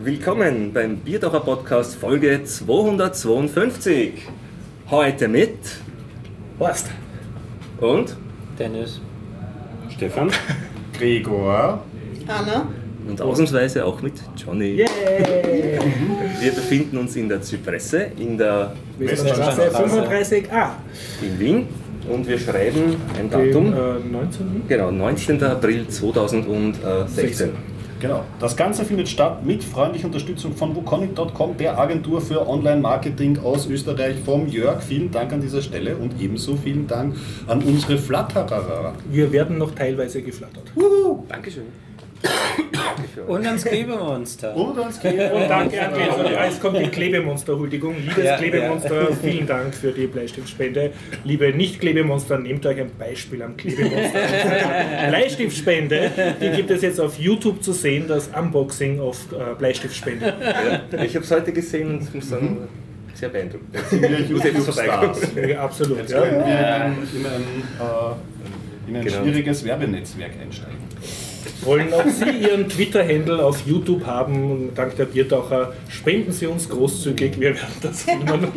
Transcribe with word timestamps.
Willkommen 0.00 0.72
beim 0.72 0.96
Biertaucher 0.98 1.40
Podcast 1.40 1.96
Folge 1.96 2.42
252. 2.44 4.12
Heute 4.90 5.26
mit 5.28 5.58
Horst. 6.60 6.86
und 7.80 8.16
Dennis. 8.58 9.00
Stefan. 9.90 10.30
Gregor. 10.96 11.82
Anna. 12.28 12.68
und 13.08 13.20
ausnahmsweise 13.22 13.84
auch 13.84 14.00
mit 14.02 14.14
Johnny. 14.36 14.76
Yay! 14.76 14.86
Wir 16.40 16.52
befinden 16.52 16.98
uns 16.98 17.16
in 17.16 17.28
der 17.28 17.40
Zypresse 17.42 18.08
in 18.18 18.36
der 18.38 18.72
Straße 19.00 19.70
35a. 19.70 20.70
in 21.22 21.38
Wien 21.40 21.66
und 22.08 22.28
wir 22.28 22.38
schreiben 22.38 22.96
ein 23.18 23.30
Datum. 23.30 23.72
äh, 23.72 23.98
19. 24.12 24.62
Genau, 24.68 24.90
19. 24.90 25.42
April 25.42 25.88
2016. 25.88 27.50
Genau. 28.00 28.24
Das 28.38 28.56
Ganze 28.56 28.84
findet 28.84 29.08
statt 29.08 29.44
mit 29.44 29.64
freundlicher 29.64 30.06
Unterstützung 30.06 30.54
von 30.54 30.74
wukonic.com, 30.74 31.56
der 31.56 31.78
Agentur 31.78 32.20
für 32.20 32.48
Online-Marketing 32.48 33.38
aus 33.38 33.66
Österreich, 33.66 34.16
vom 34.24 34.46
Jörg. 34.46 34.82
Vielen 34.82 35.10
Dank 35.10 35.32
an 35.32 35.40
dieser 35.40 35.62
Stelle 35.62 35.96
und 35.96 36.20
ebenso 36.20 36.56
vielen 36.56 36.86
Dank 36.86 37.16
an 37.46 37.62
unsere 37.62 37.98
Flatterer. 37.98 38.94
Wir 39.10 39.32
werden 39.32 39.58
noch 39.58 39.72
teilweise 39.72 40.22
geflattert. 40.22 40.64
Dankeschön. 41.28 41.87
Und 43.26 43.46
ans 43.46 43.64
Klebemonster. 43.64 44.54
Und 44.56 44.78
ans 44.78 44.96
Und 44.98 45.48
danke 45.48 45.86
an 45.86 45.92
die, 45.94 46.32
ja, 46.32 46.46
es 46.46 46.60
kommt 46.60 46.78
die 46.78 46.86
Klebemonster-Huldigung. 46.88 47.96
Liebes 47.98 48.24
Ja, 48.24 48.36
Klebemonster, 48.36 49.08
vielen 49.22 49.46
Dank 49.46 49.74
für 49.74 49.92
die 49.92 50.06
Bleistiftspende. 50.06 50.92
Liebe 51.24 51.52
Nicht-Klebemonster, 51.52 52.38
nehmt 52.38 52.64
euch 52.66 52.80
ein 52.80 52.90
Beispiel 52.98 53.42
am 53.42 53.56
Klebemonster. 53.56 54.18
Bleistiftspende, 55.08 56.10
die 56.40 56.50
gibt 56.50 56.70
es 56.70 56.82
jetzt 56.82 57.00
auf 57.00 57.18
YouTube 57.18 57.62
zu 57.62 57.72
sehen, 57.72 58.06
das 58.08 58.28
Unboxing 58.28 59.00
auf 59.00 59.18
äh, 59.32 59.54
Bleistiftspende. 59.58 60.34
Ja, 60.92 61.02
ich 61.02 61.14
habe 61.14 61.24
es 61.24 61.30
heute 61.30 61.52
gesehen 61.52 61.98
und 61.98 62.14
muss 62.14 62.28
sagen, 62.28 62.68
sehr 63.14 63.28
beeindruckend. 63.30 63.76
Vorbeikommen. 63.76 64.26
YouTube-Stars. 64.28 65.20
Ja, 65.48 65.60
absolut. 65.64 65.98
Jetzt 65.98 66.12
Ja. 66.12 66.20
können 66.22 66.38
wir 66.38 66.44
in 66.46 66.64
ein, 66.64 66.92
in 67.14 67.26
ein, 67.26 67.42
äh, 67.80 68.90
in 68.90 68.96
ein 68.96 69.04
Genau. 69.04 69.22
schwieriges 69.22 69.64
Werbenetzwerk 69.64 70.32
einsteigen. 70.40 70.76
Wollen 71.62 71.92
auch 71.92 72.06
Sie 72.06 72.30
Ihren 72.30 72.68
Twitter-Handle 72.68 73.44
auf 73.44 73.66
YouTube 73.66 74.04
haben 74.06 74.50
und 74.50 74.74
dank 74.74 74.96
der 74.96 75.06
Biertaucher 75.06 75.72
spenden 75.88 76.32
Sie 76.32 76.46
uns 76.46 76.68
großzügig, 76.68 77.38
wir 77.38 77.54
werden 77.54 77.74
das 77.82 78.02
filmen 78.04 78.52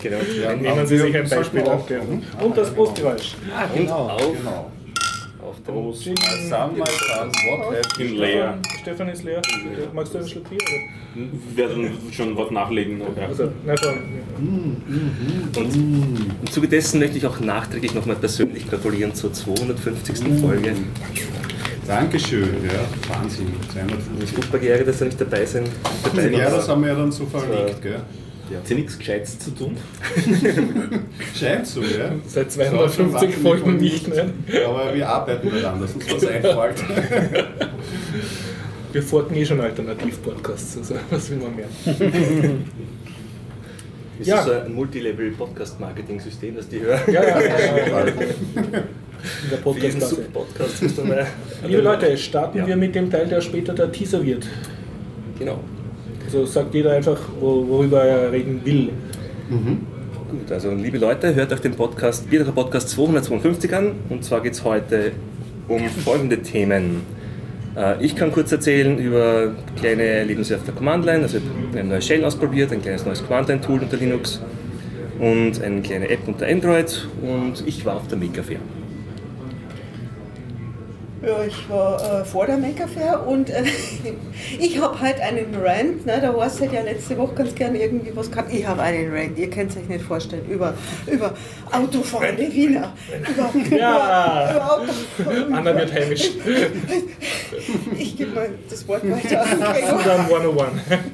Genau. 0.00 0.16
Nehmen 0.60 0.86
Sie 0.86 0.98
sich 0.98 1.16
ein 1.16 1.28
Beispiel 1.28 1.60
ja. 1.60 1.74
machen. 1.74 2.22
Und 2.40 2.56
das 2.56 2.70
Postgeräusch. 2.70 3.36
Ah, 3.54 3.66
genau. 3.74 4.08
auf, 4.08 4.18
Genau. 4.32 4.70
Auf 5.52 5.64
Prost. 5.64 6.06
My 6.06 6.14
son, 6.48 6.78
my 6.78 6.84
son, 6.86 7.28
what 7.48 7.74
have 7.76 8.02
you 8.02 8.14
leer. 8.16 8.58
Stefan 8.80 9.08
ist 9.08 9.24
leer. 9.24 9.42
Magst 9.92 10.14
du 10.14 10.18
einen 10.18 10.28
Schluck 10.28 10.48
Bier? 10.48 10.58
Wir 11.14 11.56
werden 11.56 11.90
schon 12.10 12.36
was 12.36 12.50
nachlegen. 12.50 13.02
Also, 13.28 13.50
na 13.66 13.74
dann. 13.74 13.96
Im 15.54 16.50
Zuge 16.50 16.68
dessen 16.68 17.00
möchte 17.00 17.18
ich 17.18 17.26
auch 17.26 17.38
nachträglich 17.40 17.94
nochmal 17.94 18.16
persönlich 18.16 18.68
gratulieren 18.68 19.14
zur 19.14 19.32
250. 19.32 20.40
Folge. 20.40 20.74
Dankeschön, 21.86 22.48
ja. 22.64 23.14
Wahnsinn. 23.14 23.48
250. 23.72 24.44
Super 24.44 24.58
geärgert, 24.58 24.88
dass 24.88 25.00
er 25.00 25.06
nicht 25.08 25.20
dabei 25.20 25.44
sein 25.44 25.64
dabei 26.04 26.30
Ja, 26.30 26.44
war. 26.44 26.50
das 26.58 26.68
haben 26.68 26.80
wir 26.82 26.88
ja 26.92 26.94
dann 26.94 27.12
so 27.12 27.26
verlegt, 27.26 27.82
gell? 27.82 28.00
Hat 28.50 28.66
sie 28.66 28.74
nichts 28.74 28.98
Gescheites 28.98 29.38
zu 29.38 29.50
tun? 29.52 29.76
Scheint 31.34 31.66
so, 31.66 31.80
ja. 31.80 32.12
Seit 32.26 32.52
250 32.52 33.34
Folgen 33.36 33.76
nicht 33.78 34.08
mehr. 34.08 34.26
Aber 34.66 34.94
wir 34.94 35.08
arbeiten 35.08 35.48
daran, 35.50 35.80
dass 35.80 35.92
uns 35.94 36.04
was 36.12 36.26
einfällt. 36.26 36.84
Wir 38.92 39.02
forten 39.02 39.34
eh 39.34 39.46
schon 39.46 39.58
Alternativ-Podcasts, 39.58 40.76
also 40.76 40.96
was 41.08 41.30
will 41.30 41.38
man 41.38 41.56
mehr? 41.56 41.64
Ist 44.20 44.26
Ja. 44.26 44.36
das 44.36 44.44
so 44.44 44.52
ein 44.52 44.74
Multilevel-Podcast-Marketing-System, 44.74 46.56
das 46.56 46.68
die 46.68 46.80
hören? 46.80 47.00
Ja, 47.06 47.22
ja, 47.22 47.40
ja, 47.40 47.78
ja. 47.88 48.04
In 48.04 48.12
der 49.50 49.56
dann 50.98 51.12
ein- 51.12 51.26
Liebe 51.66 51.80
Leute, 51.80 52.16
starten 52.18 52.58
Ja. 52.58 52.66
wir 52.66 52.76
mit 52.76 52.94
dem 52.94 53.10
Teil, 53.10 53.26
der 53.28 53.40
später 53.40 53.72
der 53.72 53.90
Teaser 53.90 54.22
wird. 54.22 54.46
Genau. 55.38 55.60
Also 56.32 56.46
sagt 56.46 56.72
jeder 56.72 56.92
einfach, 56.92 57.18
wo- 57.40 57.68
worüber 57.68 58.02
er 58.04 58.32
reden 58.32 58.62
will. 58.64 58.88
Gut, 60.30 60.50
also 60.50 60.70
liebe 60.70 60.96
Leute, 60.96 61.34
hört 61.34 61.52
euch 61.52 61.60
den 61.60 61.74
Podcast, 61.74 62.30
Bierdacher 62.30 62.52
Podcast 62.52 62.88
252 62.88 63.74
an. 63.74 63.92
Und 64.08 64.24
zwar 64.24 64.40
geht 64.40 64.54
es 64.54 64.64
heute 64.64 65.12
um 65.68 65.82
folgende 65.90 66.38
Themen. 66.40 67.02
Äh, 67.76 68.02
Ich 68.02 68.16
kann 68.16 68.32
kurz 68.32 68.50
erzählen 68.50 68.96
über 68.98 69.50
kleine 69.78 70.04
Erlebnisse 70.04 70.56
auf 70.56 70.64
der 70.64 70.72
Command-Line. 70.72 71.22
Also 71.24 71.36
ich 71.36 71.42
habe 71.68 71.80
ein 71.80 71.88
neues 71.90 72.06
Shell 72.06 72.24
ausprobiert, 72.24 72.72
ein 72.72 72.80
kleines 72.80 73.04
neues 73.04 73.22
Command-Line-Tool 73.26 73.80
unter 73.80 73.98
Linux 73.98 74.40
und 75.20 75.62
eine 75.62 75.82
kleine 75.82 76.08
App 76.08 76.26
unter 76.26 76.46
Android. 76.46 77.08
Und 77.20 77.62
ich 77.66 77.84
war 77.84 77.96
auf 77.96 78.08
der 78.08 78.16
Maker 78.16 78.42
Fair. 78.42 78.56
Ja, 81.24 81.44
ich 81.46 81.68
war 81.70 82.20
äh, 82.20 82.24
vor 82.24 82.46
der 82.46 82.56
Maker 82.58 82.88
Fair 82.88 83.24
und 83.26 83.48
äh, 83.48 83.62
ich 84.58 84.80
habe 84.80 84.98
halt 84.98 85.20
einen 85.20 85.54
Rant. 85.54 86.04
Ne? 86.04 86.18
Der 86.20 86.32
Horst 86.32 86.60
hat 86.60 86.72
ja 86.72 86.82
letzte 86.82 87.16
Woche 87.16 87.34
ganz 87.34 87.54
gerne 87.54 87.80
irgendwie 87.80 88.10
was 88.14 88.28
gehabt. 88.30 88.52
Ich 88.52 88.66
habe 88.66 88.82
einen 88.82 89.12
Rant, 89.14 89.38
ihr 89.38 89.48
könnt 89.48 89.70
es 89.70 89.76
euch 89.76 89.88
nicht 89.88 90.04
vorstellen, 90.04 90.44
über, 90.50 90.74
über 91.06 91.32
autofahrende 91.70 92.52
Wiener. 92.52 92.92
Über, 93.20 93.76
Ja. 93.76 94.50
über, 94.50 94.56
über 94.56 94.72
Autofahrende 94.72 95.56
Anna 95.56 95.76
wird 95.76 95.92
heimisch. 95.92 96.30
Ich 97.98 98.16
gebe 98.16 98.32
mal 98.32 98.48
das 98.68 98.88
Wort 98.88 99.08
weiter. 99.08 99.44
Sudan 99.46 100.20
101. 100.22 100.70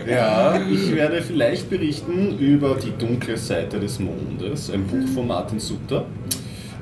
Ja, 0.08 0.58
ich 0.70 0.94
werde 0.94 1.20
vielleicht 1.22 1.68
berichten 1.68 2.38
über 2.38 2.76
die 2.76 2.92
dunkle 2.92 3.36
Seite 3.36 3.78
des 3.78 3.98
Mondes, 3.98 4.70
ein 4.70 4.86
Buch 4.86 5.06
von 5.14 5.26
Martin 5.26 5.60
Sutter. 5.60 6.06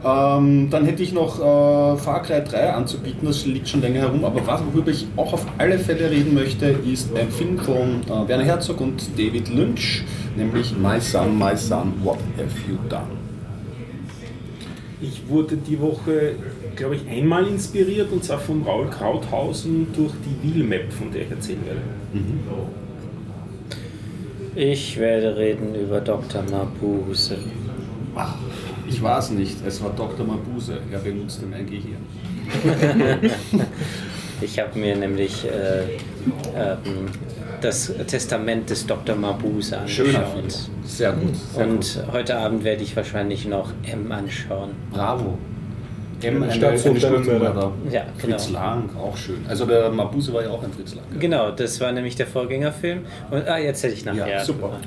Ähm, 0.06 0.70
dann 0.70 0.84
hätte 0.84 1.02
ich 1.02 1.12
noch 1.12 1.40
äh, 1.40 1.96
Far 1.96 2.22
Cry 2.22 2.40
3 2.44 2.74
anzubieten, 2.74 3.26
das 3.26 3.44
liegt 3.44 3.68
schon 3.68 3.80
länger 3.80 4.02
herum, 4.02 4.24
aber 4.24 4.46
was, 4.46 4.62
worüber 4.72 4.92
ich 4.92 5.08
auch 5.16 5.32
auf 5.32 5.44
alle 5.58 5.80
Fälle 5.80 6.08
reden 6.08 6.32
möchte, 6.32 6.66
ist 6.66 7.16
ein 7.16 7.28
Film 7.28 7.58
von 7.58 8.02
äh, 8.04 8.28
Werner 8.28 8.44
Herzog 8.44 8.80
und 8.80 9.18
David 9.18 9.48
Lynch, 9.48 10.04
nämlich 10.36 10.72
My 10.76 11.00
Son, 11.00 11.36
My 11.36 11.56
Son, 11.56 11.92
What 12.04 12.18
Have 12.36 12.54
You 12.68 12.76
Done? 12.88 13.16
Ich 15.00 15.28
wurde 15.28 15.56
die 15.56 15.80
Woche, 15.80 16.36
glaube 16.76 16.94
ich, 16.94 17.08
einmal 17.08 17.44
inspiriert 17.48 18.12
und 18.12 18.22
zwar 18.22 18.38
von 18.38 18.62
Raul 18.62 18.86
Krauthausen 18.88 19.88
durch 19.92 20.12
die 20.24 20.54
Wheelmap, 20.54 20.92
von 20.92 21.10
der 21.10 21.22
ich 21.22 21.30
erzählen 21.32 21.66
werde. 21.66 21.80
Ich 24.54 24.96
werde 24.98 25.36
reden 25.36 25.74
über 25.74 26.00
Dr. 26.00 26.42
Mabuse. 26.50 27.38
Ach, 28.14 28.36
ich 28.88 29.02
weiß 29.02 29.30
nicht, 29.30 29.56
es 29.66 29.82
war 29.82 29.90
Dr. 29.90 30.26
Mabuse, 30.26 30.78
er 30.90 30.98
benutzte 30.98 31.46
mein 31.46 31.66
Gehirn. 31.66 32.06
Ich 34.40 34.58
habe 34.58 34.78
mir 34.78 34.96
nämlich 34.96 35.44
äh, 35.46 35.82
ähm, 36.54 37.06
das 37.60 37.92
Testament 38.06 38.68
des 38.68 38.86
Dr. 38.86 39.16
Mabuse 39.16 39.78
Schöner 39.86 40.26
angeschaut. 40.26 40.52
Film, 40.52 40.84
sehr 40.84 41.12
gut. 41.12 41.34
Sehr 41.34 41.62
gut. 41.62 41.72
Und 41.72 42.04
heute 42.12 42.36
Abend 42.36 42.64
werde 42.64 42.82
ich 42.82 42.94
wahrscheinlich 42.94 43.46
noch 43.46 43.72
M 43.90 44.12
anschauen. 44.12 44.70
Bravo. 44.92 45.38
M, 46.22 46.42
eine 46.42 46.52
Sturzmörder. 46.52 47.72
Ja, 47.90 48.04
genau. 48.20 48.38
Fritz 48.38 48.50
Lang, 48.50 48.90
auch 48.96 49.16
schön. 49.16 49.44
Also 49.48 49.66
der 49.66 49.90
Mabuse 49.90 50.32
war 50.32 50.42
ja 50.42 50.50
auch 50.50 50.62
ein 50.62 50.72
Fritz 50.72 50.94
Lang. 50.94 51.04
Genau, 51.18 51.50
das 51.50 51.80
war 51.80 51.92
nämlich 51.92 52.16
der 52.16 52.26
Vorgängerfilm. 52.26 53.00
Und 53.30 53.46
ah, 53.46 53.58
jetzt 53.58 53.82
hätte 53.82 53.94
ich 53.94 54.04
nachher. 54.04 54.28
Ja, 54.28 54.44
super. 54.44 54.78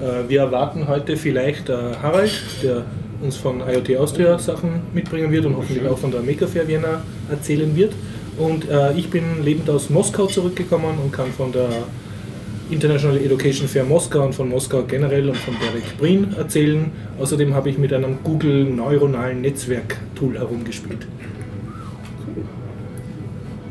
Äh, 0.00 0.28
Wir 0.28 0.40
erwarten 0.40 0.86
heute 0.88 1.16
vielleicht 1.16 1.68
äh, 1.68 1.94
Harald, 2.02 2.32
der 2.62 2.84
uns 3.22 3.36
von 3.36 3.60
IoT 3.60 3.96
Austria 3.96 4.38
Sachen 4.38 4.80
mitbringen 4.92 5.30
wird 5.30 5.46
und 5.46 5.56
hoffentlich 5.56 5.86
auch 5.86 5.98
von 5.98 6.10
der 6.10 6.22
Maker 6.22 6.48
Fair 6.48 6.66
Vienna 6.66 7.02
erzählen 7.30 7.74
wird. 7.76 7.92
Und 8.38 8.68
äh, 8.68 8.92
ich 8.94 9.10
bin 9.10 9.44
lebend 9.44 9.68
aus 9.70 9.90
Moskau 9.90 10.26
zurückgekommen 10.26 10.98
und 11.02 11.12
kann 11.12 11.30
von 11.32 11.52
der 11.52 11.68
International 12.70 13.18
Education 13.18 13.68
Fair 13.68 13.84
Moskau 13.84 14.24
und 14.24 14.34
von 14.34 14.48
Moskau 14.48 14.82
generell 14.82 15.28
und 15.28 15.36
von 15.36 15.54
Derek 15.60 15.98
Breen 15.98 16.34
erzählen. 16.36 16.90
Außerdem 17.20 17.54
habe 17.54 17.70
ich 17.70 17.78
mit 17.78 17.92
einem 17.92 18.18
Google 18.24 18.64
neuronalen 18.64 19.42
Netzwerk-Tool 19.42 20.38
herumgespielt. 20.38 21.06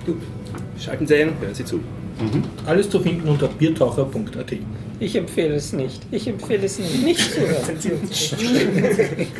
Gut. 0.05 0.17
Schalten 0.79 1.07
Sie 1.07 1.15
ein, 1.15 1.31
hören 1.39 1.53
Sie 1.53 1.65
zu. 1.65 1.79
Alles 2.65 2.89
zu 2.89 2.99
finden 2.99 3.27
unter 3.27 3.47
biertaucher.at. 3.47 4.53
Ich 5.01 5.15
empfehle 5.15 5.55
es 5.55 5.73
nicht. 5.73 5.99
Ich 6.11 6.27
empfehle 6.27 6.63
es 6.65 6.77
nicht. 6.77 7.03
Nicht 7.03 7.33
zu 7.33 7.39
hören. 7.41 7.79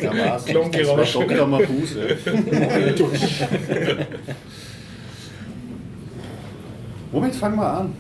Da 0.02 0.10
war 0.18 0.36
es. 0.38 0.46
Klongeräusch. 0.46 1.16
War 1.16 1.26
Dr. 1.28 1.48
Mabuse. 1.48 2.18
Womit 7.12 7.36
fangen 7.36 7.58
wir 7.58 7.68
an? 7.74 7.94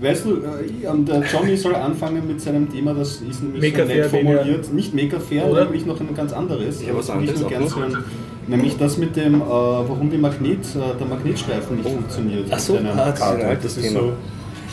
Weißt 0.00 0.24
du, 0.26 0.30
äh, 0.38 0.88
und 0.88 1.08
der 1.08 1.22
Johnny 1.22 1.56
soll 1.56 1.74
anfangen 1.76 2.26
mit 2.26 2.40
seinem 2.40 2.70
Thema, 2.70 2.92
das 2.92 3.22
ist 3.22 3.42
nämlich 3.42 3.62
Maker 3.72 3.86
so 3.86 3.94
nett 3.94 4.06
Fair, 4.06 4.20
er- 4.22 4.24
formuliert. 4.40 4.72
Nicht 4.74 4.94
Maker 4.94 5.20
Fair, 5.20 5.46
Oder? 5.46 5.64
nämlich 5.64 5.86
noch 5.86 6.00
ein 6.00 6.14
ganz 6.14 6.32
anderes. 6.32 6.84
Ja, 6.84 6.94
was 6.96 7.08
anderes 7.08 7.42
auch 7.44 7.48
gern 7.48 7.62
noch? 7.64 7.76
hören. 7.76 8.04
Nämlich 8.48 8.76
das 8.78 8.98
mit 8.98 9.16
dem, 9.16 9.36
äh, 9.36 9.44
warum 9.44 10.10
die 10.10 10.18
Magnet, 10.18 10.58
äh, 10.74 10.98
der 10.98 11.06
Magnetstreifen 11.06 11.76
nicht 11.76 11.88
funktioniert. 11.88 12.46
Ach 12.50 12.58
so, 12.58 12.76
ah, 12.78 13.10
das 13.10 13.62
das 13.62 13.76
ist 13.76 13.82
Thema. 13.84 14.00
so 14.00 14.12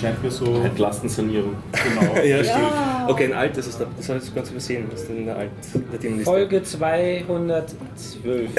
scheint 0.04 0.24
mir 0.24 0.32
so. 0.32 0.46
Altlastensanierung. 0.64 1.56
Genau. 1.72 2.16
Ja, 2.16 2.24
Ja. 2.38 2.44
stimmt. 2.44 3.10
Okay, 3.10 3.26
ein 3.26 3.34
altes, 3.34 3.66
das, 3.66 3.80
das 3.98 4.10
habe 4.10 4.20
ich 4.24 4.36
ganz 4.36 4.52
übersehen. 4.52 4.86
Das 4.92 5.02
ist 5.04 5.10
in 5.10 5.26
der, 5.26 5.36
Alt, 5.38 5.50
der 5.92 6.00
Themenliste. 6.00 6.30
Folge 6.32 6.64
212. 6.64 8.50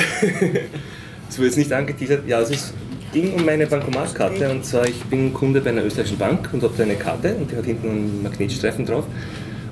Es 1.28 1.38
wurde 1.38 1.46
jetzt 1.46 1.56
nicht 1.58 1.72
angeteasert. 1.72 2.26
Ja, 2.26 2.40
es 2.40 2.50
ist, 2.50 2.74
ging 3.12 3.34
um 3.34 3.44
meine 3.44 3.66
Bankomatkarte 3.66 4.50
und 4.50 4.64
zwar 4.64 4.86
ich 4.86 5.02
bin 5.04 5.32
Kunde 5.32 5.60
bei 5.60 5.70
einer 5.70 5.84
österreichischen 5.84 6.18
Bank 6.18 6.50
und 6.52 6.62
habe 6.62 6.74
da 6.76 6.82
eine 6.82 6.94
Karte 6.96 7.34
und 7.34 7.50
die 7.50 7.56
hat 7.56 7.64
hinten 7.64 7.88
einen 7.88 8.22
Magnetstreifen 8.22 8.86
drauf. 8.86 9.04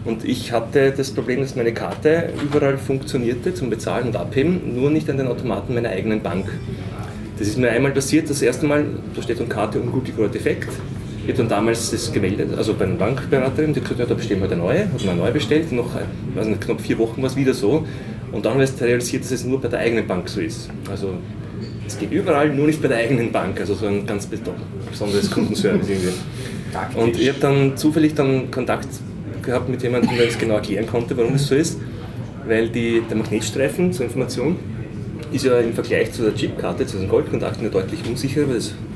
Und 0.05 0.25
ich 0.25 0.51
hatte 0.51 0.93
das 0.97 1.13
Problem, 1.13 1.41
dass 1.43 1.55
meine 1.55 1.73
Karte 1.73 2.31
überall 2.43 2.77
funktionierte 2.77 3.55
zum 3.55 3.71
Bezahlen 3.71 4.09
und 4.09 4.17
Abheben, 4.17 4.75
nur 4.75 4.91
nicht 4.91 5.09
an 5.09 5.17
den 5.17 5.29
Automaten 5.29 5.75
meiner 5.75 5.91
eigenen 5.91 6.23
Bank. 6.23 6.47
Das 7.39 7.47
ist 7.47 7.57
mir 7.57 7.71
einmal 7.71 7.93
passiert, 7.93 8.29
das 8.29 8.43
erste 8.43 8.67
Mal, 8.67 8.85
da 9.15 9.23
steht 9.23 9.39
dann 9.39 9.49
Karte 9.49 9.79
ungültig 9.81 10.19
oder 10.19 10.29
defekt. 10.29 10.69
Ich 11.23 11.29
habe 11.29 11.39
dann 11.39 11.49
damals 11.49 11.93
das 11.93 12.13
gemeldet, 12.13 12.49
also 12.57 12.75
bei 12.75 12.85
einer 12.85 12.97
Bankberaterin, 12.97 13.73
die 13.73 13.81
hat 13.81 13.89
gesagt, 13.89 14.01
ja, 14.01 14.07
da 14.07 14.15
bestellen 14.15 14.41
wir 14.41 14.51
eine 14.51 14.57
neue, 14.57 14.93
hat 14.93 15.03
eine 15.03 15.15
neue 15.15 15.31
bestellt, 15.31 15.71
nach 15.71 15.85
ich 15.85 16.37
weiß 16.37 16.47
nicht, 16.49 16.61
knapp 16.61 16.81
vier 16.81 16.99
Wochen 16.99 17.23
war 17.23 17.31
es 17.31 17.37
wieder 17.37 17.55
so. 17.55 17.87
Und 18.33 18.45
dann 18.45 18.55
habe 18.55 18.65
ich 18.65 18.81
realisiert, 18.81 19.23
dass 19.23 19.31
es 19.31 19.45
nur 19.45 19.61
bei 19.61 19.69
der 19.69 19.81
eigenen 19.81 20.07
Bank 20.07 20.29
so 20.29 20.41
ist. 20.41 20.69
Also 20.91 21.15
es 21.87 21.97
geht 21.99 22.11
überall, 22.11 22.53
nur 22.53 22.67
nicht 22.67 22.83
bei 22.83 22.89
der 22.89 22.99
eigenen 22.99 23.31
Bank, 23.31 23.61
also 23.61 23.75
so 23.75 23.87
ein 23.87 24.05
ganz 24.05 24.27
besonderes 24.27 25.31
Kundenservice 25.31 25.89
irgendwie. 25.89 27.01
Und 27.01 27.21
ich 27.21 27.29
habe 27.29 27.39
dann 27.39 27.77
zufällig 27.77 28.15
dann 28.15 28.51
Kontakt 28.51 28.89
gehabt 29.43 29.69
mit 29.69 29.83
jemandem, 29.83 30.17
der 30.17 30.29
es 30.29 30.39
genau 30.39 30.55
erklären 30.55 30.87
konnte, 30.87 31.17
warum 31.17 31.35
es 31.35 31.47
so 31.47 31.55
ist. 31.55 31.79
Weil 32.47 32.69
die, 32.69 33.03
der 33.09 33.17
Magnetstreifen 33.17 33.93
zur 33.93 34.07
Information 34.07 34.57
ist 35.33 35.45
ja 35.45 35.59
im 35.59 35.73
Vergleich 35.73 36.13
zu 36.13 36.23
der 36.23 36.35
Chipkarte, 36.35 36.87
zu 36.87 36.99
den 36.99 37.09
Goldkontakten, 37.09 37.65
ja 37.65 37.71
deutlich 37.71 38.01
unsicherer, 38.09 38.49
weil 38.49 38.57
es 38.57 38.69
behält, 38.69 38.92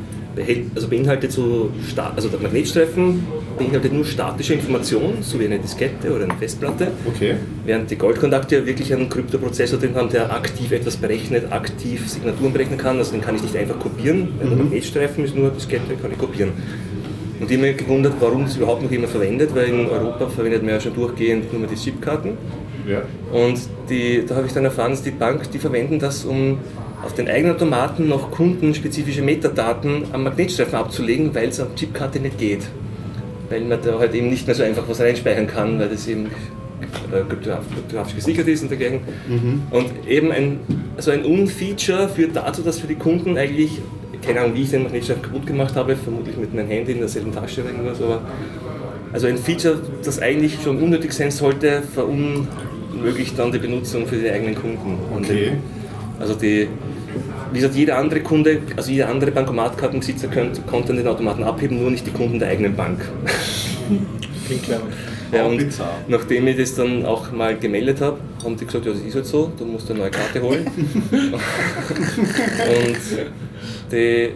also 0.75 0.89
beinhaltet 0.89 1.33
so, 1.33 1.71
also 2.15 2.29
der 2.29 2.41
Magnetstreifen 2.41 3.25
beinhaltet 3.59 3.93
nur 3.93 4.05
statische 4.05 4.55
Informationen, 4.55 5.23
so 5.23 5.41
wie 5.41 5.47
eine 5.47 5.59
Diskette 5.59 6.15
oder 6.15 6.25
eine 6.25 6.35
Festplatte. 6.35 6.89
Okay. 7.07 7.37
Während 7.65 7.91
die 7.91 7.97
Goldkontakte 7.97 8.57
ja 8.57 8.67
wirklich 8.67 8.93
einen 8.93 9.09
Kryptoprozessor 9.09 9.79
drin 9.79 9.95
haben, 9.95 10.11
der 10.11 10.33
aktiv 10.33 10.73
etwas 10.73 10.97
berechnet, 10.97 11.51
aktiv 11.53 12.09
Signaturen 12.09 12.53
berechnen 12.53 12.79
kann. 12.79 12.99
Also 12.99 13.13
den 13.13 13.23
kann 13.23 13.37
ich 13.37 13.43
nicht 13.43 13.57
einfach 13.57 13.79
kopieren, 13.79 14.29
weil 14.39 14.49
der 14.49 14.59
Magnetstreifen 14.59 15.25
ist 15.25 15.35
nur 15.35 15.51
Diskette, 15.51 15.95
kann 16.01 16.13
ich 16.13 16.19
kopieren. 16.19 16.53
Und 17.41 17.51
ich 17.51 17.57
habe 17.57 17.69
mich 17.69 17.77
gewundert, 17.77 18.15
warum 18.21 18.45
das 18.45 18.57
überhaupt 18.57 18.83
noch 18.83 18.91
jemand 18.91 19.11
verwendet, 19.11 19.55
weil 19.55 19.69
in 19.69 19.87
Europa 19.87 20.29
verwendet 20.29 20.63
man 20.63 20.73
ja 20.73 20.81
schon 20.81 20.95
durchgehend 20.95 21.53
nur 21.53 21.61
mehr 21.61 21.71
die 21.71 21.77
Chipkarten. 21.77 22.33
Ja. 22.89 23.03
Und 23.33 23.59
die, 23.91 24.25
da 24.27 24.37
habe 24.37 24.47
ich 24.47 24.53
dann 24.53 24.65
erfahren, 24.65 24.93
dass 24.93 25.03
die 25.03 25.11
Bank, 25.11 25.51
die 25.51 25.59
verwenden 25.59 25.99
das, 25.99 26.25
um 26.25 26.59
auf 27.07 27.15
den 27.15 27.29
eigenen 27.29 27.55
Automaten 27.55 28.09
noch 28.09 28.33
kundenspezifische 28.33 29.23
Metadaten 29.23 30.05
am 30.13 30.25
Magnetstreifen 30.25 30.75
abzulegen, 30.75 31.35
weil 31.35 31.49
es 31.49 31.61
am 31.61 31.75
Chipkarte 31.77 32.19
nicht 32.19 32.37
geht. 32.37 32.67
Weil 33.49 33.61
man 33.63 33.79
da 33.81 33.99
halt 33.99 34.13
eben 34.13 34.29
nicht 34.29 34.47
mehr 34.47 34.57
so 34.57 34.65
einfach 34.65 34.83
was 34.89 35.01
reinspeichern 35.01 35.47
kann, 35.47 35.79
weil 35.79 35.89
das 35.89 36.09
eben 36.09 36.27
äh, 36.27 37.23
kryptografisch 37.29 38.17
gesichert 38.17 38.49
ist 38.49 38.63
und 38.63 38.71
dergleichen. 38.71 39.01
Und 39.71 39.91
eben 40.09 40.33
ein, 40.33 40.59
also 40.97 41.13
ein 41.13 41.25
Unfeature 41.25 42.09
führt 42.09 42.35
dazu, 42.35 42.63
dass 42.63 42.81
für 42.81 42.89
die 42.89 42.97
Kunden 42.97 43.39
eigentlich, 43.39 43.81
keine 44.27 44.41
Ahnung, 44.41 44.57
wie 44.57 44.63
ich 44.63 44.71
den 44.71 44.83
Magnetstreifen 44.83 45.23
kaputt 45.23 45.47
gemacht 45.47 45.77
habe, 45.77 45.95
vermutlich 45.95 46.37
mit 46.37 46.53
meinem 46.53 46.69
Handy 46.69 46.93
in 46.93 46.99
derselben 46.99 47.33
Tasche 47.33 47.61
oder 47.61 47.71
irgendwas, 47.71 48.03
aber 48.03 48.21
also 49.13 49.29
ein 49.29 49.39
Feature, 49.39 49.81
das 50.05 50.21
eigentlich 50.21 50.59
schon 50.63 50.83
unnötig 50.83 51.13
sein 51.13 51.31
sollte, 51.31 51.83
verunmöglicht 51.95 53.39
dann 53.39 53.53
die 53.53 53.59
Benutzung 53.59 54.09
für 54.09 54.17
die 54.17 54.29
eigenen 54.29 54.57
Kunden. 54.57 54.99
Und 55.15 55.25
Okay. 55.27 55.53
Also 56.19 56.35
die, 56.35 56.69
wie 57.53 57.59
gesagt, 57.59 57.75
jeder 57.75 57.99
andere 57.99 58.21
Kunde, 58.21 58.61
also 58.77 58.91
jeder 58.91 59.09
andere 59.09 59.31
Bankomatkartenbesitzer 59.31 60.29
könnte, 60.29 60.61
konnte 60.63 60.95
den 60.95 61.07
Automaten 61.07 61.45
abheben, 61.45 61.81
nur 61.81 61.91
nicht 61.91 62.07
die 62.07 62.11
Kunden 62.11 62.39
der 62.39 62.49
eigenen 62.49 62.75
Bank. 62.75 63.01
Klingt 64.47 64.63
clever. 64.63 64.83
Ja, 65.33 65.45
und 65.45 65.59
bizarr. 65.59 65.99
nachdem 66.07 66.47
ich 66.47 66.57
das 66.57 66.75
dann 66.77 67.05
auch 67.05 67.33
mal 67.33 67.57
gemeldet 67.57 68.01
habe, 68.01 68.19
haben 68.45 68.57
die 68.57 68.65
gesagt, 68.65 68.87
ja, 68.87 68.93
das 68.93 69.01
ist 69.01 69.15
halt 69.15 69.27
so, 69.27 69.51
du 69.59 69.65
musst 69.65 69.91
eine 69.91 69.99
neue 70.01 70.11
Karte 70.11 70.41
holen. 70.41 70.67
und 71.11 71.33
die 73.91 74.31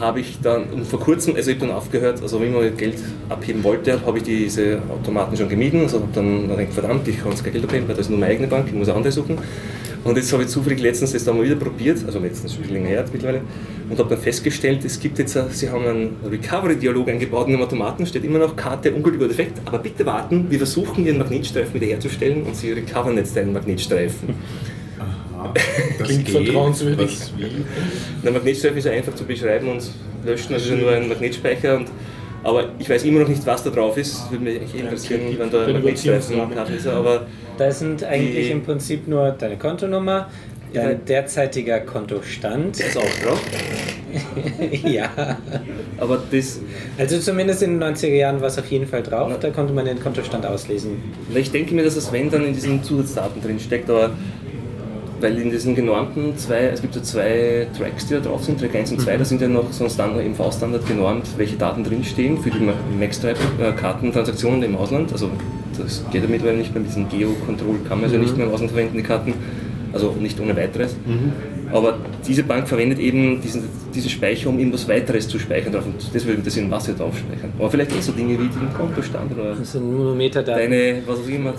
habe 0.00 0.20
ich 0.20 0.38
dann 0.40 0.64
und 0.70 0.86
vor 0.86 1.00
kurzem, 1.00 1.36
also 1.36 1.50
ich 1.50 1.56
habe 1.56 1.66
dann 1.66 1.76
aufgehört, 1.76 2.22
also 2.22 2.40
wenn 2.40 2.54
ich 2.54 2.76
Geld 2.76 2.96
abheben 3.28 3.62
wollte, 3.62 4.00
habe 4.06 4.18
ich 4.18 4.24
diese 4.24 4.80
Automaten 4.88 5.36
schon 5.36 5.48
gemieden. 5.48 5.82
Also 5.82 6.00
habe 6.00 6.08
dann 6.14 6.48
gedacht, 6.48 6.72
verdammt, 6.72 7.08
ich 7.08 7.20
kann 7.20 7.30
jetzt 7.30 7.44
kein 7.44 7.52
Geld 7.52 7.64
abheben, 7.64 7.88
weil 7.88 7.96
das 7.96 8.06
ist 8.06 8.10
nur 8.10 8.18
meine 8.18 8.32
eigene 8.32 8.48
Bank, 8.48 8.66
ich 8.68 8.74
muss 8.74 8.88
eine 8.88 8.96
andere 8.96 9.12
suchen. 9.12 9.38
Und 10.04 10.16
jetzt 10.16 10.32
habe 10.32 10.42
ich 10.42 10.48
zufällig 10.48 10.80
letztens 10.80 11.12
das 11.12 11.24
dann 11.24 11.36
mal 11.36 11.44
wieder 11.44 11.54
probiert, 11.54 11.98
also 12.04 12.18
letztens 12.18 12.54
schon 12.54 12.68
länger 12.68 12.88
her 12.88 13.04
mittlerweile, 13.12 13.42
und 13.88 13.98
habe 13.98 14.08
dann 14.08 14.18
festgestellt, 14.18 14.84
es 14.84 14.98
gibt 14.98 15.18
jetzt, 15.18 15.38
sie 15.50 15.70
haben 15.70 15.86
einen 15.86 16.16
Recovery-Dialog 16.28 17.08
eingebaut 17.08 17.46
in 17.46 17.52
dem 17.52 17.62
Automaten, 17.62 18.04
steht 18.06 18.24
immer 18.24 18.40
noch 18.40 18.56
Karte 18.56 18.92
ungültiger 18.92 19.28
Defekt, 19.28 19.60
aber 19.64 19.78
bitte 19.78 20.04
warten, 20.04 20.46
wir 20.50 20.58
versuchen 20.58 21.06
Ihren 21.06 21.18
Magnetstreifen 21.18 21.74
wiederherzustellen 21.74 22.42
und 22.42 22.56
Sie 22.56 22.72
recovern 22.72 23.16
jetzt 23.16 23.36
deinen 23.36 23.52
Magnetstreifen. 23.52 24.34
Das 25.98 26.06
Klingt 26.06 26.26
geht. 26.26 26.46
vertrauenswürdig. 26.46 27.20
Was, 27.20 27.32
wie? 27.36 27.64
Der 28.24 28.32
Magnetstreifen 28.32 28.78
ist 28.78 28.84
ja 28.84 28.92
einfach 28.92 29.14
zu 29.14 29.24
beschreiben 29.24 29.68
und 29.68 29.82
löschen, 30.24 30.54
also 30.54 30.66
ist 30.66 30.70
ja 30.70 30.76
nur 30.76 30.92
ein 30.92 31.08
Magnetspeicher. 31.08 31.76
Und, 31.78 31.88
aber 32.44 32.70
ich 32.78 32.88
weiß 32.88 33.04
immer 33.04 33.20
noch 33.20 33.28
nicht, 33.28 33.44
was 33.44 33.64
da 33.64 33.70
drauf 33.70 33.96
ist. 33.96 34.30
Würde 34.30 34.44
mich 34.44 34.60
eigentlich 34.60 34.80
interessieren, 34.80 35.22
wenn 35.36 35.50
da 35.50 35.66
ein 35.66 35.72
Magnetstreifen 35.72 36.40
hat. 36.56 36.70
Ist, 36.70 36.86
aber 36.86 37.26
Da 37.58 37.70
sind 37.70 38.02
eigentlich 38.04 38.46
Die- 38.46 38.52
im 38.52 38.62
Prinzip 38.62 39.06
nur 39.08 39.30
deine 39.32 39.56
Kontonummer, 39.58 40.28
Ja. 40.72 40.84
dein 40.84 41.04
derzeitiger 41.04 41.80
Kontostand. 41.80 42.80
ist 42.80 42.96
auch 42.96 43.02
drauf. 43.24 43.40
ja. 44.84 45.08
Aber 45.98 46.22
das, 46.30 46.60
Also 46.98 47.18
zumindest 47.18 47.62
in 47.62 47.78
den 47.78 47.82
90er 47.94 48.14
Jahren 48.14 48.40
war 48.40 48.48
es 48.48 48.58
auf 48.58 48.66
jeden 48.70 48.86
Fall 48.86 49.02
drauf. 49.02 49.32
Da 49.40 49.50
konnte 49.50 49.72
man 49.72 49.84
den 49.84 50.00
Kontostand 50.00 50.44
auslesen. 50.46 50.92
ich 51.34 51.50
denke 51.50 51.74
mir, 51.74 51.84
dass 51.84 51.94
das 51.94 52.10
Wenn 52.12 52.30
dann 52.30 52.44
in 52.46 52.54
diesen 52.54 52.82
Zusatzdaten 52.82 53.42
drin 53.42 53.58
steckt, 53.60 53.88
aber 53.90 54.10
weil 55.20 55.38
in 55.38 55.50
diesen 55.52 55.74
genormten 55.76 56.36
zwei, 56.36 56.64
es 56.64 56.80
gibt 56.82 56.94
so 56.94 57.00
zwei 57.00 57.68
Tracks, 57.78 58.06
die 58.08 58.14
da 58.14 58.20
drauf 58.20 58.42
sind, 58.44 58.58
Track 58.58 58.74
1 58.74 58.90
und 58.90 59.00
2, 59.00 59.16
da 59.18 59.24
sind 59.24 59.40
ja 59.40 59.46
noch 59.46 59.70
so 59.72 59.84
ein 59.84 59.90
Standard, 59.90 60.24
im 60.26 60.34
V-Standard 60.34 60.84
genormt, 60.88 61.26
welche 61.36 61.54
Daten 61.56 61.84
drinstehen 61.84 62.38
für 62.42 62.50
die 62.50 62.58
Max-Kartentransaktionen 62.98 64.64
im 64.64 64.74
Ausland. 64.76 65.12
Also 65.12 65.30
das 65.78 66.04
geht 66.10 66.22
ja 66.22 66.28
mittlerweile 66.28 66.58
nicht 66.58 66.72
mehr 66.72 66.80
mit 66.80 66.90
diesem 66.90 67.08
Geo-Control, 67.08 67.76
kann 67.88 68.00
man 68.00 68.10
also 68.10 68.18
nicht 68.18 68.36
mehr 68.36 68.46
im 68.46 68.52
Ausland 68.52 68.70
verwenden, 68.72 68.96
die 68.96 69.02
Karten. 69.02 69.34
Also 69.92 70.16
nicht 70.18 70.40
ohne 70.40 70.56
weiteres. 70.56 70.96
Aber 71.70 71.98
diese 72.26 72.42
Bank 72.44 72.66
verwendet 72.66 72.98
eben 72.98 73.42
diesen, 73.42 73.64
diesen 73.94 74.08
Speicher, 74.08 74.48
um 74.48 74.58
irgendwas 74.58 74.88
weiteres 74.88 75.28
zu 75.28 75.38
speichern 75.38 75.70
drauf. 75.72 75.84
Und 75.84 75.96
das 75.98 76.12
würde 76.24 76.28
mich 76.28 76.38
interessieren, 76.38 76.70
was 76.70 76.84
sie 76.86 76.94
drauf 76.94 77.14
speichern. 77.18 77.52
Aber 77.58 77.70
vielleicht 77.70 77.94
eh 77.94 78.00
so 78.00 78.12
Dinge 78.12 78.32
wie 78.32 78.48
den 78.48 78.72
Kontostand 78.74 79.32
oder 79.32 79.54
Das 79.54 79.72
sind 79.72 79.90
nur 79.92 80.14
Metadaten. 80.14 80.70
deine, 80.70 81.02
was 81.06 81.18
auch 81.18 81.28
immer, 81.28 81.52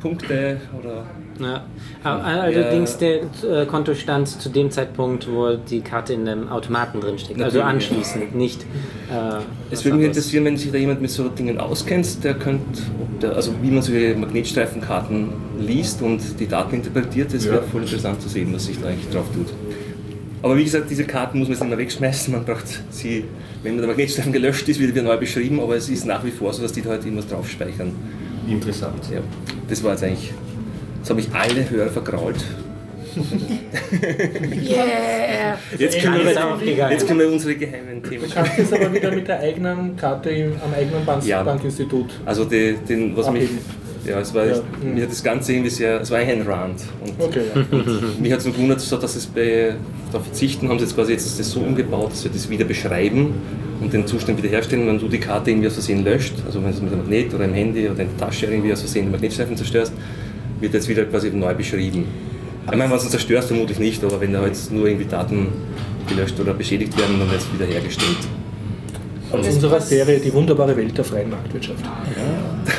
Punkte 0.00 0.60
oder 0.78 1.06
Ja. 1.40 1.64
Aber 2.04 2.24
allerdings 2.24 2.98
der 2.98 3.20
äh, 3.48 3.66
Kontostand 3.66 4.28
zu 4.28 4.48
dem 4.48 4.70
Zeitpunkt, 4.70 5.28
wo 5.30 5.54
die 5.56 5.80
Karte 5.80 6.12
in 6.12 6.24
dem 6.24 6.48
Automaten 6.48 7.00
drin 7.00 7.18
steckt. 7.18 7.40
Also 7.40 7.62
anschließend, 7.62 8.34
nicht. 8.34 8.62
Äh, 9.10 9.40
Es 9.70 9.84
würde 9.84 9.96
mich 9.98 10.06
interessieren, 10.06 10.44
wenn 10.44 10.56
sich 10.56 10.70
da 10.70 10.78
jemand 10.78 11.00
mit 11.00 11.10
so 11.10 11.28
Dingen 11.28 11.58
auskennt, 11.58 12.22
der 12.24 12.34
könnte, 12.34 12.82
der, 13.20 13.34
also 13.36 13.52
wie 13.62 13.70
man 13.70 13.82
solche 13.82 14.14
Magnetstreifenkarten 14.16 15.28
liest 15.60 16.02
und 16.02 16.20
die 16.40 16.46
Daten 16.46 16.76
interpretiert, 16.76 17.32
das 17.32 17.44
wäre 17.44 17.56
Ja. 17.56 17.62
voll 17.62 17.82
interessant 17.82 18.20
zu 18.20 18.28
sehen, 18.28 18.52
was 18.52 18.66
sich 18.66 18.80
da 18.80 18.88
eigentlich 18.88 19.08
drauf 19.10 19.26
tut. 19.34 19.46
Aber 20.42 20.56
wie 20.56 20.64
gesagt, 20.64 20.90
diese 20.90 21.04
Karten 21.04 21.38
muss 21.38 21.46
man 21.46 21.52
jetzt 21.54 21.60
nicht 21.62 21.70
mehr 21.70 21.78
wegschmeißen, 21.78 22.34
man 22.34 22.44
braucht 22.44 22.64
sie, 22.90 23.24
wenn 23.62 23.78
der 23.78 23.86
Magnetstreifen 23.86 24.32
gelöscht 24.32 24.68
ist, 24.68 24.80
wird 24.80 24.90
er 24.90 24.96
wieder 24.96 25.04
neu 25.04 25.16
beschrieben, 25.16 25.60
aber 25.60 25.76
es 25.76 25.88
ist 25.88 26.04
nach 26.04 26.24
wie 26.24 26.32
vor 26.32 26.52
so, 26.52 26.62
dass 26.62 26.72
die 26.72 26.82
da 26.82 26.90
halt 26.90 27.04
irgendwas 27.04 27.28
drauf 27.28 27.48
speichern. 27.48 27.92
Interessant. 28.48 29.04
Ja, 29.12 29.20
das 29.68 29.82
war 29.82 29.92
jetzt 29.92 30.04
eigentlich, 30.04 30.32
das 31.00 31.10
habe 31.10 31.20
ich 31.20 31.28
alle 31.32 31.68
Hörer 31.68 31.90
vergrault. 31.90 32.44
Yeah! 34.62 35.58
Jetzt 35.78 36.00
können, 36.00 36.24
wir, 36.24 36.90
jetzt 36.90 37.06
können 37.06 37.20
wir 37.20 37.28
unsere 37.30 37.54
geheimen 37.56 38.02
Themen 38.02 38.24
Du 38.26 38.34
kannst 38.34 38.58
es 38.58 38.72
aber 38.72 38.92
wieder 38.92 39.10
mit 39.10 39.28
der 39.28 39.40
eigenen 39.40 39.96
Karte 39.96 40.30
im, 40.30 40.52
am 40.64 40.72
eigenen 40.74 41.04
Bank 41.04 41.24
Ja. 41.26 41.42
Bankinstitut. 41.42 42.10
Also 42.24 42.44
die, 42.44 42.74
den, 42.88 43.14
was 43.16 43.30
mich, 43.30 43.44
Abheben. 43.44 43.58
Ja, 44.06 44.20
es 44.20 44.34
war, 44.34 44.46
Ja. 44.46 44.56
mir 44.82 45.02
hat 45.04 45.10
das 45.10 45.22
Ganze 45.22 45.52
irgendwie 45.52 45.70
sehr, 45.70 46.00
es 46.00 46.10
war 46.10 46.18
ein 46.18 46.42
Rand. 46.42 46.80
Und 47.04 47.12
Okay, 47.18 47.42
ja. 47.54 47.62
mich 48.20 48.32
hat 48.32 48.40
es 48.40 48.44
gewundert, 48.46 48.80
so, 48.80 48.96
dass 48.96 49.16
es 49.16 49.26
bei, 49.26 49.74
darauf 50.10 50.26
verzichten, 50.26 50.68
haben 50.68 50.78
sie 50.78 50.84
jetzt 50.84 50.94
quasi 50.94 51.12
jetzt 51.12 51.38
das 51.38 51.50
so 51.50 51.60
umgebaut, 51.60 52.12
dass 52.12 52.24
wir 52.24 52.30
das 52.30 52.48
wieder 52.50 52.64
beschreiben 52.64 53.34
und 53.80 53.92
den 53.92 54.06
Zustand 54.06 54.38
wiederherstellen, 54.42 54.86
wenn 54.86 54.98
du 54.98 55.08
die 55.08 55.18
Karte 55.18 55.50
irgendwie 55.50 55.68
aus 55.68 55.74
Versehen 55.74 56.04
löscht, 56.04 56.34
also 56.46 56.58
wenn 56.60 56.70
du 56.70 56.76
es 56.76 56.82
mit 56.82 56.92
einem 56.92 57.02
Magnet 57.02 57.34
oder 57.34 57.44
im 57.44 57.54
Handy 57.54 57.88
oder 57.88 58.00
in 58.02 58.08
der 58.08 58.26
Tasche 58.26 58.46
irgendwie 58.46 58.72
aus 58.72 58.80
Versehen 58.80 59.06
den 59.06 59.12
Magnetstreifen 59.12 59.56
zerstörst, 59.56 59.92
wird 60.60 60.74
jetzt 60.74 60.88
wieder 60.88 61.04
quasi 61.04 61.30
neu 61.30 61.54
beschrieben. 61.54 62.04
Ich 62.70 62.76
meine, 62.76 62.92
was 62.92 63.02
du 63.02 63.08
zerstörst, 63.10 63.48
vermutlich 63.48 63.80
nicht, 63.80 64.04
aber 64.04 64.20
wenn 64.20 64.32
da 64.32 64.46
jetzt 64.46 64.70
nur 64.70 64.86
irgendwie 64.86 65.06
Daten 65.06 65.48
gelöscht 66.08 66.38
oder 66.38 66.54
beschädigt 66.54 66.96
werden, 66.96 67.18
dann 67.18 67.28
wird 67.30 67.40
es 67.40 67.52
wieder 67.52 67.66
hergestellt. 67.66 68.18
Aus 69.32 69.46
unserer 69.48 69.80
Serie 69.80 70.20
Die 70.20 70.32
wunderbare 70.32 70.76
Welt 70.76 70.96
der 70.96 71.04
freien 71.04 71.30
Marktwirtschaft. 71.30 71.82
Das 71.82 72.74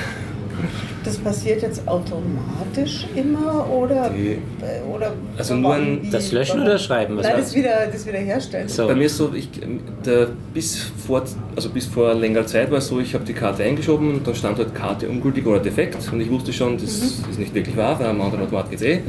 passiert 1.24 1.62
jetzt 1.62 1.88
automatisch 1.88 3.08
immer 3.16 3.68
oder, 3.70 4.10
Die- 4.10 4.34
äh, 4.64 4.82
oder 4.94 5.14
Also 5.38 5.56
nur 5.56 5.74
ein- 5.76 6.10
Das 6.12 6.32
Löschen 6.32 6.62
oder 6.62 6.78
Schreiben? 6.78 7.18
Was 7.18 7.26
Nein, 7.28 7.36
das 7.38 7.56
wieder, 7.56 7.88
das 7.92 8.06
wieder 8.06 8.20
herstellen. 8.20 8.68
So. 8.68 8.88
Bei 8.88 8.96
mir 8.96 9.06
ist 9.06 9.18
so, 9.18 9.32
ich, 9.34 9.50
der, 10.06 10.28
bis, 10.54 10.92
vor, 11.08 11.24
also 11.56 11.70
bis 11.70 11.86
vor 11.86 12.14
längerer 12.14 12.46
Zeit 12.46 12.70
war 12.72 12.80
es 12.80 12.88
so, 12.88 13.00
ich 13.00 13.14
habe 13.14 13.24
die 13.26 13.34
Karte 13.34 13.64
eingeschoben 13.64 14.14
und 14.16 14.28
dann 14.28 14.36
stand 14.36 14.58
halt 14.58 14.74
Karte 14.76 15.08
ungültig 15.08 15.46
oder 15.46 15.60
defekt 15.60 15.98
und 16.12 16.20
ich 16.22 16.30
wusste 16.30 16.52
schon, 16.54 16.78
das 16.78 16.92
ist 16.92 17.40
nicht 17.40 17.54
wirklich 17.54 17.76
wahr, 17.78 18.00
weil 18.00 18.08
am 18.08 18.22
anderen 18.22 18.44
Automat 18.44 18.70
geht 18.70 18.82
eh. 18.82 19.00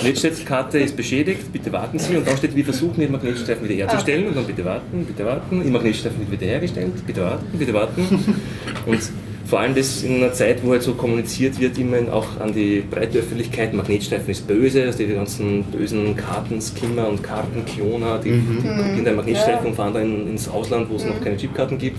Und 0.00 0.08
jetzt 0.08 0.18
steht, 0.18 0.44
Karte 0.44 0.78
ist 0.80 0.96
beschädigt, 0.96 1.52
bitte 1.52 1.70
warten 1.72 2.00
Sie 2.00 2.16
und 2.16 2.26
dann 2.26 2.36
steht, 2.36 2.56
wir 2.56 2.64
versuchen 2.64 2.98
den 3.00 3.12
Magnetstreifen 3.12 3.68
wieder 3.68 3.76
herzustellen 3.86 4.26
und 4.26 4.36
dann 4.36 4.44
bitte 4.44 4.64
warten, 4.64 5.04
bitte 5.04 5.24
warten, 5.24 5.64
Ihr 5.64 5.70
Magnetstreifen 5.70 6.18
wird 6.20 6.32
wiederhergestellt, 6.32 7.06
bitte 7.06 7.20
warten, 7.22 7.46
bitte 7.58 7.72
warten. 7.72 8.02
Und 8.86 8.98
vor 9.46 9.60
allem 9.60 9.74
das 9.74 10.02
in 10.02 10.16
einer 10.16 10.32
Zeit, 10.32 10.64
wo 10.64 10.72
halt 10.72 10.82
so 10.82 10.94
kommuniziert 10.94 11.60
wird, 11.60 11.76
immer 11.78 11.98
auch 12.12 12.40
an 12.40 12.52
die 12.54 12.82
breite 12.90 13.18
Öffentlichkeit, 13.18 13.74
Magnetstreifen 13.74 14.30
ist 14.30 14.46
böse, 14.46 14.84
also 14.84 14.98
die 14.98 15.06
ganzen 15.06 15.64
bösen 15.64 16.16
Kartenskimmer 16.16 17.08
und 17.08 17.22
Kartenkloner, 17.22 18.18
die, 18.18 18.30
die 18.30 18.68
kopieren 18.68 19.04
den 19.04 19.16
Magnetstreifen 19.16 19.66
und 19.68 19.74
fahren 19.74 19.92
dann 19.92 20.28
ins 20.28 20.48
Ausland, 20.48 20.88
wo 20.88 20.96
es 20.96 21.04
noch 21.04 21.20
keine 21.22 21.36
Chipkarten 21.36 21.78
gibt 21.78 21.98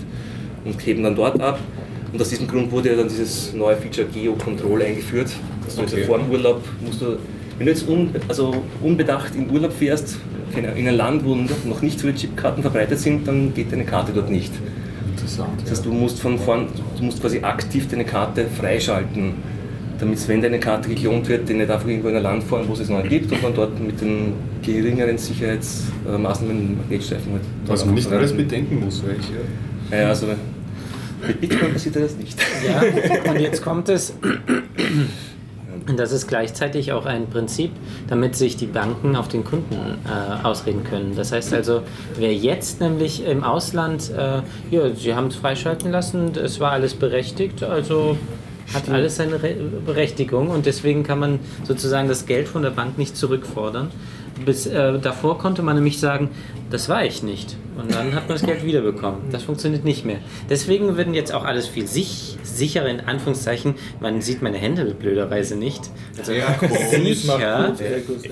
und 0.64 0.84
heben 0.84 1.04
dann 1.04 1.14
dort 1.14 1.40
ab. 1.40 1.60
Und 2.12 2.20
aus 2.20 2.30
diesem 2.30 2.48
Grund 2.48 2.70
wurde 2.72 2.90
ja 2.90 2.96
dann 2.96 3.08
dieses 3.08 3.52
neue 3.52 3.76
Feature 3.76 4.06
Geo-Control 4.08 4.82
eingeführt. 4.82 5.30
Dass 5.64 5.76
du 5.76 5.82
also 5.82 5.96
vor 5.98 6.18
dem 6.18 6.30
Urlaub 6.30 6.62
musst 6.84 7.00
du, 7.00 7.18
wenn 7.58 7.66
du 7.66 7.72
jetzt 7.72 7.88
un, 7.88 8.10
also 8.28 8.54
unbedacht 8.82 9.34
in 9.34 9.50
Urlaub 9.50 9.72
fährst, 9.72 10.18
in 10.56 10.88
ein 10.88 10.96
Land, 10.96 11.24
wo 11.24 11.34
noch 11.34 11.82
nicht 11.82 11.98
so 11.98 12.06
viele 12.06 12.14
Chipkarten 12.14 12.62
verbreitet 12.62 12.98
sind, 12.98 13.28
dann 13.28 13.52
geht 13.54 13.70
deine 13.70 13.84
Karte 13.84 14.12
dort 14.14 14.30
nicht. 14.30 14.52
Interessant. 15.26 15.62
Das 15.62 15.70
heißt, 15.72 15.84
du 15.84 15.92
musst 15.92 16.20
von 16.20 16.38
vorn, 16.38 16.68
du 16.96 17.02
musst 17.02 17.20
quasi 17.20 17.40
aktiv 17.40 17.88
deine 17.88 18.04
Karte 18.04 18.46
freischalten, 18.46 19.34
damit 19.98 20.28
wenn 20.28 20.40
deine 20.40 20.60
Karte 20.60 20.88
geklont 20.88 21.28
wird, 21.28 21.48
die 21.48 21.54
nicht 21.54 21.68
einfach 21.68 21.88
irgendwo 21.88 22.08
in 22.08 22.16
ein 22.16 22.22
Land 22.22 22.44
fahren, 22.44 22.64
wo 22.68 22.74
es 22.74 22.80
es 22.80 22.88
noch 22.88 22.98
nicht 22.98 23.10
gibt 23.10 23.32
und 23.32 23.42
dann 23.42 23.54
dort 23.54 23.80
mit 23.80 24.00
den 24.00 24.34
geringeren 24.62 25.18
Sicherheitsmaßnahmen 25.18 26.78
Magnetstreifen 26.78 27.32
halt 27.32 27.42
Was 27.66 27.84
man 27.84 27.94
nicht 27.94 28.10
alles 28.12 28.36
bedenken 28.36 28.84
muss, 28.84 29.02
welche. 29.04 29.32
Ja, 29.90 30.08
also 30.08 30.26
mit 31.26 31.40
Bitcoin 31.40 31.72
passiert 31.72 31.96
das 31.96 32.16
nicht. 32.16 32.38
Ja, 32.64 33.30
und 33.30 33.40
jetzt 33.40 33.62
kommt 33.62 33.88
es, 33.88 34.14
und 35.88 35.98
das 35.98 36.12
ist 36.12 36.26
gleichzeitig 36.26 36.92
auch 36.92 37.06
ein 37.06 37.28
Prinzip, 37.28 37.70
damit 38.08 38.34
sich 38.34 38.56
die 38.56 38.66
Banken 38.66 39.16
auf 39.16 39.28
den 39.28 39.44
Kunden 39.44 39.74
äh, 39.74 40.44
ausreden 40.44 40.84
können. 40.84 41.14
Das 41.14 41.32
heißt 41.32 41.54
also, 41.54 41.82
wer 42.16 42.34
jetzt 42.34 42.80
nämlich 42.80 43.24
im 43.24 43.44
Ausland, 43.44 44.10
äh, 44.10 44.42
ja, 44.70 44.90
sie 44.94 45.14
haben 45.14 45.28
es 45.28 45.36
freischalten 45.36 45.90
lassen, 45.90 46.32
es 46.36 46.60
war 46.60 46.72
alles 46.72 46.94
berechtigt, 46.94 47.62
also 47.62 48.16
hat 48.74 48.88
alles 48.88 49.16
seine 49.16 49.42
Re 49.42 49.54
Berechtigung 49.84 50.48
und 50.48 50.66
deswegen 50.66 51.04
kann 51.04 51.20
man 51.20 51.38
sozusagen 51.64 52.08
das 52.08 52.26
Geld 52.26 52.48
von 52.48 52.62
der 52.62 52.70
Bank 52.70 52.98
nicht 52.98 53.16
zurückfordern. 53.16 53.90
Bis, 54.44 54.66
äh, 54.66 54.98
davor 54.98 55.38
konnte 55.38 55.62
man 55.62 55.76
nämlich 55.76 55.98
sagen, 55.98 56.30
das 56.70 56.88
war 56.88 57.04
ich 57.04 57.22
nicht. 57.22 57.56
Und 57.78 57.94
dann 57.94 58.14
hat 58.14 58.28
man 58.28 58.38
das 58.38 58.42
Geld 58.42 58.64
wiederbekommen. 58.64 59.20
Das 59.30 59.42
funktioniert 59.42 59.84
nicht 59.84 60.04
mehr. 60.04 60.18
Deswegen 60.48 60.96
werden 60.96 61.14
jetzt 61.14 61.32
auch 61.32 61.44
alles 61.44 61.66
viel 61.66 61.86
sich, 61.86 62.38
sicherer 62.42 62.88
in 62.88 63.00
Anführungszeichen. 63.00 63.74
Man 64.00 64.22
sieht 64.22 64.42
meine 64.42 64.56
Hände 64.58 64.84
blöderweise 64.94 65.56
nicht. 65.56 65.82
Also 66.18 66.32
sicher. 66.90 67.74
Sehr 67.74 68.00
gut. 68.00 68.18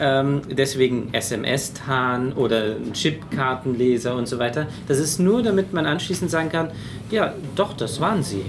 Ähm, 0.00 0.42
deswegen 0.50 1.12
SMS-Tarn 1.12 2.32
oder 2.32 2.76
Chipkartenleser 2.92 4.14
und 4.16 4.26
so 4.26 4.38
weiter. 4.38 4.66
Das 4.88 4.98
ist 4.98 5.20
nur, 5.20 5.42
damit 5.42 5.72
man 5.72 5.86
anschließend 5.86 6.30
sagen 6.30 6.48
kann, 6.48 6.70
ja, 7.10 7.34
doch, 7.54 7.74
das 7.74 8.00
waren 8.00 8.22
sie. 8.22 8.42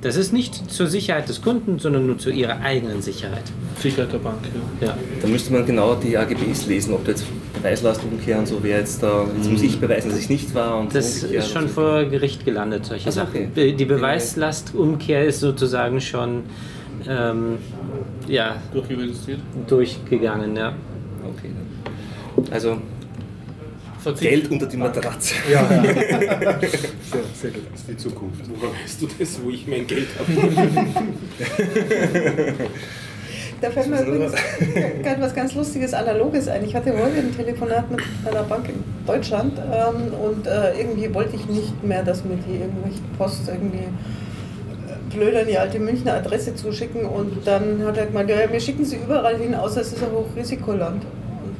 Das 0.00 0.16
ist 0.16 0.32
nicht 0.32 0.70
zur 0.70 0.86
Sicherheit 0.86 1.28
des 1.28 1.42
Kunden, 1.42 1.78
sondern 1.80 2.06
nur 2.06 2.18
zu 2.18 2.30
ihrer 2.30 2.60
eigenen 2.60 3.02
Sicherheit. 3.02 3.42
Sicherheit 3.80 4.12
der 4.12 4.18
Bank. 4.18 4.38
Ja. 4.80 4.88
Ja. 4.88 4.98
Da 5.20 5.26
müsste 5.28 5.52
man 5.52 5.66
genau 5.66 5.96
die 5.96 6.16
AGBs 6.16 6.66
lesen, 6.66 6.94
ob 6.94 7.04
da 7.04 7.10
jetzt 7.10 7.24
Beweislastumkehr 7.54 8.38
und 8.38 8.46
so, 8.46 8.58
wer 8.62 8.78
jetzt 8.78 9.02
da, 9.02 9.26
jetzt 9.36 9.50
muss 9.50 9.62
ich 9.62 9.80
beweisen, 9.80 10.10
dass 10.10 10.20
ich 10.20 10.28
nicht 10.28 10.54
war. 10.54 10.78
Und 10.78 10.94
Das 10.94 11.22
umgekehrt 11.24 11.44
ist 11.44 11.50
schon 11.52 11.68
vor 11.68 12.04
Gericht 12.04 12.44
gelandet, 12.44 12.86
solche 12.86 13.08
Ach 13.08 13.12
so, 13.12 13.20
Sachen. 13.22 13.48
okay. 13.50 13.72
Die 13.72 13.84
Beweislastumkehr 13.84 15.24
ist 15.24 15.40
sozusagen 15.40 16.00
schon 16.00 16.44
ähm, 17.08 17.58
ja, 18.28 18.56
durchgegangen. 19.66 20.54
Ja. 20.54 20.74
Okay. 21.24 21.50
Also 22.52 22.78
Verzicht. 23.98 24.30
Geld 24.30 24.50
unter 24.50 24.66
die 24.66 24.76
Matratze. 24.76 25.34
Ja, 25.50 25.68
ja. 25.70 25.82
Sehr, 26.60 27.20
sehr 27.34 27.50
gut. 27.50 27.62
Das 27.72 27.80
ist 27.80 27.88
die 27.88 27.96
Zukunft. 27.96 28.42
Woher 28.48 28.70
weißt 28.82 29.02
du 29.02 29.08
das, 29.18 29.42
wo 29.42 29.50
ich 29.50 29.66
mein 29.66 29.86
Geld 29.86 30.08
habe? 30.18 30.32
Da 33.60 33.70
fällt 33.70 33.88
mir 33.88 34.00
übrigens 34.02 34.34
gerade 35.02 35.20
was 35.20 35.34
ganz 35.34 35.54
Lustiges, 35.54 35.92
Analoges 35.92 36.46
ein. 36.46 36.64
Ich 36.64 36.76
hatte 36.76 36.92
heute 36.92 37.18
ein 37.18 37.36
Telefonat 37.36 37.90
mit 37.90 38.00
einer 38.24 38.44
Bank 38.44 38.68
in 38.68 38.84
Deutschland 39.04 39.58
ähm, 39.58 40.14
und 40.14 40.46
äh, 40.46 40.78
irgendwie 40.78 41.12
wollte 41.12 41.34
ich 41.34 41.44
nicht 41.46 41.82
mehr, 41.82 42.04
dass 42.04 42.24
mir 42.24 42.36
die 42.36 42.58
irgendwelche 42.58 43.00
Post 43.16 43.48
irgendwie 43.48 43.78
äh, 43.78 45.12
blöd 45.12 45.34
an 45.34 45.48
die 45.48 45.58
alte 45.58 45.80
Münchner 45.80 46.14
Adresse 46.14 46.54
zuschicken 46.54 47.04
und 47.04 47.44
dann 47.46 47.82
hat 47.84 47.96
er 47.96 48.06
gemeint, 48.06 48.30
ja, 48.30 48.36
wir 48.50 48.60
schicken 48.60 48.84
sie 48.84 48.96
überall 48.96 49.36
hin, 49.36 49.56
außer 49.56 49.80
es 49.80 49.92
ist 49.92 50.04
ein 50.04 50.12
Hochrisikoland. 50.12 51.02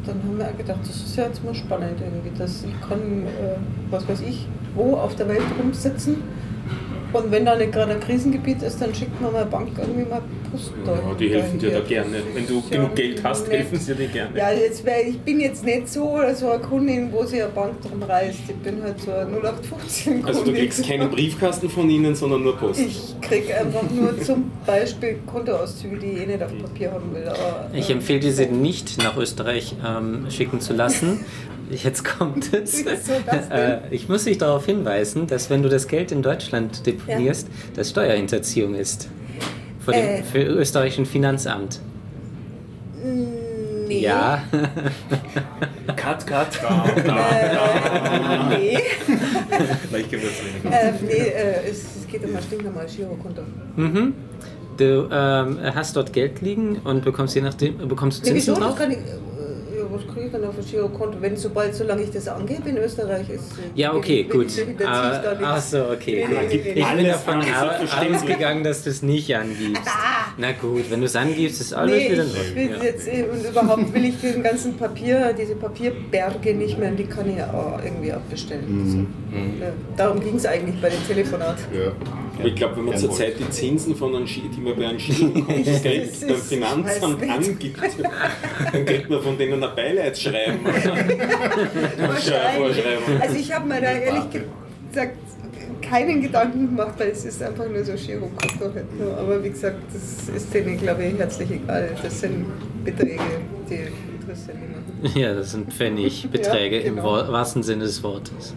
Dann 0.08 0.22
haben 0.22 0.38
wir 0.38 0.46
auch 0.48 0.56
gedacht, 0.56 0.80
das 0.82 0.96
ist 0.96 1.16
ja 1.16 1.24
jetzt 1.26 1.44
mal 1.44 1.54
spannend 1.54 2.00
irgendwie, 2.00 2.36
dass 2.38 2.64
ich 2.64 2.80
kann, 2.80 3.26
äh, 3.26 3.56
was 3.90 4.08
weiß 4.08 4.22
ich, 4.22 4.46
wo 4.74 4.94
auf 4.94 5.14
der 5.16 5.28
Welt 5.28 5.42
rumsitzen 5.62 6.22
und 7.12 7.30
wenn 7.30 7.44
da 7.44 7.56
nicht 7.56 7.72
gerade 7.72 7.92
ein 7.92 8.00
Krisengebiet 8.00 8.62
ist, 8.62 8.80
dann 8.80 8.94
schickt 8.94 9.20
man 9.20 9.32
mal 9.32 9.46
Bank 9.46 9.68
irgendwie 9.78 10.08
mal 10.08 10.20
Post 10.50 10.72
Ja, 10.86 11.14
die 11.18 11.28
helfen 11.30 11.58
dir 11.58 11.70
da 11.70 11.80
gerne. 11.80 12.16
Wenn 12.34 12.46
du 12.46 12.62
Ja, 12.70 12.76
genug 12.76 12.94
Geld 12.94 13.22
hast, 13.24 13.48
nett. 13.48 13.58
helfen 13.58 13.78
sie 13.78 13.94
dir 13.94 14.08
gerne. 14.08 14.38
Ja, 14.38 14.50
jetzt 14.52 14.84
wär, 14.84 15.06
ich 15.06 15.18
bin 15.20 15.40
jetzt 15.40 15.64
nicht 15.64 15.88
so, 15.88 16.18
so 16.34 16.50
eine 16.50 16.62
Kundin, 16.62 17.10
wo 17.12 17.24
sie 17.24 17.42
eine 17.42 17.50
Bank 17.52 17.80
drum 17.82 18.02
reißt. 18.02 18.38
Ich 18.48 18.54
bin 18.56 18.82
halt 18.82 19.00
so 19.00 19.10
eine 19.12 19.30
0815 19.30 20.12
Kundin. 20.14 20.26
Also 20.26 20.44
du 20.44 20.52
kriegst 20.52 20.86
keinen 20.86 21.10
Briefkasten 21.10 21.68
von 21.70 21.88
ihnen, 21.88 22.14
sondern 22.14 22.42
nur 22.42 22.56
Post. 22.56 22.80
Ich 22.80 23.14
krieg 23.20 23.54
einfach 23.58 23.84
nur 23.90 24.20
zum 24.22 24.50
Beispiel 24.66 25.18
Kontoauszüge, 25.26 25.96
die 25.96 26.06
ich 26.06 26.20
eh 26.22 26.26
nicht 26.26 26.42
auf 26.42 26.56
Papier 26.58 26.92
haben 26.92 27.14
will. 27.14 27.26
Aber, 27.28 27.70
Ich 27.74 27.88
äh, 27.90 27.92
empfehle 27.94 28.20
dir, 28.20 28.32
sie 28.32 28.46
nicht 28.46 28.98
nach 29.02 29.16
Österreich 29.16 29.74
ähm, 29.86 30.26
schicken 30.30 30.60
zu 30.60 30.72
lassen. 30.74 31.24
Jetzt 31.70 32.04
kommt 32.04 32.52
es. 32.54 32.78
Wieso 32.84 33.12
das 33.26 33.48
denn? 33.48 33.58
Äh, 33.58 33.80
ich 33.90 34.08
muss 34.08 34.24
dich 34.24 34.38
darauf 34.38 34.66
hinweisen, 34.66 35.26
dass 35.26 35.50
wenn 35.50 35.62
du 35.62 35.68
das 35.68 35.86
Geld 35.88 36.12
in 36.12 36.22
Deutschland 36.22 36.86
deponierst, 36.86 37.48
das 37.74 37.90
Steuerhinterziehung 37.90 38.74
ist. 38.74 39.08
Vor 39.84 39.92
dem 39.94 40.02
Äh. 40.04 40.22
für 40.22 40.38
österreichischen 40.42 41.06
Finanzamt. 41.06 41.80
Nee. 43.86 44.00
Ja. 44.00 44.42
Cut, 45.96 46.26
cut. 46.26 46.48
Äh, 46.62 48.58
nee. 48.58 48.78
Gebe 50.10 50.22
das 50.22 50.32
nicht. 50.42 50.64
äh, 50.70 50.92
nee, 51.02 51.12
äh, 51.12 51.70
es, 51.70 51.84
es 52.00 52.06
geht 52.10 52.22
um 52.24 52.36
ein 52.36 52.42
stinknormales 52.42 52.96
Girokonto. 52.96 53.42
mhm. 53.76 54.14
Du 54.76 55.08
ähm, 55.10 55.58
hast 55.74 55.96
dort 55.96 56.12
Geld 56.12 56.40
liegen 56.40 56.76
und 56.84 57.04
bekommst 57.04 57.34
je 57.34 57.40
nachdem 57.40 57.88
bekommst 57.88 58.24
du 58.24 58.30
Nee, 58.30 58.36
wieso? 58.36 58.54
Zinsen 58.54 58.68
Das 58.68 58.76
drauf? 58.76 58.88
Dann 60.32 60.44
auf 60.44 60.56
ein 60.58 60.64
Girokonto? 60.64 61.18
Wenn, 61.20 61.36
sobald, 61.36 61.74
solange 61.74 62.02
ich 62.02 62.10
das 62.10 62.28
angebe 62.28 62.68
in 62.70 62.78
Österreich 62.78 63.28
ist. 63.30 63.44
Ja, 63.74 63.92
okay, 63.94 64.22
bin- 64.24 64.38
gut. 64.40 64.54
bin- 64.56 64.86
Ah, 64.86 65.18
da 65.22 65.30
nichts. 65.32 65.44
Ach 65.46 65.60
so, 65.60 65.84
okay. 65.90 66.26
Nee, 66.28 66.34
nee, 66.34 66.46
nee, 66.48 66.72
nee, 66.74 66.80
Ich 66.80 66.96
bin 66.96 67.06
davon 67.06 67.42
so 67.42 68.14
ausgegangen, 68.16 68.64
dass 68.64 68.84
du 68.84 68.90
es 68.90 69.02
nicht 69.02 69.34
angibst. 69.34 69.82
Na 70.36 70.52
gut, 70.52 70.90
wenn 70.90 71.00
du 71.00 71.06
es 71.06 71.16
angibst, 71.16 71.60
ist 71.60 71.72
alles 71.74 71.94
Nee, 71.96 72.10
wieder 72.12 72.24
ich 72.24 72.54
will 72.56 72.66
neu. 72.70 72.76
Ja. 72.76 72.82
jetzt 72.84 73.08
äh, 73.08 73.24
und 73.24 73.44
überhaupt 73.48 73.92
will 73.94 74.04
ich 74.04 74.20
den 74.20 74.42
ganzen 74.42 74.76
Papier, 74.76 75.34
diese 75.38 75.54
Papierberge 75.56 76.54
nicht 76.54 76.78
mehr, 76.78 76.90
die 76.92 77.04
kann 77.06 77.28
ich 77.28 77.42
auch 77.42 77.80
irgendwie 77.84 78.12
abbestellen. 78.12 79.08
Also, 79.32 79.64
ja, 79.64 79.72
darum 79.96 80.20
ging 80.20 80.36
es 80.36 80.46
eigentlich 80.46 80.80
bei 80.80 80.88
dem 80.90 81.06
Telefonat. 81.06 81.56
Ja. 81.72 81.92
Aber 82.38 82.46
ich 82.48 82.54
glaube, 82.54 82.76
wenn 82.76 82.84
man 82.84 82.96
zurzeit 82.96 83.38
die 83.38 83.48
Zinsen 83.50 83.96
von 83.96 84.14
einem 84.14 84.26
Ski, 84.26 84.42
die 84.54 84.60
man 84.60 84.76
bei 84.76 84.86
einem 84.86 84.98
Geld 85.82 86.04
ist- 86.10 86.26
beim 86.26 86.36
Finanzamt 86.36 87.22
angibt, 87.22 87.78
dann 88.72 88.84
kriegt 88.84 89.10
man 89.10 89.22
von 89.22 89.36
denen 89.38 89.62
ein 89.62 89.74
Beileidsschreiben. 89.74 90.60
Also 93.20 93.36
ich 93.36 93.52
habe 93.52 93.66
mir 93.68 93.80
da 93.80 93.90
ehrlich 93.92 94.24
gesagt 94.90 95.12
keinen 95.82 96.22
Gedanken 96.22 96.66
gemacht, 96.76 96.94
weil 96.98 97.08
es 97.10 97.24
ist 97.24 97.42
einfach 97.42 97.66
nur 97.68 97.84
so 97.84 97.92
Girokonto. 97.92 98.74
halt 98.74 98.98
nur. 98.98 99.16
Aber 99.16 99.42
wie 99.42 99.50
gesagt, 99.50 99.76
das 99.92 100.28
ist 100.34 100.52
denen, 100.52 100.78
glaube 100.78 101.04
ich, 101.04 101.18
herzlich 101.18 101.50
egal. 101.50 101.90
Das 102.02 102.20
sind 102.20 102.44
Beträge, 102.84 103.20
die 103.70 103.74
interessieren 104.20 104.58
niemanden. 104.60 105.18
Ja, 105.18 105.34
das 105.34 105.52
sind 105.52 105.72
Pfennigbeträge 105.72 106.76
Ja, 106.84 106.90
genau. 106.90 107.20
im 107.20 107.32
wahrsten 107.32 107.62
Sinne 107.62 107.84
des 107.84 108.02
Wortes. 108.02 108.54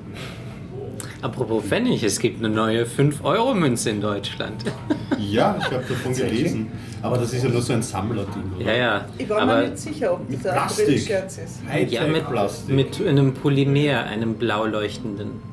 Apropos 1.22 1.64
Pfennig, 1.64 2.04
es 2.04 2.20
gibt 2.20 2.44
eine 2.44 2.54
neue 2.54 2.86
5-Euro-Münze 2.86 3.92
in 3.92 4.02
Deutschland. 4.02 4.64
ja, 5.20 5.56
ich 5.60 5.66
habe 5.66 5.84
davon 5.88 6.14
gelesen. 6.16 6.72
Aber 7.02 7.18
das 7.18 7.34
ist 7.34 7.44
ja 7.44 7.50
nur 7.50 7.62
so 7.62 7.74
ein 7.74 7.84
Sammlerding, 7.84 8.54
oder? 8.56 8.66
Ja, 8.66 8.74
ja. 8.76 9.06
Ich 9.18 9.30
war 9.30 9.42
Aber 9.42 9.62
mir 9.62 9.70
nicht 9.70 9.78
sicher, 9.78 10.14
ob 10.14 10.28
das 10.28 10.46
ein 10.46 10.54
Plastik. 10.54 10.86
April-Scherz 10.86 11.38
ist. 11.38 11.60
ja, 11.92 12.02
mit, 12.08 12.14
Hightech-Plastik. 12.14 12.76
mit 12.76 13.08
einem 13.08 13.34
Polymer, 13.34 14.04
einem 14.06 14.36
blau 14.36 14.66
leuchtenden. 14.66 15.52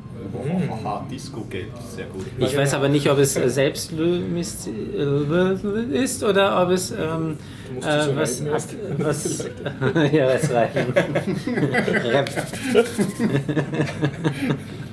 Haha, 0.85 1.07
Disco-Geld, 1.11 1.73
sehr 1.95 2.07
gut. 2.07 2.27
Ich 2.39 2.57
weiß 2.57 2.75
aber 2.75 2.89
nicht, 2.89 3.11
ob 3.11 3.19
es 3.19 3.37
äh, 3.37 3.49
Selbstlös 3.49 4.67
äh, 4.67 6.03
ist 6.03 6.23
oder 6.23 6.63
ob 6.63 6.71
es 6.71 6.91
ähm, 6.91 7.37
musst 7.75 7.87
äh, 7.87 8.17
was, 8.17 8.41
erst. 8.41 8.77
was 8.99 9.39
ja, 10.13 10.27
was 10.27 10.51
reiten. 10.51 10.93
Rap. 12.13 12.31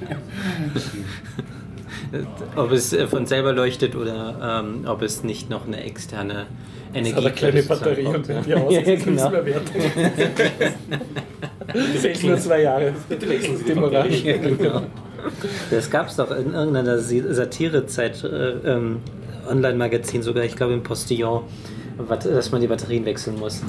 ob 2.55 2.71
es 2.71 2.93
äh, 2.93 3.07
von 3.07 3.25
selber 3.25 3.53
leuchtet 3.53 3.95
oder 3.95 4.63
ähm, 4.63 4.85
ob 4.87 5.01
es 5.01 5.23
nicht 5.23 5.49
noch 5.49 5.65
eine 5.65 5.83
externe 5.83 6.47
Energie 6.93 7.15
hat 7.15 7.25
eine 7.25 7.33
kleine 7.33 7.63
Batterie 7.63 8.05
und 8.05 8.27
wenn 8.27 8.43
die 8.43 8.55
aus 8.55 8.73
ist, 8.73 8.73
ja, 8.73 8.79
ist 8.79 8.87
nichts 8.87 9.05
genau. 9.05 9.29
mehr 9.29 9.45
wert. 9.45 9.63
Das 11.67 12.03
hält 12.03 12.23
nur 12.23 12.37
zwei 12.37 12.61
Jahre. 12.61 12.93
Bitte 13.09 13.27
wechseln 13.27 13.57
Sie 13.57 13.65
die 13.65 13.73
Moral. 13.73 14.09
Ja, 14.09 14.37
genau. 14.37 14.83
Das 15.71 15.89
gab 15.89 16.07
es 16.07 16.15
doch 16.15 16.31
in 16.31 16.53
irgendeiner 16.53 16.99
Satirezeit, 16.99 18.23
äh, 18.23 18.51
ähm, 18.65 18.99
Online-Magazin 19.49 20.21
sogar, 20.21 20.43
ich 20.43 20.55
glaube 20.55 20.73
im 20.73 20.83
Postillon, 20.83 21.43
dass 22.23 22.51
man 22.51 22.61
die 22.61 22.67
Batterien 22.67 23.05
wechseln 23.05 23.39
muss. 23.39 23.63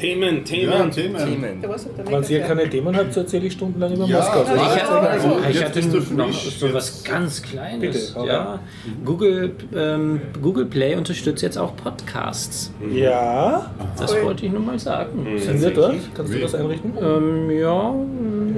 Themen, 0.00 0.44
Themen. 0.44 0.72
Ja, 0.72 0.86
Themen. 0.86 1.16
Themen. 1.16 1.42
Wenn 1.62 1.62
ihr 1.62 2.04
Megafair. 2.04 2.40
keine 2.40 2.70
Themen 2.70 2.96
habt, 2.96 3.12
so 3.14 3.20
erzähle 3.20 3.46
ich 3.46 3.52
stundenlang 3.52 3.92
über 3.94 4.04
Ja, 4.06 4.16
Moskau. 4.18 4.40
aber 4.40 4.54
ich 4.54 4.82
hatte- 4.82 5.00
also, 5.10 5.36
ich 5.48 5.60
jetzt 5.60 5.76
hatte 5.76 6.14
noch 6.14 6.32
so 6.32 6.72
was 6.74 7.04
ganz 7.04 7.42
Kleines. 7.42 7.80
Bitte, 8.14 8.26
ja. 8.26 8.58
Google, 9.04 9.52
ähm, 9.74 10.20
Google 10.40 10.66
Play 10.66 10.94
unterstützt 10.96 11.42
jetzt 11.42 11.58
auch 11.58 11.76
Podcasts. 11.76 12.72
Ja, 12.94 13.70
Das 13.98 14.12
Cool. 14.14 14.24
wollte 14.24 14.46
ich 14.46 14.52
nur 14.52 14.60
mal 14.62 14.78
sagen. 14.78 15.26
sind 15.38 15.60
wir 15.60 15.70
dort? 15.70 15.94
Kannst 16.14 16.32
du 16.34 16.38
das 16.38 16.54
einrichten? 16.54 16.92
Ähm, 17.00 17.50
ja, 17.50 17.94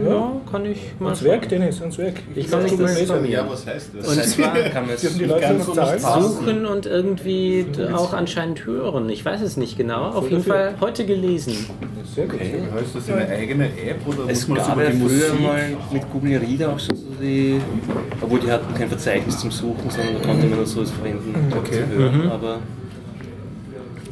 ja, 0.09 0.33
kann 0.51 0.67
ich 0.67 0.79
mal 0.99 1.07
Ans 1.09 1.23
Werk, 1.25 1.49
Dennis, 1.49 1.81
ans 1.81 1.99
Werk. 1.99 2.15
Ich 2.35 2.51
kann 2.51 2.63
nicht 2.63 2.79
das 2.81 3.09
Ja, 3.09 3.21
ja, 3.25 3.47
was 3.49 3.67
heißt 3.67 3.91
das? 3.99 4.09
Und 4.09 4.25
zwar 4.25 4.53
Kann 4.55 4.87
man 4.87 4.97
Dürfen 5.03 5.19
die 5.19 5.25
es 5.25 5.31
Leute 5.31 6.01
suchen 6.01 6.67
und 6.67 6.87
irgendwie 6.87 7.67
auch 7.95 8.13
anscheinend 8.13 8.65
hören. 8.67 9.09
Ich 9.11 9.25
weiß 9.25 9.41
es 9.43 9.57
nicht 9.57 9.77
genau. 9.77 10.07
Auf 10.11 10.31
jeden. 10.31 10.43
Fall 10.43 10.75
heute 10.81 11.05
gelesen. 11.05 11.32
Sehr 11.39 12.27
gut. 12.27 12.35
Okay. 12.35 12.55
Heißt 12.75 12.95
das 12.95 13.09
eine 13.11 13.29
eigene 13.29 13.65
App 13.67 14.07
oder 14.07 14.29
Es 14.29 14.47
muss 14.47 14.49
man 14.49 14.59
das 14.59 14.67
gab 14.69 14.79
ja 14.79 14.91
früher 14.91 14.99
Musik? 14.99 15.41
mal 15.41 15.63
mit 15.93 16.11
Google 16.13 16.37
Reader 16.39 16.69
auch 16.73 16.79
schon 16.79 16.97
so 16.97 17.05
die, 17.21 17.61
obwohl 18.21 18.41
die 18.41 18.51
hatten 18.51 18.75
kein 18.75 18.89
Verzeichnis 18.89 19.39
zum 19.39 19.51
Suchen, 19.51 19.89
sondern 19.91 20.15
da 20.21 20.27
konnte 20.27 20.47
man 20.47 20.57
nur 20.59 20.67
sowas 20.67 20.91
verwenden, 20.91 21.35
um 21.35 21.59
Okay. 21.59 21.83
zu 21.91 21.99
hören. 21.99 22.31
Aber 22.31 22.59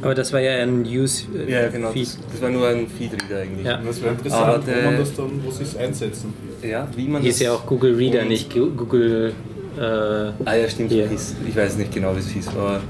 Aber 0.03 0.15
das 0.15 0.33
war 0.33 0.39
ja 0.39 0.63
ein 0.63 0.81
News 0.81 1.27
äh, 1.47 1.51
ja, 1.51 1.67
genau, 1.69 1.91
Feed. 1.91 2.07
das, 2.07 2.17
das 2.31 2.41
war 2.41 2.49
nur 2.49 2.67
ein 2.67 2.87
Feedreader 2.87 3.41
eigentlich. 3.43 3.65
Ja. 3.65 3.77
Das 3.85 4.01
wäre 4.01 4.09
Aber 4.11 4.17
interessant, 4.17 4.67
der- 4.67 4.77
wo 4.77 4.85
man 4.89 4.97
das 4.99 5.13
dann, 5.15 5.29
wo 5.45 5.51
sie 5.51 5.63
es 5.63 5.77
einsetzen. 5.77 6.33
Ja, 6.63 6.87
wie 6.95 7.07
man 7.07 7.23
das. 7.23 7.39
ja 7.39 7.53
auch 7.53 7.65
Google 7.67 7.95
Reader, 7.95 8.25
nicht 8.25 8.51
Google. 8.53 9.33
Äh, 9.77 9.81
Ah 9.83 10.55
ja, 10.55 10.67
stimmt, 10.69 10.91
Hier. 10.91 11.07
ich 11.47 11.55
weiß 11.55 11.77
nicht 11.77 11.93
genau, 11.93 12.13
wie 12.15 12.19
es 12.19 12.29
hieß, 12.29 12.47
aber, 12.49 12.81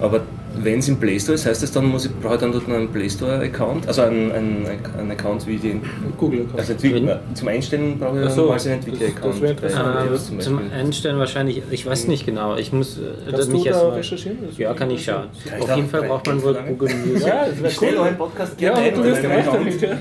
aber 0.00 0.20
wenn 0.64 0.78
es 0.80 0.88
im 0.88 0.96
Play 0.98 1.18
Store 1.18 1.34
ist, 1.34 1.46
heißt 1.46 1.62
das 1.62 1.72
dann, 1.72 1.86
muss 1.86 2.06
ich, 2.06 2.14
brauche 2.20 2.34
ich 2.34 2.40
dann 2.40 2.52
dort 2.52 2.68
einen 2.68 2.88
Play 2.88 3.08
Store 3.08 3.38
Account, 3.40 3.86
also 3.88 4.02
einen, 4.02 4.30
einen, 4.32 4.66
einen 4.98 5.10
Account 5.10 5.46
wie 5.46 5.56
den, 5.56 5.80
Google. 6.16 6.46
also 6.56 6.72
Entwickler, 6.72 7.20
zum 7.34 7.48
Einstellen 7.48 7.98
brauche 7.98 8.22
ich 8.22 8.30
so, 8.30 8.36
normalerweise 8.42 8.72
einen 8.72 8.80
das- 8.80 8.88
Entwickler-Account. 8.88 9.62
das 9.62 9.74
äh, 9.74 10.08
iOS 10.08 10.26
zum 10.26 10.36
Beispiel. 10.38 10.58
Einstellen 10.72 11.18
wahrscheinlich, 11.18 11.62
ich 11.70 11.86
weiß 11.86 12.06
nicht 12.08 12.26
genau. 12.26 12.56
Ich 12.56 12.72
muss 12.72 12.98
äh, 12.98 13.02
Kannst 13.30 13.50
mich 13.52 13.62
du 13.62 13.68
erst 13.68 13.80
da 13.82 13.88
mal- 13.88 13.94
recherchieren? 13.96 14.38
Das 14.46 14.58
Ja, 14.58 14.74
kann 14.74 14.90
ich 14.90 15.04
schauen. 15.04 15.26
Kann 15.48 15.58
ich 15.58 15.64
Auf 15.70 15.76
jeden 15.76 15.88
Fall 15.88 16.02
braucht 16.02 16.26
man 16.26 16.42
wohl 16.42 16.54
Google 16.68 16.94
Music. 17.06 17.26
Ja, 17.26 17.46
das 17.62 17.72
Ich 17.72 17.82
cool. 17.82 17.88
euren 17.98 18.16
Podcast 18.16 18.60
Ja, 18.60 18.74
gerne 18.74 18.92
du 18.92 19.00
weil 19.02 19.12
recht 19.12 19.22
wir 19.22 19.52
damit. 19.52 19.80
ja. 19.82 19.96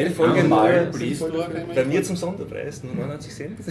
Jede 0.00 0.10
Folge 0.10 0.44
nur 0.44 0.62
Play 0.92 1.14
Store 1.14 1.46
bei 1.74 1.84
mir 1.84 2.02
zum 2.02 2.16
Sonderpreis, 2.16 2.82
nur 2.84 2.94
99 2.94 3.32
Cent. 3.34 3.58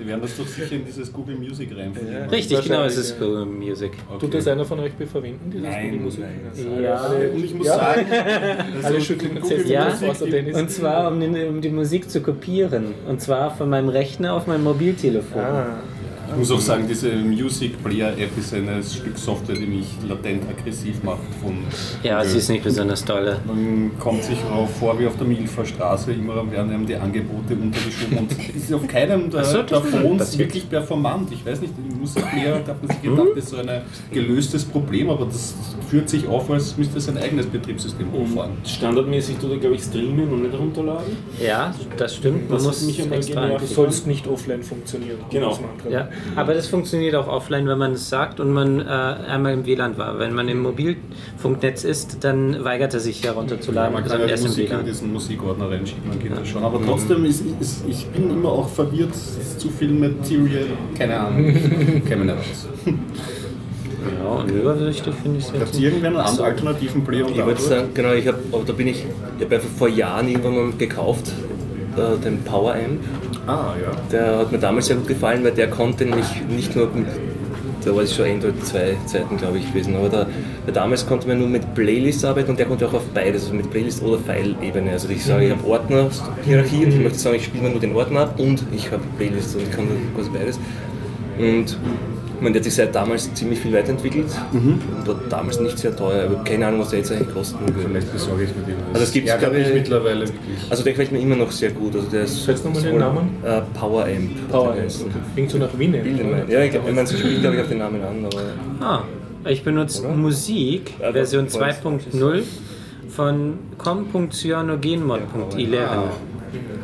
Die 0.00 0.06
werden 0.06 0.22
das 0.22 0.36
doch 0.36 0.46
sicher 0.46 0.72
in 0.72 0.84
dieses 0.84 1.12
Google 1.12 1.36
Music 1.36 1.70
reinfügen. 1.76 2.28
Richtig, 2.30 2.62
genau, 2.62 2.84
es 2.84 2.96
ist 2.96 3.10
ja. 3.18 3.26
Google 3.26 3.46
Music. 3.46 3.92
Tut 4.18 4.34
das 4.34 4.46
einer 4.48 4.64
von 4.64 4.80
euch 4.80 4.92
verwenden, 5.10 5.50
dieses 5.52 5.66
Nein, 5.68 5.84
Google 5.90 6.00
Musik? 6.00 6.24
nein. 6.24 6.82
Ja. 6.82 7.06
Und 7.06 7.44
ich 7.44 7.54
muss 7.54 7.66
Ja. 7.66 7.74
sagen, 7.76 8.06
Alle 8.82 9.00
schütteln 9.00 9.36
jetzt 9.48 9.68
Ja, 9.68 9.88
außer 9.88 10.26
Dennis. 10.26 10.56
und 10.56 10.70
zwar 10.70 11.10
um, 11.12 11.20
den, 11.20 11.48
um 11.48 11.60
die 11.60 11.70
Musik 11.70 12.10
zu 12.10 12.20
kopieren. 12.20 12.94
Und 13.08 13.20
zwar 13.20 13.50
von 13.50 13.68
meinem 13.70 13.88
Rechner 13.88 14.34
auf 14.34 14.46
mein 14.46 14.62
Mobiltelefon. 14.62 15.40
Ah, 15.42 15.66
ich 16.30 16.36
muss 16.36 16.50
auch 16.50 16.60
sagen, 16.60 16.84
diese 16.88 17.10
Music 17.16 17.82
Player 17.82 18.10
App 18.18 18.36
ist 18.38 18.52
ein 18.54 18.68
Stück 18.82 19.18
Software, 19.18 19.56
die 19.56 19.66
mich 19.66 19.86
latent 20.08 20.42
aggressiv 20.48 21.02
macht. 21.02 21.18
Von 21.42 21.58
Ja, 22.02 22.18
Google. 22.18 22.30
sie 22.30 22.38
ist 22.38 22.48
nicht 22.50 22.64
besonders 22.64 23.04
dolle. 23.04 23.40
Man 23.46 23.90
kommt 23.98 24.22
sich 24.24 24.38
auch 24.52 24.68
vor 24.68 24.98
wie 24.98 25.06
auf 25.06 25.16
der 25.16 25.26
Milfer 25.26 25.64
Straße, 25.64 26.12
immer 26.12 26.50
werden 26.50 26.70
einem 26.72 26.86
die 26.86 26.96
Angebote 26.96 27.54
untergeschoben 27.54 28.18
und 28.18 28.32
es 28.56 28.64
ist 28.64 28.72
auf 28.74 28.86
keinem 28.86 29.30
der, 29.30 29.44
so, 29.44 29.62
der 29.62 29.80
Phones 29.80 30.18
passiert. 30.18 30.38
wirklich 30.48 30.68
performant. 30.68 31.28
Ich 31.32 31.44
weiß 31.44 31.60
nicht, 31.60 31.72
im 31.76 31.98
Musikplayer 32.00 32.60
da 32.64 32.72
hat 32.72 32.82
man 32.82 32.90
sich 32.90 33.02
gedacht, 33.02 33.26
das 33.34 33.44
ist 33.44 33.50
so 33.50 33.56
ein 33.58 33.68
gelöstes 34.12 34.64
Problem, 34.64 35.10
aber 35.10 35.24
das 35.26 35.54
führt 35.88 36.08
sich 36.08 36.26
auf, 36.28 36.50
als 36.50 36.76
müsste 36.76 36.98
es 36.98 37.06
sein 37.06 37.18
eigenes 37.18 37.46
Betriebssystem 37.46 38.06
hochfahren. 38.12 38.52
Standardmäßig 38.64 39.36
tut 39.38 39.50
er, 39.52 39.58
glaube 39.58 39.76
ich, 39.76 39.82
streamen 39.82 40.28
und 40.30 40.42
nicht 40.42 40.54
runterladen. 40.58 41.16
Ja, 41.44 41.74
das 41.96 42.16
stimmt. 42.16 42.48
Man 42.48 42.58
Das 42.58 42.66
muss 42.66 42.82
mich 42.82 42.98
extra 43.10 43.42
genervt. 43.46 43.62
du 43.62 43.74
sollst 43.74 44.06
nicht 44.06 44.26
offline 44.26 44.62
funktionieren. 44.62 45.18
Genau. 45.30 45.58
Ja, 45.90 46.08
aber 46.36 46.54
das 46.54 46.66
funktioniert 46.68 47.14
auch 47.14 47.28
offline, 47.28 47.66
wenn 47.66 47.78
man 47.78 47.92
es 47.92 48.08
sagt 48.08 48.40
und 48.40 48.52
man 48.52 48.80
äh, 48.80 48.84
einmal 48.84 49.52
im 49.54 49.66
WLAN 49.66 49.98
war. 49.98 50.18
Wenn 50.18 50.34
man 50.34 50.48
im 50.48 50.60
Mobilfunknetz 50.62 51.84
ist, 51.84 52.24
dann 52.24 52.64
weigert 52.64 52.94
er 52.94 53.00
sich 53.00 53.22
herunterzuladen 53.24 53.92
man 53.92 54.02
und 54.02 54.08
kann 54.08 54.20
dann 54.20 54.28
ja 54.28 54.36
die 54.36 54.42
erst 54.42 54.44
im 54.44 54.50
Musik 54.50 54.72
in 54.72 54.86
diesen 54.86 55.12
Musikordner 55.12 55.70
reinschieben, 55.70 56.10
dann 56.10 56.18
geht 56.18 56.32
das 56.32 56.48
schon. 56.48 56.62
Aber 56.64 56.80
trotzdem, 56.84 57.24
ist, 57.24 57.44
ist, 57.60 57.84
ich 57.88 58.06
bin 58.08 58.30
immer 58.30 58.50
auch 58.50 58.68
verwirrt, 58.68 59.14
es 59.14 59.36
ist 59.38 59.60
zu 59.60 59.68
viel 59.68 59.90
Material, 59.90 60.66
keine 60.96 61.18
Ahnung, 61.18 61.44
käme 62.06 62.24
nicht 62.24 62.36
raus. 62.36 62.68
Ja, 62.86 64.28
und 64.30 64.50
übersichtlich 64.50 65.14
finde 65.16 65.38
ich 65.38 65.44
es 65.44 65.52
Habt 65.52 65.60
jetzt. 65.60 65.78
ihr 65.80 65.88
irgendwann 65.88 66.16
einen 66.16 66.38
alternativen 66.40 67.04
Player 67.04 67.26
Ich 67.28 67.44
wollte 67.44 67.62
sagen, 67.62 67.88
genau, 67.94 68.12
ich 68.12 68.26
habe, 68.26 68.38
aber 68.52 68.64
da 68.64 68.72
bin 68.72 68.86
ich, 68.88 69.04
ich 69.38 69.44
habe 69.44 69.56
einfach 69.56 69.68
vor 69.68 69.88
Jahren 69.88 70.28
irgendwann 70.28 70.54
mal 70.54 70.72
gekauft, 70.78 71.32
äh, 71.96 72.16
den 72.22 72.42
Power 72.44 72.74
Amp. 72.74 73.00
Ah, 73.48 73.74
ja. 73.82 73.90
Der 74.12 74.38
hat 74.40 74.52
mir 74.52 74.58
damals 74.58 74.86
sehr 74.86 74.96
gut 74.96 75.08
gefallen, 75.08 75.42
weil 75.42 75.52
der 75.52 75.70
konnte 75.70 76.04
nämlich 76.04 76.26
nicht 76.50 76.76
nur 76.76 76.90
mit, 76.94 77.06
da 77.82 77.96
war 77.96 78.02
es 78.02 78.14
schon 78.14 78.26
Android 78.26 78.62
2 78.62 78.96
Zeiten, 79.06 79.38
glaube 79.38 79.56
ich, 79.56 79.66
gewesen, 79.72 79.96
aber 79.96 80.10
da, 80.10 80.26
damals 80.70 81.06
konnte 81.06 81.26
man 81.26 81.38
nur 81.38 81.48
mit 81.48 81.72
Playlists 81.74 82.26
arbeiten 82.26 82.50
und 82.50 82.58
der 82.58 82.66
konnte 82.66 82.86
auch 82.86 82.92
auf 82.92 83.06
beides, 83.14 83.44
also 83.44 83.54
mit 83.54 83.70
Playlist 83.70 84.02
oder 84.02 84.18
File-Ebene. 84.18 84.90
Also 84.90 85.08
ich 85.08 85.24
sage, 85.24 85.46
ich 85.46 85.50
habe 85.50 85.66
Ordner-Hierarchie 85.66 86.84
und 86.84 86.92
ich 86.92 87.00
möchte 87.00 87.18
sagen, 87.18 87.36
ich 87.36 87.44
spiele 87.44 87.64
mir 87.64 87.70
nur 87.70 87.80
den 87.80 87.96
Ordner 87.96 88.20
ab 88.20 88.38
und 88.38 88.62
ich 88.70 88.92
habe 88.92 89.02
Playlists 89.16 89.54
und 89.54 89.62
ich 89.62 89.70
kann 89.70 89.88
quasi 90.14 90.28
beides. 90.28 90.60
Und 91.38 91.78
ich 92.38 92.42
meine, 92.42 92.52
der 92.54 92.60
hat 92.60 92.64
sich 92.64 92.74
seit 92.74 92.94
damals 92.94 93.32
ziemlich 93.34 93.58
viel 93.58 93.72
weiterentwickelt 93.72 94.26
und 94.52 95.06
war 95.06 95.16
damals 95.28 95.60
nicht 95.60 95.78
sehr 95.78 95.94
teuer. 95.94 96.24
Ich 96.24 96.30
habe 96.36 96.44
keine 96.48 96.66
Ahnung, 96.68 96.80
was 96.80 96.90
der 96.90 97.00
jetzt 97.00 97.12
eigentlich 97.12 97.32
kosten 97.34 97.58
würde. 97.60 97.74
Vielleicht 97.88 98.12
besorge 98.12 98.44
ich 98.44 98.50
mir 98.56 98.62
den. 98.62 98.76
Also 98.92 99.04
es 99.04 99.12
gibt, 99.12 99.26
glaube 99.26 99.58
ich- 99.58 99.74
mittlerweile 99.74 100.20
wirklich. 100.20 100.70
Also 100.70 100.84
der 100.84 100.92
gefällt 100.92 101.12
mir 101.12 101.18
immer 101.20 101.36
noch 101.36 101.50
sehr 101.50 101.70
gut. 101.70 101.94
Also 101.96 102.08
der 102.08 102.22
ist 102.22 102.44
Sagst 102.44 102.64
du 102.64 102.68
nochmal 102.68 102.82
den 102.84 102.98
Namen? 102.98 103.28
Äh, 103.44 103.60
Power 103.78 104.04
Amp. 104.04 104.50
Power 104.50 104.72
Amp. 104.72 104.90
Klingt 105.34 105.50
so 105.50 105.58
nach 105.58 105.76
Wien. 105.78 105.94
Ja, 106.48 106.62
ich, 106.62 106.74
ich 106.74 106.94
meine, 106.94 107.06
sie 107.06 107.16
spielt 107.18 107.40
glaube 107.40 107.56
ich 107.56 107.62
auf 107.62 107.68
den 107.68 107.78
Namen 107.78 108.00
an, 108.02 108.24
aber 108.24 108.86
Ah, 108.86 109.02
ich 109.48 109.62
benutze 109.64 110.02
Oder? 110.02 110.14
Musik, 110.14 110.94
Ja, 111.00 111.12
Version 111.12 111.46
das 111.46 111.58
war 111.58 111.68
jetzt- 111.68 111.82
2.0 111.84 112.42
von 113.08 113.54
com.cyanogenmod.11. 113.78 115.78
Ah, 115.80 116.04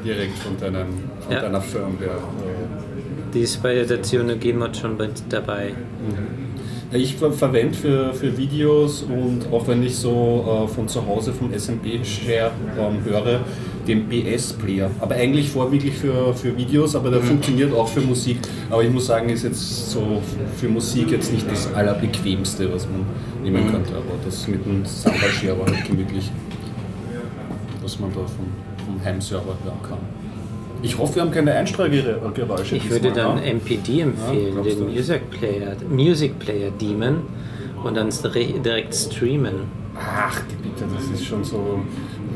direkt 0.05 0.38
von, 0.38 0.57
deinem, 0.59 0.87
von 1.21 1.33
Ja. 1.33 1.40
deiner 1.43 1.61
Firmware. 1.61 2.19
Die 3.35 3.40
ist 3.40 3.62
bei 3.62 3.83
der 3.83 4.03
Cyanogenmod 4.03 4.77
schon 4.77 4.97
bei- 4.97 5.09
dabei. 5.29 5.73
Ja, 6.92 6.99
Ich 6.99 7.16
ver 7.16 7.33
verwende 7.33 7.77
für, 7.77 8.12
für 8.14 8.37
Videos 8.38 9.03
und 9.03 9.53
auch 9.53 9.66
wenn 9.66 9.83
ich 9.83 9.97
so 9.97 10.64
äh, 10.64 10.68
von 10.73 10.87
zu 10.87 11.05
Hause 11.05 11.33
vom 11.33 11.53
SMP-Share 11.53 12.53
ähm, 12.79 13.05
höre, 13.05 13.40
den 13.88 14.09
BS-Player. 14.09 14.88
Aber 15.01 15.16
eigentlich 15.16 15.51
vorwiegend 15.51 15.94
für, 15.94 16.33
für 16.35 16.57
Videos, 16.57 16.94
aber 16.94 17.11
der 17.11 17.20
funktioniert 17.20 17.75
auch 17.75 17.88
für 17.88 18.01
Musik. 18.01 18.38
Aber 18.70 18.85
ich 18.85 18.90
muss 18.90 19.07
sagen, 19.07 19.29
ist 19.29 19.42
jetzt 19.42 19.90
so 19.90 20.23
für 20.57 20.68
Musik 20.68 21.11
jetzt 21.11 21.33
nicht 21.33 21.51
das 21.51 21.73
allerbequemste, 21.75 22.73
was 22.73 22.87
man 22.87 23.05
nehmen 23.42 23.68
könnte. 23.73 23.90
Aber 23.97 24.14
das 24.25 24.47
mit 24.47 24.64
dem 24.64 24.85
Samba-Share 24.87 25.59
war 25.59 25.66
halt 25.66 25.85
gemütlich, 25.85 26.31
was 27.83 27.99
man 27.99 28.11
da 28.12 28.20
vom, 28.20 28.47
vom 28.87 29.05
Heimserver 29.05 29.57
hören 29.64 29.83
kann. 29.83 29.99
Ich 30.85 30.99
hoffe, 30.99 31.14
wir 31.14 31.23
haben 31.23 31.31
keine 31.31 31.53
Einstrahlgeräusche. 31.55 32.77
Ich 32.77 32.90
würde 32.90 33.11
dann 33.11 33.38
ja? 33.42 33.53
MPD 33.55 34.03
empfehlen, 34.03 34.53
glaubst 34.53 34.79
den? 34.79 34.92
Music 34.92 35.31
Player, 35.31 35.77
Music 35.88 36.38
Player 36.38 36.70
Demon 36.79 37.23
und 37.83 37.97
dann 37.97 38.11
dire- 38.11 38.59
direkt 38.62 38.94
streamen. 38.94 39.55
Ach, 39.97 40.40
die 40.51 40.57
bitte, 40.57 40.85
das 40.94 41.18
ist 41.18 41.25
schon 41.25 41.42
so 41.44 41.81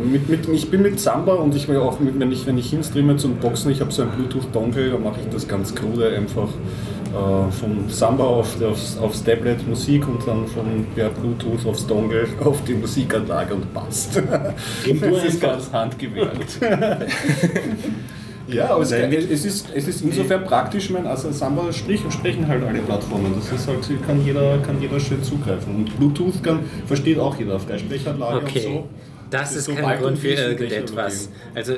Mit, 0.02 0.28
mit, 0.28 0.48
ich 0.48 0.70
bin 0.70 0.82
mit 0.82 0.98
Samba 1.00 1.34
und 1.34 1.54
ich 1.56 1.66
will 1.68 1.76
auch, 1.78 1.98
mit, 2.00 2.18
wenn 2.18 2.30
ich, 2.30 2.46
wenn 2.46 2.56
ich 2.56 2.70
hinstreame 2.70 3.16
zum 3.16 3.34
Boxen, 3.36 3.70
ich 3.72 3.80
habe 3.80 3.90
so 3.92 4.02
ein 4.02 4.10
Bluetooth-Dongle, 4.10 4.90
da 4.90 4.96
mache 4.98 5.20
ich 5.22 5.28
das 5.28 5.46
ganz 5.46 5.74
krude 5.74 6.08
einfach 6.10 6.48
äh, 6.48 7.50
von 7.52 7.88
Samba 7.88 8.24
auf, 8.24 8.62
aufs, 8.62 8.96
aufs 8.98 9.24
Tablet 9.24 9.66
Musik 9.68 10.06
und 10.06 10.26
dann 10.26 10.46
von 10.46 10.86
per 10.94 11.10
Bluetooth 11.10 11.66
aufs 11.66 11.86
Dongle 11.86 12.28
auf 12.44 12.62
die 12.64 12.74
Musikanlage 12.74 13.54
und 13.54 13.74
passt. 13.74 14.16
das 15.00 15.24
ist 15.24 15.40
ganz 15.40 15.70
handgewählt. 15.72 16.60
Ja, 18.48 18.70
aber 18.70 18.82
es, 18.82 18.92
es, 18.92 19.44
ist, 19.44 19.66
es 19.74 19.88
ist 19.88 20.02
insofern 20.02 20.44
praktisch, 20.44 20.90
mein, 20.90 21.06
also 21.06 21.30
Samba 21.30 21.72
sprich, 21.72 22.00
sprechen 22.10 22.46
halt 22.48 22.64
alle 22.64 22.80
Plattformen. 22.80 23.34
Das 23.34 23.52
ist 23.52 23.68
halt, 23.68 24.06
kann 24.06 24.24
jeder, 24.24 24.58
kann 24.58 24.80
jeder 24.80 24.98
schön 24.98 25.22
zugreifen. 25.22 25.76
Und 25.76 25.96
Bluetooth 25.98 26.42
kann, 26.42 26.60
versteht 26.86 27.18
auch 27.18 27.38
jeder 27.38 27.56
auf 27.56 27.66
der 27.66 27.78
Sprechanlage 27.78 28.36
Okay. 28.38 28.66
und 28.66 28.72
so. 28.72 28.88
Das, 29.30 29.54
ist 29.54 29.64
so 29.66 29.74
kein 29.74 29.98
Grund 29.98 30.12
und 30.12 30.18
für 30.18 30.28
irgendetwas. 30.28 31.28
Also. 31.54 31.74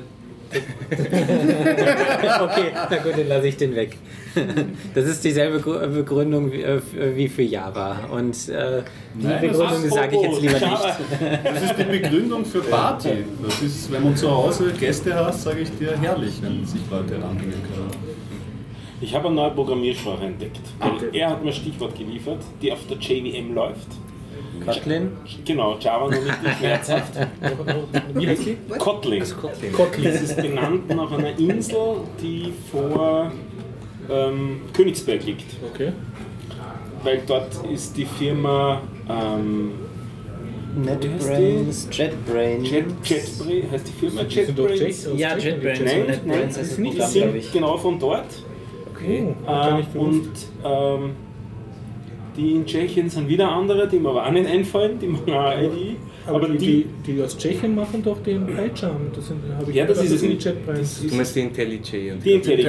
okay, 2.42 2.72
na 2.90 2.96
gut, 2.98 3.12
dann 3.16 3.28
lasse 3.28 3.48
ich 3.48 3.56
den 3.56 3.74
weg. 3.76 3.96
Das 4.94 5.04
ist 5.06 5.24
dieselbe 5.24 5.58
Gru- 5.60 5.86
Begründung 5.88 6.50
wie, 6.52 6.62
äh, 6.62 6.80
wie 7.14 7.28
für 7.28 7.42
Java. 7.42 8.00
Und 8.10 8.48
äh, 8.48 8.82
die 9.14 9.26
Nein, 9.26 9.40
Begründung 9.40 9.88
sage 9.90 10.16
ich 10.16 10.22
jetzt 10.22 10.40
lieber 10.42 10.58
Java. 10.58 10.86
nicht. 10.86 11.40
Das 11.44 11.62
ist 11.62 11.74
die 11.78 11.84
Begründung 11.84 12.44
für 12.44 12.60
Party. 12.60 13.24
Das 13.42 13.62
ist, 13.62 13.90
wenn 13.92 14.04
man 14.04 14.16
zu 14.16 14.30
Hause 14.30 14.72
Gäste 14.78 15.14
hast, 15.14 15.42
sage 15.42 15.60
ich 15.60 15.70
dir, 15.78 15.96
herrlich, 16.00 16.34
wenn 16.42 16.64
sich 16.64 16.80
Leute 16.90 17.14
ranhängen 17.22 17.52
können. 17.52 17.90
Ich 19.00 19.14
habe 19.14 19.26
eine 19.28 19.36
neue 19.36 19.50
Programmiersprache 19.52 20.26
entdeckt. 20.26 20.60
Weil 20.78 21.14
er 21.14 21.30
hat 21.30 21.42
mir 21.42 21.50
ein 21.50 21.54
Stichwort 21.56 21.96
geliefert, 21.96 22.38
die 22.60 22.70
auf 22.72 22.80
der 22.88 22.98
JVM 22.98 23.54
läuft. 23.54 23.88
Kotlin? 24.64 25.12
Genau, 25.44 25.76
Java 25.78 26.04
noch 26.04 26.10
nicht 26.10 26.58
schmerzhaft. 26.58 27.14
Wie 28.14 28.26
heißt 28.28 28.46
die? 28.46 28.56
Kotlin. 28.78 29.24
Kotlin. 29.72 30.04
Das 30.04 30.22
ist 30.22 30.36
benannt 30.36 30.88
nach 30.88 31.12
einer 31.12 31.38
Insel, 31.38 32.00
die 32.20 32.52
vor 32.70 33.32
ähm, 34.10 34.62
Königsberg 34.72 35.24
liegt. 35.24 35.56
Okay. 35.72 35.92
Weil 37.02 37.22
dort 37.26 37.54
ist 37.72 37.96
die 37.96 38.04
Firma 38.04 38.82
ähm, 39.08 39.72
NetBrains, 40.76 41.88
JetBrains. 41.90 42.70
Jet, 42.70 42.86
JetBrains, 43.04 43.72
heißt 43.72 43.88
die 43.88 43.92
Firma 43.92 44.22
JetBrains? 44.22 45.08
Ja, 45.16 45.36
JetBrains 45.36 45.80
Nein, 45.80 45.88
nein, 45.88 46.06
NetBrains 46.06 46.54
die 46.54 46.60
ist 46.60 46.78
ein 46.78 46.84
die 46.84 47.40
sind 47.40 47.52
genau 47.52 47.76
von 47.76 47.98
dort. 47.98 48.26
Gar 49.46 49.72
Äh, 49.72 49.76
nicht 49.78 49.94
und 49.96 50.30
ähm, 50.62 51.16
die 52.40 52.52
in 52.52 52.64
Tschechien 52.66 53.08
sind 53.10 53.28
wieder 53.28 53.48
andere, 53.50 53.86
die 53.86 53.98
mir 53.98 54.08
aber 54.10 54.26
auch 54.26 54.30
nicht 54.30 54.46
einfallen, 54.48 54.98
die 54.98 55.06
machen 55.06 55.32
auch 55.32 55.52
ID. 55.58 55.96
Aber, 56.26 56.48
die, 56.48 56.58
die, 56.58 56.86
die 57.06 57.22
aus 57.22 57.36
Tschechien 57.36 57.74
machen 57.74 58.02
doch 58.02 58.22
den 58.22 58.46
PyCharm. 58.46 58.96
Das 59.14 59.26
sind, 59.26 59.38
habe 59.58 59.70
ich 59.70 59.76
Ja, 59.76 59.86
das 59.86 60.02
ist 60.04 60.12
es 60.12 60.22
nicht. 60.22 60.44
Du 60.46 61.14
meinst 61.16 61.34
die 61.34 61.40
IntelliJ 61.40 62.12
und 62.12 62.24
die 62.24 62.32
IntelliJ. 62.32 62.64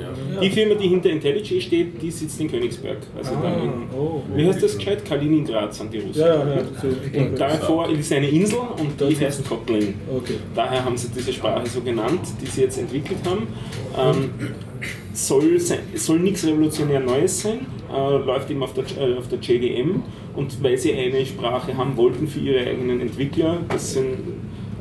ja. 0.00 0.40
Die 0.40 0.50
Firma, 0.50 0.74
die 0.74 0.88
hinter 0.88 1.10
IntelliJ 1.10 1.60
steht, 1.60 2.02
die 2.02 2.10
sitzt 2.10 2.40
in 2.40 2.50
Königsberg. 2.50 2.98
Also 3.16 3.32
da 3.42 3.54
in, 3.54 3.70
Ah, 3.70 3.94
oh. 3.96 4.22
wie 4.34 4.46
heißt 4.46 4.62
das 4.62 4.76
gescheit? 4.76 5.04
Kaliningrad 5.04 5.72
sind 5.74 5.92
die 5.94 5.98
Russen. 5.98 6.20
Ja, 6.20 6.34
ja, 6.36 7.22
Und 7.24 7.38
davor 7.40 7.88
ist 7.90 8.12
eine 8.12 8.28
Insel 8.28 8.58
und 8.78 9.00
die 9.00 9.16
heißt 9.16 9.48
Kotlin. 9.48 9.94
Okay. 10.14 10.34
Daher 10.54 10.84
haben 10.84 10.96
sie 10.96 11.08
diese 11.16 11.32
Sprache 11.32 11.66
so 11.68 11.80
genannt, 11.80 12.20
die 12.40 12.46
sie 12.46 12.62
jetzt 12.62 12.78
entwickelt 12.78 13.18
haben. 13.24 13.46
Ähm, 13.96 14.30
soll, 15.12 15.58
sein, 15.60 15.80
soll 15.94 16.20
nichts 16.20 16.46
revolutionär 16.46 17.00
Neues 17.00 17.42
sein, 17.42 17.66
äh, 17.92 18.16
läuft 18.18 18.50
eben 18.50 18.62
auf 18.62 18.72
der, 18.74 18.84
äh, 18.98 19.16
auf 19.16 19.28
der 19.28 19.38
JVM 19.38 20.02
und 20.34 20.62
weil 20.62 20.78
sie 20.78 20.92
eine 20.94 21.24
Sprache 21.26 21.76
haben 21.76 21.96
wollten 21.96 22.26
für 22.26 22.40
ihre 22.40 22.66
eigenen 22.66 23.00
Entwickler, 23.00 23.58
das 23.68 23.92
sind 23.92 24.14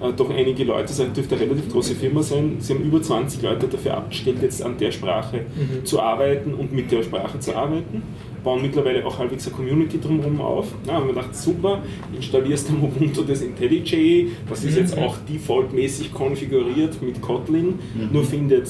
äh, 0.01 0.13
doch 0.15 0.29
einige 0.29 0.63
Leute, 0.63 0.87
das 0.87 0.97
dürfte 1.13 1.35
eine 1.35 1.45
relativ 1.45 1.71
große 1.71 1.95
Firma 1.95 2.23
sein, 2.23 2.55
sie 2.59 2.73
haben 2.73 2.83
über 2.83 3.01
20 3.01 3.41
Leute 3.41 3.67
dafür 3.67 3.97
abgestellt, 3.97 4.37
jetzt 4.41 4.63
an 4.63 4.77
der 4.77 4.91
Sprache 4.91 5.45
zu 5.83 5.99
arbeiten 5.99 6.53
und 6.53 6.71
mit 6.71 6.91
der 6.91 7.03
Sprache 7.03 7.39
zu 7.39 7.55
arbeiten. 7.55 8.03
Bauen 8.43 8.63
mittlerweile 8.63 9.05
auch 9.05 9.19
halbwegs 9.19 9.45
eine 9.45 9.55
Community 9.55 9.99
drumherum 9.99 10.41
auf. 10.41 10.73
Ja, 10.87 10.93
haben 10.93 11.05
wir 11.05 11.13
gedacht, 11.13 11.35
super, 11.35 11.83
installierst 12.15 12.69
du 12.69 12.73
Ubuntu 12.73 13.21
das 13.21 13.43
IntelliJ, 13.43 14.29
das 14.49 14.63
ist 14.63 14.77
jetzt 14.77 14.97
auch 14.97 15.15
defaultmäßig 15.29 16.11
konfiguriert 16.11 16.99
mit 17.03 17.21
Kotlin, 17.21 17.77
nur 18.11 18.23
findet 18.23 18.67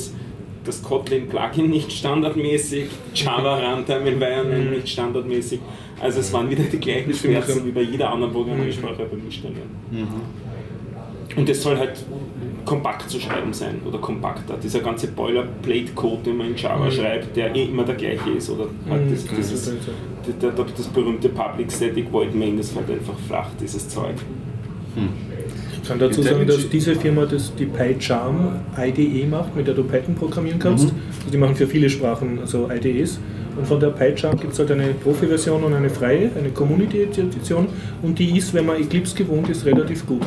das 0.63 0.81
Kotlin-Plugin 0.83 1.69
nicht 1.69 1.91
standardmäßig, 1.91 2.85
Java 3.15 3.55
Runtime 3.55 4.09
Environment 4.09 4.71
nicht 4.71 4.89
standardmäßig. 4.89 5.59
Also 5.99 6.19
es 6.19 6.31
waren 6.33 6.49
wieder 6.49 6.63
die 6.63 6.79
gleichen 6.79 7.13
Schmerzen 7.13 7.65
wie 7.65 7.71
bei 7.71 7.81
jeder 7.81 8.09
anderen 8.11 8.33
Programmiersprache 8.33 9.05
beim 9.09 9.25
Installieren. 9.25 9.69
Und 11.35 11.49
es 11.49 11.63
soll 11.63 11.77
halt 11.77 12.03
kompakt 12.65 13.09
zu 13.09 13.19
schreiben 13.19 13.53
sein 13.53 13.81
oder 13.87 13.97
kompakter. 13.99 14.55
Dieser 14.61 14.79
ganze 14.81 15.07
Boilerplate-Code, 15.07 16.23
den 16.25 16.37
man 16.37 16.47
in 16.47 16.55
Java 16.57 16.91
schreibt, 16.91 17.35
der 17.35 17.55
eh 17.55 17.65
immer 17.65 17.83
der 17.83 17.95
gleiche 17.95 18.31
ist. 18.31 18.49
Oder 18.49 18.65
halt 18.89 19.11
das, 19.11 19.25
dieses, 19.25 19.65
das, 19.65 20.55
das, 20.55 20.73
das 20.77 20.87
berühmte 20.87 21.29
Public 21.29 21.71
Static 21.71 22.11
Void 22.11 22.35
Main, 22.35 22.57
das 22.57 22.71
fällt 22.71 22.89
einfach 22.89 23.17
flach, 23.27 23.49
dieses 23.59 23.87
Zeug. 23.89 24.15
Ich 25.81 25.87
kann 25.87 25.99
dazu 25.99 26.21
sagen, 26.21 26.45
dass 26.45 26.69
diese 26.69 26.95
Firma 26.95 27.25
das, 27.25 27.53
die 27.55 27.65
PyCharm 27.65 28.59
IDE 28.77 29.25
macht, 29.25 29.55
mit 29.55 29.67
der 29.67 29.73
du 29.73 29.83
Python 29.83 30.15
programmieren 30.15 30.59
kannst. 30.59 30.85
Also 30.85 31.31
die 31.31 31.37
machen 31.37 31.55
für 31.55 31.67
viele 31.67 31.89
Sprachen 31.89 32.39
also 32.39 32.69
IDEs. 32.71 33.19
Und 33.57 33.67
von 33.67 33.79
der 33.79 33.89
PyCharm 33.89 34.39
gibt 34.39 34.53
es 34.53 34.59
halt 34.59 34.71
eine 34.71 34.93
Profi-Version 34.93 35.63
und 35.63 35.73
eine 35.73 35.89
freie, 35.89 36.29
eine 36.37 36.49
Community-Edition. 36.49 37.67
Und 38.01 38.17
die 38.17 38.37
ist, 38.37 38.53
wenn 38.53 38.65
man 38.65 38.77
Eclipse 38.77 39.15
gewohnt 39.15 39.49
ist, 39.49 39.65
relativ 39.65 40.05
gut. 40.05 40.21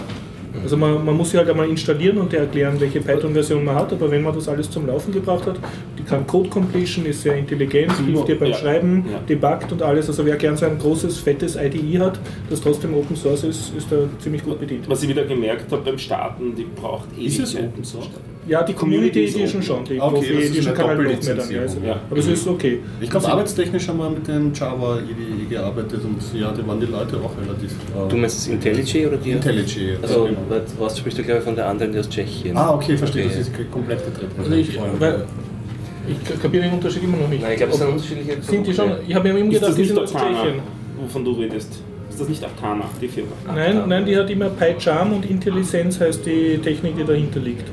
Also 0.64 0.78
man, 0.78 1.04
man 1.04 1.14
muss 1.14 1.30
sie 1.30 1.36
halt 1.36 1.48
einmal 1.50 1.68
installieren 1.68 2.16
und 2.16 2.32
erklären, 2.32 2.80
welche 2.80 2.98
Python-Version 3.00 3.62
man 3.62 3.74
hat, 3.74 3.92
aber 3.92 4.10
wenn 4.10 4.22
man 4.22 4.34
das 4.34 4.48
alles 4.48 4.70
zum 4.70 4.86
Laufen 4.86 5.12
gebracht 5.12 5.44
hat, 5.46 5.56
die 5.98 6.02
kann 6.02 6.26
Code 6.26 6.48
Completion, 6.48 7.04
ist 7.04 7.20
sehr 7.20 7.36
intelligent, 7.36 7.92
hilft 7.98 8.28
dir 8.28 8.38
beim 8.38 8.48
Ja. 8.48 8.54
Schreiben, 8.56 9.04
Ja. 9.12 9.18
debuggt 9.28 9.70
und 9.72 9.82
alles. 9.82 10.08
Also 10.08 10.24
wer 10.24 10.36
gern 10.36 10.56
so 10.56 10.64
ein 10.64 10.78
großes, 10.78 11.18
fettes 11.18 11.56
IDE 11.56 11.98
hat, 12.00 12.18
das 12.48 12.62
trotzdem 12.62 12.94
Open 12.94 13.14
Source 13.14 13.44
ist, 13.44 13.74
ist 13.76 13.92
da 13.92 13.96
ziemlich 14.18 14.42
gut 14.42 14.58
bedient. 14.58 14.88
Was 14.88 15.02
ich 15.02 15.08
wieder 15.10 15.24
gemerkt 15.24 15.70
habe 15.70 15.82
beim 15.82 15.98
Starten, 15.98 16.54
die 16.56 16.64
braucht 16.64 17.08
eh 17.18 17.26
Ist 17.26 17.40
es 17.40 17.54
Open 17.56 17.84
Source? 17.84 18.08
Ja, 18.46 18.62
die 18.62 18.74
Community 18.74 19.10
Community 19.10 19.24
ist 19.24 19.36
Edition 19.36 19.62
schon, 19.62 19.84
die 19.84 19.98
Okay, 20.00 20.14
Profi 20.14 20.32
Edition 20.34 20.74
kann 20.74 20.86
halt 20.88 20.98
noch 20.98 21.04
mehr 21.24 21.34
dann. 21.34 21.50
Ja, 21.50 21.62
ja. 21.88 22.00
Aber 22.10 22.18
es 22.18 22.26
ist 22.26 22.46
okay. 22.46 22.78
Ich 23.00 23.08
glaube, 23.08 23.26
arbeitstechnisch 23.28 23.88
haben 23.88 23.98
wir 23.98 24.10
mit 24.10 24.28
dem 24.28 24.52
Java 24.52 24.98
IDE 24.98 25.46
gearbeitet 25.48 26.00
und 26.04 26.20
ja, 26.38 26.52
da 26.52 26.66
waren 26.66 26.78
die 26.78 26.86
Leute 26.86 27.16
auch 27.16 27.32
relativ. 27.40 27.72
äh, 27.72 28.08
Du 28.08 28.16
meinst 28.16 28.36
das 28.36 28.46
IntelliJ 28.48 29.06
oder 29.06 29.16
die? 29.16 29.30
IntelliJ. 29.30 29.96
Also, 30.02 30.24
genau. 30.24 30.36
was 30.78 30.98
sprichst 30.98 31.18
du, 31.18 31.22
glaube 31.22 31.38
ich, 31.38 31.44
von 31.44 31.56
der 31.56 31.68
anderen, 31.68 31.92
die 31.92 31.98
aus 31.98 32.08
Tschechien? 32.08 32.54
Ah, 32.56 32.74
okay, 32.74 32.96
verstehe, 32.98 33.24
Okay. 33.24 33.34
das 33.38 33.48
ist 33.48 33.70
komplett 33.70 34.04
getrennt. 34.04 34.32
Also 34.38 34.52
ich, 34.52 34.68
ich 36.06 36.42
kapiere 36.42 36.64
den 36.64 36.72
Unterschied 36.74 37.02
immer 37.04 37.16
noch 37.16 37.28
nicht. 37.28 37.40
Nein, 37.42 37.52
ich 37.52 37.56
glaube, 37.58 37.72
es 37.72 37.78
sind 37.78 37.88
unterschiedliche 37.88 38.42
Sind 38.42 38.66
die 38.66 38.74
schon? 38.74 38.90
Ich 39.08 39.14
habe 39.14 39.32
mir 39.32 39.38
immer 39.38 39.50
gedacht, 39.50 39.70
das 39.70 39.76
die 39.76 39.84
sind 39.86 39.98
aus 39.98 40.12
Tschechien. 40.12 40.60
wovon 41.00 41.24
du 41.24 41.32
redest? 41.32 41.78
Ist 42.10 42.20
das 42.20 42.28
nicht 42.28 42.44
Aptana, 42.44 42.84
die 43.00 43.08
Firma? 43.08 43.30
Nein, 43.54 43.82
nein, 43.88 44.04
die 44.04 44.16
hat 44.16 44.28
immer 44.30 44.50
PyCharm 44.50 45.14
und 45.14 45.28
IntelliSense 45.28 46.04
heißt 46.04 46.26
die 46.26 46.58
Technik, 46.58 46.96
die 46.98 47.04
dahinter 47.04 47.40
liegt. 47.40 47.64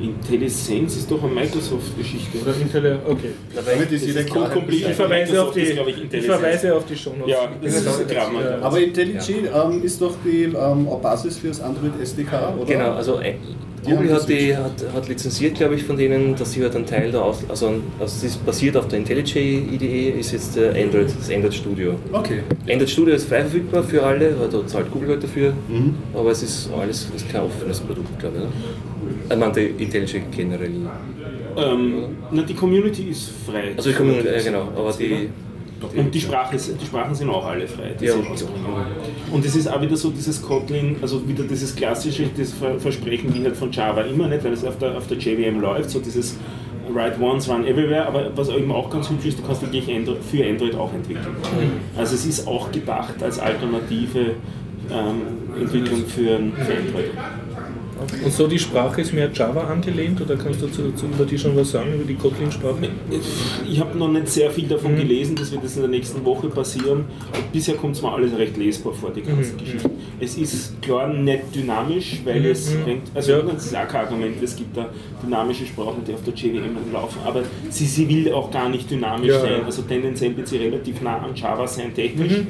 IntelliSense 0.00 0.98
ist 0.98 1.10
doch 1.10 1.22
eine 1.22 1.32
Microsoft-Geschichte. 1.32 2.38
Oder 2.42 2.54
Intelli 2.60 2.96
okay. 3.06 3.30
Damit 3.54 3.90
ist 3.92 4.06
jeder 4.06 4.22
Code 4.24 4.32
klar. 4.32 4.50
Complete 4.50 4.90
Ich 4.90 4.96
verweise 4.96 5.42
auf 5.42 5.52
die, 5.52 5.60
ich, 5.60 6.24
verweise 6.24 6.74
auf 6.74 6.84
Shownotes. 6.96 7.30
Ja, 7.32 7.48
das 7.62 7.74
ist 7.76 8.08
Grammar. 8.08 8.42
Ja. 8.42 8.58
Aber 8.62 8.80
IntelliJ 8.80 9.48
ähm, 9.54 9.82
ist 9.82 10.00
doch 10.00 10.14
die 10.24 10.44
ähm, 10.44 10.86
Basis 11.02 11.38
für 11.38 11.48
das 11.48 11.60
Android 11.60 11.92
SDK, 12.00 12.54
oder? 12.56 12.66
Genau, 12.66 12.92
also 12.92 13.20
äh, 13.20 13.34
Google 13.84 14.12
hat, 14.12 14.26
geswitcht. 14.26 14.40
die, 14.48 14.56
hat, 14.56 14.84
hat 14.94 15.08
lizenziert, 15.08 15.54
glaube 15.56 15.74
ich, 15.76 15.84
von 15.84 15.96
denen, 15.96 16.34
dass 16.36 16.52
sie 16.52 16.62
halt 16.62 16.74
einen 16.74 16.86
Teil 16.86 17.10
da 17.12 17.20
aus, 17.22 17.38
also, 17.48 17.66
also 17.66 17.80
es 18.00 18.24
ist 18.24 18.44
basiert 18.44 18.76
auf 18.76 18.88
der 18.88 18.98
IntelliJ 18.98 19.38
IDE, 19.72 20.10
ist 20.18 20.32
jetzt 20.32 20.56
der 20.56 20.70
Android, 20.74 21.06
das 21.18 21.30
Android 21.30 21.54
Studio. 21.54 21.94
Okay. 22.12 22.40
Android 22.68 22.90
Studio 22.90 23.14
ist 23.14 23.28
frei 23.28 23.40
verfügbar 23.42 23.82
für 23.84 24.02
alle, 24.02 24.34
da 24.50 24.66
zahlt 24.66 24.90
Google 24.90 25.10
halt 25.10 25.22
dafür, 25.22 25.52
Mhm. 25.68 25.94
aber 26.14 26.30
es 26.32 26.42
ist 26.42 26.70
alles 26.78 27.08
ist 27.14 27.28
kein 27.30 27.42
offenes 27.42 27.80
Produkt, 27.80 28.18
glaube 28.18 28.36
ich. 28.38 28.87
Oder? 29.26 29.34
Ich 29.34 29.38
meine, 29.40 29.52
die 29.52 29.82
IntelliJ 29.84 30.22
generell. 30.34 30.70
Ähm, 31.56 31.92
na, 32.30 32.42
die 32.42 32.54
Community 32.54 33.08
ist 33.10 33.30
frei. 33.46 33.72
Also 33.76 33.90
die 33.90 33.96
Community, 33.96 34.28
äh, 34.28 34.42
genau, 34.44 34.68
aber 34.76 34.92
die. 34.92 35.28
Und 35.96 36.12
die, 36.12 36.20
Sprache, 36.20 36.56
die 36.56 36.86
Sprachen 36.86 37.14
sind 37.14 37.30
auch 37.30 37.46
alle 37.46 37.66
frei. 37.68 37.94
Ja, 38.00 38.14
und- 39.32 39.44
es 39.44 39.54
ist 39.54 39.68
auch 39.72 39.80
wieder 39.80 39.96
so 39.96 40.10
dieses 40.10 40.42
Kotlin, 40.42 40.96
also 41.00 41.26
wieder 41.28 41.44
dieses 41.44 41.74
klassische 41.76 42.24
das 42.36 42.52
Ver- 42.52 42.80
Versprechen 42.80 43.32
wie 43.32 43.44
halt 43.44 43.56
von 43.56 43.70
Java 43.70 44.00
immer 44.00 44.26
nicht, 44.26 44.42
weil 44.42 44.52
es 44.54 44.64
auf 44.64 44.76
der, 44.78 44.96
auf 44.96 45.06
der 45.06 45.18
JVM 45.18 45.60
läuft, 45.60 45.90
so 45.90 46.00
dieses 46.00 46.36
Write 46.92 47.20
Once, 47.20 47.48
Run 47.48 47.64
Everywhere, 47.64 48.06
aber 48.06 48.30
was 48.34 48.48
eben 48.48 48.72
auch 48.72 48.90
ganz 48.90 49.08
hübsch 49.08 49.26
ist, 49.26 49.38
du 49.38 49.42
kannst 49.44 49.62
wirklich 49.62 49.88
Android, 49.94 50.18
für 50.24 50.44
Android 50.44 50.74
auch 50.74 50.92
entwickeln. 50.92 51.36
Also 51.96 52.16
es 52.16 52.26
ist 52.26 52.48
auch 52.48 52.72
gedacht 52.72 53.22
als 53.22 53.38
alternative 53.38 54.34
ähm, 54.90 55.60
Entwicklung 55.60 56.00
für, 56.06 56.38
für 56.38 56.76
Android. 56.76 57.10
Und 58.24 58.32
so 58.32 58.46
die 58.46 58.58
Sprache 58.58 59.00
ist 59.00 59.12
mehr 59.12 59.30
Java 59.32 59.62
angelehnt 59.64 60.20
oder 60.20 60.36
kannst 60.36 60.62
du 60.62 60.66
dazu, 60.66 60.82
dazu 60.90 61.06
über 61.06 61.24
die 61.24 61.38
schon 61.38 61.56
was 61.56 61.70
sagen, 61.72 61.94
über 61.94 62.04
die 62.04 62.14
Kotlin-Sprache? 62.14 62.88
Ich 63.68 63.80
habe 63.80 63.98
noch 63.98 64.08
nicht 64.08 64.28
sehr 64.28 64.50
viel 64.50 64.66
davon 64.68 64.96
gelesen, 64.96 65.34
das 65.36 65.50
wird 65.52 65.62
jetzt 65.62 65.76
in 65.76 65.82
der 65.82 65.90
nächsten 65.90 66.24
Woche 66.24 66.48
passieren. 66.48 67.00
Und 67.32 67.52
bisher 67.52 67.74
kommt 67.76 67.96
es 67.96 68.02
mir 68.02 68.12
alles 68.12 68.36
recht 68.36 68.56
lesbar 68.56 68.92
vor, 68.94 69.10
die 69.10 69.22
ganze 69.22 69.54
Geschichte. 69.54 69.90
Es 70.20 70.36
ist 70.36 70.80
klar 70.82 71.08
nicht 71.08 71.54
dynamisch, 71.54 72.20
weil 72.24 72.44
es 72.46 72.74
hängt, 72.84 73.02
also 73.14 73.32
Ja. 73.32 73.42
das 73.42 73.66
ist 73.66 73.76
auch 73.76 73.88
kein 73.88 74.06
Argument, 74.06 74.42
es 74.42 74.56
gibt 74.56 74.76
da 74.76 74.88
dynamische 75.24 75.66
Sprachen, 75.66 76.02
die 76.06 76.14
auf 76.14 76.22
der 76.24 76.34
JVM 76.34 76.76
laufen, 76.92 77.18
aber 77.24 77.42
sie, 77.70 77.84
sie 77.86 78.08
will 78.08 78.32
auch 78.32 78.50
gar 78.50 78.68
nicht 78.68 78.90
dynamisch 78.90 79.28
Ja, 79.28 79.40
sein, 79.40 79.64
also 79.64 79.82
tendenziell 79.82 80.36
wird 80.36 80.48
sie 80.48 80.56
relativ 80.58 81.00
nah 81.02 81.18
an 81.18 81.34
Java 81.34 81.66
sein, 81.66 81.94
technisch. 81.94 82.32
Äh, 82.32 82.46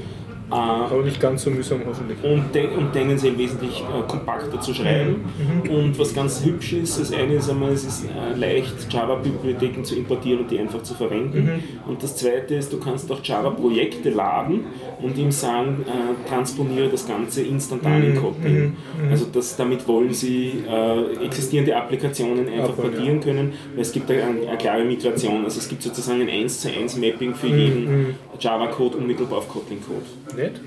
Aber 0.51 1.03
nicht 1.03 1.21
ganz 1.21 1.43
so 1.43 1.51
mühsam 1.51 1.81
hoffentlich. 1.87 2.19
und, 2.23 2.53
te 2.53 2.69
und 2.69 2.93
tendenziell 2.93 3.37
wesentlich 3.37 3.81
äh, 3.81 4.07
kompakter 4.09 4.61
zu 4.61 4.73
schreiben. 4.73 5.25
Und 5.69 5.99
was 5.99 6.15
ganz 6.15 6.45
hübsch 6.45 6.73
ist, 6.73 6.99
das 6.99 7.13
eine 7.13 7.35
ist 7.35 7.51
einmal, 7.51 7.73
es 7.73 7.85
ist 7.85 8.05
äh, 8.05 8.39
leicht, 8.39 8.75
Java-Bibliotheken 8.91 9.83
zu 9.85 9.97
importieren 9.97 10.41
und 10.41 10.51
die 10.51 10.59
einfach 10.59 10.83
zu 10.83 10.95
verwenden. 10.95 11.63
Und 11.87 12.03
das 12.03 12.17
zweite 12.17 12.55
ist, 12.55 12.73
du 12.73 12.79
kannst 12.79 13.11
auch 13.13 13.21
Java-Projekte 13.23 14.11
laden 14.11 14.65
und 15.03 15.19
ihm 15.19 15.31
sagen, 15.31 15.85
äh, 15.87 16.29
transponiere 16.29 16.89
das 16.89 17.07
Ganze 17.07 17.43
instantan 17.43 18.03
in 18.03 18.17
Kotlin. 18.17 18.77
Also 19.11 19.27
das, 19.33 19.57
damit 19.57 19.87
wollen 19.87 20.13
sie 20.13 20.65
äh, 20.69 21.25
existierende 21.25 21.77
Applikationen 21.77 22.49
einfach 22.49 22.71
Abholen, 22.71 22.93
portieren 22.93 23.21
können, 23.21 23.53
weil 23.75 23.83
es 23.83 23.93
gibt 23.93 24.11
eine, 24.11 24.23
eine 24.23 24.59
klare 24.59 24.85
Migration. 24.85 25.45
Also 25.45 25.59
es 25.59 25.69
gibt 25.69 25.83
sozusagen 25.83 26.23
ein 26.23 26.29
1 26.29 26.61
zu 26.61 26.69
1 26.69 26.97
Mapping 26.97 27.35
für 27.35 27.49
jeden 27.49 28.15
Java-Code 28.41 28.97
unmittelbar 28.97 29.39
auf 29.39 29.49
Kotlin-Code. 29.49 30.38
Nicht? 30.39 30.61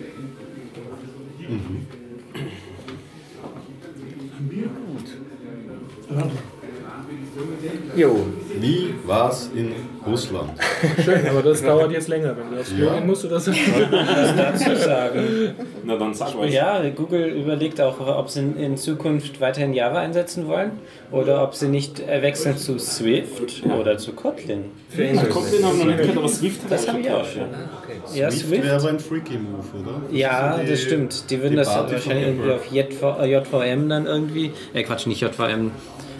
Jo, 7.95 8.15
Wie 8.59 8.93
war's 9.05 9.49
in 9.55 9.71
Russland? 10.05 10.49
Schön, 11.03 11.27
aber 11.27 11.41
das 11.41 11.61
dauert 11.61 11.91
jetzt 11.91 12.07
länger, 12.07 12.35
wenn 12.37 12.51
du 12.55 12.59
aufs 12.61 12.73
Klo 12.75 12.85
Ja. 12.85 12.99
musst 13.01 13.25
oder 13.25 13.39
so. 13.39 13.51
Was 13.51 14.35
dazu 14.35 14.75
sagen? 14.75 15.51
Na 15.83 15.95
dann 15.97 16.13
sag 16.13 16.35
euch. 16.37 16.53
Ja, 16.53 16.81
Google 16.95 17.25
überlegt 17.27 17.79
auch, 17.81 17.99
ob 17.99 18.29
sie 18.29 18.39
in, 18.41 18.77
Zukunft 18.77 19.39
weiterhin 19.41 19.73
Java 19.73 19.99
einsetzen 19.99 20.47
wollen 20.47 20.71
oder 21.11 21.43
ob 21.43 21.53
sie 21.55 21.67
nicht 21.67 21.99
äh, 22.07 22.21
wechseln 22.21 22.57
zu 22.57 22.77
Swift 22.79 23.63
oder 23.79 23.97
zu 23.97 24.13
Kotlin. 24.13 24.65
für 24.89 25.07
Also. 25.07 25.25
Kotlin 25.27 25.65
haben 25.65 25.77
wir 25.77 25.85
noch 25.85 25.91
nicht 25.91 25.99
gehört, 25.99 26.17
aber 26.17 26.29
Swift 26.29 26.63
hat 26.63 26.71
Das 26.71 26.87
habe 26.87 26.99
ich 26.99 27.09
auch 27.11 27.25
schon. 27.25 27.41
ja. 28.13 28.21
Ja, 28.23 28.31
Swift 28.31 28.47
Swift. 28.47 28.63
wäre 28.63 28.75
aber 28.75 28.89
ein 28.89 28.99
freaky 28.99 29.37
Move, 29.37 29.63
oder? 29.81 30.01
Ja, 30.15 30.57
Die- 30.63 30.69
das 30.69 30.81
stimmt. 30.81 31.29
Die 31.29 31.37
würden 31.39 31.51
die 31.51 31.57
das 31.57 31.67
wahrscheinlich 31.67 32.27
irgendwie 32.27 32.51
auf 32.51 32.65
JV, 32.71 33.19
äh, 33.21 33.31
JVM 33.31 33.89
dann 33.89 34.05
irgendwie, 34.05 34.51
äh 34.73 34.83
Quatsch, 34.83 35.07
nicht 35.07 35.21
JVM, 35.21 35.71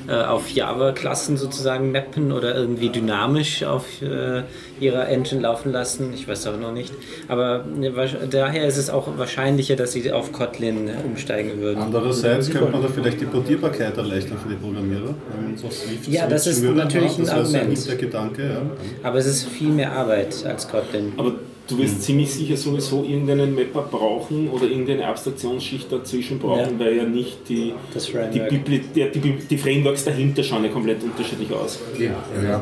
äh, 0.08 0.14
auf 0.14 0.50
Java-Klassen 0.50 1.38
sozusagen 1.38 1.92
mappen 1.92 2.32
oder 2.32 2.56
irgendwie 2.56 2.90
dynamisch 2.90 3.64
auf 3.64 3.86
äh, 4.02 4.44
ihrer 4.80 5.08
Engine 5.08 5.42
laufen 5.42 5.72
lassen. 5.72 6.14
Ich 6.14 6.28
weiß 6.28 6.48
aber 6.48 6.58
noch 6.58 6.74
nicht. 6.74 6.94
Aber 7.28 7.66
äh, 7.82 8.28
daher 8.30 8.68
ist 8.68 8.78
es 8.78 8.90
auch 8.90 9.18
wahrscheinlicher, 9.18 9.76
dass 9.76 9.92
sie 9.94 10.12
auf 10.12 10.32
Kotlin 10.32 10.90
umsteigen 11.06 11.60
würden. 11.60 11.82
Andererseits 11.82 12.50
könnte 12.50 12.72
man 12.72 12.82
da 12.82 12.88
vielleicht 12.88 13.22
die 13.22 13.26
Portierbarkeit 13.26 13.98
erleichtern 13.98 14.38
für 14.42 14.50
die 14.50 14.56
Programmierer. 14.56 15.14
wenn 15.36 15.52
man 15.52 15.58
so 15.58 15.70
Swift 15.70 16.08
Ja, 16.08 16.28
das 16.28 16.48
ist 16.48 16.64
natürlich 16.64 17.18
ein 17.18 17.26
so 17.26 17.32
Argument. 17.32 17.88
Der 17.88 17.96
Gedanke, 17.96 18.44
ja. 18.44 18.62
Aber 19.04 19.18
es 19.18 19.26
ist 19.26 19.48
viel 19.48 19.70
mehr 19.70 19.92
Arbeit 19.92 20.36
als 20.46 20.68
Kotlin. 20.68 21.14
Aber 21.18 21.34
du 21.68 21.78
wirst 21.78 22.02
ziemlich 22.04 22.32
sicher 22.34 22.58
sowieso 22.58 23.04
irgendeinen 23.04 23.56
Mapper 23.56 23.84
brauchen 23.90 24.50
oder 24.50 24.66
irgendeine 24.66 25.08
Abstraktionsschicht 25.08 25.92
dazwischen 25.92 26.38
brauchen, 26.40 26.78
Ja. 26.78 26.86
weil 26.86 26.98
ja 26.98 27.04
nicht 27.04 27.48
die, 27.48 27.74
Das 27.94 28.08
die. 28.08 28.40
Bibli 28.40 28.80
die, 28.94 29.10
die, 29.12 29.34
die 29.50 29.58
Frameworks 29.58 30.04
dahinter 30.06 30.44
schauen 30.44 30.64
ja 30.66 30.70
komplett 30.70 31.02
unterschiedlich 31.04 31.52
aus. 31.54 31.80
ja. 32.00 32.62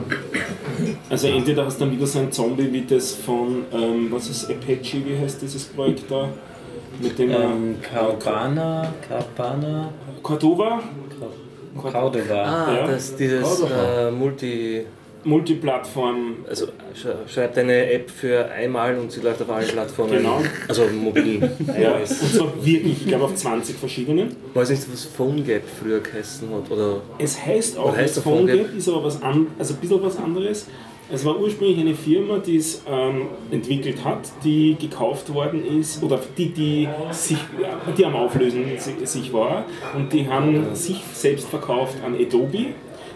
Also 1.10 1.28
entweder 1.28 1.66
hast 1.66 1.80
du 1.82 1.86
dann 1.86 1.94
wieder 1.96 2.06
so 2.08 2.20
ein 2.20 2.32
Zombie 2.32 2.72
wie 2.72 2.84
das 2.88 3.16
von, 3.16 3.64
ähm, 3.74 4.08
was 4.12 4.30
ist 4.30 4.46
Apache, 4.50 4.98
wie 5.06 5.18
heißt 5.20 5.42
dieses 5.42 5.66
Projekt 5.66 6.04
da? 6.10 6.30
Mit 7.02 7.18
dem 7.18 7.30
Ähm, 7.32 7.76
äh, 7.82 7.86
Carbana, 7.86 8.94
Carbana, 9.08 9.92
Cordova, 10.22 10.82
Cordova. 11.78 12.44
Ah, 12.44 12.76
Ja. 12.76 12.88
das, 12.88 13.16
dieses 13.16 13.62
äh, 13.62 14.12
Multi... 14.12 14.86
Multiplattform, 15.24 16.38
Also 16.48 16.68
sch 16.96 17.08
schreibt 17.34 17.58
eine 17.58 17.92
App 17.92 18.10
für 18.10 18.46
einmal 18.52 18.98
und 18.98 19.12
sie 19.12 19.22
läuft 19.22 19.42
auf 19.42 19.50
allen 19.50 19.68
Plattformen. 19.68 20.12
Genau. 20.18 20.42
Also 20.68 20.84
mobil. 20.88 21.50
ja, 21.80 21.96
und 21.98 22.08
zwar 22.08 22.54
wirklich, 22.66 23.02
ich 23.02 23.08
glaube 23.08 23.26
auf 23.26 23.36
20 23.36 23.76
verschiedenen. 23.76 24.36
Weiß 24.54 24.70
nicht, 24.70 24.84
was 24.92 25.06
PhoneGap 25.06 25.62
früher 25.82 26.00
geheißen 26.00 26.48
hat. 26.54 26.72
Oder 26.72 27.02
Es 27.18 27.44
heißt 27.44 27.78
auch 27.78 27.96
heißt 27.96 28.18
der 28.18 28.24
PhoneGap, 28.24 28.56
PhoneGap? 28.58 28.78
ist 28.78 28.90
aber 28.90 29.04
was 29.04 29.22
an, 29.22 29.48
also 29.58 29.74
ein 29.74 29.80
bisschen 29.80 30.04
was 30.04 30.18
anderes. 30.18 30.68
Es 31.12 31.26
war 31.26 31.40
ursprünglich 31.40 31.80
eine 31.80 31.96
Firma, 31.96 32.38
die 32.38 32.58
es 32.58 32.84
ähm, 32.88 33.30
entwickelt 33.50 34.06
hat, 34.06 34.20
die 34.44 34.76
gekauft 34.80 35.34
worden 35.34 35.66
ist, 35.80 36.04
oder 36.04 36.20
die, 36.38 36.50
die, 36.50 36.88
sich, 37.12 37.40
die 37.98 38.06
am 38.06 38.16
Auflösen 38.16 38.66
si- 38.78 39.04
sich 39.08 39.34
war. 39.34 39.66
Und 39.96 40.14
die 40.14 40.28
haben 40.30 40.76
sich 40.76 41.02
selbst 41.14 41.48
verkauft 41.50 41.96
an 42.06 42.14
Adobe. 42.14 42.68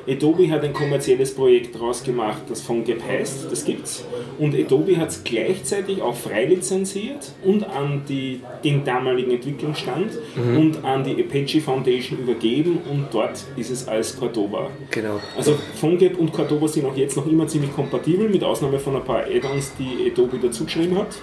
Adobe 0.07 0.49
hat 0.49 0.63
ein 0.63 0.73
kommerzielles 0.73 1.33
Projekt 1.33 1.75
daraus 1.75 2.03
gemacht, 2.03 2.43
das 2.49 2.61
PhoneGap 2.61 3.03
heißt, 3.07 3.51
das 3.51 3.63
gibt's. 3.65 4.05
Und 4.37 4.55
Adobe 4.55 4.97
hat 4.97 5.09
es 5.09 5.23
gleichzeitig 5.23 6.01
auch 6.01 6.15
frei 6.15 6.45
lizenziert 6.45 7.31
und 7.43 7.63
an 7.63 8.01
die, 8.07 8.41
den 8.63 8.83
damaligen 8.83 9.31
Entwicklungsstand 9.31 10.11
und 10.57 10.83
an 10.83 11.03
die 11.03 11.23
Apache 11.23 11.61
Foundation 11.61 12.19
übergeben 12.19 12.79
und 12.89 13.07
dort 13.11 13.43
ist 13.55 13.69
es 13.69 13.87
als 13.87 14.17
Cordova. 14.17 14.69
genau. 14.91 15.19
Also 15.37 15.55
PhoneGap 15.79 16.17
und 16.17 16.33
Cordova 16.33 16.67
sind 16.67 16.85
auch 16.85 16.95
jetzt 16.95 17.15
noch 17.15 17.27
immer 17.27 17.47
ziemlich 17.47 17.73
kompatibel, 17.73 18.29
mit 18.29 18.43
Ausnahme 18.43 18.79
von 18.79 18.95
ein 18.95 19.03
paar 19.03 19.23
Add-ons, 19.23 19.73
die 19.79 20.11
Adobe 20.11 20.37
dazugeschrieben 20.37 20.97
hat. 20.97 21.15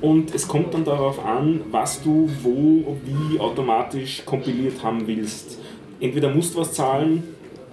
Und 0.00 0.34
es 0.34 0.46
kommt 0.46 0.74
dann 0.74 0.84
darauf 0.84 1.24
an, 1.24 1.62
was 1.70 2.02
du 2.02 2.28
wo, 2.42 2.96
wie 3.04 3.40
automatisch 3.40 4.22
kompiliert 4.24 4.82
haben 4.82 5.06
willst. 5.06 5.58
Entweder 5.98 6.28
musst 6.28 6.54
du 6.54 6.58
was 6.60 6.74
zahlen 6.74 7.22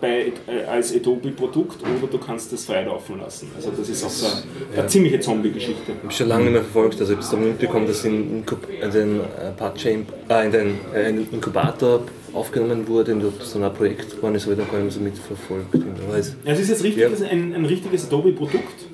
bei, 0.02 0.34
äh, 0.48 0.64
als 0.70 0.94
Adobe-Produkt 0.96 1.82
oder 1.82 2.08
du 2.12 2.18
kannst 2.18 2.52
das 2.52 2.66
frei 2.66 2.84
laufen 2.84 3.20
lassen. 3.20 3.50
Also 3.56 3.72
das 3.78 3.88
ist 3.90 4.04
auch 4.04 4.10
so 4.10 4.26
eine, 4.28 4.80
eine 4.80 4.88
ziemliche 4.88 5.20
Zombie-Geschichte. 5.20 5.92
Ich 5.98 6.04
habe 6.04 6.14
schon 6.14 6.28
lange 6.28 6.44
nicht 6.46 6.54
mehr 6.54 6.62
verfolgt, 6.64 7.00
also 7.00 7.14
ich 7.14 7.18
habe 7.18 7.24
es 7.26 7.32
dann 7.32 7.44
mitbekommen, 7.48 7.88
dass 7.88 8.04
in, 8.06 8.38
Inkub 8.40 8.68
in 8.70 8.92
den 8.92 9.20
äh, 9.22 10.46
in 10.46 10.52
den, 10.52 10.68
äh, 10.94 11.10
in 11.10 11.16
den 11.18 11.28
Inkubator 11.32 12.02
aufgenommen 12.34 12.88
wurde 12.88 13.14
und 13.14 13.24
ob 13.24 13.40
das 13.40 13.54
dann 13.54 13.64
ein 13.64 13.74
Projekt 13.74 14.16
geworden 14.16 14.36
ist, 14.36 14.44
habe 14.46 14.54
ich 14.54 14.60
dann 14.60 14.70
gar 14.72 14.80
nicht 14.84 14.94
so 14.94 15.00
mitverfolgt. 15.00 15.68
Ja, 15.74 16.18
Es 16.52 16.60
ist 16.60 16.70
jetzt 16.70 16.84
richtig, 16.84 17.04
Ja. 17.04 17.28
ein, 17.30 17.54
ein 17.54 17.66
richtiges 17.66 18.08
Adobe-Produkt. 18.08 18.86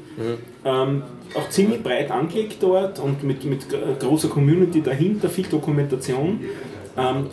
Ähm, 0.65 1.03
auch 1.33 1.49
ziemlich 1.49 1.81
breit 1.81 2.12
angelegt 2.12 2.57
dort 2.59 2.99
und 2.99 3.23
mit, 3.23 3.45
mit 3.45 3.69
gr- 3.69 3.77
großer 3.97 4.27
Community 4.27 4.81
dahinter, 4.81 5.29
viel 5.29 5.45
Dokumentation. 5.45 6.41
Ähm, 6.97 7.27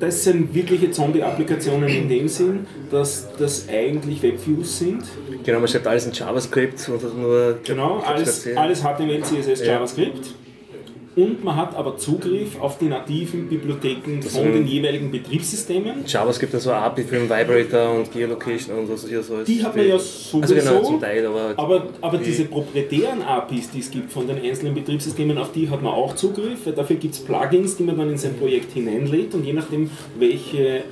das 0.00 0.24
sind 0.24 0.52
wirkliche 0.54 0.90
Zombie-Applikationen 0.90 1.88
in 1.88 2.08
dem 2.08 2.26
Sinn, 2.28 2.66
dass 2.90 3.28
das 3.38 3.68
eigentlich 3.68 4.22
Webviews 4.22 4.78
sind. 4.78 5.02
Genau, 5.44 5.60
man 5.60 5.68
schreibt 5.68 5.86
alles 5.86 6.06
in 6.06 6.12
JavaScript 6.12 6.88
und 6.88 7.18
nur. 7.20 7.58
Genau, 7.64 7.98
alles, 8.00 8.48
alles 8.56 8.80
HTML, 8.82 9.22
CSS, 9.22 9.60
Ja. 9.60 9.74
JavaScript. 9.74 10.34
Und 11.16 11.42
man 11.42 11.56
hat 11.56 11.74
aber 11.74 11.96
Zugriff 11.98 12.60
auf 12.60 12.78
die 12.78 12.84
nativen 12.84 13.48
Bibliotheken 13.48 14.22
von 14.22 14.30
sind- 14.30 14.52
den 14.54 14.66
jeweiligen 14.66 15.10
Betriebssystemen. 15.10 16.04
JavaScript 16.06 16.54
hat 16.54 16.60
so 16.60 16.70
eine 16.70 16.82
API 16.82 17.02
für 17.02 17.16
den 17.16 17.24
Vibrator 17.28 17.94
und 17.96 18.12
Geolocation 18.12 18.78
und 18.78 18.88
was 18.92 19.08
hier 19.08 19.20
so 19.20 19.38
ist. 19.38 19.48
Die 19.48 19.60
hat 19.62 19.74
man 19.74 19.88
ja 19.88 19.98
sowieso. 19.98 20.40
Also 20.40 20.54
genau, 20.54 20.82
zum 20.84 21.00
Teil, 21.00 21.26
aber. 21.26 21.54
Aber, 21.56 21.86
aber 22.00 22.18
die- 22.18 22.24
diese 22.26 22.44
proprietären 22.44 23.22
APIs, 23.22 23.70
die 23.70 23.80
es 23.80 23.90
gibt 23.90 24.12
von 24.12 24.28
den 24.28 24.40
einzelnen 24.40 24.72
Betriebssystemen, 24.74 25.36
auf 25.36 25.50
die 25.52 25.68
hat 25.68 25.82
man 25.82 25.92
auch 25.92 26.14
Zugriff. 26.14 26.60
Dafür 26.76 26.94
gibt 26.96 27.14
es 27.14 27.20
Plugins, 27.20 27.76
die 27.76 27.82
man 27.82 27.98
dann 27.98 28.10
in 28.10 28.16
sein 28.18 28.34
Projekt 28.36 28.72
hineinlädt 28.72 29.34
und 29.34 29.44
je 29.44 29.52
nachdem, 29.52 29.90
welche, 30.16 30.76
äh, 30.76 30.82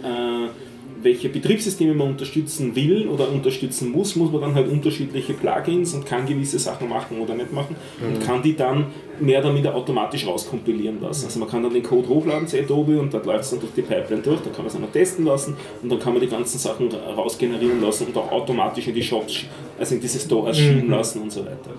welche 1.02 1.28
Betriebssysteme 1.28 1.94
man 1.94 2.08
unterstützen 2.08 2.74
will 2.74 3.08
oder 3.08 3.30
unterstützen 3.30 3.90
muss, 3.90 4.16
muss 4.16 4.32
man 4.32 4.40
dann 4.40 4.54
halt 4.54 4.68
unterschiedliche 4.68 5.32
Plugins 5.32 5.94
und 5.94 6.06
kann 6.06 6.26
gewisse 6.26 6.58
Sachen 6.58 6.88
machen 6.88 7.20
oder 7.20 7.34
nicht 7.34 7.52
machen 7.52 7.76
und 8.00 8.24
kann 8.24 8.42
die 8.42 8.56
dann 8.56 8.86
mehr 9.20 9.40
oder 9.40 9.52
minder 9.52 9.74
automatisch 9.74 10.26
rauskompilieren 10.26 11.00
lassen. 11.00 11.26
Also 11.26 11.38
man 11.40 11.48
kann 11.48 11.62
dann 11.62 11.72
den 11.72 11.82
Code 11.82 12.08
hochladen 12.08 12.46
zu 12.46 12.58
Adobe 12.58 13.00
und 13.00 13.12
dort 13.12 13.26
läuft 13.26 13.44
es 13.44 13.50
dann 13.50 13.60
durch 13.60 13.72
die 13.74 13.82
Pipeline 13.82 14.22
durch, 14.22 14.40
dann 14.40 14.52
kann 14.52 14.62
man 14.62 14.66
es 14.66 14.72
dann 14.72 14.82
noch 14.82 14.92
testen 14.92 15.24
lassen 15.24 15.56
und 15.82 15.90
dann 15.90 15.98
kann 15.98 16.12
man 16.12 16.22
die 16.22 16.28
ganzen 16.28 16.58
Sachen 16.58 16.90
rausgenerieren 16.92 17.80
lassen 17.80 18.06
und 18.08 18.16
auch 18.16 18.30
automatisch 18.30 18.88
in 18.88 18.94
die 18.94 19.02
Shops, 19.02 19.44
also 19.78 19.94
in 19.94 20.00
diese 20.00 20.18
Stores 20.18 20.56
schieben 20.58 20.90
lassen 20.90 21.22
und 21.22 21.32
so 21.32 21.40
weiter. 21.40 21.70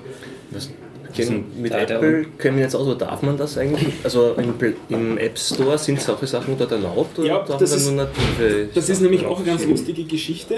Kennen, 0.52 0.89
mit 1.60 1.72
Teil 1.72 1.86
der- 1.86 1.98
Apple 1.98 2.26
kennen 2.38 2.58
wir 2.58 2.64
jetzt 2.64 2.76
aus, 2.76 2.86
oder 2.88 2.96
darf 2.96 3.22
man 3.22 3.38
das 3.38 3.58
eigentlich? 3.58 3.94
Also 4.04 4.36
im, 4.38 4.54
im 4.90 5.18
App 5.18 5.38
Store 5.38 5.78
sind 5.78 6.00
solche 6.02 6.28
Sachen 6.28 6.58
dort 6.58 6.72
erlaubt 6.72 7.18
oder 7.20 7.28
Ja, 7.28 7.40
darf 7.44 7.58
das 7.60 7.72
man 7.72 7.80
ist- 7.80 7.86
nur 7.88 7.96
native? 7.96 8.70
Das 8.74 8.90
ist 8.90 9.02
nämlich 9.02 9.26
auch 9.26 9.38
eine 9.38 9.46
ganz 9.48 9.66
lustige 9.66 10.04
Geschichte. 10.04 10.56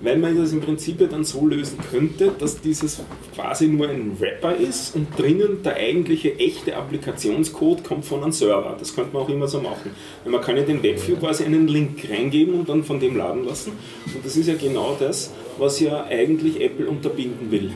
weil 0.00 0.16
man 0.16 0.36
das 0.40 0.52
im 0.52 0.60
Prinzip 0.60 1.00
ja 1.00 1.08
dann 1.08 1.24
so 1.24 1.44
lösen 1.44 1.76
könnte, 1.90 2.30
dass 2.38 2.60
dieses 2.60 3.00
quasi 3.34 3.66
nur 3.66 3.88
ein 3.88 4.12
Wrapper 4.20 4.54
ist 4.54 4.94
und 4.94 5.08
drinnen 5.18 5.64
der 5.64 5.74
eigentliche 5.74 6.38
echte 6.38 6.76
Applikationscode 6.76 7.82
kommt 7.82 8.04
von 8.04 8.22
einem 8.22 8.30
Server. 8.30 8.76
Das 8.78 8.94
könnte 8.94 9.12
man 9.12 9.22
auch 9.24 9.28
immer 9.28 9.48
so 9.48 9.60
machen. 9.60 9.90
Weil 10.22 10.30
man 10.30 10.40
kann 10.40 10.56
ja 10.56 10.62
den 10.62 10.84
Webview 10.84 11.16
quasi 11.16 11.42
einen 11.42 11.66
Link 11.66 12.06
reingeben 12.08 12.54
und 12.54 12.68
dann 12.68 12.84
von 12.84 13.00
dem 13.00 13.16
laden 13.16 13.44
lassen. 13.44 13.72
Und 14.14 14.24
das 14.24 14.36
ist 14.36 14.46
ja 14.46 14.54
genau 14.54 14.96
das, 15.00 15.32
was 15.58 15.80
ja 15.80 16.04
eigentlich 16.04 16.60
Apple 16.60 16.86
unterbinden 16.86 17.50
will. 17.50 17.72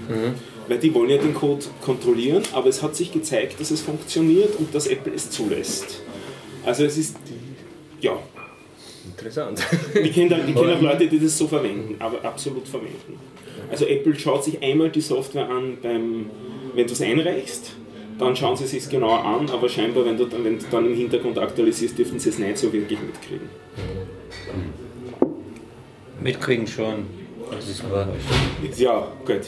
Weil 0.69 0.79
die 0.79 0.95
wollen 0.95 1.11
ja 1.11 1.19
den 1.19 1.35
Code 1.35 1.65
kontrollieren, 1.85 2.43
aber 2.53 2.69
es 2.69 2.83
hat 2.83 2.95
sich 2.97 3.13
gezeigt, 3.13 3.61
dass 3.61 3.71
es 3.71 3.81
funktioniert 3.81 4.57
und 4.57 4.75
dass 4.75 4.87
Apple 4.87 5.13
es 5.15 5.31
zulässt. 5.31 6.01
Also 6.65 6.85
es 6.85 6.97
ist, 6.97 7.17
ja, 8.01 8.17
Interessant. 9.09 9.61
ich 10.03 10.13
kenne 10.13 10.37
auch 10.55 10.81
Leute, 10.81 11.09
die 11.09 11.19
das 11.19 11.37
so 11.37 11.49
verwenden, 11.49 11.97
aber 11.99 12.25
absolut 12.25 12.67
verwenden. 12.69 13.19
Also 13.71 13.87
Apple 13.87 14.17
schaut 14.19 14.45
sich 14.45 14.63
einmal 14.63 14.91
die 14.91 15.01
Software 15.01 15.49
an, 15.49 15.79
beim, 15.83 16.27
wenn 16.75 16.87
du 16.87 16.93
es 16.93 17.03
einreichst, 17.03 17.73
dann 18.19 18.37
schauen 18.37 18.57
sie 18.57 18.65
es 18.65 18.71
sich 18.71 18.89
genauer 18.89 19.25
an, 19.25 19.51
aber 19.51 19.69
scheinbar, 19.69 20.05
wenn 20.05 20.17
du, 20.17 20.27
dann- 20.27 20.45
wenn 20.45 20.59
du 20.59 20.65
dann 20.71 20.87
im 20.87 20.95
Hintergrund 20.95 21.39
aktualisierst, 21.39 21.99
dürfen 21.99 22.21
sie 22.21 22.29
es 22.29 22.39
nicht 22.39 22.59
so 22.59 22.73
wirklich 22.73 23.01
mitkriegen. 23.01 23.49
Mitkriegen 26.21 26.67
schon. 26.67 27.07
Das 27.51 27.69
ist 27.69 27.85
aber 27.85 28.09
Ja, 28.77 29.09
gut. 29.27 29.41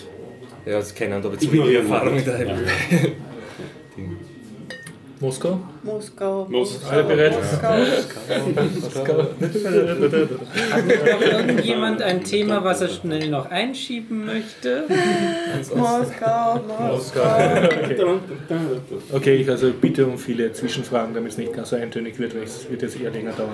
Ja, 0.67 0.79
das 0.79 0.95
kennen 0.95 1.13
aber 1.25 1.39
zu 1.39 1.53
wenig 1.53 1.75
Erfahrung 1.75 2.25
der 2.25 2.47
Ja. 2.47 2.55
Moskau? 5.21 5.61
Moskau. 5.83 6.47
Muss. 6.51 6.85
Alle 6.91 7.05
bereit? 7.05 7.35
Moskau. 7.39 7.69
Hat 10.71 10.87
nicht 10.87 11.05
noch 11.05 11.21
irgendjemand 11.23 12.03
ein 12.03 12.25
Thema, 12.25 12.63
was 12.65 12.81
er 12.83 12.89
schnell 12.89 13.29
noch 13.29 13.51
einschieben 13.51 14.27
möchte? 14.27 14.85
Moskau, 15.75 16.61
Moskau. 16.67 17.37
Okay, 19.13 19.37
ich 19.37 19.49
also 19.49 19.71
bitte 19.73 20.07
um 20.07 20.19
viele 20.19 20.53
Zwischenfragen, 20.53 21.15
damit 21.15 21.33
es 21.33 21.39
nicht 21.39 21.53
ganz 21.55 21.71
so 21.71 21.77
eintönig 21.77 22.19
wird, 22.19 22.35
weil 22.35 22.43
es 22.43 22.69
wird 22.69 22.83
jetzt 22.83 23.01
eher 23.01 23.11
länger 23.11 23.33
dauern. 23.33 23.51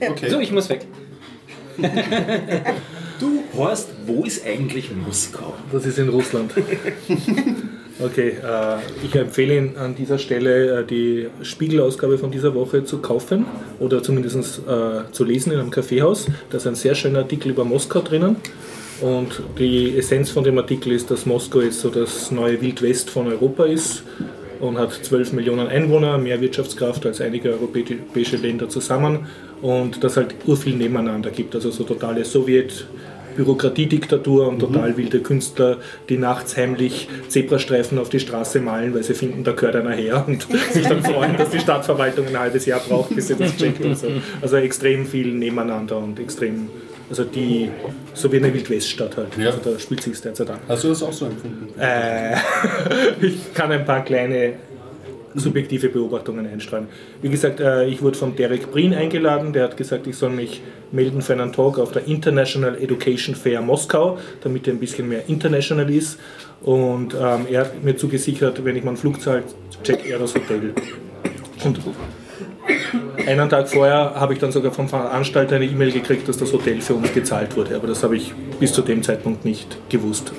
Okay. 0.00 0.28
So, 0.28 0.40
ich 0.40 0.52
muss 0.52 0.68
weg. 0.68 0.86
Du, 3.20 3.44
Horst, 3.56 3.90
wo 4.06 4.24
ist 4.24 4.44
eigentlich 4.44 4.90
Moskau? 4.94 5.54
Das 5.72 5.86
ist 5.86 5.98
in 5.98 6.08
Russland. 6.08 6.52
Okay, 8.00 8.30
äh, 8.30 9.06
ich 9.06 9.14
empfehle 9.14 9.56
Ihnen 9.56 9.76
an 9.76 9.94
dieser 9.94 10.18
Stelle 10.18 10.80
äh, 10.80 10.84
die 10.84 11.28
Spiegelausgabe 11.42 12.18
von 12.18 12.32
dieser 12.32 12.52
Woche 12.52 12.84
zu 12.84 12.98
kaufen 12.98 13.46
oder 13.78 14.02
zumindest 14.02 14.62
äh, 14.66 15.12
zu 15.12 15.22
lesen 15.22 15.52
in 15.52 15.60
einem 15.60 15.70
Kaffeehaus. 15.70 16.26
Da 16.50 16.56
ist 16.56 16.66
ein 16.66 16.74
sehr 16.74 16.96
schöner 16.96 17.20
Artikel 17.20 17.50
über 17.50 17.64
Moskau 17.64 18.00
drinnen. 18.00 18.34
Und 19.00 19.40
die 19.60 19.96
Essenz 19.96 20.30
von 20.30 20.42
dem 20.42 20.58
Artikel 20.58 20.90
ist, 20.90 21.08
dass 21.12 21.24
Moskau 21.24 21.60
jetzt 21.60 21.82
so 21.82 21.88
das 21.88 22.32
neue 22.32 22.60
Wildwest 22.60 23.10
von 23.10 23.28
Europa 23.28 23.64
ist 23.64 24.02
und 24.58 24.76
hat 24.76 24.92
12 24.92 25.32
Millionen 25.32 25.68
Einwohner, 25.68 26.18
mehr 26.18 26.40
Wirtschaftskraft 26.40 27.06
als 27.06 27.20
einige 27.20 27.52
europäische 27.52 28.36
Länder 28.36 28.68
zusammen 28.68 29.26
und 29.64 30.04
dass 30.04 30.18
halt 30.18 30.34
urviel 30.46 30.76
nebeneinander 30.76 31.30
gibt, 31.30 31.54
also 31.54 31.70
so 31.70 31.84
totale 31.84 32.22
Sowjet- 32.24 32.84
Bürokratiediktatur 33.36 34.46
und 34.46 34.60
total 34.60 34.96
wilde 34.96 35.18
Künstler, 35.18 35.78
die 36.08 36.18
nachts 36.18 36.56
heimlich 36.56 37.08
Zebrastreifen 37.26 37.98
auf 37.98 38.08
die 38.08 38.20
Straße 38.20 38.60
malen, 38.60 38.94
weil 38.94 39.02
sie 39.02 39.14
finden, 39.14 39.42
da 39.42 39.50
gehört 39.50 39.74
einer 39.74 39.90
her 39.90 40.22
und 40.24 40.46
sich 40.70 40.86
dann 40.86 41.02
freuen, 41.02 41.36
dass 41.36 41.50
die 41.50 41.58
Stadtverwaltung 41.58 42.28
ein 42.28 42.38
halbes 42.38 42.64
Jahr 42.64 42.78
braucht, 42.78 43.12
bis 43.12 43.26
sie 43.26 43.34
das 43.34 43.56
checkt. 43.56 43.84
Und 43.84 43.98
so. 43.98 44.06
Also 44.40 44.54
extrem 44.58 45.04
viel 45.04 45.34
nebeneinander 45.34 45.96
und 45.96 46.20
extrem, 46.20 46.68
also 47.10 47.24
die, 47.24 47.70
so 48.12 48.30
wie 48.30 48.36
eine 48.36 48.54
Wildweststadt 48.54 49.16
halt. 49.16 49.36
Ja. 49.36 49.46
Also 49.46 49.58
da 49.68 49.80
spielt 49.80 50.04
sich 50.04 50.20
derzeit 50.20 50.50
an. 50.50 50.58
Hast 50.68 50.84
du 50.84 50.88
das 50.90 51.02
auch 51.02 51.12
so 51.12 51.26
empfunden? 51.26 51.68
Äh, 51.76 52.36
ich 53.20 53.52
kann 53.52 53.72
ein 53.72 53.84
paar 53.84 54.04
kleine 54.04 54.52
subjektive 55.34 55.88
Beobachtungen 55.88 56.46
einstreuen. 56.46 56.86
Wie 57.22 57.28
gesagt, 57.28 57.60
äh, 57.60 57.86
ich 57.86 58.02
wurde 58.02 58.16
von 58.16 58.36
Derek 58.36 58.70
Breen 58.70 58.94
eingeladen, 58.94 59.52
der 59.52 59.64
hat 59.64 59.76
gesagt, 59.76 60.06
ich 60.06 60.16
soll 60.16 60.30
mich 60.30 60.62
melden 60.92 61.22
für 61.22 61.32
einen 61.32 61.52
Talk 61.52 61.78
auf 61.78 61.92
der 61.92 62.06
International 62.06 62.76
Education 62.80 63.34
Fair 63.34 63.60
Moskau, 63.60 64.18
damit 64.42 64.66
er 64.66 64.74
ein 64.74 64.80
bisschen 64.80 65.08
mehr 65.08 65.22
international 65.28 65.90
ist. 65.90 66.18
Und 66.62 67.14
ähm, 67.14 67.46
er 67.50 67.62
hat 67.62 67.82
mir 67.82 67.96
zugesichert, 67.96 68.64
wenn 68.64 68.76
ich 68.76 68.84
meinen 68.84 68.96
Flug 68.96 69.20
zahle, 69.20 69.42
checkt 69.82 70.06
er 70.06 70.18
das 70.18 70.34
Hotel. 70.34 70.72
Und 71.64 71.80
einen 73.26 73.48
Tag 73.48 73.68
vorher 73.68 74.14
habe 74.14 74.34
ich 74.34 74.38
dann 74.38 74.52
sogar 74.52 74.72
vom 74.72 74.88
Veranstalter 74.88 75.56
eine 75.56 75.66
E-Mail 75.66 75.92
gekriegt, 75.92 76.28
dass 76.28 76.38
das 76.38 76.52
Hotel 76.52 76.80
für 76.80 76.94
uns 76.94 77.12
gezahlt 77.12 77.56
wurde. 77.56 77.76
Aber 77.76 77.86
das 77.86 78.02
habe 78.02 78.16
ich 78.16 78.32
bis 78.60 78.72
zu 78.72 78.82
dem 78.82 79.02
Zeitpunkt 79.02 79.44
nicht 79.44 79.76
gewusst. 79.88 80.32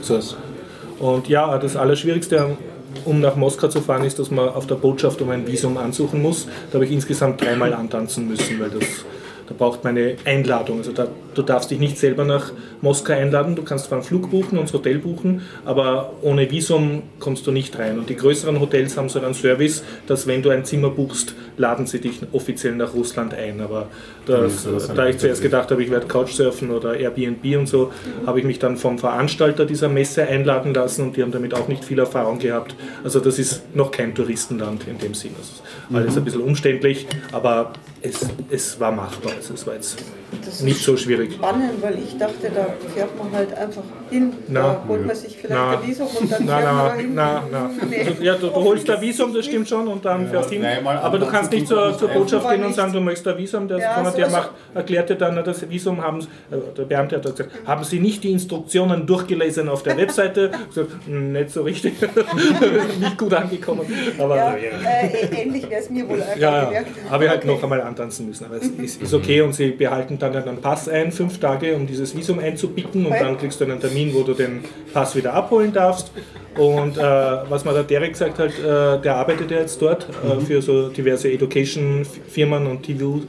Und 0.99 1.27
ja, 1.27 1.57
das 1.57 1.75
Allerschwierigste, 1.75 2.57
um 3.03 3.19
nach 3.19 3.35
Moskau 3.35 3.67
zu 3.67 3.81
fahren, 3.81 4.05
ist, 4.05 4.19
dass 4.19 4.31
man 4.31 4.49
auf 4.49 4.67
der 4.67 4.75
Botschaft 4.75 5.21
um 5.21 5.29
ein 5.29 5.45
Visum 5.47 5.77
ansuchen 5.77 6.21
muss. 6.21 6.47
Da 6.71 6.75
habe 6.75 6.85
ich 6.85 6.91
insgesamt 6.91 7.41
dreimal 7.41 7.73
antanzen 7.73 8.27
müssen, 8.27 8.59
weil 8.59 8.69
das, 8.69 9.05
da 9.47 9.53
braucht 9.55 9.83
man 9.83 9.97
eine 9.97 10.15
Einladung. 10.25 10.79
Also 10.79 10.91
da, 10.91 11.07
du 11.35 11.41
darfst 11.41 11.69
dich 11.69 11.79
nicht 11.79 11.97
selber 11.97 12.25
nach 12.25 12.51
Moskau 12.81 13.13
einladen. 13.13 13.55
Du 13.55 13.63
kannst 13.63 13.85
zwar 13.85 13.99
einen 13.99 14.05
Flug 14.05 14.31
buchen 14.31 14.57
und 14.57 14.65
das 14.65 14.73
Hotel 14.73 14.97
buchen, 14.97 15.41
aber 15.65 16.13
ohne 16.21 16.49
Visum 16.49 17.03
kommst 17.19 17.45
du 17.45 17.51
nicht 17.51 17.77
rein. 17.77 17.99
Und 17.99 18.09
die 18.09 18.15
größeren 18.15 18.59
Hotels 18.59 18.97
haben 18.97 19.09
so 19.09 19.19
einen 19.19 19.33
Service, 19.33 19.83
dass 20.07 20.25
wenn 20.25 20.41
du 20.41 20.49
ein 20.49 20.65
Zimmer 20.65 20.89
buchst, 20.89 21.35
laden 21.57 21.85
sie 21.85 21.99
dich 21.99 22.21
offiziell 22.31 22.75
nach 22.75 22.93
Russland 22.93 23.33
ein. 23.33 23.61
Aber 23.61 23.87
das, 24.25 24.67
da 24.95 25.07
ich 25.07 25.19
zuerst 25.19 25.41
gedacht 25.41 25.69
habe, 25.69 25.83
ich 25.83 25.91
werde 25.91 26.07
Couchsurfen 26.07 26.71
oder 26.71 26.95
Airbnb 26.95 27.57
und 27.57 27.67
so, 27.67 27.91
habe 28.25 28.39
ich 28.39 28.45
mich 28.45 28.57
dann 28.57 28.77
vom 28.77 28.97
Veranstalter 28.97 29.65
dieser 29.65 29.89
Messe 29.89 30.23
einladen 30.23 30.73
lassen 30.73 31.03
und 31.03 31.17
die 31.17 31.21
haben 31.21 31.31
damit 31.31 31.53
auch 31.53 31.67
nicht 31.67 31.85
viel 31.85 31.99
Erfahrung 31.99 32.39
gehabt. 32.39 32.75
Also 33.03 33.19
das 33.19 33.37
ist 33.37 33.75
noch 33.75 33.91
kein 33.91 34.15
Touristenland 34.15 34.87
in 34.87 34.97
dem 34.97 35.13
Sinn. 35.13 35.31
Also 35.37 35.95
alles 35.95 36.17
ein 36.17 36.23
bisschen 36.23 36.41
umständlich, 36.41 37.05
aber 37.31 37.73
es, 38.05 38.25
es 38.49 38.79
war 38.79 38.91
machbar. 38.91 39.33
Es 39.37 39.67
war 39.67 39.73
jetzt 39.73 39.97
Das 40.43 40.61
nicht 40.61 40.77
ist 40.77 40.83
so 40.83 40.97
schwierig. 40.97 41.33
spannend, 41.33 41.81
weil 41.81 41.97
ich 41.99 42.17
dachte, 42.17 42.49
da 42.53 42.67
fährt 42.93 43.17
man 43.17 43.31
halt 43.31 43.53
einfach 43.53 43.83
hin, 44.09 44.33
Na. 44.47 44.61
da 44.61 44.85
holt 44.87 45.05
man 45.05 45.15
sich 45.15 45.37
vielleicht 45.37 45.49
Na. 45.55 45.71
ein 45.79 45.87
Visum 45.87 46.07
und 46.07 46.31
dann 46.31 46.45
Na, 46.45 46.57
fährt 46.57 46.65
man 46.65 46.75
na, 46.75 46.87
dahin. 46.89 47.13
na, 47.15 47.43
na. 47.51 47.69
Nee. 47.89 48.03
Du, 48.17 48.23
ja, 48.23 48.33
du, 48.35 48.47
du 48.47 48.53
holst 48.55 48.89
ein 48.89 49.01
Visum, 49.01 49.33
das 49.33 49.45
stimmt 49.45 49.69
schon, 49.69 49.87
und 49.87 50.03
dann 50.05 50.27
fährst 50.27 50.49
hin. 50.49 50.63
Aber 50.85 51.17
du 51.19 51.25
kannst 51.27 51.51
nicht 51.51 51.67
zur, 51.67 51.97
zur 51.97 52.09
Botschaft 52.09 52.49
gehen 52.49 52.63
und 52.63 52.73
sagen, 52.75 52.93
du 52.93 52.99
möchtest 53.01 53.27
ein 53.27 53.37
Visum. 53.37 53.67
Der, 53.67 53.79
Ja, 53.79 54.03
so- 54.03 54.15
der 54.17 54.29
macht, 54.29 54.51
erklärt 54.73 55.09
dir 55.09 55.15
dann, 55.15 55.43
das 55.43 55.69
Visum 55.69 56.01
haben, 56.01 56.21
Sie- 56.21 56.27
äh, 56.51 56.57
der 56.77 56.83
Beamte 56.83 57.15
hat 57.17 57.23
gesagt, 57.23 57.51
haben 57.65 57.83
Sie 57.83 57.99
nicht 57.99 58.23
die 58.23 58.31
Instruktionen 58.31 59.05
durchgelesen 59.05 59.69
auf 59.69 59.83
der 59.83 59.97
Webseite? 59.97 60.51
Ich 60.69 60.75
sag, 60.75 60.87
"Hm, 61.05 61.31
nicht 61.33 61.49
so 61.51 61.61
richtig, 61.63 61.93
nicht 62.99 63.17
gut 63.17 63.33
angekommen. 63.33 63.81
Aber 64.17 64.35
Ja, 64.35 64.55
ja, 64.55 64.89
äh, 65.01 65.41
ähnlich 65.43 65.69
wäre 65.69 65.81
es 65.81 65.89
mir 65.89 66.07
wohl 66.07 66.21
einfach 66.21 66.37
ja, 66.37 66.57
ja. 66.57 66.65
gemerkt. 66.65 66.87
habe 67.09 67.23
ich 67.23 67.29
halt 67.29 67.43
Okay. 67.43 67.53
noch 67.53 67.63
einmal 67.63 67.81
antanzen 67.81 68.27
müssen. 68.27 68.45
Aber 68.45 68.55
es 68.57 68.67
ist, 68.67 69.01
ist 69.01 69.13
okay 69.13 69.41
und 69.41 69.53
sie 69.53 69.69
behalten 69.71 70.17
dann 70.19 70.24
einen 70.33 70.57
Pass 70.57 70.87
ein, 70.89 71.11
fünf 71.11 71.39
Tage, 71.39 71.75
um 71.75 71.85
dieses 71.85 72.15
Visum 72.15 72.39
einzubieten 72.39 73.05
und 73.05 73.13
dann 73.13 73.37
kriegst 73.37 73.59
du 73.59 73.65
einen 73.65 73.79
Termin, 73.79 74.13
wo 74.13 74.23
du 74.23 74.33
den 74.33 74.63
Pass 74.93 75.15
wieder 75.15 75.33
abholen 75.33 75.73
darfst. 75.73 76.11
Und 76.57 76.97
äh, 76.97 77.01
was 77.01 77.65
mir 77.65 77.73
der 77.73 77.83
Derek 77.83 78.13
gesagt 78.13 78.39
hat, 78.39 78.51
äh, 78.51 79.01
der 79.01 79.15
arbeitet 79.15 79.51
ja 79.51 79.59
jetzt 79.59 79.81
dort 79.81 80.07
äh, 80.09 80.39
für 80.39 80.61
so 80.61 80.87
diverse 80.87 81.29
Education-Firmen 81.31 82.65
und 82.67 82.83
TV. 82.83 83.21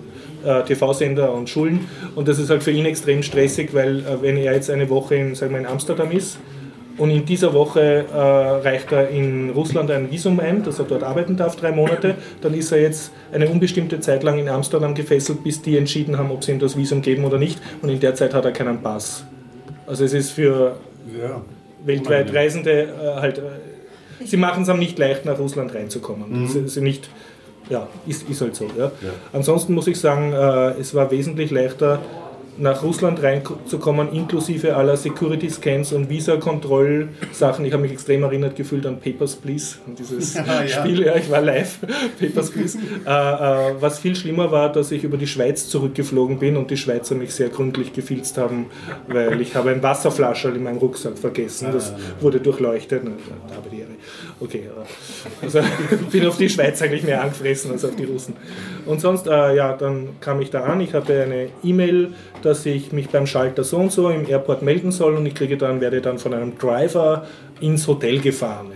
äh, 0.44 0.62
TV-Sender 0.62 1.32
und 1.32 1.48
Schulen 1.48 1.88
und 2.14 2.28
das 2.28 2.38
ist 2.38 2.50
halt 2.50 2.62
für 2.62 2.70
ihn 2.70 2.86
extrem 2.86 3.22
stressig, 3.22 3.74
weil 3.74 3.98
äh, 4.00 4.22
wenn 4.22 4.36
er 4.36 4.54
jetzt 4.54 4.70
eine 4.70 4.88
Woche 4.88 5.16
in, 5.16 5.34
sagen 5.34 5.52
wir, 5.52 5.58
in 5.58 5.66
Amsterdam 5.66 6.12
ist 6.12 6.38
und 6.98 7.10
in 7.10 7.24
dieser 7.26 7.52
Woche 7.52 8.06
äh, 8.12 8.16
reicht 8.18 8.90
er 8.92 9.08
in 9.10 9.50
Russland 9.50 9.90
ein 9.90 10.10
Visum 10.10 10.40
ein, 10.40 10.62
dass 10.62 10.78
er 10.78 10.86
dort 10.86 11.02
arbeiten 11.02 11.36
darf, 11.36 11.56
drei 11.56 11.70
Monate. 11.72 12.14
Dann 12.40 12.54
ist 12.54 12.72
er 12.72 12.80
jetzt 12.80 13.12
eine 13.32 13.48
unbestimmte 13.48 14.00
Zeit 14.00 14.22
lang 14.22 14.38
in 14.38 14.48
Amsterdam 14.48 14.94
gefesselt, 14.94 15.44
bis 15.44 15.60
die 15.62 15.76
entschieden 15.76 16.16
haben, 16.18 16.30
ob 16.30 16.42
sie 16.44 16.52
ihm 16.52 16.58
das 16.58 16.76
Visum 16.76 17.02
geben 17.02 17.24
oder 17.24 17.38
nicht. 17.38 17.58
Und 17.82 17.88
in 17.90 18.00
der 18.00 18.14
Zeit 18.14 18.32
hat 18.34 18.44
er 18.44 18.52
keinen 18.52 18.80
Pass. 18.82 19.24
Also 19.86 20.04
es 20.04 20.14
ist 20.14 20.30
für 20.30 20.76
Ja. 21.20 21.40
weltweit 21.84 22.34
Reisende 22.34 22.82
äh, 22.84 23.20
halt, 23.20 23.38
äh, 23.38 23.42
sie 24.24 24.36
machen 24.36 24.62
es 24.62 24.68
einem 24.68 24.78
nicht 24.80 24.98
leicht, 24.98 25.24
nach 25.24 25.38
Russland 25.38 25.74
reinzukommen. 25.74 26.44
Das 26.46 26.54
ist 26.54 26.76
nicht, 26.80 27.08
ja, 27.68 27.86
ist, 28.06 28.28
ist 28.28 28.40
halt 28.40 28.56
so. 28.56 28.66
Ja. 28.78 28.90
Ansonsten 29.32 29.74
muss 29.74 29.86
ich 29.86 30.00
sagen, 30.00 30.32
äh, 30.32 30.80
es 30.80 30.94
war 30.94 31.10
wesentlich 31.10 31.50
leichter, 31.50 32.00
nach 32.58 32.82
Russland 32.82 33.22
reinzukommen, 33.22 34.12
inklusive 34.12 34.76
aller 34.76 34.96
Security-Scans 34.96 35.92
und 35.92 36.08
Visa-Kontroll-Sachen. 36.08 37.64
Ich 37.64 37.72
habe 37.72 37.82
mich 37.82 37.92
extrem 37.92 38.22
erinnert 38.22 38.56
gefühlt 38.56 38.86
an 38.86 38.98
Papers, 39.00 39.36
Please, 39.36 39.76
an 39.86 39.94
dieses 39.94 40.34
ja. 40.34 40.66
Spiel. 40.68 41.04
Ja, 41.04 41.16
ich 41.16 41.30
war 41.30 41.40
live, 41.40 41.78
Papers, 42.20 42.50
Please. 42.50 42.78
Äh, 43.06 43.10
äh, 43.10 43.74
was 43.80 43.98
viel 43.98 44.16
schlimmer 44.16 44.50
war, 44.50 44.72
dass 44.72 44.90
ich 44.90 45.04
über 45.04 45.16
die 45.16 45.26
Schweiz 45.26 45.68
zurückgeflogen 45.68 46.38
bin 46.38 46.56
und 46.56 46.70
die 46.70 46.76
Schweizer 46.76 47.14
mich 47.14 47.34
sehr 47.34 47.48
gründlich 47.48 47.92
gefilzt 47.92 48.38
haben, 48.38 48.66
weil 49.08 49.40
ich 49.40 49.54
habe 49.54 49.70
ein 49.70 49.82
Wasserflascherl 49.82 50.56
in 50.56 50.62
meinem 50.62 50.78
Rucksack 50.78 51.18
vergessen. 51.18 51.68
Das 51.72 51.92
wurde 52.20 52.40
durchleuchtet. 52.40 53.02
Na, 53.04 53.10
Da 53.48 53.56
habe 53.56 53.68
die 53.70 53.80
Ehre. 53.80 53.90
Okay, 54.38 54.64
also 55.40 55.60
ich 55.60 56.06
bin 56.10 56.26
auf 56.26 56.36
die 56.36 56.50
Schweiz 56.50 56.82
eigentlich 56.82 57.04
mehr 57.04 57.22
angefressen 57.22 57.70
als 57.72 57.84
auf 57.86 57.96
die 57.96 58.04
Russen. 58.04 58.34
Und 58.84 59.00
sonst, 59.00 59.26
äh, 59.26 59.56
ja, 59.56 59.72
dann 59.72 60.20
kam 60.20 60.42
ich 60.42 60.50
da 60.50 60.64
an. 60.64 60.80
Ich 60.82 60.92
hatte 60.92 61.22
eine 61.22 61.48
E-Mail, 61.64 62.12
dass 62.42 62.66
ich 62.66 62.92
mich 62.92 63.08
beim 63.08 63.26
Schalter 63.26 63.64
so 63.64 63.78
und 63.78 63.92
so 63.92 64.10
im 64.10 64.28
Airport 64.28 64.60
melden 64.60 64.92
soll 64.92 65.14
und 65.14 65.24
ich 65.24 65.34
kriege 65.34 65.56
dann, 65.56 65.80
werde 65.80 66.02
dann 66.02 66.18
von 66.18 66.34
einem 66.34 66.58
Driver 66.58 67.26
ins 67.60 67.88
Hotel 67.88 68.20
gefahren. 68.20 68.66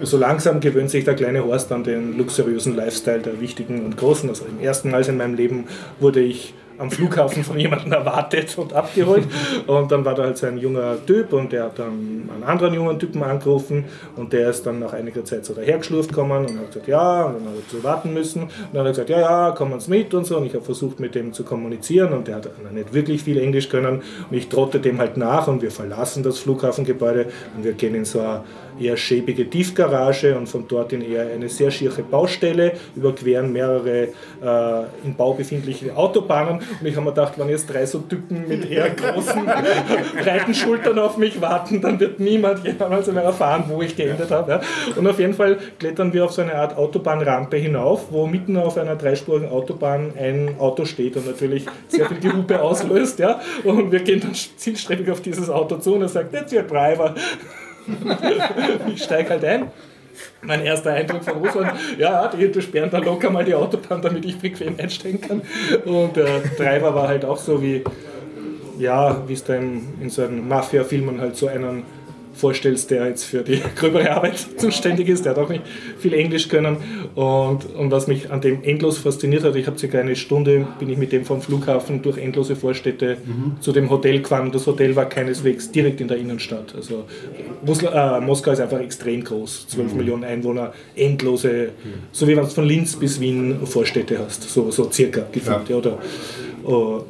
Ja. 0.00 0.04
So 0.04 0.18
langsam 0.18 0.58
gewöhnt 0.58 0.90
sich 0.90 1.04
der 1.04 1.14
kleine 1.14 1.44
Horst 1.44 1.70
an 1.70 1.84
den 1.84 2.18
luxuriösen 2.18 2.74
Lifestyle 2.74 3.20
der 3.20 3.40
Wichtigen 3.40 3.84
und 3.84 3.96
Großen. 3.96 4.28
Also 4.28 4.44
im 4.46 4.58
ersten 4.58 4.90
Mal 4.90 5.04
in 5.04 5.18
meinem 5.18 5.34
Leben 5.34 5.66
wurde 6.00 6.20
ich 6.20 6.52
am 6.78 6.90
Flughafen 6.90 7.44
von 7.44 7.58
jemandem 7.58 7.92
erwartet 7.92 8.56
und 8.58 8.72
abgeholt. 8.72 9.26
Und 9.66 9.90
dann 9.90 10.04
war 10.04 10.14
da 10.14 10.24
halt 10.24 10.38
so 10.38 10.46
ein 10.46 10.58
junger 10.58 10.96
Typ 11.06 11.32
und 11.32 11.52
der 11.52 11.64
hat 11.64 11.78
dann 11.78 12.28
einen 12.32 12.44
anderen 12.44 12.74
jungen 12.74 12.98
Typen 12.98 13.22
angerufen 13.22 13.84
und 14.16 14.32
der 14.32 14.50
ist 14.50 14.66
dann 14.66 14.78
nach 14.78 14.92
einiger 14.92 15.24
Zeit 15.24 15.44
so 15.44 15.54
dahergeschlurft 15.54 16.10
gekommen 16.10 16.46
und 16.46 16.58
hat 16.58 16.68
gesagt, 16.68 16.88
ja, 16.88 17.24
und 17.24 17.34
dann 17.34 17.46
hat 17.46 17.54
er 17.54 17.78
so 17.78 17.84
warten 17.84 18.12
müssen. 18.12 18.42
Und 18.42 18.50
dann 18.72 18.80
hat 18.80 18.86
er 18.86 18.90
gesagt, 18.90 19.10
ja, 19.10 19.20
ja, 19.20 19.50
kommen 19.52 19.78
Sie 19.80 19.90
mit 19.90 20.14
und 20.14 20.26
so. 20.26 20.36
Und 20.36 20.46
ich 20.46 20.54
habe 20.54 20.64
versucht 20.64 21.00
mit 21.00 21.14
dem 21.14 21.32
zu 21.32 21.44
kommunizieren 21.44 22.12
und 22.12 22.28
der 22.28 22.36
hat 22.36 22.72
nicht 22.72 22.92
wirklich 22.92 23.22
viel 23.22 23.38
Englisch 23.38 23.68
können. 23.68 24.02
Und 24.30 24.36
ich 24.36 24.48
trotte 24.48 24.80
dem 24.80 24.98
halt 24.98 25.16
nach 25.16 25.48
und 25.48 25.62
wir 25.62 25.70
verlassen 25.70 26.22
das 26.22 26.38
Flughafengebäude 26.38 27.26
und 27.56 27.64
wir 27.64 27.72
gehen 27.72 27.94
in 27.94 28.04
so 28.04 28.20
eine 28.20 28.42
eher 28.80 28.96
schäbige 28.96 29.48
Tiefgarage 29.48 30.36
und 30.36 30.48
von 30.48 30.66
dort 30.68 30.92
in 30.92 31.02
eher 31.02 31.26
eine 31.32 31.48
sehr 31.48 31.70
schiere 31.70 32.02
Baustelle, 32.02 32.72
überqueren 32.94 33.52
mehrere 33.52 34.08
äh, 34.42 35.04
in 35.04 35.14
Bau 35.16 35.34
befindliche 35.34 35.96
Autobahnen 35.96 36.60
und 36.80 36.86
ich 36.86 36.94
habe 36.96 37.06
mir 37.06 37.12
gedacht, 37.12 37.34
wenn 37.36 37.48
jetzt 37.48 37.66
drei 37.66 37.86
so 37.86 38.00
Typen 38.00 38.46
mit 38.48 38.70
eher 38.70 38.90
großen, 38.90 39.44
breiten 40.22 40.54
Schultern 40.54 40.98
auf 40.98 41.16
mich 41.16 41.40
warten, 41.40 41.80
dann 41.80 41.98
wird 42.00 42.20
niemand 42.20 42.64
jemals 42.64 43.06
mehr 43.06 43.22
erfahren, 43.22 43.64
wo 43.68 43.82
ich 43.82 43.96
geendet 43.96 44.30
habe. 44.30 44.52
Ja. 44.52 44.60
Und 44.96 45.06
auf 45.06 45.18
jeden 45.18 45.34
Fall 45.34 45.58
klettern 45.78 46.12
wir 46.12 46.24
auf 46.24 46.32
so 46.32 46.42
eine 46.42 46.54
Art 46.54 46.76
Autobahnrampe 46.76 47.56
hinauf, 47.56 48.06
wo 48.10 48.26
mitten 48.26 48.56
auf 48.56 48.78
einer 48.78 48.96
dreispurigen 48.96 49.48
Autobahn 49.48 50.12
ein 50.18 50.56
Auto 50.58 50.84
steht 50.84 51.16
und 51.16 51.26
natürlich 51.26 51.66
sehr 51.88 52.06
viel 52.06 52.18
Gehupe 52.18 52.60
auslöst. 52.60 53.18
Ja. 53.18 53.40
Und 53.64 53.92
wir 53.92 54.00
gehen 54.00 54.20
dann 54.20 54.34
zielstrebig 54.34 55.10
auf 55.10 55.20
dieses 55.20 55.50
Auto 55.50 55.76
zu 55.76 55.94
und 55.94 56.02
er 56.02 56.08
sagt, 56.08 56.32
that's 56.32 56.52
your 56.52 56.62
driver. 56.62 57.14
Ich 58.94 59.02
steige 59.02 59.30
halt 59.30 59.44
ein. 59.44 59.70
Mein 60.40 60.64
erster 60.64 60.94
Eindruck 60.94 61.24
von 61.24 61.34
Russland, 61.34 61.72
ja, 61.98 62.28
die 62.28 62.62
sperren 62.62 62.90
da 62.90 62.98
locker 62.98 63.28
mal 63.28 63.44
die 63.44 63.54
Autobahn, 63.54 64.00
damit 64.00 64.24
ich 64.24 64.38
bequem 64.38 64.74
einsteigen 64.78 65.20
kann. 65.20 65.42
Und 65.84 66.16
der 66.16 66.42
Treiber 66.56 66.94
war 66.94 67.08
halt 67.08 67.24
auch 67.24 67.36
so 67.36 67.62
wie, 67.62 67.84
ja, 68.78 69.22
wie 69.26 69.34
es 69.34 69.44
da 69.44 69.56
in, 69.56 69.82
in 70.00 70.08
so 70.08 70.22
einem 70.22 70.48
Mafia-Filmen 70.48 71.20
halt 71.20 71.36
so 71.36 71.48
einen 71.48 71.84
vorstellst, 72.36 72.90
der 72.90 73.08
jetzt 73.08 73.24
für 73.24 73.42
die 73.42 73.60
gröbere 73.76 74.10
Arbeit 74.10 74.46
zuständig 74.58 75.08
ist. 75.08 75.24
Der 75.24 75.32
hat 75.32 75.38
auch 75.38 75.48
nicht 75.48 75.62
viel 75.98 76.12
Englisch 76.12 76.48
können. 76.48 76.76
Und, 77.14 77.74
und 77.74 77.90
was 77.90 78.06
mich 78.06 78.30
an 78.30 78.40
dem 78.40 78.62
endlos 78.62 78.98
fasziniert 78.98 79.44
hat, 79.44 79.56
ich 79.56 79.66
habe 79.66 79.78
circa 79.78 79.98
eine 79.98 80.16
Stunde, 80.16 80.66
bin 80.78 80.90
ich 80.90 80.98
mit 80.98 81.12
dem 81.12 81.24
vom 81.24 81.40
Flughafen 81.40 82.02
durch 82.02 82.18
endlose 82.18 82.56
Vorstädte 82.56 83.16
mhm. 83.24 83.60
zu 83.60 83.72
dem 83.72 83.90
Hotel 83.90 84.20
gefahren. 84.20 84.50
Das 84.52 84.66
Hotel 84.66 84.94
war 84.94 85.08
keineswegs 85.08 85.70
direkt 85.70 86.00
in 86.00 86.08
der 86.08 86.18
Innenstadt. 86.18 86.74
Also 86.74 87.04
Russland, 87.66 87.96
äh, 87.96 88.24
Moskau 88.24 88.50
ist 88.52 88.60
einfach 88.60 88.80
extrem 88.80 89.24
groß, 89.24 89.68
12 89.68 89.90
mhm. 89.90 89.96
Millionen 89.96 90.24
Einwohner, 90.24 90.72
endlose, 90.94 91.70
mhm. 91.82 91.88
so 92.12 92.28
wie 92.28 92.36
wenn 92.36 92.44
du 92.44 92.50
von 92.50 92.66
Linz 92.66 92.96
bis 92.96 93.20
Wien 93.20 93.58
Vorstädte 93.64 94.18
hast, 94.18 94.42
so, 94.42 94.70
so 94.70 94.90
circa 94.90 95.26
gefühlt. 95.32 95.68
Ja. 95.68 95.76
Oder, 95.76 95.98
uh, 96.64 97.00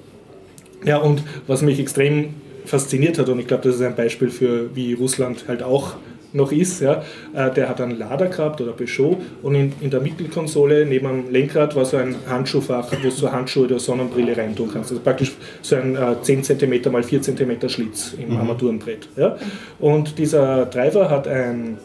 ja, 0.85 0.99
und 0.99 1.22
was 1.47 1.62
mich 1.62 1.81
extrem 1.81 2.35
fasziniert 2.67 3.19
hat 3.19 3.29
und 3.29 3.39
ich 3.39 3.47
glaube, 3.47 3.64
das 3.64 3.77
ist 3.77 3.83
ein 3.83 3.95
Beispiel 3.95 4.29
für, 4.29 4.75
wie 4.75 4.93
Russland 4.93 5.45
halt 5.49 5.62
auch 5.62 5.95
noch 6.33 6.53
ist. 6.53 6.81
Ja. 6.81 7.03
Äh, 7.33 7.51
der 7.53 7.69
hat 7.69 7.81
einen 7.81 7.99
Lader 7.99 8.27
gehabt 8.27 8.61
oder 8.61 8.73
Peugeot 8.73 9.17
und 9.43 9.55
in, 9.55 9.73
in 9.81 9.91
der 9.91 10.01
Mittelkonsole 10.01 10.87
neben 10.87 11.07
dem 11.07 11.33
Lenkrad 11.33 11.75
war 11.75 11.85
so 11.85 11.97
ein 11.97 12.14
Handschuhfach, 12.29 12.93
wo 12.93 12.97
du 13.03 13.11
so 13.11 13.33
Handschuhe 13.33 13.64
oder 13.64 13.79
Sonnenbrille 13.79 14.37
reintun 14.37 14.71
kannst. 14.73 14.91
Also 14.91 15.03
praktisch 15.03 15.33
so 15.62 15.77
ein 15.77 15.97
äh, 15.97 16.21
10 16.21 16.45
cm 16.45 16.93
mal 16.93 17.03
4 17.03 17.23
cm 17.23 17.69
Schlitz 17.69 18.14
im 18.21 18.31
mhm. 18.31 18.37
Armaturenbrett. 18.39 19.09
Ja. 19.17 19.37
Und 19.79 20.19
dieser 20.19 20.67
Driver 20.67 21.11
hat 21.11 21.27
ein 21.27 21.79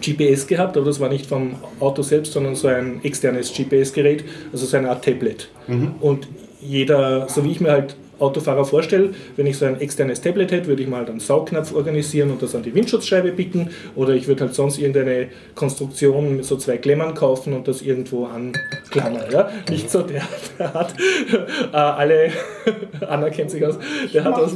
GPS 0.00 0.46
gehabt, 0.46 0.76
aber 0.76 0.86
das 0.86 1.00
war 1.00 1.08
nicht 1.08 1.26
vom 1.26 1.56
Auto 1.80 2.02
selbst, 2.02 2.32
sondern 2.32 2.54
so 2.54 2.68
ein 2.68 3.00
externes 3.02 3.52
GPS-Gerät, 3.52 4.24
also 4.52 4.66
so 4.66 4.76
eine 4.76 4.90
Art 4.90 5.04
Tablet. 5.04 5.48
Mhm. 5.66 5.92
Und 6.00 6.28
jeder, 6.60 7.28
so 7.28 7.44
wie 7.44 7.52
ich 7.52 7.60
mir 7.60 7.70
halt 7.70 7.96
Autofahrer 8.18 8.64
vorstelle, 8.64 9.10
wenn 9.36 9.46
ich 9.46 9.58
so 9.58 9.64
ein 9.64 9.80
externes 9.80 10.20
Tablet 10.20 10.52
hätte, 10.52 10.66
würde 10.66 10.82
ich 10.82 10.88
mal 10.88 10.98
halt 10.98 11.10
einen 11.10 11.20
Saugknopf 11.20 11.74
organisieren 11.74 12.30
und 12.30 12.42
das 12.42 12.54
an 12.54 12.62
die 12.62 12.74
Windschutzscheibe 12.74 13.32
bicken 13.32 13.70
oder 13.96 14.14
ich 14.14 14.28
würde 14.28 14.44
halt 14.44 14.54
sonst 14.54 14.78
irgendeine 14.78 15.28
Konstruktion 15.54 16.36
mit 16.36 16.44
so 16.44 16.56
zwei 16.56 16.78
Klemmern 16.78 17.14
kaufen 17.14 17.52
und 17.52 17.68
das 17.68 17.82
irgendwo 17.82 18.26
anklammern. 18.26 19.24
Ja? 19.32 19.50
Nicht 19.68 19.90
so, 19.90 20.02
der, 20.02 20.22
der 20.58 20.74
hat 20.74 20.94
äh, 21.72 21.76
alle, 21.76 22.30
Anna 23.08 23.30
kennt 23.30 23.50
sich 23.50 23.64
aus, 23.64 23.78
der 24.12 24.24
hat 24.24 24.34
aus, 24.34 24.54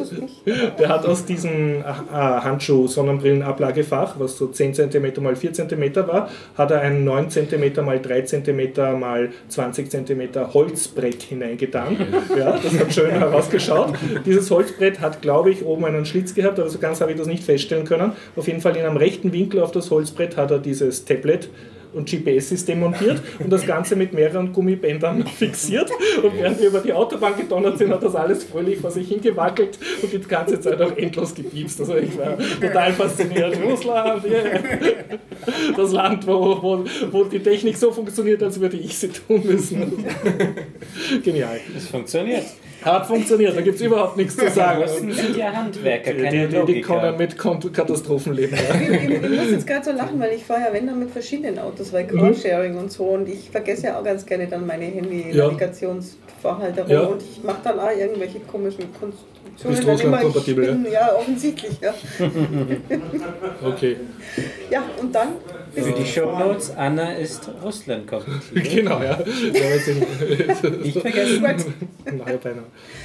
der 0.78 0.88
hat 0.88 1.06
aus 1.06 1.24
diesem 1.24 1.80
äh, 1.80 1.84
Handschuh 2.12 2.86
Sonnenbrillenablagefach, 2.86 4.14
was 4.18 4.38
so 4.38 4.48
10 4.48 4.74
cm 4.74 5.22
mal 5.22 5.36
4 5.36 5.52
cm 5.52 5.96
war, 6.06 6.28
hat 6.56 6.70
er 6.70 6.80
ein 6.80 7.04
9 7.04 7.30
cm 7.30 7.84
mal 7.84 8.00
3 8.00 8.22
cm 8.22 8.98
mal 8.98 9.30
20 9.48 9.90
cm 9.90 10.54
Holzbrett 10.54 11.22
hineingetan. 11.22 11.96
Ja, 12.36 12.52
das 12.52 12.78
hat 12.78 12.92
schön 12.92 13.10
heraus 13.10 13.47
ausgeschaut. 13.48 13.94
Dieses 14.26 14.50
Holzbrett 14.50 15.00
hat, 15.00 15.22
glaube 15.22 15.50
ich, 15.50 15.64
oben 15.64 15.84
einen 15.84 16.04
Schlitz 16.04 16.34
gehabt, 16.34 16.58
aber 16.58 16.68
so 16.68 16.78
ganz 16.78 17.00
habe 17.00 17.12
ich 17.12 17.18
das 17.18 17.26
nicht 17.26 17.42
feststellen 17.42 17.84
können. 17.84 18.12
Auf 18.36 18.46
jeden 18.46 18.60
Fall 18.60 18.76
in 18.76 18.84
einem 18.84 18.96
rechten 18.96 19.32
Winkel 19.32 19.60
auf 19.60 19.72
das 19.72 19.90
Holzbrett 19.90 20.36
hat 20.36 20.50
er 20.50 20.58
dieses 20.58 21.04
Tablet 21.04 21.48
und 21.94 22.08
GPS-System 22.08 22.80
montiert 22.80 23.22
und 23.38 23.50
das 23.50 23.66
Ganze 23.66 23.96
mit 23.96 24.12
mehreren 24.12 24.52
Gummibändern 24.52 25.26
fixiert. 25.38 25.90
Und 26.22 26.34
während 26.36 26.60
wir 26.60 26.68
über 26.68 26.80
die 26.80 26.92
Autobahn 26.92 27.34
gedonnert 27.36 27.78
sind, 27.78 27.90
hat 27.90 28.02
das 28.02 28.14
alles 28.14 28.44
fröhlich 28.44 28.78
vor 28.78 28.90
sich 28.90 29.08
hingewackelt 29.08 29.78
und 30.02 30.12
die 30.12 30.20
ganze 30.20 30.60
Zeit 30.60 30.80
auch 30.82 30.94
endlos 30.96 31.34
gepiepst. 31.34 31.80
Also 31.80 31.96
ich 31.96 32.16
war 32.18 32.36
total 32.60 32.92
fasziniert. 32.92 33.58
Russland, 33.62 34.24
yeah. 34.24 34.60
das 35.76 35.92
Land, 35.92 36.26
wo, 36.26 36.62
wo, 36.62 36.84
wo 37.10 37.24
die 37.24 37.40
Technik 37.40 37.78
so 37.78 37.90
funktioniert, 37.90 38.42
als 38.42 38.60
würde 38.60 38.76
ich 38.76 38.96
sie 38.96 39.08
tun 39.08 39.42
müssen. 39.46 40.04
Genial. 41.24 41.60
Es 41.74 41.88
funktioniert. 41.88 42.44
Hat 42.82 43.06
funktioniert, 43.06 43.56
da 43.56 43.60
gibt 43.60 43.76
es 43.76 43.82
überhaupt 43.82 44.16
nichts 44.16 44.36
zu 44.36 44.50
sagen. 44.50 44.82
Russen 44.82 45.12
sind 45.12 45.36
ja 45.36 45.52
Handwerker, 45.52 46.14
keine 46.14 46.48
die, 46.48 46.56
die, 46.56 46.64
die 46.74 46.80
können 46.80 47.16
mit 47.16 47.36
Katastrophen 47.36 48.34
leben. 48.34 48.56
Ja. 48.56 48.80
Ich, 48.80 48.90
ich, 49.10 49.20
muss 49.20 49.50
jetzt 49.50 49.66
gerade 49.66 49.84
so 49.84 49.90
lachen, 49.92 50.20
weil 50.20 50.34
ich 50.34 50.44
fahre 50.44 50.60
ja 50.60 50.72
wenn 50.72 50.86
dann 50.86 51.00
mit 51.00 51.10
verschiedenen 51.10 51.58
Autos, 51.58 51.92
weil 51.92 52.04
mhm. 52.04 52.18
Carsharing 52.18 52.74
mhm. 52.74 52.78
und 52.78 52.92
so 52.92 53.04
und 53.04 53.28
ich 53.28 53.50
vergesse 53.50 53.88
ja 53.88 53.98
auch 53.98 54.04
ganz 54.04 54.24
gerne 54.24 54.46
dann 54.46 54.64
meine 54.66 54.84
Handy-Navigationsverhalterung 54.84 56.90
ja. 56.90 57.00
und 57.00 57.22
ich 57.22 57.42
mache 57.42 57.58
dann 57.64 57.80
auch 57.80 57.90
irgendwelche 57.90 58.38
komischen 58.40 58.84
Konstruktionen. 58.92 59.86
Bist 59.86 60.04
kompatibel, 60.22 60.66
bin, 60.66 60.84
ja? 60.84 60.90
Ja, 60.92 61.16
offensichtlich, 61.16 61.80
ja. 61.80 61.92
okay. 63.66 63.96
Ja, 64.70 64.84
und 65.00 65.12
dann 65.12 65.30
für 65.74 65.92
die 65.92 66.06
Show 66.06 66.38
Notes, 66.38 66.72
Anna 66.76 67.12
ist 67.12 67.48
Russland 67.62 68.06
kompatibel. 68.06 68.62
genau, 68.74 69.02
ja. 69.02 69.18
ich 69.24 70.92
vergesse. 70.92 71.66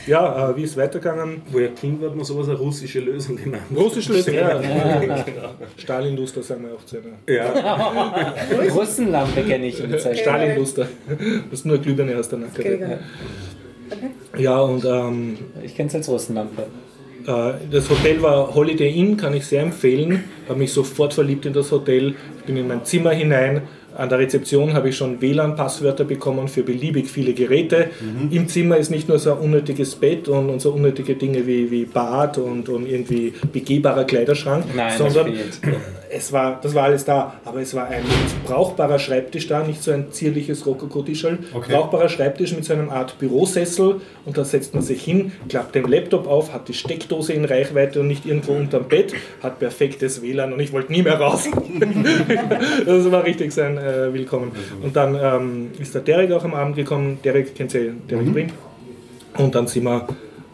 ja, 0.08 0.50
äh, 0.50 0.58
wie 0.58 0.64
ist 0.64 0.72
es 0.72 0.78
weitergegangen? 0.78 1.42
Woher 1.52 1.70
klingt, 1.70 2.02
wird 2.02 2.16
man 2.16 2.26
sowas 2.26 2.50
eine 2.50 2.58
russische 2.58 3.00
Lösung 3.00 3.36
genannt. 3.36 3.64
Russische 3.76 4.14
Lösung, 4.14 4.34
ja. 4.34 4.58
genau. 5.26 5.50
Stalin-Luster 5.78 6.44
sagen 6.44 6.66
wir 6.66 6.74
auch 6.74 6.86
zu 6.86 6.98
Ja. 7.28 8.34
Russenlampe 8.74 9.44
kenne 9.44 9.68
ich 9.68 9.84
in 9.84 9.92
der 9.92 10.00
Zeit. 10.00 10.20
Stalin-Luster. 10.20 10.88
Das 11.50 11.60
ist 11.60 11.66
nur 11.66 11.76
eine 11.76 11.84
Glühbirne 11.84 12.18
aus 12.18 12.30
der 12.30 12.40
Nacke. 12.40 13.00
Ja. 14.34 14.40
ja, 14.40 14.60
und. 14.60 14.86
Ähm, 14.86 15.38
ich 15.64 15.76
kenne 15.76 15.90
es 15.90 15.96
als 15.96 16.10
Russenlampe. 16.10 16.68
Äh, 17.28 17.54
das 17.72 17.90
Hotel 17.90 18.22
war 18.22 18.54
Holiday 18.54 18.92
Inn, 18.92 19.18
kann 19.18 19.34
ich 19.34 19.46
sehr 19.46 19.62
empfehlen. 19.62 20.24
Habe 20.48 20.60
mich 20.60 20.74
sofort 20.74 21.14
verliebt 21.14 21.46
in 21.46 21.54
das 21.54 21.72
Hotel. 21.72 22.16
Ich 22.40 22.44
bin 22.46 22.58
in 22.58 22.68
mein 22.68 22.84
Zimmer 22.86 23.12
hinein. 23.12 23.62
An 23.96 24.10
der 24.10 24.18
Rezeption 24.18 24.74
habe 24.74 24.90
ich 24.90 24.98
schon 24.98 25.22
WLAN-Passwörter 25.22 26.04
bekommen 26.04 26.48
für 26.48 26.64
beliebig 26.64 27.08
viele 27.08 27.34
Geräte. 27.34 27.92
Mhm. 28.02 28.32
Im 28.32 28.48
Zimmer 28.48 28.78
ist 28.78 28.90
nicht 28.90 29.08
nur 29.08 29.20
so 29.20 29.34
ein 29.34 29.38
unnötiges 29.38 29.96
Bett 29.96 30.28
und, 30.28 30.50
und 30.50 30.62
so 30.62 30.72
unnötige 30.72 31.14
Dinge 31.16 31.46
wie, 31.46 31.70
wie 31.70 31.86
Bad 31.86 32.40
und, 32.40 32.70
und 32.70 32.88
irgendwie 32.88 33.34
begehbarer 33.52 34.06
Kleiderschrank, 34.06 34.66
Nein, 34.76 34.98
sondern 34.98 35.34
es 36.14 36.32
war, 36.32 36.60
das 36.62 36.76
war 36.76 36.84
alles 36.84 37.06
da, 37.06 37.34
aber 37.46 37.62
es 37.62 37.74
war 37.74 37.88
ein 37.88 38.04
brauchbarer 38.46 39.00
Schreibtisch 39.00 39.48
da, 39.48 39.64
nicht 39.64 39.82
so 39.82 39.92
ein 39.92 40.12
zierliches 40.12 40.66
Rokoko-Tischel. 40.66 41.40
Okay. 41.54 41.74
Brauchbarer 41.74 42.10
Schreibtisch 42.10 42.54
mit 42.54 42.66
so 42.66 42.74
einer 42.74 42.92
Art 42.92 43.18
Bürosessel 43.20 44.02
und 44.26 44.38
da 44.38 44.46
setzt 44.46 44.74
man 44.74 44.84
sich 44.84 45.04
hin, 45.04 45.32
klappt 45.50 45.76
den 45.76 45.86
Laptop 45.86 46.28
auf, 46.28 46.54
hat 46.54 46.68
die 46.68 46.74
Steckdose 46.74 47.34
in 47.34 47.46
Reichweite 47.46 48.00
und 48.00 48.08
nicht 48.08 48.26
irgendwo 48.26 48.54
unterm 48.54 48.88
Bett, 48.88 49.14
hat 49.42 49.60
perfektes 49.60 50.22
WLAN 50.22 50.54
und 50.54 50.60
ich 50.60 50.72
wollte 50.72 50.92
nie 50.92 51.02
mehr 51.02 51.20
raus. 51.20 51.48
das 52.86 53.12
war 53.12 53.24
richtig 53.24 53.52
sein 53.52 53.78
äh, 53.78 54.14
Willkommen. 54.14 54.52
Und 54.82 54.96
dann 54.96 55.18
ähm, 55.22 55.72
ist 55.80 55.96
der 55.96 56.02
Derek 56.02 56.32
auch 56.32 56.44
am 56.44 56.54
Abend 56.54 56.76
gekommen, 56.76 57.20
Derek 57.24 57.56
kennt 57.56 57.74
ihr, 57.74 57.94
Derek 58.10 58.28
mhm. 58.28 58.34
Brink. 58.34 58.54
Und 59.38 59.56
dann 59.56 59.68
sind 59.68 59.84
wir 59.84 60.08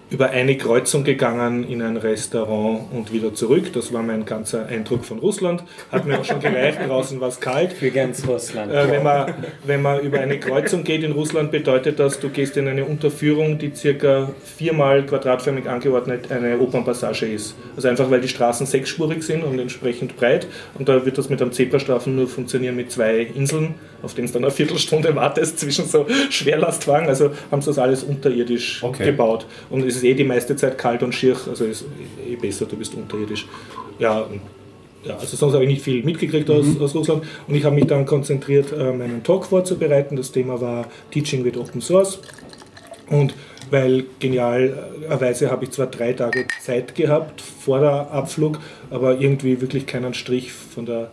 über 0.10 0.32
eine 0.32 0.58
Kreuzung 0.58 1.04
gegangen 1.04 1.64
in 1.70 1.82
ein 1.82 1.96
Restaurant 1.98 2.92
und 2.92 3.14
wieder 3.14 3.34
zurück. 3.34 3.72
Das 3.74 3.94
war 3.94 4.02
mein 4.02 4.26
ganzer 4.26 4.66
Eindruck 4.66 5.06
von 5.06 5.20
Russland. 5.20 5.64
Hat 5.92 6.06
mir 6.06 6.20
auch 6.20 6.26
schon 6.26 6.40
gereicht, 6.40 6.80
draußen 6.88 7.20
war 7.22 7.28
es 7.28 7.40
kalt. 7.40 7.74
Für 7.74 7.92
ganz 7.92 8.28
Russland. 8.28 8.72
Äh, 8.72 8.90
wenn, 8.90 9.04
man, 9.04 9.34
wenn 9.66 9.82
man 9.82 10.00
über 10.00 10.20
eine 10.20 10.40
Kreuzung 10.40 10.84
geht 10.84 11.04
in 11.04 11.12
Russland, 11.12 11.52
bedeutet 11.52 12.00
das, 12.00 12.20
du 12.20 12.30
gehst 12.30 12.58
in 12.58 12.68
eine 12.68 12.86
Unterführung, 12.86 13.60
die 13.60 13.72
circa 13.76 14.32
viermal 14.58 15.06
quadratförmig 15.06 15.70
angeordnet 15.70 16.32
eine 16.32 16.58
Opernpassage 16.60 17.28
ist. 17.28 17.56
Also 17.76 17.88
einfach, 17.88 18.10
weil 18.10 18.22
die 18.22 18.28
Straßen 18.28 18.66
sechsspurig 18.66 19.22
sind 19.22 19.44
und 19.44 19.60
entsprechend 19.60 20.18
breit. 20.18 20.48
Und 20.78 20.90
da 20.90 21.06
wird 21.06 21.20
das 21.20 21.30
mit 21.30 21.40
einem 21.40 21.52
Zebrastreifen 21.52 22.16
nur 22.16 22.28
funktionieren 22.28 22.76
mit 22.76 22.92
zwei 22.92 23.20
Inseln, 23.20 23.76
auf 24.02 24.16
denen 24.16 24.26
es 24.26 24.34
dann 24.34 24.44
eine 24.44 24.52
Viertelstunde 24.52 25.16
wartest 25.16 25.60
zwischen 25.60 25.86
so 25.86 26.08
Schwerlastwagen. 26.32 27.08
Also 27.08 27.32
haben 27.52 27.62
sie 27.62 27.70
das 27.70 27.78
alles 27.78 28.02
unterirdisch 28.04 28.84
Okay. 28.84 29.06
gebaut. 29.06 29.46
Und 29.70 29.86
es 29.86 29.99
ist 30.00 30.06
eh 30.06 30.14
die 30.14 30.24
meiste 30.24 30.56
Zeit 30.56 30.78
kalt 30.78 31.04
und 31.04 31.14
schier, 31.14 31.36
also 31.48 31.66
ist 31.66 31.86
eh 32.28 32.36
besser, 32.36 32.66
du 32.66 32.76
bist 32.76 32.94
unterirdisch. 32.96 33.48
Ja, 34.00 34.28
ja, 35.04 35.16
also 35.16 35.38
sonst 35.38 35.54
habe 35.54 35.64
ich 35.64 35.70
nicht 35.70 35.82
viel 35.82 36.04
mitgekriegt 36.04 36.50
aus, 36.50 36.66
aus 36.80 36.94
Russland 36.94 37.24
und 37.48 37.56
ich 37.56 37.64
habe 37.64 37.76
mich 37.76 37.88
dann 37.88 38.06
konzentriert, 38.06 38.74
äh, 38.74 38.92
meinen 38.92 39.24
Talk 39.24 39.46
vorzubereiten. 39.46 40.18
Das 40.18 40.32
Thema 40.32 40.60
war 40.60 40.88
Teaching 41.12 41.46
with 41.46 41.58
Open 41.58 41.82
Source 41.82 42.20
und 43.10 43.34
weil 43.72 44.06
genialerweise 44.20 45.52
habe 45.52 45.66
ich 45.66 45.72
zwar 45.72 45.88
drei 45.88 46.14
Tage 46.14 46.48
Zeit 46.62 46.96
gehabt 46.96 47.42
vor 47.42 47.80
der 47.80 48.12
Abflug, 48.12 48.60
aber 48.90 49.20
irgendwie 49.20 49.62
wirklich 49.62 49.86
keinen 49.86 50.14
Strich 50.14 50.52
von 50.52 50.86
der 50.86 51.12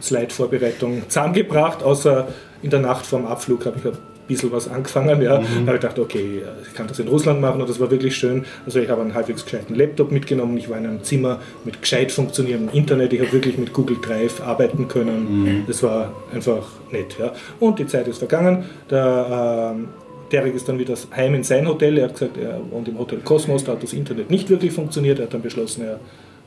Slide-Vorbereitung 0.00 1.02
zusammengebracht, 1.08 1.82
außer 1.82 2.28
in 2.62 2.70
der 2.70 2.80
Nacht 2.80 3.06
vorm 3.06 3.26
Abflug 3.26 3.66
habe 3.66 3.78
ich 3.78 3.84
ein 3.84 3.98
bisschen 4.26 4.52
was 4.52 4.68
angefangen. 4.68 5.22
Ja. 5.22 5.38
Da 5.38 5.44
habe 5.44 5.74
ich 5.76 5.80
gedacht, 5.80 5.98
okay, 5.98 6.42
ich 6.66 6.74
kann 6.74 6.86
das 6.86 6.98
in 6.98 7.08
Russland 7.08 7.40
machen 7.40 7.60
und 7.60 7.68
das 7.68 7.80
war 7.80 7.90
wirklich 7.90 8.16
schön. 8.16 8.44
Also 8.64 8.80
ich 8.80 8.88
habe 8.88 9.02
einen 9.02 9.14
halbwegs 9.14 9.44
gescheiten 9.44 9.74
Laptop 9.74 10.10
mitgenommen, 10.10 10.56
ich 10.56 10.68
war 10.68 10.78
in 10.78 10.86
einem 10.86 11.02
Zimmer 11.02 11.40
mit 11.64 11.80
gescheit 11.80 12.12
funktionierendem 12.12 12.74
Internet, 12.74 13.12
ich 13.12 13.20
habe 13.20 13.32
wirklich 13.32 13.58
mit 13.58 13.72
Google 13.72 13.98
Drive 14.00 14.40
arbeiten 14.40 14.88
können. 14.88 15.64
Das 15.66 15.82
war 15.82 16.12
einfach 16.32 16.66
nett. 16.90 17.16
Ja. 17.18 17.32
Und 17.60 17.78
die 17.78 17.86
Zeit 17.86 18.08
ist 18.08 18.18
vergangen. 18.18 18.64
Der, 18.90 19.72
ähm, 19.74 19.88
Derek 20.32 20.54
ist 20.54 20.68
dann 20.68 20.78
wieder 20.78 20.94
heim 21.14 21.34
in 21.34 21.44
sein 21.44 21.68
Hotel. 21.68 21.98
Er 21.98 22.04
hat 22.04 22.14
gesagt, 22.14 22.36
er 22.36 22.60
wohnt 22.70 22.88
im 22.88 22.98
Hotel 22.98 23.20
Cosmos, 23.20 23.64
da 23.64 23.72
hat 23.72 23.82
das 23.82 23.92
Internet 23.92 24.30
nicht 24.30 24.50
wirklich 24.50 24.72
funktioniert. 24.72 25.18
Er 25.18 25.26
hat 25.26 25.34
dann 25.34 25.42
beschlossen, 25.42 25.84
er 25.84 26.00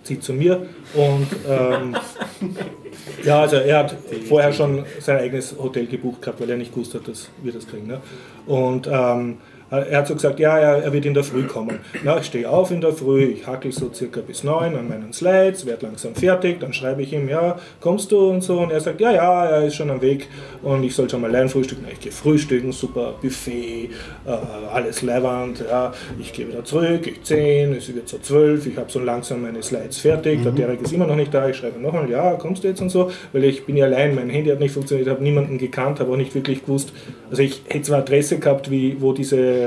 zieht 0.03 0.23
zu 0.23 0.33
mir. 0.33 0.65
Und 0.93 1.27
ähm, 1.47 1.95
ja, 3.23 3.41
also 3.41 3.57
er 3.57 3.79
hat 3.79 3.95
vorher 4.27 4.53
schon 4.53 4.85
sein 4.99 5.19
eigenes 5.19 5.55
Hotel 5.57 5.87
gebucht 5.87 6.21
gehabt, 6.21 6.41
weil 6.41 6.49
er 6.49 6.57
nicht 6.57 6.73
gewusst 6.73 6.93
hat, 6.93 7.07
dass 7.07 7.29
wir 7.41 7.51
das 7.51 7.67
kriegen. 7.67 7.87
Ne? 7.87 8.01
Und 8.45 8.87
ähm, 8.91 9.37
er 9.77 9.97
hat 9.99 10.07
so 10.07 10.15
gesagt, 10.15 10.39
ja, 10.39 10.57
er, 10.57 10.83
er 10.83 10.93
wird 10.93 11.05
in 11.05 11.13
der 11.13 11.23
Früh 11.23 11.43
kommen. 11.43 11.79
Na, 12.03 12.17
ich 12.17 12.25
stehe 12.25 12.49
auf 12.49 12.71
in 12.71 12.81
der 12.81 12.91
Früh, 12.93 13.23
ich 13.25 13.45
hackel 13.45 13.71
so 13.71 13.91
circa 13.93 14.21
bis 14.21 14.43
neun 14.43 14.75
an 14.75 14.87
meinen 14.87 15.13
Slides, 15.13 15.65
werde 15.65 15.85
langsam 15.85 16.15
fertig, 16.15 16.59
dann 16.59 16.73
schreibe 16.73 17.03
ich 17.03 17.13
ihm, 17.13 17.29
ja, 17.29 17.57
kommst 17.79 18.11
du 18.11 18.29
und 18.29 18.41
so. 18.41 18.59
Und 18.59 18.71
er 18.71 18.79
sagt, 18.79 18.99
ja, 18.99 19.11
ja, 19.11 19.45
er 19.45 19.65
ist 19.65 19.75
schon 19.75 19.89
am 19.91 20.01
Weg 20.01 20.27
und 20.63 20.83
ich 20.83 20.95
soll 20.95 21.09
schon 21.09 21.21
mal 21.21 21.29
allein 21.29 21.49
frühstücken. 21.49 21.83
Na, 21.85 21.91
Ich 21.91 21.99
gehe 21.99 22.11
frühstücken, 22.11 22.71
super 22.71 23.13
Buffet, 23.21 23.89
äh, 24.25 24.29
alles 24.73 25.01
leibend, 25.01 25.63
ja. 25.69 25.93
Ich 26.19 26.33
gehe 26.33 26.47
wieder 26.47 26.63
zurück, 26.65 27.05
ich 27.05 27.21
zehn, 27.23 27.73
es 27.75 27.93
wird 27.93 28.09
so 28.09 28.17
zwölf, 28.17 28.65
ich 28.65 28.77
habe 28.77 28.91
so 28.91 28.99
langsam 28.99 29.41
meine 29.41 29.61
Slides 29.61 29.99
fertig, 29.99 30.41
der 30.43 30.51
Derek 30.51 30.81
ist 30.81 30.93
immer 30.93 31.05
noch 31.05 31.15
nicht 31.15 31.33
da, 31.33 31.47
ich 31.47 31.57
schreibe 31.57 31.79
nochmal, 31.79 32.09
ja, 32.09 32.33
kommst 32.33 32.63
du 32.63 32.67
jetzt 32.69 32.81
und 32.81 32.89
so, 32.89 33.11
weil 33.33 33.43
ich 33.43 33.65
bin 33.65 33.77
ja 33.77 33.85
allein, 33.85 34.15
mein 34.15 34.29
Handy 34.29 34.49
hat 34.49 34.59
nicht 34.59 34.73
funktioniert, 34.73 35.07
ich 35.07 35.13
habe 35.13 35.23
niemanden 35.23 35.57
gekannt, 35.57 35.99
habe 35.99 36.11
auch 36.11 36.17
nicht 36.17 36.33
wirklich 36.33 36.63
gewusst, 36.63 36.91
also 37.29 37.43
ich 37.43 37.61
hätte 37.67 37.83
zwar 37.83 37.99
Adresse 37.99 38.39
gehabt, 38.39 38.71
wie, 38.71 38.99
wo 38.99 39.13
diese 39.13 39.58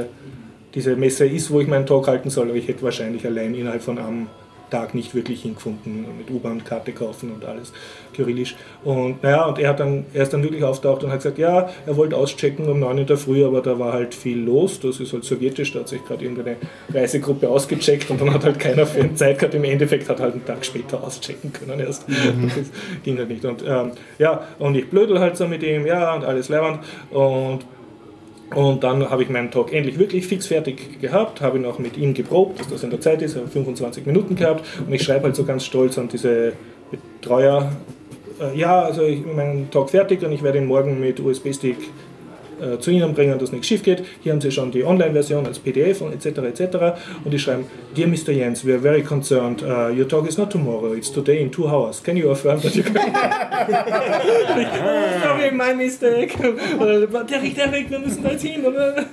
diese 0.74 0.96
Messe 0.96 1.26
ist, 1.26 1.50
wo 1.50 1.60
ich 1.60 1.68
meinen 1.68 1.86
Talk 1.86 2.08
halten 2.08 2.30
soll, 2.30 2.48
aber 2.48 2.56
ich 2.56 2.68
hätte 2.68 2.82
wahrscheinlich 2.82 3.24
allein 3.26 3.54
innerhalb 3.54 3.82
von 3.82 3.98
einem 3.98 4.26
Tag 4.72 4.94
nicht 4.94 5.14
wirklich 5.14 5.42
hingefunden, 5.42 6.06
mit 6.16 6.30
U-Bahn-Karte 6.30 6.92
kaufen 6.92 7.30
und 7.30 7.44
alles, 7.44 7.74
kyrillisch. 8.14 8.56
Und 8.82 9.22
naja, 9.22 9.44
und 9.44 9.58
er, 9.58 9.68
hat 9.68 9.80
dann, 9.80 10.06
er 10.14 10.22
ist 10.22 10.32
dann 10.32 10.42
wirklich 10.42 10.64
auftaucht 10.64 11.04
und 11.04 11.10
hat 11.10 11.18
gesagt, 11.18 11.36
ja, 11.36 11.68
er 11.86 11.96
wollte 11.96 12.16
auschecken 12.16 12.66
um 12.66 12.80
9 12.80 12.98
in 12.98 13.06
der 13.06 13.18
Früh, 13.18 13.44
aber 13.44 13.60
da 13.60 13.78
war 13.78 13.92
halt 13.92 14.14
viel 14.14 14.38
los, 14.38 14.80
das 14.80 14.98
ist 14.98 15.12
halt 15.12 15.24
sowjetisch, 15.24 15.72
da 15.72 15.80
hat 15.80 15.88
sich 15.88 16.02
gerade 16.02 16.24
irgendeine 16.24 16.56
Reisegruppe 16.92 17.50
ausgecheckt 17.50 18.10
und 18.10 18.18
dann 18.22 18.32
hat 18.32 18.44
halt 18.44 18.58
keiner 18.58 18.86
für 18.86 19.00
ihn 19.00 19.14
Zeit 19.14 19.38
gehabt, 19.38 19.54
im 19.54 19.64
Endeffekt 19.64 20.08
hat 20.08 20.20
halt 20.20 20.32
einen 20.32 20.46
Tag 20.46 20.64
später 20.64 21.04
auschecken 21.04 21.52
können 21.52 21.78
erst. 21.78 22.06
Das 22.08 22.70
ging 23.02 23.18
halt 23.18 23.28
nicht. 23.28 23.44
Und 23.44 23.62
ähm, 23.66 23.92
ja, 24.18 24.46
und 24.58 24.74
ich 24.74 24.88
blödel 24.88 25.20
halt 25.20 25.36
so 25.36 25.46
mit 25.46 25.62
ihm, 25.62 25.86
ja, 25.86 26.14
und 26.14 26.24
alles 26.24 26.48
leibend 26.48 26.80
und 27.10 27.60
und 28.54 28.84
dann 28.84 29.08
habe 29.10 29.22
ich 29.22 29.28
meinen 29.28 29.50
Talk 29.50 29.72
endlich 29.72 29.98
wirklich 29.98 30.26
fix 30.26 30.46
fertig 30.46 31.00
gehabt, 31.00 31.40
habe 31.40 31.58
ihn 31.58 31.64
auch 31.64 31.78
mit 31.78 31.96
ihm 31.96 32.14
geprobt, 32.14 32.60
dass 32.60 32.68
das 32.68 32.82
in 32.82 32.90
der 32.90 33.00
Zeit 33.00 33.22
ist, 33.22 33.36
habe 33.36 33.48
25 33.48 34.06
Minuten 34.06 34.36
gehabt. 34.36 34.64
Und 34.86 34.92
ich 34.92 35.02
schreibe 35.02 35.24
halt 35.24 35.36
so 35.36 35.44
ganz 35.44 35.64
stolz 35.64 35.98
an 35.98 36.08
diese 36.08 36.52
Betreuer, 36.90 37.72
äh, 38.40 38.58
ja, 38.58 38.82
also 38.82 39.02
ich 39.02 39.20
habe 39.20 39.34
meinen 39.34 39.70
Talk 39.70 39.90
fertig 39.90 40.22
und 40.22 40.32
ich 40.32 40.42
werde 40.42 40.58
ihn 40.58 40.66
morgen 40.66 41.00
mit 41.00 41.20
USB-Stick 41.20 41.76
äh, 42.62 42.78
zu 42.78 42.90
Ihnen 42.90 43.14
bringen, 43.14 43.38
dass 43.38 43.52
nichts 43.52 43.66
schief 43.66 43.82
geht. 43.82 44.04
Hier 44.22 44.32
haben 44.32 44.40
Sie 44.40 44.50
schon 44.50 44.70
die 44.70 44.84
Online-Version 44.84 45.46
als 45.46 45.58
PDF 45.58 46.00
und 46.00 46.12
etc. 46.12 46.38
etc. 46.38 46.76
Und 47.24 47.32
die 47.32 47.38
schreiben, 47.38 47.64
Dear 47.96 48.08
Mr. 48.08 48.32
Jens, 48.32 48.64
we 48.66 48.72
are 48.72 48.80
very 48.80 49.02
concerned. 49.02 49.62
Uh, 49.62 49.90
your 49.90 50.08
talk 50.08 50.26
is 50.28 50.38
not 50.38 50.50
tomorrow, 50.50 50.94
it's 50.94 51.10
today 51.10 51.42
in 51.42 51.50
two 51.50 51.66
hours. 51.66 52.02
Can 52.02 52.16
you 52.16 52.30
affirm 52.30 52.60
that 52.60 52.74
you 52.74 52.82
can... 52.82 52.94
sorry, 55.22 55.50
my 55.50 55.74
mistake. 55.74 56.36
Derek, 56.38 57.54
Derek, 57.54 57.90
wir 57.90 57.98
müssen 57.98 58.22
da 58.22 58.30
jetzt 58.30 58.42
hin. 58.42 58.64
Oder? 58.64 59.06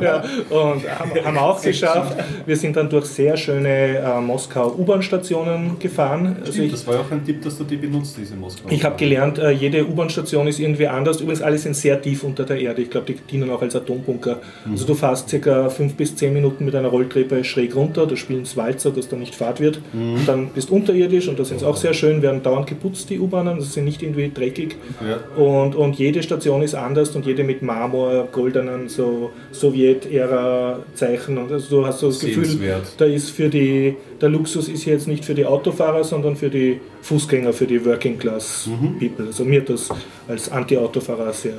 ja, 0.00 0.22
und 0.50 0.88
haben, 0.88 1.24
haben 1.24 1.34
wir 1.34 1.42
auch 1.42 1.62
geschafft. 1.62 2.16
Wir 2.46 2.56
sind 2.56 2.76
dann 2.76 2.88
durch 2.88 3.06
sehr 3.06 3.36
schöne 3.36 3.98
äh, 3.98 4.20
Moskau 4.20 4.74
U-Bahn-Stationen 4.76 5.78
gefahren. 5.78 6.36
Also 6.40 6.52
Stimmt, 6.52 6.66
ich, 6.66 6.72
das 6.72 6.86
war 6.86 6.94
ja 6.94 7.00
auch 7.00 7.10
ein 7.10 7.24
Tipp, 7.24 7.42
dass 7.42 7.58
du 7.58 7.64
die 7.64 7.76
benutzt, 7.76 8.16
diese 8.18 8.34
Moskau. 8.36 8.68
ich 8.70 8.84
habe 8.84 8.96
gelernt, 8.96 9.38
äh, 9.38 9.50
jede 9.50 9.86
U-Bahn-Station 9.86 10.46
ist 10.46 10.58
irgendwie 10.58 10.86
anders. 10.86 11.20
Übrigens, 11.20 11.42
alle 11.42 11.58
sind 11.58 11.76
sehr 11.76 12.00
tief 12.00 12.24
unter 12.24 12.44
der 12.48 12.60
Erde. 12.60 12.82
Ich 12.82 12.90
glaube, 12.90 13.06
die 13.12 13.14
dienen 13.30 13.50
auch 13.50 13.62
als 13.62 13.76
Atombunker. 13.76 14.40
Also 14.70 14.86
du 14.86 14.94
fährst 14.94 15.28
circa 15.28 15.68
fünf 15.68 15.94
bis 15.94 16.16
zehn 16.16 16.32
Minuten 16.32 16.64
mit 16.64 16.74
einer 16.74 16.88
Rolltreppe 16.88 17.44
schräg 17.44 17.74
runter, 17.74 18.06
da 18.06 18.16
spielen 18.16 18.42
es 18.42 18.56
Walzer, 18.56 18.90
dass 18.90 19.08
da 19.08 19.16
nicht 19.16 19.34
Fahrt 19.34 19.60
wird. 19.60 19.80
Und 19.92 20.26
dann 20.26 20.48
bist 20.48 20.70
du 20.70 20.74
unterirdisch 20.74 21.28
und 21.28 21.38
da 21.38 21.44
sind 21.44 21.58
es 21.58 21.64
auch 21.64 21.76
sehr 21.76 21.94
schön, 21.94 22.22
werden 22.22 22.42
dauernd 22.42 22.66
geputzt, 22.66 23.10
die 23.10 23.18
U-Bahnen, 23.18 23.54
also 23.54 23.66
sind 23.66 23.84
nicht 23.84 24.02
irgendwie 24.02 24.30
dreckig. 24.32 24.76
Ja. 25.00 25.42
Und, 25.42 25.74
und 25.74 25.98
jede 25.98 26.22
Station 26.22 26.62
ist 26.62 26.74
anders 26.74 27.14
und 27.14 27.26
jede 27.26 27.44
mit 27.44 27.62
Marmor, 27.62 28.28
goldenen, 28.32 28.88
so 28.88 29.30
Sowjet-Ära-Zeichen. 29.52 31.38
Und 31.38 31.52
also 31.52 31.80
du 31.80 31.86
hast 31.86 32.00
so 32.00 32.08
das 32.08 32.20
Gefühl, 32.20 32.58
da 32.96 33.04
ist 33.04 33.30
für 33.30 33.48
die, 33.48 33.96
der 34.20 34.28
Luxus 34.28 34.68
ist 34.68 34.84
jetzt 34.84 35.08
nicht 35.08 35.24
für 35.24 35.34
die 35.34 35.46
Autofahrer, 35.46 36.04
sondern 36.04 36.36
für 36.36 36.50
die 36.50 36.80
Fußgänger, 37.02 37.52
für 37.52 37.66
die 37.66 37.84
Working 37.84 38.18
Class 38.18 38.68
People. 38.98 39.26
Also 39.26 39.44
mir 39.44 39.60
hat 39.60 39.68
das 39.68 39.88
als 40.26 40.50
Anti-Autofahrer 40.50 41.32
sehr, 41.32 41.54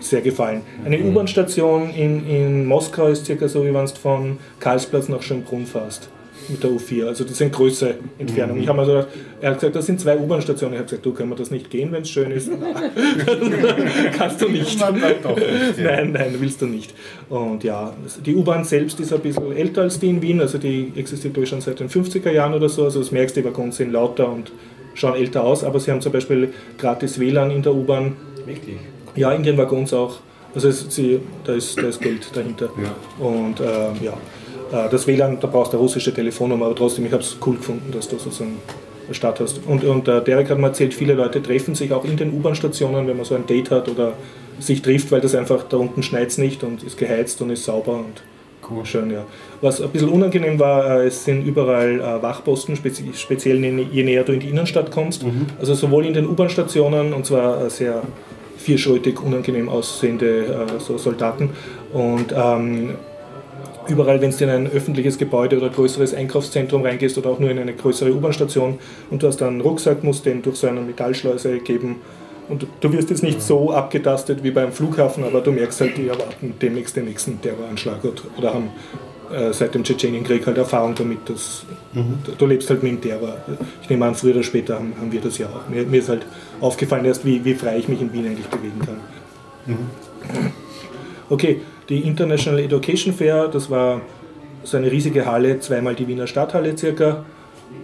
sehr 0.00 0.20
gefallen. 0.20 0.62
Eine 0.84 0.98
U-Bahn-Station 1.00 1.90
in, 1.90 2.26
in 2.28 2.66
Moskau 2.66 3.08
ist 3.08 3.26
circa 3.26 3.48
so, 3.48 3.64
wie 3.64 3.72
wenn 3.72 3.86
du 3.86 3.92
von 3.94 4.38
Karlsplatz 4.60 5.08
nach 5.08 5.22
Schönbrunn 5.22 5.66
fährst. 5.66 6.08
Mit 6.48 6.62
der 6.62 6.70
U4, 6.70 7.06
also 7.06 7.24
das 7.24 7.38
sind 7.38 7.52
größere 7.52 7.94
Entfernungen. 8.18 8.62
Ich 8.62 8.68
habe 8.68 8.78
mir 8.78 8.86
so 8.86 8.92
gedacht, 8.92 9.08
er 9.40 9.50
hat 9.50 9.58
gesagt, 9.58 9.74
das 9.74 9.86
sind 9.86 10.00
zwei 10.00 10.16
U-Bahn-Stationen. 10.16 10.74
Ich 10.74 10.78
habe 10.78 10.88
gesagt, 10.88 11.04
du, 11.04 11.12
können 11.12 11.30
wir 11.30 11.34
das 11.34 11.50
nicht 11.50 11.70
gehen, 11.70 11.90
wenn 11.90 12.02
es 12.02 12.10
schön 12.10 12.30
ist? 12.30 12.48
Kannst 14.16 14.40
du 14.40 14.48
nicht. 14.48 14.78
Nein, 14.78 15.00
nein. 15.00 16.12
Nein, 16.12 16.36
willst 16.38 16.62
du 16.62 16.66
nicht. 16.66 16.94
Und 17.28 17.64
ja, 17.64 17.92
die 18.24 18.36
U-Bahn 18.36 18.64
selbst 18.64 19.00
ist 19.00 19.12
ein 19.12 19.20
bisschen 19.20 19.56
älter 19.56 19.82
als 19.82 19.98
die 19.98 20.08
in 20.08 20.22
Wien, 20.22 20.40
also 20.40 20.58
die 20.58 20.92
existiert 20.94 21.36
ich 21.36 21.48
schon 21.48 21.60
seit 21.60 21.80
den 21.80 21.88
50er 21.88 22.30
Jahren 22.30 22.54
oder 22.54 22.68
so. 22.68 22.84
Also 22.84 23.00
das 23.00 23.10
merkst 23.10 23.36
du, 23.36 23.40
die 23.40 23.46
Waggons 23.48 23.78
sind 23.78 23.90
lauter 23.90 24.30
und 24.30 24.52
schauen 24.94 25.16
älter 25.16 25.42
aus, 25.42 25.64
aber 25.64 25.80
sie 25.80 25.90
haben 25.90 26.00
zum 26.00 26.12
Beispiel 26.12 26.52
gratis 26.78 27.18
WLAN 27.18 27.50
in 27.50 27.62
der 27.62 27.74
U-Bahn. 27.74 28.16
Wirklich? 28.44 28.78
Ja, 29.16 29.32
in 29.32 29.42
den 29.42 29.56
Waggons 29.56 29.92
auch. 29.92 30.16
Also 30.54 30.68
es, 30.68 30.86
sie, 30.88 31.20
da, 31.44 31.54
ist, 31.54 31.76
da 31.76 31.88
ist 31.88 32.00
Geld 32.00 32.30
dahinter. 32.34 32.70
Ja. 32.82 33.24
Und 33.24 33.60
ähm, 33.60 33.96
ja, 34.02 34.12
äh, 34.72 34.88
das 34.88 35.06
WLAN, 35.06 35.38
da 35.40 35.46
brauchst 35.48 35.72
du 35.72 35.76
eine 35.76 35.82
russische 35.82 36.14
Telefonnummer, 36.14 36.66
aber 36.66 36.74
trotzdem, 36.74 37.06
ich 37.06 37.12
habe 37.12 37.22
es 37.22 37.36
cool 37.44 37.56
gefunden, 37.56 37.92
dass 37.92 38.08
du 38.08 38.18
sozusagen 38.18 38.58
eine 39.06 39.14
Stadt 39.14 39.40
hast. 39.40 39.60
Und, 39.66 39.84
und 39.84 40.08
äh, 40.08 40.22
Derek 40.22 40.50
hat 40.50 40.58
mir 40.58 40.68
erzählt, 40.68 40.94
viele 40.94 41.14
Leute 41.14 41.42
treffen 41.42 41.74
sich 41.74 41.92
auch 41.92 42.04
in 42.04 42.16
den 42.16 42.32
U-Bahn-Stationen, 42.32 43.06
wenn 43.06 43.16
man 43.16 43.26
so 43.26 43.34
ein 43.34 43.46
Date 43.46 43.70
hat 43.70 43.88
oder 43.88 44.14
sich 44.58 44.82
trifft, 44.82 45.12
weil 45.12 45.20
das 45.20 45.34
einfach 45.34 45.64
da 45.64 45.76
unten 45.76 46.02
schneit 46.02 46.28
es 46.28 46.38
nicht 46.38 46.64
und 46.64 46.82
ist 46.82 46.96
geheizt 46.96 47.40
und 47.42 47.50
ist 47.50 47.64
sauber 47.64 47.92
und 47.92 48.22
Cool. 48.68 48.84
schön, 48.84 49.10
ja. 49.10 49.24
Was 49.60 49.80
ein 49.80 49.90
bisschen 49.90 50.08
unangenehm 50.08 50.58
war, 50.58 51.02
äh, 51.02 51.06
es 51.06 51.24
sind 51.24 51.46
überall 51.46 52.00
äh, 52.00 52.22
Wachposten, 52.22 52.74
spezi 52.74 53.04
speziell 53.14 53.62
je 53.62 54.02
näher 54.02 54.24
du 54.24 54.32
in 54.32 54.40
die 54.40 54.48
Innenstadt 54.48 54.90
kommst. 54.90 55.24
Also 55.60 55.74
sowohl 55.74 56.04
in 56.06 56.14
den 56.14 56.26
U-Bahn-Stationen 56.26 57.12
und 57.12 57.26
zwar 57.26 57.64
äh, 57.64 57.70
sehr 57.70 58.02
vierschrötig, 58.66 59.22
unangenehm 59.22 59.68
aussehende 59.68 60.66
äh, 60.76 60.80
so 60.80 60.98
Soldaten. 60.98 61.50
Und 61.92 62.34
ähm, 62.36 62.96
überall, 63.86 64.20
wenn 64.20 64.32
du 64.32 64.44
in 64.44 64.50
ein 64.50 64.66
öffentliches 64.66 65.18
Gebäude 65.18 65.56
oder 65.58 65.68
größeres 65.68 66.14
Einkaufszentrum 66.14 66.82
reingehst 66.82 67.16
oder 67.16 67.30
auch 67.30 67.38
nur 67.38 67.50
in 67.50 67.58
eine 67.60 67.74
größere 67.74 68.12
U-Bahn-Station 68.12 68.78
und 69.10 69.22
du 69.22 69.28
hast 69.28 69.40
einen 69.42 69.60
Rucksack, 69.60 70.02
musst 70.02 70.26
den 70.26 70.42
durch 70.42 70.56
so 70.56 70.66
eine 70.66 70.80
Metallschleuse 70.80 71.58
geben. 71.60 71.96
Und 72.48 72.66
du- 72.80 72.92
wirst 72.92 73.10
jetzt 73.10 73.22
nicht 73.22 73.40
so 73.40 73.70
abgetastet 73.72 74.42
wie 74.42 74.50
beim 74.50 74.72
Flughafen, 74.72 75.22
aber 75.24 75.40
du 75.40 75.52
merkst 75.52 75.80
halt, 75.80 75.96
die 75.96 76.08
erwarten 76.08 76.54
demnächst 76.60 76.96
den 76.96 77.04
nächsten 77.04 77.40
Terroranschlag 77.40 77.98
oder 78.36 78.54
haben 78.54 78.70
äh, 79.32 79.52
seit 79.52 79.74
dem 79.74 79.82
Tschetschenienkrieg 79.84 80.44
halt 80.46 80.58
Erfahrung 80.58 80.94
damit, 80.96 81.18
dass 81.28 81.64
du, 82.24 82.32
du 82.36 82.46
lebst 82.46 82.68
halt 82.70 82.82
mit 82.82 82.92
dem 82.92 83.00
Terror. 83.00 83.36
Ich 83.82 83.88
nehme 83.88 84.04
an, 84.06 84.14
früher 84.14 84.34
oder 84.34 84.42
später 84.42 84.74
haben, 84.74 84.94
haben 85.00 85.10
wir 85.10 85.20
das 85.20 85.38
ja 85.38 85.46
auch. 85.46 85.68
Mir, 85.68 85.84
mir 85.84 86.00
ist 86.00 86.08
halt 86.08 86.26
aufgefallen 86.60 87.04
erst, 87.04 87.24
wie, 87.24 87.44
wie 87.44 87.54
frei 87.54 87.78
ich 87.78 87.88
mich 87.88 88.00
in 88.00 88.12
Wien 88.12 88.26
eigentlich 88.26 88.46
bewegen 88.46 88.80
kann. 88.84 88.98
Okay, 91.28 91.60
die 91.88 92.00
International 92.00 92.60
Education 92.60 93.12
Fair, 93.12 93.48
das 93.48 93.70
war 93.70 94.00
so 94.62 94.76
eine 94.76 94.90
riesige 94.90 95.26
Halle, 95.26 95.58
zweimal 95.60 95.94
die 95.94 96.06
Wiener 96.06 96.26
Stadthalle 96.26 96.76
circa, 96.76 97.24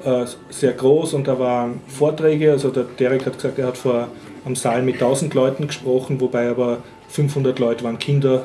äh, 0.04 0.24
sehr 0.50 0.72
groß 0.72 1.14
und 1.14 1.26
da 1.28 1.38
waren 1.38 1.80
Vorträge, 1.86 2.52
also 2.52 2.70
der 2.70 2.84
Derek 2.84 3.26
hat 3.26 3.34
gesagt, 3.34 3.58
er 3.58 3.68
hat 3.68 3.78
vor 3.78 4.08
am 4.44 4.56
Saal 4.56 4.82
mit 4.82 4.94
1000 4.94 5.34
Leuten 5.34 5.66
gesprochen, 5.66 6.20
wobei 6.20 6.48
aber 6.48 6.78
500 7.08 7.58
Leute 7.58 7.84
waren 7.84 7.98
Kinder, 7.98 8.44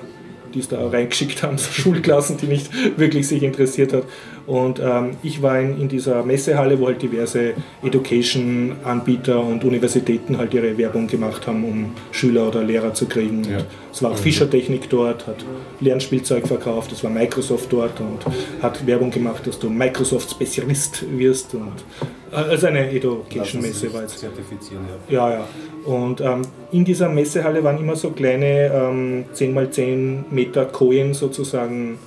die 0.54 0.60
es 0.60 0.68
da 0.68 0.88
reingeschickt 0.88 1.43
haben, 1.43 1.58
so 1.58 1.72
Schulklassen, 1.72 2.38
die 2.38 2.48
nicht 2.48 2.70
wirklich 2.98 3.28
sich 3.28 3.43
interessiert 3.43 3.93
hat. 3.93 4.04
Und 4.45 4.80
ähm, 4.80 5.12
ich 5.24 5.41
war 5.41 5.60
in, 5.60 5.80
in 5.82 5.89
dieser 5.89 6.24
Messehalle, 6.24 6.80
wo 6.80 6.88
halt 6.88 7.02
diverse 7.02 7.54
Education-Anbieter 7.84 9.43
und 9.43 9.64
Universitäten 9.64 10.38
halt 10.38 10.54
ihre 10.54 10.78
Werbung 10.78 11.08
gemacht 11.08 11.48
haben, 11.48 11.66
um 11.66 11.91
Schüler 12.12 12.48
oder 12.48 12.64
Lehrer 12.64 12.93
zu 12.93 13.08
kriegen. 13.08 13.39
Und 13.39 13.66
es 13.91 14.02
war 14.02 14.12
auch 14.12 14.18
Fischer 14.18 14.50
Technik 14.50 14.89
dort, 14.89 15.28
hat 15.28 15.43
Lernspielzeug 15.82 16.48
verkauft, 16.48 16.91
es 16.91 17.04
war 17.04 17.12
Microsoft 17.12 17.72
dort 17.74 18.00
und 18.00 18.20
hat 18.62 18.86
Werbung 18.88 19.12
gemacht, 19.12 19.45
dass 19.45 19.60
du 19.60 19.70
Microsoft-Spezialist 19.70 21.06
wirst. 21.18 21.54
Und, 21.54 21.84
also 22.32 22.67
eine 22.67 22.89
Education-Messe 22.89 23.93
war 23.93 24.01
jetzt. 24.01 24.19
Zertifizieren, 24.19 24.84
ja. 25.09 25.30
Ja, 25.30 25.34
ja. 25.39 25.47
Und 25.86 26.21
ähm, 26.21 26.41
in 26.71 26.84
dieser 26.86 27.09
Messehalle 27.09 27.63
waren 27.63 27.78
immer 27.80 27.95
so 27.95 28.09
kleine 28.11 28.71
ähm, 28.73 29.25
10x10 29.36 30.23
Meter 30.32 30.65
Kojen 30.65 31.13
sozusagen 31.13 31.97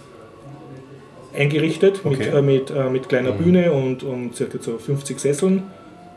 eingerichtet 1.36 2.04
mit, 2.04 2.20
Okay. 2.20 2.36
äh, 2.38 2.42
mit, 2.42 2.70
äh, 2.70 2.90
mit 2.90 3.08
kleiner 3.08 3.32
Bühne 3.32 3.72
und, 3.72 4.02
und 4.02 4.34
circa 4.36 4.58
so 4.60 4.78
50 4.78 5.18
Sesseln. 5.18 5.62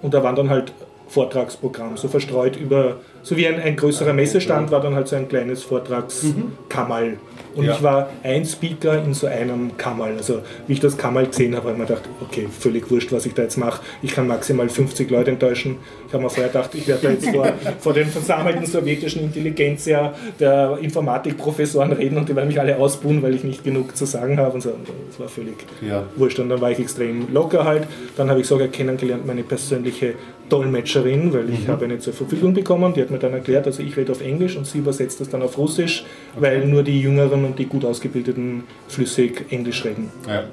Und 0.01 0.13
da 0.13 0.23
waren 0.23 0.35
dann 0.35 0.49
halt 0.49 0.73
Vortragsprogramm, 1.07 1.95
so 1.95 2.07
verstreut 2.07 2.55
über, 2.55 2.97
so 3.21 3.37
wie 3.37 3.47
ein, 3.47 3.59
ein 3.59 3.75
größerer 3.75 4.13
Messestand 4.13 4.71
war 4.71 4.81
dann 4.81 4.95
halt 4.95 5.07
so 5.07 5.15
ein 5.15 5.27
kleines 5.29 5.61
Vortragskammerl. 5.63 7.17
Und 7.55 7.65
Ja. 7.65 7.73
ich 7.75 7.83
war 7.83 8.09
ein 8.23 8.45
Speaker 8.45 9.03
in 9.03 9.13
so 9.13 9.27
einem 9.27 9.77
Kammerl. 9.77 10.17
Also 10.17 10.41
wie 10.67 10.73
ich 10.73 10.79
das 10.79 10.97
Kammerl 10.97 11.27
gesehen 11.27 11.55
habe, 11.55 11.69
habe 11.69 11.73
ich 11.73 11.77
mir 11.79 11.85
gedacht, 11.85 12.09
okay, 12.21 12.47
völlig 12.59 12.89
wurscht, 12.89 13.11
was 13.11 13.25
ich 13.25 13.33
da 13.33 13.43
jetzt 13.43 13.57
mache. 13.57 13.81
Ich 14.01 14.11
kann 14.13 14.27
maximal 14.27 14.69
50 14.69 15.09
Leute 15.11 15.31
enttäuschen. 15.31 15.77
Ich 16.13 16.15
habe 16.15 16.25
mir 16.25 16.29
vorher 16.29 16.49
gedacht, 16.53 16.69
ich 16.75 16.87
werde 16.87 17.07
da 17.07 17.09
jetzt 17.11 17.27
vor, 17.29 17.53
vor 17.79 17.91
den 17.93 18.05
versammelten 18.05 18.67
sowjetischen 18.67 19.23
Intelligenzia 19.23 20.13
der 20.39 20.77
Informatikprofessoren 20.79 21.91
reden 21.93 22.19
und 22.19 22.29
die 22.29 22.35
werden 22.35 22.49
mich 22.49 22.59
alle 22.59 22.77
ausbuhen, 22.77 23.23
weil 23.23 23.33
ich 23.33 23.43
nicht 23.43 23.63
genug 23.63 23.97
zu 23.97 24.05
sagen 24.05 24.37
habe. 24.37 24.53
Und 24.53 24.61
so. 24.61 24.73
Das 25.09 25.19
war 25.19 25.27
völlig 25.27 25.55
Ja. 25.81 26.03
wurscht. 26.15 26.37
Und 26.37 26.49
dann 26.49 26.61
war 26.61 26.69
ich 26.69 26.77
extrem 26.77 27.33
locker 27.33 27.65
halt. 27.65 27.87
Dann 28.15 28.29
habe 28.29 28.41
ich 28.41 28.45
sogar 28.45 28.67
kennengelernt, 28.67 29.25
meine 29.25 29.41
persönliche 29.41 30.13
Dolmetscherin, 30.49 31.33
weil 31.33 31.49
ich 31.49 31.67
habe 31.67 31.85
eine 31.85 31.97
zur 31.97 32.13
Verfügung 32.13 32.53
bekommen. 32.53 32.93
Die 32.93 33.01
hat 33.01 33.09
mir 33.09 33.17
dann 33.17 33.33
erklärt, 33.33 33.65
also 33.65 33.81
ich 33.81 33.97
rede 33.97 34.11
auf 34.11 34.21
Englisch 34.21 34.55
und 34.55 34.67
sie 34.67 34.79
übersetzt 34.79 35.19
das 35.19 35.29
dann 35.29 35.41
auf 35.41 35.57
Russisch, 35.57 36.05
weil 36.37 36.67
nur 36.67 36.83
die 36.83 36.99
Jüngeren 37.01 37.43
und 37.45 37.57
die 37.57 37.65
gut 37.65 37.85
ausgebildeten 37.85 38.65
flüssig 38.87 39.45
Englisch 39.49 39.83
reden. 39.83 40.11
Ja. 40.27 40.43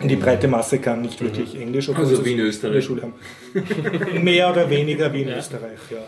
Und 0.00 0.08
die 0.08 0.16
breite 0.16 0.46
Masse 0.46 0.78
kann 0.78 1.02
nicht 1.02 1.20
wirklich 1.20 1.60
Englisch. 1.60 1.88
obwohl 1.88 2.04
Also 2.04 2.16
sie 2.16 2.24
wie 2.26 2.32
in 2.34 2.40
Österreich. 2.40 2.74
der 2.74 2.80
Schule 2.82 3.02
haben. 3.02 3.14
Mehr 4.22 4.50
oder 4.50 4.68
weniger 4.70 5.07
wie 5.12 5.22
in 5.22 5.28
Österreich, 5.28 5.78
ja. 5.90 5.98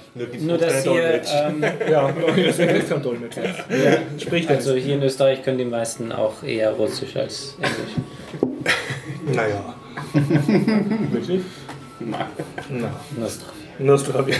Nur, 0.40 0.58
dass 0.58 0.86
ihr, 0.86 1.22
ähm, 1.32 1.64
Ja, 1.90 2.14
Österreich 2.36 2.78
ist 2.78 2.90
kein 2.90 3.02
Dolmetscher. 3.02 3.42
Spricht 4.18 4.48
also 4.48 4.70
also, 4.70 4.74
hier 4.74 4.94
in 4.94 5.02
Österreich 5.02 5.42
können 5.42 5.58
die 5.58 5.64
meisten 5.64 6.12
auch 6.12 6.42
eher 6.42 6.72
Russisch 6.72 7.16
als 7.16 7.56
Englisch. 7.60 8.74
naja. 9.34 9.74
Wirklich? 11.12 11.42
Na. 12.00 12.28
Nostra. 13.18 13.48
Nostrovia. 13.78 14.36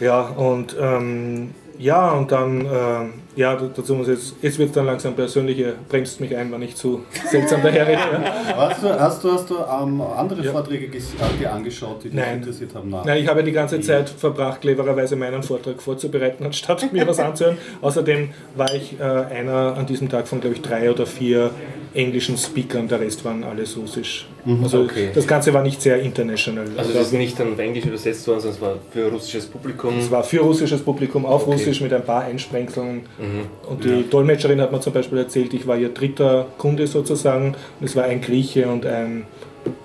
ja, 0.00 0.20
und 0.20 0.76
ähm, 0.80 1.54
ja, 1.78 2.12
und 2.12 2.30
dann, 2.32 2.60
ähm, 2.60 3.12
ja, 3.36 3.54
dazu 3.56 3.94
muss 3.94 4.08
ich 4.08 4.14
jetzt, 4.14 4.34
jetzt 4.42 4.58
wird 4.58 4.70
es 4.70 4.74
dann 4.74 4.86
langsam 4.86 5.14
persönlich, 5.14 5.58
ihr 5.58 5.74
bremst 5.88 6.20
mich 6.20 6.36
ein, 6.36 6.50
wenn 6.50 6.62
ich 6.62 6.74
zu 6.76 7.04
seltsam 7.30 7.62
daherrede. 7.62 7.92
Ja. 7.92 8.56
Hast 8.56 8.82
du, 8.82 8.88
hast 9.00 9.24
du, 9.24 9.32
hast 9.32 9.50
du 9.50 9.54
ähm, 9.56 10.00
andere 10.00 10.44
Ja. 10.44 10.52
Vorträge 10.52 10.86
äh, 10.86 11.00
dir 11.38 11.52
angeschaut, 11.52 12.02
die 12.04 12.08
dich 12.08 12.18
Nein. 12.18 12.38
interessiert 12.38 12.74
haben? 12.74 12.90
Nein. 12.90 13.02
Nein, 13.06 13.22
ich 13.22 13.28
habe 13.28 13.44
die 13.44 13.52
ganze 13.52 13.80
Zeit 13.80 14.08
verbracht, 14.10 14.60
clevererweise 14.60 15.16
meinen 15.16 15.42
Vortrag 15.42 15.80
vorzubereiten, 15.80 16.44
anstatt 16.44 16.92
mir 16.92 17.06
was 17.06 17.20
anzuhören. 17.20 17.58
Außerdem 17.80 18.30
war 18.56 18.74
ich 18.74 18.98
äh, 18.98 19.02
einer 19.02 19.76
an 19.76 19.86
diesem 19.86 20.08
Tag 20.08 20.26
von, 20.26 20.40
glaube 20.40 20.56
ich, 20.56 20.62
drei 20.62 20.90
oder 20.90 21.06
vier 21.06 21.50
englischen 21.94 22.36
Speakern, 22.36 22.88
der 22.88 23.00
Rest 23.00 23.24
waren 23.24 23.44
alles 23.44 23.76
russisch. 23.76 24.26
Also 24.62 24.80
Okay. 24.82 25.10
das 25.14 25.26
Ganze 25.26 25.52
war 25.52 25.62
nicht 25.62 25.80
sehr 25.82 26.00
international. 26.00 26.66
Also 26.76 26.92
das 26.92 27.08
ist 27.08 27.12
nicht 27.12 27.38
dann 27.38 27.52
auf 27.52 27.58
Englisch 27.58 27.84
übersetzt 27.84 28.26
worden, 28.26 28.40
sondern 28.40 28.56
es 28.56 28.60
war 28.62 28.74
für 28.92 29.10
russisches 29.12 29.46
Publikum. 29.46 29.98
Es 29.98 30.10
war 30.10 30.24
für 30.24 30.40
russisches 30.40 30.80
Publikum 30.82 31.26
auf 31.26 31.42
Okay. 31.42 31.52
Russisch 31.52 31.80
mit 31.80 31.92
ein 31.92 32.04
paar 32.04 32.22
Einsprengseln. 32.24 33.02
Mhm. 33.18 33.70
Und 33.70 33.84
die 33.84 34.08
Dolmetscherin 34.08 34.60
hat 34.60 34.72
mir 34.72 34.80
zum 34.80 34.92
Beispiel 34.92 35.18
erzählt, 35.18 35.52
ich 35.54 35.66
war 35.66 35.76
ihr 35.76 35.90
dritter 35.90 36.46
Kunde 36.58 36.86
sozusagen. 36.86 37.54
Und 37.80 37.86
es 37.86 37.94
war 37.96 38.04
ein 38.04 38.20
Grieche 38.20 38.68
und 38.68 38.86
ein 38.86 39.24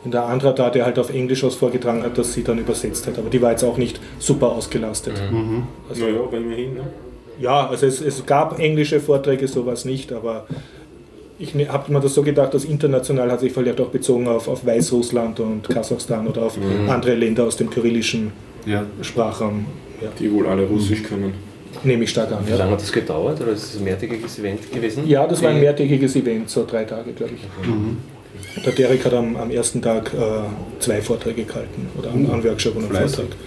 in 0.06 0.12
der 0.12 0.26
andere 0.26 0.54
da, 0.56 0.70
der 0.70 0.86
halt 0.86 0.97
auf 0.99 1.10
Englisch 1.14 1.43
was 1.43 1.56
vorgetragen 1.56 2.04
hat, 2.04 2.18
das 2.18 2.32
sie 2.34 2.43
dann 2.43 2.58
übersetzt 2.58 3.06
hat. 3.08 3.18
Aber 3.18 3.30
die 3.30 3.41
war 3.41 3.51
jetzt 3.51 3.64
auch 3.64 3.76
nicht 3.78 3.99
super 4.20 4.49
ausgelastet. 4.51 5.14
Mhm. 5.32 5.64
Also, 5.89 6.06
Naja, 6.06 6.20
immerhin. 6.32 6.76
Ne? 6.76 6.82
ja, 7.39 7.68
also 7.68 7.86
es, 7.86 7.99
es 7.99 8.26
gab 8.26 8.60
englische 8.60 8.99
Vorträge, 9.01 9.47
sowas 9.47 9.84
nicht, 9.84 10.14
aber 10.14 10.45
ich 11.43 11.69
habe 11.69 11.91
mir 11.91 11.99
das 11.99 12.13
so 12.13 12.21
gedacht, 12.23 12.53
dass 12.53 12.63
international 12.65 13.31
hat 13.31 13.39
sich 13.41 13.51
vielleicht 13.51 13.79
auch 13.81 13.89
bezogen 13.89 14.27
auf, 14.27 14.47
auf 14.47 14.65
Weißrussland 14.65 15.39
und 15.39 15.67
Kasachstan 15.69 16.27
oder 16.27 16.43
auf 16.43 16.57
andere 16.87 17.15
Länder 17.15 17.43
aus 17.45 17.57
dem 17.57 17.69
kyrillischen 17.69 18.31
Ja. 18.65 18.85
Sprachraum. 19.01 19.65
Ja, 20.01 20.07
Die 20.19 20.31
wohl 20.31 20.47
alle 20.47 20.65
Russisch 20.65 21.03
können. 21.03 21.33
nehme 21.83 22.03
ich 22.05 22.09
stark 22.11 22.31
an. 22.31 22.39
Wie 22.45 22.51
Ja. 22.51 22.57
lange 22.57 22.71
hat 22.71 22.81
das 22.81 22.91
gedauert 22.91 23.41
oder 23.41 23.51
ist 23.51 23.63
es 23.63 23.77
ein 23.77 23.83
mehrtägiges 23.83 24.39
Event 24.39 24.71
gewesen? 24.71 25.07
Ja, 25.07 25.27
das 25.27 25.41
war 25.43 25.49
ein 25.49 25.59
mehrtägiges 25.59 26.15
Event, 26.15 26.49
so 26.49 26.65
drei 26.65 26.83
Tage, 26.85 27.11
glaube 27.13 27.33
ich. 27.35 28.63
Der 28.63 28.71
Derek 28.73 29.03
hat 29.05 29.13
am, 29.13 29.35
am 29.35 29.49
ersten 29.51 29.81
Tag 29.81 30.11
äh, 30.13 30.17
zwei 30.79 31.01
Vorträge 31.01 31.43
gehalten 31.43 31.87
oder 31.97 32.11
einen, 32.11 32.29
einen 32.31 32.43
Workshop 32.43 32.75
und 32.75 32.83
einen 32.83 32.91
Fleißig. 32.91 33.15
Vortrag. 33.17 33.37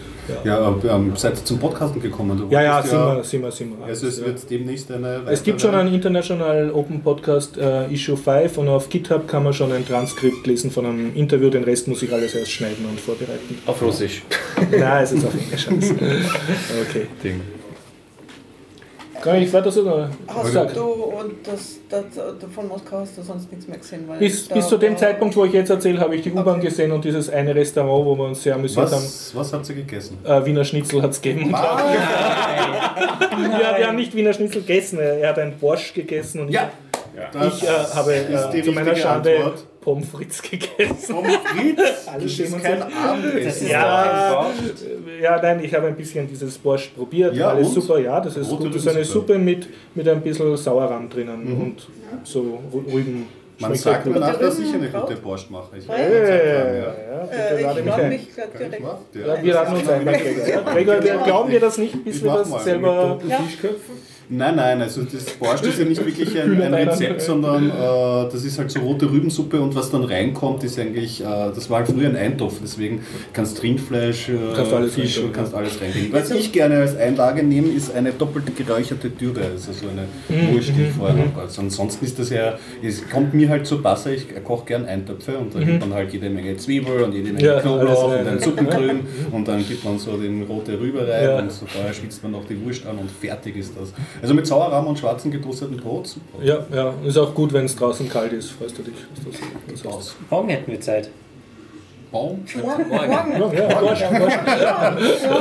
Ja, 0.45 0.74
ähm, 0.89 1.12
seid 1.16 1.35
ihr 1.39 1.45
zum 1.45 1.59
Podcasten 1.59 2.01
gekommen? 2.01 2.37
Du 2.39 2.47
Ja, 2.51 2.62
ja, 2.62 2.83
sind 2.83 2.99
wir, 2.99 3.24
sind 3.24 3.43
wir, 3.43 3.53
sind 3.53 3.79
wir. 3.79 3.87
Also 3.87 4.07
es 4.07 4.18
Ja. 4.18 4.27
wird 4.27 4.51
demnächst 4.51 4.91
eine 4.91 5.22
Es 5.31 5.43
gibt 5.43 5.61
schon 5.61 5.74
einen 5.74 5.93
International 5.95 6.70
Open 6.72 7.01
Podcast 7.03 7.57
äh, 7.59 7.87
Issue 7.93 8.16
5 8.16 8.59
und 8.59 8.68
auf 8.68 8.89
GitHub 8.89 9.27
kann 9.29 9.45
man 9.45 9.53
schon 9.53 9.72
ein 9.72 9.87
Transkript 9.87 10.47
lesen 10.47 10.70
von 10.70 10.87
einem 10.87 11.14
Interview, 11.14 11.51
den 11.51 11.64
Rest 11.64 11.89
muss 11.89 12.03
ich 12.03 12.12
alles 12.12 12.35
erst 12.35 12.51
schneiden 12.53 12.85
und 12.89 12.99
vorbereiten. 13.01 13.59
Auf 13.66 13.81
Russisch. 13.83 14.22
Nein, 14.70 15.05
es 15.05 15.12
ist 15.12 15.24
auf 15.27 15.33
Englisch. 15.35 15.66
Okay. 16.89 17.07
Ding. 17.22 17.41
Kann 19.27 19.43
ich 19.43 19.53
weiter 19.53 19.70
sagen? 19.72 19.87
oder? 19.89 20.11
Hast 20.29 20.53
Sag. 20.53 20.74
du 20.74 20.83
und 20.83 21.33
das, 21.47 21.77
das, 21.89 22.05
von 22.55 22.68
Moskau 22.68 22.99
hast 23.01 23.18
du 23.18 23.22
sonst 23.22 23.51
nichts 23.51 23.68
mehr 23.68 23.79
gesehen? 23.79 24.05
Weil 24.07 24.18
Bis, 24.18 24.49
bis 24.49 24.68
zu 24.68 24.77
dem 24.79 24.97
Zeitpunkt, 24.97 25.37
wo 25.37 25.45
ich 25.45 25.53
jetzt 25.53 25.70
erzähle, 25.70 26.01
habe 26.01 26.14
ich 26.16 26.22
die 26.22 26.31
U-Bahn 26.33 26.57
Okay. 26.57 26.66
gesehen 26.68 26.93
und 26.93 27.05
dieses 27.05 27.29
eine 27.31 27.55
Restaurant, 27.55 28.05
wo 28.07 28.16
wir 28.16 28.24
uns 28.24 28.43
sehr 28.43 28.55
amüsiert 28.55 28.87
haben. 28.87 29.03
was, 29.03 29.33
was 29.35 29.53
habt 29.53 29.68
ihr 29.68 29.74
gegessen? 29.77 30.18
Äh, 30.24 30.45
Wiener 30.45 30.64
Schnitzel 30.64 31.03
hat 31.03 31.11
es 31.11 31.20
gegeben. 31.20 31.55
Ja, 33.61 33.79
wir 33.79 33.87
haben 33.89 33.97
nicht 33.97 34.14
Wiener 34.14 34.33
Schnitzel 34.33 34.62
gegessen, 34.62 34.99
er 34.99 35.29
hat 35.29 35.39
einen 35.39 35.59
Borscht 35.59 35.95
gegessen 35.95 36.41
und 36.41 36.49
Ja, 36.51 36.70
ich, 37.35 37.62
ich 37.62 37.62
äh, 37.64 37.66
habe 37.95 38.12
ist 38.14 38.51
die 38.51 38.59
äh, 38.59 38.62
zu 38.62 38.72
meiner 38.72 38.95
Schande 38.97 39.37
Antwort. 39.37 39.64
Pommes 39.87 40.09
frites 40.09 40.43
gegessen. 40.43 41.14
Pommes 41.14 41.37
frites? 41.45 42.09
Alle 42.12 42.24
Das 42.24 42.39
ist 42.41 42.61
kein. 42.62 42.82
Abendessen. 42.82 43.68
Ja, 43.68 44.47
ja, 45.22 45.41
nein, 45.41 45.62
ich 45.62 45.72
habe 45.72 45.87
ein 45.87 45.95
bisschen 45.95 46.26
dieses 46.26 46.59
Borscht 46.59 46.97
probiert. 46.97 47.37
Ja, 47.37 47.51
Alles 47.51 47.68
und? 47.68 47.74
super, 47.74 48.01
ja, 48.01 48.20
das 48.20 48.37
ist 48.37 48.51
Rote 48.51 48.64
gut. 48.64 48.74
Das 48.74 48.82
ist 48.82 48.89
eine 48.89 48.97
Rübensuppe. 48.99 49.26
Suppe 49.34 49.39
mit, 49.39 49.68
mit 49.95 50.09
ein 50.09 50.20
bisschen 50.22 50.57
Sauerrahm 50.57 51.09
drinnen 51.09 51.41
und 51.62 51.87
so 52.24 52.59
Rü- 52.72 52.93
Rüben. 52.93 53.26
Man 53.59 53.70
Schmeckt 53.70 53.82
sagt 53.84 54.07
mir 54.07 54.18
nach, 54.18 54.37
dass 54.39 54.59
ich 54.59 54.74
eine 54.74 54.89
gute 54.91 55.16
Borscht 55.16 55.51
mache. 55.51 55.78
Ich 55.78 55.87
Ja, 55.87 55.95
Äh, 55.95 56.78
ja. 56.78 56.84
ja, 56.84 56.93
bitte 57.24 57.43
Äh, 57.59 57.62
lade 57.62 57.78
ich 57.78 57.84
mich 57.87 57.95
ein. 57.95 58.09
mich 58.11 58.34
gleich 58.34 58.49
direkt. 58.59 58.82
Ja, 59.14 59.43
wir 59.45 59.55
laden 59.55 59.76
uns 59.76 59.89
ein, 59.89 60.05
Gregor. 60.05 60.95
Ja, 60.97 61.05
wir 61.05 61.18
glauben 61.24 61.51
dir 61.51 61.61
das 61.61 61.78
nicht, 61.78 62.05
bis 62.05 62.22
wir 62.24 62.32
das 62.34 62.49
mal. 62.51 62.61
selber. 62.61 63.18
Ja. 63.28 63.39
Nein, 64.29 64.57
nein, 64.57 64.83
also 64.83 65.03
das 65.03 65.24
Borscht 65.35 65.64
ist 65.66 65.79
ja 65.79 65.85
nicht 65.85 66.05
wirklich 66.05 66.37
ein, 66.41 66.61
ein. 66.61 66.74
Rezept, 66.74 67.22
sondern 67.22 67.70
äh, 67.70 67.72
das 68.33 68.45
ist 68.45 68.59
halt 68.59 68.70
so 68.72 68.81
rote 68.81 69.09
Rübensuppe 69.11 69.61
und 69.61 69.74
was 69.77 69.91
dann 69.91 70.03
reinkommt, 70.03 70.64
ist 70.64 70.79
eigentlich, 70.81 71.20
äh, 71.20 71.24
das 71.24 71.70
war 71.70 71.79
halt 71.79 71.89
früher 71.89 72.09
ein 72.09 72.16
Eintopf, 72.16 72.55
deswegen 72.61 73.03
kannst 73.33 73.62
Rindfleisch, 73.62 74.29
äh, 74.31 74.33
Kannst 74.57 74.72
alles 74.72 74.95
Fisch 74.95 75.18
und 75.18 75.33
kannst 75.33 75.55
alles 75.55 75.81
reingeben. 75.81 76.12
Was 76.12 76.31
ich 76.33 76.51
gerne 76.51 76.79
als 76.79 76.97
Einlage 76.97 77.45
nehme, 77.45 77.68
ist 77.68 77.95
eine 77.95 78.11
doppelt 78.12 78.57
geräucherte 78.57 79.11
Dürre, 79.11 79.43
also 79.53 79.72
so 79.72 79.87
eine 79.89 80.07
Mhm, 80.29 80.55
Wurst, 80.55 80.70
die 80.77 80.87
vorher 80.87 81.18
habe. 81.18 81.41
Also 81.41 81.61
ansonsten 81.62 82.05
ist 82.05 82.18
das 82.18 82.31
ja, 82.31 82.59
es 82.83 83.09
kommt 83.09 83.33
mir 83.33 83.49
halt 83.49 83.64
so 83.66 83.81
Passe, 83.81 84.12
ich 84.14 84.27
koche 84.43 84.64
gern 84.66 84.87
Eintöpfe 84.87 85.39
und 85.39 85.55
da 85.55 85.61
gibt 85.61 85.81
man 85.81 85.95
halt 85.95 86.12
jede 86.12 86.29
Menge 86.31 86.57
Zwiebel 86.57 87.03
und 87.05 87.12
jede 87.14 87.33
Menge 87.33 87.37
Mhm. 87.39 87.45
Ja, 87.47 87.61
Knoblauch 87.61 88.05
und 88.09 88.12
rein. 88.14 88.27
ein 88.29 88.41
Suppengrün 88.41 89.01
und 89.31 89.47
dann 89.47 89.64
gibt 89.66 89.85
man 89.85 89.99
so 90.01 90.16
den 90.16 90.43
rote 90.43 90.81
Rübe 90.81 91.07
rein 91.07 91.24
Ja. 91.24 91.39
und 91.39 91.53
so 91.53 91.64
vorher 91.66 91.93
schwitzt 91.95 92.22
man 92.24 92.33
noch 92.33 92.45
die 92.45 92.61
Wurst 92.64 92.85
an 92.87 92.99
und 92.99 93.09
fertig 93.11 93.57
ist 93.57 93.72
das. 93.81 93.93
Also 94.23 94.35
mit 94.35 94.47
Sauerrahm 94.47 94.87
und 94.87 94.99
schwarzen 94.99 95.31
getoasteten 95.31 95.77
Brot. 95.77 96.07
Super. 96.09 96.43
Ja, 96.43 96.59
ja. 96.75 96.95
Ist 97.05 97.17
auch 97.19 97.35
gut, 97.35 97.53
wenn 97.53 97.64
es 97.64 97.77
draußen 97.77 98.09
kalt 98.09 98.33
ist, 98.33 98.51
freust 98.51 98.79
du 98.79 98.83
dich. 98.83 98.95
das- 99.25 99.83
das 99.83 99.95
heißt. 99.97 100.17
Morgen 100.31 100.49
hätten 100.49 100.71
wir 100.71 100.81
Zeit. 100.81 101.11
Baum. 102.12 102.45
Morgen, 102.62 102.89
morgen. 102.89 103.11
Ja, 103.12 103.69
ja, 103.69 103.81
Gosch, 103.81 104.01
Gosch. 104.19 104.33
Ja, 104.47 104.57
ja, 104.62 104.97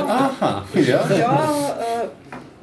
Aha, 0.08 0.66
ja. 0.74 0.82
ja 1.18 1.78
äh, 1.80 2.08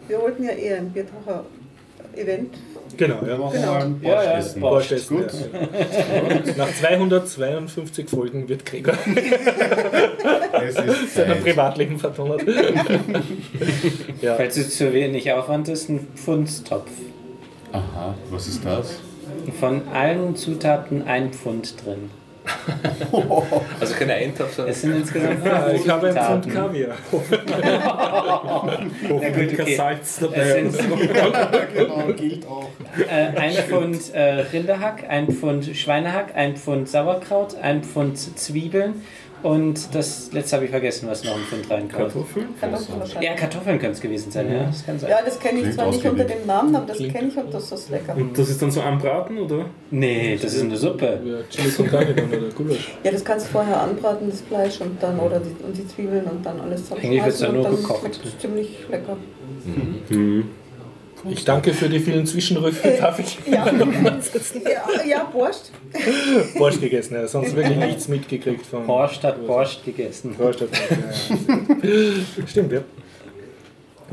wir 0.08 0.20
wollten 0.20 0.42
ja 0.44 0.50
eher 0.50 0.78
ein 0.78 0.90
Biertaucher-Event. 0.90 2.54
Genau, 2.96 3.18
ja. 3.26 3.38
Machen 3.38 3.54
wir 3.54 3.66
mal 3.66 3.82
ein 3.82 4.00
Ja, 4.02 4.22
ja, 4.22 4.38
essen. 4.38 4.60
Borscht. 4.60 4.90
Borscht 4.90 4.92
essen, 4.92 5.16
Gut. 5.16 5.32
ja. 5.32 6.54
Nach 6.56 6.72
252 6.74 8.08
Folgen 8.08 8.48
wird 8.48 8.64
Gregor 8.66 8.94
seiner. 11.14 11.34
Privatleben 11.36 11.98
vertont. 11.98 12.42
ja. 14.20 14.34
Falls 14.36 14.56
es 14.56 14.76
zu 14.76 14.92
wenig 14.92 15.32
Aufwand 15.32 15.68
ist, 15.68 15.88
ein 15.88 16.06
Pfundstopf. 16.14 16.90
Aha, 17.72 18.14
was 18.30 18.48
ist 18.48 18.64
das? 18.64 18.98
Von 19.58 19.82
allen 19.92 20.36
Zutaten 20.36 21.02
ein 21.06 21.32
Pfund 21.32 21.74
drin. 21.84 22.10
Also 23.80 23.94
keine 23.94 24.14
Eintopf, 24.14 24.54
sondern 24.54 24.72
Es 24.72 24.80
sind 24.80 24.96
insgesamt 24.96 25.44
Ja, 25.44 25.68
ich 25.70 25.88
habe 25.88 26.08
ein 26.08 26.12
Zutaten. 26.14 26.42
Pfund 26.42 26.54
Kaviar. 26.54 26.96
Gut, 29.08 29.60
okay. 29.60 29.74
Salz 29.76 30.22
Es 30.32 30.52
sind 30.52 30.78
genau, 31.74 32.12
gilt 32.16 32.46
auch. 32.46 32.70
äh, 32.98 33.38
ein 33.38 33.52
Pfund 33.52 34.14
äh, 34.14 34.40
Rinderhack, 34.52 35.04
ein 35.08 35.28
Pfund 35.28 35.76
Schweinehack, 35.76 36.34
ein 36.34 36.56
Pfund 36.56 36.88
Sauerkraut, 36.88 37.54
ein 37.60 37.82
Pfund 37.82 38.18
Zwiebeln 38.38 39.02
und 39.42 39.94
das 39.94 40.32
letzte 40.32 40.56
habe 40.56 40.64
ich 40.66 40.70
vergessen, 40.70 41.08
was 41.08 41.24
noch 41.24 41.34
ein 41.36 41.42
Pfund 41.42 41.70
reinkommt. 41.70 41.92
Kartoffeln? 42.12 42.48
Kartoffeln 42.60 43.00
wahrscheinlich. 43.00 43.30
Ja, 43.30 43.36
Kartoffeln 43.36 43.78
können 43.78 43.92
es 43.92 44.00
gewesen 44.00 44.30
sein, 44.30 44.52
ja. 44.52 44.64
Das 44.64 44.84
kann 44.84 44.98
sein. 44.98 45.10
Ja, 45.10 45.18
das 45.24 45.38
kenne 45.38 45.58
ich 45.58 45.62
Klingt 45.62 45.74
zwar 45.76 45.90
nicht 45.90 46.04
unter 46.04 46.24
dem 46.24 46.46
Namen, 46.46 46.74
aber 46.76 46.86
das 46.86 46.98
kenne 46.98 47.28
ich 47.28 47.36
und 47.36 47.52
das 47.52 47.72
ist 47.72 47.90
lecker. 47.90 48.16
Und 48.16 48.38
das 48.38 48.48
ist 48.48 48.62
dann 48.62 48.70
so 48.70 48.80
anbraten, 48.80 49.38
oder? 49.38 49.66
Nee, 49.90 50.38
das 50.40 50.54
ist 50.54 50.62
eine 50.62 50.76
Suppe. 50.76 51.20
Ja, 51.24 51.38
Chili 51.50 51.70
con 51.72 51.86
carne 51.88 52.14
dann 52.14 52.28
oder 52.28 52.48
Gulasch. 52.54 52.92
Ja, 53.02 53.10
das 53.10 53.24
kannst 53.24 53.46
du 53.46 53.50
vorher 53.52 53.80
anbraten, 53.80 54.30
das 54.30 54.40
Fleisch 54.42 54.80
und 54.80 55.02
dann 55.02 55.18
oder 55.18 55.40
die, 55.40 55.64
und 55.64 55.76
die 55.76 55.86
Zwiebeln 55.86 56.24
und 56.24 56.44
dann 56.44 56.60
alles 56.60 56.90
Eigentlich 56.92 57.24
wird's 57.24 57.38
dann 57.40 57.50
und 57.50 57.54
nur 57.56 57.64
dann 57.64 57.76
gekocht. 57.76 58.00
schmeckt 58.00 58.20
es 58.24 58.38
ziemlich 58.38 58.78
lecker. 58.90 59.16
Ich 61.30 61.44
danke 61.44 61.72
für 61.72 61.88
die 61.88 62.00
vielen 62.00 62.26
Zwischenrüfe. 62.26 62.96
Darf 62.98 63.18
ich 63.18 63.38
Ja, 63.46 63.66
ja, 63.66 65.04
ja 65.06 65.24
Borscht. 65.24 65.70
Borscht 66.56 66.80
gegessen? 66.80 67.14
Ja, 67.14 67.26
sonst 67.28 67.54
wirklich 67.54 67.78
nichts 67.78 68.08
mitgekriegt 68.08 68.66
von 68.66 68.86
Borscht 68.86 69.22
hat 69.22 69.46
Borscht 69.46 69.84
gegessen. 69.84 70.34
Borscht 70.34 70.62
hat 70.62 70.70
ja, 70.72 70.96
ja. 71.88 72.46
Stimmt, 72.46 72.72
ja. 72.72 72.80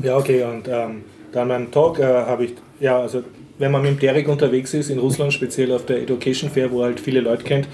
Ja, 0.01 0.17
okay, 0.17 0.43
und 0.43 0.67
ähm, 0.67 1.03
dann 1.31 1.47
beim 1.47 1.71
Talk 1.71 1.99
äh, 1.99 2.03
habe 2.03 2.45
ich, 2.45 2.53
ja, 2.79 2.99
also 2.99 3.23
wenn 3.57 3.71
man 3.71 3.81
mit 3.81 3.91
dem 3.91 3.99
Derek 3.99 4.27
unterwegs 4.27 4.73
ist, 4.73 4.89
in 4.89 4.99
Russland, 4.99 5.33
speziell 5.33 5.73
auf 5.73 5.85
der 5.85 6.01
Education 6.01 6.49
Fair, 6.49 6.71
wo 6.71 6.81
er 6.81 6.87
halt 6.87 6.99
viele 6.99 7.19
Leute 7.19 7.43
kennt, 7.43 7.67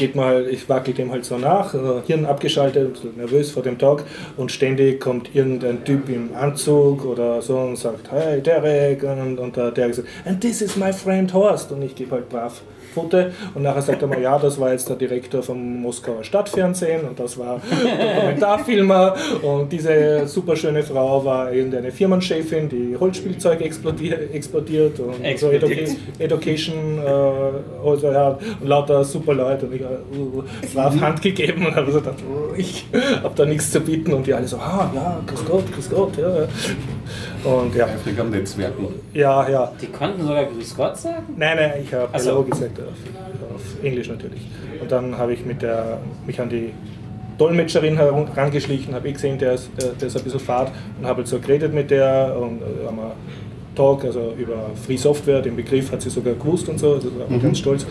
geht 0.00 0.16
man 0.16 0.48
ich 0.48 0.66
wackel 0.68 0.94
dem 0.94 1.12
halt 1.12 1.26
so 1.26 1.36
nach, 1.36 1.74
äh, 1.74 1.78
Hirn 2.06 2.24
abgeschaltet, 2.24 2.98
nervös 3.16 3.50
vor 3.50 3.62
dem 3.62 3.78
Talk 3.78 4.02
und 4.38 4.50
ständig 4.50 4.98
kommt 4.98 5.34
irgendein 5.34 5.84
Typ 5.84 6.08
im 6.08 6.34
Anzug 6.34 7.04
oder 7.04 7.42
so 7.42 7.58
und 7.58 7.76
sagt, 7.76 8.10
hey 8.10 8.40
Derek, 8.40 9.02
und, 9.02 9.38
und 9.38 9.56
der 9.56 9.70
Derek 9.70 9.94
sagt, 9.94 10.08
and 10.24 10.40
this 10.40 10.62
is 10.62 10.76
my 10.76 10.90
friend 10.90 11.32
Horst. 11.34 11.70
Und 11.70 11.82
ich 11.82 11.94
gebe 11.94 12.12
halt 12.12 12.30
brav 12.30 12.62
Foto 12.90 13.26
und 13.54 13.62
nachher 13.62 13.82
sagt 13.82 14.02
er 14.02 14.08
mal, 14.08 14.20
ja, 14.20 14.38
das 14.38 14.58
war 14.60 14.72
jetzt 14.72 14.88
der 14.88 14.96
Direktor 14.96 15.42
vom 15.42 15.82
Moskauer 15.82 16.24
Stadtfernsehen 16.24 17.06
und 17.06 17.18
das 17.18 17.38
war 17.38 17.60
Dokumentarfilmer 18.14 19.14
und 19.42 19.72
diese 19.72 20.26
super 20.26 20.56
schöne 20.56 20.82
Frau 20.82 21.24
war 21.24 21.52
irgendeine 21.52 21.90
Firmenchefin, 21.92 22.68
die 22.68 22.96
Holzspielzeug 22.98 23.60
explodiert, 23.60 24.32
explodiert 24.34 24.98
und 25.00 25.14
so. 25.38 25.50
Educa 25.50 25.74
Education, 26.18 26.98
äh, 26.98 27.86
also 27.86 28.10
ja, 28.10 28.38
und 28.60 28.68
lauter 28.68 29.04
super 29.04 29.34
Leute 29.34 29.66
und 29.66 29.74
ich 29.74 29.82
uh, 29.82 30.42
brav 30.74 31.00
Hand 31.00 31.22
gegeben 31.22 31.66
und 31.66 31.74
habe 31.74 31.90
so 31.90 31.98
gedacht, 31.98 32.18
oh, 32.28 32.54
ich 32.56 32.86
habe 33.22 33.34
da 33.34 33.44
nichts 33.44 33.70
zu 33.70 33.80
bieten 33.80 34.12
und 34.12 34.26
die 34.26 34.34
alle 34.34 34.46
so, 34.46 34.56
ah, 34.56 34.90
ja, 34.94 35.20
grüß 35.26 35.44
Gott, 35.46 35.72
grüß 35.72 35.90
Gott, 35.90 36.16
ja. 36.16 36.46
Ja. 37.44 37.50
Und 37.50 37.74
ja, 37.74 37.86
Eifrig 37.86 38.18
am 38.18 38.30
Netzwerken. 38.30 38.86
ja, 39.14 39.48
ja. 39.48 39.72
Die 39.80 39.86
konnten 39.86 40.26
sogar 40.26 40.44
Grüß 40.44 40.76
Gott 40.76 40.96
sagen? 40.96 41.34
Nein, 41.36 41.56
nein, 41.56 41.72
ich 41.82 41.92
habe 41.94 42.18
so. 42.18 42.30
Hello 42.30 42.42
gesagt, 42.44 42.78
auf, 42.80 43.54
auf 43.54 43.84
Englisch 43.84 44.08
natürlich. 44.08 44.46
Und 44.80 44.90
dann 44.90 45.16
habe 45.16 45.32
ich 45.32 45.44
mit 45.44 45.62
der, 45.62 45.98
mich 46.26 46.40
an 46.40 46.48
die 46.48 46.72
Dolmetscherin 47.38 47.96
herangeschlichen, 47.96 48.94
habe 48.94 49.08
ich 49.08 49.14
gesehen, 49.14 49.38
der 49.38 49.54
ist, 49.54 49.70
der, 49.80 49.92
der 49.92 50.08
ist 50.08 50.16
ein 50.16 50.24
bisschen 50.24 50.40
fad 50.40 50.70
und 50.98 51.06
habe 51.06 51.18
halt 51.18 51.28
so 51.28 51.38
geredet 51.38 51.72
mit 51.72 51.90
der 51.90 52.36
und 52.38 52.60
äh, 52.60 52.86
haben 52.86 52.96
wir 52.98 53.12
Talk, 53.80 54.04
also 54.04 54.34
über 54.36 54.70
Free 54.86 54.98
Software, 54.98 55.40
den 55.40 55.56
Begriff 55.56 55.90
hat 55.90 56.02
sie 56.02 56.10
sogar 56.10 56.34
gewusst 56.34 56.68
und 56.68 56.78
so, 56.78 56.94
also 56.94 57.08
war 57.18 57.34
ich 57.34 57.42
ganz 57.42 57.58
stolz. 57.58 57.86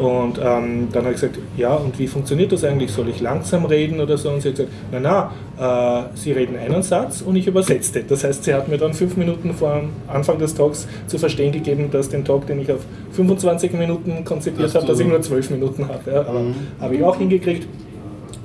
Und 0.00 0.38
ähm, 0.42 0.88
dann 0.90 1.04
habe 1.04 1.14
ich 1.14 1.20
gesagt, 1.20 1.38
ja, 1.58 1.74
und 1.74 1.98
wie 1.98 2.06
funktioniert 2.06 2.52
das 2.52 2.64
eigentlich? 2.64 2.90
Soll 2.90 3.10
ich 3.10 3.20
langsam 3.20 3.66
reden 3.66 4.00
oder 4.00 4.16
so? 4.16 4.30
Und 4.30 4.40
sie 4.40 4.48
hat 4.48 4.56
gesagt, 4.56 4.72
na 4.92 5.30
na, 5.58 6.04
äh, 6.06 6.16
Sie 6.16 6.32
reden 6.32 6.56
einen 6.56 6.82
Satz 6.82 7.20
und 7.20 7.36
ich 7.36 7.46
übersetze 7.46 7.92
den. 7.92 8.08
Das 8.08 8.24
heißt, 8.24 8.44
sie 8.44 8.54
hat 8.54 8.68
mir 8.68 8.78
dann 8.78 8.94
fünf 8.94 9.18
Minuten 9.18 9.52
vor 9.52 9.82
Anfang 10.08 10.38
des 10.38 10.54
Talks 10.54 10.88
zu 11.06 11.18
verstehen 11.18 11.52
gegeben, 11.52 11.90
dass 11.90 12.08
den 12.08 12.24
Talk, 12.24 12.46
den 12.46 12.60
ich 12.60 12.72
auf 12.72 12.80
25 13.12 13.74
Minuten 13.74 14.24
konzipiert 14.24 14.74
habe, 14.74 14.86
dass 14.86 14.98
ich 14.98 15.06
nur 15.06 15.20
12 15.20 15.50
Minuten 15.50 15.86
habe. 15.86 16.10
Ja, 16.10 16.20
aber 16.20 16.40
habe 16.80 16.94
ich 16.94 17.04
auch 17.04 17.18
hingekriegt. 17.18 17.68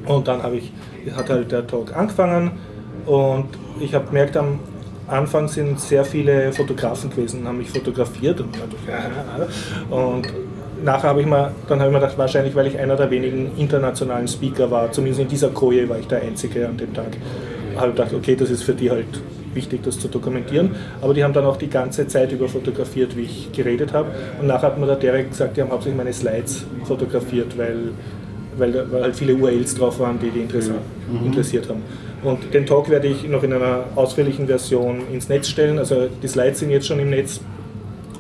Und 0.06 0.28
dann 0.28 0.44
habe 0.44 0.58
ich, 0.58 0.74
hat 1.16 1.30
halt 1.30 1.54
der 1.54 1.66
Talk 1.66 1.96
angefangen 1.96 2.52
und 3.06 3.46
ich 3.80 3.94
habe 3.94 4.08
gemerkt, 4.08 4.36
am 4.36 4.60
Anfang 5.12 5.48
sind 5.48 5.80
sehr 5.80 6.06
viele 6.06 6.52
Fotografen 6.54 7.10
gewesen, 7.10 7.48
haben 7.48 7.58
mich 7.58 7.70
fotografiert 7.70 8.40
und, 8.40 8.58
und 9.90 10.28
nachher 10.84 11.10
habe 11.10 11.22
ich 11.22 11.28
mir, 11.28 11.52
dann 11.68 11.80
habe 11.80 11.90
ich 11.90 11.94
mir 11.94 12.00
gedacht, 12.00 12.18
wahrscheinlich, 12.18 12.56
weil 12.56 12.68
ich 12.68 12.80
einer 12.80 12.96
der 12.96 13.12
wenigen 13.12 13.52
internationalen 13.58 14.28
Speaker 14.28 14.72
war, 14.72 14.92
zumindest 14.92 15.22
in 15.22 15.28
dieser 15.28 15.50
Koje 15.50 15.88
war 15.90 16.00
ich 16.00 16.08
der 16.08 16.22
Einzige 16.22 16.68
an 16.68 16.78
dem 16.78 16.94
Tag, 16.94 17.18
habe 17.76 17.90
ich 17.90 17.96
gedacht, 17.96 18.14
okay, 18.14 18.36
das 18.36 18.50
ist 18.50 18.64
für 18.64 18.74
die 18.74 18.90
halt 18.90 19.22
wichtig, 19.54 19.84
das 19.84 20.00
zu 20.00 20.08
dokumentieren. 20.08 20.76
Aber 21.02 21.14
die 21.14 21.24
haben 21.24 21.34
dann 21.34 21.46
auch 21.46 21.58
die 21.58 21.70
ganze 21.70 22.08
Zeit 22.08 22.32
über 22.32 22.48
fotografiert, 22.48 23.18
wie 23.18 23.24
ich 23.24 23.52
geredet 23.52 23.92
habe. 23.92 24.10
Und 24.40 24.48
nachher 24.48 24.68
hat 24.68 24.80
mir 24.80 24.86
der 24.86 24.96
Derek 24.96 25.30
gesagt, 25.30 25.58
die 25.58 25.62
haben 25.62 25.72
hauptsächlich 25.72 25.98
meine 25.98 26.14
Slides 26.14 26.66
fotografiert, 26.86 27.58
weil 27.58 27.92
weil, 28.58 28.92
weil 28.92 29.04
halt 29.04 29.16
viele 29.16 29.36
URLs 29.36 29.76
drauf 29.76 30.00
waren, 30.00 30.20
die 30.20 30.30
die 30.30 30.42
interessiert, 30.42 30.78
interessiert 31.24 31.70
haben. 31.70 31.82
Und 32.24 32.54
den 32.54 32.66
Talk 32.66 32.90
werde 32.90 33.08
ich 33.08 33.28
noch 33.28 33.44
in 33.44 33.54
einer 33.54 33.86
ausführlichen 33.96 34.48
Version 34.48 35.02
ins 35.12 35.28
Netz 35.28 35.50
stellen. 35.50 35.80
Also 35.80 36.08
die 36.22 36.28
Slides 36.28 36.60
sind 36.60 36.70
jetzt 36.70 36.88
schon 36.88 37.00
im 37.00 37.10
Netz 37.10 37.42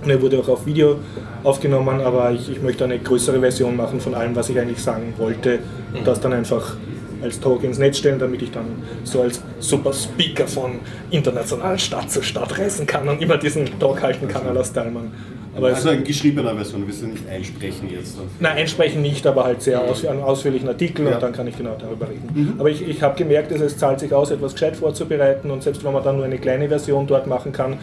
und 0.04 0.10
er 0.10 0.22
wurde 0.22 0.40
auch 0.40 0.50
auf 0.50 0.66
Video 0.66 0.98
aufgenommen, 1.44 2.02
aber 2.02 2.32
ich, 2.32 2.50
ich 2.50 2.62
möchte 2.62 2.84
eine 2.84 2.98
größere 2.98 3.40
Version 3.40 3.76
machen 3.76 4.00
von 4.00 4.16
allem, 4.16 4.36
was 4.36 4.50
ich 4.50 4.60
eigentlich 4.60 4.82
sagen 4.82 5.14
wollte 5.18 5.60
und 5.94 6.06
das 6.06 6.20
dann 6.20 6.34
einfach 6.34 6.76
als 7.22 7.40
Talk 7.40 7.64
ins 7.64 7.78
Netz 7.78 8.00
stellen, 8.00 8.18
damit 8.18 8.42
ich 8.42 8.50
dann 8.50 8.66
so 9.04 9.22
als 9.22 9.42
super 9.60 9.94
Speaker 9.94 10.48
von 10.48 10.80
internationalen 11.12 11.78
Stadt 11.78 12.10
zu 12.10 12.24
Stadt 12.24 12.58
reisen 12.58 12.88
kann 12.88 13.08
und 13.08 13.22
immer 13.22 13.38
diesen 13.38 13.80
Talk 13.80 14.02
halten 14.02 14.28
kann, 14.28 14.48
à 14.48 14.54
la 14.54 14.64
Stallman. 14.64 15.12
Aber 15.56 15.70
es, 15.70 15.78
Also 15.78 15.90
in 15.90 16.04
geschriebener 16.04 16.56
Version, 16.56 16.86
wir 16.88 16.94
sind 16.94 17.14
nicht 17.14 17.28
einsprechen 17.28 17.90
jetzt. 17.90 18.18
Nein, 18.40 18.58
einsprechen 18.58 19.02
nicht, 19.02 19.26
aber 19.28 19.44
halt 19.44 19.62
sehr 19.62 19.82
aus, 19.82 20.06
einen 20.06 20.22
ausführlichen 20.22 20.68
Artikel 20.70 21.06
Ja. 21.06 21.16
und 21.16 21.24
dann 21.24 21.34
kann 21.34 21.48
ich 21.48 21.58
genau 21.58 21.76
darüber 21.80 22.08
reden. 22.08 22.56
Aber 22.58 22.70
ich, 22.70 22.88
ich 22.88 23.02
habe 23.02 23.18
gemerkt, 23.18 23.52
dass 23.52 23.60
es 23.62 23.78
zahlt 23.78 24.00
sich 24.00 24.14
aus, 24.14 24.32
etwas 24.32 24.54
gescheit 24.54 24.76
vorzubereiten 24.78 25.52
und 25.52 25.62
selbst 25.64 25.84
wenn 25.84 25.94
man 25.94 26.04
dann 26.04 26.16
nur 26.16 26.26
eine 26.26 26.38
kleine 26.38 26.68
Version 26.70 27.06
dort 27.08 27.28
machen 27.28 27.52
kann, 27.52 27.78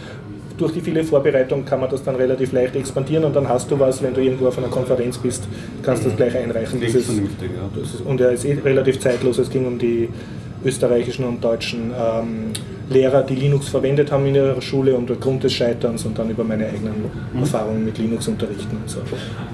durch 0.57 0.73
die 0.73 0.81
viele 0.81 1.05
Vorbereitung 1.05 1.65
kann 1.65 1.81
man 1.81 1.89
das 1.89 2.03
dann 2.03 2.17
relativ 2.17 2.53
leicht 2.53 2.75
expandieren 2.75 3.25
und 3.25 3.37
dann 3.37 3.49
hast 3.49 3.71
du 3.71 3.79
was, 3.79 4.03
wenn 4.03 4.13
du 4.15 4.21
irgendwo 4.21 4.49
auf 4.49 4.59
einer 4.59 4.69
Konferenz 4.69 5.17
bist, 5.19 5.47
kannst 5.83 6.05
du 6.05 6.09
das 6.09 6.17
gleich 6.17 6.37
einreichen. 6.37 6.81
Das 6.81 6.95
ist, 6.95 7.07
vernünftig, 7.07 7.51
ja. 7.55 7.81
ist, 7.83 8.01
und 8.01 8.21
er 8.21 8.33
ist 8.33 8.45
eh 8.45 8.59
relativ 8.65 8.99
zeitlos. 8.99 9.39
Es 9.39 9.51
ging 9.51 9.67
um 9.67 9.79
die 9.79 10.09
österreichischen 10.65 11.25
und 11.27 11.45
deutschen 11.45 11.93
ähm, 11.97 12.51
Lehrer, 12.91 13.23
die 13.23 13.35
Linux 13.35 13.69
verwendet 13.69 14.11
haben 14.11 14.27
in 14.27 14.35
ihrer 14.35 14.61
Schule 14.63 14.95
und 14.95 15.09
der 15.09 15.17
Grund 15.17 15.45
des 15.45 15.53
Scheiterns 15.53 16.05
und 16.07 16.19
dann 16.19 16.31
über 16.31 16.45
meine 16.45 16.67
eigenen 16.67 16.95
Erfahrungen 17.39 17.85
mit 17.85 17.99
Linux 17.99 18.29
unterrichten 18.29 18.77
und 18.77 18.89
so. 18.89 19.01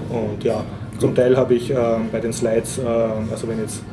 Und 0.09 0.43
ja, 0.43 0.63
zum 0.99 1.13
Teil 1.13 1.35
habe 1.35 1.55
ich 1.55 1.69
ähm, 1.69 2.09
bei 2.11 2.19
den 2.19 2.31
Slides, 2.31 2.77
ähm, 2.79 3.27
also 3.29 3.47
wenn 3.47 3.59
jetzt 3.59 3.83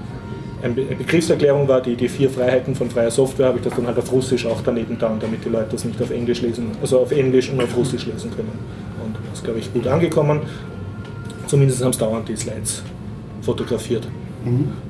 eine 0.62 0.74
Be- 0.74 0.84
eine 0.86 0.94
Begriffserklärung 0.94 1.66
war, 1.66 1.80
die, 1.80 1.96
die 1.96 2.08
vier 2.08 2.30
Freiheiten 2.30 2.74
von 2.76 2.88
freier 2.88 3.10
Software, 3.10 3.46
habe 3.48 3.58
ich 3.58 3.64
das 3.64 3.74
dann 3.74 3.86
halt 3.86 3.98
auf 3.98 4.12
Russisch 4.12 4.46
auch 4.46 4.60
daneben 4.64 4.96
da, 4.98 5.12
damit 5.18 5.44
die 5.44 5.48
Leute 5.48 5.70
das 5.72 5.84
nicht 5.84 6.00
auf 6.00 6.12
Englisch 6.12 6.40
lesen, 6.42 6.70
also 6.80 7.00
auf 7.00 7.10
Englisch 7.10 7.50
und 7.50 7.60
auf 7.60 7.76
Russisch 7.76 8.06
lesen 8.06 8.30
können. 8.30 8.52
Und 9.04 9.16
das 9.28 9.38
ist, 9.40 9.44
glaube 9.44 9.58
ich, 9.58 9.72
gut 9.72 9.88
angekommen. 9.88 10.40
Zumindest 11.48 11.82
haben 11.82 11.90
es 11.90 11.98
dauernd 11.98 12.28
die 12.28 12.36
Slides 12.36 12.84
fotografiert. 13.40 14.06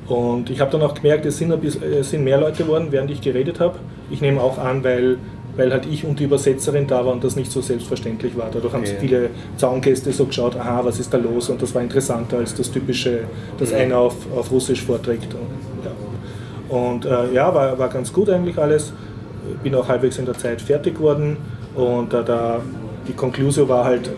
Und 0.07 0.49
ich 0.49 0.59
habe 0.59 0.71
dann 0.71 0.81
auch 0.83 0.93
gemerkt, 0.93 1.25
es 1.25 1.37
sind, 1.37 1.51
ein 1.51 1.59
bisschen, 1.59 1.83
es 1.83 2.09
sind 2.11 2.23
mehr 2.23 2.39
Leute 2.39 2.63
geworden, 2.63 2.87
während 2.91 3.09
ich 3.11 3.21
geredet 3.21 3.59
habe. 3.59 3.79
Ich 4.09 4.21
nehme 4.21 4.41
auch 4.41 4.57
an, 4.57 4.83
weil, 4.83 5.17
weil 5.55 5.71
halt 5.71 5.85
ich 5.85 6.05
und 6.05 6.19
die 6.19 6.25
Übersetzerin 6.25 6.87
da 6.87 7.05
war 7.05 7.13
und 7.13 7.23
das 7.23 7.35
nicht 7.35 7.51
so 7.51 7.61
selbstverständlich 7.61 8.37
war. 8.37 8.49
Dadurch 8.51 8.73
haben 8.73 8.81
Okay. 8.81 8.97
viele 8.99 9.29
Zaungäste 9.57 10.11
so 10.11 10.25
geschaut, 10.25 10.55
aha, 10.55 10.81
was 10.83 10.99
ist 10.99 11.13
da 11.13 11.17
los? 11.17 11.49
Und 11.49 11.61
das 11.61 11.73
war 11.73 11.81
interessanter 11.81 12.37
als 12.37 12.53
das 12.55 12.71
typische, 12.71 13.21
das 13.57 13.73
einer 13.73 13.97
auf, 13.97 14.15
auf 14.35 14.51
Russisch 14.51 14.81
vorträgt. 14.83 15.33
Und, 15.33 15.85
ja, 15.85 15.91
und 16.77 17.05
äh, 17.05 17.33
ja 17.33 17.53
war, 17.53 17.77
war 17.79 17.89
ganz 17.89 18.11
gut 18.11 18.29
eigentlich 18.29 18.57
alles. 18.57 18.93
bin 19.63 19.75
auch 19.75 19.87
halbwegs 19.87 20.17
in 20.17 20.25
der 20.25 20.37
Zeit 20.37 20.61
fertig 20.61 20.95
geworden 20.95 21.37
und 21.75 22.13
äh, 22.13 22.23
da, 22.23 22.61
die 23.07 23.13
Konklusion 23.13 23.67
war 23.69 23.85
halt, 23.85 24.07
äh, 24.07 24.11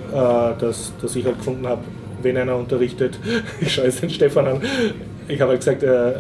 dass, 0.60 0.94
dass 1.02 1.16
ich 1.16 1.26
halt 1.26 1.38
gefunden 1.40 1.68
habe, 1.68 1.82
wenn 2.22 2.38
einer 2.38 2.56
unterrichtet, 2.56 3.20
ich 3.62 3.74
schaue 3.74 3.86
jetzt 3.86 4.02
den 4.02 4.10
Stefan 4.10 4.48
an, 4.48 4.62
ich 5.28 5.42
habe 5.42 5.52
halt 5.52 5.62
gesagt, 5.62 5.84
äh, 5.84 6.14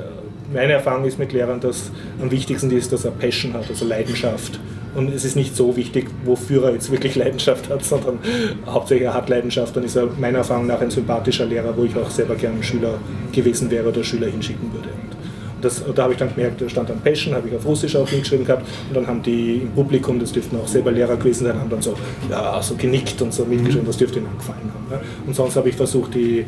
meine 0.54 0.74
Erfahrung 0.74 1.06
ist 1.06 1.20
mit 1.20 1.34
Lehrern, 1.34 1.60
dass 1.60 1.92
am 2.22 2.32
wichtigsten 2.32 2.72
ist, 2.72 2.92
dass 2.92 3.06
er 3.06 3.12
Passion 3.12 3.54
hat, 3.54 3.70
also 3.70 3.86
Leidenschaft. 3.86 4.60
Und 4.96 5.14
es 5.14 5.26
ist 5.26 5.36
nicht 5.36 5.56
so 5.56 5.76
wichtig, 5.76 6.08
wofür 6.24 6.64
er 6.64 6.74
jetzt 6.74 6.90
wirklich 6.90 7.16
Leidenschaft 7.16 7.70
hat, 7.70 7.84
sondern 7.84 8.20
hauptsächlich 8.66 9.08
er 9.08 9.14
hat 9.14 9.30
Leidenschaft, 9.30 9.76
dann 9.76 9.84
ist 9.84 9.96
er 9.96 10.08
meiner 10.20 10.40
Erfahrung 10.40 10.68
nach 10.68 10.80
ein 10.80 10.90
sympathischer 10.90 11.46
Lehrer, 11.46 11.76
wo 11.76 11.84
ich 11.84 11.96
auch 11.98 12.10
selber 12.10 12.36
gerne 12.36 12.64
Schüler 12.64 13.00
gewesen 13.32 13.70
wäre 13.70 13.90
oder 13.90 14.04
Schüler 14.04 14.28
hinschicken 14.28 14.72
würde. 14.72 14.90
Und 14.90 15.16
das, 15.62 15.84
da 15.94 16.04
habe 16.04 16.14
ich 16.14 16.20
dann 16.20 16.34
gemerkt, 16.34 16.62
da 16.62 16.70
stand 16.70 16.90
dann 16.90 17.02
Passion, 17.02 17.36
habe 17.36 17.48
ich 17.50 17.56
auf 17.56 17.66
Russisch 17.66 17.96
auch 17.96 18.08
hingeschrieben 18.08 18.46
gehabt 18.46 18.66
und 18.88 18.96
dann 18.96 19.08
haben 19.08 19.22
die 19.22 19.58
im 19.64 19.72
Publikum, 19.72 20.20
das 20.20 20.32
dürften 20.32 20.58
auch 20.58 20.68
selber 20.68 20.92
Lehrer 20.92 21.18
gewesen 21.18 21.46
sein, 21.46 21.60
haben 21.60 21.70
dann 21.70 21.82
so, 21.82 21.96
ja, 22.30 22.62
so 22.62 22.76
genickt 22.76 23.22
und 23.22 23.34
so 23.34 23.44
mitgeschrieben, 23.46 23.88
das 23.88 23.98
dürfte 23.98 24.20
ihnen 24.20 24.38
gefallen 24.38 24.72
haben. 24.90 25.02
Und 25.26 25.36
sonst 25.36 25.58
habe 25.58 25.68
ich 25.68 25.76
versucht, 25.76 26.14
die 26.14 26.46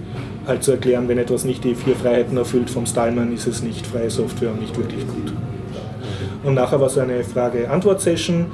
halt 0.48 0.64
zu 0.64 0.72
erklären, 0.72 1.08
wenn 1.08 1.18
etwas 1.18 1.44
nicht 1.44 1.64
die 1.64 1.76
vier 1.76 1.96
Freiheiten 1.96 2.38
erfüllt 2.38 2.70
vom 2.70 2.86
Stallman, 2.86 3.34
ist 3.34 3.48
es 3.48 3.62
nicht 3.62 3.86
freie 3.86 4.10
Software 4.10 4.52
und 4.52 4.62
nicht 4.62 4.76
wirklich 4.78 5.06
gut. 5.08 5.34
Und 6.44 6.54
nachher 6.54 6.80
war 6.80 6.90
so 6.90 7.02
eine 7.02 7.24
Frage-Antwort-Session 7.24 8.46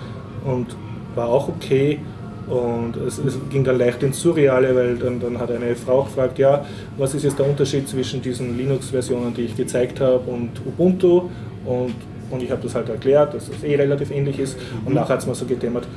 und 0.45 0.75
war 1.15 1.27
auch 1.27 1.47
okay. 1.49 1.99
Und 2.47 2.97
es, 2.97 3.19
es, 3.19 3.37
ging 3.49 3.63
dann 3.63 3.77
leicht 3.77 4.03
ins 4.03 4.19
Surreale, 4.19 4.75
weil 4.75 4.95
dann, 4.97 5.19
dann 5.19 5.39
hat 5.39 5.51
eine 5.51 5.75
Frau 5.75 6.03
gefragt, 6.03 6.39
ja, 6.39 6.65
was 6.97 7.13
ist 7.13 7.23
jetzt 7.23 7.39
der 7.39 7.47
Unterschied 7.47 7.87
zwischen 7.87 8.21
diesen 8.21 8.57
Linux-Versionen, 8.57 9.33
die 9.33 9.43
ich 9.43 9.55
gezeigt 9.55 10.01
habe, 10.01 10.29
und 10.29 10.49
Ubuntu? 10.65 11.29
Und, 11.65 11.95
und 12.29 12.43
ich 12.43 12.51
habe 12.51 12.61
das 12.63 12.75
halt 12.75 12.89
erklärt, 12.89 13.33
dass 13.33 13.49
das 13.49 13.63
eh 13.63 13.75
relativ 13.75 14.11
ähnlich 14.11 14.39
ist. 14.39 14.57
Und 14.83 14.93
nachher 14.93 15.13
hat 15.13 15.19
es 15.19 15.27
mir 15.27 15.35
so 15.35 15.45
gedämmert, 15.45 15.87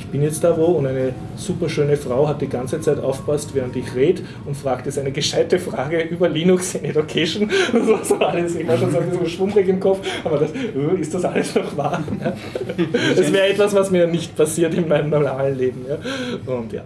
ich 0.00 0.06
bin 0.06 0.22
jetzt 0.22 0.42
da 0.42 0.56
wo 0.56 0.64
und 0.64 0.86
eine 0.86 1.12
super 1.36 1.68
schöne 1.68 1.96
Frau 1.96 2.26
hat 2.26 2.40
die 2.40 2.48
ganze 2.48 2.80
Zeit 2.80 2.98
aufpasst, 2.98 3.54
während 3.54 3.76
ich 3.76 3.94
rede 3.94 4.22
und 4.46 4.56
fragt 4.56 4.86
jetzt 4.86 4.98
eine 4.98 5.12
gescheite 5.12 5.58
Frage 5.58 6.00
über 6.00 6.28
Linux 6.28 6.74
in 6.74 6.84
Education. 6.84 7.50
Und 7.72 7.86
so, 7.86 7.98
so 8.02 8.16
alles. 8.16 8.56
Ich 8.56 8.66
war 8.66 8.76
schon 8.76 8.90
so 8.90 8.98
ein 8.98 9.10
bisschen 9.10 9.28
schwummrig 9.28 9.68
im 9.68 9.78
Kopf, 9.78 10.00
aber 10.24 10.38
das, 10.38 10.50
äh, 10.52 11.00
ist 11.00 11.14
das 11.14 11.24
alles 11.24 11.54
noch 11.54 11.76
wahr? 11.76 12.02
Das 13.16 13.32
wäre 13.32 13.48
etwas, 13.48 13.74
was 13.74 13.90
mir 13.90 14.06
nicht 14.06 14.34
passiert 14.36 14.74
in 14.74 14.88
meinem 14.88 15.10
normalen 15.10 15.56
Leben. 15.56 15.84
Ja. 15.86 16.52
Und 16.52 16.72
ja. 16.72 16.82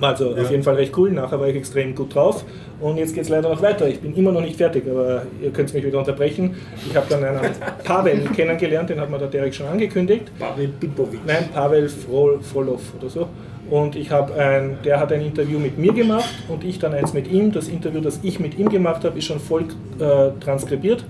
Also 0.00 0.34
ja. 0.34 0.42
auf 0.42 0.50
jeden 0.50 0.62
Fall 0.62 0.76
recht 0.76 0.96
cool. 0.96 1.10
Nachher 1.10 1.40
war 1.40 1.48
ich 1.48 1.56
extrem 1.56 1.94
gut 1.94 2.14
drauf. 2.14 2.44
Und 2.80 2.96
jetzt 2.96 3.14
geht 3.14 3.24
es 3.24 3.28
leider 3.28 3.48
noch 3.48 3.62
weiter. 3.62 3.88
Ich 3.88 4.00
bin 4.00 4.14
immer 4.14 4.32
noch 4.32 4.40
nicht 4.40 4.56
fertig, 4.56 4.84
aber 4.90 5.22
ihr 5.42 5.50
könnt 5.50 5.72
mich 5.74 5.84
wieder 5.84 5.98
unterbrechen. 5.98 6.54
Ich 6.88 6.96
habe 6.96 7.06
dann 7.08 7.22
einen 7.24 7.40
Pavel 7.84 8.20
kennengelernt, 8.34 8.90
den 8.90 9.00
hat 9.00 9.10
mir 9.10 9.18
der 9.18 9.28
Derek 9.28 9.54
schon 9.54 9.66
angekündigt. 9.66 10.30
Pavel 10.38 10.68
Pipovic. 10.68 11.20
Nein, 11.26 11.48
Pavel 11.52 11.88
Frolov 11.88 12.80
oder 12.98 13.08
so. 13.08 13.28
Und 13.68 13.94
ich 13.94 14.12
ein, 14.12 14.78
der 14.84 14.98
hat 14.98 15.12
ein 15.12 15.20
Interview 15.20 15.58
mit 15.58 15.78
mir 15.78 15.92
gemacht 15.92 16.34
und 16.48 16.64
ich 16.64 16.78
dann 16.78 16.92
eins 16.92 17.12
mit 17.12 17.30
ihm. 17.30 17.52
Das 17.52 17.68
Interview, 17.68 18.00
das 18.00 18.18
ich 18.22 18.40
mit 18.40 18.58
ihm 18.58 18.68
gemacht 18.68 19.04
habe, 19.04 19.16
ist 19.16 19.26
schon 19.26 19.38
voll 19.38 19.64
äh, 20.00 20.30
transkribiert 20.40 21.04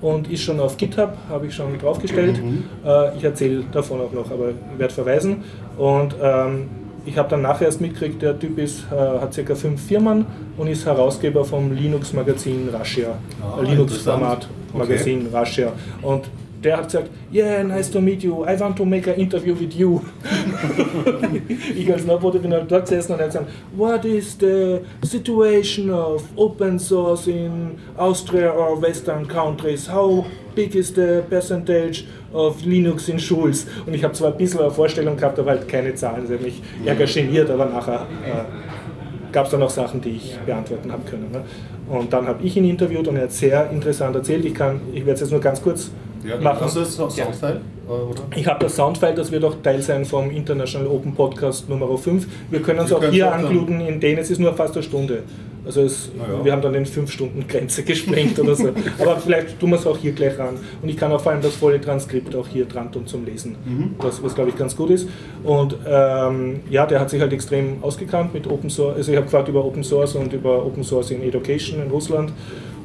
und 0.00 0.30
ist 0.30 0.42
schon 0.42 0.58
auf 0.58 0.76
GitHub, 0.76 1.16
habe 1.28 1.46
ich 1.46 1.54
schon 1.54 1.78
draufgestellt. 1.78 2.42
Mhm. 2.42 2.64
Äh, 2.84 3.16
ich 3.16 3.22
erzähle 3.22 3.64
davon 3.70 4.00
auch 4.00 4.12
noch, 4.12 4.30
aber 4.30 4.48
ich 4.48 4.78
werde 4.78 4.92
verweisen. 4.92 5.44
Und 5.76 6.16
ähm, 6.20 6.68
ich 7.06 7.16
habe 7.16 7.28
dann 7.28 7.42
nachher 7.42 7.66
erst 7.66 7.80
mitgekriegt, 7.80 8.22
der 8.22 8.38
Typ 8.38 8.58
ist, 8.58 8.84
äh, 8.90 8.96
hat 8.96 9.34
ca. 9.34 9.54
fünf 9.54 9.80
Firmen 9.80 10.26
und 10.56 10.68
ist 10.68 10.86
Herausgeber 10.86 11.44
vom 11.44 11.72
Linux-Magazin 11.72 12.68
Russia, 12.68 13.14
ah, 13.42 13.60
Linux-Format-Magazin 13.60 15.26
okay. 15.26 15.38
Russia. 15.38 15.72
Und 16.02 16.28
der 16.62 16.76
hat 16.76 16.84
gesagt, 16.84 17.08
yeah, 17.32 17.62
nice 17.62 17.90
to 17.90 18.00
meet 18.00 18.22
you, 18.22 18.44
I 18.44 18.58
want 18.60 18.76
to 18.76 18.84
make 18.84 19.10
an 19.10 19.18
interview 19.18 19.54
with 19.58 19.74
you. 19.74 20.00
ich 21.74 21.90
als 21.90 22.04
Neubote 22.04 22.38
bin 22.38 22.52
halt 22.52 22.70
dort 22.70 22.82
gesessen 22.82 23.12
und 23.12 23.20
er 23.20 23.26
hat 23.26 23.32
gesagt, 23.32 23.50
what 23.74 24.04
is 24.04 24.36
the 24.38 24.80
situation 25.02 25.90
of 25.90 26.22
open 26.36 26.78
source 26.78 27.26
in 27.26 27.78
Austria 27.96 28.50
or 28.50 28.80
Western 28.80 29.26
countries? 29.26 29.90
How 29.90 30.26
big 30.54 30.74
is 30.74 30.88
the 30.94 31.22
percentage 31.28 32.04
of 32.32 32.62
Linux 32.64 33.08
in 33.08 33.18
Schools? 33.18 33.66
Und 33.86 33.94
ich 33.94 34.04
habe 34.04 34.14
zwar 34.14 34.32
ein 34.32 34.36
bisschen 34.36 34.60
eine 34.60 34.70
Vorstellung 34.70 35.16
gehabt, 35.16 35.38
aber 35.38 35.50
halt 35.50 35.68
keine 35.68 35.94
Zahlen. 35.94 36.26
Sie 36.26 36.34
haben 36.34 36.44
mich 36.44 36.62
ärger 36.84 37.06
geniert, 37.06 37.50
aber 37.50 37.66
nachher 37.66 38.06
äh, 38.24 39.32
gab 39.32 39.46
es 39.46 39.52
dann 39.52 39.62
auch 39.62 39.70
Sachen, 39.70 40.00
die 40.00 40.10
ich 40.10 40.38
beantworten 40.46 40.90
habe 40.92 41.02
können. 41.08 41.30
Ne? 41.30 41.42
Und 41.88 42.12
dann 42.12 42.26
habe 42.26 42.42
ich 42.44 42.56
ihn 42.56 42.64
interviewt 42.64 43.08
und 43.08 43.16
er 43.16 43.22
hat 43.24 43.32
sehr 43.32 43.70
interessant 43.70 44.14
erzählt. 44.14 44.44
Ich, 44.44 44.54
kann, 44.54 44.80
ich 44.92 45.00
werde 45.00 45.12
es 45.12 45.20
jetzt 45.20 45.30
nur 45.30 45.40
ganz 45.40 45.60
kurz 45.60 45.90
ja, 46.24 46.36
machen. 46.36 46.60
Hast 46.60 46.76
du 46.76 46.80
das 46.80 46.94
Soundfile? 46.94 47.60
Oder? 47.88 48.22
Ich 48.36 48.46
habe 48.46 48.64
das 48.64 48.76
Soundfile, 48.76 49.14
das 49.14 49.32
wird 49.32 49.44
auch 49.44 49.56
Teil 49.62 49.82
sein 49.82 50.04
vom 50.04 50.30
International 50.30 50.86
Open 50.86 51.14
Podcast 51.14 51.68
Nummer 51.68 51.96
5. 51.96 52.26
Wir 52.50 52.62
können 52.62 52.80
es 52.80 52.92
auch 52.92 53.02
hier 53.04 53.32
ankluden, 53.32 53.80
in 53.80 53.98
denen 53.98 54.18
es 54.18 54.30
ist 54.30 54.38
nur 54.38 54.54
fast 54.54 54.74
eine 54.74 54.82
Stunde. 54.82 55.22
Also 55.64 55.82
es, 55.82 56.10
ja. 56.16 56.44
wir 56.44 56.52
haben 56.52 56.62
dann 56.62 56.72
den 56.72 56.86
5-Stunden-Grenze 56.86 57.82
gesprengt 57.82 58.38
oder 58.38 58.54
so. 58.54 58.68
Aber 58.98 59.16
vielleicht 59.18 59.58
tun 59.60 59.70
wir 59.70 59.76
es 59.76 59.86
auch 59.86 59.98
hier 59.98 60.12
gleich 60.12 60.38
ran. 60.38 60.56
Und 60.82 60.88
ich 60.88 60.96
kann 60.96 61.12
auch 61.12 61.20
vor 61.20 61.32
allem 61.32 61.42
das 61.42 61.54
volle 61.54 61.80
Transkript 61.80 62.34
auch 62.34 62.48
hier 62.48 62.64
dran 62.64 62.90
tun 62.90 63.06
zum 63.06 63.24
Lesen, 63.24 63.56
mhm. 63.64 63.94
was, 63.98 64.22
was 64.22 64.34
glaube 64.34 64.50
ich 64.50 64.56
ganz 64.56 64.76
gut 64.76 64.90
ist. 64.90 65.08
Und 65.44 65.76
ähm, 65.86 66.60
ja, 66.70 66.86
der 66.86 67.00
hat 67.00 67.10
sich 67.10 67.20
halt 67.20 67.32
extrem 67.32 67.82
ausgekannt 67.82 68.32
mit 68.34 68.46
Open 68.46 68.70
Source. 68.70 68.96
Also 68.96 69.12
ich 69.12 69.16
habe 69.16 69.26
gefragt 69.26 69.48
über 69.48 69.64
Open 69.64 69.84
Source 69.84 70.14
und 70.14 70.32
über 70.32 70.64
Open 70.64 70.82
Source 70.82 71.10
in 71.10 71.22
Education 71.22 71.82
in 71.82 71.90
Russland. 71.90 72.32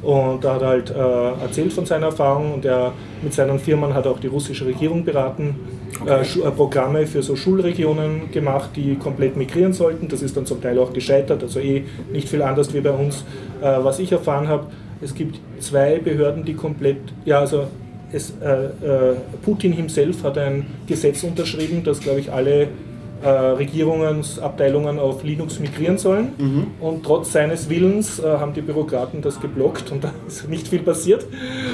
Und 0.06 0.44
da 0.44 0.54
hat 0.54 0.62
er 0.62 0.68
halt 0.68 0.90
äh, 0.90 1.42
erzählt 1.42 1.72
von 1.72 1.84
seiner 1.84 2.06
Erfahrung 2.06 2.54
und 2.54 2.64
er 2.64 2.92
mit 3.22 3.34
seinen 3.34 3.58
Firmen 3.58 3.92
hat 3.92 4.06
auch 4.06 4.20
die 4.20 4.28
russische 4.28 4.64
Regierung 4.64 5.04
beraten, 5.04 5.56
okay. 6.00 6.22
äh, 6.44 6.50
Programme 6.52 7.08
für 7.08 7.24
so 7.24 7.34
Schulregionen 7.34 8.30
gemacht, 8.30 8.70
die 8.76 8.94
komplett 8.94 9.36
migrieren 9.36 9.72
sollten. 9.72 10.06
Das 10.06 10.22
ist 10.22 10.36
dann 10.36 10.46
zum 10.46 10.62
Teil 10.62 10.78
auch 10.78 10.92
gescheitert, 10.92 11.42
also 11.42 11.58
eh 11.58 11.82
nicht 12.12 12.28
viel 12.28 12.40
anders 12.42 12.72
wie 12.72 12.80
bei 12.82 12.92
uns. 12.92 13.24
Äh, 13.60 13.78
was 13.82 13.98
ich 13.98 14.12
erfahren 14.12 14.46
habe, 14.46 14.68
es 15.02 15.12
gibt 15.12 15.40
zwei 15.58 15.98
Behörden, 15.98 16.44
die 16.44 16.54
komplett, 16.54 16.98
ja 17.24 17.40
also 17.40 17.64
es, 18.12 18.32
äh, 18.40 18.66
äh, 18.86 19.16
Putin 19.44 19.72
himself 19.72 20.22
hat 20.22 20.38
ein 20.38 20.66
Gesetz 20.86 21.24
unterschrieben, 21.24 21.82
das 21.82 21.98
glaube 21.98 22.20
ich 22.20 22.30
alle 22.30 22.68
äh, 23.22 23.28
Regierungsabteilungen 23.28 24.98
auf 24.98 25.22
Linux 25.24 25.58
migrieren 25.58 25.98
sollen. 25.98 26.32
Mhm. 26.38 26.66
Und 26.80 27.04
trotz 27.04 27.32
seines 27.32 27.68
Willens 27.68 28.18
äh, 28.18 28.24
haben 28.24 28.52
die 28.52 28.60
Bürokraten 28.60 29.22
das 29.22 29.40
geblockt 29.40 29.90
und 29.92 30.04
da 30.04 30.12
ist 30.26 30.48
nicht 30.48 30.68
viel 30.68 30.80
passiert. 30.80 31.26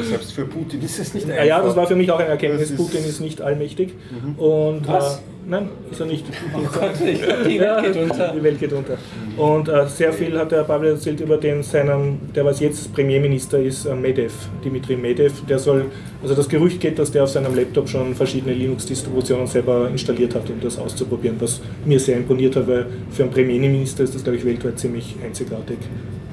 Selbst 0.09 0.33
für 0.33 0.45
Putin 0.45 0.83
ist 0.83 0.99
es 0.99 1.15
nicht 1.15 1.31
einfach. 1.31 1.45
Ja, 1.45 1.63
das 1.63 1.77
war 1.77 1.87
für 1.87 1.97
mich 1.97 2.11
auch 2.11 2.19
eine 2.19 2.29
Erkenntnis. 2.29 2.71
Ist 2.71 2.77
Putin 2.77 3.05
ist 3.05 3.21
nicht 3.21 3.41
allmächtig. 3.41 3.95
Mhm. 4.11 4.39
Und, 4.39 4.89
Was? 4.89 5.17
Äh, 5.17 5.32
Nein, 5.45 5.69
ist 5.91 6.01
er 6.01 6.07
nicht. 6.07 6.25
Oh 6.55 6.61
Gott, 6.73 6.93
ich 7.05 7.21
glaub, 7.21 7.43
die 7.45 7.59
Welt 7.59 7.83
geht 7.83 7.97
unter. 7.97 8.33
Die 8.33 8.43
Welt 8.43 8.61
geht 8.61 8.73
unter. 8.73 8.97
Und 9.37 9.69
äh, 9.69 9.87
sehr 9.89 10.13
viel 10.13 10.39
hat 10.39 10.53
der 10.53 10.63
Pavel 10.63 10.91
erzählt 10.91 11.21
über 11.21 11.37
den 11.37 11.63
seinen, 11.63 12.33
der 12.35 12.45
was 12.45 12.61
jetzt 12.61 12.93
Premierminister 12.95 13.59
ist, 13.59 13.87
äh, 13.87 13.95
Medev, 13.95 14.33
Dimitri 14.65 14.97
Medev. 14.97 15.33
Der 15.49 15.59
soll, 15.59 15.87
also 16.23 16.35
das 16.35 16.49
Gerücht 16.49 16.81
geht, 16.81 16.99
dass 16.99 17.11
der 17.11 17.25
auf 17.25 17.31
seinem 17.31 17.55
Laptop 17.57 17.89
schon 17.89 18.15
verschiedene 18.15 18.55
Linux-Distributionen 18.55 19.47
selber 19.47 19.89
installiert 19.89 20.35
hat, 20.35 20.49
um 20.49 20.61
das 20.61 20.79
auszuprobieren, 20.79 21.37
was 21.41 21.61
mir 21.85 21.99
sehr 21.99 22.19
imponiert 22.19 22.55
hat, 22.55 22.69
weil 22.69 22.87
für 23.11 23.25
einen 23.25 23.33
Premierminister 23.33 24.05
ist 24.05 24.15
das, 24.15 24.23
glaube 24.23 24.39
ich, 24.39 24.45
weltweit 24.45 24.79
ziemlich 24.79 25.17
einzigartig. 25.25 25.79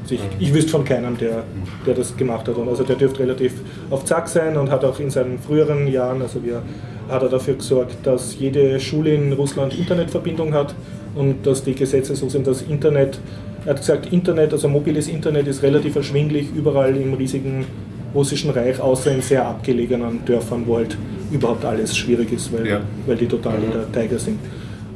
Also 0.04 0.16
ich, 0.16 0.22
ich 0.40 0.54
wüsste 0.54 0.72
von 0.72 0.86
keinem, 0.86 1.18
der, 1.18 1.44
der 1.86 1.94
das 1.94 2.16
gemacht 2.16 2.48
hat. 2.48 2.56
Und 2.58 2.68
also 2.68 2.84
der 2.84 2.96
dürfte 2.96 3.22
relativ 3.22 3.54
auf 3.90 4.06
Zack 4.06 4.28
sein 4.28 4.56
und 4.58 4.70
hat 4.70 4.84
auch 4.86 5.00
in 5.00 5.10
seinen 5.10 5.40
früheren 5.40 5.88
Jahren, 5.88 6.22
also 6.22 6.44
wir 6.44 6.62
hat 7.10 7.24
er 7.24 7.30
dafür 7.30 7.56
gesorgt, 7.56 7.98
dass 8.04 8.38
jede 8.40 8.80
Schule 8.80 9.14
in 9.14 9.34
Russland 9.34 9.78
Internetverbindung 9.78 10.54
hat 10.54 10.76
und 11.16 11.46
dass 11.46 11.64
die 11.64 11.74
Gesetze 11.74 12.16
so 12.16 12.30
sind, 12.30 12.48
dass 12.48 12.62
Internet, 12.62 13.20
er 13.66 13.72
hat 13.72 13.78
gesagt, 13.78 14.14
Internet, 14.14 14.54
also 14.54 14.68
mobiles 14.68 15.08
Internet 15.08 15.48
ist 15.48 15.64
relativ 15.64 15.96
erschwinglich 15.96 16.48
überall 16.56 16.96
im 16.96 17.14
riesigen 17.14 17.66
russischen 18.14 18.50
Reich, 18.52 18.80
außer 18.80 19.12
in 19.12 19.22
sehr 19.22 19.46
abgelegenen 19.46 20.24
Dörfern, 20.26 20.64
wo 20.66 20.78
halt 20.78 20.98
überhaupt 21.32 21.66
alles 21.66 21.96
schwierig 21.96 22.32
ist, 22.32 22.52
weil, 22.54 22.68
ja. 22.68 22.82
weil 23.06 23.18
die 23.18 23.28
total 23.28 23.56
in 23.64 23.72
der 23.72 23.92
Tiger 23.92 24.18
sind. 24.18 24.40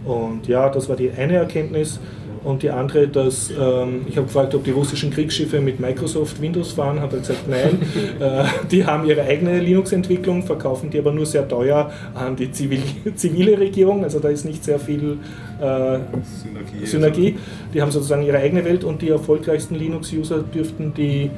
Und 0.05 0.47
ja, 0.47 0.69
das 0.69 0.89
war 0.89 0.95
die 0.95 1.11
eine 1.11 1.35
Erkenntnis. 1.35 1.99
Und 2.43 2.61
die 2.61 2.69
andere, 2.69 3.07
dass 3.07 3.49
ähm, 3.51 4.05
ich 4.07 4.17
habe 4.17 4.27
gefragt, 4.27 4.53
ob 4.53 4.63
die 4.63 4.71
russischen 4.71 5.11
Kriegsschiffe 5.11 5.61
mit 5.61 5.79
Microsoft 5.79 6.41
Windows 6.41 6.73
fahren, 6.73 6.99
hat 6.99 7.13
er 7.13 7.19
gesagt, 7.19 7.47
nein, 7.47 7.79
äh, 8.19 8.43
die 8.69 8.85
haben 8.85 9.05
ihre 9.07 9.21
eigene 9.21 9.59
Linux-Entwicklung, 9.59 10.43
verkaufen 10.43 10.89
die 10.89 10.99
aber 10.99 11.11
nur 11.11 11.25
sehr 11.25 11.47
teuer 11.47 11.91
an 12.13 12.35
die 12.35 12.51
zivil 12.51 12.81
zivile 13.15 13.57
Regierung, 13.57 14.03
also 14.03 14.19
da 14.19 14.29
ist 14.29 14.45
nicht 14.45 14.63
sehr 14.63 14.79
viel 14.79 15.17
äh, 15.59 15.99
Synergie. 16.41 16.85
Synergie. 16.85 17.37
Die 17.73 17.81
haben 17.81 17.91
sozusagen 17.91 18.23
ihre 18.23 18.37
eigene 18.37 18.65
Welt 18.65 18.83
und 18.83 19.01
die 19.01 19.09
erfolgreichsten 19.09 19.75
Linux-User 19.75 20.39
dürften 20.39 20.93
die 20.93 21.31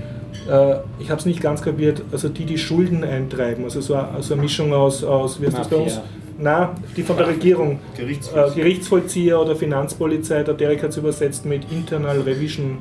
äh, 0.49 0.75
ich 0.99 1.09
habe 1.09 1.19
es 1.19 1.25
nicht 1.25 1.41
ganz 1.41 1.61
kapiert, 1.61 2.01
also 2.11 2.29
die, 2.29 2.45
die 2.45 2.57
Schulden 2.57 3.03
eintreiben, 3.03 3.63
also 3.63 3.81
so, 3.81 3.95
also 3.95 4.33
eine 4.33 4.43
Mischung 4.43 4.73
aus, 4.73 5.03
aus 5.03 5.41
wie 5.41 5.47
heißt 5.47 5.59
das 5.59 5.67
bei 5.69 5.77
uns? 5.77 6.01
Na, 6.37 6.75
die 6.97 7.03
von 7.03 7.17
der 7.17 7.27
Regierung. 7.27 7.79
Gerichtsvollzieher. 7.95 8.51
Äh, 8.51 8.55
Gerichtsvollzieher 8.55 9.39
oder 9.39 9.55
Finanzpolizei. 9.55 10.43
Der 10.43 10.53
Derek 10.53 10.83
hat 10.83 10.89
es 10.89 10.97
übersetzt 10.97 11.45
mit 11.45 11.71
Internal 11.71 12.21
Revision 12.21 12.77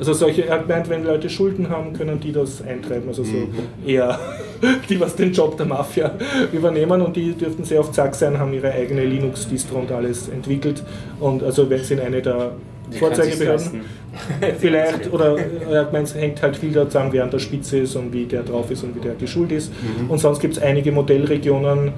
Also 0.00 0.14
solche, 0.14 0.46
er 0.46 0.54
hat 0.54 0.66
gemeint, 0.66 0.88
wenn 0.88 1.04
Leute 1.04 1.28
Schulden 1.28 1.68
haben, 1.68 1.92
können 1.92 2.18
die 2.20 2.32
das 2.32 2.62
eintreiben. 2.62 3.08
Also 3.08 3.22
so 3.22 3.48
eher 3.86 4.18
die, 4.88 4.98
was 4.98 5.14
den 5.14 5.32
Job 5.32 5.58
der 5.58 5.66
Mafia 5.66 6.12
übernehmen 6.52 7.02
und 7.02 7.16
die 7.16 7.32
dürften 7.32 7.64
sehr 7.64 7.80
auf 7.80 7.92
Zack 7.92 8.14
sein, 8.14 8.38
haben 8.38 8.54
ihre 8.54 8.72
eigene 8.72 9.04
Linux-Distro 9.04 9.78
und 9.78 9.92
alles 9.92 10.28
entwickelt. 10.28 10.82
Und 11.20 11.42
also 11.42 11.68
wenn 11.68 11.82
in 11.82 12.00
eine 12.00 12.22
der 12.22 12.52
Vorzeigebehörden 12.98 13.82
vielleicht, 14.58 15.12
oder 15.12 15.36
er 15.38 15.80
hat 15.82 15.94
es 15.94 16.14
hängt 16.14 16.42
halt 16.42 16.56
viel 16.56 16.72
daran, 16.72 17.12
wer 17.12 17.24
an 17.24 17.30
der 17.30 17.38
Spitze 17.38 17.78
ist 17.78 17.94
und 17.96 18.12
wie 18.12 18.24
der 18.24 18.42
drauf 18.42 18.70
ist 18.70 18.82
und 18.82 18.94
wie 18.96 19.00
der 19.00 19.14
geschult 19.14 19.52
ist. 19.52 19.72
Und 20.08 20.18
sonst 20.18 20.40
gibt 20.40 20.56
es 20.56 20.62
einige 20.62 20.90
Modellregionen, 20.90 21.88
äh, 21.88 21.92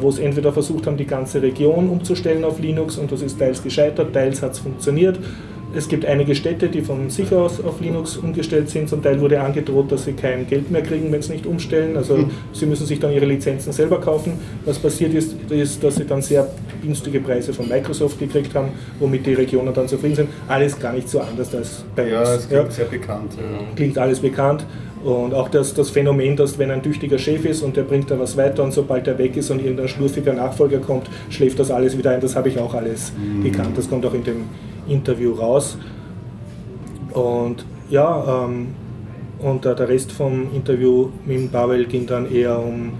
wo 0.00 0.08
es 0.08 0.18
entweder 0.18 0.52
versucht 0.52 0.86
haben, 0.86 0.96
die 0.96 1.06
ganze 1.06 1.42
Region 1.42 1.88
umzustellen 1.88 2.44
auf 2.44 2.60
Linux 2.60 2.96
und 2.96 3.12
das 3.12 3.22
ist 3.22 3.38
teils 3.38 3.62
gescheitert, 3.62 4.12
teils 4.12 4.42
hat 4.42 4.52
es 4.52 4.58
funktioniert. 4.58 5.18
Es 5.72 5.88
gibt 5.88 6.04
einige 6.04 6.34
Städte, 6.34 6.68
die 6.68 6.80
von 6.80 7.10
sich 7.10 7.32
aus 7.32 7.62
auf 7.62 7.80
Linux 7.80 8.16
umgestellt 8.16 8.68
sind. 8.70 8.88
Zum 8.88 9.02
Teil 9.02 9.20
wurde 9.20 9.40
angedroht, 9.40 9.92
dass 9.92 10.04
sie 10.04 10.14
kein 10.14 10.46
Geld 10.48 10.70
mehr 10.70 10.82
kriegen, 10.82 11.12
wenn 11.12 11.22
sie 11.22 11.32
nicht 11.32 11.46
umstellen. 11.46 11.96
Also 11.96 12.24
sie 12.52 12.66
müssen 12.66 12.86
sich 12.86 12.98
dann 12.98 13.12
ihre 13.12 13.26
Lizenzen 13.26 13.72
selber 13.72 14.00
kaufen. 14.00 14.32
Was 14.64 14.78
passiert 14.80 15.14
ist, 15.14 15.36
ist, 15.48 15.82
dass 15.84 15.94
sie 15.96 16.04
dann 16.04 16.22
sehr 16.22 16.48
günstige 16.82 17.20
Preise 17.20 17.52
von 17.52 17.68
Microsoft 17.68 18.18
gekriegt 18.18 18.54
haben, 18.54 18.70
womit 18.98 19.24
die 19.26 19.34
Regionen 19.34 19.72
dann 19.72 19.86
zufrieden 19.86 20.16
sind. 20.16 20.28
Alles 20.48 20.76
gar 20.78 20.92
nicht 20.92 21.08
so 21.08 21.20
anders 21.20 21.54
als 21.54 21.84
bei 21.94 22.08
Ja, 22.08 22.20
uns. 22.20 22.30
es 22.30 22.48
klingt 22.48 22.72
sehr 22.72 22.84
bekannt. 22.86 23.32
Ja. 23.36 23.58
Klingt 23.76 23.96
alles 23.98 24.18
bekannt. 24.18 24.64
Und 25.04 25.32
auch 25.32 25.48
das, 25.48 25.72
das 25.72 25.88
Phänomen, 25.88 26.36
dass 26.36 26.58
wenn 26.58 26.70
ein 26.70 26.82
tüchtiger 26.82 27.18
Chef 27.18 27.44
ist 27.46 27.62
und 27.62 27.76
der 27.76 27.84
bringt 27.84 28.10
da 28.10 28.18
was 28.18 28.36
weiter 28.36 28.62
und 28.64 28.72
sobald 28.72 29.06
er 29.06 29.16
weg 29.18 29.36
ist 29.36 29.50
und 29.50 29.60
irgendein 29.62 29.88
schlurfiger 29.88 30.32
Nachfolger 30.34 30.78
kommt, 30.78 31.08
schläft 31.30 31.58
das 31.58 31.70
alles 31.70 31.96
wieder 31.96 32.10
ein. 32.10 32.20
Das 32.20 32.36
habe 32.36 32.48
ich 32.48 32.58
auch 32.58 32.74
alles 32.74 33.12
gekannt. 33.42 33.78
Das 33.78 33.88
kommt 33.88 34.04
auch 34.04 34.12
in 34.14 34.24
dem 34.24 34.36
Interview 34.90 35.32
raus. 35.32 35.78
Und 37.12 37.64
ja, 37.88 38.44
ähm, 38.44 38.68
und 39.40 39.64
äh, 39.64 39.74
der 39.74 39.88
Rest 39.88 40.12
vom 40.12 40.54
Interview 40.54 41.08
mit 41.24 41.50
Pavel 41.50 41.86
ging 41.86 42.06
dann 42.06 42.30
eher 42.30 42.58
um 42.58 42.92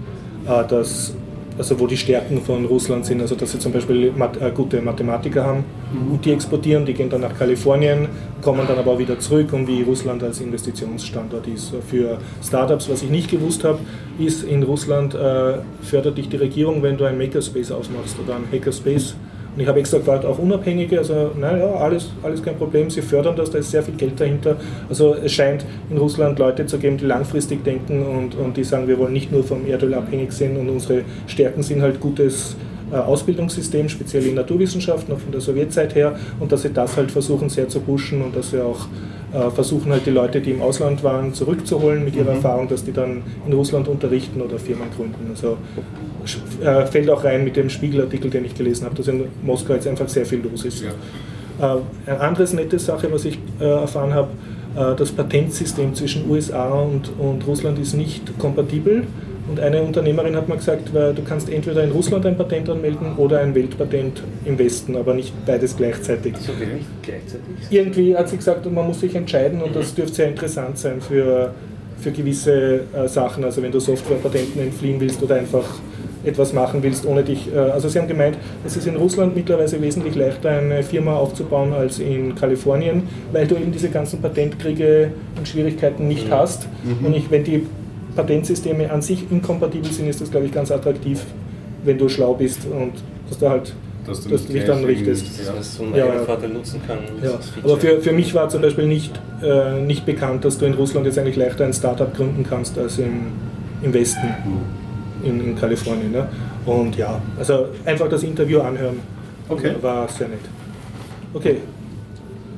äh, 0.47 0.63
das, 0.67 1.13
also 1.57 1.79
wo 1.79 1.85
die 1.85 1.97
Stärken 1.97 2.41
von 2.41 2.65
Russland 2.65 3.05
sind, 3.05 3.21
also 3.21 3.35
dass 3.35 3.51
sie 3.51 3.59
zum 3.59 3.71
Beispiel 3.71 4.11
Math 4.11 4.41
äh, 4.41 4.51
gute 4.51 4.81
Mathematiker 4.81 5.45
haben 5.45 5.63
und 6.09 6.25
die 6.25 6.31
exportieren, 6.31 6.85
die 6.85 6.93
gehen 6.93 7.09
dann 7.09 7.21
nach 7.21 7.37
Kalifornien, 7.37 8.07
kommen 8.41 8.61
dann 8.67 8.79
aber 8.79 8.91
auch 8.91 8.99
wieder 8.99 9.19
zurück 9.19 9.53
und 9.53 9.67
wie 9.67 9.83
Russland 9.83 10.23
als 10.23 10.39
Investitionsstandort 10.39 11.47
ist 11.47 11.73
für 11.87 12.17
Startups. 12.43 12.89
Was 12.89 13.03
ich 13.03 13.09
nicht 13.09 13.29
gewusst 13.29 13.63
habe, 13.63 13.79
ist, 14.17 14.43
in 14.43 14.63
Russland 14.63 15.13
äh, 15.13 15.59
fördert 15.83 16.17
dich 16.17 16.29
die 16.29 16.37
Regierung, 16.37 16.81
wenn 16.81 16.97
du 16.97 17.05
ein 17.05 17.17
Makerspace 17.17 17.71
aufmachst 17.71 18.17
oder 18.23 18.35
ein 18.35 18.45
Hackerspace. 18.51 19.15
Und 19.55 19.61
ich 19.61 19.67
habe 19.67 19.79
extra 19.79 19.97
gefragt, 19.97 20.25
auch 20.25 20.39
Unabhängige, 20.39 20.99
also 20.99 21.31
naja, 21.37 21.73
alles, 21.75 22.09
alles 22.23 22.41
kein 22.41 22.55
Problem, 22.55 22.89
sie 22.89 23.01
fördern 23.01 23.35
das, 23.35 23.51
da 23.51 23.57
ist 23.57 23.71
sehr 23.71 23.83
viel 23.83 23.95
Geld 23.95 24.19
dahinter. 24.19 24.55
Also 24.87 25.13
es 25.15 25.33
scheint 25.33 25.65
in 25.89 25.97
Russland 25.97 26.39
Leute 26.39 26.65
zu 26.65 26.77
geben, 26.77 26.97
die 26.97 27.05
langfristig 27.05 27.63
denken 27.63 28.05
und, 28.05 28.35
und 28.35 28.55
die 28.55 28.63
sagen, 28.63 28.87
wir 28.87 28.97
wollen 28.97 29.13
nicht 29.13 29.31
nur 29.31 29.43
vom 29.43 29.65
Erdöl 29.67 29.93
abhängig 29.93 30.31
sein 30.31 30.55
und 30.55 30.69
unsere 30.69 31.01
Stärken 31.27 31.63
sind 31.63 31.81
halt 31.81 31.99
gutes 31.99 32.55
äh, 32.91 32.95
Ausbildungssystem, 32.95 33.89
speziell 33.89 34.25
in 34.25 34.35
Naturwissenschaften, 34.35 35.13
auch 35.13 35.19
von 35.19 35.31
der 35.31 35.41
Sowjetzeit 35.41 35.95
her, 35.95 36.15
und 36.39 36.51
dass 36.51 36.61
sie 36.61 36.71
das 36.71 36.95
halt 36.95 37.11
versuchen 37.11 37.49
sehr 37.49 37.67
zu 37.67 37.81
pushen 37.81 38.21
und 38.21 38.35
dass 38.35 38.51
sie 38.51 38.61
auch 38.61 38.87
versuchen 39.31 39.91
halt 39.91 40.05
die 40.05 40.11
Leute, 40.11 40.41
die 40.41 40.51
im 40.51 40.61
Ausland 40.61 41.03
waren, 41.03 41.33
zurückzuholen 41.33 42.03
mit 42.03 42.15
ihrer 42.15 42.31
Erfahrung, 42.31 42.67
dass 42.67 42.83
die 42.83 42.91
dann 42.91 43.23
in 43.45 43.53
Russland 43.53 43.87
unterrichten 43.87 44.41
oder 44.41 44.59
Firmen 44.59 44.87
gründen. 44.95 45.27
Also 45.29 45.57
äh, 46.63 46.85
fällt 46.85 47.09
auch 47.09 47.23
rein 47.23 47.43
mit 47.43 47.55
dem 47.55 47.69
Spiegelartikel, 47.69 48.29
den 48.29 48.45
ich 48.45 48.55
gelesen 48.55 48.85
habe, 48.85 48.95
dass 48.95 49.07
in 49.07 49.25
Moskau 49.43 49.73
jetzt 49.73 49.87
einfach 49.87 50.09
sehr 50.09 50.25
viel 50.25 50.41
los 50.41 50.65
ist. 50.65 50.83
Ja. 50.83 50.91
Äh, 51.61 51.79
eine 52.07 52.19
andere 52.19 52.55
nette 52.55 52.79
Sache, 52.79 53.11
was 53.11 53.25
ich 53.25 53.39
äh, 53.59 53.63
erfahren 53.63 54.13
habe, 54.13 54.29
äh, 54.75 54.95
das 54.95 55.11
Patentsystem 55.11 55.93
zwischen 55.95 56.29
USA 56.29 56.69
und, 56.69 57.11
und 57.17 57.45
Russland 57.47 57.79
ist 57.79 57.93
nicht 57.93 58.37
kompatibel. 58.37 59.03
Und 59.49 59.59
eine 59.59 59.81
Unternehmerin 59.81 60.35
hat 60.35 60.47
mir 60.47 60.55
gesagt, 60.55 60.89
du 60.93 61.21
kannst 61.27 61.49
entweder 61.49 61.83
in 61.83 61.91
Russland 61.91 62.25
ein 62.25 62.37
Patent 62.37 62.69
anmelden 62.69 63.15
oder 63.17 63.39
ein 63.39 63.55
Weltpatent 63.55 64.21
im 64.45 64.57
Westen, 64.57 64.95
aber 64.95 65.13
nicht 65.13 65.33
beides 65.45 65.75
gleichzeitig. 65.75 66.35
So 66.37 66.53
geht 66.53 66.73
nicht 66.73 66.87
gleichzeitig. 67.01 67.45
Irgendwie 67.69 68.15
hat 68.15 68.29
sie 68.29 68.37
gesagt, 68.37 68.71
man 68.71 68.87
muss 68.87 68.99
sich 68.99 69.15
entscheiden 69.15 69.61
und 69.61 69.75
das 69.75 69.93
dürfte 69.93 70.15
sehr 70.15 70.27
interessant 70.27 70.77
sein 70.77 71.01
für, 71.01 71.53
für 71.99 72.11
gewisse 72.11 72.81
äh, 72.93 73.07
Sachen. 73.07 73.43
Also 73.43 73.61
wenn 73.61 73.71
du 73.71 73.79
Softwarepatenten 73.79 74.61
entfliehen 74.61 74.99
willst 74.99 75.21
oder 75.23 75.35
einfach 75.35 75.65
etwas 76.23 76.53
machen 76.53 76.83
willst, 76.83 77.05
ohne 77.05 77.23
dich. 77.23 77.53
Äh, 77.53 77.57
also 77.57 77.89
sie 77.89 77.99
haben 77.99 78.07
gemeint, 78.07 78.37
es 78.65 78.77
ist 78.77 78.85
in 78.85 78.95
Russland 78.95 79.35
mittlerweile 79.35 79.81
wesentlich 79.81 80.15
leichter, 80.15 80.49
eine 80.49 80.83
Firma 80.83 81.15
aufzubauen 81.15 81.73
als 81.73 81.99
in 81.99 82.35
Kalifornien, 82.35 83.03
weil 83.31 83.47
du 83.47 83.55
eben 83.55 83.71
diese 83.71 83.89
ganzen 83.89 84.21
Patentkriege 84.21 85.11
und 85.35 85.47
Schwierigkeiten 85.47 86.07
nicht 86.07 86.29
hast. 86.29 86.67
Und 87.03 87.15
ich, 87.15 87.31
wenn 87.31 87.43
die 87.43 87.65
Patentsysteme 88.15 88.91
an 88.91 89.01
sich 89.01 89.29
inkompatibel 89.31 89.91
sind, 89.91 90.07
ist 90.07 90.21
das, 90.21 90.31
glaube 90.31 90.45
ich, 90.45 90.51
ganz 90.51 90.71
attraktiv, 90.71 91.23
wenn 91.83 91.97
du 91.97 92.09
schlau 92.09 92.33
bist 92.33 92.65
und 92.65 92.93
dass 93.29 93.37
du 93.39 93.49
halt 93.49 93.73
Dass 94.05 94.21
du 94.21 94.29
dass 94.29 94.45
du 94.47 94.53
dich 94.53 94.65
dann 94.65 94.83
richtest. 94.83 95.39
Dass 95.39 95.47
man 95.47 95.57
es 95.59 95.75
zum 95.77 95.95
Ja. 95.95 96.05
Vorteil 96.25 96.49
nutzen 96.49 96.81
kann. 96.85 96.99
Ja, 97.23 97.39
aber 97.63 97.77
für, 97.77 98.01
für 98.01 98.11
mich 98.11 98.33
war 98.33 98.49
zum 98.49 98.61
Beispiel 98.61 98.87
nicht, 98.87 99.19
äh, 99.43 99.79
nicht 99.81 100.05
bekannt, 100.05 100.43
dass 100.43 100.57
du 100.57 100.65
in 100.65 100.73
Russland 100.73 101.05
jetzt 101.05 101.17
eigentlich 101.19 101.37
leichter 101.37 101.65
ein 101.65 101.73
Startup 101.73 102.13
gründen 102.13 102.45
kannst 102.47 102.77
als 102.77 102.97
im, 102.97 103.27
im 103.81 103.93
Westen, 103.93 104.27
in, 105.23 105.39
in 105.39 105.55
Kalifornien. 105.55 106.11
Ne? 106.11 106.27
Und 106.65 106.95
ja, 106.97 107.21
also 107.39 107.67
einfach 107.85 108.09
das 108.09 108.23
Interview 108.23 108.59
anhören 108.61 108.99
Okay. 109.49 109.73
war 109.81 110.07
sehr 110.07 110.27
nett. 110.29 110.39
Okay, 111.33 111.57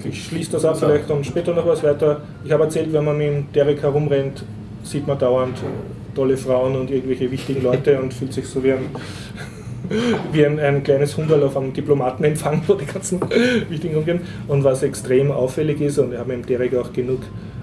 ich 0.04 0.26
schließe 0.26 0.52
das 0.52 0.66
ab, 0.66 0.76
So. 0.76 0.86
vielleicht 0.86 1.08
kommt 1.08 1.26
später 1.26 1.54
noch 1.54 1.66
was 1.66 1.84
weiter. 1.84 2.22
Ich 2.44 2.52
habe 2.52 2.64
erzählt, 2.64 2.92
wenn 2.92 3.04
man 3.06 3.18
mit 3.18 3.28
dem 3.28 3.52
Derek 3.54 3.82
herumrennt, 3.82 4.44
sieht 4.84 5.08
man 5.08 5.18
dauernd 5.18 5.58
tolle 6.16 6.38
Frauen 6.38 6.76
und 6.76 6.92
irgendwelche 6.92 7.32
wichtigen 7.32 7.64
Leute 7.64 8.00
und 8.00 8.14
fühlt 8.14 8.34
sich 8.34 8.46
so 8.46 8.64
wie 8.64 8.74
ein, 8.74 8.86
wie 10.32 10.46
ein, 10.46 10.60
ein 10.60 10.84
kleines 10.84 11.18
Hunderl 11.18 11.44
auf 11.44 11.58
einem 11.58 11.74
Diplomatenempfang, 11.74 12.64
wo 12.68 12.76
die 12.76 12.86
ganzen 12.86 13.20
wichtigen 13.70 13.96
rumgehen. 13.96 14.22
Und 14.48 14.64
was 14.64 14.84
extrem 14.84 15.32
auffällig 15.32 15.82
ist, 15.82 15.98
und 15.98 16.12
wir 16.12 16.20
haben 16.20 16.30
dem 16.30 16.46
Derek 16.46 16.76
auch 16.76 16.94
genug 16.94 17.22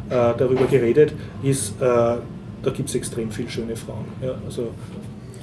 äh, 0.09 0.33
darüber 0.37 0.65
geredet, 0.67 1.13
ist, 1.43 1.81
äh, 1.81 1.85
da 1.85 2.71
gibt 2.75 2.89
es 2.89 2.95
extrem 2.95 3.31
viele 3.31 3.49
schöne 3.49 3.77
Frauen. 3.77 4.05
Ja, 4.23 4.35
also 4.45 4.71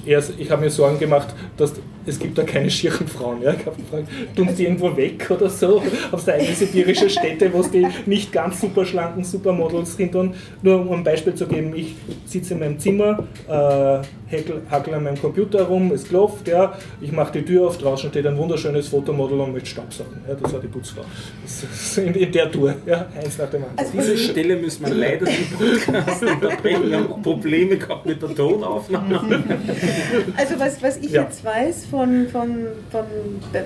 ich 0.05 0.51
habe 0.51 0.61
mir 0.61 0.69
Sorgen 0.69 0.99
gemacht, 0.99 1.33
dass 1.57 1.73
es 2.07 2.19
gibt 2.19 2.37
da 2.37 2.43
keine 2.43 2.69
schieren 2.69 3.07
Frauen. 3.07 3.41
Ja? 3.41 3.53
Ich 3.53 3.65
habe 3.65 3.75
gefragt, 3.75 4.07
tun 4.35 4.49
die 4.57 4.63
irgendwo 4.63 4.95
weg 4.95 5.29
oder 5.29 5.49
so? 5.49 5.81
Auf 6.11 6.23
der 6.23 6.35
eigenen 6.35 6.55
sibirische 6.55 7.09
Städte, 7.09 7.51
wo 7.53 7.59
es 7.59 7.69
die 7.69 7.85
nicht 8.05 8.31
ganz 8.31 8.61
super 8.61 8.85
schlanken 8.85 9.23
Supermodels 9.23 9.95
sind. 9.97 10.15
Und 10.15 10.35
nur 10.61 10.79
um 10.79 10.91
ein 10.91 11.03
Beispiel 11.03 11.35
zu 11.35 11.47
geben, 11.47 11.73
ich 11.75 11.95
sitze 12.25 12.53
in 12.53 12.59
meinem 12.59 12.79
Zimmer, 12.79 13.27
äh, 13.47 14.26
häkel, 14.27 14.61
hackel 14.69 14.93
an 14.93 15.03
meinem 15.03 15.19
Computer 15.19 15.63
rum, 15.63 15.91
es 15.91 16.07
klopft, 16.07 16.47
ja, 16.47 16.73
ich 17.01 17.11
mache 17.11 17.31
die 17.33 17.43
Tür 17.45 17.67
auf, 17.67 17.77
draußen 17.77 18.09
steht 18.09 18.25
ein 18.27 18.37
wunderschönes 18.37 18.87
Fotomodel 18.89 19.39
und 19.39 19.53
möchte 19.53 19.69
Staubsaugen. 19.69 20.17
Ja, 20.27 20.35
das 20.35 20.53
war 20.53 20.59
die 20.59 20.67
Putzfrau. 20.67 21.03
Das 21.43 21.63
ist 21.63 21.97
in, 21.97 22.13
in 22.13 22.31
der 22.31 22.51
Tour, 22.51 22.75
ja, 22.85 23.07
eins 23.15 23.37
nach 23.37 23.49
dem 23.49 23.63
anderen. 23.63 23.77
Also 23.77 23.91
Diese 23.93 24.17
Stelle 24.17 24.55
müssen 24.57 24.85
wir 24.85 24.93
leider 24.93 25.25
den 25.25 25.83
Podcast 25.85 26.23
unterbrechen. 26.23 26.89
Wir 26.89 26.97
haben 26.97 27.21
Probleme 27.21 27.77
gehabt 27.77 28.05
mit 28.05 28.21
der 28.21 28.35
Tonaufnahme. 28.35 29.43
Also 30.37 30.59
was, 30.59 30.81
was 30.83 30.97
ich 30.97 31.11
Ja. 31.11 31.23
jetzt 31.23 31.43
weiß 31.43 31.85
von, 31.85 32.27
von, 32.31 32.67
von 32.91 33.03
Be 33.51 33.63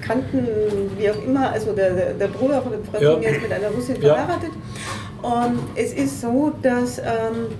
Bekannten, 0.00 0.46
wie 0.98 1.10
auch 1.10 1.24
immer, 1.26 1.50
also 1.52 1.72
der, 1.72 1.90
der- 1.94 2.14
der 2.14 2.26
Bruder 2.28 2.62
von 2.62 2.72
dem 2.72 2.82
Freund 2.84 3.02
Ja. 3.02 3.12
ist 3.14 3.42
mit 3.42 3.52
einer 3.52 3.68
Russin 3.68 3.96
Ja. 4.00 4.28
Und 5.22 5.58
es 5.76 5.92
ist 5.92 6.20
so, 6.20 6.52
dass, 6.62 6.98
ähm, 6.98 7.04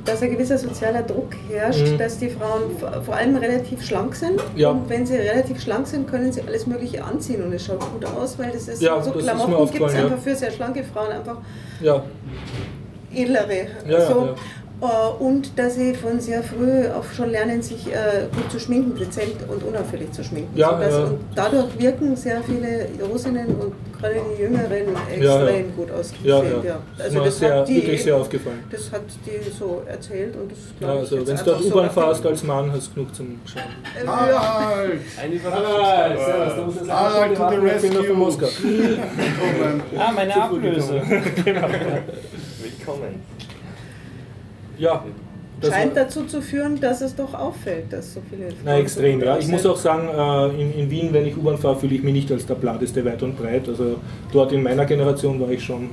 dass 0.04 0.22
ein 0.22 0.30
gewisser 0.30 0.56
sozialer 0.56 1.02
Druck 1.02 1.30
herrscht, 1.50 1.86
Mhm. 1.92 1.98
dass 1.98 2.18
die 2.18 2.30
Frauen 2.30 2.62
vor 3.04 3.14
allem 3.14 3.36
relativ 3.36 3.84
schlank 3.84 4.14
sind. 4.14 4.40
Ja. 4.56 4.70
Und 4.70 4.88
wenn 4.88 5.04
sie 5.04 5.16
relativ 5.16 5.60
schlank 5.60 5.86
sind, 5.86 6.08
können 6.08 6.32
sie 6.32 6.40
alles 6.42 6.66
Mögliche 6.66 7.04
anziehen 7.04 7.42
und 7.44 7.52
es 7.52 7.64
schaut 7.66 7.80
gut 7.92 8.04
aus, 8.04 8.38
weil 8.38 8.50
das 8.50 8.66
ist 8.68 8.80
Ja, 8.80 9.00
so 9.02 9.10
das 9.10 9.22
Klamotten 9.24 9.70
gibt 9.72 9.86
es 9.90 9.94
einfach 9.94 10.18
für 10.18 10.34
sehr 10.34 10.50
schlanke 10.50 10.84
Frauen 10.84 11.10
einfach 11.12 11.36
Ja, 11.82 12.02
edlere. 13.14 13.66
Ja, 13.88 14.06
so. 14.06 14.28
Äh, 14.82 15.22
Und 15.22 15.58
dass 15.58 15.74
sie 15.74 15.94
von 15.94 16.18
sehr 16.20 16.42
früh 16.42 16.88
auch 16.88 17.04
schon 17.14 17.30
lernen, 17.30 17.60
sich 17.60 17.86
äh, 17.88 18.26
gut 18.34 18.50
zu 18.50 18.58
schminken, 18.58 18.96
dezent 18.98 19.34
und 19.48 19.62
unauffällig 19.62 20.10
zu 20.12 20.24
schminken. 20.24 20.56
Ja, 20.56 20.70
Sodass- 20.72 20.92
ja. 20.94 21.04
Und 21.04 21.18
dadurch 21.34 21.78
wirken 21.78 22.16
sehr 22.16 22.42
viele 22.42 22.86
Russinnen 23.12 23.46
und 23.56 23.74
gerade 24.00 24.16
die 24.36 24.42
Jüngeren 24.42 24.70
extrem 25.10 25.22
Ja, 25.22 25.44
ja. 25.50 25.62
gut 25.76 25.90
ausgesehen. 25.90 26.24
ja, 26.24 26.42
ja. 26.64 26.78
Also 26.98 27.24
das 27.24 27.38
sehr, 27.38 27.54
hat 27.58 27.68
die, 27.68 27.76
wirklich 27.76 28.02
sehr 28.02 28.16
aufgefallen. 28.16 28.64
das 28.70 28.90
hat 28.90 29.02
die 29.26 29.50
so 29.50 29.82
erzählt 29.86 30.34
und 30.36 30.50
das 30.50 30.58
Ja, 30.80 30.86
glaube 30.86 31.04
ich 31.04 31.12
also 31.12 31.26
wenn 31.26 31.36
du 31.36 31.44
dort 31.44 31.62
so 31.62 31.68
U-Bahn 31.68 31.86
nachher- 31.86 32.02
fährst 32.02 32.26
als 32.26 32.42
Mann, 32.44 32.72
hast 32.72 32.86
du 32.88 32.94
genug 32.94 33.14
zum 33.14 33.40
Schauen. 33.44 33.62
Äh, 34.00 34.06
ja. 34.06 34.70
Halt! 34.76 35.00
Ah, 35.18 35.20
eine 35.20 36.18
Ah, 36.90 37.10
Stunde 37.10 37.34
to 37.34 37.50
the 37.50 37.56
rescue. 37.56 38.04
von 38.04 38.18
Moskau. 38.18 38.46
Problem. 38.46 39.82
Ah, 39.98 40.12
meine 40.12 40.42
Ablöse. 40.42 41.02
Willkommen. 41.44 43.22
Ja, 44.80 45.04
scheint 45.68 45.96
dazu 45.96 46.24
zu 46.24 46.40
führen, 46.40 46.80
dass 46.80 47.00
es 47.00 47.14
doch 47.14 47.34
auffällt, 47.34 47.92
dass 47.92 48.14
so 48.14 48.20
viele 48.30 48.48
Na, 48.64 48.72
Frauen 48.72 48.82
extrem, 48.82 49.20
so 49.20 49.26
ja. 49.26 49.38
Ich 49.38 49.48
muss 49.48 49.66
auch 49.66 49.76
sagen, 49.76 50.08
äh, 50.08 50.60
in, 50.60 50.72
in 50.74 50.90
Wien, 50.90 51.12
wenn 51.12 51.26
ich 51.26 51.36
U-Bahn 51.36 51.58
fahre, 51.58 51.76
fühle 51.76 51.94
ich 51.94 52.02
mich 52.02 52.14
nicht 52.14 52.32
als 52.32 52.46
der 52.46 52.54
Bladeste 52.54 53.04
weit 53.04 53.22
und 53.22 53.36
breit. 53.36 53.68
Also 53.68 53.96
dort 54.32 54.52
in 54.52 54.62
meiner 54.62 54.84
Generation 54.86 55.40
war 55.40 55.50
ich 55.50 55.62
schon 55.62 55.90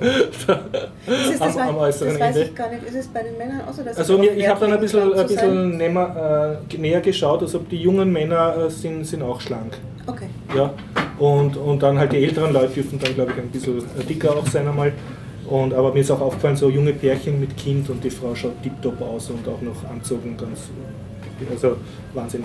äh, 0.00 0.52
am, 1.40 1.58
am 1.58 1.76
äußeren 1.76 2.12
das 2.12 2.20
weiß 2.20 2.36
Ende. 2.36 2.48
ich 2.48 2.54
gar 2.54 2.70
nicht. 2.70 2.84
Ist 2.84 2.94
es 2.94 3.08
bei 3.08 3.22
den 3.22 3.36
Männern 3.36 3.62
auch 3.68 3.72
so, 3.72 3.82
dass 3.82 3.96
Also 3.96 4.18
mir, 4.18 4.32
ich 4.32 4.48
habe 4.48 4.60
dann 4.60 4.72
ein 4.72 4.80
bisschen, 4.80 5.12
ein 5.12 5.26
bisschen 5.26 5.76
näher, 5.76 6.58
äh, 6.70 6.76
näher 6.76 7.00
geschaut, 7.00 7.42
also 7.42 7.58
die 7.58 7.78
jungen 7.78 8.12
Männer 8.12 8.56
äh, 8.56 8.70
sind, 8.70 9.04
sind 9.04 9.22
auch 9.22 9.40
schlank. 9.40 9.78
Okay. 10.06 10.26
Ja. 10.56 10.74
Und, 11.18 11.56
und 11.56 11.82
dann 11.82 11.98
halt 11.98 12.12
die 12.12 12.24
älteren 12.24 12.52
Leute 12.52 12.72
dürfen 12.72 12.98
dann, 12.98 13.14
glaube 13.14 13.32
ich, 13.32 13.38
ein 13.38 13.48
bisschen 13.50 13.82
dicker 14.08 14.30
auch 14.30 14.46
sein 14.46 14.66
einmal. 14.66 14.92
Und, 15.52 15.74
aber 15.74 15.92
mir 15.92 16.00
ist 16.00 16.10
auch 16.10 16.22
aufgefallen, 16.22 16.56
so 16.56 16.70
junge 16.70 16.94
Pärchen 16.94 17.38
mit 17.38 17.54
Kind 17.58 17.90
und 17.90 18.02
die 18.02 18.08
Frau 18.08 18.34
schaut 18.34 18.62
tiptop 18.62 18.98
aus 19.02 19.28
und 19.28 19.46
auch 19.46 19.60
noch 19.60 19.84
anzogen, 19.90 20.34
ganz, 20.34 20.70
also 21.50 21.76
Wahnsinn. 22.14 22.44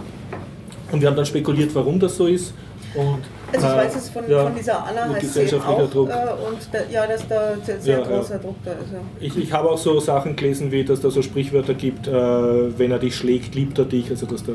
Und 0.91 0.99
wir 0.99 1.07
haben 1.07 1.15
dann 1.15 1.25
spekuliert, 1.25 1.73
warum 1.73 2.01
das 2.01 2.17
so 2.17 2.27
ist. 2.27 2.53
Und, 2.95 3.23
Also 3.53 3.67
ich 3.67 3.73
äh, 3.73 3.77
weiß 3.77 3.95
es 3.95 4.09
von, 4.09 4.29
ja, 4.29 4.43
von 4.43 4.55
dieser 4.55 4.85
Anna 4.85 5.09
heißt 5.09 5.21
gesellschaftlicher 5.21 5.83
auch 5.83 5.89
Druck. 5.89 6.09
Äh, 6.09 6.13
und 6.13 6.57
da, 6.71 6.79
ja, 6.91 7.07
dass 7.07 7.27
da 7.27 7.55
sehr, 7.63 7.79
sehr 7.79 7.99
Ja, 7.99 8.05
großer 8.05 8.39
Druck 8.39 8.55
da 8.65 8.71
ist. 8.71 8.91
Ja. 8.91 8.99
Ich, 9.19 9.37
ich 9.37 9.53
habe 9.53 9.69
auch 9.69 9.77
so 9.77 9.99
Sachen 9.99 10.35
gelesen, 10.35 10.71
wie 10.71 10.83
dass 10.83 11.01
da 11.01 11.09
so 11.09 11.21
Sprichwörter 11.21 11.73
gibt, 11.73 12.07
äh, 12.07 12.11
wenn 12.11 12.91
er 12.91 12.99
dich 12.99 13.15
schlägt, 13.15 13.55
liebt 13.55 13.77
er 13.79 13.85
dich, 13.85 14.09
also 14.09 14.25
dass 14.25 14.43
da 14.43 14.53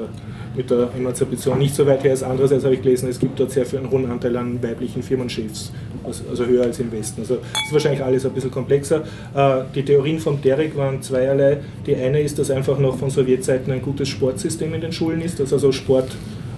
mit 0.54 0.70
der 0.70 0.88
Emanzipation 0.96 1.58
nicht 1.58 1.74
so 1.74 1.86
weit 1.86 2.04
her 2.04 2.12
ist. 2.12 2.22
Andererseits 2.22 2.64
habe 2.64 2.74
ich 2.74 2.82
gelesen, 2.82 3.08
es 3.08 3.18
gibt 3.18 3.40
dort 3.40 3.50
sehr 3.50 3.64
viel 3.64 3.78
einen 3.78 3.90
hohen 3.90 4.10
Anteil 4.10 4.36
an 4.36 4.62
weiblichen 4.62 5.02
Firmenchefs, 5.02 5.72
also, 6.04 6.44
höher 6.44 6.64
als 6.64 6.78
im 6.80 6.92
Westen. 6.92 7.22
Also 7.22 7.34
es 7.34 7.66
ist 7.66 7.72
wahrscheinlich 7.72 8.02
alles 8.02 8.26
ein 8.26 8.32
bisschen 8.32 8.50
komplexer. 8.50 9.04
Äh, 9.34 9.62
die 9.74 9.84
Theorien 9.84 10.18
vom 10.18 10.42
Derek 10.42 10.76
waren 10.76 11.00
zweierlei. 11.00 11.58
Die 11.86 11.96
eine 11.96 12.20
ist, 12.20 12.38
dass 12.38 12.50
einfach 12.50 12.78
noch 12.78 12.98
von 12.98 13.08
Sowjetzeiten 13.08 13.72
ein 13.72 13.80
gutes 13.80 14.08
Sportsystem 14.08 14.74
in 14.74 14.80
den 14.80 14.92
Schulen 14.92 15.22
ist, 15.22 15.40
dass 15.40 15.52
also 15.52 15.72
Sport 15.72 16.08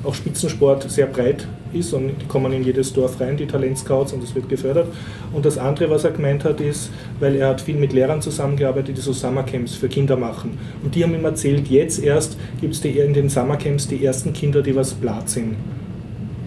auch 0.05 0.15
Spitzensport 0.15 0.91
sehr 0.91 1.07
breit 1.07 1.47
ist 1.73 1.93
und 1.93 2.13
die 2.21 2.27
kommen 2.27 2.53
in 2.53 2.63
jedes 2.63 2.93
Dorf 2.93 3.21
rein, 3.21 3.37
die 3.37 3.47
Talentscouts, 3.47 4.13
und 4.13 4.23
das 4.23 4.35
wird 4.35 4.49
gefördert. 4.49 4.89
Und 5.33 5.45
das 5.45 5.59
andere, 5.59 5.91
was 5.91 6.05
er 6.05 6.13
gemeint 6.13 6.45
hat, 6.45 6.61
ist, 6.61 6.91
weil 7.21 7.37
er 7.37 7.49
hat 7.49 7.61
viel 7.61 7.77
mit 7.77 7.93
Lehrern 7.93 8.23
zusammengearbeitet, 8.23 8.97
die 8.97 9.01
so 9.01 9.13
Summercamps 9.13 9.75
für 9.75 9.89
Kinder 9.89 10.17
machen. 10.17 10.59
Und 10.83 10.95
die 10.95 11.03
haben 11.03 11.15
ihm 11.15 11.25
erzählt, 11.25 11.69
jetzt 11.69 12.03
erst 12.03 12.37
gibt 12.61 12.75
es 12.75 12.85
in 12.85 13.15
den 13.15 13.29
Summercamps 13.29 13.89
die 13.89 14.05
ersten 14.05 14.33
Kinder, 14.33 14.63
die 14.63 14.77
was 14.77 14.95
blatt 14.95 15.29
sind 15.29 15.57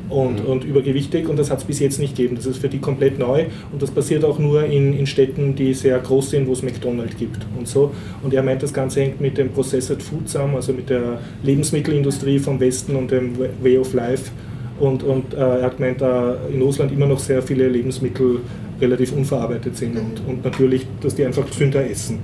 und, 0.10 0.46
und 0.46 0.64
übergewichtig 0.64 1.28
und 1.28 1.38
das 1.38 1.52
hat 1.52 1.60
es 1.60 1.64
bis 1.66 1.80
jetzt 1.80 2.00
nicht 2.00 2.16
gegeben. 2.16 2.36
Das 2.36 2.46
ist 2.46 2.58
für 2.58 2.70
die 2.70 2.80
komplett 2.80 3.20
neu 3.20 3.46
und 3.72 3.82
das 3.82 3.92
passiert 3.92 4.24
auch 4.24 4.40
nur 4.40 4.66
in, 4.66 4.98
in 4.98 5.06
Städten, 5.06 5.56
die 5.56 5.74
sehr 5.74 6.00
groß 6.00 6.30
sind, 6.32 6.48
wo 6.48 6.54
es 6.54 6.64
McDonald's 6.64 7.18
gibt 7.18 7.46
und 7.58 7.68
so. 7.68 7.92
Und 8.24 8.34
er 8.34 8.44
meint, 8.44 8.64
das 8.64 8.74
Ganze 8.74 9.02
hängt 9.02 9.22
mit 9.22 9.38
dem 9.38 9.50
Processed 9.50 10.02
Food 10.02 10.30
zusammen, 10.30 10.56
also 10.56 10.74
mit 10.74 10.90
der 10.90 11.20
Lebensmittelindustrie 11.44 12.40
vom 12.40 12.60
Westen 12.60 12.96
und 12.96 13.12
dem 13.12 13.38
Way 13.38 13.78
of 13.78 13.94
Life. 13.94 14.32
Und, 14.80 15.04
und 15.04 15.34
äh, 15.34 15.38
er 15.38 15.64
hat 15.64 15.78
gemeint, 15.78 16.02
äh, 16.02 16.54
in 16.54 16.62
Russland 16.62 16.92
immer 16.92 17.08
noch 17.08 17.20
sehr 17.20 17.42
viele 17.42 17.68
Lebensmittel 17.68 18.40
relativ 18.80 19.12
unverarbeitet 19.12 19.76
sind 19.76 19.98
und, 19.98 20.22
und 20.28 20.46
natürlich, 20.46 20.86
dass 21.02 21.16
die 21.16 21.26
einfach 21.26 21.48
gesünder 21.48 21.84
essen. 21.90 22.20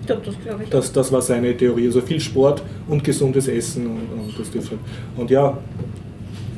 Ich 0.00 0.06
glaube, 0.06 0.22
das 0.24 0.34
glaube 0.40 0.62
ich. 0.64 0.70
Das, 0.70 0.92
das 0.92 1.12
war 1.12 1.22
seine 1.22 1.56
Theorie. 1.56 1.86
Also 1.86 2.00
viel 2.00 2.20
Sport 2.20 2.62
und 2.88 3.02
gesundes 3.02 3.48
Essen 3.48 3.86
und, 3.86 4.20
und 4.20 4.38
das 4.38 4.50
dürfte. 4.50 4.76
Und 5.16 5.30
ja, 5.30 5.58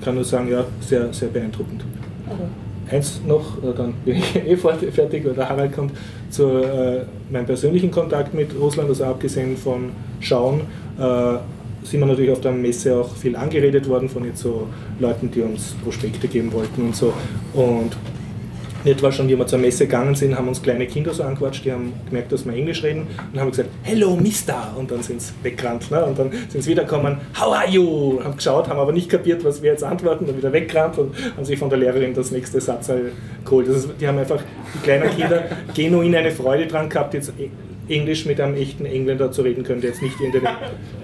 kann 0.03 0.14
nur 0.14 0.24
sagen, 0.24 0.51
ja, 0.51 0.64
sehr, 0.80 1.12
sehr 1.12 1.28
beeindruckend. 1.28 1.84
Aber 2.26 2.49
Eins 2.90 3.20
noch, 3.26 3.62
äh, 3.62 3.74
dann 3.76 3.94
bin 4.05 4.16
ich 4.16 4.36
eh 4.46 4.57
fertig, 4.57 5.24
weil 5.24 5.34
der 5.34 5.49
Harald 5.49 5.72
kommt 5.72 5.92
zu 6.30 6.44
äh, 6.62 7.03
meinem 7.30 7.46
persönlichen 7.46 7.90
Kontakt 7.90 8.34
mit 8.34 8.51
Russland, 8.59 8.88
also 8.88 9.05
abgesehen 9.05 9.57
von 9.57 9.90
Schauen, 10.20 10.62
äh, 10.99 11.38
sind 11.84 12.01
wir 12.01 12.07
natürlich 12.07 12.30
auf 12.30 12.40
der 12.40 12.53
Messe 12.53 12.96
auch 12.96 13.14
viel 13.14 13.36
angeredet 13.36 13.88
worden 13.88 14.09
von 14.09 14.24
jetzt 14.24 14.40
so 14.40 14.66
Leuten, 14.99 15.30
die 15.30 15.42
uns 15.42 15.74
Prospekte 15.84 16.28
geben 16.28 16.53
wollten 16.53 16.82
und 16.82 16.96
so. 16.96 17.12
Und 17.55 17.96
nicht 18.89 19.03
war 19.03 19.12
schon, 19.12 19.28
wie 19.28 19.39
wir 19.39 19.47
zur 19.47 19.59
Messe 19.59 19.84
gegangen 19.86 20.14
sind, 20.14 20.36
haben 20.36 20.49
uns 20.49 20.62
kleine 20.62 20.86
Kinder 20.86 21.12
so 21.12 21.22
angequatscht, 21.22 21.64
die 21.64 21.72
haben 21.72 21.93
gemerkt, 22.09 22.32
dass 22.32 22.45
wir 22.45 22.53
Englisch 22.55 22.82
reden 22.82 23.07
und 23.32 23.41
haben 23.41 23.51
gesagt, 23.51 23.68
Hello 23.82 24.16
Mister! 24.16 24.74
Und 24.76 24.91
dann 24.91 25.03
sind 25.03 25.20
sie 25.20 25.32
weggerannt. 25.43 25.91
Ne? 25.91 26.05
Und 26.05 26.18
dann 26.18 26.30
sind 26.49 26.62
sie 26.62 26.70
wiedergekommen, 26.70 27.18
How 27.39 27.55
are 27.55 27.68
you? 27.68 28.20
Haben 28.22 28.36
geschaut, 28.36 28.68
haben 28.68 28.78
aber 28.78 28.93
nicht 28.93 29.09
kapiert, 29.09 29.45
was 29.45 29.62
wir 29.62 29.72
jetzt 29.72 29.84
antworten, 29.84 30.26
dann 30.26 30.36
wieder 30.36 30.53
weggerannt 30.53 30.99
und 30.99 31.14
haben 31.36 31.45
sich 31.45 31.59
von 31.59 31.68
der 31.68 31.78
Lehrerin 31.78 32.14
das 32.14 32.30
nächste 32.30 32.61
Satz 32.61 32.91
geholt. 33.45 33.68
Das 33.68 33.76
ist, 33.76 33.89
die 34.01 34.07
haben 34.07 34.18
einfach, 34.18 34.43
die 34.74 34.78
kleinen 34.82 35.11
Kinder, 35.11 35.45
genuin 35.74 36.14
eine 36.14 36.30
Freude 36.30 36.66
dran 36.66 36.89
gehabt, 36.89 37.14
jetzt 37.14 37.32
E- 37.39 37.51
Englisch 37.93 38.26
mit 38.26 38.41
einem 38.41 38.55
echten 38.55 38.84
Engländer 38.84 39.32
zu 39.32 39.43
reden 39.43 39.64
können, 39.64 39.80
der 39.80 39.91
jetzt 39.91 40.03
nicht 40.03 40.20
irgendeine, 40.20 40.57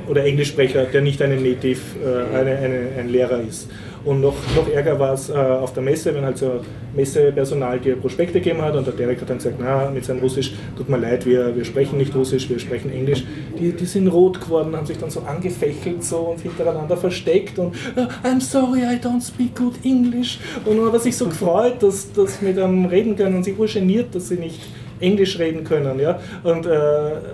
oder 0.07 0.25
Englischsprecher, 0.25 0.85
der 0.85 1.01
nicht 1.01 1.21
ein 1.23 1.31
Native, 1.43 1.81
äh, 2.05 2.37
eine, 2.37 2.59
eine, 2.59 2.81
ein 2.99 3.09
Lehrer 3.09 3.41
ist. 3.41 3.69
Und 4.05 4.21
noch, 4.21 4.35
noch 4.55 4.69
ärger 4.69 4.99
war 4.99 5.15
es 5.15 5.31
äh, 5.31 5.33
auf 5.33 5.73
der 5.73 5.83
Messe, 5.83 6.15
wenn 6.15 6.25
halt 6.25 6.37
so 6.37 6.61
Messepersonal 6.95 7.81
dir 7.81 7.97
Prospekte 7.97 8.35
gegeben 8.41 8.61
hat 8.63 8.77
und 8.77 8.87
der 8.87 8.95
Derek 8.95 9.21
hat 9.21 9.31
dann 9.31 9.39
gesagt, 9.39 9.57
na, 9.59 9.91
mit 9.91 10.05
seinem 10.05 10.21
Russisch, 10.21 10.53
tut 10.77 10.89
mir 10.89 10.99
leid, 10.99 11.25
wir, 11.27 11.57
wir 11.57 11.65
sprechen 11.65 11.97
nicht 11.99 12.15
Russisch, 12.15 12.49
wir 12.51 12.59
sprechen 12.59 12.93
Englisch. 12.93 13.25
Die, 13.59 13.73
die 13.73 13.87
sind 13.87 14.09
rot 14.09 14.41
geworden, 14.41 14.77
haben 14.77 14.87
sich 14.87 14.99
dann 14.99 15.11
so 15.11 15.21
angefächelt 15.21 16.05
so 16.05 16.19
und 16.19 16.41
hintereinander 16.41 16.97
versteckt 16.97 17.59
und 17.59 17.75
"Ah, 17.97 18.09
I'm 18.27 18.41
sorry, 18.41 18.81
I 18.81 18.99
don't 19.03 19.27
speak 19.27 19.57
good 19.57 19.75
English. 19.85 20.39
Und 20.65 20.77
dann 20.77 20.93
hat 20.93 21.03
sich 21.03 21.17
so 21.17 21.27
gefreut, 21.27 21.83
dass, 21.83 22.13
dass 22.13 22.43
mit 22.43 22.59
einem 22.59 22.85
reden 22.85 23.17
können 23.17 23.37
und 23.37 23.45
sich 23.45 23.59
urgeniert, 23.59 24.15
dass 24.15 24.29
sie 24.29 24.37
nicht 24.37 24.61
Englisch 25.05 25.39
reden 25.39 25.63
können. 25.65 25.99
Ja? 26.01 26.19
Und 26.43 26.67
äh, 26.67 26.71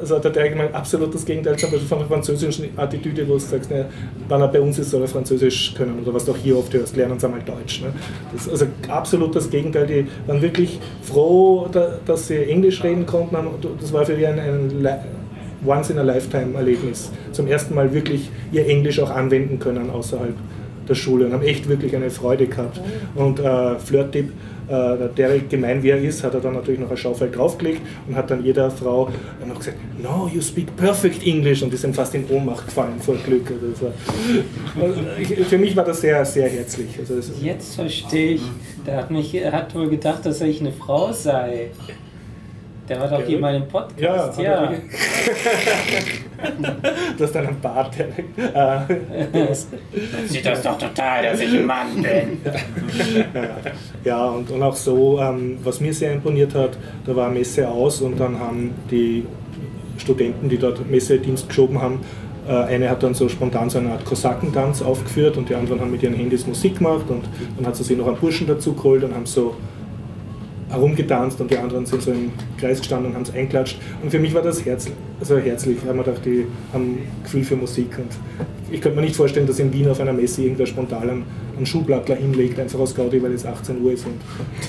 also 0.00 0.18
der 0.18 0.30
Derek 0.30 0.52
gemeint, 0.52 0.74
absolut 0.74 1.14
das 1.14 1.24
Gegenteil 1.24 1.56
zum 1.56 1.70
Beispiel 1.70 1.88
von 1.88 1.98
der 2.00 2.08
französischen 2.08 2.64
Attitüde, 2.76 3.26
wo 3.28 3.34
du 3.34 3.38
sagst, 3.38 3.70
ne, 3.70 3.86
wenn 4.28 4.40
er 4.40 4.48
bei 4.48 4.60
uns 4.60 4.78
ist, 4.78 4.90
soll 4.90 5.02
er 5.02 5.08
Französisch 5.08 5.74
können. 5.76 5.98
Oder 6.02 6.12
was 6.14 6.24
du 6.24 6.32
auch 6.32 6.36
hier 6.36 6.58
oft 6.58 6.72
hörst, 6.74 6.96
lernen 6.96 7.18
sie 7.18 7.26
einmal 7.26 7.42
Deutsch. 7.42 7.82
Ne? 7.82 7.88
Das 8.32 8.48
also 8.48 8.66
absolut 8.88 9.34
das 9.34 9.48
Gegenteil. 9.48 9.86
Die 9.86 10.06
waren 10.26 10.42
wirklich 10.42 10.80
froh, 11.02 11.68
da, 11.70 11.98
dass 12.04 12.26
sie 12.28 12.36
Englisch 12.36 12.82
reden 12.82 13.06
konnten. 13.06 13.36
Das 13.80 13.92
war 13.92 14.04
für 14.04 14.14
die 14.14 14.26
ein, 14.26 14.38
ein 14.38 14.82
Li- 14.82 14.88
Once-in-a-Lifetime-Erlebnis. 15.66 17.10
Zum 17.32 17.46
ersten 17.46 17.74
Mal 17.74 17.92
wirklich 17.92 18.30
ihr 18.50 18.66
Englisch 18.66 18.98
auch 18.98 19.10
anwenden 19.10 19.58
können 19.58 19.90
außerhalb 19.90 20.34
der 20.88 20.94
Schule 20.94 21.26
und 21.26 21.32
haben 21.34 21.42
echt 21.42 21.68
wirklich 21.68 21.94
eine 21.94 22.10
Freude 22.10 22.46
gehabt. 22.46 22.80
Und 23.14 23.38
äh, 23.40 23.78
Flirt-Tipp, 23.78 24.32
der 24.70 25.08
Derek, 25.08 25.50
gemein 25.50 25.82
wie 25.82 25.90
er 25.90 25.98
ist, 26.00 26.22
hat 26.22 26.34
er 26.34 26.40
dann 26.40 26.54
natürlich 26.54 26.78
noch 26.80 26.90
ein 26.90 26.96
Schaufel 26.96 27.30
draufgelegt 27.30 27.80
und 28.08 28.14
hat 28.16 28.30
dann 28.30 28.44
jeder 28.44 28.70
Frau 28.70 29.08
noch 29.46 29.58
gesagt, 29.58 29.76
no, 30.00 30.30
you 30.32 30.40
speak 30.40 30.74
perfect 30.76 31.26
English 31.26 31.62
und 31.62 31.72
die 31.72 31.76
sind 31.76 31.94
fast 31.94 32.14
in 32.14 32.24
Ohnmacht 32.30 32.66
gefallen 32.66 33.00
vor 33.00 33.16
Glück. 33.16 33.50
Also 33.50 33.92
also 34.80 35.44
für 35.44 35.58
mich 35.58 35.76
war 35.76 35.84
das 35.84 36.00
sehr, 36.00 36.24
sehr 36.24 36.48
herzlich. 36.48 36.88
Also 36.98 37.14
Jetzt 37.42 37.74
verstehe 37.74 38.34
ich. 38.34 38.42
Der 38.86 38.96
hat, 38.98 39.10
mich, 39.10 39.34
er 39.34 39.52
hat 39.52 39.74
wohl 39.74 39.88
gedacht, 39.90 40.24
dass 40.24 40.40
ich 40.40 40.60
eine 40.60 40.72
Frau 40.72 41.12
sei. 41.12 41.70
Der 42.88 43.00
war 43.00 43.08
doch 43.08 43.20
Ja. 43.20 43.26
hier 43.26 43.38
mal 43.38 43.54
im 43.54 43.68
Podcast. 43.68 44.38
ja, 44.40 44.72
Ja. 44.72 44.72
du 47.18 47.24
hast 47.24 47.36
einen 47.36 47.60
Bart, 47.60 47.96
Derek. 47.98 48.26
Äh, 48.36 49.54
Sieht 50.26 50.46
das 50.46 50.62
doch 50.62 50.78
total, 50.78 51.22
dass 51.22 51.40
ich 51.40 51.52
ein 51.52 51.66
Mann 51.66 51.94
bin. 51.94 52.40
Ja, 54.04 54.26
und, 54.28 54.50
und 54.50 54.62
auch 54.62 54.74
so, 54.74 55.20
ähm, 55.20 55.58
was 55.62 55.80
mir 55.80 55.92
sehr 55.92 56.12
imponiert 56.12 56.54
hat, 56.54 56.78
da 57.04 57.14
war 57.14 57.28
Messe 57.28 57.68
aus 57.68 58.00
und 58.00 58.18
dann 58.18 58.38
haben 58.38 58.72
die 58.90 59.26
Studenten, 59.98 60.48
die 60.48 60.56
dort 60.56 60.88
Messedienst 60.90 61.48
geschoben 61.48 61.80
haben, 61.80 62.00
äh, 62.48 62.52
eine 62.52 62.88
hat 62.88 63.02
dann 63.02 63.14
so 63.14 63.28
spontan 63.28 63.68
so 63.68 63.78
eine 63.78 63.92
Art 63.92 64.04
Kosakentanz 64.04 64.80
aufgeführt 64.82 65.36
und 65.36 65.48
die 65.48 65.54
anderen 65.54 65.80
haben 65.80 65.90
mit 65.90 66.02
ihren 66.02 66.14
Handys 66.14 66.46
Musik 66.46 66.78
gemacht 66.78 67.04
und 67.08 67.24
dann 67.56 67.66
hat 67.66 67.76
sie 67.76 67.84
sich 67.84 67.96
noch 67.96 68.06
einen 68.06 68.16
Burschen 68.16 68.46
dazu 68.46 68.72
geholt 68.72 69.04
und 69.04 69.14
haben 69.14 69.26
so 69.26 69.54
herumgetanzt 70.70 71.40
und 71.40 71.50
die 71.50 71.58
anderen 71.58 71.84
sind 71.84 72.00
so 72.02 72.12
im 72.12 72.30
Kreis 72.58 72.78
gestanden 72.78 73.08
und 73.10 73.14
haben 73.16 73.22
es 73.24 73.34
einklatscht. 73.34 73.78
Und 74.02 74.10
für 74.10 74.18
mich 74.18 74.32
war 74.32 74.42
das 74.42 74.64
herz, 74.64 74.86
also 75.18 75.36
herzlich, 75.36 75.78
weil 75.84 75.94
man 75.94 76.04
dachte, 76.06 76.20
die 76.30 76.46
haben 76.72 76.98
Gefühl 77.24 77.44
für 77.44 77.56
Musik. 77.56 77.98
Und 77.98 78.08
ich 78.72 78.80
könnte 78.80 78.96
mir 78.96 79.04
nicht 79.04 79.16
vorstellen, 79.16 79.46
dass 79.46 79.58
in 79.58 79.72
Wien 79.72 79.88
auf 79.88 79.98
einer 80.00 80.12
Messe 80.12 80.42
irgendwer 80.42 80.66
spontan 80.66 81.02
einen, 81.10 81.24
einen 81.56 81.66
Schuhblattler 81.66 82.14
hinlegt, 82.14 82.58
einfach 82.60 82.78
aus 82.78 82.94
Gaudi, 82.94 83.20
weil 83.22 83.32
es 83.32 83.44
18 83.44 83.82
Uhr 83.82 83.92
ist 83.92 84.06
und 84.06 84.14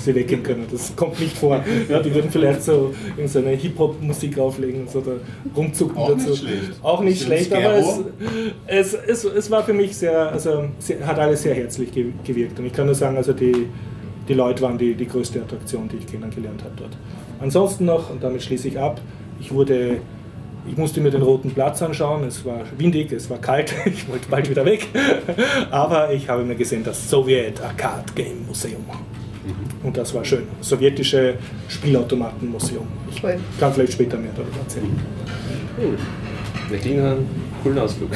sie 0.01 0.15
weggehen 0.15 0.41
können. 0.41 0.65
Das 0.71 0.95
kommt 0.95 1.19
nicht 1.19 1.37
vor. 1.37 1.63
Ja, 1.87 2.01
die 2.01 2.13
würden 2.13 2.31
vielleicht 2.31 2.63
so 2.63 2.93
irgendeine 3.15 3.55
Hip-Hop-Musik 3.55 4.39
auflegen 4.39 4.81
und 4.81 4.89
so 4.89 5.01
da 5.01 5.11
rumzucken 5.55 5.95
Auch 5.97 6.09
dazu. 6.09 6.29
nicht 6.31 6.39
schlecht. 6.39 6.71
Auch 6.81 7.03
nicht 7.03 7.21
schlecht, 7.23 7.53
aber 7.53 7.75
es, 7.77 7.99
es, 8.65 8.93
es, 8.93 9.23
es 9.23 9.51
war 9.51 9.63
für 9.63 9.73
mich 9.73 9.95
sehr, 9.95 10.31
also 10.31 10.65
sehr, 10.79 11.05
hat 11.05 11.19
alles 11.19 11.43
sehr 11.43 11.53
herzlich 11.53 11.91
ge- 11.91 12.11
gewirkt. 12.25 12.57
Und 12.59 12.65
ich 12.65 12.73
kann 12.73 12.87
nur 12.87 12.95
sagen, 12.95 13.17
also 13.17 13.33
die, 13.33 13.67
die 14.31 14.37
Leute 14.37 14.61
waren 14.61 14.77
die, 14.77 14.93
die 14.95 15.07
größte 15.07 15.41
Attraktion, 15.41 15.89
die 15.89 15.97
ich 15.97 16.07
kennengelernt 16.07 16.61
habe 16.63 16.73
dort. 16.77 16.95
Ansonsten 17.41 17.83
noch, 17.83 18.09
und 18.09 18.23
damit 18.23 18.41
schließe 18.41 18.69
ich 18.69 18.79
ab, 18.79 19.01
ich 19.41 19.51
wurde, 19.51 19.97
ich 20.65 20.77
musste 20.77 21.01
mir 21.01 21.11
den 21.11 21.21
roten 21.21 21.51
Platz 21.51 21.81
anschauen, 21.81 22.23
es 22.23 22.45
war 22.45 22.61
windig, 22.77 23.11
es 23.11 23.29
war 23.29 23.39
kalt, 23.39 23.73
ich 23.85 24.07
wollte 24.07 24.29
bald 24.29 24.49
wieder 24.49 24.63
weg, 24.63 24.87
aber 25.69 26.13
ich 26.13 26.29
habe 26.29 26.45
mir 26.45 26.55
gesehen 26.55 26.81
das 26.85 27.09
Sowjet 27.09 27.61
Arcade 27.61 28.05
Game 28.15 28.45
Museum. 28.47 28.85
Und 29.83 29.97
das 29.97 30.13
war 30.13 30.23
schön. 30.23 30.43
Sowjetische 30.61 31.33
Spielautomatenmuseum. 31.67 32.87
Ich 33.09 33.21
Cool. 33.21 33.37
kann 33.59 33.73
vielleicht 33.73 33.93
später 33.93 34.15
mehr 34.17 34.31
darüber 34.35 34.59
erzählen. 34.59 34.97
Wir 36.69 36.77
kriegen 36.79 37.01
einen 37.01 37.27
coolen 37.63 37.79
Ausflug. 37.79 38.11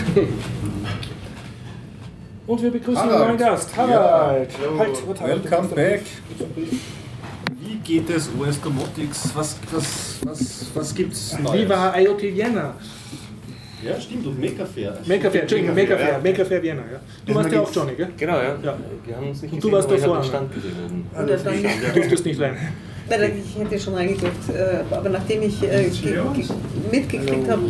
Und 2.47 2.61
wir 2.61 2.71
begrüßen 2.71 2.97
Harald. 2.97 3.13
einen 3.15 3.27
neuen 3.27 3.37
Gast. 3.37 3.75
Harald! 3.75 4.51
Ja, 4.51 4.77
halt, 4.77 4.89
halt, 5.07 5.21
halt, 5.21 5.51
Welcome 5.51 5.67
back. 5.69 6.01
Wie 7.59 7.75
geht 7.77 8.09
es 8.09 8.29
US 8.39 8.61
Domotics? 8.61 9.31
Was, 9.33 9.57
was, 9.71 10.19
was, 10.23 10.65
was 10.73 10.93
gibt's 10.95 11.37
Neues? 11.39 11.61
Wie 11.63 11.69
war 11.69 11.99
IoT 11.99 12.21
Vienna? 12.21 12.75
Ja, 13.83 13.99
stimmt, 13.99 14.25
und 14.25 14.39
Maker 14.39 14.65
Fair. 14.65 14.97
Maker 15.05 15.29
Fair, 15.31 15.41
Entschuldigung, 15.41 15.75
Maker 15.75 15.97
Fair, 15.97 16.11
ja. 16.13 16.19
Maker 16.19 16.45
Fair 16.45 16.61
Vienna. 16.63 16.81
Ja. 16.81 16.99
Du 17.25 17.33
Das 17.33 17.35
warst 17.35 17.51
ja 17.55 17.61
auch 17.61 17.71
Johnny, 17.73 17.93
gell? 17.93 18.09
Genau, 18.17 18.37
ja. 18.37 18.55
Ja. 18.63 18.77
Wir 19.05 19.15
haben 19.15 19.29
uns 19.29 19.41
nicht 19.41 19.53
Und 19.53 19.63
du 19.63 19.69
gesehen, 19.69 19.71
warst 19.73 19.87
aber 19.87 19.95
ich 19.95 20.01
davor, 20.01 20.15
hab 20.17 20.21
den 20.23 20.31
ne? 20.31 20.37
Stand 20.37 20.53
gesehen 20.53 20.75
oben. 20.85 21.23
Oder 21.23 21.37
dann, 21.37 21.55
Du 21.63 21.93
durftest 21.99 22.25
nicht 22.25 22.41
rein. 22.41 22.57
Nein, 23.07 23.19
nein, 23.21 23.31
ich 23.43 23.61
hätte 23.61 23.79
schon 23.83 23.93
reingedrückt, 23.93 24.49
äh, 24.49 24.95
aber 24.95 25.09
nachdem 25.09 25.43
ich 25.43 25.61
äh, 25.61 25.89
ge- 25.89 26.13
ge- 26.33 26.45
mitgekriegt 26.91 27.49
habe, 27.49 27.61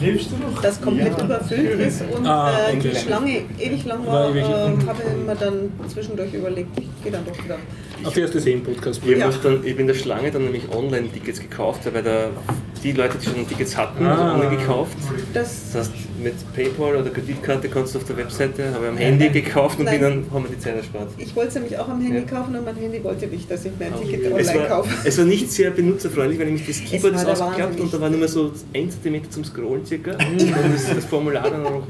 dass 0.62 0.80
komplett 0.82 1.22
überfüllt 1.22 1.80
ist 1.82 2.04
und 2.16 2.26
Ah, 2.26 2.70
äh, 2.70 2.78
die. 2.78 2.96
Schlange 2.96 3.42
ewig 3.60 3.84
lang 3.86 4.06
War 4.08 4.34
war, 4.34 4.36
äh, 4.36 4.42
habe 4.42 5.02
ich 5.04 5.26
mir 5.26 5.36
dann 5.36 5.72
zwischendurch 5.90 6.34
überlegt, 6.34 6.70
ich 6.80 6.88
gehe 7.04 7.12
dann 7.12 7.26
doch 7.26 7.44
wieder. 7.44 7.58
Auf 8.04 8.18
erste 8.18 8.40
Sehen-Podcast. 8.40 9.02
Ich 9.06 9.18
Ja. 9.18 9.26
habe 9.26 9.36
dann, 9.42 9.64
ich 9.66 9.72
hab 9.74 9.80
in 9.80 9.88
der 9.88 9.94
Schlange 9.94 10.30
dann 10.32 10.44
nämlich 10.44 10.64
Online-Tickets 10.72 11.40
gekauft, 11.40 11.82
weil 11.92 12.04
da 12.04 12.30
die 12.84 12.92
Leute, 12.92 13.18
die 13.18 13.26
schon 13.26 13.48
Tickets 13.48 13.76
hatten, 13.76 14.06
Ah. 14.06 14.12
also 14.12 14.24
online 14.44 14.58
gekauft. 14.58 14.96
Das, 15.34 15.72
Das 15.74 15.88
heißt, 15.88 15.92
mit 16.22 16.34
PayPal 16.54 16.96
oder 16.98 17.10
Kreditkarte 17.10 17.68
kannst 17.68 17.96
du 17.96 18.00
auf 18.00 18.06
der 18.06 18.18
Webseite, 18.18 18.72
habe 18.74 18.86
ich 18.86 18.92
am 18.92 18.98
Handy 18.98 19.30
gekauft 19.30 19.80
und 19.80 19.86
Nein. 19.86 20.00
bin 20.00 20.10
dann 20.10 20.26
haben 20.34 20.44
wir 20.46 20.52
die 20.56 20.60
Zeit 20.60 20.76
erspart. 20.78 21.10
ich 21.18 21.36
wollte 21.36 21.50
es 21.50 21.56
nämlich 21.56 21.78
auch 21.80 21.88
am 21.90 22.00
Handy 22.02 22.20
Ja. 22.20 22.24
kaufen 22.26 22.56
und 22.56 22.64
mein 22.66 22.76
Handy 22.76 23.04
wollte 23.04 23.26
nicht, 23.28 23.50
dass 23.50 23.66
ich 23.66 23.72
mir 23.80 23.86
ein 23.88 23.94
Ticket 24.02 24.26
Es 24.38 24.50
online 24.50 24.70
war, 24.70 24.78
kaufe. 24.78 24.90
es 25.04 25.18
war 25.18 25.26
nicht 25.26 25.52
sehr 25.52 25.72
benutzerfreundlich, 25.72 26.38
weil 26.40 26.46
nämlich 26.48 26.66
das 26.68 26.80
Keyboard 26.84 27.16
ist 27.16 27.26
der 27.26 27.34
ausgeklappt 27.34 27.80
und 27.80 27.94
da 27.94 28.02
war 28.02 28.10
nur 28.10 28.20
mehr 28.20 28.28
so 28.28 28.52
1 28.74 29.02
cm 29.02 29.32
zum 29.32 29.44
Scrollen 29.46 29.86
circa. 29.86 30.12
Mhm. 30.12 30.38
und 30.40 30.74
das, 30.74 30.96
das 30.96 31.06
Formular 31.06 31.50
dann 31.50 31.64
noch. 31.64 31.84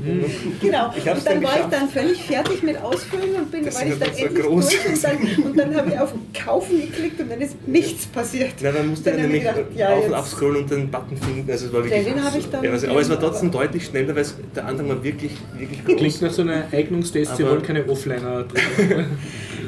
Genau, 0.62 0.94
Ich 0.98 1.08
hab's 1.08 1.20
und 1.20 1.28
dann 1.28 1.34
dann 1.36 1.44
war 1.44 1.60
ich 1.60 1.66
dann 1.78 1.90
völlig 1.90 2.22
fertig 2.24 2.64
mit 2.64 2.82
Ausfüllen 2.82 3.36
und 3.36 3.52
bin, 3.52 3.66
Das 3.66 3.76
weil 3.82 3.92
ich 3.92 4.00
dann 4.00 4.10
endlich 4.10 4.44
groß. 4.46 4.70
durch 4.70 4.88
und 4.88 5.04
dann, 5.04 5.46
und 5.46 5.58
dann 5.60 5.76
habe 5.76 5.90
ich 5.90 6.00
auf 6.06 6.14
Kaufen 6.34 6.82
geklickt 6.82 7.20
und 7.20 7.30
dann 7.32 7.42
ist 7.42 7.56
nichts 7.68 8.06
passiert. 8.08 8.54
Nein, 8.62 8.74
man 8.74 8.88
musste 8.90 9.12
Dann 9.12 9.22
nämlich 9.22 9.42
gedacht, 9.44 9.60
ja, 9.76 9.90
auf 9.90 10.06
und 10.08 10.14
abscrollen 10.14 10.58
und 10.64 10.72
den 10.72 10.90
Button 10.90 11.18
finden. 11.18 11.52
Also 11.52 11.66
es 11.68 11.74
war 11.74 11.84
wirklich, 11.84 12.06
Den 12.06 12.24
habe 12.24 12.38
ich 12.38 12.50
dann- 12.50 12.64
ja, 12.64 12.72
also, 12.72 12.88
aber 12.88 13.02
es 13.02 13.10
war 13.10 13.20
trotzdem 13.20 13.52
deutlich 13.52 13.86
schneller, 13.86 14.16
weil 14.16 14.22
es, 14.22 14.36
der 14.56 14.66
andere 14.66 14.90
war 14.90 15.04
wirklich, 15.04 15.32
wirklich 15.58 15.84
groß. 15.86 15.96
Klingt 15.98 16.22
nach 16.22 16.32
so 16.32 16.42
einer 16.44 16.64
Eignungstest, 16.72 17.38
sie 17.38 17.44
wollen 17.46 17.62
keine 17.62 17.88
Offliner 17.90 18.44
drin. 18.44 19.06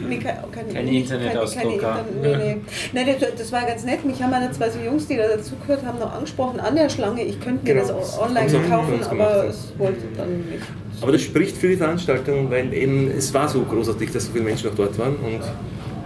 Nee, 0.10 0.20
kein, 0.20 0.38
kein, 0.52 0.74
Kein 0.74 0.86
nicht- 0.86 1.12
Internetausdrucker. 1.12 2.04
Keine, 2.22 2.32
keine, 2.32 2.38
nee, 2.38 2.54
nee. 2.56 2.62
Nein, 2.94 3.16
das, 3.20 3.30
das 3.38 3.52
war 3.52 3.66
ganz 3.66 3.84
nett. 3.84 4.06
Mich 4.06 4.22
haben 4.24 4.32
meine 4.32 4.50
zwei 4.52 4.70
so 4.70 4.80
Jungs, 4.80 5.06
die 5.08 5.18
da 5.18 5.28
dazugehört 5.28 5.84
haben, 5.86 6.00
noch 6.00 6.14
angesprochen 6.14 6.60
an 6.62 6.76
der 6.76 6.88
Schlange. 6.90 7.24
Ich 7.24 7.42
könnte 7.42 7.66
mir 7.66 7.82
Genau. 7.82 8.00
das 8.00 8.18
online 8.18 8.48
auch 8.48 8.70
kaufen, 8.70 9.00
aber 9.10 9.48
es 9.50 9.74
wollte 9.78 10.00
dann 10.16 10.30
nicht. 10.50 10.64
Aber 11.02 11.12
das 11.12 11.22
spricht 11.22 11.58
für 11.58 11.68
die 11.68 11.76
Veranstaltung, 11.76 12.50
weil 12.50 12.74
eben 12.74 13.12
es 13.12 13.34
war 13.34 13.50
so 13.50 13.62
großartig, 13.64 14.12
dass 14.12 14.28
so 14.28 14.32
viele 14.32 14.46
Menschen 14.46 14.70
auch 14.72 14.76
dort 14.76 14.98
waren. 14.98 15.16
Und 15.18 15.42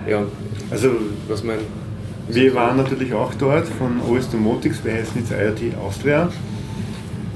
ja, 0.08 0.24
Also 0.70 0.90
was 1.28 1.44
mein. 1.44 1.58
wir 2.30 2.54
waren 2.56 2.78
natürlich 2.78 3.14
auch 3.14 3.34
dort 3.36 3.68
von 3.68 4.00
OS 4.10 4.30
Domotics, 4.30 4.84
wir 4.84 4.94
heißen 4.94 5.22
jetzt 5.22 5.32
IoT 5.32 5.76
Austria, 5.78 6.30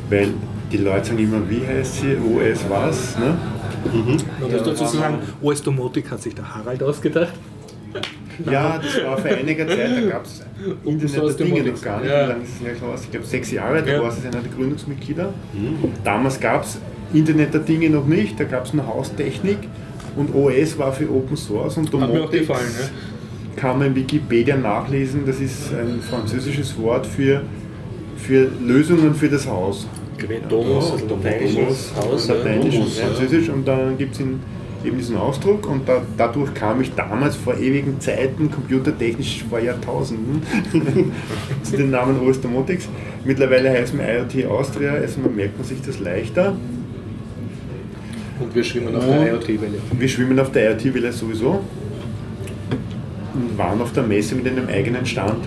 weil 0.10 0.30
die 0.72 0.78
Leute 0.78 1.06
sagen 1.08 1.20
immer, 1.20 1.50
wie 1.50 1.66
heißt 1.66 2.02
sie, 2.02 2.16
OS 2.18 2.66
was, 2.70 3.18
ne? 3.20 3.38
Man 3.94 4.52
muss 4.52 4.64
dazu 4.64 4.86
sagen, 4.86 5.20
OS 5.42 5.62
Domotic 5.62 6.10
hat 6.10 6.22
sich 6.22 6.34
der 6.34 6.56
Harald 6.56 6.82
ausgedacht. 6.82 7.34
Ja, 8.52 8.78
das 8.80 9.02
war 9.06 9.18
vor 9.18 9.32
einiger 9.32 9.66
Zeit, 9.68 9.92
da 9.96 10.10
gab 10.10 10.26
es 10.26 10.44
Internet 10.84 11.40
der 11.40 11.46
Dinge 11.46 11.72
noch 11.72 11.82
gar 11.82 12.02
nicht, 12.02 12.10
Ja. 12.12 12.26
wie 12.26 12.30
lange 12.32 12.44
ist 12.44 12.50
es 12.60 12.82
her 12.82 12.90
aus? 12.94 13.02
Ich 13.04 13.12
glaube 13.12 13.26
sechs 13.26 13.52
Jahre, 13.52 13.82
da 13.84 13.92
Ja. 13.94 14.02
war 14.02 14.10
es 14.10 14.18
einer 14.24 14.42
der 14.42 14.52
Gründungsmitglieder. 14.58 15.34
Damals 16.04 16.40
gab 16.40 16.64
es 16.64 16.80
Internet 17.14 17.54
der 17.54 17.62
Dinge 17.62 17.90
noch 17.92 18.06
nicht, 18.08 18.38
da 18.40 18.44
gab 18.44 18.66
es 18.66 18.74
nur 18.74 18.86
Haustechnik 18.88 19.60
und 20.16 20.34
OS 20.34 20.78
war 20.78 20.92
für 20.92 21.10
Open 21.10 21.38
Source 21.38 21.78
und 21.78 21.86
Hat 21.86 21.94
mir 21.94 22.06
auch 22.06 22.14
Domotics 22.14 22.48
gefallen. 22.48 22.74
Ne? 22.80 22.90
kann 23.56 23.80
man 23.80 23.88
in 23.88 23.96
Wikipedia 23.96 24.58
nachlesen, 24.58 25.26
das 25.26 25.40
ist 25.40 25.74
ein 25.74 26.02
französisches 26.02 26.78
Wort 26.78 27.06
für, 27.06 27.42
für 28.18 28.50
Lösungen 28.62 29.16
für 29.16 29.30
das 29.30 29.48
Haus. 29.48 29.88
Domus, 30.50 30.92
also 30.92 31.16
lateinisches 31.16 31.94
Haus. 31.96 32.28
Lateinisch 32.28 32.76
und. 32.76 32.90
Französisch 32.90 33.50
und 33.50 33.68
dann 33.68 33.98
gibt 33.98 34.16
es 34.16 34.22
eben 34.22 34.98
diesen 34.98 35.18
Ausdruck 35.18 35.68
und 35.70 35.88
da, 35.88 36.02
dadurch 36.18 36.54
kam 36.54 36.80
ich 36.82 36.94
damals 36.94 37.36
vor 37.36 37.58
ewigen 37.58 38.00
Zeiten, 38.00 38.52
computertechnisch 38.52 39.44
vor 39.50 39.60
Jahrtausenden, 39.60 40.42
zu 41.64 41.78
den 41.78 41.92
Namen 41.92 42.20
OS 42.20 42.40
Domotics. 42.40 42.88
Mittlerweile 43.26 43.72
heißen 43.72 43.98
wir 43.98 44.08
IoT 44.08 44.50
Austria, 44.50 44.94
also 44.94 45.20
man 45.22 45.36
merkt 45.36 45.58
man 45.58 45.68
sich 45.68 45.82
das 45.82 46.00
leichter. 46.00 46.56
Und 48.40 48.54
wir 48.54 48.64
schwimmen 48.64 48.96
auf 48.96 49.06
der 49.06 49.34
IoT-Welle. 49.34 49.78
Wir 49.98 50.08
schwimmen 50.08 50.40
auf 50.40 50.52
der 50.52 50.72
IoT-Welle 50.72 51.12
sowieso 51.12 51.62
und 53.34 53.58
waren 53.58 53.82
auf 53.82 53.94
der 53.94 54.04
Messe 54.04 54.36
mit 54.36 54.48
einem 54.48 54.68
eigenen 54.68 55.06
Stand. 55.06 55.46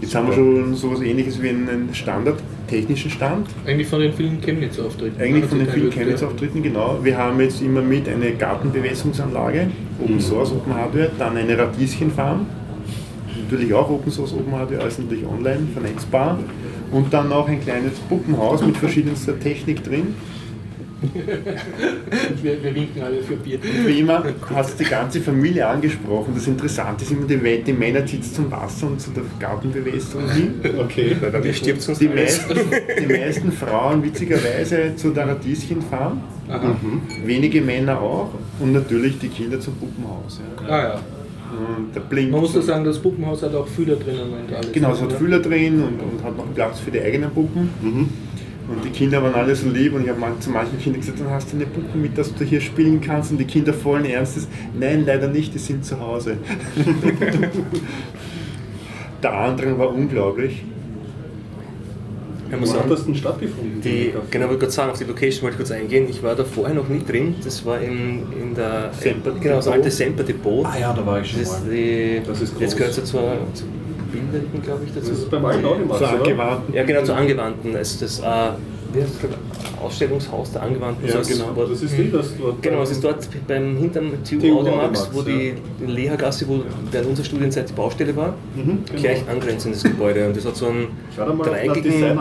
Jetzt 0.00 0.14
haben 0.14 0.28
wir 0.28 0.34
schon 0.34 0.74
so 0.74 0.88
etwas 0.88 1.02
ähnliches 1.02 1.42
wie 1.42 1.50
einen 1.50 1.90
standardtechnischen 1.92 3.10
Stand. 3.10 3.48
Eigentlich 3.66 3.86
von 3.86 4.00
den 4.00 4.14
vielen 4.14 4.40
Chemnitz-Auftritten. 4.40 5.20
Eigentlich 5.20 5.44
von 5.44 5.58
den 5.58 5.68
vielen 5.68 5.90
Chemnitz-Auftritten, 5.90 6.62
genau. 6.62 6.98
Wir 7.02 7.18
haben 7.18 7.38
jetzt 7.40 7.60
immer 7.60 7.82
mit 7.82 8.08
eine 8.08 8.32
Gartenbewässerungsanlage, 8.32 9.68
Open 10.02 10.20
Source, 10.20 10.52
Open 10.52 10.74
Hardware, 10.74 11.10
dann 11.18 11.36
eine 11.36 11.58
Radieschenfarm, 11.58 12.46
natürlich 13.42 13.74
auch 13.74 13.90
Open 13.90 14.10
Source, 14.10 14.32
Open 14.32 14.52
Hardware, 14.52 14.80
alles 14.80 14.98
natürlich 14.98 15.26
online, 15.26 15.66
vernetzbar. 15.74 16.38
Und 16.90 17.12
dann 17.12 17.28
noch 17.28 17.46
ein 17.46 17.60
kleines 17.60 17.98
Puppenhaus 18.08 18.64
mit 18.64 18.76
verschiedenster 18.76 19.38
Technik 19.38 19.84
drin. 19.84 20.14
Wir, 22.42 22.62
wir 22.62 22.74
winken 22.74 23.02
alle 23.02 23.22
für 23.22 23.36
Bier. 23.36 23.58
Wie 23.86 24.00
immer 24.00 24.22
hast 24.54 24.78
du 24.78 24.84
die 24.84 24.90
ganze 24.90 25.20
Familie 25.20 25.66
angesprochen. 25.66 26.32
Das 26.34 26.46
Interessante 26.46 27.04
ist 27.04 27.10
immer, 27.12 27.26
die, 27.26 27.42
We- 27.42 27.62
die 27.66 27.72
Männer 27.72 28.04
zieht 28.06 28.24
zum 28.24 28.50
Wasser 28.50 28.86
und 28.88 29.00
zu 29.00 29.10
der 29.10 29.22
Gartenbewässerung 29.38 30.28
hin. 30.30 30.54
Okay. 30.78 31.16
Bei 31.20 31.38
mir 31.40 31.52
stirbt 31.52 31.82
sonst 31.82 32.00
Die 32.00 32.08
meisten, 32.08 32.54
die 33.00 33.06
meisten 33.12 33.52
Frauen 33.52 34.02
witzigerweise 34.02 34.94
zu 34.96 35.10
der 35.10 35.28
Radieschenfarm, 35.28 36.20
Aha. 36.48 36.76
wenige 37.24 37.60
Männer 37.60 38.00
auch 38.00 38.30
und 38.58 38.72
natürlich 38.72 39.18
die 39.18 39.28
Kinder 39.28 39.60
zum 39.60 39.74
Puppenhaus. 39.76 40.40
Ja. 40.66 40.68
Ah 40.68 40.82
ja. 40.82 41.00
Und. 41.50 42.30
Man 42.30 42.40
muss 42.40 42.52
so- 42.52 42.60
sagen, 42.60 42.84
das 42.84 42.98
Puppenhaus 42.98 43.42
hat 43.42 43.54
auch 43.54 43.66
Fühler 43.66 43.96
drinnen 43.96 44.32
und 44.48 44.54
alles. 44.54 44.70
Genau, 44.72 44.92
es 44.92 45.00
hat? 45.02 45.12
Fühler 45.14 45.40
drin 45.40 45.82
und, 45.82 45.98
und 46.00 46.22
hat 46.24 46.36
noch 46.36 46.46
Platz 46.54 46.78
für 46.80 46.90
die 46.90 47.00
eigenen 47.00 47.30
Puppen. 47.30 47.68
Und 48.70 48.84
die 48.84 48.90
Kinder 48.90 49.22
waren 49.22 49.34
alle 49.34 49.54
so 49.56 49.68
lieb 49.68 49.94
und 49.94 50.02
ich 50.04 50.08
habe 50.08 50.20
man- 50.20 50.40
zu 50.40 50.50
manchen 50.50 50.78
Kindern 50.78 51.00
gesagt, 51.00 51.20
dann 51.20 51.30
hast 51.30 51.52
du 51.52 51.56
eine 51.56 51.66
Puppe 51.66 51.98
mit, 51.98 52.16
dass 52.16 52.32
du 52.34 52.44
hier 52.44 52.60
spielen 52.60 53.00
kannst. 53.00 53.32
Und 53.32 53.38
die 53.38 53.44
Kinder 53.44 53.74
vollen 53.74 54.04
Ernstes, 54.04 54.46
nein, 54.78 55.04
leider 55.04 55.26
nicht, 55.28 55.52
die 55.54 55.58
sind 55.58 55.84
zu 55.84 55.98
Hause. 55.98 56.36
der 59.22 59.32
Andrang 59.32 59.78
war 59.78 59.92
unglaublich. 59.94 60.62
Ich 62.52 62.58
muss 62.58 62.70
Wo 62.70 62.74
hat 62.74 62.78
sagen, 62.80 62.90
das 62.90 63.04
denn 63.06 63.14
stattgefunden? 63.14 63.80
die, 63.80 64.12
genau, 64.30 64.46
wollte 64.46 64.54
ich 64.54 64.60
gerade 64.60 64.72
sagen, 64.72 64.90
auf 64.90 64.98
die 64.98 65.04
Location 65.04 65.42
wollte 65.42 65.54
ich 65.54 65.58
kurz 65.58 65.70
eingehen. 65.70 66.06
Ich 66.10 66.20
war 66.20 66.34
da 66.34 66.42
vorher 66.44 66.74
noch 66.74 66.88
nie 66.88 67.00
drin. 67.06 67.36
Das 67.44 67.64
war 67.64 67.80
in, 67.80 68.24
in 68.42 68.54
der 68.56 68.90
Semper 68.92 69.32
genau, 69.40 69.56
das 69.56 69.68
alte. 69.68 69.88
Semper 69.90 70.24
Depot. 70.24 70.66
Ah 70.66 70.76
ja, 70.80 70.92
da 70.92 71.06
war 71.06 71.20
ich 71.20 71.30
schon 71.30 71.40
Das, 71.42 71.48
ist 71.52 71.64
mal. 71.66 71.70
die, 71.72 72.20
Das 72.26 72.40
ist 72.40 72.54
jetzt 72.58 72.72
groß. 72.72 72.76
gehört 72.76 72.98
es 72.98 73.04
zur, 73.04 73.20
zur 73.54 73.68
Bildenden, 74.12 74.62
glaube 74.62 74.80
ich, 74.86 74.94
dazu. 74.94 75.10
Das 75.10 75.18
ist 75.18 75.30
beim 75.30 75.44
alten 75.44 75.64
Audimax, 75.64 76.00
oder? 76.00 76.12
angewandten. 76.14 76.74
Ja, 76.74 76.82
genau, 76.84 77.02
zur 77.02 77.16
Angewandten. 77.16 77.76
Also 77.76 78.00
das, 78.04 78.20
äh, 78.20 78.22
wie 78.92 79.02
heißt 79.02 79.12
das, 79.22 79.30
Ausstellungshaus 79.82 80.52
der 80.52 80.62
Angewandten. 80.62 81.06
Ja, 81.06 81.12
so 81.12 81.18
als- 81.18 81.28
genau. 81.28 81.52
Das 81.56 81.80
ist 81.82 81.96
die, 81.96 82.10
das 82.10 82.36
dort. 82.38 82.60
Genau, 82.62 82.82
es 82.82 82.90
ist 82.90 83.02
dort 83.02 83.26
beim 83.48 83.76
hinterm 83.78 84.10
TU 84.28 84.38
TU 84.38 84.58
Audimax, 84.58 85.00
Audimax, 85.00 85.10
wo 85.12 85.22
die, 85.22 85.54
die 85.80 85.86
Lehergasse, 85.90 86.46
wo 86.48 86.60
während 86.90 87.08
unserer 87.08 87.24
Studienzeit 87.26 87.68
die 87.68 87.72
Baustelle 87.72 88.14
war, 88.14 88.34
Mhm, 88.54 88.84
genau. 88.86 89.00
gleich 89.00 89.22
angrenzendes 89.28 89.82
Gebäude. 89.84 90.26
Und 90.26 90.36
das 90.36 90.44
hat 90.44 90.56
so 90.56 90.66
einen 90.66 90.88
dreieckigen. 91.42 92.18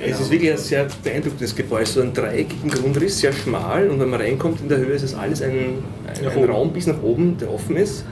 Es 0.00 0.20
ist 0.20 0.30
wirklich 0.30 0.50
ein 0.52 0.58
sehr 0.58 0.86
beeindruckendes 1.02 1.54
Gebäude, 1.54 1.86
so 1.86 2.00
einen 2.00 2.12
dreieckigen 2.12 2.70
Grundriss, 2.70 3.18
sehr 3.20 3.32
schmal 3.32 3.88
und 3.88 4.00
wenn 4.00 4.10
man 4.10 4.20
reinkommt 4.20 4.60
in 4.60 4.68
der 4.68 4.78
Höhe 4.78 4.92
ist 4.94 5.02
es 5.02 5.14
alles 5.14 5.42
ein, 5.42 5.50
ein, 5.50 6.24
Nach 6.24 6.36
ein. 6.36 6.44
Raum 6.44 6.72
bis 6.72 6.86
nach 6.86 7.02
oben, 7.02 7.36
der 7.38 7.52
offen 7.52 7.76
ist 7.76 8.04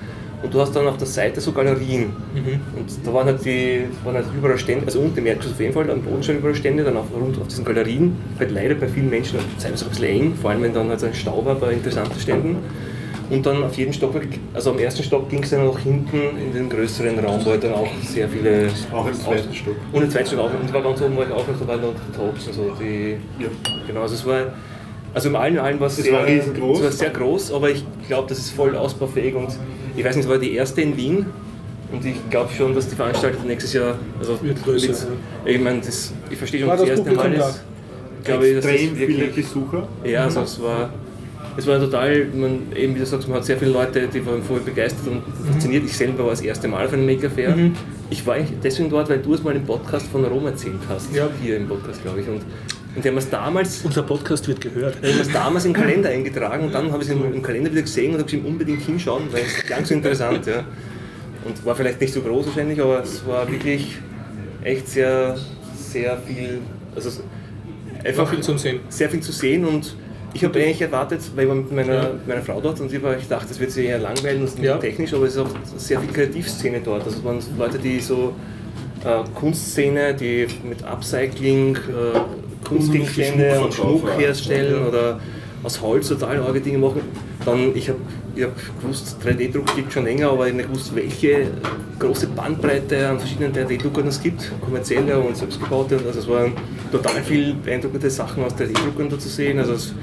und 0.42 0.52
du 0.52 0.60
hast 0.60 0.74
dann 0.74 0.86
auf 0.86 0.96
der 0.96 1.06
Seite 1.06 1.40
so 1.40 1.52
Galerien 1.52 2.10
Mhm. 2.34 2.60
und 2.76 3.06
da 3.06 3.12
waren 3.14 3.26
halt, 3.26 3.44
die, 3.44 3.84
waren 4.04 4.14
halt 4.16 4.26
überall 4.36 4.58
Stände, 4.58 4.86
also 4.86 5.00
unten 5.00 5.18
im 5.18 5.26
Erdgeschoss 5.26 5.52
auf 5.54 5.60
jeden 5.60 5.72
Fall, 5.72 5.90
am 5.90 6.02
Boden 6.02 6.22
schon 6.22 6.38
überall 6.38 6.54
Stände, 6.54 6.82
dann 6.84 6.96
auf, 6.96 7.06
rund 7.14 7.40
auf 7.40 7.48
diesen 7.48 7.64
Galerien, 7.64 8.16
halt 8.38 8.50
leider 8.50 8.74
bei 8.74 8.88
vielen 8.88 9.10
Menschen 9.10 9.38
teilweise 9.60 9.84
ein 9.84 9.90
bisschen 9.90 10.04
eng, 10.04 10.34
vor 10.40 10.50
allem 10.50 10.62
wenn 10.62 10.74
dann 10.74 10.88
halt 10.88 11.00
so 11.00 11.06
ein 11.06 11.14
Stau 11.14 11.44
war 11.44 11.54
bei 11.54 11.72
interessanten 11.72 12.18
Ständen. 12.20 12.56
Und 13.30 13.46
dann 13.46 13.62
auf 13.64 13.74
jedem 13.78 13.94
Stockwerk, 13.94 14.26
also 14.52 14.72
am 14.72 14.78
ersten 14.78 15.02
Stock 15.04 15.30
ging 15.30 15.42
es 15.42 15.48
dann 15.50 15.64
noch 15.64 15.78
hinten 15.78 16.18
in 16.38 16.52
den 16.52 16.68
größeren 16.68 17.18
Raum, 17.20 17.40
wo 17.42 17.50
halt 17.50 17.64
dann 17.64 17.72
auch 17.72 17.88
sehr 18.04 18.28
viele. 18.28 18.68
Auch 18.92 19.06
im 19.06 19.14
zweiten 19.14 19.54
Stock. 19.54 19.76
Und 19.90 20.02
im 20.02 20.10
zweiten 20.10 20.26
Stock 20.26 20.40
auch. 20.40 20.50
Und 20.60 20.70
war 20.74 20.82
ganz 20.82 21.00
oben, 21.00 21.16
war 21.16 21.24
ich 21.26 21.32
auch 21.32 21.46
noch, 21.48 21.58
da 21.58 21.66
waren 21.68 21.80
noch 21.80 21.94
die 21.94 22.14
Tops 22.18 22.48
und 22.48 22.52
so. 22.52 22.76
Die, 22.78 23.16
Ja. 23.42 23.48
Genau, 23.86 24.02
also 24.02 24.14
es 24.16 24.26
war. 24.26 24.52
Also 25.14 25.28
im 25.28 25.36
allen 25.36 25.58
allem 25.58 25.78
war 25.80 25.86
es 25.88 25.98
Es 25.98 26.04
sehr, 26.04 26.14
war 26.14 26.26
riesengroß. 26.26 26.78
Es 26.78 26.84
war 26.84 26.92
sehr 26.92 27.10
groß, 27.10 27.52
aber 27.52 27.70
ich 27.70 27.84
glaube, 28.08 28.28
das 28.28 28.38
ist 28.38 28.50
voll 28.50 28.74
ausbaufähig 28.76 29.34
und 29.34 29.48
ich 29.96 30.04
weiß 30.04 30.16
nicht, 30.16 30.24
es 30.24 30.30
war 30.30 30.38
die 30.38 30.54
erste 30.54 30.80
in 30.82 30.96
Wien 30.96 31.26
und 31.92 32.04
ich 32.04 32.16
glaube 32.30 32.50
schon, 32.56 32.74
dass 32.74 32.88
die 32.88 32.96
Veranstaltung 32.96 33.46
nächstes 33.46 33.74
Jahr, 33.74 33.98
also 34.18 34.40
Wird 34.42 34.62
größer, 34.64 34.88
mit- 35.44 35.54
ich 35.54 35.60
meine, 35.60 35.80
das, 35.80 36.12
ich 36.30 36.38
verstehe 36.38 36.60
schon, 36.60 36.68
War 36.70 36.76
dass 36.78 36.86
das 36.88 36.98
das 36.98 37.06
erste 37.06 37.28
Mal 37.28 37.32
ist. 37.34 37.62
glaube 38.24 38.48
ich, 38.48 38.54
dass 38.54 38.64
das 38.64 38.72
extrem 38.72 38.96
viele 38.96 39.18
wirklich, 39.18 39.46
Besucher. 39.46 39.88
Ja, 40.04 40.24
also 40.24 40.40
es 40.40 40.62
war, 40.62 40.90
es 41.58 41.66
war 41.66 41.78
total, 41.78 42.24
man, 42.34 42.58
eben 42.74 42.94
wie 42.94 43.00
du 43.00 43.04
sagst, 43.04 43.28
man 43.28 43.36
hat 43.36 43.44
sehr 43.44 43.58
viele 43.58 43.72
Leute, 43.72 44.08
die 44.08 44.24
waren 44.24 44.42
voll 44.42 44.60
begeistert 44.60 45.06
und 45.08 45.22
fasziniert. 45.52 45.84
Ich 45.84 45.94
selber 45.94 46.22
war 46.24 46.30
das 46.30 46.40
erste 46.40 46.66
Mal 46.68 46.86
auf 46.86 46.92
einem 46.94 47.04
Maker 47.04 47.28
Fair. 47.28 47.54
Ich 48.08 48.26
war 48.26 48.36
eigentlich 48.36 48.58
deswegen 48.62 48.88
dort, 48.88 49.10
weil 49.10 49.18
du 49.18 49.34
es 49.34 49.42
mal 49.42 49.54
im 49.54 49.64
Podcast 49.66 50.06
von 50.06 50.24
Rom 50.24 50.46
erzählt 50.46 50.76
hast. 50.88 51.14
Ja. 51.14 51.28
Hier 51.42 51.58
im 51.58 51.68
Podcast, 51.68 52.02
glaube 52.02 52.22
ich. 52.22 52.28
Und, 52.28 52.40
und 52.94 53.04
die 53.04 53.08
haben 53.08 53.16
es 53.16 53.30
damals 53.30 53.82
Unser 53.84 54.02
Podcast 54.02 54.46
wird 54.48 54.60
gehört. 54.60 54.96
ich 55.02 55.12
habe 55.12 55.22
es 55.22 55.32
damals 55.32 55.64
im 55.64 55.72
Kalender 55.72 56.10
eingetragen 56.10 56.66
und 56.66 56.74
dann 56.74 56.92
habe 56.92 57.02
ich 57.02 57.08
es 57.08 57.14
im, 57.14 57.32
im 57.32 57.42
Kalender 57.42 57.70
wieder 57.70 57.82
gesehen 57.82 58.12
und 58.12 58.18
habe 58.20 58.24
gesagt, 58.30 58.46
unbedingt 58.46 58.82
hinschauen, 58.82 59.24
weil 59.32 59.42
es 59.42 59.64
klang 59.64 59.84
so 59.84 59.94
interessant. 59.94 60.46
Ja. 60.46 60.64
Und 61.44 61.64
war 61.64 61.74
vielleicht 61.74 62.00
nicht 62.00 62.12
so 62.12 62.20
groß 62.20 62.46
wahrscheinlich, 62.46 62.80
aber 62.80 63.02
es 63.02 63.26
war 63.26 63.50
wirklich 63.50 63.96
echt 64.62 64.88
sehr, 64.88 65.36
sehr 65.76 66.16
viel, 66.18 66.60
also 66.94 67.08
es- 67.08 67.22
Einfach 68.04 68.28
viel 68.28 68.40
zum 68.40 68.58
Sehen. 68.58 68.80
sehr 68.88 69.08
viel 69.08 69.20
zu 69.20 69.30
sehen 69.32 69.64
und 69.64 69.96
ich 70.34 70.42
habe 70.44 70.58
eigentlich 70.60 70.80
erwartet, 70.82 71.20
weil 71.36 71.44
ich 71.44 71.48
war 71.48 71.56
mit 71.56 71.72
meiner, 71.72 72.02
mit 72.14 72.26
meiner 72.26 72.42
Frau 72.42 72.60
dort 72.60 72.80
und 72.80 72.92
ich, 72.92 73.02
war, 73.02 73.16
ich 73.16 73.28
dachte, 73.28 73.48
das 73.48 73.60
wird 73.60 73.70
sie 73.70 73.84
eher 73.84 73.98
langweilen 73.98 74.38
und 74.42 74.54
nicht 74.58 74.64
Ja. 74.64 74.76
technisch, 74.78 75.12
aber 75.14 75.26
es 75.26 75.32
ist 75.34 75.38
auch 75.40 75.50
sehr 75.76 76.00
viel 76.00 76.10
Kreativszene 76.10 76.80
dort. 76.84 77.04
Also 77.04 77.18
es 77.18 77.24
waren 77.24 77.38
Leute, 77.58 77.78
die 77.78 78.00
so 78.00 78.34
äh, 79.04 79.22
Kunstszene, 79.34 80.14
die 80.14 80.46
mit 80.68 80.82
Upcycling, 80.84 81.76
äh, 81.76 81.80
Kunstgegenstände 82.72 83.54
Schmuck 83.54 83.64
und 83.64 83.74
Schmuck 83.74 84.18
herstellen 84.18 84.86
oder 84.86 85.20
aus 85.62 85.80
Holz 85.80 86.08
total 86.08 86.40
arge 86.40 86.60
Dinge 86.60 86.78
machen. 86.78 87.02
Dann, 87.44 87.74
ich 87.74 87.88
habe 87.88 87.98
ich 88.34 88.44
hab 88.44 88.52
gewusst, 88.80 89.16
3D-Druck 89.24 89.76
gibt 89.76 89.92
schon 89.92 90.04
länger, 90.04 90.30
aber 90.30 90.46
ich 90.46 90.52
habe 90.52 90.62
nicht 90.62 90.72
gewusst, 90.72 90.94
welche 90.94 91.48
große 91.98 92.28
Bandbreite 92.28 93.08
an 93.08 93.18
verschiedenen 93.18 93.52
3D-Druckern 93.52 94.06
es 94.08 94.22
gibt, 94.22 94.50
kommerzielle 94.60 95.18
und 95.18 95.36
selbstgebaute. 95.36 96.00
Also 96.06 96.20
es 96.20 96.28
waren 96.28 96.52
total 96.90 97.22
viele 97.22 97.54
beeindruckende 97.54 98.10
Sachen 98.10 98.42
aus 98.44 98.54
3D-Druckern 98.54 99.08
da 99.10 99.18
zu 99.18 99.28
sehen. 99.28 99.58
Also 99.58 99.74
es 99.74 99.94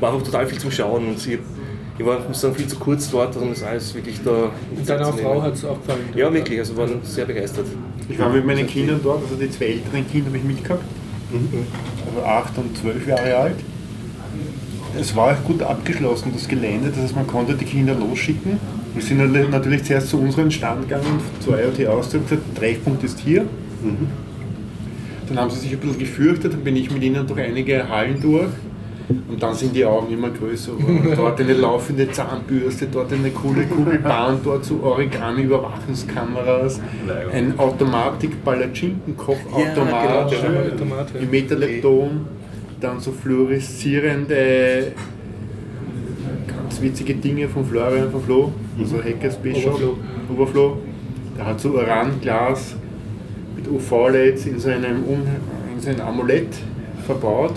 war 0.00 0.12
einfach 0.12 0.24
total 0.24 0.46
viel 0.46 0.58
zum 0.58 0.70
Schauen 0.70 1.08
und 1.08 1.26
ich, 1.26 1.38
ich 1.98 2.06
war 2.06 2.20
muss 2.28 2.40
sagen, 2.40 2.54
viel 2.54 2.66
zu 2.66 2.76
kurz 2.76 3.10
dort, 3.10 3.36
um 3.36 3.50
das 3.50 3.62
alles 3.62 3.94
wirklich 3.94 4.20
da 4.22 4.50
Deiner 4.86 5.04
zu 5.04 5.16
nehmen. 5.16 5.26
Frau 5.26 5.42
hat 5.42 5.54
es 5.54 5.64
auch 5.64 5.80
gefallen. 5.80 6.00
Ja, 6.14 6.32
wirklich, 6.32 6.58
also 6.58 6.76
waren 6.76 7.00
sehr 7.02 7.24
begeistert. 7.24 7.66
Ich 8.08 8.18
war 8.18 8.30
mit 8.30 8.44
meinen 8.44 8.66
Kindern 8.66 9.00
dort, 9.02 9.22
also 9.22 9.34
die 9.34 9.50
zwei 9.50 9.66
älteren 9.66 10.08
Kinder 10.08 10.28
habe 10.28 10.38
ich 10.38 10.44
mitgehabt. 10.44 10.84
Also 11.32 12.24
acht 12.26 12.56
und 12.58 12.76
zwölf 12.76 13.06
Jahre 13.06 13.36
alt. 13.36 13.56
Es 14.98 15.14
war 15.14 15.32
auch 15.32 15.44
gut 15.44 15.62
abgeschlossen, 15.62 16.32
das 16.34 16.48
Gelände, 16.48 16.88
das 16.90 17.02
heißt, 17.04 17.14
man 17.16 17.26
konnte 17.26 17.54
die 17.54 17.64
Kinder 17.64 17.94
losschicken. 17.94 18.58
Wir 18.94 19.02
sind 19.02 19.18
nat- 19.32 19.50
natürlich 19.50 19.84
zuerst 19.84 20.08
zu 20.08 20.18
unserem 20.18 20.50
Stand 20.50 20.82
gegangen, 20.88 21.20
zur 21.40 21.60
IoT 21.60 21.86
Austria, 21.86 22.20
und 22.20 22.28
gesagt, 22.28 22.42
der 22.48 22.54
Treffpunkt 22.60 23.04
ist 23.04 23.18
hier. 23.20 23.44
Dann 25.28 25.38
haben 25.38 25.50
sie 25.50 25.58
sich 25.60 25.72
ein 25.72 25.78
bisschen 25.78 25.98
gefürchtet, 25.98 26.54
dann 26.54 26.64
bin 26.64 26.74
ich 26.74 26.90
mit 26.90 27.02
ihnen 27.02 27.26
durch 27.26 27.38
einige 27.40 27.86
Hallen 27.88 28.20
durch. 28.20 28.48
Und 29.08 29.42
dann 29.42 29.54
sind 29.54 29.74
die 29.74 29.84
Augen 29.86 30.12
immer 30.12 30.28
größer. 30.30 30.72
geworden. 30.72 31.12
Dort 31.16 31.40
eine 31.40 31.54
laufende 31.54 32.10
Zahnbürste, 32.10 32.88
dort 32.92 33.10
eine 33.12 33.30
coole 33.30 33.64
Kugelbahn, 33.64 34.40
dort 34.44 34.66
so 34.66 34.80
Origami-Überwachungskameras, 34.82 36.78
ein 37.32 37.58
Automatik-Palatschinken-Kochautomat 37.58 40.30
Ja, 40.30 40.40
genau, 40.42 40.60
ja. 40.60 41.06
im 41.20 41.30
Metalepton, 41.30 42.26
dann 42.80 43.00
so 43.00 43.12
fluoreszierende, 43.12 44.92
ganz 46.46 46.80
witzige 46.82 47.14
Dinge 47.14 47.48
von 47.48 47.64
Florian 47.64 48.10
von 48.10 48.22
Flo, 48.22 48.52
also 48.78 49.02
Hackers 49.02 49.38
Bishop, 49.38 49.72
Overflow. 49.74 49.96
Overflow. 50.30 50.76
Der 51.38 51.46
hat 51.46 51.58
so 51.60 51.70
Uranglas 51.70 52.74
mit 53.56 53.66
UV-LEDs 53.68 54.44
in 54.46 54.58
seinem 54.58 55.04
um, 55.04 55.22
in 55.74 55.80
sein 55.80 55.98
Amulett 56.00 56.48
verbaut. 57.06 57.54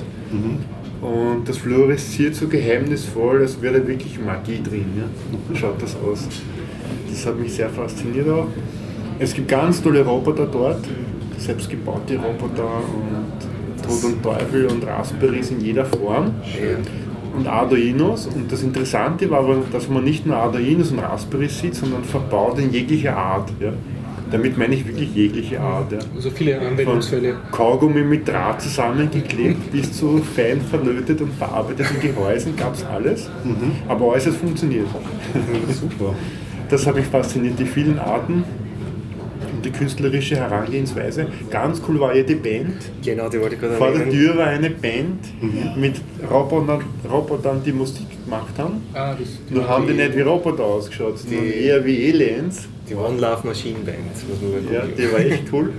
Und 1.02 1.50
das 1.50 1.58
fluoresziert 1.58 2.36
so 2.36 2.48
geheimnisvoll, 2.48 3.42
als 3.42 3.60
wäre 3.62 3.82
da 3.82 3.88
wirklich 3.88 4.20
Magie 4.20 4.62
drin. 4.62 4.86
Ja? 4.96 5.56
Schaut 5.58 5.82
das 5.82 5.96
aus. 5.96 6.28
Das 7.10 7.26
hat 7.26 7.40
mich 7.40 7.54
sehr 7.54 7.70
fasziniert 7.70 8.30
auch. 8.30 8.48
Es 9.18 9.34
gibt 9.34 9.48
ganz 9.48 9.82
tolle 9.82 10.04
Roboter 10.06 10.46
dort, 10.46 10.84
selbstgebaute 11.38 12.18
Roboter 12.18 12.82
und 12.94 13.84
Tod 13.84 14.04
und 14.04 14.24
Teufel 14.24 14.68
und 14.68 14.86
Raspberries 14.86 15.52
in 15.52 15.60
jeder 15.60 15.86
Form 15.86 16.34
und 17.36 17.48
Arduinos. 17.48 18.28
Und 18.28 18.52
das 18.52 18.64
Interessante 18.64 19.30
war 19.30 19.40
aber, 19.40 19.58
dass 19.72 19.90
man 19.90 20.04
nicht 20.04 20.26
nur 20.26 20.38
Arduinos 20.38 20.92
und 20.92 21.00
Raspberries 21.00 21.60
sieht, 21.60 21.76
sondern 21.76 22.04
verbaut 22.04 22.60
in 22.60 22.72
jeglicher 22.72 23.16
Art. 23.16 23.52
Ja? 23.60 23.74
Damit 24.32 24.58
meine 24.58 24.76
ich 24.76 24.88
wirklich 24.88 25.14
jegliche 25.14 25.60
Art. 25.60 25.92
Ja? 25.92 26.00
Also 26.16 26.30
viele 26.32 26.56
Von 26.58 26.68
Anwendungsfälle. 26.68 27.36
Kaugummi 27.52 28.02
mit 28.02 28.28
Draht 28.28 28.62
zusammengeklebt 28.62 29.72
bis 29.72 29.92
zu 29.94 30.20
fein 30.20 30.62
verlötet 30.62 31.20
und 31.22 31.34
verarbeiteten 31.34 32.00
Gehäusen 32.00 32.56
gab 32.56 32.74
es 32.76 32.86
alles. 32.86 33.30
Aber 33.88 34.14
alles 34.14 34.28
hat 34.28 34.34
funktioniert. 34.36 34.88
Super. 35.70 36.16
Das 36.70 36.88
hat 36.88 36.96
mich 36.96 37.06
fasziniert, 37.08 37.60
die 37.60 37.66
vielen 37.66 38.00
Arten 38.00 38.46
und 39.54 39.66
die 39.66 39.72
künstlerische 39.72 40.38
Herangehensweise. 40.38 41.28
Ganz 41.50 41.82
cool 41.90 42.00
war 42.00 42.16
ja 42.16 42.24
die 42.24 42.36
Band. 42.36 42.76
Genau, 43.04 43.28
die 43.28 43.40
wollte 43.42 43.56
ich 43.56 43.62
gerade 43.62 43.74
Vor 43.76 43.92
der. 43.92 44.10
Tür 44.10 44.38
war 44.38 44.48
eine 44.48 44.70
Band 44.70 45.20
mit 45.76 45.96
Robotern, 46.32 46.82
Robotern, 47.12 47.62
die 47.66 47.74
Musik 47.74 48.06
gemacht 48.24 48.54
haben. 48.58 48.76
Ah, 48.94 49.14
das, 49.20 49.28
Nur 49.50 49.68
haben 49.68 49.86
die 49.88 49.94
nicht 49.94 50.16
wie 50.16 50.22
Roboter 50.22 50.64
ausgeschaut, 50.64 51.20
sondern 51.20 51.44
Die- 51.44 51.66
eher 51.66 51.84
wie 51.86 52.10
Aliens. 52.14 52.70
Die 52.92 52.96
One 52.98 53.22
Love 53.22 53.48
Machine 53.48 53.80
Band, 53.80 53.98
muss 54.28 54.42
man 54.42 54.66
mal 54.66 54.74
Ja, 54.74 54.82
gucken. 54.82 54.96
die 54.98 55.12
war 55.14 55.20
echt 55.22 55.44
cool. 55.54 55.74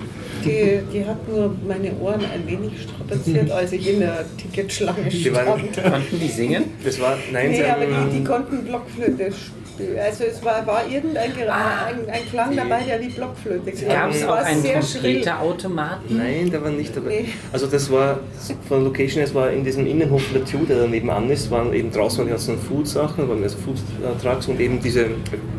Die, 0.45 0.81
die 0.93 1.05
hat 1.05 1.29
nur 1.29 1.55
meine 1.69 1.95
Ohren 2.01 2.21
ein 2.25 2.47
wenig 2.47 2.73
strapaziert, 2.83 3.51
als 3.61 3.73
ich 3.73 3.87
in 3.87 4.01
der 4.01 4.25
Ticketschlange 4.39 5.11
Die 5.11 5.35
waren- 5.35 5.61
stand. 5.73 5.93
Konnten 5.93 6.19
die 6.19 6.29
singen? 6.29 6.65
Das 6.83 6.99
war, 7.01 7.19
nein, 7.31 7.51
Nee, 7.51 7.57
sie 7.57 7.65
aber 7.65 7.83
haben, 7.95 8.11
die, 8.11 8.19
die 8.19 8.25
konnten 8.25 8.65
Blockflöte 8.65 9.31
spielen. 9.31 9.62
Also 10.03 10.25
es 10.25 10.45
war, 10.45 10.67
war 10.67 10.83
irgendein 10.89 11.33
Gera- 11.33 11.87
ein, 11.87 12.11
ein 12.11 12.29
Klang 12.31 12.57
dabei, 12.57 12.81
der 12.87 13.01
wie 13.01 13.09
Blockflöte 13.09 13.71
klang. 13.73 13.89
Gab 13.89 14.11
es 14.11 14.17
Es 14.17 14.25
auch 14.25 14.29
war 14.29 14.45
einen. 14.45 14.63
Trompeterautomaten? 14.63 16.17
Nein, 16.19 16.51
der 16.51 16.63
war 16.63 16.71
nicht 16.71 16.97
dabei. 16.97 17.09
Nee. 17.23 17.29
Also 17.53 17.67
das 17.67 17.91
war 17.91 18.21
von 18.69 18.85
Location 18.85 19.17
her, 19.19 19.25
es 19.25 19.35
war 19.35 19.51
in 19.51 19.65
diesem 19.65 19.87
Innenhof 19.87 20.23
der 20.33 20.45
Tube, 20.45 20.67
der 20.69 20.79
da 20.79 20.87
nebenan 20.87 21.31
ist, 21.31 21.51
waren 21.51 21.73
eben 21.73 21.91
draußen 21.91 22.19
waren 22.19 22.27
die 22.27 22.31
ganzen 22.33 22.59
Food-Sachen, 22.59 23.29
waren 23.29 23.43
also 23.43 23.57
Food-Trucks 23.59 24.49
und 24.49 24.61
eben 24.61 24.81
diese, 24.81 25.07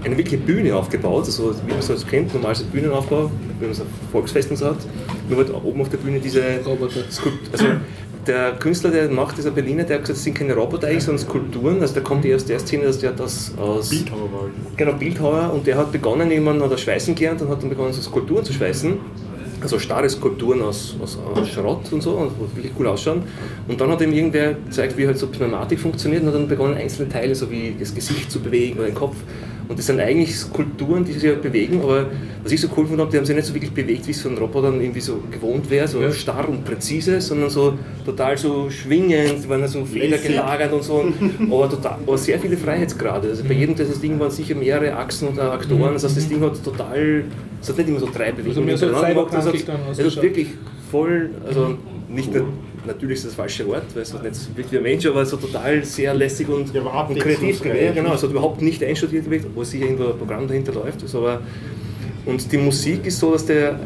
eine 0.04 0.18
wirkliche 0.18 0.38
Bühne 0.38 0.76
aufgebaut, 0.76 1.26
also 1.26 1.54
wie 1.66 1.70
man 1.72 1.80
es 1.80 1.88
so 1.88 1.96
kennt, 2.10 2.34
normal 2.34 2.56
so 2.56 2.66
Bühnenaufbau, 2.66 3.32
wie 3.60 3.64
man 3.66 3.72
es 3.72 3.82
auf 3.82 3.88
Volksfesten 4.12 4.58
so 4.58 4.68
hat. 4.68 4.78
Nur 5.30 5.38
halt 5.40 5.54
oben 5.54 5.82
auf 5.82 5.90
der 5.90 5.98
Bühne 5.98 6.20
diese 6.20 6.42
Roboter. 6.66 7.00
Skulpt 7.10 7.50
also 7.54 7.66
der 8.28 8.54
Künstler, 8.54 8.92
der 8.92 9.10
macht, 9.10 9.38
dieser 9.38 9.52
Berliner, 9.52 9.84
der 9.84 9.98
hat 9.98 10.04
gesagt, 10.04 10.18
das 10.18 10.24
sind 10.24 10.36
keine 10.36 10.56
Roboter 10.56 10.88
eigentlich, 10.88 11.04
sondern 11.04 11.26
Skulpturen. 11.26 11.82
Also 11.82 11.94
der 11.94 12.04
kommt 12.04 12.26
eher 12.26 12.36
aus 12.36 12.46
der 12.46 12.60
Szene, 12.60 12.86
dass 12.86 13.00
der 13.00 13.12
das 13.12 13.54
aus 13.58 13.90
Bildhauer 13.90 14.32
war. 14.32 14.50
Genau, 14.78 14.94
Bildhauer 14.94 15.54
und 15.54 15.68
der 15.68 15.78
hat 15.78 15.92
begonnen, 15.92 16.32
irgendwann 16.32 16.62
hat 16.62 16.72
er 16.72 16.78
schweißen 16.78 17.16
gelernt 17.16 17.42
und 17.42 17.50
hat 17.50 17.62
dann 17.62 17.70
begonnen, 17.70 17.94
so 17.94 18.02
Skulpturen 18.02 18.44
zu 18.44 18.54
schweißen. 18.54 18.98
Also 19.62 19.80
starre 19.80 20.10
Skulpturen 20.10 20.62
aus, 20.62 20.96
aus, 21.02 21.18
aus 21.18 21.48
Schrott 21.50 21.86
und 21.92 22.04
so, 22.04 22.12
und 22.12 22.32
wo 22.38 22.54
wirklich 22.54 22.74
cool 22.78 22.88
ausschauen. 22.88 23.24
Und 23.68 23.80
dann 23.80 23.90
hat 23.92 24.02
ihm 24.02 24.12
irgendwer 24.12 24.56
gezeigt, 24.56 24.98
wie 24.98 25.08
halt 25.08 25.18
so 25.18 25.28
Pneumatik 25.28 25.80
funktioniert 25.80 26.22
und 26.24 26.28
hat 26.28 26.36
dann 26.36 26.50
begonnen, 26.50 26.76
einzelne 26.76 27.08
Teile, 27.08 27.34
so 27.34 27.50
wie 27.50 27.74
das 27.80 27.96
Gesicht 27.96 28.30
zu 28.30 28.42
bewegen 28.42 28.80
oder 28.80 28.88
den 28.88 28.96
Kopf. 28.96 29.16
Und 29.70 29.80
das 29.80 29.86
sind 29.86 30.00
eigentlich 30.00 30.36
Skulpturen, 30.36 31.06
die 31.06 31.14
sich 31.14 31.24
halt 31.30 31.42
bewegen, 31.42 31.82
aber 31.82 32.08
was 32.44 32.52
ich 32.52 32.60
so 32.60 32.68
cool 32.76 32.86
fand, 32.86 33.14
die 33.14 33.18
haben 33.18 33.26
sich 33.26 33.36
nicht 33.36 33.46
so 33.48 33.54
wirklich 33.54 33.72
bewegt, 33.72 34.06
wie 34.08 34.12
es 34.12 34.22
von 34.22 34.38
Robotern 34.38 34.82
irgendwie 34.82 35.00
so 35.00 35.20
gewohnt 35.32 35.70
wäre, 35.70 35.88
so 35.88 36.02
Ja. 36.02 36.12
starr 36.12 36.50
und 36.50 36.66
präzise, 36.66 37.22
sondern 37.22 37.50
so 37.50 37.74
total 38.06 38.38
so 38.38 38.70
schwingend, 38.70 39.44
die 39.44 39.50
waren 39.50 39.66
so 39.68 39.86
federgelagert 39.86 40.74
und 40.74 40.84
so, 40.84 41.06
aber, 41.52 41.70
total, 41.70 41.98
aber 42.06 42.18
sehr 42.18 42.40
viele 42.40 42.58
Freiheitsgrade. 42.58 43.30
Also 43.30 43.44
bei 43.46 43.54
jedem 43.54 43.76
dieses 43.76 44.02
Ding 44.02 44.20
waren 44.20 44.32
sicher 44.32 44.56
mehrere 44.56 44.94
Achsen 44.96 45.30
oder 45.30 45.54
Aktoren, 45.54 45.94
das 45.94 46.04
heißt, 46.04 46.18
das 46.18 46.28
Ding 46.28 46.42
hat 46.42 46.62
total, 46.64 47.24
es 47.62 47.70
hat 47.70 47.78
nicht 47.78 47.90
immer 47.90 48.00
so 48.00 48.10
drei 48.14 48.32
Bewegungen 48.34 48.76
so 48.78 48.86
hintereinander 48.88 49.10
gemacht, 49.26 49.34
es 49.34 49.44
cyberpunkig 49.46 49.66
dann 49.66 49.78
hat, 49.88 50.00
es 50.00 50.16
hat 50.18 50.24
wirklich 50.24 50.48
voll, 50.92 51.30
also 51.48 51.78
nicht 52.10 52.34
nur, 52.34 52.48
natürlich 52.86 53.18
ist 53.18 53.28
das 53.28 53.36
falsche 53.36 53.68
Wort, 53.68 53.84
weil 53.94 54.04
es 54.04 54.14
hat 54.14 54.24
nicht 54.24 54.36
so 54.36 54.56
wirklich 54.56 54.78
ein 54.78 54.84
Mensch, 54.84 55.06
aber 55.06 55.26
so 55.26 55.38
total 55.38 55.84
sehr 55.84 56.14
lässig 56.14 56.48
und, 56.50 56.74
Ja, 56.74 56.84
war 56.86 57.10
und 57.10 57.20
kreativ 57.20 57.62
gewesen. 57.62 57.86
Ja, 57.86 57.92
genau, 57.92 58.14
es 58.14 58.24
hat 58.24 58.30
überhaupt 58.30 58.62
nicht 58.62 58.84
einstudiert 58.84 59.26
gewesen, 59.26 59.48
obwohl 59.50 59.66
sicher 59.66 59.86
irgendwo 59.86 60.10
ein 60.10 60.18
Programm 60.18 60.48
dahinter 60.48 60.74
läuft. 60.74 61.02
Also, 61.02 61.20
aber 61.20 61.42
und 62.26 62.50
die 62.52 62.58
Musik 62.58 63.06
ist 63.06 63.20
so, 63.20 63.34
dass 63.34 63.46
der, 63.46 63.78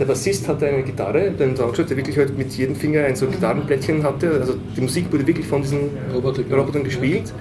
der 0.00 0.04
Bassist 0.04 0.48
hatte 0.48 0.66
eine 0.66 0.82
Gitarre, 0.82 1.30
den 1.30 1.56
Soundtrack, 1.56 1.86
der 1.86 1.96
wirklich 1.96 2.16
halt 2.16 2.36
mit 2.36 2.52
jedem 2.52 2.74
Finger 2.74 3.04
ein 3.04 3.14
so 3.14 3.26
Gitarrenplättchen 3.26 4.02
hatte. 4.02 4.32
Also 4.40 4.54
die 4.76 4.80
Musik 4.80 5.12
wurde 5.12 5.24
wirklich 5.26 5.46
von 5.46 5.62
diesen 5.62 5.90
Roboter- 6.12 6.42
Robotern 6.50 6.82
gespielt. 6.82 7.32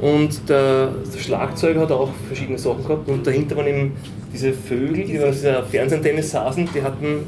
Und 0.00 0.48
der, 0.48 0.88
der 1.14 1.18
Schlagzeuger 1.20 1.80
hat 1.82 1.92
auch 1.92 2.10
verschiedene 2.26 2.58
Sachen 2.58 2.82
gehabt. 2.82 3.08
Und 3.08 3.26
dahinter 3.26 3.56
waren 3.56 3.68
eben 3.68 3.92
diese 4.32 4.52
Vögel, 4.52 5.04
die 5.04 5.20
auf 5.20 5.30
dieser 5.30 5.62
Fernsehantenne 5.62 6.22
saßen, 6.22 6.68
die 6.74 6.82
hatten. 6.82 7.20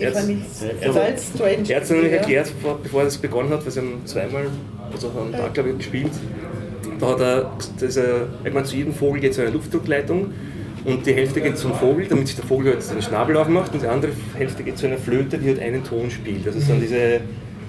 Er 0.00 0.10
nicht 0.26 1.74
hat 1.76 1.82
es 1.84 1.90
nämlich 1.90 2.10
Ja. 2.12 2.18
erklärt, 2.18 2.52
bevor, 2.82 3.04
das 3.04 3.18
begonnen 3.18 3.50
hat, 3.50 3.64
weil 3.64 3.72
sie 3.72 3.80
haben 3.80 4.02
zweimal, 4.04 4.46
also 4.92 5.08
am 5.18 5.32
Tag 5.32 5.54
glaube 5.54 5.70
ich, 5.70 5.78
gespielt. 5.78 6.10
Da 6.98 7.08
hat 7.08 7.20
er, 7.20 7.52
diese, 7.80 8.28
ich 8.44 8.52
meine, 8.52 8.66
zu 8.66 8.76
jedem 8.76 8.94
Vogel 8.94 9.20
geht 9.20 9.34
so 9.34 9.42
eine 9.42 9.50
Luftdruckleitung 9.50 10.32
und 10.84 11.06
die 11.06 11.12
Hälfte 11.14 11.40
geht 11.40 11.58
zum 11.58 11.74
Vogel, 11.74 12.06
damit 12.06 12.28
sich 12.28 12.36
der 12.36 12.44
Vogel 12.44 12.72
halt 12.72 12.82
seinen 12.82 13.02
Schnabel 13.02 13.36
aufmacht 13.36 13.72
und 13.74 13.82
die 13.82 13.86
andere 13.88 14.12
Hälfte 14.36 14.62
geht 14.62 14.78
zu 14.78 14.86
einer 14.86 14.98
Flöte, 14.98 15.38
die 15.38 15.48
halt 15.48 15.60
einen 15.60 15.82
Ton 15.84 16.10
spielt. 16.10 16.46
Also 16.46 16.58
es 16.58 16.66
sind 16.66 16.80
diese 16.80 17.20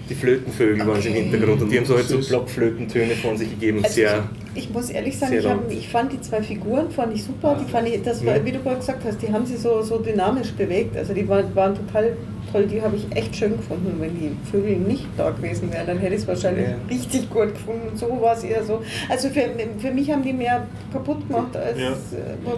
die 0.09 0.15
Flötenvögel 0.15 0.85
waren 0.85 0.99
es 0.99 1.05
im 1.05 1.13
Hintergrund 1.13 1.61
und 1.61 1.69
die 1.71 1.77
haben 1.77 1.85
so 1.85 1.95
halt 1.95 2.05
so. 2.07 2.17
Blockflötentöne 2.19 3.11
von 3.15 3.37
sich 3.37 3.49
gegeben. 3.51 3.79
Also 3.83 3.95
Sehr, 3.95 4.23
ich, 4.53 4.65
ich 4.65 4.69
muss 4.73 4.89
ehrlich 4.89 5.17
sagen, 5.17 5.33
ich, 5.37 5.45
hab, 5.45 5.71
ich 5.71 5.87
fand 5.89 6.11
die 6.11 6.19
zwei 6.21 6.41
Figuren 6.43 6.91
fand 6.91 7.15
ich 7.15 7.23
super. 7.23 7.57
Die 7.59 7.71
fand 7.71 7.87
ich, 7.87 8.01
das 8.03 8.25
war, 8.25 8.35
Ja. 8.37 8.45
wie 8.45 8.51
du 8.51 8.59
gerade 8.59 8.77
gesagt 8.77 9.03
hast, 9.05 9.21
die 9.21 9.31
haben 9.31 9.45
sie 9.45 9.55
so, 9.57 9.81
so 9.81 9.97
dynamisch 9.99 10.51
bewegt. 10.51 10.97
Also 10.97 11.13
die 11.13 11.27
waren, 11.27 11.55
waren 11.55 11.73
total 11.75 12.17
toll. 12.51 12.67
Die 12.67 12.81
habe 12.81 12.97
ich 12.97 13.05
echt 13.15 13.33
schön 13.35 13.55
gefunden. 13.55 13.95
Wenn 13.99 14.13
die 14.19 14.31
Vögel 14.51 14.75
nicht 14.75 15.07
da 15.17 15.29
gewesen 15.31 15.71
wären, 15.71 15.87
dann 15.87 15.97
hätte 15.99 16.15
ich 16.15 16.21
es 16.21 16.27
wahrscheinlich 16.27 16.67
Ja. 16.67 16.75
richtig 16.89 17.29
gut 17.29 17.53
gefunden. 17.53 17.87
Und 17.91 17.97
so 17.97 18.07
war 18.21 18.35
es 18.35 18.43
eher 18.43 18.63
so. 18.63 18.81
Also 19.09 19.29
für, 19.29 19.49
für 19.79 19.91
mich 19.91 20.11
haben 20.11 20.21
die 20.23 20.33
mehr 20.33 20.67
kaputt 20.91 21.25
gemacht 21.27 21.55
als 21.55 21.79
Ja. 21.79 21.91
äh, 21.91 21.93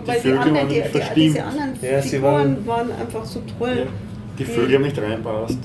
weil 0.05 0.15
die, 0.17 0.21
Vögel 0.21 0.37
anderen, 0.39 0.67
die, 0.69 0.81
die, 0.81 0.99
diese 1.15 1.43
anderen 1.43 1.69
Ja, 1.81 2.01
Figuren 2.01 2.23
waren- 2.33 2.67
waren, 2.67 2.91
einfach 2.99 3.23
so 3.23 3.41
toll. 3.59 3.77
Ja. 3.77 3.85
Die 4.39 4.45
Vögel 4.45 4.75
haben 4.75 4.81
nicht 4.83 4.99
reinpasst, 4.99 5.59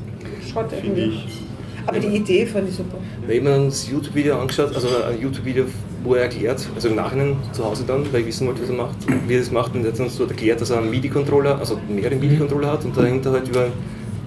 Schrott 0.48 0.70
finde 0.70 1.00
irgendwie. 1.00 1.16
ich. 1.16 1.49
Aber 1.90 2.00
die 2.00 2.16
Idee 2.16 2.46
fand 2.46 2.68
ich 2.68 2.74
super. 2.76 2.96
Da 3.20 3.22
habe 3.24 3.34
ich 3.34 3.42
mir 3.42 3.50
dann 3.50 3.66
das 3.66 3.88
YouTube-Video 3.90 4.38
angeschaut, 4.38 4.74
also 4.74 4.88
ein 5.08 5.20
YouTube-Video, 5.20 5.64
wo 6.04 6.14
er 6.14 6.22
erklärt, 6.22 6.66
also 6.74 6.88
im 6.88 6.96
Nachhinein 6.96 7.36
zu 7.52 7.64
Hause 7.64 7.84
dann, 7.86 8.04
weil 8.12 8.22
ich 8.22 8.26
wissen 8.28 8.46
wollte, 8.46 8.62
was 8.62 8.70
er 8.70 8.76
macht, 8.76 8.96
wie 9.26 9.34
er 9.34 9.40
das 9.40 9.50
macht, 9.50 9.74
und 9.74 9.84
er 9.84 9.92
hat 9.92 9.98
dann 9.98 10.08
so 10.08 10.24
erklärt, 10.24 10.60
dass 10.60 10.70
er 10.70 10.78
einen 10.78 10.90
MIDI-Controller, 10.90 11.58
also 11.58 11.78
mehrere 11.88 12.14
MIDI-Controller 12.16 12.72
hat 12.72 12.84
und 12.84 12.96
dahinter 12.96 13.32
halt 13.32 13.48
über, 13.48 13.66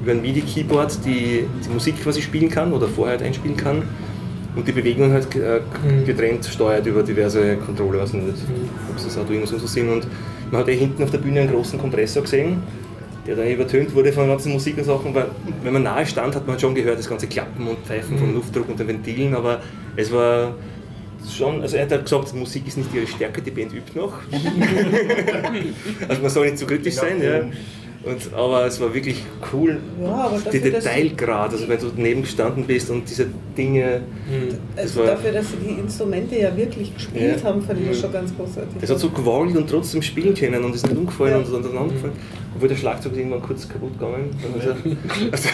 über 0.02 0.12
ein 0.12 0.22
MIDI-Keyboard 0.22 1.06
die, 1.06 1.46
die 1.66 1.70
Musik 1.74 2.02
quasi 2.04 2.22
spielen 2.22 2.50
kann 2.50 2.74
oder 2.74 2.88
vorher 2.88 3.18
halt 3.18 3.26
einspielen 3.26 3.58
kann. 3.58 3.82
Und 4.56 4.68
die 4.68 4.72
Bewegungen 4.72 5.12
halt 5.12 5.36
äh, 5.36 5.62
Mhm. 5.84 6.06
getrennt 6.06 6.46
steuert 6.46 6.86
über 6.86 7.02
diverse 7.02 7.58
Controller, 7.58 8.02
also 8.02 8.18
nicht, 8.18 8.36
ob 8.88 8.98
es 8.98 9.06
das 9.06 9.18
Arduino 9.18 9.48
so 9.48 9.58
sind. 9.66 9.90
Und 9.90 10.06
man 10.52 10.62
hat 10.62 10.68
ja 10.68 10.76
hinten 10.76 11.02
auf 11.02 11.10
der 11.10 11.18
Bühne 11.18 11.40
einen 11.42 11.52
großen 11.52 11.80
Kompressor 11.80 12.22
gesehen, 12.22 12.58
der 13.28 13.36
da 13.36 13.46
übertönt 13.46 13.94
wurde 13.96 14.12
von 14.12 14.28
ganzen 14.28 14.52
Musik 14.52 14.78
und 14.78 14.84
Sachen, 14.84 15.14
weil 15.16 15.28
wenn 15.64 15.74
man 15.74 15.84
nahe 15.84 16.06
stand, 16.06 16.36
hat 16.36 16.46
man 16.48 16.60
schon 16.60 16.76
gehört, 16.76 17.00
das 17.00 17.08
ganze 17.10 17.28
Klappen 17.28 17.68
und 17.68 17.80
Pfeifen 17.86 18.18
vom 18.18 18.34
Luftdruck 18.34 18.68
und 18.70 18.80
den 18.80 18.88
Ventilen, 18.88 19.34
aber 19.36 19.62
es 19.96 20.12
war 20.12 20.56
schon, 21.34 21.62
also 21.62 21.78
er 21.78 21.84
hat 21.84 21.92
halt 21.92 22.04
gesagt, 22.04 22.34
Musik 22.36 22.68
ist 22.68 22.78
nicht 22.78 22.94
ihre 22.94 23.08
Stärke, 23.08 23.42
die 23.42 23.52
Band 23.52 23.74
übt 23.74 23.98
noch. 23.98 24.14
also 26.08 26.22
man 26.22 26.30
soll 26.32 26.46
nicht 26.48 26.58
zu 26.58 26.66
kritisch 26.66 26.96
sein, 26.96 27.22
ja. 27.22 27.42
Und, 28.06 28.34
aber 28.34 28.66
es 28.66 28.82
war 28.82 28.94
wirklich 28.94 29.24
cool, 29.54 29.80
Ja, 30.04 30.30
dass- 30.44 30.52
Detailgrad, 30.52 31.52
also 31.54 31.70
wenn 31.70 31.80
du 31.80 31.86
daneben 31.96 32.24
gestanden 32.24 32.66
bist 32.66 32.90
und 32.90 33.10
diese 33.10 33.28
Dinge, 33.58 34.02
das 34.76 34.84
Also 34.88 35.00
war, 35.00 35.08
dafür, 35.08 35.32
dass 35.32 35.46
sie 35.52 35.56
die 35.66 35.80
Instrumente 35.80 36.38
ja 36.38 36.54
wirklich 36.58 36.94
gespielt 36.94 37.40
Ja. 37.42 37.48
haben, 37.50 37.62
fand 37.62 37.80
ich 37.80 37.88
das 37.88 38.02
schon 38.02 38.12
ganz 38.12 38.36
großartig. 38.36 38.74
es 38.82 38.90
hat 38.90 39.00
so 39.00 39.10
gewollt 39.10 39.56
und 39.56 39.70
trotzdem 39.70 40.02
spielen 40.02 40.34
können 40.36 40.62
und 40.66 40.76
ist 40.76 40.86
nicht 40.86 40.98
umgefallen 40.98 41.32
Ja. 41.32 41.38
und 41.38 41.44
ist 41.48 41.54
aneinander 41.54 41.94
gefallen. 41.94 42.14
Obwohl 42.56 42.70
der 42.70 42.76
Schlagzeug 42.76 43.14
ist 43.14 43.18
irgendwann 43.18 43.42
kurz 43.42 43.68
kaputt 43.68 43.94
gegangen. 43.94 44.30
Dann 44.42 44.54
ist 44.60 44.68
er, 44.68 44.76
also, 45.32 45.50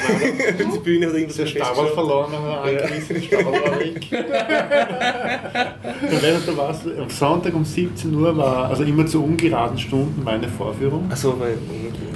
die 0.76 0.80
Bühne 0.80 1.07
hat 1.07 1.13
irgendwas 1.13 1.38
Der 1.38 1.45
Stabel 1.45 1.88
verloren, 1.88 2.34
aber 2.34 2.63
angerissen, 2.63 3.15
der 3.15 3.21
Stabel 3.21 3.45
war 3.45 3.80
weg. 3.80 4.07
Du 6.45 6.57
warst, 6.57 6.85
am 6.85 7.09
Sonntag 7.09 7.53
um 7.53 7.65
17 7.65 8.13
Uhr 8.13 8.35
war, 8.35 8.69
also 8.69 8.84
immer 8.84 9.05
zu 9.05 9.23
ungeraden 9.23 9.77
Stunden, 9.77 10.23
meine 10.23 10.47
Vorführung. 10.47 11.09
Achso, 11.11 11.39
weil. 11.39 11.57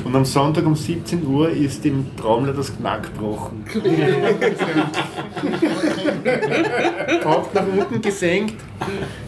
Und 0.03 0.15
am 0.15 0.25
Sonntag 0.25 0.65
um 0.65 0.75
17 0.75 1.25
Uhr 1.25 1.49
ist 1.49 1.85
dem 1.85 2.05
Trommler 2.17 2.53
das 2.53 2.75
Knack 2.75 3.03
gebrochen. 3.03 3.63
Kopf 7.23 7.53
nach 7.53 7.65
unten 7.65 8.01
gesenkt. 8.01 8.55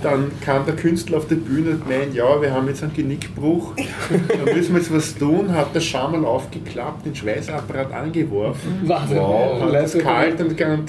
Dann 0.02 0.32
kam 0.42 0.66
der 0.66 0.76
Künstler 0.76 1.18
auf 1.18 1.28
die 1.28 1.36
Bühne 1.36 1.72
und 1.72 1.90
meint, 1.90 2.14
ja, 2.14 2.42
wir 2.42 2.54
haben 2.54 2.68
jetzt 2.68 2.84
einen 2.84 2.94
Genickbruch. 2.94 3.74
Da 3.76 4.54
müssen 4.54 4.74
wir 4.74 4.82
jetzt 4.82 4.94
was 4.94 5.16
tun. 5.16 5.54
Hat 5.54 5.74
der 5.74 5.82
Schamal 5.82 6.26
aufgeklappt, 6.26 7.06
den 7.06 7.16
Schweißapparat 7.16 7.92
angeworfen. 7.94 8.82
Wahnsinn. 8.84 9.20
Hat 9.22 9.74
das 9.74 9.98
kalt 9.98 10.40
und 10.42 10.50
gegangen. 10.50 10.86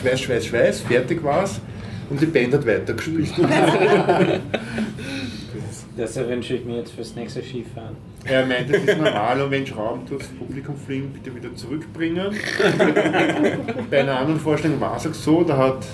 Schweiß, 0.00 0.20
Schweiß, 0.20 0.46
Schweiß. 0.46 0.80
Fertig 0.80 1.22
war's. 1.22 1.60
Und 2.08 2.20
die 2.20 2.26
Band 2.26 2.54
hat 2.54 2.66
weitergespielt. 2.66 3.32
Das 5.96 6.16
wünsche 6.16 6.54
ich 6.54 6.64
mir 6.64 6.78
jetzt 6.78 6.92
fürs 6.92 7.14
nächste 7.14 7.42
Skifahren. 7.42 7.96
Er 8.24 8.46
meint, 8.46 8.72
das 8.72 8.82
ist 8.82 8.96
normal 8.96 9.42
und 9.42 9.50
wenn 9.50 9.66
Schrauben 9.66 10.06
durchs 10.06 10.28
Publikum 10.28 10.74
fliegen, 10.76 11.10
bitte 11.12 11.34
wieder 11.34 11.54
zurückbringen. 11.54 12.34
Bei 13.90 14.00
einer 14.00 14.18
anderen 14.18 14.40
Vorstellung 14.40 14.80
war 14.80 14.96
es 14.96 15.06
auch 15.06 15.14
so, 15.14 15.42
da 15.42 15.56
hat 15.56 15.86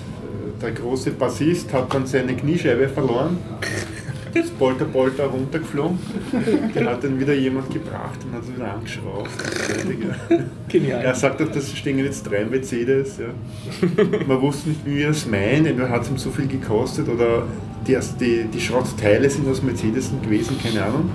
der 0.60 0.72
große 0.72 1.12
Bassist 1.12 1.72
hat 1.72 1.92
dann 1.94 2.06
seine 2.06 2.34
Kniescheibe 2.34 2.88
verloren. 2.88 3.38
Das 4.34 4.50
Polter 4.50 4.84
Polter 4.84 5.26
runtergeflogen. 5.26 5.98
Den 6.74 6.86
hat 6.86 7.02
dann 7.02 7.18
wieder 7.18 7.32
jemand 7.32 7.72
gebracht 7.72 8.18
und 8.22 8.34
hat 8.34 8.42
es 8.42 8.54
wieder 8.54 8.70
angeschraubt. 8.70 9.30
Genial. 10.68 11.02
Er 11.02 11.14
sagt 11.14 11.40
auch, 11.40 11.50
das 11.50 11.74
stehen 11.74 11.98
jetzt 11.98 12.22
drei 12.24 12.44
Mercedes. 12.44 13.18
Ja. 13.18 13.26
Man 14.26 14.40
wusste 14.42 14.68
nicht, 14.68 14.84
wie 14.84 15.02
er 15.02 15.10
es 15.10 15.26
meint, 15.26 15.66
entweder 15.66 15.88
hat 15.88 16.02
es 16.02 16.10
ihm 16.10 16.18
so 16.18 16.30
viel 16.30 16.46
gekostet 16.46 17.08
oder 17.08 17.44
die, 17.86 17.96
die, 18.20 18.44
die 18.52 18.60
Schrottteile 18.60 19.30
sind 19.30 19.48
aus 19.48 19.62
Mercedes 19.62 20.10
gewesen, 20.22 20.56
keine 20.62 20.84
Ahnung. 20.84 21.10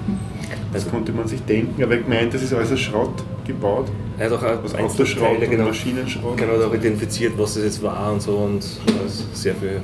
Das 0.74 0.90
konnte 0.90 1.12
man 1.12 1.28
sich 1.28 1.42
denken, 1.42 1.84
aber 1.84 1.96
ich 1.96 2.08
meint, 2.08 2.34
das 2.34 2.42
ist 2.42 2.54
alles 2.54 2.72
aus 2.72 2.80
Schrott 2.80 3.24
gebaut. 3.46 3.92
Er 4.22 4.30
hat 4.30 4.34
auch 4.34 4.44
Aus 4.64 4.76
Einzelteile, 4.76 4.86
Autoschrott 4.86 5.42
und 5.42 5.50
genau, 5.50 5.66
Maschinenschrott. 5.66 6.38
genau, 6.38 6.54
hat 6.54 6.62
auch 6.64 6.74
identifiziert, 6.76 7.34
was 7.38 7.56
das 7.56 7.64
jetzt 7.64 7.82
war 7.82 8.12
und 8.14 8.22
so 8.22 8.34
und 8.38 8.64
also 9.02 9.24
sehr 9.34 9.56
viel. 9.56 9.82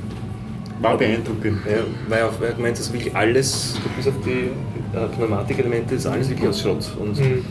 War 0.79 0.95
beeindruckend. 0.95 1.57
Ja, 1.65 1.77
weil 2.07 2.19
er 2.19 2.27
auch- 2.27 2.39
er 2.41 2.49
hat 2.49 2.57
gemeint, 2.57 2.77
dass 2.77 2.93
wirklich 2.93 3.15
alles, 3.15 3.75
bis 3.95 4.07
auf 4.07 4.13
die 4.23 4.49
äh, 4.95 5.07
Pneumatikelemente, 5.15 5.95
ist 5.95 6.05
alles 6.05 6.29
wirklich 6.29 6.47
aus 6.49 6.61
Schrott. 6.61 6.85
Und, 6.99 7.19
Mhm. 7.19 7.43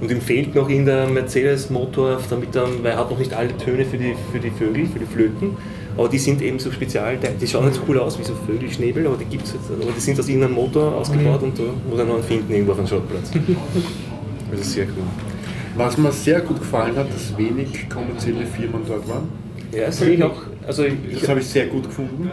und 0.00 0.10
ihm 0.10 0.20
fehlt 0.20 0.52
noch 0.56 0.68
in 0.68 0.84
der 0.84 1.06
Mercedes-Motor, 1.06 2.18
damit 2.28 2.56
er, 2.56 2.66
weil 2.82 2.90
er 2.92 2.98
hat 2.98 3.08
noch 3.10 3.18
nicht 3.20 3.32
alle 3.32 3.56
Töne 3.56 3.84
für 3.84 3.96
die, 3.98 4.14
für 4.32 4.40
die 4.40 4.50
Vögel, 4.50 4.86
für 4.86 4.98
die 4.98 5.06
Flöten. 5.06 5.56
Aber 5.96 6.08
die 6.08 6.18
sind 6.18 6.42
eben 6.42 6.58
so 6.58 6.72
spezial, 6.72 7.18
die 7.40 7.46
schauen 7.46 7.66
nicht 7.66 7.76
so 7.76 7.82
cool 7.88 8.00
aus 8.00 8.18
wie 8.18 8.24
so 8.24 8.32
Vögelschnäbel, 8.46 9.06
aber 9.06 9.16
die 9.16 9.26
gibt 9.26 9.44
es 9.46 9.52
jetzt. 9.52 9.70
Aber 9.70 9.92
die 9.96 10.00
sind 10.00 10.18
aus 10.18 10.26
irgendeinem 10.28 10.54
Motor 10.54 10.92
ausgebaut 10.96 11.42
und 11.44 11.56
da 11.58 11.62
muss 11.88 11.98
er 12.00 12.04
noch 12.04 12.14
einen 12.14 12.24
finden 12.24 12.52
irgendwo 12.52 12.72
auf 12.72 12.78
einem 12.78 12.88
Schrottplatz. 12.88 13.30
Das 14.50 14.60
ist 14.60 14.72
sehr 14.72 14.84
cool. 14.86 15.31
Was 15.76 15.96
mir 15.96 16.12
sehr 16.12 16.40
gut 16.40 16.58
gefallen 16.58 16.96
hat, 16.96 17.12
dass 17.12 17.36
wenig 17.36 17.88
kommerzielle 17.88 18.44
Firmen 18.46 18.82
dort 18.86 19.08
waren. 19.08 19.28
Ja, 19.72 19.86
das 19.86 19.98
sehe 19.98 20.10
ich 20.10 20.22
auch. 20.22 20.42
Also 20.66 20.84
ich, 20.84 20.94
Das 21.20 21.28
habe 21.28 21.40
ich 21.40 21.46
sehr 21.46 21.66
gut 21.66 21.84
gefunden. 21.84 22.30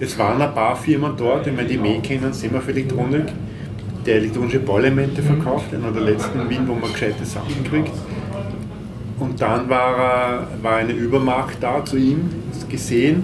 Es 0.00 0.18
waren 0.18 0.40
ein 0.40 0.54
paar 0.54 0.74
Firmen 0.74 1.12
dort, 1.16 1.46
ich 1.46 1.54
meine, 1.54 1.68
die 1.68 1.78
mehr 1.78 2.00
kennen, 2.00 2.32
Sema 2.32 2.60
für 2.60 2.70
Elektronik, 2.72 3.26
der 4.04 4.16
elektronische 4.16 4.58
Bauelemente 4.60 5.22
verkauft, 5.22 5.72
einer 5.74 5.90
der 5.92 6.02
letzten 6.02 6.40
in 6.40 6.50
Wien, 6.50 6.60
wo 6.66 6.74
man 6.74 6.90
gescheite 6.92 7.24
Sachen 7.24 7.62
kriegt. 7.64 7.92
Und 9.20 9.40
dann 9.40 9.68
war, 9.68 9.96
er- 9.98 10.48
war 10.62 10.76
eine 10.76 10.92
Übermacht 10.92 11.58
da 11.60 11.84
zu 11.84 11.96
ihm, 11.96 12.28
das 12.52 12.68
gesehen. 12.68 13.22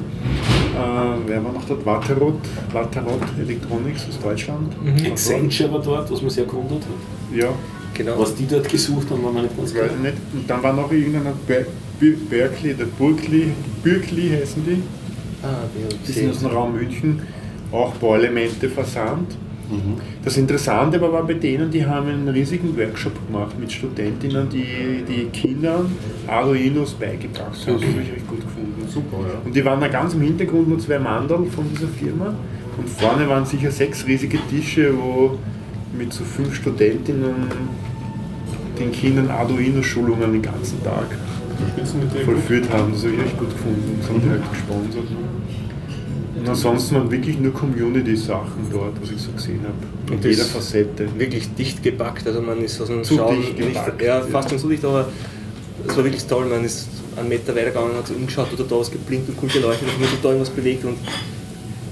Äh, 0.76 0.78
wer 1.26 1.44
war 1.44 1.52
noch 1.52 1.64
dort? 1.64 1.84
Waterrot, 1.84 2.38
Waterrot 2.72 3.20
Electronics 3.42 4.06
aus 4.08 4.20
Deutschland. 4.20 4.72
Accenture 5.10 5.72
war 5.72 5.82
dort, 5.82 6.10
was 6.12 6.22
mich 6.22 6.32
sehr 6.32 6.44
gewundert 6.44 6.82
hat. 6.82 7.36
Ja, 7.36 7.48
genau. 8.05 8.18
Was 8.18 8.35
die 8.35 8.47
dort 8.47 8.68
gesucht 8.68 9.10
haben, 9.10 9.22
war 9.24 9.32
mir 9.32 9.43
nicht 9.43 9.56
ganz 9.56 9.72
klar. 9.72 9.86
nicht. 10.02 10.14
Und 10.32 10.48
dann 10.48 10.62
war 10.62 10.72
noch 10.72 10.90
irgendeiner 10.90 11.32
Ber 11.47 11.64
Ber 12.01 12.16
Berkeley, 12.31 12.74
der 12.74 12.86
Burkli, 12.86 13.52
Birkli 13.82 14.31
heißen 14.31 14.64
die. 14.64 14.82
ah, 15.43 15.64
Die 16.06 16.12
sind 16.12 16.31
aus 16.31 16.39
dem 16.39 16.48
Raum 16.48 16.74
München, 16.74 17.20
auch 17.72 17.93
Bauelemente 17.94 18.68
versandt. 18.68 19.36
Das 20.24 20.36
Interessante 20.36 20.97
aber 20.97 21.12
war 21.12 21.24
bei 21.24 21.35
denen, 21.35 21.70
die 21.70 21.86
haben 21.86 22.09
einen 22.09 22.28
riesigen 22.28 22.77
Workshop 22.77 23.12
gemacht 23.27 23.56
mit 23.59 23.70
Studentinnen, 23.70 24.48
die, 24.48 25.05
die 25.09 25.27
Kindern 25.27 25.93
Arduinos 26.27 26.94
beigebracht 26.94 27.66
haben. 27.66 27.74
Das 27.78 27.85
habe 27.89 28.02
ich 28.02 28.12
recht 28.12 28.27
gut 28.27 28.40
gefunden. 28.40 28.82
Super, 28.89 29.18
ja. 29.18 29.40
Und 29.44 29.55
die 29.55 29.64
waren 29.64 29.81
da 29.81 29.86
ganz 29.86 30.14
im 30.14 30.22
Hintergrund 30.22 30.68
nur 30.68 30.78
zwei 30.81 30.98
Mandel 30.98 31.44
von 31.55 31.64
dieser 31.72 31.86
Firma. 31.86 32.35
Und 32.77 32.89
vorne 32.89 33.28
waren 33.28 33.47
sicher 33.47 33.70
sechs 33.70 34.05
riesige 34.06 34.39
Tische, 34.51 34.93
wo 34.98 35.39
mit 35.97 36.12
so 36.12 36.24
fünf 36.24 36.55
Studentinnen 36.56 37.35
den 38.81 38.93
Kindern 38.93 39.31
Arduino-Schulungen 39.31 40.32
den 40.32 40.43
ganzen 40.43 40.82
Tag 40.82 41.07
vollführt 42.24 42.70
haben. 42.70 42.93
Das 42.93 43.05
habe 43.05 43.15
ich 43.15 43.20
echt 43.20 43.39
gut 43.39 43.51
gefunden. 43.51 43.98
Das 44.01 44.09
haben 44.11 44.23
die 44.23 44.31
halt 44.31 44.51
gesponsert. 44.51 45.05
Und 46.39 46.48
ansonsten 46.48 46.94
waren 46.94 47.11
wirklich 47.11 47.39
nur 47.39 47.52
Community-Sachen 47.52 48.70
dort, 48.73 49.01
was 49.02 49.11
ich 49.11 49.20
so 49.20 49.31
gesehen 49.32 49.61
habe. 49.62 49.74
In 50.09 50.15
Und 50.15 50.24
jeder 50.24 50.44
Facette. 50.44 51.07
wirklich 51.19 51.55
dicht 51.55 51.82
gepackt, 51.82 52.27
also 52.27 52.40
man 52.40 52.62
ist 52.62 52.81
aus 52.81 52.89
dem 52.89 53.05
Zu 53.05 53.16
Schauen 53.16 53.36
dicht 53.36 53.59
nicht, 53.59 53.74
gepackt, 53.74 54.01
ja, 54.02 54.19
ja. 54.19 54.23
fast 54.23 54.48
schon 54.48 54.59
so 54.59 54.69
dicht, 54.69 54.85
aber 54.85 55.09
es 55.86 55.97
war 55.97 56.05
wirklich 56.05 56.24
toll, 56.24 56.47
man 56.47 56.65
ist 56.65 56.89
einen 57.16 57.28
Meter 57.28 57.55
weitergegangen, 57.55 57.94
hat 57.94 58.07
sich 58.07 58.16
umgeschaut, 58.16 58.48
oder 58.55 58.65
da 58.65 58.77
was 58.77 58.90
geblinkt 58.90 59.28
und 59.28 59.36
cool 59.43 59.51
geleuchtet, 59.51 59.89
hat 59.89 60.09
sich 60.11 60.20
da 60.23 60.28
irgendwas 60.28 60.51
bewegt 60.51 60.85
und 60.85 60.97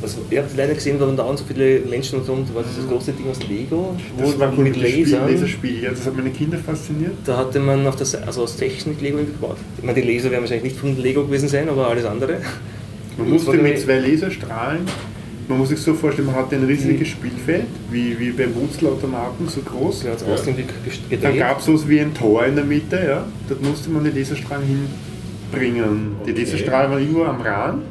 was, 0.00 0.16
ich 0.30 0.38
habe 0.38 0.48
leider 0.56 0.74
gesehen, 0.74 0.98
da 0.98 1.06
waren 1.06 1.16
dauernd 1.16 1.38
so 1.38 1.44
viele 1.44 1.80
Menschen 1.80 2.18
und 2.20 2.26
so, 2.26 2.32
und 2.32 2.54
war 2.54 2.62
dieses 2.62 2.88
große 2.88 3.12
Ding 3.12 3.28
aus 3.30 3.38
Lego, 3.48 3.96
Das 4.18 4.38
war 4.38 4.52
mit 4.52 4.76
Lasern, 4.76 5.30
Laserspiel, 5.30 5.82
ja, 5.82 5.90
das 5.90 6.06
hat 6.06 6.16
meine 6.16 6.30
Kinder 6.30 6.58
fasziniert. 6.58 7.12
da 7.24 7.36
hatte 7.38 7.58
man 7.60 7.86
auf 7.86 7.96
Seite, 8.02 8.26
also 8.26 8.42
aus 8.42 8.56
Technik 8.56 9.00
Lego 9.00 9.18
gebaut. 9.18 9.56
Ich 9.78 9.84
meine, 9.84 10.00
die 10.00 10.06
Laser 10.12 10.30
werden 10.30 10.42
wahrscheinlich 10.42 10.64
nicht 10.72 10.76
von 10.76 10.96
Lego 11.00 11.24
gewesen 11.24 11.48
sein, 11.48 11.68
aber 11.68 11.88
alles 11.88 12.04
andere. 12.04 12.34
Man 13.16 13.30
Das 13.32 13.44
musste 13.44 13.56
mit 13.62 13.80
zwei 13.80 13.98
Laserstrahlen, 13.98 14.82
man 15.48 15.58
muss 15.58 15.70
sich 15.70 15.78
so 15.80 15.94
vorstellen, 15.94 16.26
man 16.26 16.36
hatte 16.36 16.56
ein 16.56 16.64
riesiges 16.64 17.08
Mhm. 17.08 17.12
Spielfeld, 17.12 17.66
wie, 17.90 18.18
wie 18.18 18.30
beim 18.30 18.54
Wurzelautomaten, 18.54 19.48
so 19.48 19.60
groß. 19.62 20.04
Hat 20.04 20.16
es 20.18 20.22
außen 20.22 20.54
Dann 20.54 20.66
gedreht. 21.10 21.38
gab 21.38 21.58
es 21.58 21.64
sowas 21.64 21.88
wie 21.88 22.00
ein 22.00 22.12
Tor 22.14 22.44
in 22.44 22.54
der 22.54 22.64
Mitte, 22.64 22.96
ja. 23.04 23.24
dort 23.48 23.62
musste 23.62 23.88
man 23.90 24.04
die 24.04 24.10
Laserstrahlen 24.16 24.66
hin 24.66 24.86
bringen. 25.50 26.16
Die 26.26 26.32
Laserstrahlen 26.32 26.90
waren 26.92 27.00
irgendwo 27.00 27.24
am 27.24 27.40
Rand, 27.40 27.82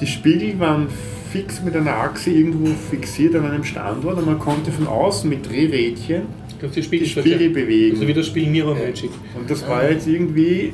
die 0.00 0.06
Spiegel 0.06 0.58
waren 0.58 0.88
fix 1.32 1.62
mit 1.62 1.76
einer 1.76 1.94
Achse 1.94 2.30
irgendwo 2.30 2.66
fixiert 2.90 3.34
an 3.36 3.46
einem 3.46 3.64
Standort 3.64 4.18
und 4.18 4.26
man 4.26 4.38
konnte 4.38 4.72
von 4.72 4.86
außen 4.86 5.28
mit 5.28 5.48
Drehrädchen 5.48 6.22
die 6.62 6.68
die 6.68 6.82
Spiegel, 6.82 7.06
Spiegel 7.06 7.50
bewegen. 7.50 7.96
Also 7.96 8.08
wie 8.08 8.14
das 8.14 8.26
Spiel 8.26 8.48
Mirror 8.48 8.74
Magic. 8.74 9.10
Und 9.34 9.50
das 9.50 9.66
war 9.66 9.88
jetzt 9.88 10.06
irgendwie 10.06 10.72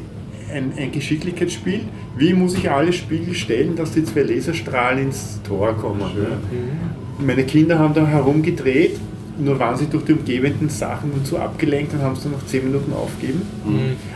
ein, 0.53 0.73
ein 0.77 0.93
Geschicklichkeitsspiel. 0.93 1.81
Wie 2.17 2.33
muss 2.33 2.55
ich 2.55 2.71
alle 2.71 2.93
Spiegel 2.93 3.35
stellen, 3.35 3.77
dass 3.77 3.93
die 3.93 4.05
zwei 4.05 4.23
Laserstrahlen 4.23 5.07
ins 5.07 5.41
Tor 5.47 5.75
kommen? 5.75 6.01
Ja. 6.01 7.25
Meine 7.25 7.45
Kinder 7.45 7.79
haben 7.79 7.95
da 7.95 8.07
herumgedreht, 8.07 8.99
nur 9.39 9.59
waren 9.59 9.77
sie 9.77 9.87
durch 9.87 10.05
die 10.05 10.13
umgebenden 10.13 10.69
Sachen 10.69 11.13
und 11.13 11.27
so 11.27 11.39
abgelenkt 11.39 11.93
und 11.95 12.03
haben 12.03 12.15
es 12.15 12.23
dann 12.23 12.33
nach 12.33 12.45
10 12.45 12.65
Minuten 12.65 12.93
aufgegeben. 12.93 13.43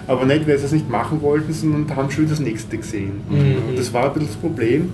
Aber 0.07 0.25
nicht, 0.25 0.47
weil 0.49 0.59
sie 0.59 0.65
es 0.67 0.73
nicht 0.73 0.91
machen 0.91 1.23
wollten, 1.23 1.53
sondern 1.53 1.95
haben 1.97 2.11
schon 2.11 2.29
das 2.29 2.41
nächste 2.41 2.79
gesehen. 2.79 3.21
Und 3.69 3.79
das 3.79 3.93
war 3.93 4.07
ein 4.07 4.13
bisschen 4.15 4.29
das 4.29 4.37
Problem. 4.37 4.91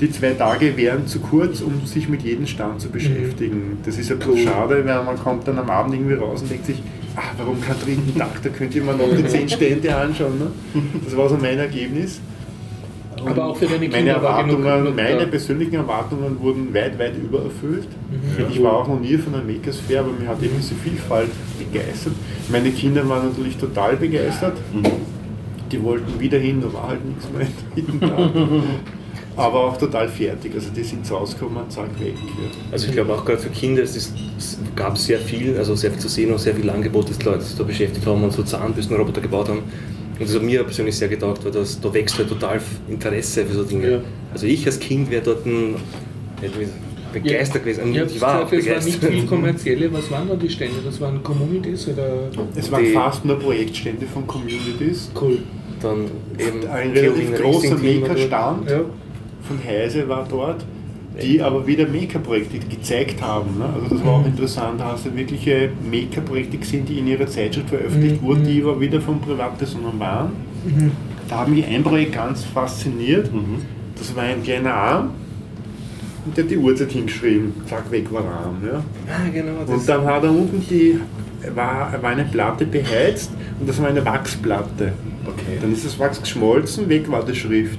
Die 0.00 0.10
zwei 0.10 0.30
Tage 0.30 0.76
wären 0.76 1.06
zu 1.06 1.20
kurz, 1.20 1.60
um 1.60 1.84
sich 1.84 2.08
mit 2.08 2.22
jedem 2.22 2.46
Stand 2.46 2.80
zu 2.80 2.88
beschäftigen. 2.88 3.78
Das 3.84 3.98
ist 3.98 4.08
ja 4.08 4.16
bloß 4.16 4.40
schade, 4.40 4.84
weil 4.86 5.04
man 5.04 5.18
kommt 5.18 5.46
dann 5.46 5.58
am 5.58 5.68
Abend 5.68 5.94
irgendwie 5.94 6.14
raus 6.14 6.40
und 6.40 6.50
denkt 6.50 6.66
sich, 6.66 6.82
ah, 7.16 7.32
warum 7.36 7.60
kein 7.60 7.78
dritten 7.78 8.16
Tag, 8.16 8.42
da 8.42 8.48
könnte 8.48 8.80
mir 8.80 8.94
noch 8.94 9.14
die 9.14 9.26
zehn 9.26 9.48
Stände 9.48 9.94
anschauen. 9.94 10.38
Ne? 10.38 10.46
Das 11.04 11.14
war 11.16 11.28
so 11.28 11.36
mein 11.36 11.58
Ergebnis. 11.58 12.20
Aber 13.26 13.44
auch 13.44 13.56
für 13.56 13.66
deine 13.66 13.88
Kinder 13.88 13.98
Meine 13.98 14.22
war 14.22 14.44
genug 14.44 14.64
Erwartungen, 14.64 14.96
meine 14.96 15.26
persönlichen 15.26 15.74
Erwartungen 15.74 16.40
wurden 16.40 16.72
weit, 16.72 16.98
weit 16.98 17.16
übererfüllt. 17.16 17.88
Mhm. 18.10 18.46
Ich 18.50 18.62
war 18.62 18.78
auch 18.78 18.88
noch 18.88 18.98
nie 18.98 19.18
von 19.18 19.34
der 19.34 19.42
Makersfair, 19.42 20.00
aber 20.00 20.12
mir 20.12 20.26
hat 20.26 20.42
eben 20.42 20.54
diese 20.56 20.74
Vielfalt 20.74 21.30
begeistert. 21.58 22.14
Meine 22.50 22.70
Kinder 22.70 23.06
waren 23.06 23.28
natürlich 23.28 23.58
total 23.58 23.96
begeistert. 23.96 24.56
Die 25.70 25.82
wollten 25.82 26.18
wieder 26.18 26.38
hin, 26.38 26.62
da 26.62 26.72
war 26.72 26.88
halt 26.88 27.04
nichts 27.04 27.28
mehr 27.30 27.46
in 27.46 27.86
dritten 27.86 28.00
Tag. 28.00 28.30
Aber 29.36 29.64
auch 29.66 29.76
total 29.76 30.08
fertig. 30.08 30.52
Also 30.54 30.70
die 30.74 30.82
sind 30.82 31.10
rausgekommen 31.10 31.62
und 31.62 31.72
zack 31.72 31.88
weg. 32.00 32.14
Ja. 32.16 32.48
Also 32.72 32.86
ich 32.88 32.92
glaube 32.92 33.14
auch 33.14 33.24
gerade 33.24 33.38
für 33.38 33.48
Kinder, 33.50 33.82
es, 33.82 33.96
ist, 33.96 34.12
es 34.36 34.58
gab 34.76 34.98
sehr 34.98 35.18
viel, 35.18 35.56
also 35.56 35.74
sehr 35.76 35.90
viel 35.92 36.00
zu 36.00 36.08
sehen 36.08 36.30
und 36.32 36.38
sehr 36.38 36.54
viel 36.54 36.68
Angebot, 36.68 37.08
das 37.08 37.18
die 37.18 37.24
Leute 37.26 37.42
sich 37.42 37.56
da 37.56 37.62
beschäftigt 37.64 38.04
haben 38.06 38.22
und 38.24 38.32
so 38.32 38.42
Zahnbürstenroboter 38.42 39.20
gebaut 39.20 39.48
haben. 39.48 39.58
Und 39.58 40.28
das 40.28 40.34
hat 40.34 40.42
mir 40.42 40.62
persönlich 40.64 40.96
sehr 40.96 41.08
getaugt, 41.08 41.44
weil 41.44 41.52
das, 41.52 41.80
da 41.80 41.92
wächst 41.94 42.18
halt 42.18 42.28
total 42.28 42.60
Interesse 42.88 43.46
für 43.46 43.54
so 43.54 43.64
Dinge. 43.64 43.90
Ja. 43.90 44.00
Also 44.32 44.46
ich 44.46 44.66
als 44.66 44.78
Kind 44.78 45.10
wäre 45.10 45.22
dort 45.22 45.46
ein, 45.46 45.76
begeistert 47.12 47.64
gewesen. 47.64 47.92
Ihr 47.92 48.02
habt 48.02 48.10
ich 48.12 48.20
war 48.20 48.44
auch 48.44 48.50
gesagt, 48.50 48.66
es 48.66 48.84
war 48.84 48.84
nicht 48.84 49.00
begeistert. 49.00 49.20
viel 49.20 49.28
kommerzielle. 49.28 49.92
Was 49.92 50.10
waren 50.10 50.28
da 50.28 50.36
die 50.36 50.48
Stände? 50.50 50.76
Das 50.84 51.00
waren 51.00 51.22
Communities 51.22 51.88
oder? 51.88 52.30
Es 52.54 52.70
waren 52.70 52.84
Die- 52.84 52.90
fast 52.92 53.24
nur 53.24 53.38
Projektstände 53.38 54.06
von 54.06 54.26
Communities. 54.26 55.10
Cool. 55.20 55.38
Dann 55.80 56.04
eben 56.38 56.68
Ein 56.68 56.90
relativ 56.90 57.40
großer 57.40 57.76
Maker-Stand 57.76 58.70
Ja. 58.70 58.80
Von 59.42 59.58
Heise 59.66 60.08
war 60.08 60.26
dort, 60.28 60.64
die 61.20 61.42
aber 61.42 61.66
wieder 61.66 61.86
Maker-Projekte 61.88 62.58
gezeigt 62.60 63.20
haben. 63.20 63.58
Ne? 63.58 63.64
Also 63.74 63.94
das 63.96 64.04
war 64.04 64.12
auch 64.14 64.26
interessant, 64.26 64.80
da 64.80 64.92
hast 64.92 65.06
du 65.06 65.14
wirkliche 65.16 65.70
Maker-Projekte 65.90 66.56
gesehen, 66.58 66.86
die 66.86 66.98
in 66.98 67.06
ihrer 67.08 67.26
Zeitschrift 67.26 67.68
veröffentlicht 67.68 68.22
Mhm. 68.22 68.26
wurden, 68.26 68.44
die 68.44 68.62
aber 68.62 68.80
wieder 68.80 69.00
von 69.00 69.20
Privatpersonen 69.20 69.98
waren. 69.98 70.30
Da 71.28 71.40
hat 71.40 71.48
mich 71.48 71.66
ein 71.66 71.82
Projekt 71.82 72.12
ganz 72.14 72.44
fasziniert. 72.44 73.28
Das 73.98 74.14
war 74.16 74.22
ein 74.24 74.42
kleiner 74.42 74.72
Arm 74.74 75.10
und 76.24 76.36
der 76.36 76.44
hat 76.44 76.50
die 76.50 76.56
Uhrzeit 76.56 76.92
hingeschrieben. 76.92 77.52
Zack, 77.68 77.90
weg 77.90 78.10
war 78.12 78.22
der 78.22 78.30
Arm. 78.30 78.56
Ja? 78.64 78.82
Ah, 79.08 79.28
genau. 79.32 79.72
Und 79.74 79.88
dann 79.88 80.04
hat 80.06 80.22
er 80.24 80.30
unten 80.30 80.64
die, 80.70 80.98
war, 81.54 81.92
war 82.00 82.10
eine 82.10 82.24
Platte 82.24 82.66
beheizt 82.66 83.30
und 83.58 83.68
das 83.68 83.80
war 83.80 83.88
eine 83.88 84.04
Wachsplatte. 84.04 84.92
Okay. 85.26 85.58
Dann 85.60 85.72
ist 85.72 85.84
das 85.84 85.98
Wachs 85.98 86.20
geschmolzen, 86.20 86.88
weg 86.88 87.10
war 87.10 87.24
die 87.24 87.34
Schrift. 87.34 87.78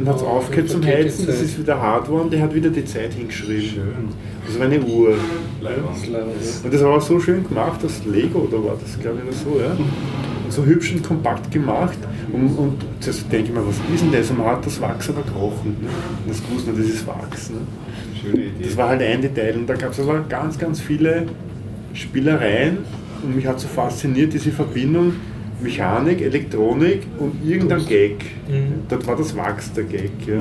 Dann 0.00 0.08
hat 0.08 0.16
es 0.16 0.22
Oh, 0.22 0.28
aufgehört 0.28 0.70
zum 0.70 0.82
Heizen, 0.84 1.26
das 1.26 1.42
ist 1.42 1.58
wieder 1.58 1.78
hart 1.78 2.06
geworden, 2.06 2.30
der 2.30 2.40
hat 2.40 2.54
wieder 2.54 2.70
die 2.70 2.86
Zeit 2.86 3.12
hingeschrieben. 3.12 3.60
Schön. 3.60 4.08
Das 4.46 4.58
war 4.58 4.66
eine 4.66 4.80
Uhr. 4.80 5.10
Und 5.10 6.72
das 6.72 6.82
war 6.82 6.96
auch 6.96 7.02
so 7.02 7.20
schön 7.20 7.46
gemacht, 7.46 7.80
das 7.82 8.02
Lego, 8.06 8.40
oder 8.40 8.64
war 8.64 8.78
das 8.82 8.98
glaube 8.98 9.18
ich 9.18 9.24
oder 9.24 9.36
so, 9.36 9.60
ja? 9.60 9.72
Und 9.72 10.52
so 10.52 10.64
hübsch 10.64 10.94
und 10.94 11.02
kompakt 11.02 11.50
gemacht. 11.50 11.98
Und, 12.32 12.56
und 12.56 12.78
zuerst 13.00 13.30
denke 13.30 13.50
ich 13.50 13.54
mir, 13.54 13.66
was 13.66 13.76
ist 13.94 14.02
denn 14.02 14.12
das? 14.12 14.30
Und 14.30 14.38
man 14.38 14.46
hat 14.46 14.64
das 14.64 14.80
Wachs 14.80 15.10
aber 15.10 15.22
gerochen. 15.22 15.76
Ne? 15.82 15.88
Und 16.24 16.30
das 16.30 16.42
gewusst, 16.42 16.66
das 16.66 16.78
ist 16.78 17.06
Wachs. 17.06 17.50
Ne? 17.50 17.58
Schöne 18.20 18.44
Idee. 18.46 18.64
Das 18.64 18.76
war 18.78 18.88
halt 18.88 19.02
ein 19.02 19.20
Detail 19.20 19.54
und 19.56 19.66
da 19.66 19.74
gab 19.74 19.92
es 19.92 20.00
aber 20.00 20.20
ganz, 20.28 20.58
ganz 20.58 20.80
viele 20.80 21.26
Spielereien 21.92 22.78
und 23.22 23.36
mich 23.36 23.46
hat 23.46 23.60
so 23.60 23.68
fasziniert 23.68 24.32
diese 24.32 24.50
Verbindung 24.50 25.12
Mechanik, 25.62 26.20
Elektronik 26.20 27.02
und 27.18 27.34
irgendein 27.44 27.84
Gag. 27.86 28.24
Mhm. 28.48 28.82
Dort 28.88 29.06
war 29.06 29.16
das 29.16 29.36
Wachs 29.36 29.72
der 29.72 29.84
Gag. 29.84 30.10
Ja. 30.26 30.40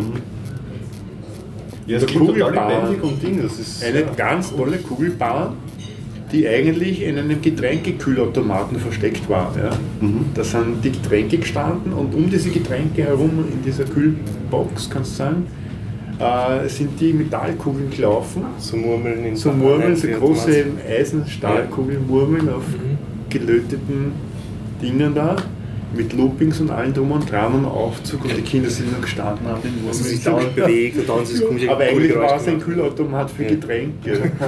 ja, 1.88 1.98
es 1.98 2.08
Kugelbahn. 2.08 2.96
und 3.02 3.24
Ding. 3.24 3.41
Das 3.41 3.60
ist 3.60 3.84
Eine 3.84 4.02
ja. 4.02 4.08
ganz 4.16 4.56
tolle 4.56 4.78
Kugelbahn, 4.78 5.54
die 6.32 6.48
eigentlich 6.48 7.02
in 7.04 7.18
einem 7.18 7.41
Getränkekühlautomaten 7.41 8.80
versteckt 8.80 9.30
war. 9.30 9.54
Ja. 9.58 9.72
Mhm. 10.00 10.26
Da 10.34 10.44
sind 10.44 10.84
die 10.84 10.91
Getränke 10.91 11.38
gestanden 11.38 11.94
und 11.94 12.14
um 12.14 12.30
diese 12.30 12.50
Getränke 12.50 13.04
herum 13.04 13.46
in 13.52 13.64
dieser 13.64 13.86
Kühlbox, 13.86 14.90
kannst 14.90 15.14
du 15.14 15.18
sagen, 15.18 15.48
äh, 16.20 16.68
sind 16.68 17.00
die 17.00 17.14
Metallkugeln 17.14 17.90
gelaufen. 17.90 18.44
so 18.58 18.76
Murmeln 18.76 19.26
in 19.26 19.36
So 19.36 19.52
Murmeln, 19.52 19.96
so 19.96 20.08
große. 20.08 20.66
Eisenstahlkugeln, 20.88 22.06
Murmeln 22.08 22.50
auf 22.50 22.64
gelöteten 23.30 24.12
Dingen 24.81 25.14
da, 25.15 25.35
mit 25.95 26.14
Loopings 26.14 26.60
und 26.61 26.69
allem 26.69 26.93
drum 26.93 27.11
und 27.11 27.30
dran 27.31 27.53
und 27.53 27.65
Aufzug 27.65 28.23
und 28.26 28.38
die 28.38 28.41
Kinder 28.41 28.69
sind 28.69 28.91
nur 28.91 29.01
gestanden, 29.01 29.47
haben 29.47 29.61
den 29.61 29.73
Also 29.88 30.03
sich 30.03 30.23
Murmeln 30.26 30.43
dauernd 30.45 30.56
bewegt 30.56 30.97
und 30.99 31.10
dann 31.10 31.19
dieses 31.22 31.45
komische 31.45 31.72
aber 31.72 31.84
eigentlich 31.84 32.15
war 32.15 32.35
es 32.35 32.47
ein. 32.47 32.60
Kühlautomat 32.60 33.31
für 33.31 33.43
Ja. 33.43 33.49
Getränke. 33.49 34.31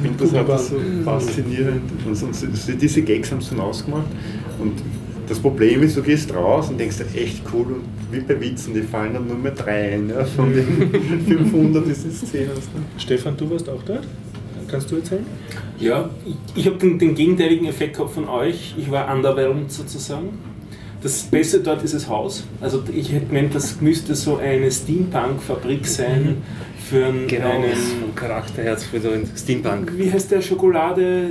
Und 0.00 0.20
das 0.20 0.32
hat 0.32 0.48
das 0.48 0.68
so 0.68 0.76
faszinierend. 1.04 1.82
Und 2.06 2.14
sonst, 2.14 2.40
so 2.40 2.72
diese 2.72 3.02
Gags 3.02 3.32
haben 3.32 3.40
sie 3.40 3.50
dann 3.50 3.60
ausgemacht. 3.60 4.06
Und 4.60 4.74
das 5.28 5.40
Problem 5.40 5.82
ist, 5.82 5.96
du 5.96 6.02
gehst 6.02 6.32
raus 6.32 6.68
und 6.68 6.78
denkst 6.78 6.98
dir 6.98 7.20
echt 7.20 7.42
cool 7.52 7.66
und 7.66 7.82
wie 8.12 8.20
bei 8.20 8.40
Witzen, 8.40 8.74
die 8.74 8.82
fallen 8.82 9.14
dann 9.14 9.26
nur 9.26 9.36
mehr 9.36 9.52
drei 9.52 9.94
ein. 9.94 10.08
Ja, 10.08 10.24
von 10.24 10.52
den 10.52 11.24
500 11.26 11.84
diese 11.86 12.10
Szenen. 12.12 12.50
Stefan, 12.96 13.36
du 13.36 13.50
warst 13.50 13.68
auch 13.68 13.82
dort? 13.84 14.06
Kannst 14.70 14.90
du 14.90 14.96
erzählen? 14.96 15.26
Ja, 15.78 16.10
ich, 16.26 16.36
ich 16.56 16.66
habe 16.66 16.76
den, 16.76 16.98
den 16.98 17.14
gegenteiligen 17.14 17.66
Effekt 17.66 17.96
gehabt 17.96 18.12
von 18.12 18.28
euch. 18.28 18.74
Ich 18.76 18.90
war 18.90 19.12
underwhelmed 19.14 19.72
sozusagen. 19.72 20.38
Das 21.02 21.22
Beste 21.22 21.60
dort 21.60 21.82
ist 21.84 21.94
das 21.94 22.08
Haus. 22.08 22.44
Also 22.60 22.82
ich 22.92 23.12
hätte 23.12 23.26
gemeint, 23.26 23.54
das 23.54 23.80
müsste 23.80 24.14
so 24.14 24.36
eine 24.36 24.70
Steampunk-Fabrik 24.70 25.86
sein 25.86 26.42
für 26.88 27.04
einen, 27.06 27.26
Genau, 27.26 27.50
einen 27.50 27.72
vom 27.74 28.14
Charakter 28.14 28.62
her 28.62 28.76
für 28.76 29.00
so 29.00 29.10
ein 29.10 29.28
Steampunk. 29.36 29.92
wie 29.96 30.10
heißt 30.10 30.30
der 30.30 30.40
Schokolade, 30.42 31.28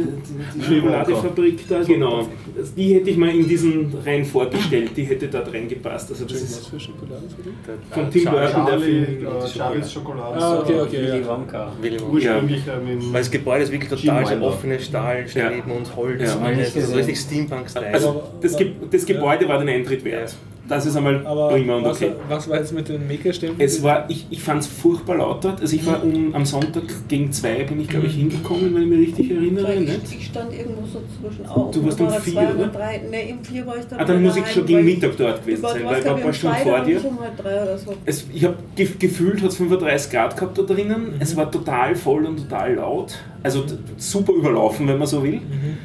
die 0.55 0.63
Schokoladefabrik 0.63 1.67
da? 1.67 1.81
Genau. 1.83 2.27
Die 2.75 2.93
hätte 2.95 3.09
ich 3.11 3.17
mal 3.17 3.29
in 3.29 3.47
diesen 3.47 3.93
rein 4.05 4.25
vorgestellt, 4.25 4.91
die 4.95 5.03
hätte 5.03 5.27
dort 5.27 5.53
reingepasst. 5.53 6.09
Also 6.11 6.25
das 6.25 6.41
ist 6.41 6.67
für 6.69 6.79
Schokoladenfabrik? 6.79 7.53
von 7.91 8.11
Tim 8.11 8.25
Burton 8.25 8.65
der 8.65 8.79
Film. 8.79 9.27
äh, 9.27 9.47
Charlies 9.47 9.91
Schokolade. 9.93 10.39
Ah, 10.39 10.59
okay, 10.59 10.79
okay. 10.81 10.97
Willy 11.01 11.19
Ja. 11.21 11.27
Wonka. 11.27 11.73
Willy 11.81 11.99
Wonka. 12.01 12.37
Ähm, 12.39 13.13
Weil 13.13 13.21
das 13.21 13.31
Gebäude 13.31 13.63
ist 13.63 13.71
wirklich 13.71 13.89
total 13.89 14.25
so 14.25 14.35
offene 14.45 14.79
Stahlstreben 14.79 15.71
und 15.71 15.95
Holz. 15.95 16.21
Ja. 16.21 16.35
und 16.35 16.43
alles. 16.43 16.73
Das 16.73 16.83
ist 16.83 16.89
so 16.89 16.95
richtig 16.95 17.19
Steampunk-Style. 17.19 17.93
Also 17.93 18.23
das, 18.41 18.57
Ge 18.57 18.71
das 18.91 19.05
Gebäude 19.05 19.47
war 19.47 19.59
den 19.59 19.69
Eintritt 19.69 20.03
wert. 20.03 20.35
Das 20.67 20.85
ist 20.85 20.95
einmal 20.95 21.25
Aber 21.25 21.49
prima 21.49 21.75
und 21.75 21.85
was, 21.85 21.97
okay. 21.97 22.11
was 22.27 22.49
war 22.49 22.57
jetzt 22.57 22.73
mit 22.73 22.89
den 22.89 23.07
Maker-Ständen? 23.07 23.59
Es 23.59 23.81
war, 23.83 24.09
ich, 24.09 24.25
ich 24.29 24.41
fand 24.41 24.61
es 24.61 24.67
furchtbar 24.67 25.17
laut 25.17 25.43
dort. 25.43 25.61
Also 25.61 25.75
ich 25.75 25.85
war 25.85 26.03
um, 26.03 26.35
am 26.35 26.45
Sonntag 26.45 26.83
gegen 27.07 27.31
zwei 27.31 27.63
bin 27.63 27.79
ich 27.79 27.87
glaube 27.87 28.07
ich 28.07 28.15
hingekommen, 28.15 28.75
wenn 28.75 28.83
ich 28.83 28.89
mich 28.89 29.07
richtig 29.07 29.31
erinnere. 29.31 29.79
Nicht? 29.79 30.01
Ich 30.11 30.25
stand 30.25 30.53
irgendwo 30.53 30.85
so 30.85 31.01
zwischen 31.21 31.45
auch. 31.45 31.71
Du 31.71 31.85
warst 31.85 31.99
um 31.99 32.07
war 32.07 32.19
vier, 32.19 32.33
zwei 32.33 32.53
oder? 32.53 32.63
und 32.63 32.75
drei. 32.75 33.01
Ne, 33.09 33.33
um 33.33 33.43
vier 33.43 33.65
war 33.65 33.77
ich 33.77 33.85
dann. 33.85 33.99
Ah, 33.99 34.05
dann 34.05 34.21
muss 34.21 34.35
ich 34.35 34.47
schon 34.47 34.65
gegen 34.65 34.85
Mittag 34.85 35.17
dort 35.17 35.41
gewesen 35.41 35.61
sein, 35.61 35.85
weil 35.85 35.99
ich 35.99 36.05
war 36.05 36.11
ein 36.11 36.17
ich, 36.17 36.23
paar 36.23 36.33
Stunden 36.33 36.57
vor 36.57 36.79
dir. 36.81 36.99
dann 36.99 37.11
um 37.11 37.19
halb 37.19 37.37
drei 37.37 37.63
oder 37.63 37.77
so. 37.77 37.93
Es, 38.05 38.25
ich 38.33 38.43
habe 38.43 38.57
ge 38.75 38.89
gefühlt, 38.99 39.41
hat 39.41 39.49
es 39.49 39.57
35 39.57 40.11
Grad 40.11 40.35
gehabt 40.35 40.57
da 40.57 40.63
drinnen. 40.63 41.13
Mhm. 41.13 41.15
Es 41.19 41.35
war 41.35 41.49
total 41.49 41.95
voll 41.95 42.25
und 42.25 42.37
total 42.37 42.75
laut. 42.75 43.17
Also 43.43 43.63
super 43.97 44.33
überlaufen, 44.33 44.87
wenn 44.87 44.97
man 44.97 45.07
so 45.07 45.23
will. 45.23 45.35
Mhm. 45.35 45.77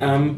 Ähm, 0.00 0.36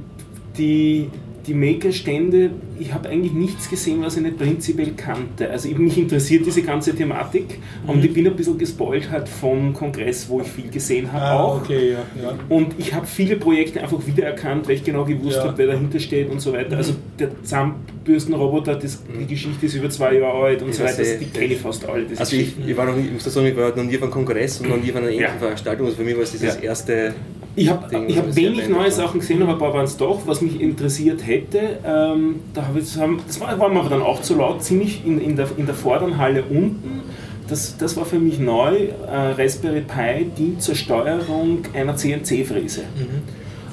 die, 0.57 1.11
die 1.49 1.55
Maker-Stände, 1.55 2.51
ich 2.79 2.93
habe 2.93 3.09
eigentlich 3.09 3.33
nichts 3.33 3.69
gesehen, 3.71 4.03
was 4.03 4.17
ich 4.17 4.23
nicht 4.23 4.37
prinzipiell 4.39 4.93
kannte. 4.97 5.51
Also 5.51 5.69
ich- 5.69 5.79
mich 5.79 5.97
interessiert 5.97 6.45
diese 6.47 6.63
ganze 6.63 6.95
Thematik 6.95 7.59
Mhm. 7.85 7.91
und 7.91 8.05
ich 8.05 8.13
bin 8.13 8.27
ein 8.27 8.37
bisschen 8.37 8.59
gespoilt 8.59 9.11
halt 9.11 9.29
vom 9.29 9.73
Kongress, 9.73 10.29
wo 10.29 10.41
ich 10.43 10.47
viel 10.49 10.69
gesehen 10.71 11.11
habe 11.13 11.25
Ah, 11.25 11.43
auch. 11.43 11.63
okay, 11.63 11.93
ja. 11.93 11.99
ja. 12.23 12.35
Und 12.49 12.75
ich 12.79 12.93
habe 12.95 13.07
viele 13.07 13.37
Projekte 13.37 13.81
einfach 13.81 13.99
wiedererkannt, 14.07 14.69
weil 14.69 14.75
ich 14.77 14.85
genau 14.85 15.05
gewusst 15.05 15.37
Ja. 15.37 15.45
Mhm. 15.45 15.49
habe, 15.49 15.59
wer 15.59 15.67
dahinter 15.69 15.99
steht 15.99 16.31
und 16.31 16.41
so 16.41 16.53
weiter. 16.53 16.77
Also 16.77 16.93
der 17.19 17.31
Zahnbürstenroboter, 17.43 18.77
das, 18.77 19.03
die 19.19 19.27
Geschichte 19.27 19.67
ist 19.67 19.75
über 19.75 19.91
zwei 19.91 20.15
Jahre 20.19 20.39
alt 20.45 20.63
und 20.63 20.71
Ich 20.71 20.77
so 20.77 20.85
weiter. 20.85 20.99
Also 20.99 21.13
die 21.19 21.27
kenne 21.27 21.55
ich 21.55 21.59
fast 21.61 21.89
alle. 21.89 22.05
Also 22.17 22.37
ich, 22.37 22.55
ich 22.67 22.77
war 22.77 22.87
noch 22.87 22.95
nie, 22.97 23.07
ich 23.07 23.13
muss 23.13 23.25
das 23.25 23.35
sagen, 23.35 23.47
ich 23.47 23.57
war 23.57 23.75
noch 23.75 23.83
nie 23.85 23.97
auf 23.97 24.03
einem 24.03 24.13
Kongress 24.13 24.61
und 24.61 24.69
noch 24.69 24.77
nie 24.77 24.91
auf 24.91 24.97
einer 24.97 25.07
ähnlichen 25.09 25.33
Ja. 25.35 25.39
Veranstaltung. 25.39 25.87
Also 25.87 25.97
für 25.99 26.05
mich 26.05 26.15
war 26.17 26.23
es 26.23 26.33
dieses 26.33 26.57
Ja. 26.57 26.61
erste 26.63 27.15
Ich 27.57 27.69
habe 27.69 27.85
hab 27.97 28.37
wenig 28.37 28.69
neue. 28.69 28.91
Sachen 28.91 29.21
gesehen, 29.21 29.43
aber 29.43 29.53
ein 29.53 29.59
paar 29.59 29.75
waren 29.75 29.85
es 29.85 29.97
doch. 29.97 30.27
Was 30.27 30.41
mich 30.41 30.61
interessiert 30.61 31.27
hätte, 31.27 31.79
ähm, 31.85 32.37
da 32.55 32.67
hab 32.67 32.77
ich, 32.77 32.85
das 33.27 33.41
war, 33.41 33.59
war 33.59 33.69
mir 33.69 33.81
aber 33.81 33.91
dann 33.91 34.03
auch 34.03 34.23
zu 34.23 34.37
laut, 34.37 34.63
ziemlich 34.63 35.05
in, 35.05 35.21
in, 35.21 35.37
der, 35.37 35.49
in 35.57 35.67
der 35.67 35.75
vorderen 35.75 36.19
Halle 36.19 36.45
unten. 36.45 37.03
Das, 37.49 37.77
das 37.77 37.97
war 37.97 38.05
für 38.05 38.19
mich 38.19 38.39
neu. 38.39 38.77
Äh, 38.77 39.33
Raspberry 39.39 39.81
Pi 39.81 40.27
dient 40.37 40.63
zur 40.63 40.75
Steuerung 40.75 41.61
einer 41.75 41.97
CNC-Fräse. 41.97 42.83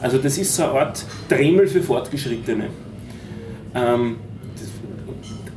Also 0.02 0.18
das 0.18 0.38
ist 0.38 0.56
so 0.56 0.64
eine 0.64 0.72
Art 0.74 1.06
Dremel 1.30 1.68
für 1.68 1.82
Fortgeschrittene. 1.82 2.68
Ähm, 3.74 4.18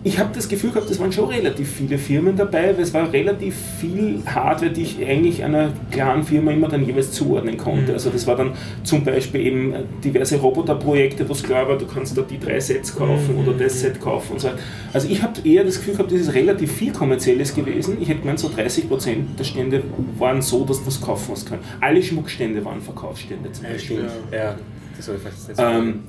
ich 0.05 0.19
habe 0.19 0.31
das 0.33 0.49
Gefühl 0.49 0.71
gehabt, 0.71 0.89
es 0.91 1.01
waren 1.01 1.13
schon 1.13 1.29
relativ 1.29 1.73
viele 1.73 1.99
Firmen 1.99 2.37
dabei, 2.37 2.75
weil 2.77 2.83
es 2.83 2.95
war 2.95 3.13
relativ 3.13 3.57
viel 3.81 4.23
Hardware, 4.27 4.71
die 4.71 4.83
ich 4.83 5.05
eigentlich 5.05 5.43
einer 5.43 5.73
klaren 5.91 6.23
Firma 6.23 6.53
immer 6.53 6.69
dann 6.69 6.87
jeweils 6.87 7.11
zuordnen 7.11 7.57
konnte. 7.57 7.95
Also 7.95 8.11
das 8.11 8.27
war 8.27 8.37
dann 8.37 8.53
zum 8.85 9.03
Beispiel 9.03 9.41
eben 9.41 9.75
diverse 10.05 10.37
Roboterprojekte, 10.37 11.29
wo 11.29 11.33
es 11.33 11.43
klar 11.43 11.69
war, 11.69 11.77
du 11.77 11.87
kannst 11.87 12.17
da 12.17 12.23
die 12.23 12.39
drei 12.39 12.61
Sets 12.61 12.95
kaufen 12.95 13.37
oder 13.37 13.53
das 13.53 13.81
Set 13.81 14.01
kaufen 14.01 14.35
und 14.35 14.41
so 14.41 14.49
weiter. 14.49 14.59
Also 14.93 15.09
ich 15.09 15.21
habe 15.21 15.41
eher 15.43 15.65
das 15.65 15.79
Gefühl 15.79 15.95
gehabt, 15.95 16.13
das 16.13 16.21
ist 16.21 16.35
relativ 16.35 16.73
viel 16.73 16.93
kommerzielles 16.93 17.53
gewesen. 17.53 17.99
Ich 18.01 18.09
hätte 18.09 18.21
gemeint, 18.21 18.39
so 18.39 18.49
30% 18.49 19.37
der 19.37 19.45
Stände 19.45 19.83
waren 20.17 20.41
so, 20.43 20.65
dass 20.65 20.79
du 20.79 20.85
das 20.85 21.01
kaufen 21.01 21.35
können. 21.45 21.63
Alle 21.81 22.03
Schmuckstände 22.03 22.65
waren 22.65 22.81
Verkaufsstände 22.81 23.51
zum 23.51 23.65
Beispiel. 23.65 24.09
Ja, 24.33 24.57
das 24.97 25.07
soll 25.07 25.17
ich 25.17 25.23
fast 25.23 25.49
nicht 25.49 25.61
Ähm, 25.61 26.01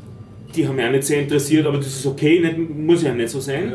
die 0.56 0.68
haben 0.68 0.76
mich 0.76 0.86
auch 0.86 0.92
nicht 0.92 1.04
sehr 1.04 1.22
interessiert, 1.22 1.66
aber 1.66 1.78
das 1.78 1.88
ist 1.88 2.06
okay, 2.06 2.40
nicht, 2.40 2.58
muss 2.76 3.04
ja 3.04 3.14
nicht 3.14 3.30
so 3.30 3.40
sein. 3.40 3.74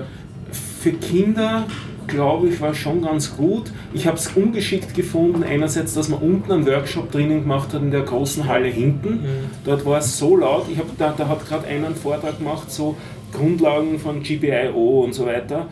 Für 0.81 0.93
Kinder, 0.93 1.67
glaube 2.07 2.49
ich, 2.49 2.61
war 2.61 2.73
es 2.73 2.79
schon 2.79 3.03
ganz 3.03 3.37
gut. 3.37 3.71
Ich 3.93 4.07
habe 4.07 4.17
es 4.17 4.29
ungeschickt 4.35 4.95
gefunden, 4.95 5.43
einerseits, 5.43 5.95
dass 5.95 6.09
man 6.09 6.21
unten 6.21 6.53
einen 6.53 6.67
Workshop 6.67 7.11
drinnen 7.11 7.43
gemacht 7.43 7.73
hat 7.73 7.83
in 7.83 7.91
der 7.91 8.03
großen 8.03 8.47
Halle 8.47 8.69
hinten. 8.69 9.21
Dort 9.65 9.87
war 9.87 9.99
es 9.99 10.19
so 10.19 10.37
laut, 10.37 10.67
ich 10.71 10.79
hab, 10.79 10.87
da, 10.99 11.15
da 11.17 11.29
hat 11.29 11.47
gerade 11.47 11.67
einer 11.67 11.87
einen 11.87 11.97
Vortrag 11.97 12.39
gemacht, 12.39 12.71
so 12.71 12.97
Grundlagen 13.33 13.99
von 13.99 14.23
GPIO 14.23 15.05
und 15.05 15.15
so 15.15 15.27
weiter. 15.27 15.69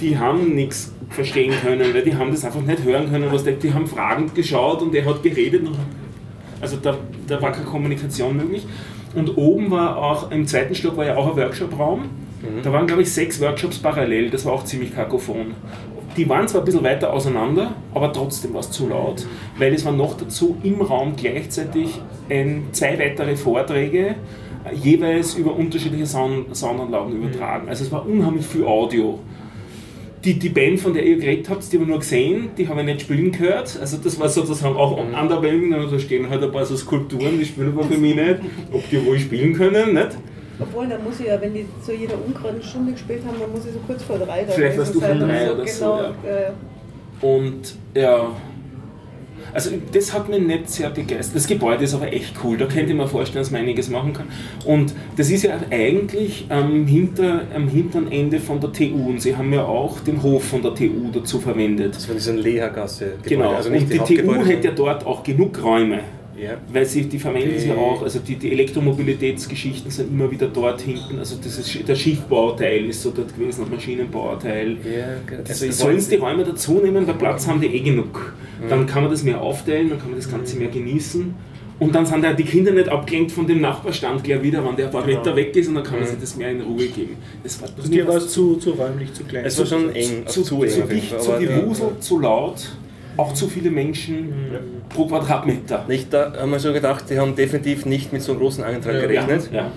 Die 0.00 0.18
haben 0.18 0.54
nichts 0.54 0.92
verstehen 1.10 1.54
können, 1.62 1.94
weil 1.94 2.02
die 2.02 2.14
haben 2.14 2.30
das 2.30 2.44
einfach 2.44 2.60
nicht 2.60 2.84
hören 2.84 3.10
können, 3.10 3.30
was 3.32 3.44
der, 3.44 3.54
die 3.54 3.72
haben 3.72 3.86
fragend 3.86 4.34
geschaut 4.34 4.82
und 4.82 4.94
er 4.94 5.04
hat 5.06 5.22
geredet 5.22 5.66
und 5.66 5.76
also 6.60 6.76
da, 6.82 6.96
da 7.26 7.40
war 7.40 7.52
keine 7.52 7.66
Kommunikation 7.66 8.36
möglich. 8.36 8.66
Und 9.16 9.36
oben 9.36 9.70
war 9.70 9.96
auch, 9.96 10.30
im 10.30 10.46
zweiten 10.46 10.74
Stock 10.74 10.96
war 10.96 11.06
ja 11.06 11.16
auch 11.16 11.30
ein 11.30 11.36
Workshop-Raum. 11.36 12.02
Da 12.62 12.72
waren, 12.72 12.86
glaube 12.86 13.02
ich, 13.02 13.12
sechs 13.12 13.40
Workshops 13.40 13.78
parallel. 13.78 14.30
Das 14.30 14.44
war 14.44 14.52
auch 14.52 14.64
ziemlich 14.64 14.94
kakophon. 14.94 15.54
Die 16.16 16.28
waren 16.28 16.46
zwar 16.46 16.60
ein 16.60 16.64
bisschen 16.64 16.84
weiter 16.84 17.12
auseinander, 17.12 17.72
aber 17.94 18.12
trotzdem 18.12 18.52
war 18.54 18.60
es 18.60 18.70
zu 18.70 18.88
laut, 18.88 19.26
weil 19.58 19.74
es 19.74 19.84
waren 19.84 19.96
noch 19.96 20.16
dazu 20.16 20.56
im 20.62 20.80
Raum 20.80 21.14
gleichzeitig 21.16 22.00
ein, 22.30 22.68
zwei 22.72 22.98
weitere 22.98 23.36
Vorträge, 23.36 24.14
äh, 24.64 24.74
jeweils 24.74 25.34
über 25.34 25.54
unterschiedliche 25.56 26.06
Sound, 26.06 26.54
Soundanlagen 26.54 27.16
übertragen. 27.16 27.68
Also 27.68 27.84
es 27.84 27.92
war 27.92 28.06
unheimlich 28.06 28.46
viel 28.46 28.64
Audio. 28.64 29.18
Die, 30.26 30.34
die 30.34 30.48
Band, 30.48 30.80
von 30.80 30.92
der 30.92 31.04
ihr 31.04 31.16
geredet 31.16 31.48
habt, 31.48 31.72
die 31.72 31.76
habe 31.76 31.84
ich 31.84 31.88
nur 31.88 32.00
gesehen, 32.00 32.48
die 32.58 32.66
habe 32.68 32.80
ich 32.80 32.86
nicht 32.86 33.02
spielen 33.02 33.30
gehört. 33.30 33.78
Also 33.80 33.96
das 33.96 34.18
war 34.18 34.28
sozusagen 34.28 34.76
auch 34.76 34.98
underwhelming, 34.98 35.72
aber 35.72 35.86
da 35.86 35.98
stehen 35.98 36.28
halt 36.28 36.42
ein 36.42 36.50
paar 36.50 36.66
so 36.66 36.76
Skulpturen, 36.76 37.38
die 37.38 37.44
spielen 37.44 37.68
aber 37.68 37.84
für 37.84 37.96
mich 37.96 38.16
nicht. 38.16 38.40
Ob 38.72 38.90
die 38.90 39.06
wohl 39.06 39.18
spielen 39.20 39.54
können, 39.54 39.94
nicht? 39.94 40.18
Obwohl, 40.58 40.88
dann 40.88 41.04
muss 41.04 41.20
ich 41.20 41.26
ja, 41.26 41.40
wenn 41.40 41.54
die 41.54 41.66
zu 41.84 41.94
jeder 41.94 42.14
ungeraden 42.24 42.62
Stunde 42.62 42.92
gespielt 42.92 43.22
haben, 43.26 43.36
dann 43.38 43.52
muss 43.52 43.66
ich 43.66 43.72
so 43.72 43.78
kurz 43.86 44.02
vor 44.02 44.18
drei 44.18 44.44
da 44.44 44.52
Vielleicht 44.52 44.78
warst 44.78 44.94
du 44.94 45.00
von 45.00 45.20
drei 45.20 45.52
oder 45.52 45.66
so, 45.66 45.84
genau, 45.84 46.00
ja. 46.00 46.48
äh, 46.48 47.26
Und 47.26 47.76
ja. 47.94 48.30
Also 49.52 49.70
das 49.92 50.12
hat 50.12 50.28
mich 50.28 50.40
nicht 50.40 50.70
sehr 50.70 50.90
begeistert. 50.90 51.36
Das 51.36 51.46
Gebäude 51.46 51.84
ist 51.84 51.94
aber 51.94 52.12
echt 52.12 52.34
cool. 52.44 52.56
Da 52.56 52.66
könnte 52.66 52.92
ich 52.92 52.96
mir 52.96 53.08
vorstellen, 53.08 53.42
dass 53.42 53.50
man 53.50 53.62
einiges 53.62 53.88
machen 53.88 54.12
kann. 54.12 54.26
Und 54.64 54.94
das 55.16 55.30
ist 55.30 55.44
ja 55.44 55.58
eigentlich 55.70 56.46
am, 56.48 56.86
hinter, 56.86 57.42
am 57.54 57.68
hinteren 57.68 58.10
Ende 58.10 58.40
von 58.40 58.60
der 58.60 58.72
TU. 58.72 59.08
Und 59.08 59.20
sie 59.20 59.36
haben 59.36 59.52
ja 59.52 59.64
auch 59.64 60.00
den 60.00 60.22
Hof 60.22 60.44
von 60.44 60.62
der 60.62 60.74
TU 60.74 61.10
dazu 61.12 61.40
verwendet. 61.40 61.96
Das 61.96 62.08
war 62.08 62.14
diese 62.14 62.32
Lehergasse. 62.32 63.14
Genau. 63.22 63.54
Also 63.54 63.70
und 63.70 63.74
nicht 63.76 63.92
die, 63.92 63.98
TU 63.98 64.44
hätte 64.44 64.68
ja 64.68 64.74
dort 64.74 65.06
auch 65.06 65.22
genug 65.22 65.62
Räume. 65.62 66.00
Ja. 66.38 66.56
Weil 66.72 66.84
sie, 66.86 67.04
die 67.04 67.18
verwenden 67.18 67.58
sie 67.58 67.66
Die- 67.66 67.72
auch, 67.72 68.02
also 68.02 68.18
die, 68.18 68.36
die 68.36 68.52
Elektromobilitätsgeschichten 68.52 69.90
sind 69.90 70.10
immer 70.10 70.30
wieder 70.30 70.48
dort 70.48 70.80
hinten. 70.82 71.18
Also 71.18 71.36
das 71.42 71.58
ist, 71.58 71.88
der 71.88 71.94
Schiffbauteil 71.94 72.86
ist 72.86 73.02
so 73.02 73.10
dort 73.10 73.34
gewesen, 73.36 73.62
das 73.62 73.70
Maschinenbauteil. 73.70 74.72
Ja, 74.84 75.36
Das 75.38 75.48
also 75.50 75.66
ich 75.66 75.74
sollen 75.74 76.00
sie 76.00 76.10
die 76.10 76.16
Räume 76.16 76.44
dazu 76.44 76.74
nehmen, 76.74 77.06
weil 77.06 77.14
Platz 77.14 77.46
haben 77.46 77.60
die 77.60 77.68
eh 77.68 77.80
genug. 77.80 78.34
Dann 78.68 78.86
kann 78.86 79.02
man 79.02 79.10
das 79.10 79.22
mehr 79.22 79.40
aufteilen, 79.40 79.90
dann 79.90 79.98
kann 79.98 80.10
man 80.10 80.18
das 80.18 80.30
Ganze 80.30 80.56
mehr 80.56 80.68
genießen. 80.68 81.34
Und 81.78 81.94
dann 81.94 82.06
sind 82.06 82.24
ja 82.24 82.32
die 82.32 82.42
Kinder 82.44 82.72
nicht 82.72 82.88
abgelenkt 82.88 83.32
von 83.32 83.46
dem 83.46 83.60
Nachbarstand 83.60 84.24
gleich 84.24 84.42
wieder, 84.42 84.64
wenn 84.66 84.76
der 84.76 84.86
ein 84.86 84.90
paar 84.92 85.04
Meter 85.04 85.36
weg 85.36 85.54
ist 85.54 85.68
und 85.68 85.74
dann 85.74 85.84
kann 85.84 85.98
man 85.98 86.08
sich 86.08 86.18
das 86.18 86.34
mehr 86.34 86.50
in 86.50 86.62
Ruhe 86.62 86.86
geben. 86.86 87.16
Das 87.42 87.60
war 87.60 87.68
Also 87.76 87.90
dir 87.90 88.08
war 88.08 88.16
es 88.16 88.28
zu, 88.28 88.56
zu 88.56 88.70
räumlich, 88.70 89.12
zu 89.12 89.24
klein. 89.24 89.44
Es 89.44 89.58
war 89.58 89.66
schon 89.66 89.94
eng, 89.94 90.24
zu, 90.26 90.40
also 90.40 90.56
zu 90.56 90.62
eng 90.62 90.70
zu 90.70 90.82
dicht, 90.94 91.20
zu 91.20 91.32
gewuselt, 91.32 92.02
zu 92.02 92.18
laut, 92.18 92.66
auch 93.16 93.32
zu 93.32 93.48
viele 93.48 93.70
Menschen 93.70 94.32
pro 94.88 95.06
Quadratmeter. 95.06 95.84
Nicht, 95.88 96.12
da 96.12 96.32
haben 96.38 96.50
wir 96.50 96.60
schon 96.60 96.74
gedacht, 96.74 97.04
die 97.10 97.18
haben 97.18 97.34
definitiv 97.34 97.86
nicht 97.86 98.12
mit 98.12 98.22
so 98.22 98.32
einem 98.32 98.40
großen 98.40 98.64
Antrag 98.64 99.00
gerechnet. 99.00 99.50
Ja. 99.52 99.70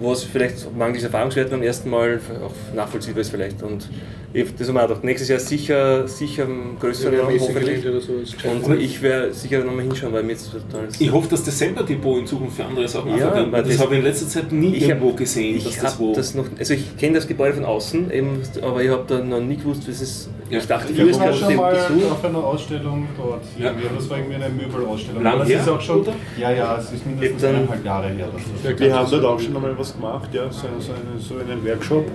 Was 0.00 0.24
vielleicht 0.24 0.74
mangels 0.76 1.02
Erfahrungswert 1.04 1.50
beim 1.50 1.62
ersten 1.62 1.90
Mal 1.90 2.18
auch 2.44 2.74
nachvollziehbar 2.74 3.20
ist 3.20 3.30
vielleicht. 3.30 3.62
Und 3.62 3.88
ich, 4.32 4.54
das 4.56 4.68
haben 4.68 4.76
wir 4.76 4.82
auch 4.84 4.88
gedacht, 4.88 5.04
nächstes 5.04 5.28
Jahr 5.28 5.40
sicher, 5.40 6.06
sicher 6.08 6.44
ein 6.44 6.76
größerer 6.80 7.12
Ja, 7.14 7.22
hoffentlich. 7.40 7.82
So. 7.82 8.48
Und 8.70 8.80
ich 8.80 9.02
werde 9.02 9.34
sicher 9.34 9.58
nochmal 9.64 9.82
hinschauen, 9.82 10.12
weil 10.12 10.22
mir 10.22 10.32
jetzt 10.32 10.50
total... 10.52 10.88
Ich 10.98 11.10
hoffe, 11.12 11.28
dass 11.28 11.42
das 11.44 11.58
Semper-Depot 11.58 12.18
in 12.20 12.26
Zukunft 12.26 12.56
für 12.56 12.64
andere 12.64 12.86
Sachen 12.88 13.16
Ja, 13.18 13.34
weil 13.50 13.62
Das, 13.62 13.72
das- 13.72 13.80
habe 13.80 13.94
ich 13.94 13.98
in 14.00 14.04
letzter 14.06 14.28
Zeit 14.28 14.52
nie 14.52 14.74
Ich 14.76 14.84
hab- 14.84 14.90
irgendwo 14.90 15.12
gesehen, 15.12 15.56
dass 15.56 15.66
Ich 15.66 15.78
das 15.80 15.98
wo. 15.98 16.06
habe 16.08 16.16
das 16.16 16.34
noch, 16.34 16.44
also 16.58 16.74
ich 16.74 16.96
kenne 16.96 17.14
das 17.16 17.26
Gebäude 17.26 17.54
von 17.54 17.64
außen, 17.64 18.10
eben, 18.12 18.40
aber 18.62 18.82
ich 18.82 18.88
habe 18.90 19.04
da 19.06 19.18
noch 19.18 19.40
nie 19.40 19.56
gewusst, 19.56 19.82
was 19.88 20.00
es 20.00 20.28
Ja. 20.48 20.58
Ich 20.58 20.66
dachte, 20.66 20.92
Ich 20.92 20.98
ich 20.98 21.12
war 21.18 21.26
habe 21.26 21.34
schon 21.36 21.56
mal 21.56 21.74
besucht. 21.74 22.10
auf 22.12 22.24
einer 22.24 22.38
Ausstellung 22.44 23.06
dort. 23.16 23.42
Ja. 23.58 23.72
Das 23.96 24.08
war 24.10 24.18
irgendwie 24.18 24.36
eine 24.36 24.48
Möbelausstellung. 24.48 25.22
Lang 25.22 25.38
das 25.40 25.48
her, 25.48 25.60
ist 25.60 25.68
auch 25.68 25.80
schon. 25.80 26.00
oder? 26.00 26.12
Ja, 26.38 26.50
ja, 26.52 26.76
es 26.78 26.92
ist 26.92 27.06
mindestens 27.06 27.44
eineinhalb 27.44 27.84
Jahre 27.84 28.08
her. 28.08 28.28
dass 28.32 28.42
das- 28.72 28.80
Wir 28.80 28.94
haben 28.94 29.10
dort 29.10 29.24
auch 29.24 29.38
schon 29.40 29.54
einmal 29.56 29.76
was 29.78 29.89
gemacht, 29.94 30.30
ja, 30.32 30.50
so, 30.50 30.68
so, 30.78 30.92
einen, 30.92 31.18
so 31.18 31.34
einen 31.36 31.64
Workshop. 31.64 32.06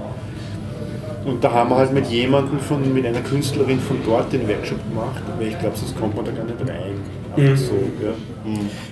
Und 1.26 1.44
da 1.44 1.52
haben 1.52 1.72
wir 1.72 1.78
halt 1.78 1.92
mit 1.92 2.06
jemandem 2.08 2.60
von, 2.60 2.94
mit 2.94 3.06
einer 3.06 3.22
Künstlerin 3.22 3.80
von 3.80 3.98
dort 4.06 4.32
den 4.32 4.48
Workshop 4.48 4.78
gemacht, 4.88 5.24
weil 5.40 5.48
ich 5.48 5.60
glaube, 5.60 5.76
sonst 5.76 5.98
kommt 6.00 6.16
man 6.16 6.26
da 6.26 6.32
gar 6.32 6.46
nicht 6.46 6.60
rein. 6.62 7.00
Einfach 7.36 7.58
so, 7.58 7.74
ja. 8.02 8.14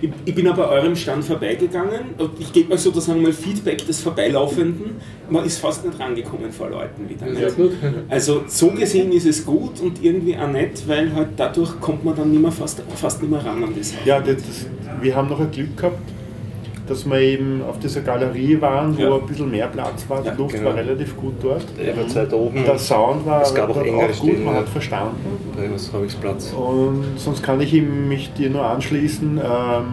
Ich, 0.01 0.09
ich 0.25 0.35
bin 0.35 0.47
aber 0.47 0.69
eurem 0.69 0.95
Stand 0.95 1.23
vorbeigegangen 1.23 2.15
und 2.17 2.31
ich 2.39 2.51
gebe 2.51 2.73
euch 2.73 2.81
sozusagen 2.81 3.21
mal 3.21 3.31
Feedback 3.31 3.85
des 3.85 4.01
Vorbeilaufenden. 4.01 4.95
Man 5.29 5.45
ist 5.45 5.59
fast 5.59 5.85
nicht 5.85 5.99
rangekommen 5.99 6.51
vor 6.51 6.69
Leuten 6.69 7.07
wieder. 7.07 7.27
Nicht? 7.27 7.55
gut. 7.55 7.71
Also 8.09 8.43
so 8.47 8.71
gesehen 8.71 9.11
ist 9.11 9.25
es 9.25 9.45
gut 9.45 9.79
und 9.79 10.03
irgendwie 10.03 10.35
auch 10.35 10.49
nett, 10.49 10.83
weil 10.87 11.13
halt 11.13 11.29
dadurch 11.37 11.79
kommt 11.79 12.03
man 12.03 12.15
dann 12.15 12.31
nicht 12.31 12.41
mehr 12.41 12.51
fast, 12.51 12.81
fast 12.95 13.21
nicht 13.21 13.31
mehr 13.31 13.45
ran 13.45 13.63
an 13.63 13.73
das. 13.77 13.93
Ja, 14.05 14.19
das, 14.19 14.37
das, 14.37 14.65
wir 15.01 15.15
haben 15.15 15.29
noch 15.29 15.39
ein 15.39 15.51
Glück 15.51 15.77
gehabt, 15.77 15.99
dass 16.87 17.05
wir 17.05 17.19
eben 17.19 17.61
auf 17.67 17.79
dieser 17.79 18.01
Galerie 18.01 18.59
waren, 18.59 18.97
wo 18.97 19.01
Ja. 19.01 19.15
ein 19.15 19.25
bisschen 19.25 19.49
mehr 19.49 19.67
Platz 19.67 20.05
war. 20.09 20.21
Die 20.21 20.27
Ja, 20.27 20.33
Luft 20.33 20.55
genau. 20.55 20.69
war 20.69 20.75
relativ 20.75 21.15
gut 21.15 21.33
dort. 21.41 21.63
Der 21.79 22.07
Zeit 22.09 22.33
oben. 22.33 22.63
Der 22.65 22.77
Sound 22.77 23.25
war, 23.25 23.41
Es 23.41 23.53
gab 23.55 23.69
auch 23.69 23.77
engere 23.81 24.07
gut, 24.07 24.15
Stellen, 24.15 24.43
man 24.45 24.53
ja. 24.55 24.59
hat 24.61 24.69
verstanden. 24.69 25.15
Da 25.55 25.93
habe 25.97 26.05
ich 26.05 26.19
Platz. 26.19 26.51
Und 26.53 27.03
sonst 27.15 27.41
kann 27.41 27.61
ich 27.61 27.71
mich 27.73 28.33
dir 28.33 28.49
nur 28.49 28.65
anschließen. 28.65 29.37
Ähm, 29.37 29.83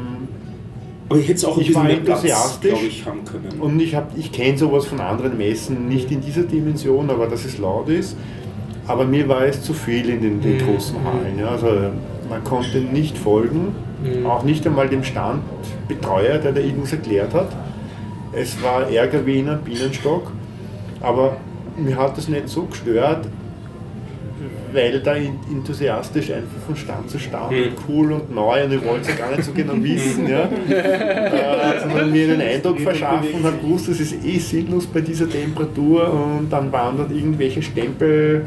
Aber 1.08 1.18
ich 1.18 1.24
hätte 1.28 1.38
es 1.38 1.44
auch 1.44 1.54
ein 1.56 1.60
Ich 1.62 1.66
bisschen 1.68 1.82
war 1.82 1.88
mehr 1.88 1.96
Platz, 1.98 2.18
enthusiastisch. 2.24 2.70
glaube 2.70 2.86
ich, 2.86 3.06
haben 3.06 3.24
können. 3.24 3.60
Und 3.60 3.80
ich, 3.80 3.94
hab- 3.96 4.16
ich 4.16 4.30
kenne 4.32 4.56
sowas 4.58 4.86
von 4.86 5.00
anderen 5.00 5.36
Messen, 5.38 5.88
nicht 5.88 6.10
in 6.12 6.20
dieser 6.20 6.42
Dimension, 6.42 7.10
aber 7.10 7.26
dass 7.26 7.44
es 7.44 7.58
laut 7.58 7.88
ist. 7.88 8.16
Aber 8.86 9.04
mir 9.04 9.28
war 9.28 9.42
es 9.44 9.62
zu 9.62 9.72
viel 9.74 10.08
in 10.08 10.20
den, 10.22 10.40
den 10.40 10.58
großen 10.58 10.96
Hallen. 11.04 11.38
Ja. 11.38 11.48
Also 11.50 11.66
man 12.28 12.42
konnte 12.44 12.78
nicht 12.78 13.16
folgen, 13.18 13.74
auch 14.27 14.43
nicht 14.44 14.66
einmal 14.66 14.89
dem 14.89 15.05
Standbetreuer, 15.05 16.39
der 16.39 16.52
da 16.52 16.60
irgendwas 16.60 16.93
erklärt 16.93 17.35
hat. 17.35 17.48
Es 18.32 18.62
war 18.62 18.89
Ärger 18.89 19.27
wie 19.27 19.40
in 19.40 19.48
einem 19.48 19.60
Bienenstock, 19.62 20.31
aber 21.01 21.36
mir 21.77 21.97
hat 21.97 22.16
das 22.16 22.28
nicht 22.28 22.48
so 22.48 22.62
gestört, 22.64 23.27
weil 24.72 25.01
da 25.01 25.16
enthusiastisch 25.16 26.31
einfach 26.31 26.59
von 26.66 26.77
Stand 26.77 27.10
zu 27.10 27.18
Stand 27.18 27.51
Mhm. 27.51 27.72
cool 27.89 28.12
und 28.12 28.32
neu 28.32 28.64
und 28.64 28.72
ich 28.72 28.85
wollte 28.85 29.02
es 29.02 29.09
ja 29.09 29.14
gar 29.16 29.31
nicht 29.32 29.44
so 29.44 29.52
genau 29.52 29.74
wissen, 29.82 30.28
ja. 30.28 30.44
äh, 30.44 31.81
sondern 31.81 32.12
mir 32.12 32.24
einen 32.32 32.40
Eindruck 32.40 32.78
verschaffen 32.81 33.31
und 33.35 33.44
habe 33.44 33.56
gewusst, 33.59 33.89
das 33.89 33.98
ist 34.01 34.24
eh 34.24 34.39
sinnlos 34.39 34.86
bei 34.86 35.01
dieser 35.01 35.28
Temperatur 35.28 36.12
und 36.12 36.48
dann 36.51 36.70
waren 36.72 36.97
dort 36.98 37.10
irgendwelche 37.10 37.62
Stempel 37.62 38.44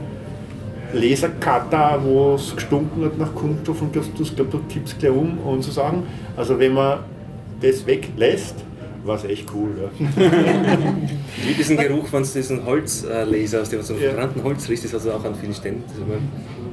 Lasercutter, 0.93 1.99
wo 2.03 2.35
es 2.35 2.55
gestunken 2.55 3.03
hat 3.05 3.17
nach 3.17 3.33
Kunststoff 3.35 3.81
und 3.81 3.95
das, 3.95 4.05
das 4.17 4.35
glaube 4.35 4.51
du 4.51 4.59
kippst 4.73 4.99
gleich 4.99 5.11
um 5.11 5.37
und 5.39 5.61
so 5.63 5.71
Sachen. 5.71 6.03
Also 6.37 6.57
wenn 6.59 6.73
man 6.73 6.99
das 7.61 7.85
weglässt, 7.85 8.55
war 9.05 9.15
es 9.17 9.25
echt 9.25 9.47
cool. 9.53 9.69
Ja. 9.81 10.21
Wie 11.45 11.53
diesen 11.53 11.75
Geruch, 11.77 12.05
wenn 12.11 12.21
es 12.21 12.33
diesen 12.33 12.65
Holzlaser 12.65 13.61
aus 13.61 13.69
dem 13.69 13.81
so 13.81 13.93
Ja. 13.95 14.09
verbrannten 14.09 14.43
Holz 14.43 14.69
riecht, 14.69 14.85
ist 14.85 14.93
also 14.93 15.11
auch 15.11 15.23
an 15.25 15.35
vielen 15.35 15.53
Ständen. 15.53 15.83
Das 15.87 15.97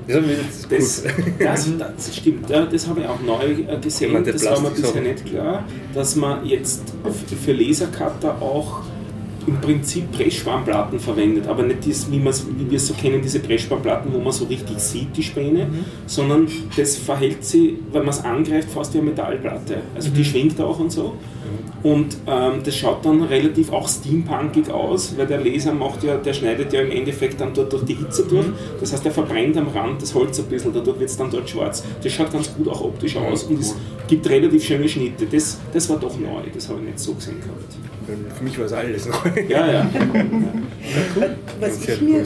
Das 0.06 0.16
haben 0.16 0.28
wir 0.28 0.36
jetzt 0.36 0.70
Das, 0.70 1.02
gut. 1.04 1.34
das, 1.40 1.68
das 1.96 2.16
stimmt, 2.16 2.48
ja, 2.50 2.66
das 2.66 2.86
habe 2.88 3.00
ich 3.00 3.06
auch 3.06 3.20
neu 3.20 3.44
äh, 3.68 3.78
gesehen. 3.80 4.24
Das 4.24 4.44
war 4.44 4.60
mir 4.60 4.70
bisher 4.70 5.02
nicht 5.02 5.26
klar, 5.26 5.64
dass 5.92 6.14
man 6.16 6.44
jetzt 6.46 6.82
für 7.44 7.52
Lasercutter 7.52 8.40
auch 8.40 8.82
im 9.46 9.60
Prinzip 9.60 10.10
Pressspanplatten 10.12 10.98
verwendet, 10.98 11.46
aber 11.46 11.62
nicht 11.62 11.86
das, 11.86 12.10
wie, 12.10 12.22
wie 12.22 12.70
wir 12.70 12.76
es 12.76 12.86
so 12.86 12.94
kennen, 12.94 13.20
diese 13.22 13.40
Pressspanplatten, 13.40 14.12
wo 14.12 14.18
man 14.18 14.32
so 14.32 14.44
richtig 14.44 14.78
sieht, 14.78 15.16
die 15.16 15.22
Späne, 15.22 15.68
sondern 16.06 16.46
das 16.76 16.96
verhält 16.96 17.44
sich, 17.44 17.74
wenn 17.92 18.02
man 18.02 18.10
es 18.10 18.24
angreift, 18.24 18.70
fast 18.70 18.94
wie 18.94 18.98
eine 18.98 19.10
Metallplatte. 19.10 19.78
Also 19.94 20.10
die 20.10 20.24
schwingt 20.24 20.60
auch 20.60 20.78
und 20.78 20.90
so. 20.90 21.14
Und 21.82 22.18
ähm, 22.26 22.60
das 22.62 22.76
schaut 22.76 23.04
dann 23.04 23.22
relativ 23.22 23.72
auch 23.72 23.88
steampunkig 23.88 24.70
aus, 24.70 25.16
weil 25.16 25.26
der 25.26 25.40
Laser 25.40 25.72
macht 25.72 26.04
ja, 26.04 26.16
der 26.16 26.34
schneidet 26.34 26.72
ja 26.72 26.82
im 26.82 26.90
Endeffekt 26.90 27.40
dann 27.40 27.54
dort 27.54 27.72
durch 27.72 27.84
die 27.84 27.94
Hitze 27.94 28.26
durch. 28.28 28.46
Das 28.78 28.92
heißt, 28.92 29.06
er 29.06 29.12
verbrennt 29.12 29.56
am 29.56 29.68
Rand 29.68 30.02
das 30.02 30.14
Holz 30.14 30.38
ein 30.38 30.44
bisschen, 30.46 30.74
dadurch 30.74 30.98
wird 30.98 31.08
es 31.08 31.16
dann 31.16 31.30
dort 31.30 31.48
schwarz. 31.48 31.82
Das 32.02 32.12
schaut 32.12 32.32
ganz 32.32 32.52
gut 32.54 32.68
auch 32.68 32.82
optisch 32.82 33.16
aus 33.16 33.44
und 33.44 33.60
es 33.60 33.74
gibt 34.10 34.28
relativ 34.28 34.64
schöne 34.64 34.88
Schnitte. 34.88 35.24
Das, 35.26 35.58
das 35.72 35.88
war 35.88 35.98
doch 35.98 36.18
neu, 36.18 36.42
das 36.52 36.68
habe 36.68 36.80
ich 36.80 36.86
nicht 36.86 36.98
so 36.98 37.14
gesehen 37.14 37.40
gehabt. 37.40 38.34
Für 38.36 38.42
mich 38.44 38.58
war 38.58 38.66
es 38.66 38.72
alles 38.72 39.06
neu. 39.06 39.42
Ja, 39.48 39.70
ja. 39.70 39.90
Was 41.60 41.86
ich, 41.86 42.00
mir, 42.00 42.24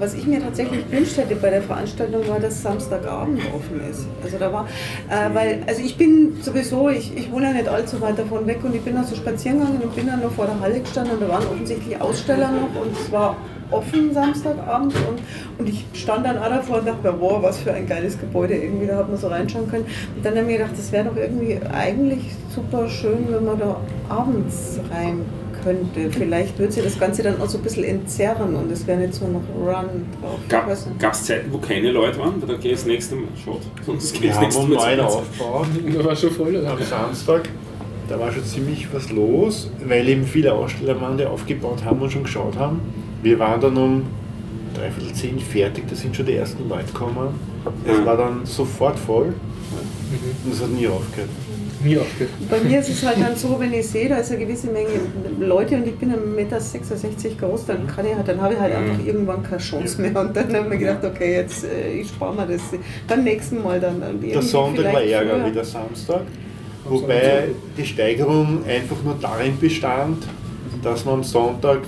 was 0.00 0.14
ich 0.14 0.26
mir 0.26 0.40
tatsächlich 0.40 0.90
gewünscht 0.90 1.18
hätte 1.18 1.36
bei 1.36 1.50
der 1.50 1.60
Veranstaltung 1.60 2.26
war, 2.26 2.40
dass 2.40 2.62
Samstagabend 2.62 3.42
offen 3.54 3.78
ist. 3.88 4.06
Also 4.24 4.38
da 4.38 4.50
war, 4.50 4.66
äh, 5.10 5.34
weil, 5.34 5.62
also 5.66 5.82
ich 5.82 5.98
bin 5.98 6.38
sowieso, 6.40 6.88
ich, 6.88 7.14
ich 7.14 7.30
wohne 7.30 7.48
ja 7.48 7.52
nicht 7.52 7.68
allzu 7.68 8.00
weit 8.00 8.18
davon 8.18 8.46
weg 8.46 8.60
und 8.64 8.74
ich 8.74 8.80
bin 8.80 8.94
da 8.94 9.04
so 9.04 9.14
spazieren 9.14 9.58
gegangen 9.58 9.82
und 9.82 9.94
bin 9.94 10.06
dann 10.06 10.22
noch 10.22 10.32
vor 10.32 10.46
der 10.46 10.58
Halle 10.60 10.80
gestanden 10.80 11.12
und 11.12 11.20
da 11.20 11.28
waren 11.28 11.46
offensichtlich 11.46 12.00
Aussteller 12.00 12.50
noch 12.50 12.80
und 12.80 12.90
es 12.92 13.12
war 13.12 13.36
offen 13.70 14.12
Samstagabend 14.12 14.94
und, 14.94 15.18
und 15.58 15.68
ich 15.68 15.84
stand 15.94 16.26
dann 16.26 16.38
auch 16.38 16.48
davor 16.48 16.78
und 16.78 16.88
dachte 16.88 17.12
mir, 17.12 17.20
wow, 17.20 17.42
was 17.42 17.58
für 17.58 17.72
ein 17.72 17.86
geiles 17.86 18.18
Gebäude 18.18 18.54
irgendwie, 18.54 18.86
da 18.86 18.96
hat 18.96 19.08
man 19.08 19.18
so 19.18 19.28
reinschauen 19.28 19.68
können. 19.68 19.86
Und 20.16 20.24
dann 20.24 20.32
habe 20.32 20.42
ich 20.42 20.46
mir 20.46 20.58
gedacht, 20.58 20.74
das 20.76 20.92
wäre 20.92 21.04
doch 21.04 21.16
irgendwie 21.16 21.58
eigentlich 21.72 22.24
super 22.54 22.88
schön, 22.88 23.26
wenn 23.28 23.44
man 23.44 23.58
da 23.58 23.80
abends 24.08 24.80
rein 24.90 25.24
könnte. 25.62 26.10
Vielleicht 26.10 26.58
würde 26.58 26.72
sie 26.72 26.82
das 26.82 26.98
Ganze 26.98 27.22
dann 27.22 27.40
auch 27.40 27.48
so 27.48 27.58
ein 27.58 27.62
bisschen 27.62 27.84
entzerren 27.84 28.54
und 28.54 28.70
es 28.72 28.86
wäre 28.86 28.98
nicht 28.98 29.14
so 29.14 29.26
noch 29.26 29.42
Run 29.54 30.06
drauf. 30.20 30.38
Gab 30.48 30.68
es 31.12 31.24
Zeiten, 31.24 31.52
wo 31.52 31.58
keine 31.58 31.90
Leute 31.92 32.18
waren? 32.18 32.40
Dann 32.40 32.60
gehe 32.60 32.72
ich 32.72 32.78
das 32.78 32.86
nächste 32.86 33.16
Mal. 33.16 33.28
Schaut. 33.44 33.60
Sonst 33.84 34.14
gehe 34.14 34.30
ich 34.30 34.30
das 34.30 34.40
nächste 34.40 34.62
um 34.62 34.70
Mal 34.70 34.78
zum 34.78 34.88
9 34.88 34.98
Konzert. 34.98 35.20
aufgebaut. 35.20 35.66
Da 35.94 36.04
war 36.04 36.16
schon 36.16 36.30
voll, 36.30 36.66
am 36.66 36.82
Samstag. 36.82 37.48
Da 38.08 38.18
war 38.18 38.32
schon 38.32 38.44
ziemlich 38.44 38.88
was 38.92 39.10
los, 39.12 39.70
weil 39.86 40.08
eben 40.08 40.24
viele 40.24 40.52
Aussteller 40.52 41.00
waren, 41.00 41.16
die 41.16 41.24
aufgebaut 41.24 41.84
haben 41.84 42.00
und 42.02 42.10
schon 42.10 42.24
geschaut 42.24 42.58
haben. 42.58 42.80
Wir 43.22 43.38
waren 43.38 43.60
dann 43.60 43.76
um 43.76 44.02
dreiviertel 44.74 45.12
zehn 45.14 45.38
fertig, 45.38 45.84
da 45.88 45.94
sind 45.96 46.14
schon 46.16 46.26
die 46.26 46.34
ersten 46.34 46.68
Leute 46.68 46.86
gekommen. 46.86 47.28
Es 47.86 47.98
Mhm. 47.98 48.06
war 48.06 48.16
dann 48.16 48.46
sofort 48.46 48.98
voll 48.98 49.34
und 50.44 50.52
es 50.52 50.60
hat 50.62 50.70
nie 50.70 50.86
aufgehört. 50.88 51.28
Nie 51.82 51.96
aufgehört. 51.98 52.30
Bei 52.50 52.60
mir 52.60 52.80
ist 52.80 52.88
es 52.90 53.04
halt 53.04 53.20
dann 53.20 53.34
so, 53.36 53.58
wenn 53.58 53.72
ich 53.72 53.86
sehe, 53.86 54.08
da 54.08 54.16
ist 54.16 54.30
eine 54.30 54.40
gewisse 54.44 54.68
Menge 54.68 54.88
Leute 55.38 55.76
und 55.76 55.86
ich 55.86 55.94
bin 55.96 56.12
1,66 56.12 56.26
Meter 57.06 57.46
groß, 57.46 57.66
dann, 57.66 57.86
kann 57.86 58.06
ich 58.06 58.14
halt, 58.14 58.28
dann 58.28 58.40
habe 58.40 58.54
ich 58.54 58.60
halt 58.60 58.74
einfach 58.74 59.04
irgendwann 59.04 59.42
keine 59.42 59.60
Chance 59.60 60.00
mehr. 60.00 60.18
Und 60.20 60.36
dann 60.36 60.46
habe 60.54 60.64
ich 60.64 60.68
mir 60.68 60.78
gedacht, 60.78 61.04
okay, 61.04 61.36
jetzt 61.36 61.64
äh, 61.64 61.92
ich 62.00 62.08
spare 62.08 62.34
mir 62.34 62.46
das 62.46 62.62
beim 63.08 63.24
nächsten 63.24 63.62
Mal 63.62 63.80
dann. 63.80 64.02
Der 64.22 64.42
Sonntag 64.42 64.92
war 64.92 65.02
ärger 65.02 65.46
wie 65.46 65.52
der 65.52 65.64
Samstag, 65.64 66.22
wobei 66.88 67.48
die 67.76 67.84
Steigerung 67.84 68.62
einfach 68.66 69.02
nur 69.02 69.16
darin 69.20 69.58
bestand, 69.58 70.24
dass 70.82 71.04
man 71.04 71.14
am 71.14 71.24
Sonntag 71.24 71.80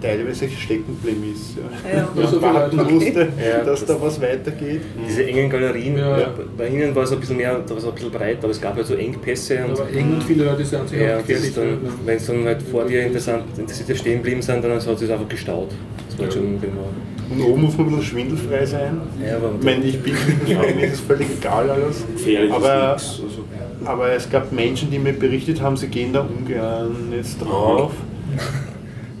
teilweise 0.00 0.48
stecken 0.48 0.96
geblieben 1.00 1.32
ist. 1.34 1.56
Ja. 1.56 1.98
Ja. 1.98 2.08
Ja, 2.22 2.26
so 2.26 2.36
Und 2.36 2.42
warten 2.42 2.76
musste, 2.94 3.20
Ja, 3.20 3.58
dass 3.64 3.80
das- 3.84 3.86
da 3.96 4.00
was 4.02 4.20
weitergeht. 4.20 4.82
Diese 5.08 5.24
engen 5.26 5.50
Galerien, 5.50 5.96
Ja. 5.98 6.18
ja. 6.18 6.34
bei 6.56 6.68
Ihnen 6.68 6.94
war 6.94 7.02
es 7.04 7.12
ein 7.12 7.20
bisschen 7.20 7.36
mehr, 7.36 7.58
da 7.58 7.70
war 7.70 7.76
es 7.78 7.84
ein 7.86 7.94
bisschen 7.94 8.10
breit, 8.10 8.38
aber 8.42 8.50
es 8.50 8.60
gab 8.60 8.76
halt 8.76 8.86
so 8.86 8.94
Engpässe 8.94 9.64
und 9.64 9.72
Aber 9.80 9.90
eng 9.90 10.14
und 10.14 10.22
viele 10.24 10.44
Leute 10.44 10.64
sind 10.64 10.88
sich 10.88 11.00
ja, 11.00 11.18
gefährlich. 11.18 11.54
ja. 11.56 11.62
wenn 12.04 12.16
es 12.16 12.26
dann 12.26 12.44
halt 12.44 12.62
vor 12.62 12.84
dir 12.84 13.02
interessant, 13.06 13.44
interessierte 13.58 13.96
stehen 13.96 14.18
geblieben 14.18 14.42
sind, 14.42 14.62
dann 14.64 14.72
hat 14.72 14.86
es 14.86 14.98
sich 15.00 15.10
einfach 15.12 15.28
gestaut. 15.28 15.70
Das 16.08 16.18
war 16.18 16.24
halt 16.26 16.34
schon 16.34 16.60
genau. 16.60 16.88
Und 17.30 17.42
oben 17.42 17.62
muss 17.62 17.76
man 17.76 17.88
ein 17.88 17.96
bisschen 17.96 18.04
schwindelfrei 18.06 18.64
sein. 18.64 19.00
Ja, 19.22 19.36
aber 19.36 19.52
Ich 19.58 19.64
meine, 19.64 19.84
ich 19.84 20.00
bin 20.00 20.14
mir 20.76 20.86
ist 20.86 21.00
völlig 21.02 21.26
egal 21.38 21.68
alles. 21.70 22.04
Gefährlich 22.16 22.50
Aber, 22.52 22.96
ist 22.96 23.02
nichts. 23.20 23.22
Also, 23.82 23.90
aber 23.90 24.12
es 24.12 24.30
gab 24.30 24.50
Menschen, 24.50 24.90
die 24.90 24.98
mir 24.98 25.12
berichtet 25.12 25.60
haben, 25.60 25.76
sie 25.76 25.88
gehen 25.88 26.12
da 26.12 26.20
ungern 26.22 27.12
jetzt 27.14 27.38
drauf. 27.42 27.92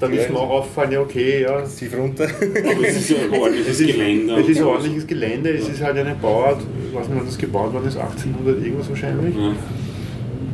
Dann 0.00 0.12
ist 0.12 0.30
mir 0.30 0.38
auch 0.38 0.50
auffallen, 0.50 0.92
ja 0.92 1.00
okay, 1.00 1.42
ja. 1.42 1.60
tief 1.62 1.96
runter. 1.96 2.24
aber 2.24 2.86
es 2.86 2.96
ist 2.96 3.10
ja 3.10 3.16
ein 3.24 3.38
ordentliches 3.40 3.78
Gelände. 3.78 4.34
es 4.40 4.48
ist 4.48 4.58
ein 4.58 4.64
ordentliches 4.64 5.06
Gelände, 5.06 5.50
es 5.50 5.68
ist 5.68 5.82
halt 5.82 5.96
eine 5.98 6.14
Bauart, 6.14 6.60
was 6.92 7.08
man 7.08 7.24
das 7.26 7.36
gebaut 7.36 7.72
worden 7.72 7.88
ist, 7.88 7.96
1800 7.96 8.62
irgendwas 8.64 8.88
wahrscheinlich. 8.88 9.34
Ja. 9.34 9.52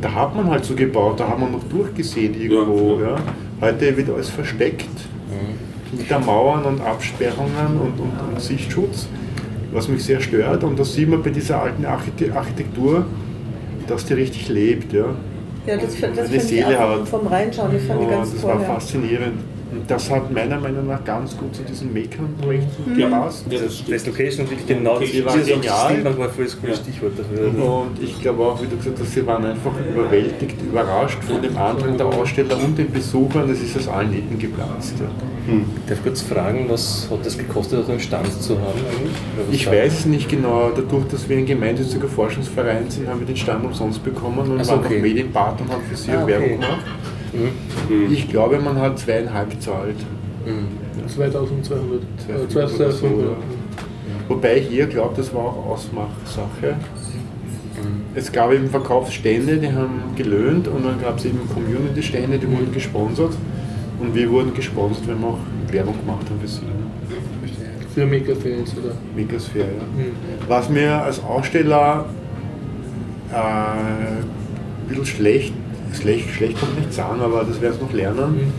Da 0.01 0.13
hat 0.13 0.35
man 0.35 0.49
halt 0.49 0.65
so 0.65 0.75
gebaut, 0.75 1.19
da 1.19 1.27
hat 1.29 1.39
man 1.39 1.51
noch 1.51 1.63
durchgesehen 1.65 2.39
irgendwo. 2.39 2.99
Ja, 3.01 3.11
Ja, 3.11 3.15
Heute 3.61 3.95
wird 3.95 4.09
alles 4.09 4.29
versteckt. 4.29 4.89
Hinter 5.95 6.19
Mauern 6.19 6.63
und 6.65 6.81
Absperrungen 6.81 7.79
und, 7.79 7.99
und, 7.99 8.11
und 8.33 8.41
Sichtschutz, 8.41 9.07
was 9.71 9.87
mich 9.87 10.03
sehr 10.03 10.19
stört. 10.19 10.63
Und 10.63 10.77
das 10.77 10.93
sieht 10.93 11.07
man 11.09 11.23
bei 11.23 11.29
dieser 11.29 11.61
alten 11.61 11.85
Archite- 11.85 12.33
Architektur, 12.35 13.05
dass 13.87 14.05
die 14.05 14.13
richtig 14.13 14.49
lebt. 14.49 14.91
Ja. 14.91 15.05
Ja, 15.65 15.77
das, 15.77 15.99
das 15.99 16.29
Eine 16.29 16.39
fand 16.77 17.03
ich 17.03 17.09
vom 17.09 17.27
Reinschauen, 17.27 17.73
das 17.73 17.83
fand 17.83 18.01
ich 18.01 18.05
Und 18.07 18.11
ganz 18.11 18.31
das 18.31 18.41
toll. 18.41 18.51
war 18.53 18.61
ja. 18.61 18.67
faszinierend. 18.67 19.39
Und 19.75 19.91
das 19.91 20.09
hat 20.09 20.31
meiner 20.31 20.59
Meinung 20.59 20.87
nach 20.87 21.03
ganz 21.03 21.35
gut 21.37 21.53
zu 21.55 21.61
diesem 21.63 21.91
Meckern-Projekt 21.91 22.67
Ja, 22.97 23.07
gepasst. 23.09 23.45
ja, 23.49 23.59
das 23.59 23.83
Das. 23.87 24.05
Location 24.07 24.49
wirklich 24.49 24.65
genau, 24.67 24.99
das 24.99 25.25
war 25.25 25.35
ist 25.35 25.47
genial. 25.47 26.17
War 26.17 26.29
voll 26.29 26.45
das 26.45 26.59
coole 26.59 26.71
Ja. 26.71 26.77
Stichwort 26.77 27.11
dafür. 27.17 27.47
Und 27.47 28.01
ich 28.01 28.21
glaube 28.21 28.43
auch, 28.43 28.61
wie 28.61 28.67
du 28.67 28.77
gesagt 28.77 28.97
hast, 28.99 29.11
sie 29.11 29.25
waren 29.27 29.45
einfach 29.45 29.71
überwältigt, 29.93 30.55
überrascht 30.61 31.21
von 31.23 31.41
dem 31.41 31.57
Andrang 31.57 31.97
der 31.97 32.05
Aussteller 32.05 32.57
und 32.63 32.77
den 32.77 32.89
Besuchern. 32.91 33.49
Es 33.49 33.61
ist 33.61 33.77
aus 33.77 33.87
allen 33.89 34.11
Nähten 34.11 34.39
geplatzt. 34.39 34.93
Ja. 34.99 35.05
Darf 35.87 35.97
ich 35.99 36.03
kurz 36.03 36.21
fragen, 36.21 36.65
was 36.69 37.07
hat 37.11 37.25
das 37.25 37.37
gekostet, 37.37 37.79
dort 37.79 37.89
einen 37.89 37.99
Stand 37.99 38.31
zu 38.41 38.53
haben 38.55 38.63
eigentlich? 38.89 39.61
Ich 39.61 39.67
weiß 39.69 39.99
es 39.99 40.05
nicht 40.05 40.29
genau. 40.29 40.71
Dadurch, 40.75 41.05
dass 41.11 41.27
wir 41.29 41.37
ein 41.37 41.45
gemeinnütziger 41.45 42.07
Forschungsverein 42.07 42.89
sind, 42.89 43.07
haben 43.07 43.19
wir 43.19 43.27
den 43.27 43.37
Stand 43.37 43.63
umsonst 43.65 44.03
bekommen 44.03 44.39
und 44.39 44.59
Ach 44.61 44.65
so, 44.65 44.71
waren 44.71 44.85
okay. 44.85 44.97
auch 44.97 45.01
Medienpartner 45.01 45.65
und 45.67 45.71
haben 45.73 45.83
für 45.83 45.95
sie 45.95 46.11
Ah, 46.11 46.19
auch 46.19 46.23
okay. 46.23 46.31
Werbung 46.31 46.49
gemacht. 46.61 46.79
Mhm. 47.35 48.13
Ich 48.13 48.29
glaube, 48.29 48.59
man 48.59 48.79
hat 48.79 48.99
zweieinhalb 48.99 49.51
gezahlt. 49.51 49.97
Mhm. 50.45 51.07
2200. 51.07 52.01
Äh, 52.01 52.47
2500 52.47 52.57
oder 52.57 52.69
so, 52.69 52.77
2500. 52.77 53.25
ja. 53.25 53.35
Wobei 54.27 54.57
ich 54.57 54.67
hier 54.67 54.87
glaube, 54.87 55.13
das 55.15 55.33
war 55.33 55.43
auch 55.43 55.65
Ausmachsache. 55.67 56.75
Es 58.15 58.31
gab 58.31 58.53
eben 58.53 58.69
Verkaufsstände, 58.69 59.57
die 59.57 59.71
haben 59.71 60.15
gelöhnt 60.15 60.69
und 60.69 60.85
dann 60.85 61.01
gab 61.01 61.17
es 61.17 61.25
eben 61.25 61.39
Community-Stände, 61.53 62.39
die 62.39 62.49
wurden 62.49 62.71
gesponsert. 62.73 63.33
Und 63.99 64.15
wir 64.15 64.29
wurden 64.29 64.53
gesponsert, 64.53 65.07
wenn 65.07 65.19
wir 65.19 65.27
auch 65.27 65.39
Werbung 65.69 65.95
gemacht 65.99 66.25
haben 66.29 66.39
für 66.39 66.47
sie. 66.47 66.61
Für 67.93 68.05
Megafans 68.05 68.73
oder. 68.77 68.93
Megasphere, 69.15 69.65
ja. 69.65 70.03
Hm. 70.03 70.11
Was 70.47 70.69
mir 70.69 71.01
als 71.01 71.21
Aussteller 71.23 72.05
äh, 73.31 73.35
ein 73.35 74.87
bisschen 74.87 75.05
schlecht, 75.05 75.53
schlecht, 76.01 76.29
schlecht 76.29 76.59
kommt 76.59 76.77
nicht 76.77 76.93
sagen, 76.93 77.21
aber 77.21 77.43
das 77.43 77.61
werden 77.61 77.77
wir 77.79 77.85
noch 77.85 77.93
lernen. 77.93 78.53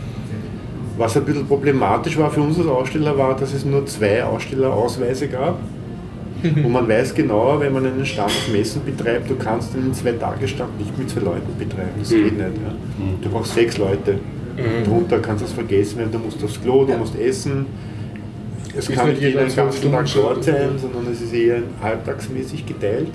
Was 0.97 1.17
ein 1.17 1.25
bisschen 1.25 1.47
problematisch 1.47 2.17
war 2.17 2.31
für 2.31 2.41
uns 2.41 2.59
als 2.59 2.69
Aussteller, 2.69 3.17
war, 3.19 3.37
dass 3.37 3.53
es 3.53 3.65
nur 3.65 3.85
zwei 3.87 4.25
Ausstellerausweise 4.25 5.29
gab. 5.29 5.59
Und 6.43 6.71
man 6.71 6.89
weiß 6.89 7.15
genau, 7.15 7.59
wenn 7.61 7.73
man 7.73 7.87
einen 7.87 8.07
Stand 8.07 8.31
auf 8.31 8.49
Messen 8.53 8.83
betreibt, 8.85 9.29
du 9.29 9.37
kannst 9.37 9.75
einen 9.75 9.93
Zwei-Tage-Stand 9.93 10.79
nicht 10.79 10.97
mit 10.97 11.11
zwei 11.11 11.21
Leuten 11.21 11.59
betreiben. 11.59 11.91
Das 11.99 12.11
geht 12.11 12.33
nicht. 12.33 12.39
Ja. 12.39 12.75
Du 13.23 13.29
brauchst 13.31 13.55
sechs 13.55 13.79
Leute. 13.79 14.19
Drunter 14.85 15.19
kannst 15.19 15.43
du 15.43 15.47
es 15.47 15.53
vergessen, 15.53 16.01
du 16.11 16.19
musst 16.19 16.43
aufs 16.43 16.61
Klo, 16.61 16.85
du 16.85 16.95
musst 16.95 17.19
essen. 17.19 17.67
Es 18.77 18.89
Ist 18.89 18.97
kann 18.97 19.09
nicht 19.09 19.21
nicht 19.21 19.33
jeder 19.33 19.45
den 19.45 19.57
ganzen 19.57 19.93
Tag 19.93 20.07
dort 20.15 20.45
sein, 20.45 20.71
sondern 20.79 21.13
es 21.13 21.21
ist 21.21 21.33
eher 21.33 21.63
halbtagsmäßig 21.83 22.65
geteilt. 22.67 23.09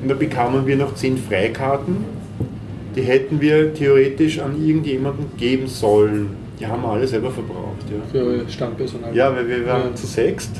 Und 0.00 0.08
da 0.08 0.14
bekamen 0.14 0.66
wir 0.66 0.76
noch 0.76 0.94
zehn 0.94 1.16
Freikarten. 1.16 1.96
Die 2.98 3.04
hätten 3.04 3.40
wir 3.40 3.72
theoretisch 3.74 4.40
an 4.40 4.60
irgendjemanden 4.60 5.26
geben 5.36 5.68
sollen. 5.68 6.30
Die 6.58 6.66
haben 6.66 6.82
wir 6.82 6.88
alle 6.88 7.06
selber 7.06 7.30
verbraucht. 7.30 7.86
Ja. 7.88 8.00
Für 8.10 8.26
euer 8.26 8.48
Standpersonal. 8.48 9.14
Ja, 9.14 9.32
weil 9.32 9.46
wir 9.48 9.64
waren 9.66 9.90
Ja. 9.90 9.94
zu 9.94 10.04
sechst 10.08 10.50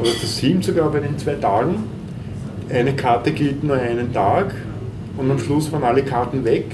oder 0.00 0.10
zu 0.10 0.26
sieben 0.26 0.62
sogar 0.62 0.90
bei 0.90 0.98
den 0.98 1.16
zwei 1.16 1.34
Tagen. 1.34 1.84
Eine 2.68 2.96
Karte 2.96 3.30
gilt 3.30 3.62
nur 3.62 3.76
einen 3.76 4.12
Tag 4.12 4.52
und 5.16 5.30
am 5.30 5.38
Schluss 5.38 5.70
waren 5.70 5.84
alle 5.84 6.02
Karten 6.02 6.44
weg. 6.44 6.64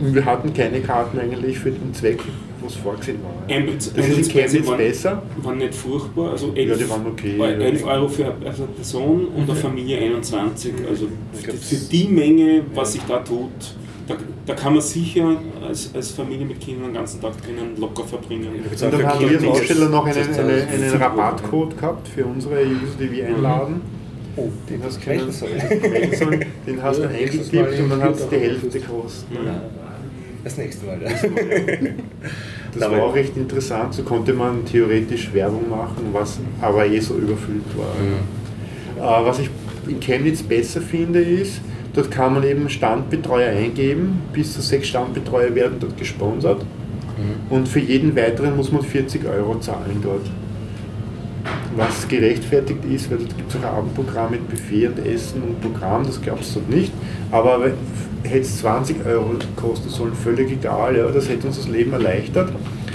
Und 0.00 0.14
wir 0.14 0.26
hatten 0.26 0.52
keine 0.52 0.80
Karten 0.80 1.18
eigentlich 1.18 1.58
für 1.58 1.70
den 1.70 1.94
Zweck, 1.94 2.20
was 2.62 2.74
vorgesehen 2.76 3.18
war. 3.22 3.32
Eintritt- 3.56 3.92
Das 3.96 4.66
waren, 4.66 4.78
besser. 4.78 5.22
waren 5.42 5.58
nicht 5.58 5.74
furchtbar. 5.74 6.30
Also 6.32 6.52
11, 6.54 6.68
Ja, 6.70 6.76
die 6.76 6.90
waren 6.90 7.06
okay, 7.06 7.34
äh, 7.36 7.38
ja. 7.38 7.66
11 7.66 7.84
Euro 7.84 8.08
für 8.08 8.24
eine 8.26 8.34
Person 8.76 9.28
und 9.28 9.48
eine 9.48 9.54
Familie 9.54 9.98
21. 9.98 10.72
Also 10.88 11.08
für 11.32 11.76
die 11.90 12.08
Menge, 12.08 12.62
was 12.74 12.92
sich 12.92 13.02
da 13.08 13.18
tut, 13.18 13.50
Da, 14.08 14.14
da 14.46 14.54
kann 14.54 14.72
man 14.72 14.80
sicher 14.80 15.36
als, 15.68 15.90
als 15.94 16.12
Familie 16.12 16.46
mit 16.46 16.58
Kindern 16.60 16.84
den 16.88 16.94
ganzen 16.94 17.20
Tag 17.20 17.32
drinnen 17.42 17.76
locker 17.78 18.04
verbringen. 18.04 18.48
Und 18.64 18.80
dann 18.82 19.06
haben 19.06 19.20
wir 19.20 19.36
als 19.38 19.44
Aussteller 19.44 19.88
noch 19.90 20.06
einen, 20.06 20.30
ist 20.30 20.38
einen, 20.38 21.02
Rabattcode 21.02 21.76
gehabt 21.78 22.08
für 22.08 22.24
unsere 22.24 22.54
User, 22.62 22.96
die 22.98 23.12
wir 23.12 23.26
einladen. 23.26 23.82
Oh, 24.36 24.48
Den 24.70 24.82
hast 24.82 24.98
du 25.04 25.10
den 25.10 26.82
hast 26.82 26.98
du 27.00 27.08
eingetippt 27.08 27.80
und 27.80 27.90
dann 27.90 28.02
hat 28.02 28.14
es 28.14 28.28
die 28.28 28.36
Hälfte 28.36 28.80
gekostet. 28.80 29.26
Das 30.44 30.56
nächste 30.56 30.86
Mal. 30.86 30.98
Ja. 31.02 31.10
Das 32.74 32.82
Aber- 32.82 32.96
war 32.98 33.04
auch 33.04 33.14
recht 33.14 33.36
interessant, 33.36 33.94
so 33.94 34.02
konnte 34.02 34.32
man 34.32 34.64
theoretisch 34.64 35.32
Werbung 35.32 35.68
machen, 35.68 36.08
was 36.12 36.38
aber 36.60 36.86
eh 36.86 37.00
so 37.00 37.14
überfüllt 37.16 37.64
war. 37.76 39.20
Äh, 39.22 39.26
was 39.26 39.38
ich 39.40 39.50
in 39.88 39.98
Chemnitz 40.00 40.42
besser 40.42 40.80
finde, 40.80 41.20
ist, 41.20 41.60
dort 41.94 42.10
kann 42.10 42.34
man 42.34 42.44
eben 42.44 42.68
Standbetreuer 42.68 43.50
eingeben, 43.50 44.20
bis 44.32 44.52
zu 44.54 44.60
sechs 44.60 44.88
Standbetreuer 44.88 45.54
werden 45.54 45.78
dort 45.80 45.96
gesponsert 45.96 46.64
und 47.50 47.66
für 47.68 47.80
jeden 47.80 48.14
weiteren 48.14 48.54
muss 48.56 48.70
man 48.70 48.82
40 48.82 49.26
Euro 49.26 49.58
zahlen 49.58 49.98
dort. 50.02 50.26
Was 51.76 52.06
gerechtfertigt 52.06 52.80
ist, 52.92 53.10
weil 53.10 53.18
dort 53.18 53.36
gibt 53.36 53.50
es 53.50 53.56
auch 53.56 53.60
ein 53.60 53.74
Abendprogramm 53.78 54.30
mit 54.32 54.48
Buffet 54.48 54.88
und 54.88 54.98
Essen 55.06 55.42
und 55.42 55.60
Programm, 55.60 56.04
das 56.04 56.20
gab 56.20 56.40
es 56.40 56.54
dort 56.54 56.68
nicht. 56.68 56.92
Aber 57.32 57.70
hätte 58.24 58.40
es 58.40 58.58
20 58.58 59.04
Euro 59.06 59.30
kosten 59.56 59.88
sollen, 59.88 60.12
völlig 60.14 60.50
egal, 60.50 60.96
ja, 60.96 61.06
das 61.08 61.28
hätte 61.28 61.46
uns 61.46 61.56
das 61.56 61.68
Leben 61.68 61.92
erleichtert. 61.92 62.50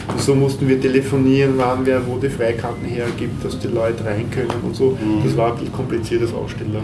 Und 0.08 0.20
so 0.20 0.36
mussten 0.36 0.68
wir 0.68 0.80
telefonieren, 0.82 1.54
wann 1.58 1.86
wer 1.86 2.06
wo 2.06 2.18
die 2.18 2.30
Freikarten 2.30 2.86
hergibt, 2.86 3.44
dass 3.44 3.58
die 3.60 3.68
Leute 3.70 4.04
rein 4.06 4.30
können 4.30 4.50
und 4.64 4.76
so. 4.76 4.98
Das 5.24 5.36
war 5.38 5.52
ein 5.54 5.58
bisschen 5.58 5.74
kompliziertes 5.74 6.34
Aussteller. 6.34 6.82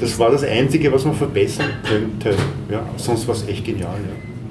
Das 0.00 0.18
war 0.18 0.30
das 0.30 0.42
Einzige, 0.44 0.90
was 0.92 1.04
man 1.04 1.14
verbessern 1.14 1.66
könnte. 1.88 2.34
Ja, 2.70 2.82
sonst 2.96 3.26
war 3.28 3.34
es 3.34 3.46
echt 3.48 3.64
genial. 3.64 3.94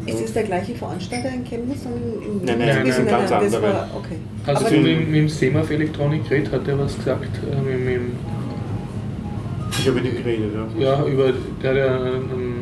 Ja. 0.08 0.14
Ist 0.14 0.24
es 0.24 0.34
der 0.34 0.44
gleiche 0.44 0.76
Veranstalter 0.76 1.30
in 1.34 1.44
Chemnitz? 1.44 1.80
und 1.86 1.94
in- 2.42 2.46
Nein, 2.46 2.60
nein, 2.60 2.86
das 2.88 2.98
nein, 3.00 3.06
nein, 3.08 3.28
ganz 3.28 3.32
andere. 3.32 3.64
war- 3.64 3.90
Okay. 3.96 4.16
Hast 4.46 4.62
Aber 4.66 4.70
du 4.76 4.82
mit, 4.82 5.08
mit 5.08 5.16
dem 5.16 5.30
Semaf 5.30 5.70
Elektronik 5.72 6.30
geredet? 6.30 6.52
Hat 6.52 6.68
der 6.68 6.78
was 6.78 6.96
gesagt? 6.96 7.24
Äh, 7.24 7.56
mit, 7.62 7.86
mit, 7.86 8.02
Ich 9.80 9.88
habe 9.88 10.00
mit 10.00 10.06
ihm 10.14 10.18
geredet. 10.24 10.52
Ja. 10.80 10.84
ja, 11.02 11.06
über 11.06 11.32
der, 11.64 11.74
der 11.74 11.96
einen, 11.96 12.06
äh, 12.06 12.55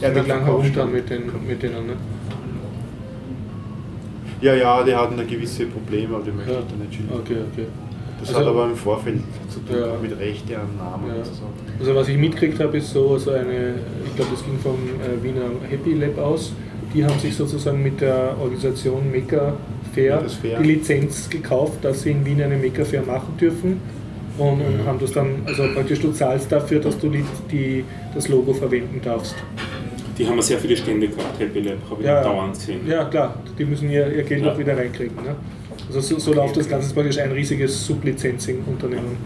Ja, 0.00 0.08
mit 0.10 0.26
lang 0.28 0.44
herumstand 0.44 0.92
mit, 0.92 1.10
den, 1.10 1.22
mit 1.46 1.62
denen. 1.62 1.86
Ne? 1.86 1.92
ja, 4.40 4.54
ja, 4.54 4.82
die 4.84 4.94
hatten 4.94 5.16
da 5.16 5.24
gewisse 5.24 5.66
Probleme, 5.66 6.14
aber 6.14 6.24
die 6.24 6.30
möchte 6.30 6.52
Ja. 6.52 6.58
ich 6.60 6.66
da 6.66 6.76
nicht 6.84 6.94
schildern. 6.94 7.18
Okay, 7.20 7.36
okay. 7.52 7.66
Das 8.20 8.28
Also- 8.30 8.40
hat 8.40 8.46
aber 8.48 8.64
im 8.66 8.76
Vorfeld 8.76 9.20
zu 9.48 9.60
tun 9.60 9.76
Ja. 9.80 9.86
mit 10.00 10.18
Rechte 10.18 10.56
am 10.56 10.76
Namen 10.76 11.08
Ja. 11.08 11.14
und 11.16 11.24
so. 11.24 11.42
Also 11.80 11.94
was 11.94 12.08
ich 12.08 12.16
mitgekriegt 12.16 12.58
habe, 12.60 12.76
ist 12.78 12.92
so, 12.92 13.16
so 13.18 13.30
eine, 13.30 13.74
ich 14.06 14.16
glaube 14.16 14.30
das 14.32 14.44
ging 14.44 14.58
vom 14.58 14.74
äh, 14.74 15.22
Wiener 15.22 15.50
Happy 15.68 15.94
Lab 15.94 16.18
aus, 16.18 16.52
die 16.94 17.04
haben 17.04 17.18
sich 17.18 17.34
sozusagen 17.36 17.82
mit 17.82 18.00
der 18.00 18.34
Organisation 18.40 19.10
Maker 19.12 19.54
Fair 19.94 20.20
Fair. 20.28 20.58
die 20.60 20.64
Lizenz 20.74 21.28
gekauft, 21.30 21.78
dass 21.84 22.02
sie 22.02 22.10
in 22.12 22.24
Wien 22.24 22.40
eine 22.42 22.56
Maker 22.56 22.84
Fair 22.84 23.02
machen 23.02 23.36
dürfen 23.40 23.80
und, 24.38 24.60
und 24.60 24.86
haben 24.86 24.98
das 25.00 25.12
dann, 25.12 25.30
also 25.46 25.64
praktisch 25.74 26.00
du 26.00 26.12
zahlst 26.12 26.50
dafür, 26.52 26.80
dass 26.80 26.98
du 26.98 27.08
die, 27.08 27.24
die, 27.50 27.84
das 28.14 28.28
Logo 28.28 28.52
verwenden 28.52 29.00
darfst. 29.04 29.34
Die 30.18 30.26
haben 30.26 30.36
ja 30.36 30.42
sehr 30.42 30.58
viele 30.58 30.76
Stände 30.76 31.08
gehabt, 31.08 31.38
Happy 31.38 31.60
Lab, 31.60 31.76
habe 31.90 32.00
ich 32.00 32.06
Ja, 32.06 32.22
dauernd 32.22 32.54
gesehen. 32.54 32.80
Ja 32.88 33.04
klar, 33.04 33.34
die 33.58 33.64
müssen 33.64 33.88
ihr, 33.90 34.12
ihr 34.12 34.22
Geld 34.24 34.44
Ja. 34.44 34.52
auch 34.52 34.58
wieder 34.58 34.76
reinkriegen. 34.76 35.16
Ne? 35.16 35.36
Also 35.86 36.00
so, 36.00 36.18
so 36.18 36.32
läuft 36.34 36.56
das 36.56 36.68
Ganze, 36.68 36.82
es 36.86 36.88
ist 36.88 36.94
praktisch 36.94 37.18
ein 37.18 37.30
riesiges 37.32 37.86
Sublizenzing-Unternehmen. 37.86 39.16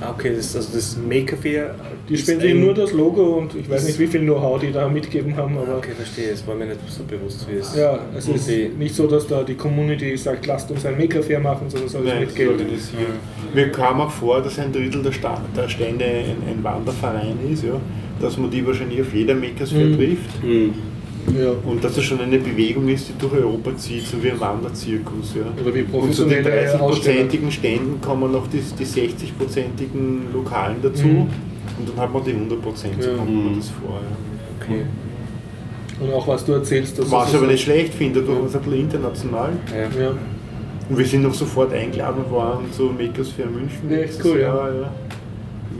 Ah, 0.00 0.10
okay, 0.18 0.32
das, 0.34 0.56
also 0.56 0.74
das 0.74 0.96
Maker 0.96 1.36
Fair. 1.36 1.76
Die 2.08 2.14
ist 2.14 2.22
spendieren 2.22 2.58
ein- 2.58 2.64
nur 2.64 2.74
das 2.74 2.92
Logo 2.92 3.22
und 3.38 3.54
ich 3.54 3.70
weiß 3.70 3.84
nicht, 3.86 4.00
wie 4.00 4.08
viel 4.08 4.22
Know-how 4.22 4.60
die 4.60 4.72
da 4.72 4.88
mitgeben 4.88 5.36
haben, 5.36 5.56
aber 5.56 5.76
Okay, 5.76 5.92
verstehe, 5.96 6.30
es 6.30 6.44
war 6.44 6.56
mir 6.56 6.66
nicht 6.66 6.80
so 6.88 7.04
bewusst, 7.04 7.46
wie 7.48 7.58
es. 7.58 7.76
ja, 7.76 8.00
es 8.18 8.26
ist 8.26 8.48
nicht 8.76 8.96
so, 8.96 9.06
dass 9.06 9.28
da 9.28 9.44
die 9.44 9.54
Community 9.54 10.16
sagt, 10.16 10.44
lasst 10.46 10.68
uns 10.72 10.84
ein 10.84 10.98
Maker-Fair 10.98 11.38
machen, 11.38 11.70
sondern 11.70 11.86
es 11.86 11.92
ist 11.92 11.96
alles 12.00 12.08
Nein, 12.10 12.20
mit 12.20 12.28
das 12.30 12.34
Geld. 12.36 12.50
organisieren. 12.50 13.06
Mir 13.54 13.68
kam 13.70 14.00
auch 14.00 14.10
vor, 14.10 14.42
dass 14.42 14.58
ein 14.58 14.72
Drittel 14.72 15.02
der, 15.04 15.12
Sta 15.12 15.40
der 15.56 15.68
Stände 15.68 16.04
ein, 16.04 16.36
ein 16.50 16.64
Wanderverein 16.64 17.38
ist, 17.52 17.62
ja, 17.62 17.74
dass 18.22 18.38
man 18.38 18.50
die 18.50 18.66
wahrscheinlich 18.66 19.00
auf 19.02 19.12
jeder 19.12 19.34
Makersfair 19.34 19.86
Mhm. 19.86 19.96
trifft 19.96 20.42
Hm. 20.42 20.74
Ja. 21.38 21.52
und 21.66 21.84
dass 21.84 21.96
es 21.96 22.04
schon 22.04 22.20
eine 22.20 22.38
Bewegung 22.38 22.88
ist, 22.88 23.08
die 23.08 23.12
durch 23.18 23.32
Europa 23.34 23.76
zieht, 23.76 24.06
so 24.06 24.22
wie 24.22 24.30
ein 24.30 24.40
Wanderzirkus. 24.40 25.34
Ja. 25.36 25.42
Oder 25.62 25.74
wie 25.74 25.82
und 25.82 26.14
zu 26.14 26.24
den 26.24 26.42
professionelle 26.42 26.68
30-prozentigen 26.78 27.50
Ständen 27.50 28.00
kommen 28.00 28.32
noch 28.32 28.46
die, 28.48 28.60
die 28.78 28.84
60-prozentigen 28.84 30.32
Lokalen 30.32 30.76
dazu 30.82 31.06
Mhm. 31.06 31.20
und 31.78 31.88
dann 31.88 31.96
hat 31.96 32.12
man 32.12 32.24
die 32.24 32.32
100%, 32.32 33.02
so 33.02 33.10
Ja. 33.10 33.16
kommt 33.16 33.30
mir 33.30 33.50
Mhm. 33.50 33.56
das 33.58 33.68
vor. 33.70 34.00
Ja. 34.00 34.64
Okay. 34.64 34.82
Und 36.00 36.12
auch 36.12 36.26
was 36.26 36.44
du 36.44 36.52
erzählst, 36.52 36.98
dass 36.98 37.10
Was 37.10 37.28
ich 37.30 37.34
aber 37.36 37.44
so- 37.46 37.52
nicht 37.52 37.62
schlecht 37.62 37.94
finde, 37.94 38.22
du 38.22 38.42
hast 38.44 38.56
ein 38.56 38.62
bisschen 38.62 38.80
international. 38.80 39.50
Ja. 39.70 40.02
Ja. 40.02 40.10
Und 40.88 40.98
wir 40.98 41.06
sind 41.06 41.22
noch 41.22 41.32
sofort 41.34 41.72
eingeladen 41.72 42.28
worden 42.28 42.64
zu 42.72 42.84
Makers 42.98 43.28
Fair 43.28 43.46
München. 43.46 43.88
Ja, 43.88 43.98
nächstes 43.98 44.24
cool, 44.26 44.40
ja. 44.40 44.48
Jahr, 44.48 44.74
ja. 44.74 44.92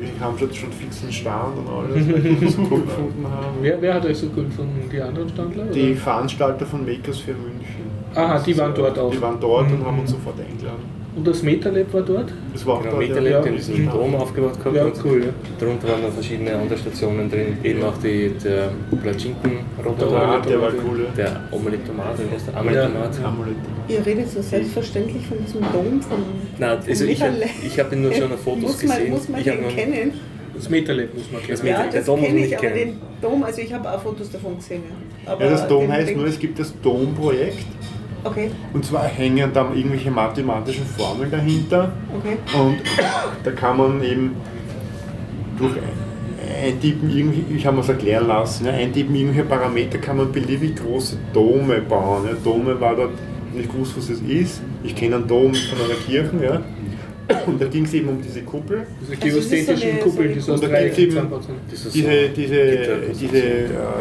Wir 0.02 0.20
haben 0.26 0.38
schon, 0.38 0.52
schon 0.52 0.72
fixen 0.72 1.12
Stand 1.12 1.56
und 1.58 1.68
alles, 1.68 2.08
weil 2.12 2.24
wir 2.24 2.42
uns 2.42 2.56
so 2.56 2.62
cool 2.70 2.80
gefunden 2.82 3.26
haben. 3.28 3.56
Wer, 3.60 3.80
wer 3.80 3.94
hat 3.94 4.04
euch 4.06 4.18
so 4.18 4.26
gut 4.28 4.46
gefunden? 4.50 4.88
Die 4.90 5.00
anderen 5.00 5.28
Standler? 5.28 5.64
oder? 5.64 5.72
Die 5.72 5.94
Veranstalter 5.94 6.66
von 6.66 6.84
Makers 6.84 7.20
Fair 7.20 7.34
München. 7.34 7.82
Aha, 8.14 8.38
die 8.40 8.56
waren 8.58 8.74
dort 8.74 8.98
auch. 8.98 9.10
Die 9.10 9.20
waren 9.22 9.38
dort 9.40 9.70
und 9.70 9.80
Mhm. 9.80 9.86
haben 9.86 9.98
uns 10.00 10.10
sofort 10.10 10.36
eingeladen. 10.40 11.01
Und 11.14 11.26
das 11.26 11.42
MetaLab 11.42 11.92
war 11.92 12.00
dort? 12.02 12.32
Das 12.54 12.64
war 12.64 12.74
auch 12.76 12.82
Genau, 12.82 12.94
dort, 12.96 13.06
Meterlab, 13.08 13.30
ja. 13.32 13.40
die 13.42 13.48
haben 13.50 13.56
diesen 13.56 13.90
Dom 13.90 14.14
aufgebaut 14.14 14.58
gehabt. 14.58 14.74
Ja, 14.76 14.86
cool, 15.04 15.24
ja. 15.24 15.28
Darunter 15.60 15.88
waren 15.88 16.02
noch 16.02 16.12
verschiedene 16.12 16.54
andere 16.56 16.78
Stationen 16.78 17.30
drin, 17.30 17.58
eben 17.62 17.82
auch 17.82 17.98
die, 18.02 18.30
der 18.42 18.70
Platschinken-Roboter, 19.02 20.10
Ja, 20.10 20.38
der 20.40 20.60
war 20.60 20.70
cool. 20.86 21.06
ja. 21.06 21.12
der 21.16 21.40
Omeletomat, 21.50 22.18
wie 22.18 22.34
heißt 22.34 22.46
der? 22.46 22.54
Ja. 22.54 22.60
Ameletomat. 22.60 23.24
Amulett. 23.24 23.56
Ihr 23.88 24.06
redet 24.06 24.30
so 24.30 24.40
selbstverständlich 24.40 25.26
von 25.26 25.38
diesem 25.44 25.60
Dom 25.60 26.00
von. 26.00 26.18
Nein, 26.58 26.78
also 26.86 27.04
ich, 27.04 27.22
habe 27.22 27.94
ihn 27.94 28.02
nur 28.02 28.12
schon 28.14 28.32
auf 28.32 28.40
Fotos 28.40 28.62
muss 28.62 28.82
man, 28.84 28.96
gesehen. 28.96 29.10
Muss 29.12 29.28
man 29.28 29.40
ich 29.40 29.48
hab 29.48 29.56
den 29.58 29.68
kennen? 29.68 30.12
Das 30.54 30.68
MetaLab 30.70 31.14
muss 31.14 31.30
man 31.32 31.40
kennen. 31.42 31.58
Das 31.58 31.62
Ja, 31.68 31.82
der 31.82 31.92
das 31.92 32.04
Dom 32.06 32.20
muss 32.20 32.26
kenne 32.28 32.38
man 32.40 32.44
ich, 32.44 32.50
nicht 32.52 32.58
aber 32.58 32.68
kennen. 32.74 32.90
den 32.92 33.00
Dom, 33.20 33.42
also 33.42 33.60
ich 33.60 33.72
habe 33.72 33.90
auch 33.92 34.02
Fotos 34.02 34.30
davon 34.30 34.56
gesehen. 34.56 34.82
Ja. 35.26 35.32
Aber 35.32 35.44
Ja, 35.44 35.50
das 35.50 35.68
Dom 35.68 35.92
heißt 35.92 36.16
nur, 36.16 36.26
es 36.26 36.38
gibt 36.38 36.58
das 36.58 36.72
Dom-Projekt 36.82 37.66
Okay, 38.24 38.50
und 38.72 38.84
zwar 38.84 39.04
hängen 39.04 39.50
da 39.52 39.72
irgendwelche 39.74 40.10
mathematischen 40.10 40.86
Formeln 40.86 41.30
dahinter 41.30 41.92
okay. 42.16 42.36
und 42.56 42.78
da 43.42 43.50
kann 43.50 43.76
man 43.76 44.02
eben 44.04 44.36
durch 45.58 45.72
Eintippen, 46.62 47.10
irgendwie, 47.10 47.56
ich 47.56 47.66
habe 47.66 47.76
mir 47.76 47.82
es 47.82 47.88
erklären 47.88 48.28
lassen, 48.28 48.66
ja, 48.66 48.72
eintippen 48.72 49.14
irgendwelche 49.14 49.48
Parameter 49.48 49.98
kann 49.98 50.18
man 50.18 50.30
beliebig 50.30 50.76
große 50.76 51.16
Dome 51.32 51.80
bauen. 51.80 52.26
Ja. 52.26 52.34
Dome 52.44 52.80
war 52.80 52.94
dort 52.94 53.12
nicht 53.54 53.70
gewusst, 53.70 53.96
was 53.96 54.08
es 54.08 54.20
ist. 54.20 54.62
Ich 54.82 54.94
kenne 54.94 55.16
einen 55.16 55.28
Dom 55.28 55.54
von 55.54 55.78
einer 55.84 55.94
Kirche, 56.06 56.44
ja. 56.44 56.60
Und 57.46 57.60
da 57.60 57.66
ging 57.66 57.84
es 57.84 57.94
eben 57.94 58.08
um 58.08 58.20
diese 58.22 58.42
Kuppel. 58.42 58.86
Diese 59.00 59.22
Also 59.22 59.38
es 59.38 59.52
ist 59.52 59.66
so 59.80 59.86
Kuppeln, 60.10 60.34
die 60.34 60.40
so 60.40 60.52
Und 60.54 60.62
da 60.62 60.68
drei 60.68 60.84
gibt's 60.88 60.98
eben 60.98 61.26
diese, 61.94 62.28
diese, 62.30 62.66
diese 63.20 63.42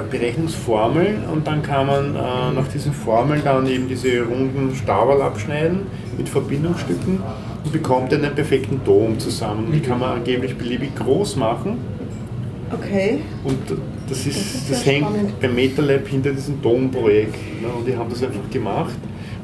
Berechnungsformeln 0.10 1.24
und 1.32 1.46
dann 1.48 1.62
kann 1.62 1.88
man 1.88 2.16
äh, 2.16 2.20
nach 2.56 2.68
diesen 2.68 2.94
Formeln 2.94 3.42
dann 3.44 3.68
eben 3.68 3.88
diese 3.88 4.22
runden 4.24 4.74
Staberl 4.76 5.22
abschneiden 5.22 5.82
mit 6.18 6.30
Verbindungsstücken 6.30 7.20
und 7.64 7.72
bekommt 7.72 8.14
einen 8.14 8.34
perfekten 8.34 8.82
Dom 8.86 9.18
zusammen. 9.20 9.68
Und 9.68 9.74
die 9.74 9.80
kann 9.80 10.00
man 10.00 10.18
angeblich 10.18 10.56
beliebig 10.58 10.96
groß 10.96 11.36
machen 11.38 11.78
Okay. 12.74 13.20
und 13.44 13.58
das, 14.10 14.26
ist, 14.26 14.28
Das 14.28 14.56
ist 14.56 14.72
das, 14.72 14.86
hängt 14.86 15.08
spannend. 15.08 15.40
beim 15.42 15.56
MetaLab 15.56 16.08
hinter 16.08 16.32
diesem 16.32 16.62
Dom-Projekt. 16.62 17.36
Ne? 17.62 17.68
Und 17.78 17.86
die 17.88 17.96
haben 17.96 18.10
das 18.10 18.24
einfach 18.24 18.50
gemacht 18.50 18.96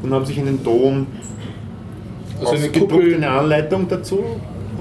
und 0.01 0.13
haben 0.13 0.25
sich 0.25 0.39
einen 0.39 0.63
Dom 0.63 1.07
Also 2.39 2.55
eine 2.55 3.15
eine 3.15 3.29
Anleitung 3.29 3.87
dazu 3.87 4.23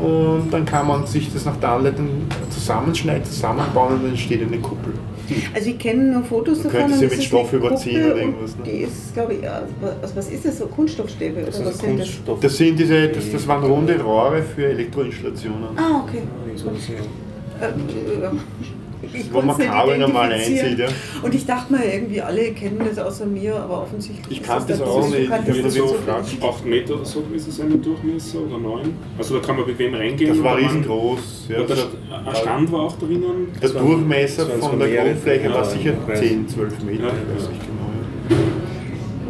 und 0.01 0.51
dann 0.51 0.65
kann 0.65 0.87
man 0.87 1.07
sich 1.07 1.33
das 1.33 1.45
nach 1.45 1.57
der 1.57 1.71
Anleitung 1.71 2.09
zusammenschneiden, 2.51 3.25
zusammenbauen 3.25 3.95
und 3.95 4.03
dann 4.03 4.11
entsteht 4.11 4.43
eine 4.43 4.59
Kuppel. 4.59 4.93
Also 5.55 5.71
ich 5.71 5.79
kenne 5.79 6.13
nur 6.13 6.23
Fotos 6.23 6.59
davon. 6.59 6.73
könnte 6.73 6.93
und 6.93 6.99
sie 7.01 7.05
es 7.07 7.11
mit 7.11 7.21
ist 7.21 7.27
Stoff 7.27 7.49
eine 7.53 7.59
überziehen 7.59 7.95
Kuppel 7.95 8.13
oder 8.13 8.21
irgendwas, 8.21 8.57
ne? 8.57 8.63
Die 8.65 8.71
ist, 8.83 9.15
glaube 9.15 9.35
ich, 9.35 9.43
ja, 9.43 9.63
was, 10.01 10.17
was 10.17 10.29
ist 10.29 10.45
das 10.45 10.59
so? 10.59 10.67
Kunststoffstäbe 10.67 11.39
oder 11.39 11.47
Das 11.47 11.65
was 11.65 11.71
ist 11.73 11.81
sind 11.81 11.99
das? 11.99 12.07
Kunststoff. 12.09 12.41
Das 12.41 12.57
sind 12.57 12.79
diese, 12.79 13.09
das, 13.09 13.33
das 13.33 13.49
waren 13.49 13.65
runde 13.65 14.01
Rohre 14.01 14.43
für 14.43 14.67
Elektroinstallationen. 14.67 15.77
Ah, 15.77 16.05
okay. 16.05 16.23
So, 16.55 16.71
sind- 19.13 19.21
Ich 19.21 19.33
Wo 19.33 19.41
man 19.43 19.59
Kabel 19.59 19.99
normal 19.99 20.33
einzieht, 20.33 20.79
ja. 20.79 20.87
Und 21.23 21.35
ich 21.35 21.47
dachte 21.47 21.73
mal, 21.73 21.83
irgendwie 21.83 22.21
alle 22.21 22.53
kennen 22.53 22.81
das 22.85 22.99
außer 22.99 23.27
mir, 23.27 23.57
aber 23.57 23.83
offensichtlich. 23.83 24.27
Ich 24.31 24.41
ist 24.41 24.47
kannte 24.47 24.69
das 24.69 24.79
das 24.81 24.89
auch 24.89 25.09
nicht. 25.09 25.21
Ich 25.21 25.31
hab 25.31 25.47
das 25.47 25.57
das 25.63 25.75
so 25.75 25.87
so 25.87 25.93
wenig. 25.95 26.07
gefragt. 26.07 26.29
8 26.43 26.67
Meter 26.67 26.95
oder 26.95 27.05
so 27.05 27.25
ist 27.35 27.49
es 27.49 27.61
eine 27.61 27.77
Durchmesser 27.77 28.39
oder 28.41 28.59
9. 28.59 28.81
Also 29.19 29.39
da 29.39 29.47
kann 29.47 29.57
man 29.57 29.67
bequem 29.67 29.95
reingehen. 29.95 30.31
Das 30.31 30.43
war 30.43 30.57
riesengroß. 30.59 31.47
Ja. 31.49 31.63
Das 31.63 31.79
ein 32.27 32.35
Stand 32.37 32.73
war 32.73 32.81
auch 32.81 32.97
drinnen. 32.99 33.49
der 33.63 33.69
Durchmesser 33.71 34.47
von 34.47 34.79
der 34.79 34.89
Grundfläche 35.05 35.51
war 35.53 35.65
sicher 35.65 35.93
ich 36.03 36.09
weiß. 36.09 36.21
10, 36.21 36.49
12 36.49 36.83
Meter, 36.85 37.03
Ja, 37.05 37.09
ich 37.09 37.43
weiß 37.43 37.49
nicht 37.51 37.61
genau. 37.63 38.37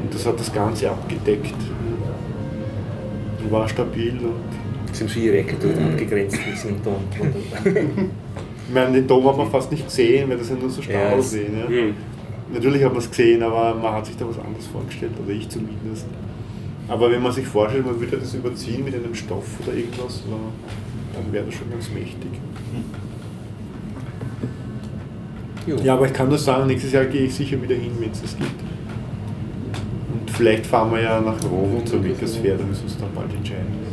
Und 0.02 0.14
das 0.14 0.26
hat 0.26 0.38
das 0.40 0.52
Ganze 0.52 0.90
abgedeckt. 0.90 1.54
Und 3.42 3.52
war 3.52 3.68
stabil 3.68 4.18
und 4.18 4.94
sind 4.96 5.10
schon 5.10 5.22
ihre 5.22 5.38
Ecke 5.38 5.56
dort 5.60 5.76
abgegrenzt 5.78 6.38
Dom. 6.84 6.94
ich 8.68 8.74
meine, 8.74 8.92
den 8.92 9.06
Dom 9.06 9.26
hat 9.28 9.36
man 9.36 9.50
fast 9.50 9.70
nicht 9.70 9.84
gesehen, 9.86 10.28
weil 10.28 10.38
das 10.38 10.48
ja 10.50 10.56
nur 10.56 10.70
so 10.70 10.80
Ja, 10.82 10.86
Stahl 10.88 11.18
es- 11.18 11.30
sehen. 11.30 11.56
Ja. 11.58 11.68
Hm. 11.68 11.94
Natürlich 12.52 12.82
hat 12.84 12.92
man 12.92 13.00
es 13.02 13.08
gesehen, 13.10 13.42
aber 13.42 13.74
man 13.74 13.92
hat 13.92 14.06
sich 14.06 14.16
da 14.16 14.26
was 14.28 14.38
anderes 14.38 14.66
vorgestellt, 14.66 15.12
oder 15.24 15.32
ich 15.34 15.48
zumindest. 15.48 16.06
Aber 16.88 17.10
wenn 17.10 17.20
man 17.22 17.32
sich 17.32 17.44
vorstellt, 17.46 17.84
man 17.84 17.98
würde 18.00 18.16
das 18.18 18.34
überziehen 18.34 18.84
mit 18.84 18.94
einem 18.94 19.14
Stoff 19.14 19.44
oder 19.64 19.76
irgendwas, 19.76 20.22
dann 21.14 21.32
wäre 21.32 21.44
das 21.46 21.54
schon 21.54 21.68
ganz 21.70 21.90
mächtig. 21.90 22.30
Jo. 25.66 25.76
Ja, 25.82 25.94
aber 25.94 26.06
ich 26.06 26.12
kann 26.12 26.28
nur 26.28 26.38
sagen, 26.38 26.68
nächstes 26.68 26.92
Jahr 26.92 27.04
gehe 27.06 27.22
ich 27.22 27.34
sicher 27.34 27.60
wieder 27.60 27.74
hin, 27.74 27.90
wenn 27.98 28.10
es 28.12 28.22
das 28.22 28.36
gibt. 28.36 28.50
Und 30.12 30.30
vielleicht 30.30 30.64
fahren 30.66 30.92
wir 30.92 31.02
ja 31.02 31.20
nach 31.20 31.34
Rom 31.50 31.84
zur 31.84 32.04
Winkersfair, 32.04 32.56
da 32.56 32.64
müssen 32.64 32.82
wir 32.82 32.88
uns 32.90 32.98
dann 32.98 33.08
bald 33.14 33.34
entscheiden. 33.34 33.85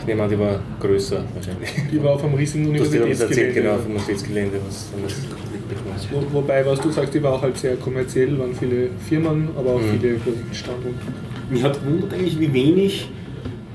Ich 0.00 0.06
nehme 0.06 0.22
an, 0.22 0.30
die 0.30 0.38
war 0.38 0.60
größer 0.80 1.24
wahrscheinlich. 1.34 1.70
Die 1.92 2.02
war 2.02 2.12
auf 2.14 2.24
einem 2.24 2.34
riesigen 2.34 2.66
Universitätsgelände. 2.68 3.52
genau, 3.54 3.74
vom 3.76 3.86
Universitätsgelände, 3.92 4.56
was. 4.66 4.88
Wo, 6.10 6.22
wobei, 6.34 6.64
was 6.66 6.80
du 6.80 6.90
sagst, 6.90 7.14
die 7.14 7.22
war 7.22 7.34
auch 7.34 7.42
halt 7.42 7.56
sehr 7.58 7.76
kommerziell, 7.76 8.38
waren 8.38 8.54
viele 8.54 8.88
Firmen, 9.08 9.48
aber 9.56 9.74
auch 9.74 9.80
Mhm. 9.80 10.00
viele 10.00 10.16
Standorte. 10.52 10.94
Mich 11.50 11.62
hat 11.62 11.84
wundert 11.84 12.12
eigentlich, 12.14 12.38
wie 12.40 12.52
wenig, 12.52 13.08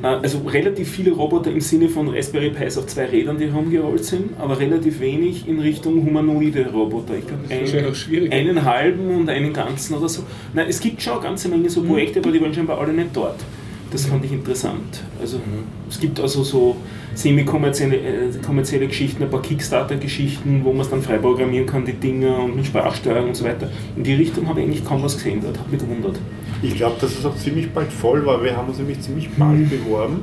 äh, 0.03 0.07
also 0.07 0.39
relativ 0.39 0.89
viele 0.89 1.11
Roboter 1.11 1.51
im 1.51 1.61
Sinne 1.61 1.87
von 1.89 2.09
Raspberry 2.09 2.49
Pis 2.49 2.77
auf 2.77 2.87
zwei 2.87 3.05
Rädern, 3.05 3.37
die 3.37 3.45
rumgerollt 3.45 4.03
sind, 4.03 4.31
aber 4.39 4.59
relativ 4.59 4.99
wenig 4.99 5.47
in 5.47 5.59
Richtung 5.59 6.05
humanoide 6.05 6.69
Roboter. 6.71 7.13
Ich 7.17 7.27
glaube, 7.27 7.95
schwierig. 7.95 8.31
einen 8.33 8.63
halben 8.65 9.15
und 9.15 9.29
einen 9.29 9.53
ganzen 9.53 9.95
oder 9.95 10.09
so. 10.09 10.23
Nein, 10.53 10.65
es 10.69 10.79
gibt 10.79 11.01
schon 11.01 11.13
eine 11.13 11.21
ganze 11.23 11.47
Menge 11.49 11.69
so 11.69 11.83
Projekte, 11.83 12.19
aber 12.19 12.31
die 12.31 12.41
waren 12.41 12.53
scheinbar 12.53 12.79
alle 12.79 12.93
nicht 12.93 13.09
dort. 13.13 13.37
Das 13.95 14.07
fand 14.07 14.25
ich 14.25 14.33
interessant. 14.33 15.03
Also 15.21 15.39
es 15.89 15.97
gibt 16.01 16.19
also 16.19 16.43
so 16.43 16.75
semi-kommerzielle 17.13 17.95
äh, 17.95 18.29
kommerzielle 18.45 18.87
Geschichten, 18.87 19.23
ein 19.23 19.29
paar 19.29 19.41
Kickstarter-Geschichten, 19.41 20.65
wo 20.65 20.73
man 20.73 20.81
es 20.81 20.89
dann 20.89 21.01
frei 21.01 21.17
programmieren 21.17 21.65
kann, 21.65 21.85
die 21.85 21.93
Dinger 21.93 22.39
und 22.39 22.57
mit 22.57 22.65
Sprachsteuerung 22.65 23.29
und 23.29 23.35
so 23.35 23.45
weiter. 23.45 23.69
In 23.95 24.03
die 24.03 24.15
Richtung 24.15 24.49
habe 24.49 24.59
ich 24.59 24.65
eigentlich 24.65 24.83
kaum 24.83 25.01
was 25.01 25.15
gesehen 25.15 25.39
dort, 25.41 25.57
hat 25.57 25.71
mich 25.71 25.79
gewundert. 25.79 26.17
Ich 26.61 26.75
glaube, 26.75 26.97
dass 26.99 27.17
es 27.17 27.25
auch 27.25 27.37
ziemlich 27.37 27.71
bald 27.71 27.89
voll 27.89 28.25
war. 28.25 28.43
Wir 28.43 28.57
haben 28.57 28.67
uns 28.67 28.79
nämlich 28.79 28.99
ziemlich 28.99 29.29
bald 29.29 29.69
beworben. 29.69 30.19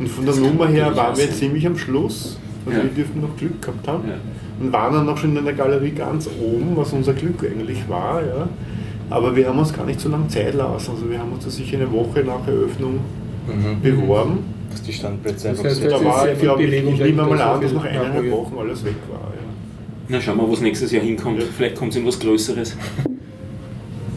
Und 0.00 0.08
von 0.08 0.26
der 0.26 0.34
Nummer 0.34 0.66
her 0.66 0.86
waren 0.96 1.16
wir 1.16 1.24
auch 1.24 1.28
sein. 1.28 1.30
ziemlich 1.30 1.64
am 1.64 1.78
Schluss. 1.78 2.36
Also 2.66 2.78
Ja. 2.78 2.84
wir 2.84 2.90
dürften 2.90 3.20
noch 3.20 3.36
Glück 3.36 3.62
gehabt 3.62 3.86
haben. 3.86 4.08
Ja. 4.08 4.14
Und 4.60 4.72
waren 4.72 4.92
dann 4.92 5.06
noch 5.06 5.18
schon 5.18 5.36
in 5.36 5.44
der 5.44 5.54
Galerie 5.54 5.90
ganz 5.92 6.28
oben, 6.40 6.76
was 6.76 6.92
unser 6.92 7.12
Glück 7.12 7.44
eigentlich 7.44 7.88
war. 7.88 8.22
Ja. 8.26 8.48
Aber 9.12 9.34
wir 9.36 9.48
haben 9.48 9.58
uns 9.58 9.72
gar 9.72 9.84
nicht 9.86 10.00
so 10.00 10.08
lange 10.08 10.28
Zeit 10.28 10.54
lassen. 10.54 10.90
Also 10.92 11.08
wir 11.10 11.18
haben 11.18 11.32
uns 11.32 11.44
da 11.44 11.50
sicher 11.50 11.76
eine 11.78 11.90
Woche 11.92 12.20
nach 12.24 12.46
Eröffnung 12.46 12.98
Mhm. 13.46 13.80
beworben. 13.82 14.38
Dass 14.70 14.82
die 14.82 14.92
Standplätze 14.92 15.48
Das 15.48 15.58
einfach 15.58 15.64
heißt, 15.70 15.80
sind. 15.82 15.90
Das 15.92 16.00
Da 16.00 16.06
war, 16.06 16.32
ich 16.32 16.38
glaube, 16.38 16.62
ich, 16.62 16.70
nehme 17.00 17.22
mal 17.24 17.40
an, 17.40 17.60
dass 17.60 17.72
nach 17.72 17.84
eineinhalb. 17.84 18.30
Wochen 18.30 18.54
alles 18.58 18.84
weg 18.84 18.94
war. 19.10 19.18
Ja. 19.20 19.42
Na, 20.08 20.20
schauen 20.20 20.38
wir, 20.38 20.50
was 20.50 20.60
nächstes 20.60 20.92
Jahr 20.92 21.02
hinkommt. 21.02 21.40
Ja. 21.40 21.44
Vielleicht 21.56 21.76
kommt 21.76 21.90
es 21.92 21.96
in 21.98 22.06
was 22.06 22.18
Größeres. 22.18 22.76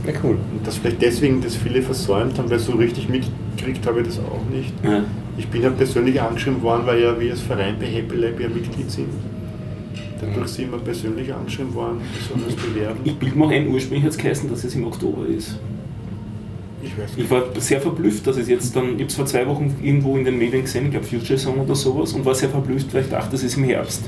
Ja, 0.07 0.13
cool. 0.23 0.38
Und 0.53 0.65
dass 0.65 0.77
vielleicht 0.77 1.01
deswegen 1.01 1.41
das 1.41 1.55
viele 1.55 1.81
versäumt 1.81 2.38
haben, 2.38 2.49
weil 2.49 2.59
so 2.59 2.73
richtig 2.73 3.09
mitgekriegt 3.09 3.85
habe 3.88 4.01
ich 4.01 4.07
das 4.07 4.19
auch 4.19 4.47
nicht. 4.55 4.72
Ja. 4.84 5.01
Ich 5.38 5.47
bin 5.47 5.63
ja 5.63 5.69
persönlich 5.72 6.22
angeschrieben 6.22 6.61
worden, 6.61 6.84
weil 6.85 7.01
ja 7.01 7.19
wir 7.19 7.31
als 7.31 7.41
Verein 7.41 7.76
bei 7.80 7.88
Happy 7.88 8.15
Lab 8.15 8.39
ja 8.39 8.47
Mitglied 8.47 8.89
sind. 8.91 9.07
Dadurch 10.22 10.48
sind 10.50 10.72
wir 10.72 10.78
persönlich 10.80 11.34
angeschrieben 11.34 11.74
worden, 11.74 11.98
uns 12.34 12.56
bewerben. 12.56 13.00
Ich 13.04 13.16
bilde 13.16 13.38
mir 13.38 13.50
ein, 13.50 13.68
ursprünglich 13.68 14.04
hat 14.06 14.12
es 14.12 14.18
geheißen, 14.18 14.50
dass 14.50 14.64
es 14.64 14.76
im 14.76 14.88
Oktober 14.88 15.26
ist. 15.28 15.58
Ich 16.82 16.98
weiß 16.98 17.12
Ich 17.18 17.30
war 17.30 17.44
sehr 17.58 17.82
verblüfft, 17.82 18.26
dass 18.28 18.38
es 18.38 18.48
jetzt 18.48 18.76
dann, 18.76 18.86
ich 18.90 18.94
habe 18.94 19.06
es 19.06 19.16
vor 19.16 19.26
zwei 19.26 19.46
Wochen 19.48 19.76
irgendwo 19.82 20.16
in 20.18 20.24
den 20.26 20.38
Medien 20.38 20.62
gesehen, 20.64 20.86
ich 20.86 20.92
glaube 20.92 21.06
Future 21.06 21.38
Song 21.38 21.60
oder 21.60 21.76
sowas, 21.76 22.14
und 22.14 22.24
war 22.26 22.36
sehr 22.36 22.50
verblüfft, 22.50 22.94
weil 22.94 23.02
ich 23.04 23.10
dachte, 23.10 23.32
das 23.32 23.44
ist 23.44 23.58
im 23.58 23.64
Herbst. 23.64 24.04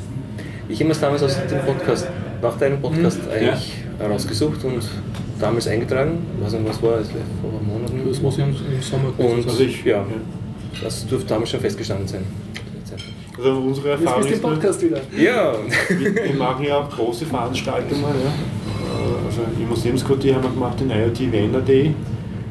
Ich 0.70 0.80
habe 0.82 0.92
es 0.92 1.00
damals 1.00 1.24
aus 1.24 1.36
dem 1.48 1.60
Podcast, 1.66 2.08
nach 2.42 2.58
deinem 2.58 2.80
Podcast 2.82 3.20
eigentlich 3.30 3.74
rausgesucht 4.00 4.64
und 4.66 4.84
damals 5.40 5.68
eingetragen. 5.68 6.20
Ich 6.40 6.46
weiß 6.46 6.54
nicht, 6.54 6.70
was 6.70 6.84
war 6.84 7.00
es, 7.00 7.08
vor 7.42 7.62
Monaten. 7.66 8.02
Das 8.08 8.38
ja 8.38 8.46
im 8.46 8.52
im 8.52 8.82
Sommer 8.82 9.14
Und 9.18 9.48
Also 9.48 9.64
ich- 9.64 9.84
ja, 9.84 10.06
das 10.84 11.08
dürfte 11.08 11.30
damals 11.30 11.50
schon 11.50 11.60
festgestanden 11.62 12.08
sein. 12.08 12.24
Also 13.38 13.60
unsere 13.60 13.90
Erfahrung 13.92 14.26
ist, 14.26 14.44
nur, 14.44 14.82
wieder. 14.82 15.02
Ja, 15.16 15.54
wir, 15.90 16.16
wir 16.16 16.34
machen 16.36 16.66
ja 16.66 16.80
auch 16.80 16.90
große 16.90 17.26
Veranstaltungen. 17.26 18.02
Ja. 18.02 18.32
Also 19.26 19.42
im 19.60 19.70
Museumsquartier 19.70 20.36
haben 20.36 20.44
wir 20.44 20.50
gemacht 20.50 20.80
den 20.80 20.90
IoT 20.90 21.32
Vendor 21.32 21.62
Day 21.62 21.94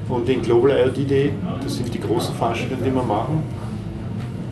und 0.08 0.28
den 0.28 0.42
Global 0.42 0.70
IoT 0.70 1.10
Day. 1.10 1.32
Das 1.62 1.76
sind 1.76 1.92
die 1.92 2.00
großen 2.00 2.34
Veranstaltungen, 2.34 2.84
die 2.84 2.94
wir 2.94 3.02
machen. 3.02 3.42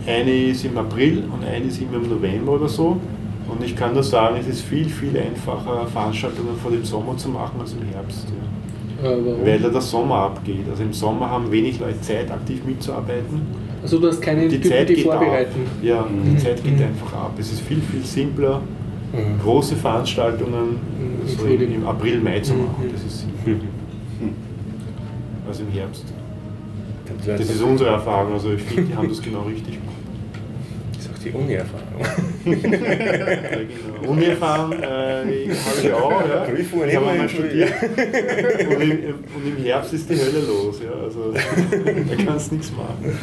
Eine 0.07 0.49
ist 0.49 0.65
im 0.65 0.77
April 0.77 1.25
und 1.33 1.47
eine 1.47 1.67
ist 1.67 1.81
immer 1.81 1.97
im 1.97 2.09
November 2.09 2.53
oder 2.53 2.69
so. 2.69 3.01
Und 3.49 3.63
ich 3.63 3.77
kann 3.77 3.93
nur 3.95 4.03
sagen, 4.03 4.37
es 4.41 4.47
ist 4.47 4.63
viel, 4.63 4.89
viel 4.89 5.17
einfacher, 5.17 5.87
Veranstaltungen 5.87 6.57
vor 6.61 6.71
dem 6.71 6.85
Sommer 6.85 7.17
zu 7.17 7.29
machen 7.29 7.61
als 7.61 7.73
im 7.73 7.83
Herbst. 7.93 8.27
Ja. 9.03 9.11
Weil 9.45 9.61
da 9.61 9.69
der 9.69 9.81
Sommer 9.81 10.17
abgeht. 10.17 10.65
Also 10.71 10.83
im 10.83 10.93
Sommer 10.93 11.31
haben 11.31 11.51
wenig 11.51 11.79
Leute 11.79 12.01
Zeit, 12.01 12.31
aktiv 12.31 12.65
mitzuarbeiten. 12.65 13.43
Also 13.85 13.99
du 14.01 14.09
hast 14.09 14.21
keine 14.23 14.49
Die 14.49 14.57
Typen, 14.57 14.71
Zeit 14.71 14.89
die 14.89 14.95
geht 14.95 15.09
ab. 15.11 15.19
vorbereiten. 15.19 15.61
Ja, 15.83 16.07
die 16.11 16.31
Mhm. 16.31 16.39
Zeit 16.39 16.65
geht 16.65 16.77
Mhm. 16.79 16.85
einfach 16.87 17.13
ab. 17.13 17.33
Es 17.39 17.53
ist 17.53 17.61
viel, 17.61 17.81
viel 17.83 18.03
simpler, 18.03 18.63
Mhm. 19.13 19.39
große 19.43 19.77
Veranstaltungen 19.77 20.71
Mhm, 20.71 21.29
so 21.39 21.45
im, 21.47 21.61
im 21.75 21.87
April, 21.87 22.19
Mai 22.21 22.41
zu 22.41 22.55
Mhm. 22.55 22.61
machen. 22.63 22.85
Das 22.93 23.03
ist 23.05 23.21
simpler 23.45 23.69
als 25.47 25.61
im 25.61 25.69
Herbst. 25.69 26.05
das 27.27 27.39
Das 27.39 27.51
ist 27.51 27.61
unsere 27.63 27.91
Erfahrung. 27.91 28.33
Also 28.33 28.55
ich 28.55 28.63
finde, 28.63 28.85
die 28.91 28.97
haben 28.97 29.09
das 29.11 29.21
genau 29.23 29.43
richtig 29.43 29.75
gemacht. 29.75 29.91
ist 30.99 31.11
auch 31.15 31.19
die 31.23 31.31
Uni-Erfahrung. 31.31 31.85
Genau. 32.45 34.11
Uni-Erfahrung 34.13 34.73
äh, 34.73 34.85
habe 34.85 35.31
ich 35.83 35.93
auch. 35.93 36.11
Ja. 36.29 36.41
Prüfungen 36.45 36.89
Ich 36.89 36.97
habe 36.97 37.07
einmal 37.09 37.29
studiert. 37.29 37.71
Und 37.83 38.83
im, 38.83 38.91
und 38.91 39.59
im 39.59 39.65
Herbst 39.65 39.93
ist 39.95 40.09
die 40.11 40.15
Hölle 40.15 40.41
los. 40.47 40.81
Ja. 40.85 40.93
Also, 41.05 41.33
da 41.33 42.25
kannst 42.25 42.51
du 42.51 42.57
nichts 42.57 42.73
machen. 42.73 43.19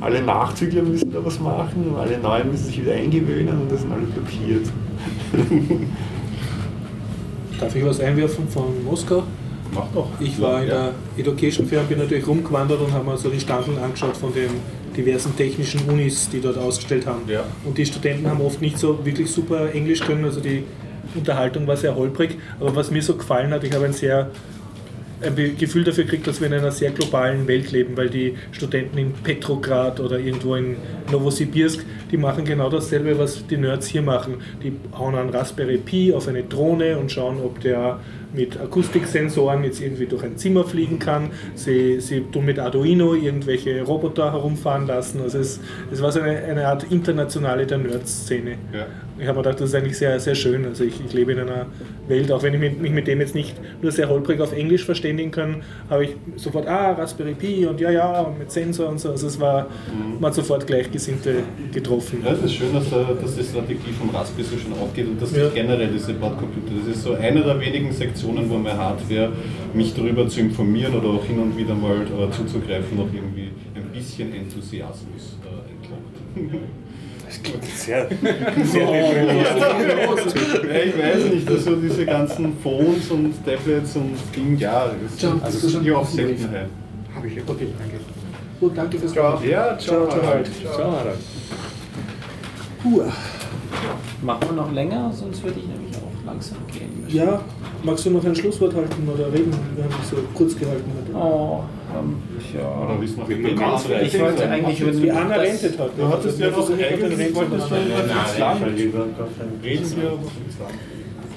Alle 0.00 0.22
Nachzügler 0.22 0.82
müssen 0.82 1.12
da 1.12 1.24
was 1.24 1.38
machen 1.38 1.88
und 1.90 1.96
alle 1.98 2.18
Neuen 2.18 2.50
müssen 2.50 2.66
sich 2.66 2.80
wieder 2.80 2.94
eingewöhnen 2.94 3.60
und 3.60 3.70
das 3.70 3.82
sind 3.82 3.92
alle 3.92 4.06
blockiert. 4.06 4.66
Darf 7.60 7.76
ich 7.76 7.84
was 7.84 8.00
einwerfen 8.00 8.48
von 8.48 8.82
Moskau? 8.84 9.24
Mach 9.74 9.86
doch. 9.94 10.08
Ich 10.18 10.40
war 10.40 10.62
in 10.62 10.68
der 10.68 10.92
Education 11.16 11.66
Fair 11.66 11.80
und 11.80 11.88
bin 11.88 11.98
natürlich 11.98 12.26
rumgewandert 12.26 12.80
und 12.80 12.92
habe 12.92 13.04
mir 13.04 13.16
so 13.18 13.28
die 13.28 13.38
Standeln 13.38 13.78
angeschaut 13.78 14.16
von 14.16 14.32
den 14.32 14.50
diversen 14.96 15.36
technischen 15.36 15.80
Unis, 15.88 16.28
die 16.30 16.40
dort 16.40 16.58
ausgestellt 16.58 17.06
haben. 17.06 17.22
Ja. 17.28 17.44
Und 17.64 17.78
die 17.78 17.86
Studenten 17.86 18.28
haben 18.28 18.40
oft 18.40 18.60
nicht 18.60 18.78
so 18.78 19.04
wirklich 19.04 19.30
super 19.30 19.72
Englisch 19.72 20.00
können, 20.00 20.24
also 20.24 20.40
die 20.40 20.64
Unterhaltung 21.14 21.66
war 21.66 21.76
sehr 21.76 21.94
holprig. 21.94 22.38
Aber 22.58 22.74
was 22.74 22.90
mir 22.90 23.02
so 23.02 23.14
gefallen 23.16 23.52
hat, 23.52 23.62
ich 23.64 23.72
habe 23.72 23.84
ein 23.84 23.92
sehr 23.92 24.30
ein 25.22 25.56
Gefühl 25.56 25.84
dafür 25.84 26.04
gekriegt, 26.04 26.26
dass 26.26 26.40
wir 26.40 26.46
in 26.46 26.54
einer 26.54 26.72
sehr 26.72 26.90
globalen 26.90 27.46
Welt 27.46 27.72
leben, 27.72 27.96
weil 27.96 28.08
die 28.08 28.36
Studenten 28.52 28.98
in 28.98 29.12
Petrograd 29.12 30.00
oder 30.00 30.18
irgendwo 30.18 30.54
in 30.54 30.76
Novosibirsk, 31.10 31.84
die 32.10 32.16
machen 32.16 32.44
genau 32.44 32.70
dasselbe, 32.70 33.18
was 33.18 33.46
die 33.46 33.56
Nerds 33.56 33.86
hier 33.86 34.02
machen. 34.02 34.36
Die 34.62 34.72
hauen 34.96 35.14
einen 35.14 35.30
Raspberry 35.30 35.78
Pi 35.78 36.12
auf 36.14 36.28
eine 36.28 36.42
Drohne 36.42 36.98
und 36.98 37.12
schauen, 37.12 37.38
ob 37.40 37.60
der 37.60 38.00
mit 38.32 38.58
Akustiksensoren 38.58 39.64
jetzt 39.64 39.80
irgendwie 39.80 40.06
durch 40.06 40.22
ein 40.22 40.36
Zimmer 40.36 40.64
fliegen 40.64 40.98
kann. 40.98 41.30
Sie, 41.54 42.00
sie 42.00 42.20
tun 42.20 42.44
mit 42.44 42.58
Arduino 42.58 43.14
irgendwelche 43.14 43.82
Roboter 43.82 44.32
herumfahren 44.32 44.86
lassen. 44.86 45.20
Also 45.20 45.38
es, 45.38 45.60
es 45.92 46.00
war 46.00 46.12
so 46.12 46.20
eine, 46.20 46.38
eine 46.44 46.68
Art 46.68 46.84
internationale 46.90 47.66
der 47.66 47.78
Nerd-Szene. 47.78 48.52
Ja. 48.72 48.86
Ich 49.20 49.26
habe 49.26 49.36
mir 49.38 49.42
gedacht, 49.42 49.60
das 49.60 49.68
ist 49.70 49.74
eigentlich 49.74 49.98
sehr, 49.98 50.18
sehr 50.18 50.34
schön. 50.34 50.64
Also 50.64 50.82
ich, 50.84 50.98
ich 51.04 51.12
lebe 51.12 51.32
in 51.32 51.40
einer 51.40 51.66
Welt, 52.08 52.32
auch 52.32 52.42
wenn 52.42 52.54
ich 52.54 52.78
mich, 52.80 52.90
mit 52.90 53.06
dem 53.06 53.20
jetzt 53.20 53.34
nicht 53.34 53.54
nur 53.82 53.92
sehr 53.92 54.08
holprig 54.08 54.40
auf 54.40 54.52
Englisch 54.52 54.84
verständigen 54.84 55.30
kann, 55.30 55.62
habe 55.90 56.04
ich 56.04 56.16
sofort, 56.36 56.66
ah, 56.66 56.92
Raspberry 56.92 57.34
Pi 57.34 57.66
und 57.66 57.80
ja, 57.80 57.90
ja, 57.90 58.20
und 58.22 58.38
mit 58.38 58.50
Sensor 58.50 58.88
und 58.88 58.98
so. 58.98 59.10
Also 59.10 59.26
es 59.26 59.38
war, 59.38 59.66
man 60.18 60.28
hat 60.30 60.34
sofort 60.34 60.66
Gleichgesinnte 60.66 61.34
getroffen. 61.72 62.22
Ja, 62.24 62.32
es 62.32 62.42
ist 62.44 62.54
schön, 62.54 62.72
dass, 62.72 62.88
da- 62.88 63.10
dass 63.20 63.36
die 63.36 63.44
Strategie 63.44 63.92
vom 63.98 64.08
Raspberry 64.10 64.44
so 64.44 64.56
schon 64.56 64.72
aufgeht 64.72 65.06
und 65.06 65.20
dass 65.20 65.36
Ja. 65.36 65.48
generell 65.50 65.88
diese 65.92 66.14
Bordcomputer, 66.14 66.72
das 66.86 66.96
ist 66.96 67.02
so 67.04 67.12
eine 67.14 67.42
der 67.42 67.60
wenigen 67.60 67.92
Sektionen, 67.92 68.48
wo 68.48 68.56
meine 68.56 68.78
Hardware, 68.78 69.32
mich 69.74 69.94
darüber 69.94 70.26
zu 70.28 70.40
informieren 70.40 70.94
oder 70.94 71.08
auch 71.10 71.24
hin 71.24 71.38
und 71.38 71.56
wieder 71.58 71.74
mal 71.74 71.96
äh, 72.02 72.30
zuzugreifen, 72.30 72.96
noch 72.96 73.12
irgendwie 73.12 73.50
ein 73.74 73.84
bisschen 73.92 74.34
Enthusiasmus 74.34 75.36
äh, 75.44 75.70
entlockt. 75.70 76.64
Das 77.42 77.52
klingt 77.52 77.64
sehr, 77.76 78.08
Ja, 78.08 78.08
ich 80.84 80.98
weiß 80.98 81.24
nicht, 81.32 81.48
also 81.48 81.76
diese 81.76 82.04
ganzen 82.06 82.56
Phones 82.62 83.10
und 83.10 83.34
Tablets 83.44 83.96
und 83.96 84.16
Ding, 84.34 84.58
ja, 84.58 84.90
das 85.02 85.14
ist, 85.14 85.24
also 85.24 85.40
das 85.42 85.60
sind 85.72 85.84
ja 85.84 85.96
auch 85.96 86.06
Seltenheit. 86.06 86.68
Habe 87.14 87.26
ich 87.28 87.40
Okay, 87.46 87.68
danke. 87.78 88.00
Gut, 88.60 88.76
danke 88.76 88.98
fürs 88.98 89.14
Ja, 89.14 89.40
ja, 89.42 89.78
ciao, 89.78 90.06
ciao, 90.06 90.22
Harald. 90.22 90.50
Ciao, 90.62 90.92
Harald. 90.92 91.18
Puh. 92.82 93.02
Machen 94.22 94.40
wir 94.48 94.52
noch 94.52 94.72
länger, 94.72 95.10
sonst 95.12 95.42
würde 95.42 95.60
ich 95.60 95.66
nämlich 95.66 95.96
auch 95.96 96.26
langsam 96.26 96.58
gehen. 96.70 97.02
müssen. 97.02 97.16
Ja, 97.16 97.40
magst 97.82 98.04
du 98.04 98.10
noch 98.10 98.24
ein 98.24 98.34
Schlusswort 98.36 98.74
halten 98.74 99.08
oder 99.08 99.32
reden? 99.32 99.52
Wir 99.74 99.84
haben 99.84 99.94
es 100.02 100.10
so 100.10 100.16
kurz 100.34 100.58
gehalten 100.58 100.90
heute. 100.94 101.16
Oh, 101.16 101.62
ähm, 101.98 102.16
ja. 102.54 102.60
Oder 102.84 103.00
willst 103.00 103.16
du 103.16 103.20
noch 103.20 103.28
Wir 103.28 103.36
mit 103.36 103.58
ganz 103.58 103.84
dem 103.84 104.00
Ich 104.02 104.20
wollte 104.20 104.48
eigentlich 104.50 104.80
über 104.80 104.90
Die 104.92 105.10
Anna 105.10 105.36
das- 105.36 105.46
rentet 105.46 105.78
heute. 105.78 105.90
Du 105.96 106.08
hattest 106.08 106.38
ja 106.40 106.50
noch 106.50 106.70
eigentlich 106.70 107.04
eigentlich 107.04 107.34
wolltest 107.34 107.70
du 107.70 107.74
Nein, 107.74 107.84
ins 108.26 108.38
Land. 108.38 108.62
Reden 108.66 109.96
wir 109.96 110.02
über. 110.12 110.20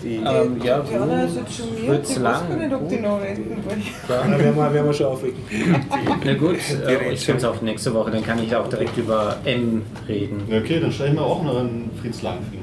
Die, 0.03 0.15
Ähm, 0.17 0.59
ja, 0.61 0.79
Diana 0.81 1.23
ist 1.23 1.37
jetzt 1.37 1.55
schon 1.55 1.67
mir. 1.81 1.93
Fritz 1.93 2.09
Ich 2.09 2.15
weiß 2.17 2.23
Lang. 2.23 2.49
gar 2.49 2.57
nicht, 2.57 2.73
ob 2.75 2.89
die 2.89 2.99
noch 2.99 3.21
reden 3.21 3.63
wollen. 3.65 3.83
Werden 4.09 4.55
wir, 4.57 4.73
werden 4.73 4.85
wir 4.85 4.93
schon 4.93 5.05
aufwecken. 5.07 5.37
Na 6.25 6.33
gut, 6.33 6.57
äh, 6.85 7.13
ich 7.13 7.25
kann 7.25 7.37
es 7.37 7.45
auch 7.45 7.61
nächste 7.61 7.93
Woche, 7.93 8.11
dann 8.11 8.21
kann 8.25 8.37
ich 8.43 8.53
auch 8.53 8.67
direkt 8.67 8.97
über 8.97 9.37
M 9.45 9.81
reden. 10.09 10.41
Okay, 10.51 10.81
dann 10.81 10.91
stelle 10.91 11.11
ich 11.11 11.15
mir 11.15 11.21
auch 11.21 11.41
noch 11.41 11.57
einen 11.57 11.89
Fritz. 12.01 12.19
Das 12.21 12.33
Ding. 12.51 12.62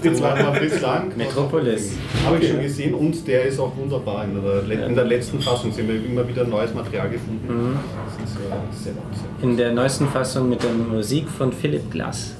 Fritz 0.00 0.20
Lang, 0.20 0.54
Fritz 0.54 0.80
Lang. 0.80 1.16
Metropolis. 1.16 1.92
Habe 2.24 2.38
ich 2.38 2.48
schon 2.50 2.60
gesehen 2.60 2.94
und 2.94 3.26
der 3.26 3.44
ist 3.46 3.58
auch 3.58 3.76
wunderbar. 3.76 4.24
In 4.24 4.42
der, 4.68 4.86
in 4.86 4.94
der 4.94 5.04
letzten 5.04 5.40
Fassung 5.40 5.72
sind 5.72 5.88
wir 5.88 6.04
immer 6.04 6.26
wieder 6.26 6.44
neues 6.44 6.74
Material 6.74 7.08
gefunden. 7.08 7.78
Das 8.18 8.30
ist 8.30 8.36
äh, 8.36 8.84
sehr, 8.84 8.92
sehr 8.92 9.48
In 9.48 9.56
der 9.56 9.72
neuesten 9.72 10.08
Fassung 10.08 10.48
mit 10.48 10.62
der 10.62 10.72
Musik 10.72 11.28
von 11.28 11.52
Philipp 11.52 11.90
Glass. 11.90 12.34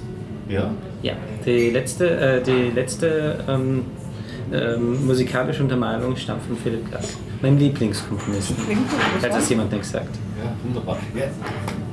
Ja. 0.48 0.70
Ja, 1.02 1.14
die 1.44 1.70
letzte, 1.70 2.10
äh, 2.10 2.42
die 2.42 2.70
letzte 2.74 3.38
ähm, 3.48 3.84
ähm, 4.52 5.06
musikalische 5.06 5.62
Untermalung 5.62 6.16
stammt 6.16 6.42
von 6.44 6.56
Philipp 6.56 6.88
Glass, 6.90 7.16
mein 7.40 7.58
Lieblingskomponisten. 7.58 8.56
Falls 9.20 9.32
war? 9.32 9.40
es 9.40 9.48
jemand 9.48 9.72
nicht 9.72 9.84
sagt. 9.84 10.14
ja, 10.38 10.52
wunderbar. 10.62 10.98
Ja. 11.16 11.24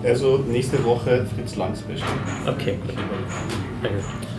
Also 0.07 0.43
nächste 0.47 0.83
Woche 0.83 1.25
Fritz 1.35 1.55
Lang 1.55 1.73
Special. 1.75 2.07
Okay, 2.47 2.77
gut. 2.85 2.95
Sehr. 3.81 3.89
Sehr 3.89 3.97
gut. 3.97 4.38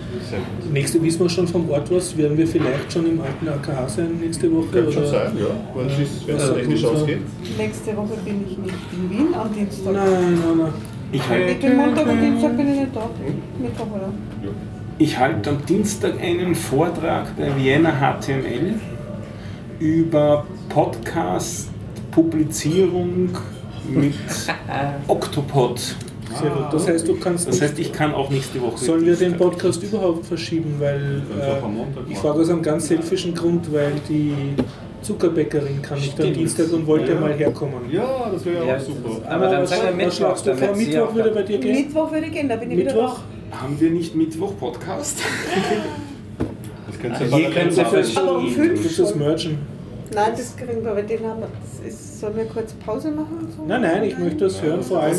Nächste 0.72 1.02
wissen 1.02 1.20
wir 1.20 1.28
schon 1.28 1.48
vom 1.48 1.68
Ort 1.70 1.90
was. 1.90 2.16
Werden 2.16 2.36
wir 2.36 2.46
vielleicht 2.46 2.92
schon 2.92 3.06
im 3.06 3.20
alten 3.20 3.48
AKH 3.48 3.88
sein 3.88 4.18
nächste 4.20 4.50
Woche? 4.52 4.66
Könnte 4.72 4.92
schon 4.92 5.02
oder? 5.02 5.10
sein, 5.10 5.32
ja. 5.38 5.46
Wenn 5.74 6.36
es 6.36 6.54
technisch 6.54 6.84
ausgeht. 6.84 7.18
Nächste 7.58 7.96
Woche 7.96 8.16
bin 8.24 8.44
ich 8.46 8.58
nicht 8.58 8.74
in 8.92 9.10
Wien, 9.10 9.34
am 9.34 9.52
Dienstag. 9.54 9.92
Nein, 9.92 10.10
nein, 10.10 10.58
nein. 10.58 10.72
Ich 11.12 11.20
Mit 11.20 11.28
halte 11.28 11.54
dem 11.54 11.76
Montag 11.76 12.06
und 12.06 12.20
Dienstag 12.20 12.56
bin 12.56 12.72
ich 12.72 12.80
nicht 12.80 12.94
da. 12.94 13.10
Mittwoch, 13.60 13.86
oder? 13.96 14.12
ich 15.00 15.18
halt 15.18 15.48
am 15.48 15.64
Dienstag 15.64 16.20
einen 16.20 16.54
Vortrag 16.54 17.34
bei 17.36 17.50
Vienna 17.56 17.90
HTML 17.90 18.74
über 19.78 20.46
Podcast-Publizierung 20.68 23.30
mit 23.88 24.14
Octopod. 25.08 25.96
Sehr 26.38 26.50
gut. 26.50 26.66
Das 26.72 26.86
heißt, 26.88 27.08
du 27.08 27.16
kannst. 27.16 27.48
Das 27.48 27.60
heißt, 27.60 27.78
ich 27.78 27.92
kann 27.92 28.14
auch 28.14 28.30
nächste 28.30 28.60
Woche. 28.60 28.76
Sollen 28.78 29.04
wir 29.04 29.16
den 29.16 29.36
Podcast 29.36 29.82
überhaupt 29.82 30.26
verschieben? 30.26 30.76
Weil 30.78 31.22
du 31.28 31.40
äh, 31.40 32.12
ich 32.12 32.18
frage 32.18 32.40
aus 32.40 32.50
einem 32.50 32.62
ganz 32.62 32.86
selfischen 32.88 33.34
Grund, 33.34 33.72
weil 33.72 33.92
die 34.08 34.32
Zuckerbäckerin 35.02 35.80
kann 35.82 35.98
nicht 35.98 36.20
am. 36.20 36.32
Dienstag 36.32 36.72
und 36.72 36.86
wollte 36.86 37.12
Ja. 37.12 37.20
mal 37.20 37.32
herkommen. 37.32 37.90
Ja, 37.90 38.30
das 38.32 38.44
wäre 38.44 38.66
Ja, 38.66 38.76
auch 38.76 38.80
super. 38.80 39.10
Aber 39.28 39.46
dann 39.48 39.66
sagen 39.66 39.82
wir 39.86 39.92
Mittwoch, 39.96 40.12
schlagst 40.12 40.46
du 40.46 40.54
vor? 40.56 40.76
Mittwoch 40.76 41.14
würde 41.14 41.30
bei 41.30 41.42
dir 41.42 41.58
gehen? 41.58 41.74
Mittwoch 41.86 42.12
würde 42.12 42.26
ich 42.26 42.32
gehen, 42.32 42.48
da 42.48 42.56
bin 42.56 42.70
ich 42.70 42.76
Mittwoch? 42.84 42.94
wieder 43.50 43.60
Haben 43.62 43.80
wir 43.80 43.90
nicht 43.90 44.14
Mittwoch-Podcast? 44.14 45.18
Das 46.86 46.98
könnt 47.00 47.14
ihr 47.14 47.18
Hier 47.18 47.28
parallel 47.30 47.52
könnt 47.52 47.76
ihr 47.76 47.82
machen. 47.82 48.14
da. 48.14 48.20
Aber 48.20 48.32
um 48.36 48.40
verschieben. 48.48 48.54
fünf 48.68 48.84
Willst 48.84 48.98
du 48.98 49.02
das 49.02 49.42
schon. 49.42 49.58
Nein, 50.12 50.32
das 50.36 50.56
kriegen 50.56 50.82
wir, 50.84 50.90
aber 50.90 51.02
den 51.02 51.24
haben 51.24 51.40
wir. 51.40 51.48
Das 51.80 51.86
ist, 51.94 52.20
sollen 52.20 52.36
wir 52.36 52.44
kurz 52.46 52.72
Pause 52.74 53.10
machen? 53.12 53.38
Und 53.40 53.52
so? 53.56 53.64
Nein, 53.66 53.80
nein, 53.82 54.04
ich 54.04 54.18
möchte 54.18 54.44
das 54.44 54.60
hören, 54.60 54.82
vor 54.82 55.00
allem. 55.00 55.16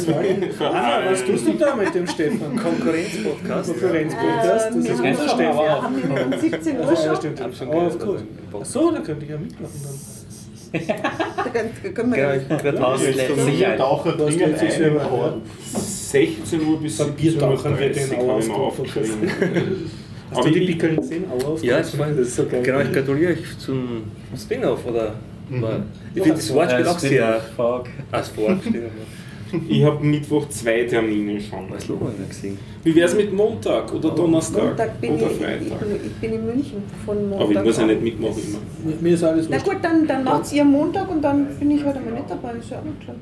Anna, 0.59 1.01
was 1.11 1.23
tust 1.25 1.47
du 1.47 1.53
da 1.53 1.75
mit 1.75 1.95
dem 1.95 2.05
Stefan? 2.07 2.55
Konkurrenz-Podcast. 2.57 3.69
Konkurrenz-Podcast, 3.71 4.67
das 4.67 4.75
ist 4.75 5.03
wir 5.03 5.09
unser 5.11 5.29
Stefan. 5.29 5.55
Wir 5.55 5.81
haben 5.81 5.95
ihn 5.97 6.33
um 6.33 6.39
17 6.39 6.77
Uhr 6.79 6.87
Also, 6.87 6.93
ja, 7.03 7.07
schon. 7.07 7.15
stimmt. 7.17 7.41
Hab 7.41 7.55
schon 7.55 7.67
Oh, 7.69 7.71
im 7.71 7.89
Podcast. 7.97 8.25
Achso, 8.53 8.91
da 8.91 8.99
könnte 8.99 9.23
ich 9.25 9.31
ja 9.31 9.37
mitmachen 9.37 9.81
dann. 9.83 9.99
Da 10.73 11.49
können- 11.49 11.93
können 11.93 12.11
wir 12.13 12.19
ja- 12.19 12.35
ich 12.35 12.43
bin 12.47 12.57
gerade 12.57 12.85
Ausländische 12.87 13.29
raus. 13.33 13.45
Sicherheit. 13.45 13.77
Taucher 13.79 14.19
Was 14.19 14.25
dringen 14.27 14.39
geht 14.39 14.59
sich 14.59 14.69
ein, 14.71 14.77
selber, 14.77 15.01
aber 15.01 15.37
16 15.73 16.61
Uhr 16.67 16.79
bis 16.81 16.97
Bei 16.97 17.05
17 17.05 17.41
Uhr 17.43 17.79
wird 17.79 17.95
den 17.95 18.09
30 18.09 18.51
Ich. 20.31 20.37
Hast 20.37 20.39
Aber 20.39 20.47
du 20.49 20.53
die 20.53 20.59
ich- 20.61 20.67
Pickeln 20.71 21.03
10 21.03 21.25
Auer 21.29 21.47
auf? 21.49 21.63
Ja, 21.63 21.79
ich 21.81 21.97
meine, 21.97 22.15
das 22.15 22.27
ist 22.27 22.35
so 22.37 22.45
geil. 22.45 22.61
genau, 22.63 22.79
ich 22.79 22.91
gratuliere 22.91 23.33
euch 23.33 23.57
zum 23.59 24.03
Spin-off, 24.35 24.85
oder? 24.85 25.13
Mhm. 25.49 25.65
Ich 26.15 26.21
finde 26.23 26.37
das 26.37 26.53
Wortspiel 26.53 26.87
auch 26.87 26.99
sehr. 26.99 27.41
Fuck. 27.55 27.87
Als 28.11 28.29
Vorspiel. 28.29 28.89
Ich 29.67 29.83
habe 29.83 30.01
Mittwoch 30.05 30.47
zwei 30.47 30.83
Termine 30.85 31.37
schon. 31.41 31.69
Was 31.69 31.85
gesehen? 32.29 32.57
Wie 32.85 32.95
wäre 32.95 33.09
es 33.09 33.15
mit 33.15 33.33
Montag 33.33 33.93
oder 33.93 34.11
Donnerstag 34.11 34.63
Montag 34.63 35.01
bin 35.01 35.11
oder 35.15 35.25
ich, 35.25 35.31
ich, 35.33 35.37
Freitag? 35.37 35.79
bin- 35.81 35.95
ich 36.05 36.13
bin 36.13 36.33
in 36.33 36.45
München 36.45 36.83
von 37.05 37.29
Montag. 37.29 37.41
Aber 37.49 37.51
ich 37.59 37.63
muss 37.65 37.77
ja 37.77 37.85
nicht 37.87 38.01
mitmachen 38.01 38.41
immer. 38.47 38.95
Mir 39.01 39.13
ist 39.13 39.23
alles 39.25 39.47
Na 39.49 39.57
gut, 39.57 39.75
dann, 39.81 40.07
dann 40.07 40.23
macht 40.23 40.53
ihr 40.53 40.63
Montag 40.63 41.11
und 41.11 41.21
dann 41.21 41.47
bin 41.59 41.71
ich 41.71 41.83
heute 41.83 41.99
mal 41.99 42.13
nicht 42.13 42.29
dabei, 42.29 42.53
ist 42.57 42.69
ja 42.71 42.79
auch 42.79 42.83
nicht 42.85 43.03
schlimm. 43.03 43.17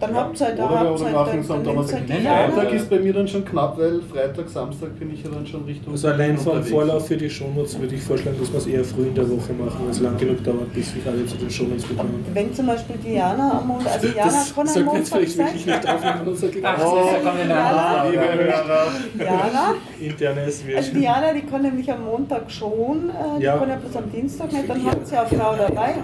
Dann 0.00 0.14
habt 0.14 0.40
ihr 0.40 0.46
halt, 0.46 0.58
da 0.58 0.64
Oder 0.66 0.94
oder 0.94 1.04
halt, 1.04 1.14
machen 1.14 1.30
dann, 1.32 1.40
es 1.40 1.50
am 1.50 1.64
Donnerstag. 1.64 2.00
halt. 2.08 2.52
Freitag 2.54 2.72
ist 2.72 2.90
bei 2.90 2.98
mir 3.00 3.12
dann 3.12 3.28
schon 3.28 3.44
knapp, 3.44 3.78
weil 3.78 4.00
Freitag, 4.12 4.48
Samstag 4.48 4.98
bin 4.98 5.12
ich 5.12 5.22
ja 5.24 5.30
dann 5.30 5.46
schon 5.46 5.64
Richtung. 5.64 5.92
Also 5.92 6.08
allein 6.08 6.36
vom 6.38 6.52
unterwegs. 6.52 6.70
Vorlauf 6.70 7.06
für 7.06 7.16
die 7.16 7.30
Shownotes 7.30 7.78
würde 7.80 7.94
ich 7.94 8.02
vorschlagen, 8.02 8.36
dass 8.40 8.52
wir 8.52 8.58
es 8.58 8.66
eher 8.66 8.84
früh 8.84 9.06
in 9.08 9.14
der 9.14 9.28
Woche 9.28 9.52
machen, 9.52 9.80
weil 9.84 9.90
es 9.90 10.00
lang 10.00 10.16
genug 10.16 10.42
dauert, 10.44 10.72
bis 10.72 10.92
sich 10.92 11.06
alle 11.06 11.26
zu 11.26 11.36
den 11.36 11.50
Shownotes 11.50 11.84
bekommen. 11.84 12.24
Wenn 12.32 12.54
zum 12.54 12.66
Beispiel 12.66 12.96
Diana 13.04 13.58
am 13.60 13.66
Montag, 13.68 13.92
also 13.94 14.08
Diana 14.08 14.30
Das 14.30 14.54
kann 14.54 14.68
am 14.68 14.84
Montag 14.84 15.06
vielleicht 15.06 15.38
wirklich 15.38 15.64
sein. 15.64 15.74
nicht 15.80 15.88
aufnehmen. 15.88 16.28
Unser 16.28 16.48
Ach, 16.62 16.78
Oh, 16.84 17.10
nachher. 17.48 18.10
Liebe 18.10 18.22
Hörer, 18.22 18.86
Diana, 19.18 19.74
internes 20.00 20.62
also. 20.76 20.92
Diana, 20.92 21.32
die 21.32 21.40
kann 21.42 21.62
nämlich 21.62 21.90
am 21.90 22.04
Montag 22.04 22.50
schon, 22.50 23.10
äh, 23.10 23.38
die 23.38 23.44
Ja. 23.44 23.56
kann 23.58 23.68
ja 23.68 23.76
bloß 23.76 23.96
am 23.96 24.10
Dienstag 24.12 24.52
nicht, 24.52 24.68
dann 24.68 24.84
hat 24.84 25.06
sie 25.06 25.16
eine 25.16 25.28
Frau 25.28 25.54
dabei. 25.56 25.94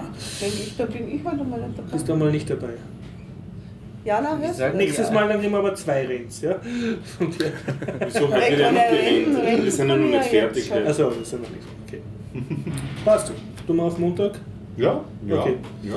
Denke 0.41 0.57
ich, 0.57 0.75
dann 0.77 0.87
bin 0.89 1.15
ich 1.15 1.23
heute 1.23 1.43
mal 1.43 1.59
nicht 1.59 1.77
dabei. 1.77 1.91
Bist 1.91 2.09
du 2.09 2.15
mal 2.15 2.31
nicht 2.31 2.49
dabei. 2.49 2.69
Diana, 4.05 4.37
hörst 4.37 4.59
du? 4.59 4.69
Nächstes 4.77 5.11
Mal 5.11 5.27
dann 5.27 5.41
nehmen 5.41 5.53
wir 5.53 5.59
aber 5.59 5.73
zwei 5.73 6.05
Rents, 6.05 6.41
ja? 6.41 6.55
Wieso 8.05 8.27
noch 8.27 8.33
Rennen, 8.33 8.57
gerennt? 8.57 9.37
Rennen 9.43 9.63
Wir 9.63 9.71
sind 9.71 9.89
ja 9.89 9.97
noch 9.97 10.05
nicht 10.05 10.25
fertig. 10.25 10.71
Also, 10.71 11.09
das 11.09 11.29
sind 11.31 11.41
wir 11.41 11.49
nicht. 11.49 11.67
Okay. 11.87 12.01
Passt. 13.03 13.31
Du 13.65 13.73
mal 13.73 13.85
auf 13.87 13.97
Montag, 13.97 14.33
Ja, 14.77 15.01
ja. 15.27 15.39
Okay. 15.39 15.55
ja. 15.81 15.95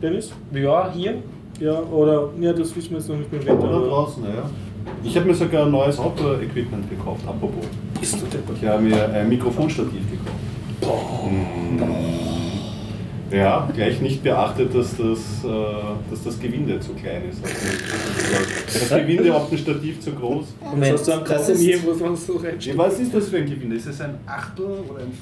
Dennis? 0.00 0.32
Ja, 0.52 0.92
hier. 0.92 1.14
Ja, 1.58 1.80
oder, 1.80 2.30
ja, 2.40 2.52
das 2.52 2.74
wissen 2.76 2.90
wir 2.90 2.98
jetzt 2.98 3.08
noch 3.08 3.16
nicht 3.16 3.32
mit 3.32 3.42
dem 3.42 3.48
Wetter. 3.48 3.68
Oder 3.68 3.88
draußen, 3.88 4.22
ja. 4.22 4.48
Ich 5.02 5.16
habe 5.16 5.26
mir 5.26 5.34
sogar 5.34 5.66
ein 5.66 5.72
neues 5.72 5.98
Outdoor-Equipment 5.98 6.88
gekauft, 6.90 7.26
apropos. 7.26 7.64
Bist 7.98 8.14
du 8.20 8.26
deppert? 8.26 8.56
Ich 8.60 8.68
habe 8.68 8.82
mir 8.82 9.08
ein 9.12 9.28
Mikrofonstativ 9.28 10.02
gekauft. 10.10 11.26
Mm. 11.30 12.11
Ja, 13.32 13.68
gleich 13.74 14.00
nicht 14.00 14.22
beachtet, 14.22 14.74
dass 14.74 14.96
das, 14.96 15.44
äh, 15.44 15.48
dass 16.10 16.24
das 16.24 16.38
Gewinde 16.38 16.78
zu 16.80 16.92
klein 16.92 17.22
ist. 17.30 17.42
Also, 17.42 18.88
das 18.90 19.00
Gewinde 19.00 19.34
auf 19.34 19.48
dem 19.48 19.58
Stativ 19.58 20.00
zu 20.00 20.12
groß. 20.12 20.54
Und 20.72 20.84
jetzt 20.84 21.10
hast 21.10 21.28
das 21.28 21.58
hier, 21.58 21.76
ist, 21.76 21.86
wo 21.86 22.04
man 22.04 22.16
so 22.16 22.36
reinsteht. 22.36 22.76
Was 22.76 22.98
ist 23.00 23.14
das 23.14 23.28
für 23.28 23.38
ein 23.38 23.46
Gewinde? 23.46 23.76
Ist 23.76 23.86
es 23.86 24.00
ein 24.00 24.18
Achtel 24.26 24.66
oder 24.88 25.00
ein 25.00 25.12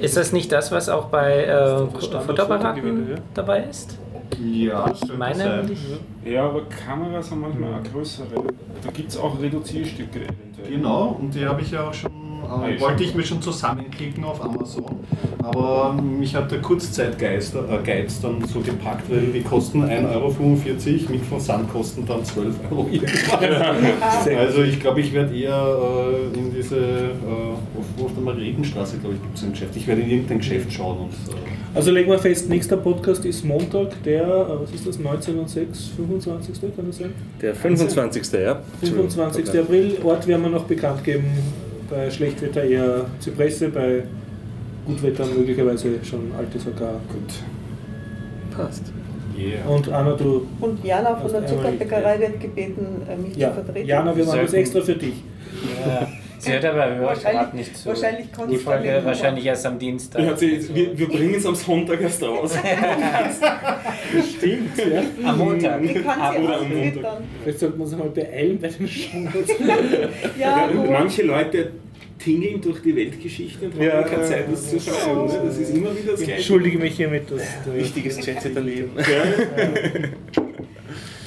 ist 0.00 0.16
das 0.16 0.32
nicht 0.32 0.52
das, 0.52 0.70
was 0.70 0.88
auch 0.88 1.06
bei 1.06 1.44
äh, 1.44 1.78
Fotoapparaten 1.88 3.10
ja. 3.10 3.16
dabei 3.34 3.64
ist? 3.64 3.98
Ja, 4.40 4.92
Ich 4.92 5.16
meine, 5.16 5.68
ich, 5.72 6.30
ja, 6.30 6.44
aber 6.44 6.62
Kameras 6.66 7.30
haben 7.30 7.40
manchmal 7.40 7.74
auch 7.74 7.92
größere. 7.92 8.28
Da 8.84 8.90
gibt 8.92 9.10
es 9.10 9.16
auch 9.16 9.40
Reduzierstücke 9.40 10.20
eventuell. 10.20 10.70
Genau, 10.70 11.18
und 11.20 11.34
die 11.34 11.44
habe 11.44 11.60
ich 11.62 11.72
ja 11.72 11.88
auch 11.88 11.94
schon, 11.94 12.12
äh, 12.44 12.74
ja, 12.74 12.80
wollte 12.80 13.04
ich 13.04 13.14
mir 13.14 13.24
schon 13.24 13.42
zusammenklicken 13.42 14.24
auf 14.24 14.42
Amazon. 14.42 14.84
Aber 15.42 15.92
mich 15.92 16.34
hat 16.34 16.50
der 16.50 16.60
Kurzzeitgeiz 16.60 17.54
äh, 17.54 17.78
Geiz 17.84 18.20
dann 18.20 18.44
so 18.46 18.60
gepackt, 18.60 19.10
weil 19.10 19.26
die 19.32 19.42
kosten 19.42 19.84
1,45 19.84 20.14
Euro, 20.14 21.12
mit 21.12 21.24
Versandkosten 21.24 22.06
dann 22.06 22.24
12 22.24 22.54
Euro. 22.70 22.88
Also 24.38 24.62
ich 24.62 24.80
glaube, 24.80 25.00
ich 25.00 25.12
werde 25.12 25.34
eher 25.34 25.76
äh, 26.34 26.38
in 26.38 26.52
diese, 26.54 26.76
äh, 26.76 27.78
auf, 27.78 27.84
wo 27.96 28.04
auf 28.06 28.14
der 28.14 28.22
Marietenstraße, 28.22 28.98
glaube 28.98 29.16
ich, 29.16 29.22
gibt 29.22 29.36
es 29.36 29.44
ein 29.44 29.52
Geschäft. 29.52 29.76
Ich 29.76 29.86
werde 29.86 30.02
in 30.02 30.10
irgendein 30.10 30.38
Geschäft 30.38 30.72
schauen 30.72 30.98
und 30.98 31.12
äh, 31.12 31.38
Also 31.74 31.90
legen 31.90 32.10
wir 32.10 32.18
fest, 32.18 32.48
nächster 32.48 32.76
Podcast 32.76 33.24
ist 33.24 33.44
Montag, 33.44 34.02
der, 34.02 34.24
äh, 34.24 34.62
was 34.62 34.72
ist 34.72 34.86
das, 34.86 34.98
19 34.98 35.38
und 35.38 35.48
6, 35.48 35.90
25. 35.96 36.60
kann 36.60 36.86
das 36.86 36.98
sein? 36.98 37.12
Der 37.40 37.54
25. 37.54 38.32
ja. 38.32 38.60
25. 38.80 39.60
April, 39.60 39.98
Ort 40.04 40.26
werden 40.26 40.42
wir 40.42 40.50
noch 40.50 40.64
bekannt 40.64 41.04
geben. 41.04 41.26
Bei 41.90 42.10
Schlechtwetter 42.10 42.64
eher 42.64 43.06
Zypresse, 43.18 43.68
bei 43.68 44.04
Gutwetter 44.86 45.24
möglicherweise 45.26 46.04
schon 46.04 46.32
altes 46.36 46.66
AK. 46.66 46.78
Gut. 46.78 48.54
Passt. 48.56 48.84
yeah. 49.38 49.66
Und 49.68 49.88
Anna, 49.90 50.14
du, 50.14 50.46
Und 50.60 50.84
Jana 50.84 51.16
von 51.16 51.30
der 51.30 51.46
Zuckerbäckerei 51.46 52.18
wird 52.20 52.40
gebeten, 52.40 53.02
äh, 53.08 53.16
mich 53.16 53.36
ja, 53.36 53.48
zu 53.50 53.62
vertreten. 53.62 53.88
Jana, 53.88 54.16
wir 54.16 54.24
machen 54.24 54.40
das 54.42 54.52
extra 54.52 54.80
für 54.80 54.94
dich. 54.94 55.22
ja. 55.86 56.08
Sie 56.38 56.52
hört 56.52 56.64
aber 56.64 56.86
hört 56.94 57.02
Wahrscheinlich- 57.02 57.40
gerade 57.42 57.56
nicht 57.56 57.76
zu. 57.76 57.88
wahrscheinlich 57.88 58.26
Die 58.48 58.54
du 58.54 58.58
Folge 58.60 59.00
wahrscheinlich 59.04 59.44
erst 59.46 59.66
am 59.66 59.78
Dienstag. 59.78 60.22
Ja, 60.22 60.36
sie- 60.36 60.74
wir, 60.74 60.98
wir 60.98 61.08
bringen 61.08 61.34
es 61.34 61.44
am 61.46 61.54
Sonntag 61.54 62.00
erst 62.00 62.22
raus. 62.22 62.54
Stimmt, 64.38 64.76
ja. 64.78 65.02
Am 65.28 65.38
Montag. 65.38 65.82
Ich 65.84 65.94
kann 66.04 66.32
sie 66.34 66.38
oder 66.42 66.58
am 66.60 66.66
ausfüttern. 66.72 67.24
Vielleicht 67.42 67.58
sollten 67.58 67.78
wir 67.78 67.84
uns 67.84 67.96
mal 67.96 68.08
beeilen 68.10 68.58
bei 68.60 68.68
den 68.68 68.88
Shownotes. 68.88 69.50
Ja, 70.38 70.68
gut. 70.68 70.90
manche 70.90 71.22
Leute 71.22 71.70
tingeln 72.18 72.60
durch 72.60 72.82
die 72.82 72.94
Weltgeschichte 72.96 73.66
und 73.66 73.74
haben 73.74 73.82
Ja, 73.82 74.02
keine 74.02 74.22
Zeit, 74.24 74.44
das 74.50 74.70
zu 74.70 74.80
schreiben. 74.80 75.26
Ne? 75.26 75.40
Das 75.44 75.58
ist 75.58 75.70
immer 75.74 75.90
wieder 75.96 76.12
das 76.12 76.20
Ich 76.20 76.26
Gleiche. 76.26 76.32
entschuldige 76.40 76.78
mich 76.78 76.96
hiermit. 76.96 77.30
Dass, 77.30 77.42
Wichtiges 77.74 78.24
Jet-Set-Erleben. 78.24 78.90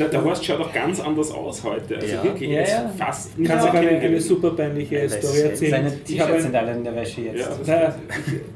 Der, 0.02 0.10
der 0.10 0.24
Horst 0.24 0.46
schaut 0.46 0.60
auch 0.60 0.74
ganz 0.74 1.00
anders 1.00 1.32
aus 1.32 1.64
heute. 1.64 1.96
Also 1.96 2.08
Ja. 2.08 2.24
wirklich, 2.24 2.50
Ja, 2.50 2.62
ja. 2.62 2.94
fast 2.98 3.38
nicht 3.38 3.50
Kannst 3.50 3.68
du 3.68 3.72
mehr 3.74 3.82
eine, 3.90 4.00
eine 4.00 4.22
super 4.22 4.52
peinliche 4.52 5.10
Story 5.10 5.42
erzählen? 5.42 5.72
Seine 5.72 5.88
Ich 5.90 6.04
T-Shirts 6.18 6.44
sind 6.44 6.56
alle 6.56 6.72
in 6.74 6.84
der 6.84 6.96
Wäsche 6.96 7.22
jetzt. 7.22 7.68
Ja. 7.68 7.96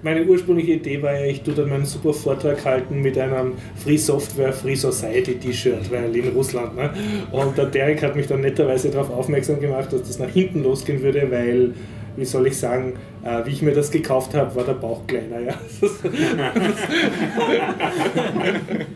meine 0.02 0.24
ursprüngliche 0.26 0.74
Idee 0.74 1.02
war 1.02 1.14
ja, 1.20 1.26
ich 1.26 1.42
tue 1.42 1.54
dann 1.54 1.70
meinen 1.70 1.86
super 1.86 2.14
Vortrag 2.14 2.64
halten 2.66 3.02
mit 3.02 3.18
einem 3.18 3.54
Free 3.76 3.98
Software, 3.98 4.54
Free 4.54 4.76
Society 4.76 5.36
T-Shirt, 5.36 5.92
weil 5.92 6.16
in 6.16 6.28
Russland. 6.30 6.76
Ne? 6.76 6.90
Und 7.32 7.58
der 7.58 7.66
Derek 7.66 8.02
hat 8.04 8.16
mich 8.16 8.28
dann 8.28 8.42
netterweise 8.42 8.90
darauf 8.90 9.10
aufmerksam 9.12 9.60
gemacht, 9.60 9.92
dass 9.92 10.04
das 10.04 10.20
nach 10.20 10.30
hinten 10.30 10.64
losgehen 10.64 11.02
würde, 11.02 11.30
weil, 11.32 11.74
wie 12.18 12.26
soll 12.26 12.48
ich 12.48 12.58
sagen, 12.58 12.94
äh, 13.26 13.46
wie 13.46 13.52
ich 13.52 13.62
mir 13.64 13.74
das 13.74 13.90
gekauft 13.90 14.34
habe, 14.36 14.56
war 14.56 14.64
der 14.64 14.74
Bauch 14.74 15.02
kleiner. 15.08 15.40
Ja? 15.40 15.54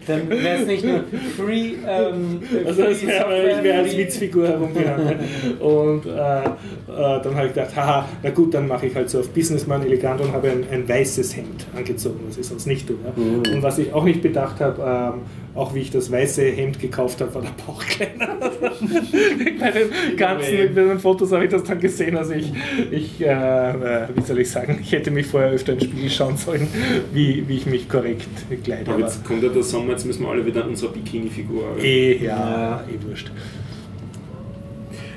Dann 0.07 0.29
wäre 0.29 0.57
es 0.61 0.67
nicht 0.67 0.85
nur 0.85 1.03
Free. 1.35 1.73
Ähm, 1.87 2.39
Also 2.65 2.83
das 2.83 2.99
free 2.99 3.17
Software, 3.17 3.57
ich 3.57 3.63
wäre 3.63 3.79
als 3.79 3.97
Witzfigur 3.97 4.47
herumgegangen. 4.47 5.15
Und 5.59 6.05
äh, 6.05 6.09
äh, 6.09 6.47
dann 6.87 7.35
habe 7.35 7.47
ich 7.47 7.53
gedacht, 7.53 7.75
haha, 7.75 8.07
na 8.21 8.29
gut, 8.29 8.53
dann 8.53 8.67
mache 8.67 8.85
ich 8.85 8.95
halt 8.95 9.09
so 9.09 9.19
auf 9.19 9.29
Businessman 9.29 9.83
elegant 9.83 10.21
und 10.21 10.31
habe 10.31 10.51
ein, 10.51 10.63
ein 10.71 10.87
weißes 10.87 11.35
Hemd 11.35 11.65
angezogen, 11.75 12.19
was 12.27 12.37
ich 12.37 12.45
sonst 12.45 12.67
nicht 12.67 12.87
tue. 12.87 12.97
Ja. 13.03 13.11
Und 13.53 13.63
was 13.63 13.79
ich 13.79 13.91
auch 13.93 14.03
nicht 14.03 14.21
bedacht 14.21 14.59
habe, 14.59 15.13
ähm, 15.15 15.21
auch 15.55 15.73
wie 15.73 15.79
ich 15.79 15.91
das 15.91 16.11
weiße 16.11 16.43
Hemd 16.43 16.79
gekauft 16.79 17.19
habe, 17.21 17.33
war 17.35 17.41
der 17.41 17.51
Bauch 17.65 17.83
kleiner. 17.85 18.37
Bei 19.59 19.71
den 19.71 20.15
ganzen 20.15 20.73
bei 20.75 20.83
den 20.83 20.99
Fotos 20.99 21.31
habe 21.31 21.45
ich 21.45 21.49
das 21.51 21.63
dann 21.63 21.79
gesehen. 21.79 22.15
Also 22.15 22.33
ich, 22.33 22.51
ich 22.91 23.19
äh, 23.21 23.25
äh, 23.25 24.07
wie 24.15 24.21
soll 24.21 24.39
ich 24.39 24.49
sagen, 24.49 24.79
ich 24.81 24.91
hätte 24.91 25.11
mich 25.11 25.25
vorher 25.25 25.49
öfter 25.51 25.73
in 25.73 25.79
den 25.79 25.89
Spiegel 25.89 26.09
schauen 26.09 26.37
sollen, 26.37 26.67
wie, 27.13 27.43
wie 27.47 27.57
ich 27.57 27.65
mich 27.65 27.89
korrekt 27.89 28.27
kleide. 28.63 28.83
Aber 28.91 28.93
Aber 28.95 29.03
jetzt 29.05 29.25
kommt 29.25 29.43
ja 29.43 29.49
der 29.49 29.63
Sommer, 29.63 29.91
jetzt 29.91 30.05
müssen 30.05 30.23
wir 30.23 30.29
alle 30.29 30.45
wieder 30.45 30.63
an 30.63 30.69
unserer 30.69 30.91
Bikini-Figur. 30.91 31.65
arbeiten. 31.67 31.85
eh, 31.85 32.13
ja, 32.23 32.83
eh 32.87 33.07
wurscht. 33.07 33.31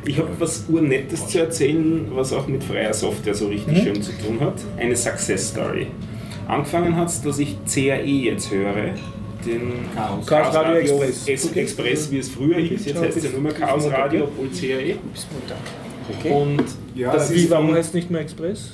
Ich 0.04 0.18
habe 0.18 0.30
was 0.38 0.64
Urnettes 0.68 1.28
zu 1.28 1.38
erzählen, 1.38 2.06
was 2.10 2.32
auch 2.32 2.48
mit 2.48 2.64
freier 2.64 2.92
Software 2.92 3.34
so 3.34 3.46
richtig 3.46 3.78
Mhm. 3.78 3.82
schön 3.84 4.02
zu 4.02 4.12
tun 4.18 4.40
hat. 4.40 4.54
Eine 4.76 4.96
Success 4.96 5.50
Story. 5.50 5.86
Angefangen 6.48 6.96
hat 6.96 7.08
es, 7.08 7.22
dass 7.22 7.38
ich 7.38 7.56
CAE 7.72 8.04
jetzt 8.04 8.50
höre. 8.50 8.94
Den 9.44 9.72
Chaos 9.94 10.30
Radio 10.30 10.74
Express. 11.02 11.28
Es 11.28 11.52
Express, 11.56 12.10
wie 12.10 12.18
es 12.18 12.28
früher 12.30 12.58
hieß. 12.58 12.86
Jetzt 12.86 13.00
heißt 13.00 13.16
es 13.16 13.24
ja 13.24 13.30
nur 13.30 13.40
mehr 13.40 13.52
Chaos 13.52 13.90
Radio, 13.90 14.24
obwohl 14.24 14.48
CAE. 14.48 14.96
Und 16.30 16.64
Ja, 16.94 17.12
das 17.12 17.32
Wie, 17.32 17.42
ist 17.44 17.50
warum 17.50 17.74
heißt 17.74 17.88
es 17.88 17.94
nicht 17.94 18.10
mehr 18.10 18.20
Express? 18.20 18.72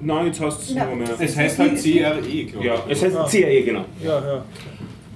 Nein, 0.00 0.26
jetzt 0.26 0.40
heißt 0.40 0.62
es 0.62 0.74
Ja. 0.74 0.86
nur 0.86 0.96
mehr. 0.96 1.08
Es 1.18 1.36
heißt 1.36 1.58
halt 1.58 1.76
CRE, 1.82 2.44
glaube 2.44 2.66
Ja, 2.66 2.74
ich. 2.86 2.92
es 2.92 3.02
heißt 3.04 3.16
Ah. 3.16 3.28
CAE, 3.30 3.62
genau. 3.62 3.84
Ja, 4.02 4.08
ja. 4.26 4.44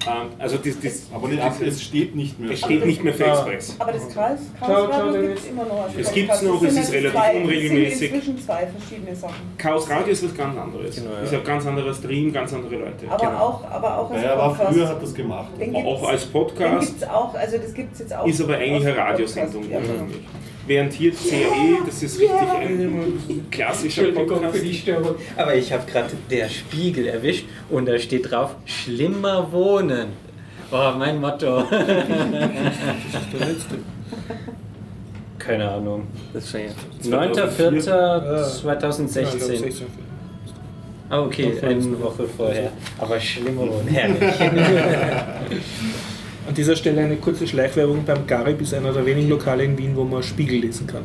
Ähm, 0.06 0.28
also 0.38 0.56
das, 0.56 0.80
das, 0.82 1.02
Aber 1.14 1.28
nicht, 1.28 1.40
es 1.64 1.82
steht 1.82 2.14
nicht 2.16 2.38
mehr. 2.40 2.50
es 2.52 2.58
steht 2.60 2.84
nicht 2.84 3.04
mehr 3.04 3.14
für 3.14 3.26
Ah. 3.26 3.34
Express. 3.46 3.76
Aber 3.78 3.92
das 3.92 4.08
ciao, 4.08 4.26
Chaos 4.60 4.90
Radio 4.90 5.22
gibt 5.22 5.38
es 5.38 5.46
immer 5.46 5.64
noch. 5.64 5.84
Also 5.84 5.98
Es 5.98 6.06
das 6.06 6.14
gibt's 6.14 6.40
sind 6.40 6.48
noch, 6.48 6.62
es 6.62 6.76
ist 6.76 6.92
relativ 6.92 7.12
zwei- 7.20 7.36
unregelmäßig. 7.36 7.92
Es 7.92 7.98
sind 7.98 8.14
inzwischen 8.14 8.38
zwei 8.38 8.66
verschiedene 8.66 9.14
Sachen. 9.16 9.34
Chaos 9.58 9.88
Radio 9.90 10.12
ist 10.12 10.24
was 10.24 10.34
ganz 10.36 10.58
anderes. 10.58 10.96
Genau, 10.96 11.10
ja. 11.12 11.20
Ist 11.20 11.34
ein 11.34 11.44
ganz 11.44 11.66
anderer 11.66 11.94
Stream, 11.94 12.32
ganz 12.32 12.52
andere 12.52 12.74
Leute. 12.76 13.06
Aber 13.08 13.26
Genau. 13.26 13.38
auch, 13.38 13.70
aber 13.70 13.98
auch 13.98 14.10
als 14.10 14.22
Ja, 14.22 14.32
aber 14.34 14.48
Podcast. 14.48 14.74
früher 14.74 14.88
hat 14.88 15.02
das 15.02 15.14
gemacht. 15.14 15.48
Gibt's- 15.58 15.76
Auch 15.76 16.08
als 16.08 16.26
Podcast. 16.26 16.86
gibt 16.88 17.02
es 17.02 17.08
auch, 17.08 17.34
also 17.34 17.58
das 17.58 17.74
gibt 17.74 17.92
es 17.94 17.98
jetzt 18.00 18.14
auch. 18.16 18.26
Ist 18.26 18.40
aber 18.40 18.54
eigentlich 18.56 18.86
eine 18.86 18.96
Radiosendung 18.96 19.62
Podcast, 19.62 19.88
ja. 19.88 19.96
Während 20.66 20.92
hier 20.92 21.12
CAE, 21.12 21.78
das 21.84 22.02
ist 22.02 22.20
richtig 22.20 22.40
ein 22.40 23.46
klassischer 23.50 24.06
Entschuldigung 24.06 24.38
für 24.38 24.44
Podcast. 24.44 24.64
die 24.64 24.74
Störung. 24.74 25.16
Aber 25.36 25.54
ich 25.56 25.72
habe 25.72 25.90
gerade 25.90 26.10
der 26.30 26.48
Spiegel 26.48 27.06
erwischt 27.06 27.46
und 27.68 27.86
da 27.86 27.98
steht 27.98 28.30
drauf: 28.30 28.54
Schlimmer 28.64 29.50
wohnen. 29.50 30.10
Oh, 30.70 30.92
mein 30.96 31.20
Motto. 31.20 31.64
Keine 35.38 35.68
Ahnung. 35.68 36.06
Das 36.32 36.44
ist 36.44 36.52
schon 36.52 36.60
ja. 36.60 36.68
9.4.2016. 37.22 39.82
Ah, 41.10 41.22
okay, 41.22 41.52
eine 41.60 42.00
Woche 42.00 42.28
vorher. 42.28 42.70
Aber 42.98 43.18
schlimmer 43.20 43.62
wohnen. 43.62 43.88
Herrlich. 43.88 44.32
An 46.46 46.54
dieser 46.54 46.74
Stelle 46.74 47.02
eine 47.02 47.16
kurze 47.16 47.46
Schleichwerbung 47.46 48.04
beim 48.04 48.26
Garib 48.26 48.60
ist 48.60 48.74
einer 48.74 48.92
der 48.92 49.06
wenigen 49.06 49.28
Lokale 49.28 49.64
in 49.64 49.78
Wien, 49.78 49.92
wo 49.94 50.04
man 50.04 50.22
Spiegel 50.22 50.58
lesen 50.60 50.86
kann. 50.86 51.02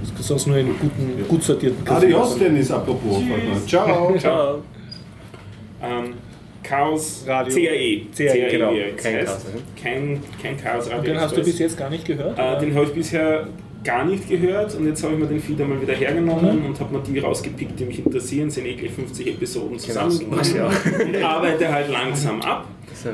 Das 0.00 0.20
ist 0.20 0.26
sonst 0.28 0.46
nur 0.46 0.56
in 0.56 0.68
guten, 0.78 1.24
gut 1.28 1.42
sortierten 1.42 1.84
Cafés. 1.84 1.96
Adios, 1.96 2.38
Dennis, 2.38 2.70
apropos. 2.70 3.20
Ciao. 3.66 4.14
Ciao. 4.18 4.62
Ähm, 5.82 6.14
Chaos 6.62 7.24
Radio. 7.26 7.54
CAE. 7.54 8.06
CAE, 8.16 8.50
genau. 8.50 8.72
wie 8.72 8.78
er 8.78 8.88
jetzt 8.88 9.02
Kein. 9.02 9.24
Chaos, 9.24 9.44
ne? 9.44 9.60
Kein, 9.82 10.20
kein 10.42 10.56
Chaos 10.56 10.90
Radio. 10.90 11.12
Den 11.12 11.20
hast 11.20 11.36
du 11.36 11.42
bis 11.42 11.58
jetzt 11.58 11.76
gar 11.76 11.90
nicht 11.90 12.04
gehört? 12.04 12.38
Äh, 12.38 12.60
den 12.60 12.74
habe 12.74 12.86
ich 12.86 12.92
bisher 12.92 13.46
gar 13.84 14.04
nicht 14.04 14.28
gehört 14.28 14.74
und 14.74 14.86
jetzt 14.86 15.02
habe 15.04 15.14
ich 15.14 15.20
mir 15.20 15.26
den 15.26 15.40
Feed 15.40 15.60
einmal 15.60 15.80
wieder 15.80 15.94
hergenommen 15.94 16.66
und 16.66 16.80
habe 16.80 16.96
mir 16.96 17.02
die 17.02 17.18
rausgepickt, 17.18 17.78
die 17.78 17.84
mich 17.84 18.04
interessieren. 18.04 18.50
sind 18.50 18.66
eklig 18.66 18.90
50 18.90 19.26
Episoden 19.28 19.78
Genau, 19.78 20.10
so 20.10 20.24
mach's 20.28 20.50
zusammengenommen. 20.50 21.16
und 21.16 21.22
arbeite 21.22 21.72
halt 21.72 21.88
langsam 21.90 22.40
ab 22.42 22.66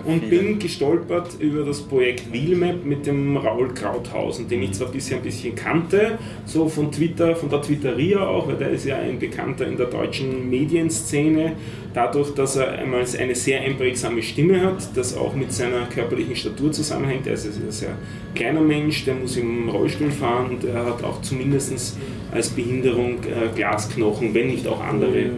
und 0.04 0.30
bin 0.30 0.58
gestolpert 0.58 1.36
über 1.38 1.64
das 1.64 1.80
Projekt 1.80 2.32
Wheelmap 2.32 2.84
mit 2.84 3.06
dem 3.06 3.36
Raul 3.36 3.72
Krauthausen, 3.74 4.48
den 4.48 4.62
ich 4.62 4.72
zwar 4.72 4.88
bisher 4.88 5.18
ein 5.18 5.22
bisschen 5.22 5.54
kannte, 5.54 6.18
so 6.46 6.68
von 6.68 6.90
Twitter, 6.90 7.36
von 7.36 7.48
der 7.48 7.62
Twitteria 7.62 8.26
auch, 8.26 8.48
weil 8.48 8.56
der 8.56 8.70
ist 8.70 8.84
ja 8.86 8.96
ein 8.96 9.18
Bekannter 9.18 9.66
in 9.66 9.76
der 9.76 9.86
deutschen 9.86 10.48
Medienszene, 10.48 11.52
dadurch, 11.92 12.34
dass 12.34 12.56
er 12.56 12.72
einmal 12.72 13.04
eine 13.18 13.34
sehr 13.34 13.60
einprägsame 13.60 14.22
Stimme 14.22 14.60
hat, 14.60 14.96
das 14.96 15.16
auch 15.16 15.34
mit 15.34 15.52
seiner 15.52 15.86
körperlichen 15.86 16.36
Statur 16.36 16.72
zusammenhängt. 16.72 17.26
Er 17.26 17.34
ist 17.34 17.46
ein 17.46 17.70
sehr 17.70 17.96
kleiner 18.34 18.60
Mensch, 18.60 19.04
der 19.04 19.14
muss 19.14 19.36
im 19.36 19.68
Rollstuhl 19.68 20.10
fahren 20.10 20.50
und 20.50 20.64
er 20.64 20.86
hat 20.86 21.02
auch 21.04 21.22
zumindest 21.22 21.96
als 22.32 22.50
Behinderung 22.50 23.18
äh, 23.24 23.54
Glasknochen, 23.54 24.34
wenn 24.34 24.48
nicht 24.48 24.66
auch 24.66 24.82
andere 24.82 25.18
äh, 25.18 25.30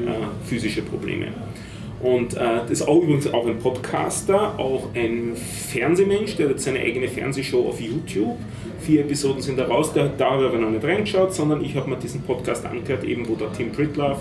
physische 0.45 0.83
Probleme. 0.83 1.29
Und 2.03 2.35
äh, 2.35 2.61
das 2.63 2.71
ist 2.71 2.89
auch 2.89 3.03
übrigens 3.03 3.33
auch 3.33 3.47
ein 3.47 3.59
Podcaster, 3.59 4.59
auch 4.59 4.89
ein 4.95 5.35
Fernsehmensch, 5.35 6.37
der 6.37 6.51
hat 6.51 6.61
seine 6.61 6.81
eigene 6.81 7.09
Fernsehshow 7.09 7.69
auf 7.69 7.81
YouTube. 7.81 8.37
Vier 8.81 9.01
Episoden 9.01 9.41
sind 9.41 9.59
da 9.59 9.67
raus, 9.67 9.93
da, 9.95 10.09
da 10.17 10.33
habe 10.33 10.45
ich 10.45 10.49
aber 10.51 10.59
noch 10.59 10.71
nicht 10.71 10.85
reingeschaut, 10.85 11.35
sondern 11.35 11.65
ich 11.65 11.75
habe 11.75 11.89
mir 11.89 11.97
diesen 11.97 12.23
Podcast 12.23 12.67
angehört, 12.67 13.05
eben 13.05 13.27
wo 13.29 13.35
der 13.35 13.53
Tim 13.53 13.73
Pritlove 13.73 14.21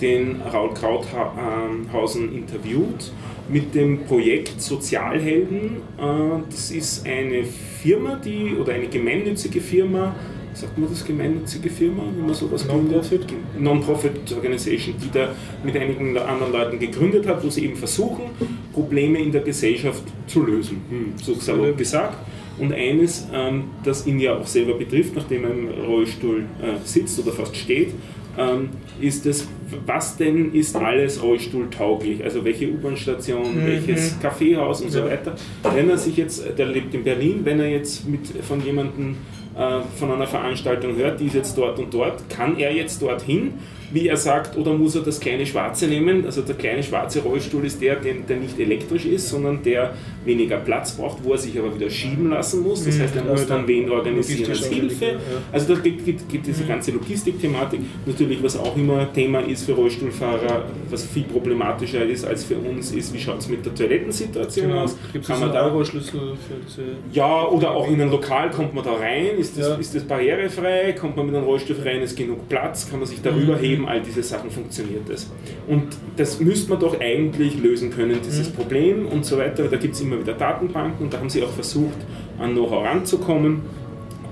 den 0.00 0.42
Raul 0.42 0.74
Krauthausen 0.74 2.34
interviewt 2.34 3.12
mit 3.48 3.74
dem 3.74 4.04
Projekt 4.04 4.60
Sozialhelden. 4.60 5.76
Äh, 5.98 6.42
das 6.50 6.70
ist 6.70 7.06
eine 7.06 7.44
Firma, 7.44 8.16
die 8.16 8.56
oder 8.60 8.72
eine 8.72 8.88
gemeinnützige 8.88 9.60
Firma, 9.60 10.14
sagt 10.54 10.78
man 10.78 10.88
das 10.88 11.04
gemeinnützige 11.04 11.70
Firma, 11.70 12.04
wenn 12.16 12.26
man 12.26 12.34
sowas 12.34 12.66
Non-Profit? 12.66 13.28
gründet? 13.28 13.60
Non-Profit 13.60 14.32
Organization, 14.34 14.94
die 15.02 15.10
da 15.10 15.28
mit 15.64 15.76
einigen 15.76 16.16
anderen 16.16 16.52
Leuten 16.52 16.78
gegründet 16.78 17.26
hat, 17.26 17.44
wo 17.44 17.50
sie 17.50 17.64
eben 17.64 17.76
versuchen, 17.76 18.24
Probleme 18.72 19.18
in 19.18 19.32
der 19.32 19.42
Gesellschaft 19.42 20.02
zu 20.26 20.44
lösen, 20.44 20.82
hm, 20.88 21.12
so 21.22 21.34
salopp 21.34 21.76
gesagt. 21.76 22.18
Und 22.58 22.72
eines, 22.72 23.28
ähm, 23.32 23.64
das 23.82 24.06
ihn 24.06 24.20
ja 24.20 24.36
auch 24.36 24.46
selber 24.46 24.74
betrifft, 24.74 25.16
nachdem 25.16 25.44
er 25.44 25.50
im 25.50 25.68
Rollstuhl 25.68 26.44
äh, 26.60 26.86
sitzt 26.86 27.18
oder 27.18 27.32
fast 27.32 27.56
steht, 27.56 27.94
ähm, 28.38 28.70
ist 29.00 29.26
das, 29.26 29.46
was 29.86 30.16
denn 30.16 30.52
ist 30.54 30.76
alles 30.76 31.22
rollstuhltauglich? 31.22 32.22
Also 32.24 32.44
welche 32.44 32.70
U-Bahn-Station, 32.70 33.66
welches 33.66 34.18
Kaffeehaus 34.20 34.80
und 34.80 34.90
so 34.90 35.04
weiter. 35.04 35.34
Wenn 35.74 35.90
er 35.90 35.98
sich 35.98 36.16
jetzt, 36.16 36.44
der 36.56 36.66
lebt 36.66 36.94
in 36.94 37.04
Berlin, 37.04 37.40
wenn 37.44 37.60
er 37.60 37.70
jetzt 37.70 38.08
mit, 38.08 38.28
von 38.42 38.64
jemandem 38.64 39.16
äh, 39.56 39.80
von 39.98 40.12
einer 40.12 40.26
Veranstaltung 40.26 40.96
hört, 40.96 41.20
die 41.20 41.26
ist 41.26 41.34
jetzt 41.34 41.56
dort 41.58 41.78
und 41.78 41.92
dort, 41.92 42.28
kann 42.28 42.58
er 42.58 42.72
jetzt 42.74 43.02
dorthin, 43.02 43.54
wie 43.92 44.08
er 44.08 44.16
sagt, 44.16 44.56
oder 44.56 44.72
muss 44.72 44.94
er 44.94 45.02
das 45.02 45.20
kleine 45.20 45.44
Schwarze 45.46 45.86
nehmen? 45.86 46.24
Also 46.24 46.42
der 46.42 46.54
kleine 46.54 46.82
schwarze 46.82 47.20
Rollstuhl 47.20 47.64
ist 47.64 47.80
der, 47.80 47.96
den, 47.96 48.26
der 48.26 48.36
nicht 48.38 48.58
elektrisch 48.58 49.04
ist, 49.06 49.28
sondern 49.28 49.62
der 49.62 49.94
weniger 50.24 50.56
Platz 50.58 50.92
braucht, 50.92 51.22
wo 51.24 51.32
er 51.32 51.38
sich 51.38 51.58
aber 51.58 51.74
wieder 51.74 51.90
schieben 51.90 52.30
lassen 52.30 52.62
muss. 52.62 52.84
Das 52.84 52.96
Mhm, 52.96 53.02
heißt, 53.02 53.16
er 53.16 53.24
muss 53.24 53.46
dann 53.46 53.66
wen 53.68 53.90
organisieren 53.90 54.50
als 54.50 54.66
Hilfe. 54.66 55.04
Mhm. 55.14 55.18
Also 55.52 55.74
da 55.74 55.80
gibt, 55.80 56.04
gibt, 56.04 56.28
gibt 56.28 56.46
diese 56.46 56.64
ganze 56.64 56.90
Logistik-Thematik. 56.92 57.80
Natürlich, 58.06 58.42
was 58.42 58.56
auch 58.58 58.76
immer 58.76 59.12
Thema 59.12 59.40
ist 59.40 59.64
für 59.64 59.72
Rollstuhlfahrer, 59.72 60.64
was 60.90 61.04
viel 61.04 61.24
problematischer 61.24 62.04
ist 62.04 62.24
als 62.24 62.44
für 62.44 62.56
uns, 62.56 62.92
ist, 62.92 63.12
wie 63.12 63.18
schaut 63.20 63.38
es 63.40 63.48
mit 63.48 63.64
der 63.64 63.74
Toilettensituation 63.74 64.68
Genau. 64.68 64.82
aus? 64.84 64.96
Gibt 65.12 65.24
es 65.24 65.28
Kann 65.28 65.36
einen 65.42 65.46
man 65.46 65.54
da 65.54 65.66
Euro-Schlüssel 65.66 66.20
für 66.20 66.54
diese... 66.66 66.82
ja, 67.12 67.46
oder 67.48 67.72
auch 67.72 67.88
in 67.88 68.00
ein 68.00 68.10
Lokal 68.10 68.50
kommt 68.50 68.74
man 68.74 68.84
da 68.84 68.92
rein, 68.94 69.36
ist 69.38 69.58
das, 69.58 69.68
Ja. 69.68 69.74
ist 69.74 69.94
das 69.94 70.04
barrierefrei, 70.04 70.92
kommt 70.92 71.16
man 71.16 71.26
mit 71.26 71.34
einem 71.34 71.44
Rollstuhl 71.44 71.76
rein, 71.84 72.00
ist 72.02 72.16
genug 72.16 72.48
Platz, 72.48 72.88
kann 72.90 73.00
man 73.00 73.08
sich 73.08 73.20
darüber 73.22 73.56
heben, 73.56 73.81
all 73.86 74.00
diese 74.00 74.22
Sachen 74.22 74.50
funktioniert 74.50 75.08
das. 75.08 75.30
Und 75.66 75.84
das 76.16 76.40
müsste 76.40 76.70
man 76.70 76.80
doch 76.80 77.00
eigentlich 77.00 77.60
lösen 77.62 77.90
können, 77.90 78.18
dieses 78.24 78.48
Problem 78.48 79.06
und 79.06 79.24
so 79.24 79.38
weiter. 79.38 79.64
Da 79.68 79.76
gibt 79.76 79.94
es 79.94 80.00
immer 80.00 80.18
wieder 80.20 80.34
Datenbanken 80.34 81.04
und 81.06 81.12
da 81.14 81.18
haben 81.18 81.30
sie 81.30 81.42
auch 81.42 81.50
versucht, 81.50 81.96
an 82.38 82.52
Know-how 82.52 82.84
ranzukommen. 82.84 83.62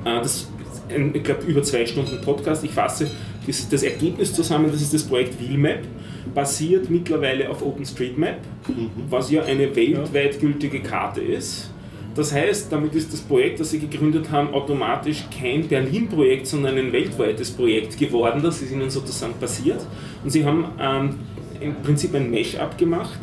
Äh, 0.04 0.20
Das 0.20 0.36
ist 0.36 0.48
ein, 0.94 1.14
ich 1.14 1.22
glaube, 1.22 1.44
über 1.46 1.62
zwei 1.62 1.86
Stunden 1.86 2.20
Podcast. 2.22 2.64
Ich 2.64 2.72
fasse 2.72 3.10
das, 3.46 3.68
das 3.68 3.82
Ergebnis 3.82 4.34
zusammen, 4.34 4.70
das 4.70 4.82
ist 4.82 4.92
das 4.92 5.04
Projekt 5.04 5.40
Wheelmap, 5.40 5.80
basiert 6.34 6.90
mittlerweile 6.90 7.48
auf 7.48 7.62
OpenStreetMap, 7.64 8.38
was 9.08 9.30
ja 9.30 9.42
eine 9.44 9.74
weltweit 9.74 10.40
gültige 10.40 10.80
Karte 10.80 11.20
ist. 11.20 11.69
Das 12.14 12.32
heißt, 12.32 12.72
damit 12.72 12.94
ist 12.94 13.12
das 13.12 13.20
Projekt, 13.20 13.60
das 13.60 13.70
sie 13.70 13.78
gegründet 13.78 14.30
haben, 14.30 14.52
automatisch 14.52 15.24
kein 15.38 15.68
Berlin-Projekt, 15.68 16.46
sondern 16.46 16.76
ein 16.76 16.92
weltweites 16.92 17.52
Projekt 17.52 17.98
geworden. 17.98 18.42
Das 18.42 18.60
ist 18.60 18.72
ihnen 18.72 18.90
sozusagen 18.90 19.34
passiert. 19.34 19.86
Und 20.24 20.30
sie 20.30 20.44
haben 20.44 20.64
ähm, 20.80 21.14
im 21.60 21.76
Prinzip 21.76 22.14
ein 22.14 22.28
Mesh-up 22.30 22.76
gemacht, 22.76 23.18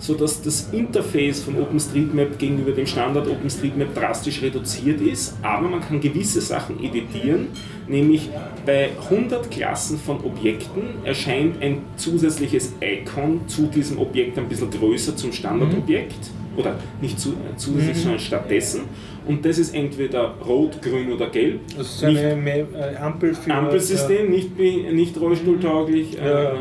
sodass 0.00 0.42
das 0.42 0.70
Interface 0.72 1.40
von 1.42 1.60
OpenStreetMap 1.60 2.36
gegenüber 2.36 2.72
dem 2.72 2.86
Standard 2.86 3.28
OpenStreetMap 3.28 3.94
drastisch 3.94 4.42
reduziert 4.42 5.00
ist, 5.00 5.36
aber 5.42 5.68
man 5.68 5.80
kann 5.80 6.00
gewisse 6.00 6.40
Sachen 6.40 6.82
editieren, 6.82 7.48
nämlich 7.86 8.28
bei 8.66 8.90
100 9.08 9.48
Klassen 9.52 9.98
von 9.98 10.18
Objekten 10.24 10.82
erscheint 11.04 11.62
ein 11.62 11.82
zusätzliches 11.96 12.74
Icon 12.80 13.46
zu 13.46 13.68
diesem 13.68 13.98
Objekt 14.00 14.36
ein 14.38 14.48
bisschen 14.48 14.70
größer 14.70 15.14
zum 15.14 15.32
Standardobjekt 15.32 16.32
oder 16.56 16.74
nicht 17.00 17.18
zu, 17.18 17.30
äh, 17.30 17.56
zusätzlich, 17.56 17.96
sondern 17.98 18.20
stattdessen. 18.20 18.82
Und 19.26 19.44
das 19.44 19.56
ist 19.58 19.72
entweder 19.74 20.34
rot, 20.46 20.82
grün 20.82 21.12
oder 21.12 21.28
gelb. 21.28 21.60
Das 21.76 21.94
ist 21.94 22.04
eine 22.04 22.34
Me- 22.34 22.66
äh, 22.74 22.96
Ampel 22.96 23.34
für. 23.34 23.54
Ampelsystem, 23.54 24.30
nicht, 24.30 24.56
be- 24.56 24.92
nicht 24.92 25.18
rollstuhltauglich, 25.20 26.14
Ja, 26.14 26.52
äh, 26.52 26.54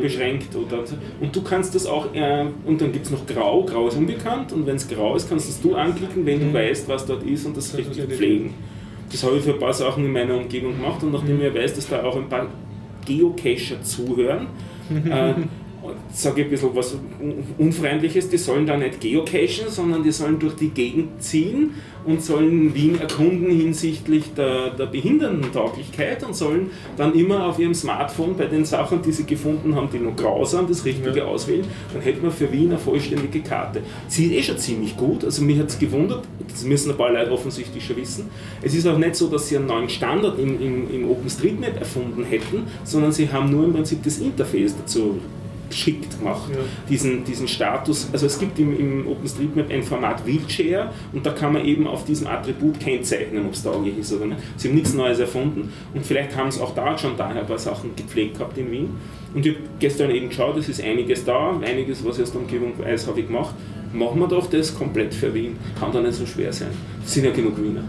beschränkt. 0.00 0.56
Oder, 0.56 0.82
und 1.20 1.36
du 1.36 1.42
kannst 1.42 1.74
das 1.74 1.86
auch, 1.86 2.14
äh, 2.14 2.46
und 2.64 2.80
dann 2.80 2.90
gibt 2.92 3.04
es 3.04 3.10
noch 3.12 3.26
Grau, 3.26 3.62
Grau 3.64 3.88
ist 3.88 3.96
unbekannt, 3.98 4.52
und 4.52 4.66
wenn 4.66 4.76
es 4.76 4.88
grau 4.88 5.14
ist, 5.14 5.28
kannst 5.28 5.48
das 5.48 5.60
du 5.60 5.74
anklicken, 5.74 6.24
wenn 6.24 6.40
du 6.40 6.52
weißt, 6.54 6.88
was 6.88 7.04
dort 7.04 7.22
ist 7.24 7.44
und 7.46 7.56
das 7.56 7.70
Das 7.70 7.78
richtig 7.78 7.96
ja 7.98 8.04
pflegen. 8.06 8.54
Das 9.12 9.22
habe 9.24 9.36
ich 9.36 9.42
für 9.42 9.52
ein 9.52 9.58
paar 9.58 9.72
Sachen 9.74 10.04
in 10.06 10.12
meiner 10.12 10.36
Umgebung 10.36 10.72
gemacht 10.74 11.02
und 11.02 11.12
nachdem 11.12 11.40
ich 11.42 11.54
weiß, 11.54 11.74
dass 11.74 11.88
da 11.88 12.02
auch 12.02 12.16
ein 12.16 12.28
paar 12.28 12.46
Geocacher 13.06 13.82
zuhören, 13.82 14.46
äh, 14.90 15.34
sage 16.12 16.40
ich 16.40 16.46
ein 16.46 16.50
bisschen 16.50 16.74
was 16.74 16.94
Un- 16.94 17.44
Unfreundliches, 17.58 18.28
die 18.28 18.38
sollen 18.38 18.66
da 18.66 18.76
nicht 18.76 19.00
geocachen, 19.00 19.68
sondern 19.68 20.02
die 20.02 20.10
sollen 20.12 20.38
durch 20.38 20.54
die 20.56 20.68
Gegend 20.70 21.22
ziehen 21.22 21.74
und 22.04 22.22
sollen 22.22 22.74
Wien 22.74 23.00
erkunden 23.00 23.50
hinsichtlich 23.50 24.32
der, 24.34 24.70
der 24.70 24.86
Behindertentauglichkeit 24.86 26.24
und 26.24 26.34
sollen 26.34 26.70
dann 26.96 27.14
immer 27.14 27.46
auf 27.46 27.58
ihrem 27.58 27.74
Smartphone 27.74 28.36
bei 28.36 28.46
den 28.46 28.64
Sachen, 28.64 29.02
die 29.02 29.12
sie 29.12 29.24
gefunden 29.24 29.74
haben, 29.74 29.88
die 29.92 29.98
noch 29.98 30.16
grausam 30.16 30.66
das 30.66 30.84
Richtige 30.84 31.24
auswählen, 31.24 31.66
dann 31.92 32.02
hätten 32.02 32.22
wir 32.22 32.30
für 32.30 32.50
Wien 32.50 32.70
eine 32.70 32.78
vollständige 32.78 33.40
Karte. 33.40 33.82
Sie 34.08 34.26
ist 34.26 34.32
eh 34.32 34.42
schon 34.42 34.58
ziemlich 34.58 34.96
gut, 34.96 35.24
also 35.24 35.42
mich 35.42 35.58
hat 35.58 35.68
es 35.68 35.78
gewundert, 35.78 36.24
das 36.50 36.64
müssen 36.64 36.90
ein 36.90 36.96
paar 36.96 37.12
Leute 37.12 37.30
offensichtlich 37.30 37.84
schon 37.84 37.96
wissen. 37.96 38.24
Es 38.62 38.74
ist 38.74 38.86
auch 38.86 38.98
nicht 38.98 39.14
so, 39.14 39.28
dass 39.28 39.48
sie 39.48 39.56
einen 39.56 39.66
neuen 39.66 39.88
Standard 39.88 40.38
im, 40.38 40.60
im, 40.60 40.90
im 40.94 41.10
OpenStreetMap 41.10 41.78
erfunden 41.78 42.24
hätten, 42.24 42.64
sondern 42.84 43.12
sie 43.12 43.30
haben 43.30 43.50
nur 43.50 43.64
im 43.64 43.72
Prinzip 43.72 44.02
das 44.02 44.18
Interface 44.18 44.74
dazu 44.76 45.16
geschickt 45.70 46.18
gemacht, 46.18 46.50
Ja. 46.52 46.58
diesen, 46.88 47.24
diesen 47.24 47.48
Status. 47.48 48.08
Also 48.12 48.26
es 48.26 48.38
gibt 48.38 48.58
im, 48.58 48.78
im 48.78 49.06
OpenStreetMap 49.06 49.70
ein 49.70 49.82
Format 49.82 50.26
Wheelchair 50.26 50.92
und 51.12 51.24
da 51.24 51.30
kann 51.30 51.52
man 51.52 51.64
eben 51.64 51.86
auf 51.86 52.04
diesem 52.04 52.26
Attribut 52.26 52.80
kennzeichnen, 52.80 53.46
ob 53.46 53.52
es 53.52 53.62
tauglich 53.62 53.98
ist 53.98 54.12
oder 54.12 54.26
nicht. 54.26 54.40
Sie 54.56 54.68
haben 54.68 54.74
nichts 54.74 54.94
Neues 54.94 55.18
erfunden 55.18 55.72
und 55.94 56.04
vielleicht 56.06 56.36
haben 56.36 56.50
sie 56.50 56.60
auch 56.60 56.74
da 56.74 56.96
schon 56.96 57.16
daher 57.16 57.40
ein 57.42 57.46
paar 57.46 57.58
Sachen 57.58 57.90
gepflegt 57.96 58.38
gehabt 58.38 58.56
in 58.58 58.70
Wien. 58.70 58.90
Und 59.34 59.44
ich 59.44 59.54
habe 59.54 59.64
gestern 59.78 60.10
eben 60.10 60.28
geschaut, 60.28 60.56
es 60.56 60.68
ist 60.68 60.82
einiges 60.82 61.24
da, 61.24 61.58
einiges, 61.60 62.04
was 62.04 62.16
ich 62.16 62.22
aus 62.24 62.32
der 62.32 62.40
Umgebung 62.40 62.72
weiß, 62.78 63.06
habe 63.06 63.20
ich 63.20 63.26
gemacht. 63.26 63.54
Machen 63.92 64.20
wir 64.20 64.28
doch 64.28 64.48
das 64.50 64.74
komplett 64.74 65.14
für 65.14 65.32
Wien. 65.32 65.56
Kann 65.78 65.92
doch 65.92 66.02
nicht 66.02 66.14
so 66.14 66.26
schwer 66.26 66.52
sein. 66.52 66.68
Es 67.04 67.14
sind 67.14 67.24
ja 67.24 67.30
genug 67.30 67.56
Wiener. 67.62 67.84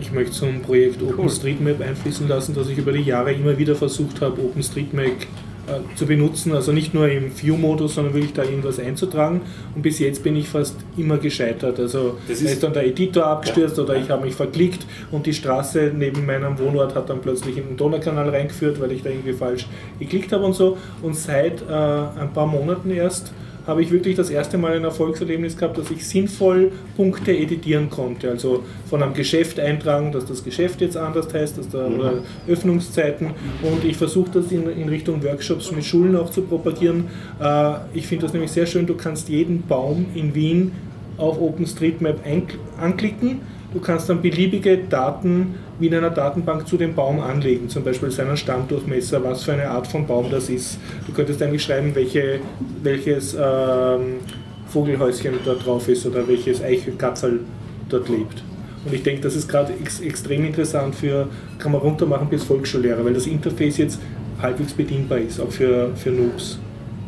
Ich 0.00 0.12
möchte 0.12 0.32
zum 0.32 0.62
Projekt 0.62 1.02
OpenStreetMap 1.02 1.80
einfließen 1.80 2.26
lassen, 2.26 2.54
dass 2.54 2.68
ich 2.68 2.78
über 2.78 2.92
die 2.92 3.02
Jahre 3.02 3.32
immer 3.32 3.58
wieder 3.58 3.74
versucht 3.74 4.20
habe, 4.20 4.40
OpenStreetMap 4.40 5.26
zu 5.94 6.06
benutzen. 6.06 6.52
Also 6.52 6.72
nicht 6.72 6.94
nur 6.94 7.08
im 7.08 7.30
View-Modus, 7.40 7.94
sondern 7.94 8.14
wirklich 8.14 8.32
da 8.32 8.42
irgendwas 8.44 8.78
einzutragen. 8.78 9.40
Und 9.74 9.82
bis 9.82 9.98
jetzt 9.98 10.22
bin 10.22 10.36
ich 10.36 10.48
fast 10.48 10.76
immer 10.96 11.18
gescheitert. 11.18 11.78
Also 11.78 12.16
Das 12.28 12.38
da 12.40 12.44
ist- 12.46 12.52
ist 12.52 12.62
dann 12.62 12.72
der 12.72 12.86
Editor 12.86 13.26
abgestürzt 13.26 13.78
oder 13.78 13.96
ich 13.96 14.08
habe 14.10 14.24
mich 14.24 14.34
verklickt 14.34 14.86
und 15.10 15.26
die 15.26 15.34
Straße 15.34 15.92
neben 15.96 16.24
meinem 16.26 16.58
Wohnort 16.58 16.94
hat 16.94 17.08
dann 17.10 17.20
plötzlich 17.20 17.56
in 17.56 17.68
den 17.68 17.76
Donaukanal 17.76 18.28
reingeführt, 18.28 18.80
weil 18.80 18.92
ich 18.92 19.02
da 19.02 19.10
irgendwie 19.10 19.32
falsch 19.32 19.66
geklickt 19.98 20.32
habe 20.32 20.44
und 20.44 20.54
so. 20.54 20.76
Und 21.02 21.16
seit 21.16 21.62
äh, 21.62 21.64
ein 21.72 22.32
paar 22.34 22.46
Monaten 22.46 22.90
erst 22.90 23.32
habe 23.66 23.82
ich 23.82 23.90
wirklich 23.90 24.16
das 24.16 24.30
erste 24.30 24.58
Mal 24.58 24.72
ein 24.72 24.84
Erfolgserlebnis 24.84 25.56
gehabt, 25.56 25.78
dass 25.78 25.90
ich 25.90 26.06
sinnvoll 26.06 26.72
Punkte 26.96 27.32
editieren 27.36 27.90
konnte. 27.90 28.30
Also 28.30 28.64
von 28.88 29.02
einem 29.02 29.14
Geschäft 29.14 29.60
eintragen, 29.60 30.12
dass 30.12 30.26
das 30.26 30.44
Geschäft 30.44 30.80
jetzt 30.80 30.96
anders 30.96 31.32
heißt, 31.32 31.58
dass 31.58 31.68
da, 31.68 31.86
oder 31.86 32.22
Öffnungszeiten. 32.48 33.28
Und 33.62 33.84
ich 33.84 33.96
versuche 33.96 34.30
das 34.34 34.52
in, 34.52 34.68
in 34.70 34.88
Richtung 34.88 35.22
Workshops 35.22 35.72
mit 35.72 35.84
Schulen 35.84 36.16
auch 36.16 36.30
zu 36.30 36.42
propagieren. 36.42 37.04
Äh, 37.40 37.74
ich 37.92 38.06
finde 38.06 38.26
das 38.26 38.32
nämlich 38.32 38.52
sehr 38.52 38.66
schön, 38.66 38.86
du 38.86 38.94
kannst 38.94 39.28
jeden 39.28 39.62
Baum 39.66 40.06
in 40.14 40.34
Wien 40.34 40.72
auf 41.16 41.40
OpenStreetMap 41.40 42.20
anklicken. 42.78 43.40
Du 43.72 43.78
kannst 43.78 44.08
dann 44.08 44.20
beliebige 44.20 44.78
Daten 44.78 45.54
wie 45.78 45.86
in 45.86 45.94
einer 45.94 46.10
Datenbank 46.10 46.66
zu 46.66 46.76
dem 46.76 46.94
Baum 46.94 47.20
anlegen, 47.20 47.68
zum 47.68 47.84
Beispiel 47.84 48.10
seinen 48.10 48.36
Stammdurchmesser, 48.36 49.22
was 49.22 49.44
für 49.44 49.52
eine 49.52 49.68
Art 49.68 49.86
von 49.86 50.06
Baum 50.06 50.26
das 50.30 50.48
ist. 50.48 50.78
Du 51.06 51.12
könntest 51.12 51.40
eigentlich 51.40 51.62
schreiben, 51.62 51.94
welche, 51.94 52.40
welches 52.82 53.34
ähm, 53.34 54.18
Vogelhäuschen 54.66 55.34
dort 55.44 55.64
drauf 55.64 55.88
ist 55.88 56.04
oder 56.04 56.26
welches 56.26 56.62
Eichelkatzel 56.62 57.40
dort 57.88 58.08
lebt. 58.08 58.42
Und 58.84 58.94
ich 58.94 59.02
denke, 59.02 59.20
das 59.22 59.36
ist 59.36 59.48
gerade 59.48 59.72
ex 59.74 60.00
extrem 60.00 60.44
interessant 60.44 60.94
für, 60.94 61.28
kann 61.58 61.72
man 61.72 61.80
runtermachen 61.80 62.28
bis 62.28 62.42
Volksschullehrer, 62.44 63.04
weil 63.04 63.14
das 63.14 63.26
Interface 63.26 63.76
jetzt 63.76 64.00
halbwegs 64.40 64.72
bedienbar 64.72 65.18
ist, 65.18 65.38
auch 65.40 65.50
für, 65.50 65.90
für 65.94 66.10
Noobs. 66.10 66.58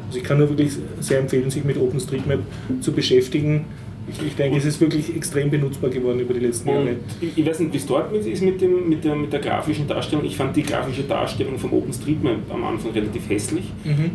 Also 0.06 0.18
ich 0.18 0.24
kann 0.24 0.38
nur 0.38 0.48
wirklich 0.50 0.72
sehr 1.00 1.20
empfehlen, 1.20 1.50
sich 1.50 1.64
mit 1.64 1.78
OpenStreetMap 1.78 2.40
zu 2.80 2.92
beschäftigen. 2.92 3.64
Ich, 4.10 4.26
ich 4.26 4.34
denke, 4.36 4.58
es 4.58 4.64
ist 4.64 4.80
wirklich 4.80 5.14
extrem 5.14 5.50
benutzbar 5.50 5.90
geworden 5.90 6.20
über 6.20 6.34
die 6.34 6.40
letzten 6.40 6.68
Jahre. 6.68 6.80
Und 6.82 6.96
ich, 7.20 7.38
ich 7.38 7.46
weiß 7.46 7.60
nicht, 7.60 7.72
wie 7.72 7.76
es 7.76 7.86
dort 7.86 8.12
mit, 8.12 8.26
ist 8.26 8.42
mit, 8.42 8.60
dem, 8.60 8.88
mit, 8.88 9.04
der, 9.04 9.14
mit 9.14 9.32
der 9.32 9.40
grafischen 9.40 9.86
Darstellung. 9.86 10.24
Ich 10.24 10.36
fand 10.36 10.56
die 10.56 10.62
grafische 10.62 11.02
Darstellung 11.04 11.58
vom 11.58 11.72
OpenStreetMap 11.72 12.38
am 12.52 12.64
Anfang 12.64 12.92
relativ 12.92 13.28
hässlich. 13.28 13.64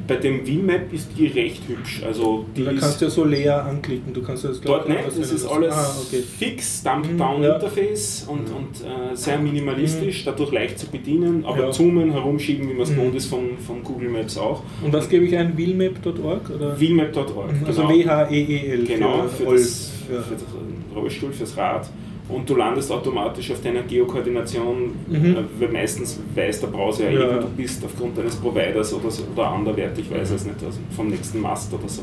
Bei 0.07 0.15
dem 0.15 0.45
VMap 0.45 0.91
ist 0.93 1.09
die 1.18 1.27
recht 1.27 1.61
hübsch. 1.68 2.01
Also 2.05 2.45
die 2.55 2.64
da 2.65 2.72
kannst 2.73 2.99
du 3.01 3.05
ja 3.05 3.11
so 3.11 3.23
leer 3.23 3.65
anklicken. 3.65 4.14
Du 4.14 4.22
kannst 4.22 4.43
das 4.43 4.59
dort 4.61 4.89
nicht. 4.89 4.99
Das 5.07 5.31
ist 5.31 5.45
alles 5.45 5.73
Ah, 5.73 5.95
okay. 6.05 6.22
fix, 6.22 6.84
Mhm, 6.84 6.88
ja. 6.88 6.93
Dump-Down-Interface 6.95 8.26
und, 8.27 8.39
und 8.49 8.85
äh, 8.85 9.15
sehr 9.15 9.38
minimalistisch, 9.39 10.23
dadurch 10.26 10.51
leicht 10.51 10.80
zu 10.80 10.88
bedienen, 10.88 11.43
aber 11.45 11.65
Ja. 11.65 11.72
zoomen, 11.72 12.11
herumschieben, 12.11 12.69
wie 12.69 12.73
man 12.73 12.84
es 12.84 12.89
Mhm. 12.91 12.95
gewohnt 12.95 13.15
ist 13.15 13.26
von, 13.27 13.57
von 13.65 13.84
Google 13.84 14.09
Maps 14.09 14.38
auch. 14.38 14.64
Und 14.84 14.93
was 14.93 15.09
gebe 15.09 15.26
ich 15.26 15.35
ein? 15.38 15.57
Wheelmap.org? 15.57 16.49
oder? 16.49 16.76
VMap.org. 16.76 17.51
Also 17.65 17.81
genau. 17.88 17.93
W-H-E-E-L. 17.93 18.84
Genau, 18.85 19.23
für, 19.27 19.43
Rolf. 19.45 19.59
das, 19.61 19.77
Ja. 20.12 20.22
für 20.22 20.36
den 20.36 20.84
Rollstuhl, 20.96 21.32
fürs 21.32 21.56
Rad. 21.58 21.90
Und 22.30 22.50
du 22.50 22.56
landest 22.56 22.92
automatisch 22.92 23.52
auf 23.52 23.62
deiner 23.62 23.84
Geokoordination, 23.84 24.92
Mhm. 25.08 25.16
äh, 25.36 25.36
weil 25.60 25.70
meistens 25.70 26.20
weiß 26.36 26.60
der 26.62 26.68
Browser 26.68 27.10
ja, 27.10 27.20
Ja. 27.20 27.32
eh, 27.32 27.36
wo 27.38 27.42
du 27.42 27.48
bist, 27.56 27.84
aufgrund 27.86 28.18
deines 28.18 28.36
Providers 28.36 28.94
oder, 28.94 29.10
so, 29.10 29.24
oder 29.34 29.48
anderwert, 29.50 29.98
ich 29.98 30.12
weiß 30.12 30.32
es 30.32 30.46
nicht, 30.46 30.62
also 30.64 30.80
vom 30.96 31.08
nächsten 31.10 31.40
Mast 31.40 31.74
oder 31.74 31.88
so. 31.88 32.02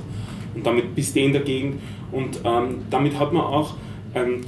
Und 0.54 0.64
damit 0.66 0.94
bist 0.94 1.14
du 1.14 1.20
in 1.20 1.32
der 1.32 1.42
Gegend 1.42 1.80
und 2.12 2.40
ähm, 2.44 2.76
damit 2.90 3.18
hat 3.18 3.32
man 3.32 3.42
auch 3.42 3.74
ähm, 4.14 4.40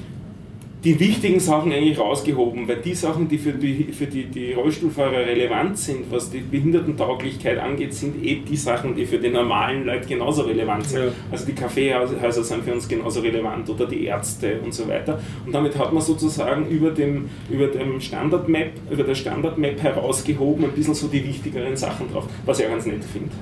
die 0.86 1.00
wichtigen 1.00 1.40
Sachen 1.40 1.72
eigentlich 1.72 1.98
rausgehoben, 1.98 2.68
weil 2.68 2.76
die 2.76 2.94
Sachen, 2.94 3.26
die 3.26 3.38
für 3.38 3.50
die, 3.50 3.92
für 3.92 4.06
die, 4.06 4.26
die 4.26 4.52
Rollstuhlfahrer 4.52 5.26
relevant 5.26 5.76
sind, 5.76 6.12
was 6.12 6.30
die 6.30 6.38
Behindertentauglichkeit 6.38 7.58
angeht, 7.58 7.92
sind 7.92 8.24
eh 8.24 8.36
die 8.48 8.56
Sachen, 8.56 8.94
die 8.94 9.04
für 9.04 9.18
die 9.18 9.30
normalen 9.30 9.84
Leute 9.84 10.06
genauso 10.06 10.42
relevant 10.42 10.84
sind. 10.84 11.06
Ja. 11.06 11.12
Also 11.32 11.44
die 11.44 11.54
Kaffeehäuser 11.54 12.44
sind 12.44 12.62
für 12.62 12.72
uns 12.72 12.86
genauso 12.86 13.18
relevant 13.18 13.68
oder 13.68 13.86
die 13.86 14.04
Ärzte 14.04 14.60
und 14.64 14.72
so 14.72 14.86
weiter. 14.86 15.20
Und 15.44 15.52
damit 15.52 15.76
hat 15.76 15.92
man 15.92 16.04
sozusagen 16.04 16.68
über 16.68 16.92
dem, 16.92 17.30
über 17.50 17.66
dem 17.66 18.00
Standard-Map, 18.00 18.70
über 18.88 19.02
der 19.02 19.16
Standard-Map 19.16 19.82
herausgehoben, 19.82 20.66
ein 20.66 20.70
bisschen 20.70 20.94
so 20.94 21.08
die 21.08 21.26
wichtigeren 21.26 21.76
Sachen 21.76 22.12
drauf, 22.12 22.28
was 22.44 22.60
ich 22.60 22.66
auch 22.66 22.70
ganz 22.70 22.86
nett 22.86 23.02
finde. 23.02 23.32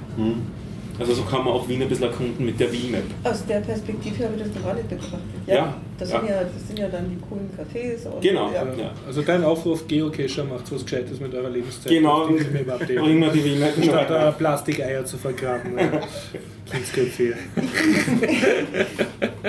Also 0.98 1.14
so 1.14 1.22
kann 1.22 1.44
man 1.44 1.54
auch 1.54 1.68
Wien 1.68 1.82
ein 1.82 1.88
bisschen 1.88 2.04
erkunden 2.04 2.44
mit 2.44 2.58
der 2.60 2.70
Wien-Map. 2.70 3.02
Aus 3.24 3.44
der 3.46 3.60
Perspektive 3.60 4.24
habe 4.24 4.34
ich 4.36 4.42
das 4.42 4.54
noch 4.54 4.64
gar 4.64 4.74
nicht 4.74 4.88
betrachtet. 4.88 5.20
Ja, 5.46 5.74
das, 5.98 6.10
ja. 6.10 6.20
Sind 6.20 6.28
ja, 6.28 6.40
das 6.42 6.66
sind 6.68 6.78
ja 6.78 6.88
dann 6.88 7.10
die 7.10 7.16
coolen 7.16 7.50
Cafés. 7.50 8.06
Und, 8.06 8.22
Genau. 8.22 8.50
Ja. 8.52 8.64
Ja. 8.76 8.90
Also 9.06 9.22
dein 9.22 9.44
Aufruf, 9.44 9.86
Geocacher 9.88 10.44
macht 10.44 10.70
was 10.72 10.84
Gescheites 10.84 11.18
mit 11.20 11.34
eurer 11.34 11.50
Lebenszeit. 11.50 11.90
Genau, 11.90 12.26
bringen 12.26 13.20
wir 13.20 13.28
die 13.30 13.44
Wien-Map. 13.44 13.74
Statt 13.82 14.38
Plastikeier 14.38 15.04
zu 15.04 15.16
vergraben. 15.18 15.72
Kindsköpfe. 16.70 17.35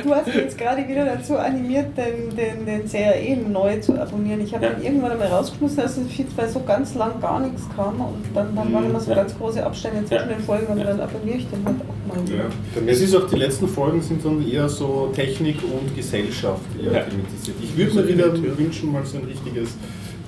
Du 0.04 0.14
hast 0.14 0.28
mich 0.28 0.36
jetzt 0.36 0.58
gerade 0.58 0.88
wieder 0.88 1.06
dazu 1.06 1.38
animiert, 1.38 1.88
den, 1.98 2.36
den, 2.36 2.66
den 2.66 2.90
CRE 2.90 3.38
neu 3.50 3.80
zu 3.80 3.94
abonnieren. 4.00 4.42
Ich 4.42 4.54
habe 4.54 4.66
Ja. 4.66 4.72
dann 4.74 4.84
irgendwann 4.84 5.12
einmal 5.12 5.28
rausgeschmissen, 5.30 5.78
dass 5.78 5.98
es 5.98 6.06
weil 6.36 6.50
so 6.50 6.60
ganz 6.62 6.94
lang 6.96 7.20
gar 7.22 7.40
nichts 7.40 7.64
kam 7.76 8.00
und 8.02 8.16
dann, 8.34 8.54
dann 8.56 8.74
waren 8.74 8.86
immer 8.90 9.00
so 9.00 9.12
Ja. 9.12 9.18
ganz 9.18 9.38
große 9.38 9.66
Abstände 9.66 10.06
zwischen 10.06 10.30
Ja. 10.30 10.36
den 10.36 10.44
Folgen 10.44 10.68
und 10.68 10.80
Ja. 10.80 10.84
dann 10.86 11.00
abonniere 11.00 11.38
ich 11.38 11.48
den 11.50 11.66
halt 11.66 11.78
auch 11.82 12.16
mal. 12.16 12.36
Ja. 12.36 12.44
Es 12.92 13.02
ist 13.02 13.16
auch, 13.16 13.28
die 13.30 13.38
letzten 13.38 13.68
Folgen 13.68 14.02
sind 14.02 14.24
dann 14.26 14.46
eher 14.48 14.68
so 14.68 15.12
Technik 15.16 15.58
und 15.64 15.96
Gesellschaft 15.96 16.62
eher 16.78 16.92
Ja. 16.92 17.00
thematisiert. 17.04 17.58
Ich 17.62 17.78
würde 17.78 17.96
mir 17.96 18.08
wieder 18.10 18.58
wünschen, 18.58 18.92
mal 18.92 19.06
so 19.06 19.18
ein 19.18 19.24
richtiges 19.26 19.70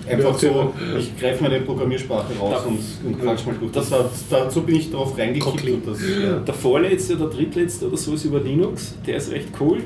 einfach 0.09 0.41
Ja, 0.41 0.49
so, 0.49 0.73
ich 0.97 1.17
greife 1.19 1.43
meine 1.43 1.59
Programmiersprache 1.61 2.33
raus 2.39 2.63
und, 2.65 2.79
und 3.07 3.21
quatsch 3.21 3.45
mal 3.45 3.55
durch. 3.59 3.71
Das, 3.71 3.91
dazu 4.29 4.61
bin 4.61 4.75
ich 4.75 4.91
drauf 4.91 5.17
reingekippt 5.17 5.87
das, 5.87 5.99
ja. 6.01 6.39
Der 6.39 6.53
vorletzte 6.53 7.15
oder 7.15 7.27
drittletzte 7.29 7.87
oder 7.87 7.97
so 7.97 8.13
ist 8.13 8.25
über 8.25 8.39
Linux, 8.39 8.95
der 9.05 9.17
ist 9.17 9.31
recht 9.31 9.49
cool. 9.59 9.79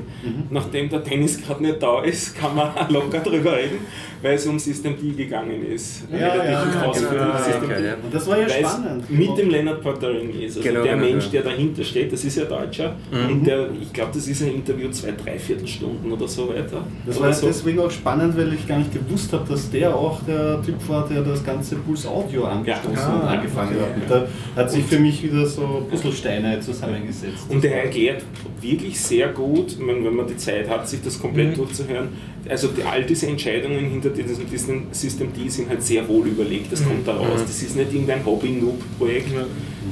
Nachdem 0.50 0.88
der 0.88 1.02
Tennis 1.04 1.40
gerade 1.42 1.62
nicht 1.62 1.82
da 1.82 2.02
ist, 2.02 2.36
kann 2.36 2.54
man 2.54 2.70
locker 2.90 3.20
drüber 3.20 3.56
reden, 3.56 3.78
weil 4.20 4.34
es 4.34 4.46
um 4.46 4.58
System 4.58 4.94
D 5.00 5.10
gegangen 5.12 5.64
ist. 5.66 6.04
Ja, 6.12 6.18
ja, 6.44 6.84
ausführlich 6.86 7.18
genau. 7.20 7.36
System 7.38 7.70
Ja, 7.70 7.78
ja. 7.78 7.94
Und 7.94 8.12
das 8.14 8.26
war 8.26 8.38
ja 8.38 8.48
Weil 8.48 8.64
es 8.64 8.70
spannend. 8.70 9.10
mit 9.10 9.38
dem 9.38 9.50
Leonard 9.50 9.82
Pottering 9.82 10.30
ist. 10.40 10.56
Also 10.56 10.68
Genau, 10.68 10.82
der 10.82 10.94
genau, 10.94 11.06
Mensch, 11.06 11.24
ja. 11.26 11.30
der 11.30 11.42
dahinter 11.42 11.84
steht, 11.84 12.12
das 12.12 12.24
ist 12.24 12.36
ja 12.36 12.44
Deutscher. 12.44 12.96
Und 13.10 13.44
der, 13.46 13.68
ich 13.80 13.92
glaube, 13.92 14.10
das 14.14 14.26
ist 14.28 14.42
ein 14.42 14.54
Interview 14.54 14.90
zwei, 14.90 15.12
dreiviertel 15.12 15.66
Stunden 15.66 16.10
oder 16.12 16.28
so 16.28 16.48
weiter. 16.48 16.84
Das 17.06 17.20
war 17.20 17.32
so. 17.32 17.46
deswegen 17.46 17.80
auch 17.80 17.90
spannend, 17.90 18.36
weil 18.36 18.52
ich 18.52 18.66
gar 18.66 18.78
nicht 18.78 18.92
gewusst 18.92 19.32
habe, 19.32 19.48
dass 19.48 19.70
der 19.70 19.94
auch 19.94 20.11
der 20.20 20.60
Typ 20.62 20.76
war, 20.88 21.08
der 21.08 21.22
das 21.22 21.42
ganze 21.44 21.76
Puls 21.76 22.06
Audio 22.06 22.44
angestoßen 22.44 22.94
Ja. 22.94 23.14
und 23.16 23.22
Ah, 23.22 23.28
angefangen 23.28 23.76
okay, 23.76 24.10
hat. 24.10 24.20
Und 24.20 24.26
da 24.56 24.60
hat 24.62 24.70
sich 24.70 24.84
für 24.84 24.98
mich 24.98 25.22
wieder 25.22 25.46
so 25.46 25.86
Puzzlesteine 25.90 26.60
zusammengesetzt. 26.60 27.44
Und 27.48 27.64
er 27.64 27.84
erklärt 27.84 28.22
wirklich 28.60 29.00
sehr 29.00 29.28
gut, 29.28 29.76
wenn, 29.84 30.14
man 30.14 30.26
die 30.26 30.36
Zeit 30.36 30.68
hat, 30.68 30.88
sich 30.88 31.00
das 31.02 31.18
komplett 31.20 31.56
durchzuhören. 31.56 32.08
Also 32.48 32.68
die, 32.68 32.82
all 32.82 33.04
diese 33.04 33.26
Entscheidungen 33.28 33.78
hinter 33.90 34.10
diesem, 34.10 34.48
diesem 34.50 34.86
System 34.92 35.32
D 35.32 35.48
sind 35.48 35.68
halt 35.68 35.82
sehr 35.82 36.06
wohl 36.08 36.26
überlegt. 36.26 36.72
Das 36.72 36.84
kommt 36.84 37.06
da 37.06 37.12
raus. 37.14 37.40
Das 37.46 37.62
ist 37.62 37.76
nicht 37.76 37.92
irgendein 37.92 38.24
Hobby-Noob-Projekt, 38.24 39.28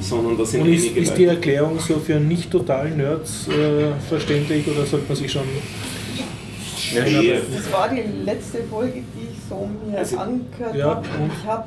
sondern 0.01 0.37
da 0.37 0.45
sind 0.45 0.61
Und 0.61 0.73
ist, 0.73 0.85
einige 0.85 0.99
ist 0.99 1.17
die. 1.17 1.25
Erklärung 1.25 1.79
so 1.79 1.95
für 1.99 2.19
nicht 2.19 2.51
total 2.51 2.89
Nerds 2.91 3.47
äh, 3.47 3.91
verständlich 4.09 4.65
oder 4.67 4.85
sollte 4.85 5.05
man 5.07 5.15
sich 5.17 5.31
schon. 5.31 5.43
schwer. 6.77 7.41
Das 7.55 7.71
war 7.71 7.89
die 7.89 8.03
letzte 8.25 8.59
Folge, 8.69 9.01
die 9.15 9.20
so 9.51 9.69
mir 9.89 9.97
Also, 9.97 10.17
angehört 10.17 10.75
ja, 10.75 10.85
habe. 10.89 11.05
Ich 11.27 11.47
habe. 11.47 11.63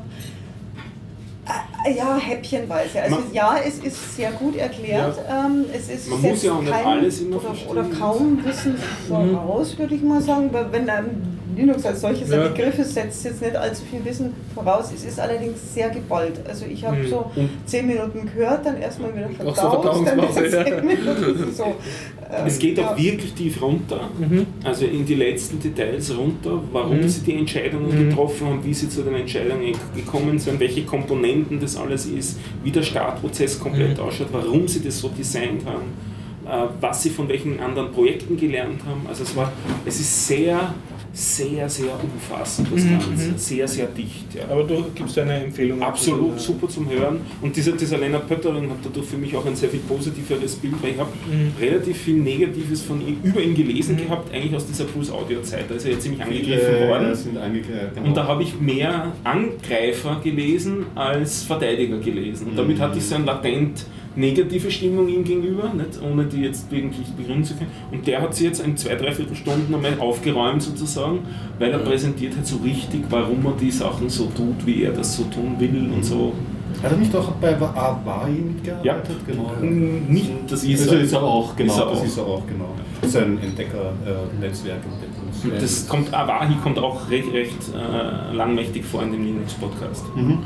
Äh, 1.87 1.97
ja, 1.97 2.17
häppchenweise. 2.17 3.03
Also 3.03 3.17
Man- 3.17 3.33
ja, 3.35 3.57
es 3.65 3.79
ist 3.79 4.17
sehr 4.17 4.31
gut 4.33 4.57
erklärt. 4.57 5.19
Ähm, 5.29 5.67
es 5.73 5.91
ist 5.91 6.09
Man 6.09 6.23
muss 6.23 6.43
ja 6.43 6.53
auch 6.55 6.61
nicht 6.63 6.73
kein, 6.73 6.87
alles 6.87 7.21
immer 7.21 7.37
oder, 7.37 7.55
oder 7.69 7.85
kaum 7.99 8.43
Wissen 8.45 8.77
voraus, 9.07 9.79
würde 9.79 9.95
ich 9.95 10.03
mal 10.03 10.23
sagen. 10.23 10.49
Weil 10.53 10.73
wenn 10.73 10.89
ein 10.89 11.34
Linux 11.57 11.85
als 11.85 12.01
solches 12.01 12.31
Ja. 12.31 12.43
ein 12.45 12.53
Begriff 12.55 12.79
ist, 12.79 12.95
setzt 12.95 13.25
jetzt 13.25 13.43
nicht 13.43 13.55
allzu 13.55 13.83
viel 13.91 14.05
Wissen 14.05 14.33
voraus. 14.55 14.91
Es 14.95 15.05
ist 15.05 15.21
allerdings 15.21 15.59
sehr 15.75 15.91
geballt. 15.91 16.41
Also 16.49 16.65
ich 16.67 16.85
habe 16.85 16.97
Mhm. 16.97 17.09
so 17.09 17.31
zehn 17.67 17.87
Minuten 17.87 18.27
gehört, 18.35 18.65
dann 18.67 18.81
erstmal 18.81 19.15
wieder 19.15 19.29
Auch 19.47 19.55
so 19.55 19.71
verdaut, 19.71 20.07
dann 20.07 20.17
wieder 20.45 20.69
ja. 20.69 20.83
Minuten. 20.83 21.53
So, 21.55 21.65
ähm, 21.65 22.47
Es 22.47 22.59
geht 22.59 22.79
ja. 22.79 22.89
auch 22.91 22.97
wirklich 22.99 23.33
tief 23.35 23.61
runter, 23.63 24.09
Mhm. 24.19 24.47
also 24.65 24.87
in 24.87 25.05
die 25.05 25.15
letzten 25.15 25.61
Details 25.61 26.17
runter, 26.17 26.61
warum 26.73 26.99
Mhm. 26.99 27.09
sie 27.09 27.21
die 27.21 27.35
Entscheidungen 27.35 27.89
Mhm. 27.95 28.09
getroffen 28.11 28.47
haben, 28.49 28.65
wie 28.65 28.75
sie 28.75 28.89
zu 28.89 29.03
den 29.03 29.15
Entscheidungen 29.15 29.73
gekommen 29.95 30.39
sind, 30.39 30.59
welche 30.61 30.83
Komponenten 30.85 31.61
das 31.61 31.77
alles 31.77 32.07
ist, 32.07 32.39
wie 32.63 32.71
der 32.71 32.83
Startprozess 32.83 33.61
komplett 33.61 33.99
Mhm. 33.99 34.05
ausschaut, 34.05 34.29
warum 34.33 34.67
sie 34.67 34.81
das 34.83 34.99
so 34.99 35.09
designt 35.09 35.65
haben, 35.67 35.93
was 36.81 37.03
sie 37.03 37.11
von 37.11 37.29
welchen 37.29 37.59
anderen 37.61 37.91
Projekten 37.93 38.37
gelernt 38.37 38.81
haben. 38.87 39.03
Also 39.09 39.23
es 39.23 39.35
war, 39.37 39.53
es 39.85 39.99
ist 40.01 40.27
sehr, 40.27 40.75
sehr, 41.13 41.69
sehr 41.69 41.93
umfassend 42.03 42.69
das 42.75 42.83
Mhm, 42.83 42.91
Ganze, 42.91 43.29
mhm. 43.29 43.37
sehr, 43.39 43.69
sehr 43.69 43.87
dicht. 43.87 44.35
Ja. 44.35 44.43
Aber 44.51 44.65
du 44.65 44.85
gibst 44.95 45.17
eine 45.19 45.45
Empfehlung. 45.45 45.81
Absolut 45.81 46.33
Oder- 46.33 46.39
super 46.39 46.69
zum 46.69 46.91
Hören. 46.91 47.21
Und 47.41 47.55
dieser, 47.55 47.73
dieser 47.73 47.99
Lennart 47.99 48.27
Pöttering 48.29 48.69
hat 48.69 48.79
dadurch 48.83 49.07
für 49.07 49.17
mich 49.17 49.35
auch 49.37 49.47
ein 49.47 49.55
sehr 49.55 49.69
viel 49.69 49.79
positiveres 49.81 50.57
Bild, 50.57 50.75
weil 50.83 50.91
ich 50.91 50.99
habe 50.99 51.11
Mhm. 51.31 51.53
relativ 51.61 51.99
viel 51.99 52.17
Negatives 52.17 52.83
von 52.83 53.01
ihm, 53.01 53.19
über 53.23 53.41
ihn 53.41 53.55
gelesen 53.55 53.95
Mhm. 53.95 54.01
gehabt, 54.09 54.35
eigentlich 54.35 54.57
aus 54.57 54.67
dieser 54.67 54.85
Plus-Audio-Zeit. 54.85 55.67
Da 55.69 55.75
ist 55.77 55.85
er 55.87 55.93
ja 55.93 55.99
ziemlich 56.01 56.21
angegriffen 56.23 56.75
Viele 56.79 56.89
worden. 56.89 57.15
sind 57.15 57.37
angekleidet. 57.39 57.91
Und 58.05 58.17
da 58.17 58.27
habe 58.27 58.43
ich 58.43 58.59
mehr 58.61 59.13
Angreifer 59.23 60.21
gelesen 60.23 60.87
als 60.97 61.45
Verteidiger 61.45 61.99
gelesen. 61.99 62.49
Und 62.49 62.57
damit 62.59 62.81
hatte 62.81 62.99
ich 62.99 63.05
so 63.05 63.15
eine 63.15 63.25
latent 63.25 63.87
negative 64.17 64.71
Stimmung 64.71 65.09
ihm 65.09 65.25
gegenüber, 65.25 65.73
nicht? 65.75 66.01
ohne 66.03 66.25
die 66.25 66.43
jetzt 66.43 66.71
wirklich 66.71 67.07
begründen 67.17 67.45
zu 67.45 67.55
können. 67.55 67.71
Und 67.91 68.07
der 68.07 68.21
hat 68.23 68.35
sie 68.35 68.45
jetzt 68.45 68.61
in 68.65 68.77
zwei, 68.77 68.95
dreiviertel 68.95 69.35
Stunden 69.37 69.75
einmal 69.75 69.99
aufgeräumt 69.99 70.63
sozusagen, 70.63 71.21
weil 71.59 71.73
er 71.73 71.79
präsentiert 71.79 72.37
hat 72.37 72.47
so 72.47 72.57
richtig, 72.59 73.05
warum 73.11 73.45
er 73.47 73.53
die 73.61 73.71
Sachen 73.71 74.09
so 74.09 74.27
tut, 74.27 74.65
wie 74.67 74.83
er 74.85 74.93
das 74.93 75.17
so 75.17 75.25
tun 75.25 75.57
will 75.59 75.91
und 75.95 76.05
so. 76.05 76.33
Hat 76.83 76.93
er 76.93 76.99
nicht 76.99 77.15
auch 77.17 77.31
bei 77.33 77.57
Avari 77.57 78.33
mitgearbeitet? 78.33 79.17
Ja. 79.27 79.33
genau. 79.33 79.53
Nicht, 80.09 80.31
das 80.49 80.65
ist 80.65 80.81
Also 80.83 80.97
er. 80.97 81.01
ist 81.03 81.13
er 81.13 81.23
auch, 81.23 81.57
genau. 81.57 81.73
Ist 81.73 81.79
er 81.79 81.87
das 81.87 81.99
auch. 81.99 82.05
ist 82.05 82.19
er 82.19 82.25
auch, 82.27 82.47
genau. 82.47 82.69
Das 83.01 83.11
ist 83.11 83.17
ein 83.17 83.39
Entdecker-Netzwerk. 83.43 84.81
Das 85.61 85.89
kommt, 85.89 86.13
Avahi 86.13 86.55
kommt 86.63 86.79
auch 86.79 87.09
recht, 87.11 87.33
recht 87.33 87.59
äh, 87.75 88.35
langmächtig 88.35 88.85
vor 88.85 89.03
in 89.03 89.13
dem 89.13 89.25
Linux-Podcast. 89.25 90.05
Mhm. 90.17 90.39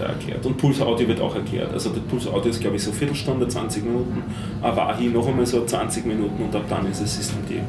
Da 0.00 0.06
erklärt. 0.06 0.44
Und 0.46 0.56
Pulse 0.56 0.84
Audio 0.86 1.06
wird 1.08 1.20
auch 1.20 1.34
erklärt. 1.34 1.72
Also 1.72 1.90
der 1.90 2.00
Pulse 2.00 2.32
Audio 2.32 2.50
ist 2.50 2.60
glaube 2.60 2.76
ich 2.76 2.82
so 2.82 2.90
Viertelstunde, 2.92 3.46
20 3.46 3.84
Minuten. 3.84 4.22
Avahi 4.62 5.08
noch 5.08 5.26
einmal 5.28 5.46
so 5.46 5.64
20 5.64 6.06
Minuten 6.06 6.42
und 6.42 6.54
ab 6.56 6.64
dann 6.68 6.90
ist 6.90 7.00
es 7.02 7.16
System 7.16 7.38
D. 7.48 7.60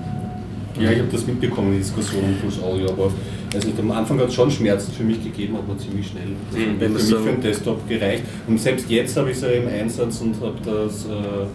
Ja, 0.82 0.90
ich 0.92 1.00
habe 1.00 1.10
das 1.12 1.28
mitbekommen, 1.28 1.74
die 1.74 1.80
Diskussion 1.80 2.24
plus 2.42 2.62
Audio, 2.64 2.90
aber 2.92 3.12
also 3.54 3.68
am 3.78 3.92
Anfang 3.92 4.18
hat 4.20 4.30
es 4.30 4.34
schon 4.34 4.50
Schmerzen 4.50 4.92
für 4.94 5.04
mich 5.04 5.22
gegeben, 5.22 5.56
aber 5.58 5.78
ziemlich 5.78 6.08
schnell. 6.08 6.24
Das 6.50 6.60
Mhm. 6.60 6.66
hat 6.72 6.78
für 6.80 6.94
das 6.94 7.04
mich 7.12 7.20
für 7.20 7.32
den 7.34 7.42
Desktop 7.42 7.90
gereicht. 7.90 8.24
Und 8.48 8.60
selbst 8.60 8.90
jetzt 8.90 9.18
habe 9.18 9.30
ich 9.32 9.36
es 9.36 9.42
ja 9.44 9.50
im 9.50 9.68
Einsatz 9.68 10.22
und 10.22 10.36
habe 10.42 10.56
das 10.64 11.06
äh, 11.06 11.46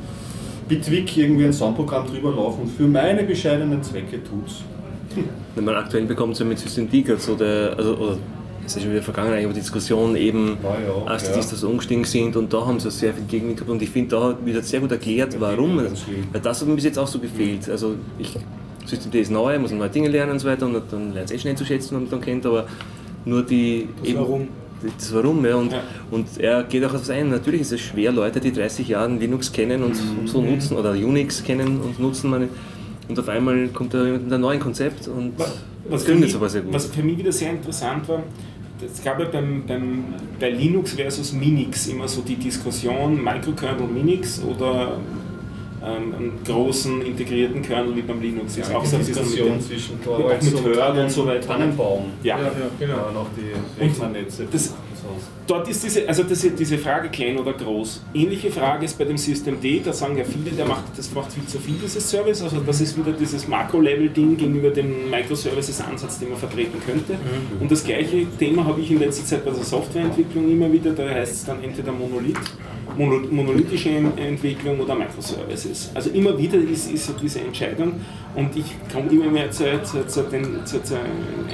Bitwig 0.69 1.17
irgendwie 1.17 1.47
ein 1.47 1.53
Soundprogramm 1.53 2.07
drüber 2.07 2.31
laufen 2.31 2.63
und 2.63 2.69
für 2.71 2.87
meine 2.87 3.23
bescheidenen 3.23 3.83
Zwecke 3.83 4.23
tut's. 4.23 4.63
Wenn 5.55 5.65
man 5.65 5.77
aktuell 5.77 6.05
bekommt, 6.05 6.37
so 6.37 6.45
mit 6.45 6.59
System 6.59 6.91
D 6.91 7.01
gerade 7.01 7.21
so 7.21 7.35
der, 7.35 7.75
also, 7.79 7.97
oder 7.97 8.19
es 8.67 8.77
ist 8.77 8.83
schon 8.83 8.91
wieder 8.93 9.03
vergangen, 9.03 9.33
aber 9.33 9.53
die 9.55 9.61
Diskussion 9.61 10.17
eben, 10.17 10.57
Ja, 10.63 10.71
ja, 10.71 11.07
als 11.07 11.25
die 11.25 11.31
ja. 11.31 11.37
Distas 11.37 11.63
umgestiegen 11.65 12.05
sind 12.05 12.37
und 12.37 12.53
da 12.53 12.67
haben 12.67 12.79
sie 12.81 12.91
sehr 12.91 13.15
viel 13.15 13.25
gegen 13.25 13.55
gehabt 13.55 13.71
und 13.71 13.81
ich 13.83 13.91
finde, 13.91 14.11
da 14.17 14.37
wird 14.45 14.65
sehr 14.65 14.81
gut 14.81 14.91
erklärt, 14.93 15.37
warum. 15.41 15.79
Weil 15.79 16.41
das 16.43 16.61
hat 16.61 16.69
mir 16.69 16.75
bis 16.75 16.85
jetzt 16.85 16.99
auch 16.99 17.07
so 17.07 17.19
gefehlt. 17.19 17.69
Also 17.71 17.95
ich, 18.19 18.37
System 18.85 19.11
D 19.11 19.21
ist 19.21 19.31
neu, 19.31 19.59
muss 19.59 19.73
neue 19.73 19.89
Dinge 19.89 20.09
lernen 20.09 20.33
und 20.33 20.39
so 20.41 20.49
weiter 20.49 20.67
und 20.67 20.81
dann 20.91 21.13
lernt 21.15 21.31
es 21.31 21.37
eh 21.37 21.39
schnell 21.39 21.57
zu 21.57 21.65
schätzen, 21.65 21.95
wenn 21.97 22.03
man 22.03 22.11
dann 22.11 22.21
kennt, 22.21 22.45
aber 22.47 22.67
nur 23.25 23.43
die 23.43 23.89
Das 24.05 24.15
Warum. 24.15 24.49
das 24.99 25.15
Warum, 25.15 25.45
ja. 25.45 25.57
Und, 25.57 25.73
Ja. 25.73 25.83
und 26.11 26.27
er 26.39 26.63
geht 26.65 26.85
auch 26.85 26.95
auf 26.95 27.01
das 27.01 27.11
ein. 27.11 27.31
Natürlich 27.31 27.63
ist 27.63 27.73
es 27.73 27.81
schwer, 27.81 28.13
Leute, 28.13 28.39
die 28.41 28.53
30 28.53 28.89
Jahre 28.89 29.13
Linux 29.13 29.51
kennen 29.53 29.83
und 29.83 29.95
Mhm. 29.95 30.27
so 30.27 30.41
nutzen 30.43 30.77
oder 30.77 30.91
Unix 30.93 31.43
kennen 31.43 31.81
und 31.81 31.99
nutzen, 31.99 32.31
meine, 32.31 32.49
und 33.09 33.19
auf 33.19 33.29
einmal 33.29 33.69
kommt 33.69 33.95
er 33.95 34.05
mit 34.05 34.33
einem 34.33 34.41
neuen 34.41 34.61
Konzept 34.61 35.09
und 35.09 35.33
Was 35.89 36.05
gründet 36.05 36.23
mich, 36.25 36.31
es 36.31 36.37
aber 36.37 36.49
sehr 36.49 36.63
gut. 36.63 36.73
was 36.75 36.87
für 36.87 37.03
mich 37.03 37.19
wieder 37.19 37.31
sehr 37.33 37.51
interessant 37.51 38.09
war, 38.09 38.23
es 38.85 39.03
gab 39.03 39.19
ja 39.21 39.27
beim, 39.27 39.65
beim, 39.67 40.05
bei 40.39 40.51
Linux 40.51 40.93
versus 40.93 41.33
Minix 41.33 41.87
immer 41.87 42.07
so 42.09 42.21
die 42.23 42.37
Diskussion 42.37 43.23
Microkernel 43.23 43.87
Minix 43.87 44.43
oder 44.43 44.99
ähm, 45.83 46.15
einen 46.15 46.33
großen 46.45 47.03
integrierten 47.03 47.63
Kernel 47.63 47.95
wie 47.97 48.03
beim 48.03 48.21
Linux. 48.21 48.57
Ist 48.57 48.75
auch 48.75 48.85
so 48.85 48.99
bisschen 48.99 49.29
mit 49.31 49.39
dem- 49.39 49.61
zwischen 49.61 49.99
auch 50.07 50.43
mit 50.43 50.65
Hörn 50.65 50.99
und 50.99 51.11
so 51.11 51.27
weiter. 51.27 51.47
Tannenbaum. 51.47 52.05
Ja. 52.23 52.39
Ja, 52.39 52.45
ja, 52.45 52.51
genau. 52.79 52.95
Ja, 52.97 53.11
noch 53.13 53.27
die 53.37 53.53
Und 53.53 53.89
Rechnernetze. 53.91 54.47
das- 54.51 54.75
Dort 55.47 55.69
ist 55.69 55.85
diese, 55.85 56.09
also 56.09 56.25
das, 56.25 56.45
diese 56.59 56.79
Frage 56.79 57.09
klein 57.09 57.39
oder 57.39 57.53
groß. 57.53 58.03
Ähnliche 58.15 58.51
Frage 58.51 58.85
ist 58.85 58.99
bei 58.99 59.05
dem 59.05 59.17
System 59.17 59.61
D, 59.61 59.81
da 59.85 59.93
sagen 59.93 60.17
ja 60.17 60.25
viele, 60.25 60.51
der 60.51 60.67
macht, 60.67 60.85
das 60.97 61.13
macht 61.15 61.33
viel 61.33 61.47
zu 61.47 61.59
viel, 61.59 61.77
dieses 61.83 62.09
Service. 62.11 62.43
Also 62.43 62.61
das 62.61 62.81
ist 62.81 62.99
wieder 62.99 63.13
dieses 63.13 63.47
Makro-Level-Ding 63.47 64.37
gegenüber 64.37 64.71
dem 64.71 65.09
Microservices-Ansatz, 65.11 66.19
den 66.19 66.31
man 66.31 66.39
vertreten 66.39 66.81
könnte. 66.85 67.17
Und 67.61 67.71
das 67.71 67.85
gleiche 67.85 68.27
Thema 68.39 68.65
habe 68.65 68.81
ich 68.81 68.91
in 68.91 68.99
letzter 68.99 69.25
Zeit 69.25 69.45
bei 69.45 69.53
der 69.53 69.63
Softwareentwicklung 69.63 70.51
immer 70.51 70.73
wieder, 70.73 70.93
da 70.93 71.09
heißt 71.09 71.33
es 71.33 71.45
dann 71.45 71.63
entweder 71.63 71.93
Monolith, 71.93 72.37
mono, 72.97 73.21
monolithische 73.31 73.91
Entwicklung 74.17 74.81
oder 74.81 74.95
Microservices. 74.95 75.91
Also 75.95 76.11
immer 76.11 76.37
wieder 76.39 76.59
ist, 76.59 76.91
ist 76.91 77.07
so 77.07 77.13
diese 77.21 77.41
Entscheidung 77.41 77.93
und 78.35 78.57
ich 78.57 78.75
komme 78.93 79.11
immer 79.11 79.31
mehr 79.31 79.51
zur, 79.51 79.83
zur, 79.85 80.07
zur, 80.07 80.29
zur 80.65 80.99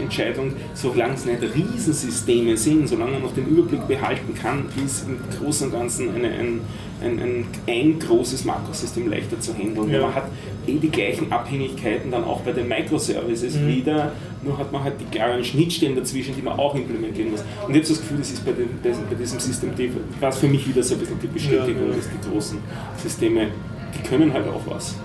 Entscheidung, 0.00 0.52
solange 0.74 1.14
es 1.14 1.24
nicht 1.24 1.42
Riesensysteme 1.42 2.56
sind, 2.56 2.88
solange 2.88 3.12
man 3.12 3.22
noch 3.22 3.34
den 3.34 3.46
Überblick 3.46 3.86
behalten 3.88 4.34
kann, 4.34 4.66
ist 4.84 5.06
im 5.06 5.18
Großen 5.38 5.68
und 5.68 5.72
Ganzen 5.72 6.14
eine, 6.14 6.28
ein, 6.28 6.60
ein, 7.02 7.18
ein, 7.18 7.44
ein 7.66 7.98
großes 7.98 8.44
Makrosystem 8.44 9.10
leichter 9.10 9.38
zu 9.40 9.54
handeln. 9.54 9.90
Ja. 9.90 10.02
Man 10.02 10.14
hat 10.14 10.28
eh 10.66 10.78
die 10.78 10.90
gleichen 10.90 11.30
Abhängigkeiten 11.32 12.10
dann 12.10 12.24
auch 12.24 12.40
bei 12.40 12.52
den 12.52 12.68
Microservices 12.68 13.56
Mhm. 13.56 13.66
wieder, 13.68 14.12
nur 14.43 14.59
hat 14.59 14.73
man 14.73 14.82
halt 14.82 14.94
die 15.01 15.05
klaren 15.05 15.43
Schnittstellen 15.44 15.97
dazwischen, 15.97 16.35
die 16.35 16.43
man 16.43 16.59
auch 16.59 16.74
implementieren 16.74 17.31
muss. 17.31 17.40
Und 17.66 17.70
ich 17.74 17.82
habe 17.82 17.89
das 17.89 18.01
Gefühl, 18.01 18.19
das 18.19 18.31
ist 18.31 18.44
bei, 18.44 18.52
dem, 18.52 18.69
bei 18.82 18.90
bei 18.90 19.14
diesem 19.14 19.39
System 19.39 19.74
D, 19.77 19.90
war 20.20 20.31
es 20.31 20.39
für 20.39 20.48
mich 20.48 20.66
wieder 20.69 20.82
so 20.82 20.94
ein 20.94 21.01
bisschen 21.01 21.20
die 21.20 21.27
Bestätigung, 21.28 21.82
Ja, 21.85 21.90
ja. 21.90 21.97
dass 21.97 22.09
die 22.10 22.31
großen 22.31 22.59
Systeme, 22.97 23.48
die 23.97 24.09
können 24.09 24.32
halt 24.32 24.48
auch 24.48 24.62
was. 24.66 24.97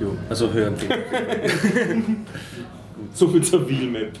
Jo, 0.00 0.16
also 0.28 0.52
hören. 0.52 0.74
So 3.12 3.26
viel 3.28 3.42
zur 3.42 3.68
Wheelmap. 3.68 4.12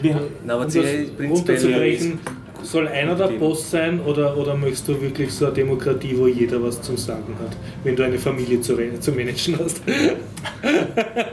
Wir, 0.00 0.28
Na, 0.44 0.54
aber 0.54 0.64
Um 0.64 0.70
prinzipiell 0.70 1.28
runterzubrechen, 1.28 2.18
Soll 2.64 2.88
einer 2.88 3.14
der 3.14 3.28
Boss 3.28 3.70
sein 3.70 4.00
oder, 4.00 4.36
oder 4.36 4.56
möchtest 4.56 4.88
du 4.88 5.00
wirklich 5.00 5.30
so 5.32 5.46
eine 5.46 5.54
Demokratie, 5.54 6.16
wo 6.18 6.26
jeder 6.26 6.62
was 6.62 6.80
zum 6.80 6.96
Sagen 6.96 7.36
hat, 7.38 7.56
wenn 7.84 7.94
du 7.94 8.02
eine 8.02 8.18
Familie 8.18 8.60
zu, 8.60 8.76
zu 9.00 9.12
managen 9.12 9.58
hast? 9.58 9.82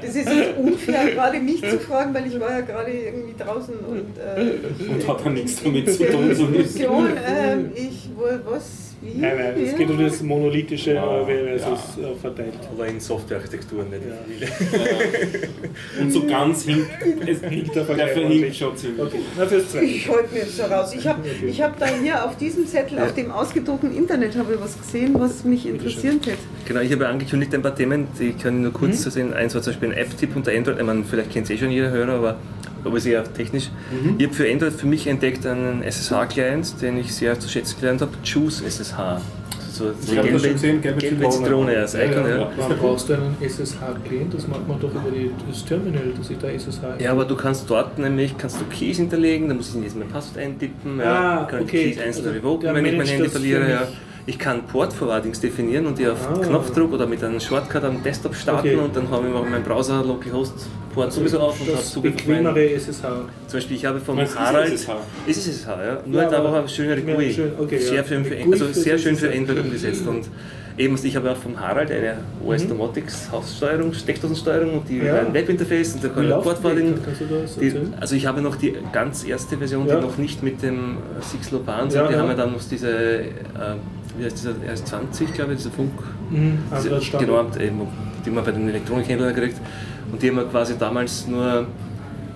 Das 0.01 0.15
ist 0.15 0.27
jetzt 0.27 0.57
unfair, 0.57 1.11
gerade 1.11 1.39
mich 1.39 1.61
zu 1.61 1.79
fragen, 1.79 2.13
weil 2.13 2.27
ich 2.27 2.39
war 2.39 2.51
ja 2.51 2.61
gerade 2.61 2.91
irgendwie 2.91 3.33
draußen 3.37 3.73
und. 3.75 4.17
Äh, 4.17 4.91
Und 4.91 5.07
hat 5.07 5.25
ja 5.25 5.31
nichts 5.31 5.63
damit 5.63 5.91
zu 5.91 6.05
tun, 6.05 6.35
so 6.35 6.45
Diskussion, 6.47 7.09
ähm, 7.25 7.71
ich, 7.75 8.09
was? 8.45 8.90
Nein, 9.01 9.35
nein, 9.35 9.63
es 9.65 9.75
geht 9.75 9.89
um 9.89 9.97
das 9.97 10.21
monolithische 10.21 11.01
Ah, 11.01 11.27
äh, 11.27 11.57
versus 11.57 11.97
äh, 11.97 12.15
verteilt. 12.21 12.53
Aber 12.71 12.87
in 12.87 12.99
Softwarearchitekturen 12.99 13.89
nicht. 13.89 14.03
Ja. 14.05 16.01
Und 16.01 16.11
so 16.11 16.27
ganz 16.27 16.63
hinten. 16.65 16.87
Es 17.25 17.41
Hinkt 17.41 17.75
der 17.75 17.83
der 17.83 18.07
Vergleich 18.07 18.57
schon 18.57 18.77
ziemlich. 18.77 19.01
Okay, 19.01 19.19
na 19.37 19.45
fürs 19.47 19.71
Zweite. 19.71 19.85
Ich 19.85 20.07
halte 20.07 20.33
mir 20.33 20.45
so 20.45 20.63
raus. 20.63 20.93
Ich 20.95 21.07
habe 21.07 21.21
ich 21.47 21.61
hab 21.61 21.79
da 21.79 21.87
hier 21.87 22.23
auf 22.23 22.37
diesem 22.37 22.67
Zettel, 22.67 22.99
auf 22.99 23.13
dem 23.13 23.31
ausgedruckten 23.31 23.95
Internet, 23.95 24.35
habe 24.35 24.53
ich 24.53 24.61
was 24.61 24.77
gesehen, 24.77 25.15
was 25.17 25.43
mich 25.43 25.67
interessiert 25.67 26.25
hätte. 26.25 26.37
Genau, 26.67 26.81
ich 26.81 26.91
habe 26.91 27.03
ja 27.03 27.09
angekündigt 27.09 27.53
ein 27.55 27.61
paar 27.61 27.75
Themen, 27.75 28.07
die 28.19 28.33
kann 28.33 28.57
ich 28.57 28.63
nur 28.63 28.73
kurz 28.73 29.01
zu 29.01 29.09
sehen. 29.09 29.33
Eins 29.33 29.55
war 29.55 29.61
zum 29.61 29.73
Beispiel 29.73 29.91
ein 29.91 29.97
App-Tipp 29.97 30.35
unter 30.35 30.51
Android. 30.51 30.77
Ich 30.79 30.85
meine, 30.85 31.03
vielleicht 31.03 31.31
kennt 31.31 31.45
es 31.45 31.51
eh 31.51 31.57
schon 31.57 31.71
jeder 31.71 31.89
Hörer, 31.89 32.13
aber, 32.13 32.37
aber 32.83 32.97
ist 32.97 33.05
eher 33.05 33.23
technisch. 33.33 33.69
Ich 34.17 34.25
habe 34.25 34.33
für 34.35 34.51
Android 34.51 34.73
für 34.73 34.87
mich 34.87 35.07
entdeckt 35.07 35.45
einen 35.45 35.83
SSH-Client, 35.83 36.81
den 36.81 36.97
ich 36.97 37.13
sehr 37.13 37.39
zu 37.39 37.47
schätzen 37.49 37.77
gelernt 37.79 38.01
habe, 38.01 38.11
Choose 38.23 38.63
SSH. 38.65 38.97
Also 39.73 39.93
so 40.01 40.11
Ich 40.11 40.17
hab 40.17 40.29
das 40.29 40.41
schon 40.41 40.51
gesehen, 40.53 40.81
gelbe 40.81 40.99
gelbe 40.99 41.29
Zitrone. 41.29 41.77
Als 41.77 41.93
Icon, 41.95 42.27
ja. 42.29 42.37
ja. 42.39 42.51
Man 42.57 42.77
brauchst 42.77 43.07
du 43.09 43.13
einen 43.13 43.35
SSH-Client, 43.41 44.33
das 44.33 44.47
macht 44.47 44.67
man 44.67 44.79
doch 44.79 44.91
über 44.91 45.09
die, 45.15 45.31
das 45.49 45.63
Terminal, 45.65 46.11
dass 46.17 46.29
ich 46.29 46.37
da 46.37 46.47
SSH 46.49 46.99
Ja, 46.99 47.11
aber 47.13 47.23
du 47.25 47.35
kannst 47.35 47.69
dort 47.69 47.97
nämlich 47.97 48.37
kannst 48.37 48.59
du 48.59 48.65
Keys 48.65 48.97
hinterlegen, 48.97 49.47
da 49.47 49.53
muss 49.55 49.73
ich 49.73 49.81
jetzt 49.81 49.95
mein 49.97 50.09
Passwort 50.09 50.43
eintippen, 50.43 50.99
Ah, 50.99 51.03
ja, 51.03 51.47
kann 51.49 51.61
okay. 51.61 51.85
die 51.85 51.89
Keys 51.95 51.99
einzeln 52.05 52.25
Also 52.25 52.37
revoken, 52.37 52.75
wenn 52.75 52.85
ich 52.85 52.97
mein 52.97 53.07
Handy 53.07 53.29
verliere. 53.29 53.69
Ja. 53.69 53.87
Ich 54.27 54.37
kann 54.37 54.63
Port-Forwardings 54.67 55.39
definieren 55.39 55.87
und 55.87 55.97
die 55.97 56.07
auf 56.07 56.17
Ah. 56.29 56.37
Knopfdruck 56.37 56.93
oder 56.93 57.07
mit 57.07 57.23
einem 57.23 57.39
Shortcut 57.39 57.83
am 57.83 58.03
Desktop 58.03 58.35
starten 58.35 58.67
Okay. 58.67 58.75
und 58.77 58.95
dann 58.95 59.09
habe 59.09 59.27
ich 59.27 59.33
meinen 59.49 59.63
Browser 59.63 60.03
Localhost 60.03 60.53
Port 60.93 61.11
sowieso 61.11 61.39
auf 61.39 61.59
und 61.59 61.67
habe 61.67 61.77
das 61.77 61.91
Zugriff 61.91 62.15
auf 62.15 62.27
meinen- 62.27 62.55
SSH. 62.55 63.01
Zum 63.47 63.57
Beispiel, 63.59 63.77
ich 63.77 63.85
habe 63.85 63.99
vom 63.99 64.19
ist 64.19 64.37
Harald. 64.37 64.67
SSH? 64.73 64.89
Ist 65.25 65.37
es 65.37 65.47
SSH, 65.47 65.67
ja. 65.83 65.97
Nur 66.05 66.21
Ja, 66.21 66.29
da 66.29 66.37
aber- 66.39 66.51
war 66.51 66.59
eine 66.59 66.69
schönere 66.69 67.01
GUI. 67.01 67.33
schön, 67.33 67.51
okay, 67.59 67.79
sehr, 67.79 67.95
ja. 67.95 68.03
schön 68.03 68.25
für, 68.25 68.35
also 68.37 68.67
sehr 68.73 68.97
schön 68.97 69.15
für 69.15 69.27
SSH. 69.29 69.37
Android 69.39 69.59
umgesetzt. 69.65 70.05
Und 70.05 70.29
eben, 70.77 70.99
ich 71.01 71.15
habe 71.15 71.31
auch 71.31 71.37
vom 71.37 71.57
Harald 71.59 71.89
eine 71.91 72.17
OS 72.45 72.67
Domotics 72.67 73.29
Haussteuerung, 73.31 73.93
Steckdosensteuerung 73.93 74.79
und 74.79 74.89
die 74.89 74.95
Mhm. 74.99 75.05
Ja. 75.05 75.19
ein 75.19 75.33
Webinterface 75.33 75.93
und 75.95 76.03
da 76.03 76.09
kann 76.09 76.25
ich 76.25 76.29
erzählen? 76.31 77.93
also 77.99 78.15
ich 78.15 78.25
habe 78.27 78.41
noch 78.41 78.55
die 78.57 78.75
ganz 78.91 79.23
erste 79.23 79.57
Version, 79.57 79.87
Ja. 79.87 79.95
die 79.95 80.01
noch 80.05 80.17
nicht 80.17 80.43
mit 80.43 80.61
dem 80.61 80.97
Six 81.21 81.51
Lopan 81.51 81.89
sind. 81.89 82.01
Ja, 82.01 82.07
die 82.07 82.13
ja. 82.13 82.19
haben 82.19 82.27
ja 82.29 82.35
dann 82.35 82.51
noch 82.51 82.59
diese, 82.69 82.89
äh, 82.89 83.23
wie 84.17 84.25
heißt 84.25 84.37
dieser 84.37 84.51
RS20, 84.51 85.31
glaube 85.33 85.53
ich, 85.53 85.57
dieser 85.59 85.71
Funk. 85.71 85.91
Mhm, 86.29 86.57
diese 86.77 87.01
Standard. 87.01 87.19
genormt, 87.29 87.61
eben, 87.61 87.81
die 88.25 88.29
man 88.29 88.43
bei 88.43 88.51
den 88.51 88.67
Elektronikhändlern 88.69 89.33
kriegt. 89.35 89.57
Und 90.11 90.21
die 90.21 90.29
haben 90.29 90.35
wir 90.37 90.45
quasi 90.45 90.77
damals 90.77 91.27
nur 91.27 91.67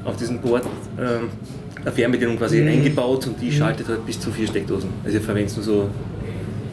auf 0.03 0.15
diesem 0.17 0.39
Board 0.39 0.63
ähm, 0.99 1.29
eine 1.81 1.91
Fernbedienung 1.91 2.37
quasi 2.37 2.61
Mhm. 2.61 2.67
eingebaut 2.69 3.27
und 3.27 3.41
die 3.41 3.51
schaltet 3.51 3.87
halt 3.87 4.05
bis 4.05 4.19
zu 4.19 4.31
vier 4.31 4.47
Steckdosen. 4.47 4.89
Also 5.03 5.17
ich 5.17 5.23
verwende 5.23 5.47
es 5.47 5.55
nur 5.55 5.65
so, 5.65 5.89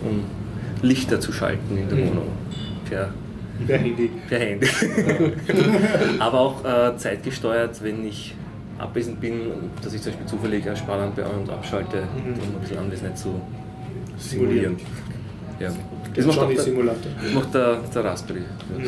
um 0.03 0.25
Lichter 0.83 1.21
zu 1.21 1.33
schalten 1.33 1.77
in 1.77 1.89
der 1.89 1.99
Mhm. 1.99 2.09
Wohnung. 2.11 2.29
Per, 2.89 3.11
Per 3.67 3.79
Handy. 3.79 4.11
per 4.29 4.39
Handy. 4.39 4.67
Aber 6.19 6.41
auch 6.41 6.65
äh, 6.65 6.97
zeitgesteuert, 6.97 7.83
wenn 7.83 8.05
ich 8.07 8.35
abwesend 8.79 9.21
bin, 9.21 9.35
dass 9.83 9.95
ich 9.95 10.03
zum 10.03 10.13
Beispiel 10.13 10.27
zufällig 10.27 10.67
eine 10.67 10.77
Sparlampe 10.77 11.25
an- 11.25 11.43
und 11.43 11.51
abschalte, 11.51 11.99
Mhm. 11.99 12.33
um 12.35 12.57
ein 12.57 12.61
bisschen 12.61 12.79
an 12.79 12.91
das 12.91 13.03
nicht 13.03 13.19
zu 13.19 13.41
Simulieren. 14.23 14.77
simulieren. 14.77 14.77
Ja. 15.61 15.71
Das 16.15 16.27
macht, 16.27 16.37
Johnny 16.39 16.55
der, 16.55 16.65
Simulator. 16.65 17.13
das 17.23 17.33
macht 17.35 17.55
der, 17.55 17.77
der 17.95 18.05
Raspberry. 18.05 18.41
Mhm. 18.41 18.85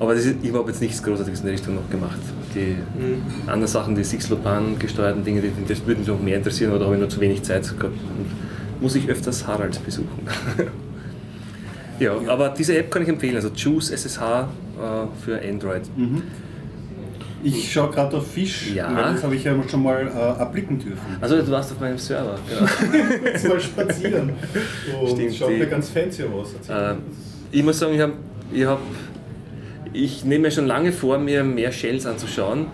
Aber 0.00 0.14
das 0.14 0.24
ist, 0.26 0.36
ich 0.42 0.52
habe 0.52 0.68
jetzt 0.70 0.80
nichts 0.80 1.02
Großartiges 1.02 1.40
in 1.40 1.46
der 1.46 1.54
Richtung 1.54 1.74
noch 1.74 1.88
gemacht. 1.90 2.18
Die 2.54 2.76
Mhm. 3.00 3.22
anderen 3.48 3.66
Sachen, 3.66 3.94
die 3.94 4.04
Six-Lopan 4.04 4.78
gesteuerten 4.78 5.24
Dinge, 5.24 5.40
die, 5.42 5.50
das 5.66 5.84
würde 5.86 5.98
mich 6.00 6.08
noch 6.08 6.20
mehr 6.20 6.36
interessieren, 6.36 6.70
aber 6.70 6.78
da 6.78 6.84
habe 6.86 6.94
ich 6.96 7.00
noch 7.02 7.08
zu 7.08 7.20
wenig 7.20 7.42
Zeit 7.42 7.62
gehabt. 7.78 7.94
Und 7.96 8.80
muss 8.82 8.94
ich 8.94 9.08
öfters 9.08 9.46
Harald 9.46 9.84
besuchen. 9.84 10.20
ja, 12.00 12.12
aber 12.28 12.50
diese 12.50 12.76
App 12.78 12.90
kann 12.92 13.02
ich 13.02 13.08
empfehlen, 13.08 13.34
also 13.36 13.50
Choose 13.50 13.92
SSH 13.92 14.20
äh, 14.20 14.46
für 15.24 15.40
Android. 15.42 15.82
Ich 17.42 17.72
schaue 17.72 17.90
gerade 17.90 18.16
auf 18.16 18.26
Fisch, 18.32 18.72
Ja. 18.74 19.12
das 19.12 19.22
habe 19.22 19.36
ich 19.36 19.44
ja 19.44 19.54
schon 19.70 19.82
mal 19.82 20.00
äh, 20.08 20.38
erblicken 20.40 20.78
dürfen. 20.78 21.16
Also 21.20 21.36
du 21.40 21.48
warst 21.50 21.70
auf 21.72 21.80
meinem 21.80 21.96
Server. 21.98 22.36
Genau. 22.48 23.04
Jetzt 23.24 23.48
mal 23.48 23.60
spazieren. 23.60 24.32
Und 25.00 25.10
Stimmt, 25.10 25.34
schaut 25.34 25.50
mir 25.50 25.66
ganz 25.66 25.88
fancy 25.90 26.24
aus. 26.24 26.54
Äh, 26.68 26.94
ich 27.52 27.62
muss 27.62 27.78
sagen, 27.78 27.94
ich, 27.94 28.00
hab, 28.00 28.12
ich, 28.52 28.64
hab, 28.64 28.80
ich 29.92 30.24
nehme 30.24 30.42
mir 30.42 30.50
schon 30.50 30.66
lange 30.66 30.90
vor, 30.92 31.18
mir 31.18 31.44
mehr 31.44 31.70
Shells 31.72 32.06
anzuschauen. 32.06 32.66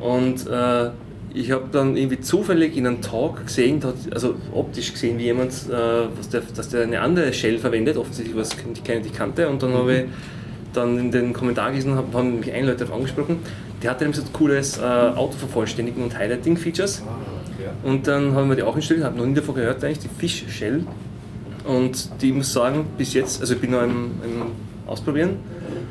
Und 0.00 0.46
äh, 0.48 0.90
ich 1.32 1.52
habe 1.52 1.66
dann 1.70 1.96
irgendwie 1.96 2.20
zufällig 2.20 2.76
in 2.76 2.88
einem 2.88 3.00
Talk 3.02 3.46
gesehen, 3.46 3.80
also 4.12 4.34
optisch 4.52 4.92
gesehen, 4.92 5.18
wie 5.18 5.24
jemand, 5.24 5.52
äh, 5.70 6.08
was 6.18 6.28
der, 6.30 6.42
dass 6.56 6.68
der 6.70 6.82
eine 6.82 7.00
andere 7.00 7.32
Shell 7.32 7.58
verwendet, 7.58 7.96
offensichtlich 7.96 8.36
was 8.36 8.50
ich 8.74 8.82
keine, 8.82 9.02
die 9.02 9.08
ich 9.08 9.14
kannte. 9.14 9.48
Und 9.48 9.62
dann 9.62 9.72
habe 9.74 9.94
ich 9.94 10.04
dann 10.72 10.98
in 10.98 11.10
den 11.12 11.32
Kommentaren 11.32 11.72
gelesen, 11.72 11.94
hab- 11.94 12.12
haben 12.14 12.40
mich 12.40 12.52
ein 12.52 12.64
Leute 12.66 12.78
darauf 12.84 12.96
angesprochen, 12.96 13.38
der 13.82 13.90
hatte 13.90 14.04
eben 14.04 14.12
so 14.12 14.22
cooles 14.32 14.78
äh, 14.78 14.82
Autovervollständigen 14.82 16.02
und 16.02 16.16
Highlighting-Features. 16.16 17.02
Und 17.82 18.06
dann 18.06 18.34
haben 18.34 18.48
wir 18.48 18.56
die 18.56 18.62
auch 18.62 18.76
installiert, 18.76 19.06
habe 19.06 19.18
noch 19.18 19.26
nie 19.26 19.34
davon 19.34 19.54
gehört, 19.54 19.82
eigentlich 19.84 20.00
die 20.00 20.08
Fish 20.08 20.44
Shell. 20.48 20.84
Und 21.64 22.08
die 22.22 22.32
muss 22.32 22.52
sagen, 22.52 22.86
bis 22.96 23.14
jetzt, 23.14 23.40
also 23.40 23.54
ich 23.54 23.60
bin 23.60 23.70
noch 23.70 23.82
im, 23.82 24.12
im 24.24 24.42
Ausprobieren, 24.86 25.36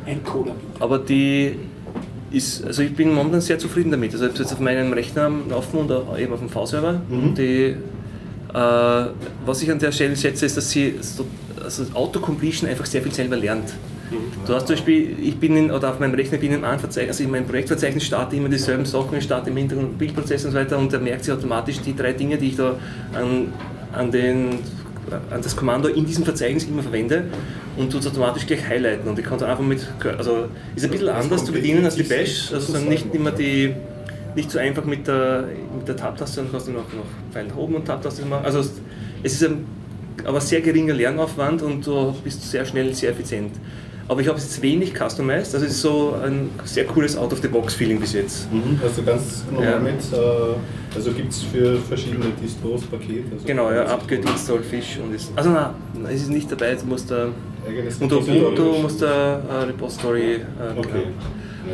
Ein 0.06 0.24
Cola. 0.24 0.52
aber 0.80 0.99
die 0.99 1.56
ist, 2.32 2.66
also 2.66 2.82
ich 2.84 2.94
bin 2.95 3.14
momentan 3.14 3.41
sehr 3.41 3.57
zufrieden 3.57 3.91
damit. 3.91 4.11
Also 4.14 4.26
ich 4.26 4.32
habe 4.32 4.44
es 4.44 4.49
jetzt 4.49 4.53
auf 4.53 4.60
meinem 4.60 4.94
Rechner 4.94 5.26
am 5.26 5.49
laufen 5.49 5.80
und 5.80 5.91
auch 5.91 6.18
eben 6.18 6.34
auf 6.34 6.40
dem 6.40 6.49
V-Server. 6.49 7.02
Und 7.10 7.36
die, 7.38 7.76
äh, 8.53 9.06
was 9.45 9.61
ich 9.61 9.72
an 9.72 9.80
der 9.80 9.91
Stelle 9.91 10.16
schätze, 10.16 10.45
ist, 10.45 10.57
dass 10.57 10.70
sie 10.70 10.95
so, 11.02 11.26
also 11.64 11.86
Autocompletion 11.94 12.70
einfach 12.70 12.86
sehr 12.86 13.02
viel 13.02 13.14
selber 13.14 13.38
lernt. 13.38 13.74
Du 14.45 14.53
hast 14.53 14.68
zum 14.68 14.76
Beispiel, 14.76 15.15
ich 15.22 15.38
bin 15.38 15.56
in, 15.56 15.72
oder 15.72 15.90
auf 15.90 15.99
meinem 15.99 16.15
Rechner 16.15 16.38
bin 16.38 16.52
ich 16.52 16.57
im 16.57 16.64
Verzeichnis, 16.64 17.10
also 17.10 17.23
in 17.23 17.31
meinem 17.31 17.45
Projektverzeichnis 17.45 18.03
starte 18.03 18.36
immer 18.36 18.49
dieselben 18.49 18.86
Sachen, 18.86 19.18
ich 19.18 19.23
starte 19.23 19.49
im 19.49 19.57
Hintergrund 19.57 19.98
Bildprozess 19.98 20.45
und 20.45 20.52
so 20.52 20.57
weiter 20.57 20.77
und 20.77 20.91
er 20.91 20.99
merkt 20.99 21.26
sich 21.26 21.34
automatisch 21.34 21.80
die 21.81 21.95
drei 21.95 22.14
Dinge, 22.14 22.38
die 22.38 22.48
ich 22.48 22.56
da 22.56 22.76
an, 23.14 23.53
an, 23.94 24.11
den, 24.11 24.60
an 25.30 25.41
das 25.41 25.56
Kommando 25.56 25.90
in 25.90 26.06
diesem 26.06 26.23
Verzeichnis 26.23 26.65
immer 26.65 26.81
verwende 26.81 27.26
und 27.77 27.91
tut 27.91 28.02
es 28.02 28.07
automatisch 28.07 28.48
gleich 28.48 28.68
highlighten 28.68 29.07
und 29.07 29.19
ich 29.19 29.26
kann 29.26 29.38
dann 29.38 29.49
einfach 29.49 29.64
mit, 29.64 29.86
also 30.18 30.45
ist 30.76 30.86
ein 30.86 30.91
bisschen 30.91 31.07
Das 31.07 31.23
anders 31.23 31.45
zu 31.45 31.52
bedienen 31.52 31.86
als 31.86 31.95
die 31.95 32.03
Bash, 32.03 32.52
also 32.52 32.73
dann 32.73 32.88
nicht 32.88 33.14
immer 33.14 33.31
die, 33.31 33.76
nicht 34.36 34.49
so 34.49 34.57
einfach 34.57 34.86
mit 34.86 35.07
der, 35.07 35.45
mit 35.77 35.88
der 35.88 35.95
Tab-Taste, 35.95 36.36
sondern 36.36 36.52
kannst 36.53 36.68
du 36.68 36.72
noch, 36.72 36.94
noch 36.94 37.06
Pfeil 37.31 37.45
nach 37.48 37.57
oben 37.57 37.76
und 37.76 37.86
Tab-Taste 37.86 38.26
machen. 38.26 38.45
Also 38.45 38.60
es 39.22 39.34
ist 39.34 39.44
ein 39.44 39.65
aber 40.26 40.41
sehr 40.41 40.61
geringer 40.61 40.94
Lernaufwand 40.94 41.61
und 41.61 41.86
du 41.86 42.14
bist 42.23 42.49
sehr 42.49 42.65
schnell, 42.65 42.94
sehr 42.94 43.11
effizient. 43.11 43.52
Aber 44.10 44.22
ich 44.22 44.27
habe 44.27 44.40
es 44.40 44.45
jetzt 44.45 44.61
wenig 44.64 44.94
customized, 44.95 45.53
also 45.53 45.68
es 45.68 45.73
ist 45.73 45.81
so 45.81 46.15
ein 46.26 46.49
sehr 46.65 46.84
cooles 46.86 47.15
Out-of-the-Box-Feeling 47.15 47.99
bis 47.99 48.14
jetzt. 48.14 48.52
Mhm. 48.52 48.80
Also 48.84 49.03
ganz 49.03 49.44
normal 49.52 49.69
Ja. 49.73 49.80
mit, 49.80 49.94
äh, 50.11 50.95
also 50.95 51.11
gibt 51.11 51.31
es 51.31 51.44
für 51.44 51.77
verschiedene 51.77 52.26
Distros 52.41 52.81
Paket. 52.86 53.26
Also 53.31 53.45
Genau, 53.45 53.72
ja, 53.72 53.86
Upgrade 53.86 54.22
Install 54.23 54.61
Fish 54.64 54.98
und 55.03 55.14
ist. 55.14 55.31
Also 55.36 55.52
nein, 55.52 55.69
es 56.11 56.23
ist 56.23 56.31
nicht 56.31 56.52
dabei, 56.52 56.73
du 56.73 56.86
musst 56.88 57.11
da. 57.11 57.27
Unter. 57.99 58.18
Ubuntu 58.18 58.64
musst 58.81 58.99
du 59.02 59.06
äh, 59.06 59.64
Repository. 59.68 60.34
Äh, 60.36 60.40
Okay. 60.80 61.03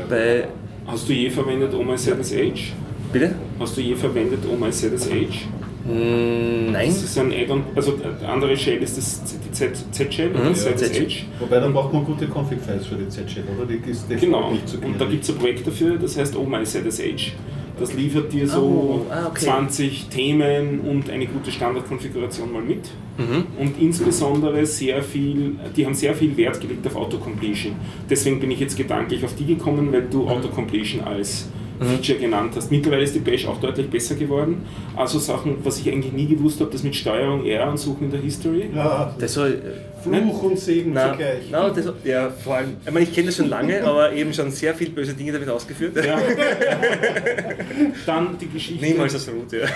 Bei. 0.10 0.48
Hast 0.88 1.08
du 1.08 1.14
je 1.14 1.30
verwendet 1.30 1.74
Oh 1.74 1.84
My 1.84 1.98
Set 1.98 2.20
Age? 2.20 2.74
Bitte? 3.14 3.34
Hast 3.60 3.78
du 3.78 3.82
je 3.82 3.96
verwendet 3.96 4.40
Oh 4.52 4.58
My 4.58 4.72
Set 4.72 4.92
Age? 4.94 5.48
Mm, 5.86 6.72
nein. 6.72 6.88
Das 6.88 7.04
ist 7.04 7.18
ein 7.20 7.32
Add-on, 7.32 7.64
also 7.76 7.94
die 7.94 8.26
andere 8.26 8.58
Shell 8.58 8.82
ist 8.82 8.98
das, 8.98 9.22
die 9.24 9.52
Z- 9.52 9.78
Z-Shell, 9.92 10.30
Mhm, 10.30 10.36
oder 10.36 10.48
ja, 10.48 10.54
ZS 10.54 10.80
Z-Shell. 10.80 11.06
Age. 11.06 11.26
Wobei 11.40 11.60
dann 11.60 11.74
braucht 11.74 11.94
man 11.94 12.04
gute 12.06 12.26
Config-Files 12.28 12.88
für 12.88 12.96
die 12.96 13.08
Z-Shell, 13.08 13.44
oder? 13.56 13.66
Die 13.68 13.90
ist 13.92 14.10
Genau, 14.10 14.52
nicht 14.52 14.68
zu 14.68 14.78
und 14.80 15.00
da 15.00 15.06
gibt 15.06 15.24
es 15.24 15.30
ein 15.30 15.36
Projekt 15.38 15.68
dafür, 15.68 15.98
das 15.98 16.18
heißt 16.18 16.36
Oh 16.36 16.44
My 16.44 16.64
ZSH. 16.64 17.34
Das 17.78 17.94
liefert 17.94 18.32
dir 18.32 18.48
so 18.48 19.06
Oh, 19.06 19.12
ah, 19.12 19.28
okay. 19.28 19.46
20 19.48 20.06
Themen 20.08 20.80
und 20.80 21.10
eine 21.10 21.26
gute 21.28 21.52
Standardkonfiguration 21.52 22.50
mal 22.52 22.62
mit. 22.62 22.86
Mhm. 23.18 23.46
Und 23.60 23.82
insbesondere 23.82 24.66
sehr 24.66 25.04
viel, 25.04 25.56
die 25.76 25.86
haben 25.86 25.94
sehr 25.94 26.16
viel 26.16 26.36
Wert 26.38 26.62
gelegt 26.62 26.88
auf 26.88 26.96
Autocompletion. 26.96 27.74
Deswegen 28.10 28.40
bin 28.40 28.50
ich 28.52 28.62
jetzt 28.62 28.78
gedanklich 28.78 29.26
auf 29.26 29.36
die 29.36 29.46
gekommen, 29.46 29.92
weil 29.92 30.04
Mhm. 30.04 30.10
du 30.10 30.28
Autocompletion 30.30 31.04
als 31.04 31.50
Feature 31.80 32.20
genannt 32.20 32.54
hast. 32.56 32.72
Mittlerweile 32.72 33.04
ist 33.04 33.16
die 33.16 33.20
Bash 33.20 33.46
auch 33.48 33.60
deutlich 33.60 33.90
besser 33.90 34.16
geworden. 34.16 34.64
Also 34.96 35.20
Sachen, 35.20 35.58
was 35.64 35.80
ich 35.80 35.90
eigentlich 35.92 36.14
nie 36.14 36.28
gewusst 36.28 36.60
habe, 36.62 36.72
das 36.72 36.84
mit 36.84 36.96
Steuerung 36.96 37.46
R 37.46 37.70
und 37.70 37.78
Suchen 37.78 38.06
in 38.06 38.12
der 38.12 38.22
History. 38.22 38.70
Ja, 38.74 39.14
Das 39.20 39.34
soll. 39.34 39.62
Fluch 40.04 40.44
und 40.44 40.60
Segen 40.60 40.92
Na, 40.94 41.12
zugleich. 41.14 41.46
na, 41.52 41.68
das, 41.70 41.92
ja, 42.04 42.30
vor 42.30 42.58
allem, 42.58 42.78
ich 42.86 42.94
meine, 42.94 43.06
ich 43.06 43.14
kenne 43.14 43.26
das 43.28 43.38
schon 43.38 43.50
lange, 43.50 43.84
aber 43.84 44.14
eben 44.14 44.32
schon 44.34 44.52
sehr 44.52 44.76
viele 44.76 44.92
böse 44.92 45.16
Dinge 45.16 45.32
damit 45.32 45.50
ausgeführt. 45.50 45.96
Ja. 46.06 46.20
Dann 48.06 48.38
die 48.40 48.48
Geschichte. 48.48 48.86
Niemals 48.86 49.14
das 49.14 49.28
Root, 49.30 49.52
ja. 49.52 49.68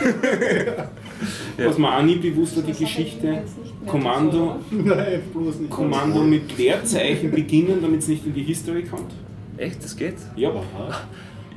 Was 1.68 1.78
man 1.80 1.94
auch 1.94 2.04
nie 2.04 2.18
bewusst 2.18 2.58
hat, 2.58 2.68
die 2.68 2.74
Geschichte. 2.74 3.42
Kommando, 3.88 4.58
Nein, 4.72 5.22
bloß 5.34 5.60
nicht. 5.62 5.72
Kommando 5.72 6.22
mit 6.24 6.56
Leerzeichen 6.58 7.32
beginnen, 7.32 7.80
damit 7.82 8.02
es 8.02 8.08
nicht 8.08 8.26
in 8.26 8.34
die 8.34 8.44
History 8.44 8.84
kommt. 8.84 9.12
Echt, 9.58 9.84
das 9.84 9.96
geht? 9.98 10.16
Ja. 10.36 10.52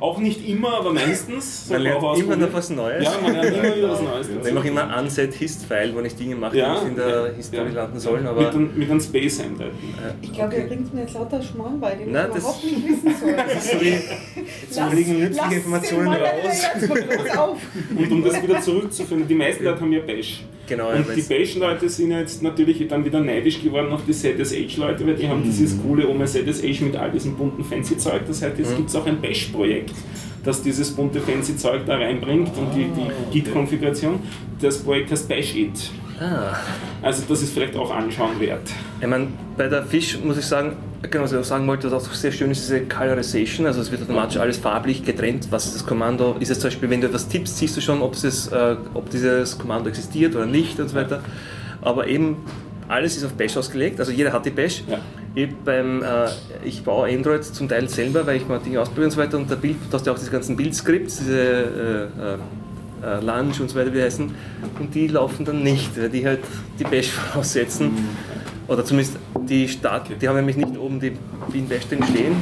Auch 0.03 0.19
nicht 0.19 0.49
immer, 0.49 0.79
aber 0.79 0.93
meistens. 0.93 1.70
Man 1.70 1.83
lernt 1.83 2.03
Auch 2.03 2.19
immer 2.19 2.35
noch 2.35 2.53
was 2.53 2.70
Neues. 2.70 3.05
Ja, 3.05 3.12
man 3.23 3.35
lernt 3.35 3.57
immer 3.57 3.77
wieder 3.77 3.91
was 3.91 4.03
Neues. 4.03 4.29
Ich 4.29 4.35
dazu. 4.35 4.47
nehme 4.49 4.61
auch 4.61 4.65
immer 4.65 4.99
unset 4.99 5.35
Hist-File, 5.35 5.95
wo 5.95 6.01
ich 6.01 6.16
Dinge 6.16 6.35
mache, 6.35 6.57
Ja, 6.59 6.74
die 6.74 6.81
nicht 6.81 6.89
in 6.89 6.97
der 6.97 7.09
ja, 7.29 7.33
History 7.37 7.69
ja. 7.69 7.73
landen 7.83 8.01
sollen, 8.01 8.23
mit, 8.24 8.31
aber 8.33 8.51
einem, 8.51 8.77
mit 8.77 8.91
einem 8.91 9.01
Space 9.01 9.39
einleiten. 9.39 9.79
Ich 10.20 10.33
glaube, 10.33 10.57
er 10.57 10.66
bringt 10.66 10.93
mir 10.93 11.03
jetzt 11.03 11.15
lauter 11.15 11.41
Schmarrn 11.41 11.79
bei, 11.79 11.95
den 11.95 12.11
Nein, 12.11 12.31
ich 12.33 12.39
überhaupt 12.39 12.65
nicht 12.65 12.85
wissen 12.85 13.15
soll. 13.20 13.35
so 13.61 13.81
wie, 13.81 13.91
jetzt 13.91 14.77
Lass- 14.77 14.93
liegen 14.93 15.19
nützliche 15.20 15.55
Informationen 15.55 16.09
raus. 16.15 16.66
Und 17.97 18.12
um 18.12 18.24
das 18.24 18.43
wieder 18.43 18.61
zurückzuführen, 18.61 19.29
die 19.29 19.35
meisten 19.37 19.62
Leute 19.62 19.81
haben 19.81 19.93
ja 19.93 20.01
Bash. 20.01 20.43
Genau, 20.73 20.89
Und 20.90 21.05
die 21.15 21.20
Bash-Leute 21.20 21.86
sind 21.90 22.12
jetzt 22.12 22.43
natürlich 22.43 22.89
dann 22.89 23.05
wieder 23.05 23.20
neidisch 23.20 23.62
geworden 23.62 23.93
auf 23.93 24.07
die 24.07 24.12
ZSH-Leute, 24.12 25.07
weil 25.07 25.16
die 25.16 25.28
haben 25.28 25.43
dieses 25.43 25.78
coole 25.82 26.09
Oma 26.09 26.24
ZSH 26.24 26.81
mit 26.81 26.97
all 26.97 27.11
diesem 27.11 27.36
bunten 27.36 27.62
Fancy-Zeug. 27.62 28.23
Das 28.27 28.40
heißt, 28.40 28.59
jetzt 28.59 28.74
gibt 28.74 28.89
es 28.89 28.97
auch 28.97 29.05
ein 29.05 29.20
Bash-Projekt, 29.20 29.93
das 30.43 30.62
dieses 30.62 30.90
bunte 30.93 31.20
Fancy-Zeug 31.20 31.82
da 31.85 31.97
reinbringt 31.97 32.57
und 32.57 32.74
die, 32.74 32.86
die 32.86 33.39
Git-Konfiguration. 33.39 34.20
Das 34.62 34.78
Projekt 34.78 35.11
heißt 35.11 35.28
Bash 35.28 35.55
It. 35.57 35.90
Ah. 36.21 36.57
Also 37.03 37.23
das 37.29 37.43
ist 37.43 37.53
vielleicht 37.53 37.77
auch 37.77 37.91
anschauen 37.91 38.39
wert. 38.39 38.71
Ich 39.01 39.07
meine, 39.07 39.29
bei 39.57 39.69
der 39.69 39.83
Fisch 39.85 40.19
muss 40.23 40.39
ich 40.39 40.47
sagen, 40.47 40.77
genau, 41.03 41.25
was 41.25 41.33
ich 41.33 41.39
auch 41.39 41.45
sagen 41.45 41.67
wollte, 41.67 41.91
was 41.91 42.09
auch 42.09 42.15
sehr 42.15 42.33
schön 42.33 42.51
ist, 42.51 42.63
diese 42.63 42.83
Colorization, 42.83 43.67
also 43.67 43.81
es 43.81 43.91
wird 43.91 44.03
automatisch 44.03 44.37
alles 44.37 44.59
farblich 44.59 45.05
getrennt, 45.05 45.49
was 45.51 45.67
ist 45.67 45.75
das 45.75 45.87
Kommando, 45.87 46.37
ist 46.39 46.51
es 46.51 46.61
zum 46.61 46.69
Beispiel, 46.69 46.91
wenn 46.91 47.01
du 47.01 47.09
etwas 47.09 47.29
tippst, 47.29 47.59
siehst 47.59 47.77
du 47.77 47.81
schon, 47.81 48.03
ob 48.03 48.13
dieses, 48.13 48.49
äh, 48.49 48.77
ob 48.95 49.11
dieses 49.11 49.59
Kommando 49.59 49.89
existiert 49.89 50.35
oder 50.37 50.47
nicht 50.47 50.79
und 50.79 50.89
so 50.89 50.95
weiter. 50.95 51.21
Aber 51.81 52.07
eben, 52.07 52.37
alles 52.89 53.17
ist 53.17 53.25
auf 53.25 53.33
Bash 53.33 53.57
ausgelegt, 53.57 53.99
also 53.99 54.13
jeder 54.13 54.33
hat 54.33 54.45
die 54.47 54.51
Bash. 54.51 54.83
Ja. 54.87 54.99
Ich, 55.35 55.49
beim, 55.65 56.03
äh, 56.03 56.29
ich 56.63 56.85
baue 56.85 57.09
Android 57.09 57.43
zum 57.43 57.69
Teil 57.69 57.89
selber, 57.89 58.27
weil 58.27 58.37
ich 58.37 58.47
mal 58.47 58.59
Dinge 58.59 58.81
ausprobiere 58.81 59.07
und 59.07 59.11
so 59.13 59.19
weiter 59.19 59.39
und 59.39 59.61
Bild, 59.63 59.77
da 59.91 59.97
hast 59.97 60.07
du 60.07 60.13
auch 60.13 60.19
diese 60.19 60.31
ganzen 60.31 60.57
Bildscripts, 60.57 61.19
diese 61.19 61.41
äh, 61.41 62.35
äh, 62.35 62.39
Lunch 63.20 63.61
und 63.61 63.70
so 63.70 63.79
weiter, 63.79 63.93
wie 63.93 64.03
heißen, 64.03 64.33
und 64.79 64.95
die 64.95 65.09
laufen 65.09 65.45
dann 65.45 65.62
nicht, 65.62 66.01
weil 66.01 66.09
die 66.09 66.24
halt 66.27 66.41
die 66.79 66.85
Bash 66.85 67.11
voraussetzen. 67.11 67.91
Oder 68.69 68.85
zumindest 68.85 69.19
die 69.49 69.69
Start, 69.69 70.09
die 70.20 70.29
haben 70.29 70.37
nämlich 70.37 70.57
nicht 70.57 70.79
oben 70.79 71.01
die 71.01 71.12
Wien 71.51 71.69
Bash 71.69 71.87
drin 71.89 72.03
stehen. 72.05 72.37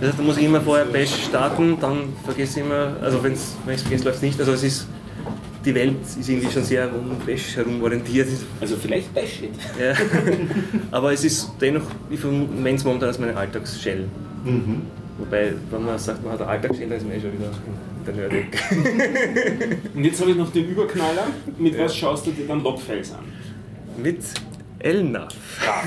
Das 0.00 0.10
heißt, 0.10 0.18
da 0.18 0.22
muss 0.24 0.36
ich 0.36 0.44
immer 0.44 0.60
vorher 0.60 0.84
Bash 0.84 1.12
starten, 1.28 1.76
dann 1.80 2.12
vergesse 2.24 2.60
ich 2.60 2.66
immer, 2.66 2.96
also 3.00 3.22
wenn 3.22 3.32
ich 3.32 3.38
es 3.66 3.82
vergesse, 3.82 4.04
läuft 4.04 4.16
es 4.16 4.22
nicht. 4.22 4.40
Also 4.40 4.52
es 4.52 4.64
ist, 4.64 4.86
die 5.64 5.74
Welt 5.74 5.96
ist 6.18 6.28
irgendwie 6.28 6.50
schon 6.50 6.64
sehr 6.64 6.88
um 6.92 7.16
Bash 7.24 7.56
herum 7.56 7.80
orientiert. 7.82 8.28
Also 8.60 8.76
vielleicht 8.76 9.14
Bash 9.14 9.42
It. 9.42 9.50
Ja. 9.80 9.94
Aber 10.90 11.12
es 11.12 11.24
ist 11.24 11.52
dennoch, 11.60 11.82
ich 12.10 12.18
verwende 12.18 12.74
es 12.74 12.84
momentan 12.84 13.08
als 13.08 13.18
meine 13.20 13.36
Alltagsshell. 13.36 14.08
Wobei, 15.18 15.52
wenn 15.70 15.84
man 15.84 15.98
sagt, 15.98 16.24
man 16.24 16.32
hat 16.32 16.40
eine 16.40 16.50
Alltagsshell, 16.50 16.88
dann 16.88 16.98
ist 16.98 17.06
man 17.06 17.16
eh 17.16 17.20
schon 17.20 17.32
wieder 17.32 17.50
der 18.06 18.14
Nerd. 18.14 18.32
Und 19.94 20.04
jetzt 20.04 20.20
habe 20.20 20.30
ich 20.30 20.36
noch 20.36 20.52
den 20.52 20.68
Überknaller. 20.68 21.28
Mit 21.58 21.78
was 21.78 21.96
schaust 21.96 22.26
du 22.26 22.30
dir 22.30 22.46
dann 22.46 22.62
Logfiles 22.62 23.12
an? 23.12 23.24
Mit 24.02 24.18
Elnaf. 24.82 25.28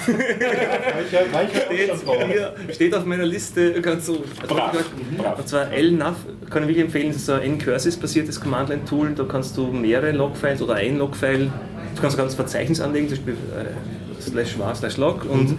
Weicher, 0.08 1.34
weicher 1.34 1.66
Steht, 1.66 2.28
hier, 2.28 2.56
steht 2.74 2.96
auf 2.96 3.06
meiner 3.06 3.26
Liste 3.26 3.82
ganz 3.82 4.06
so. 4.06 4.24
Brav, 4.48 4.78
brav. 5.18 5.40
Und 5.40 5.48
zwar 5.48 5.68
LNAV 5.72 6.16
kann 6.50 6.64
ich 6.64 6.70
wirklich 6.70 6.86
empfehlen, 6.86 7.08
das 7.08 7.18
ist 7.18 7.26
so 7.26 7.34
ein 7.34 7.42
N-Cursis-basiertes 7.42 8.40
Command-Line-Tool. 8.40 9.14
Da 9.16 9.26
kannst 9.26 9.58
du 9.58 9.68
mehrere 9.68 10.12
Logfiles 10.12 10.62
oder 10.62 10.76
ein 10.76 10.98
Logfile, 10.98 11.52
du 11.96 12.02
kannst 12.02 12.16
ein 12.16 12.20
ganzes 12.20 12.36
Verzeichnis 12.36 12.80
anlegen, 12.80 13.10
zum 13.10 13.18
Beispiel 13.18 13.34
äh, 13.34 14.22
slash 14.22 14.58
var 14.58 14.74
slash 14.76 14.98
log. 14.98 15.26
Und 15.26 15.58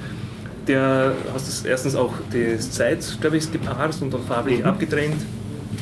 der 0.67 1.13
hast 1.35 1.47
das 1.47 1.65
erstens 1.65 1.95
auch 1.95 2.15
die 2.33 2.59
Zeit, 2.59 3.05
glaube 3.21 3.37
ich, 3.37 3.53
gepaart 3.53 4.01
und 4.01 4.13
dann 4.13 4.23
farblich 4.23 4.65
abgetrennt. 4.65 5.21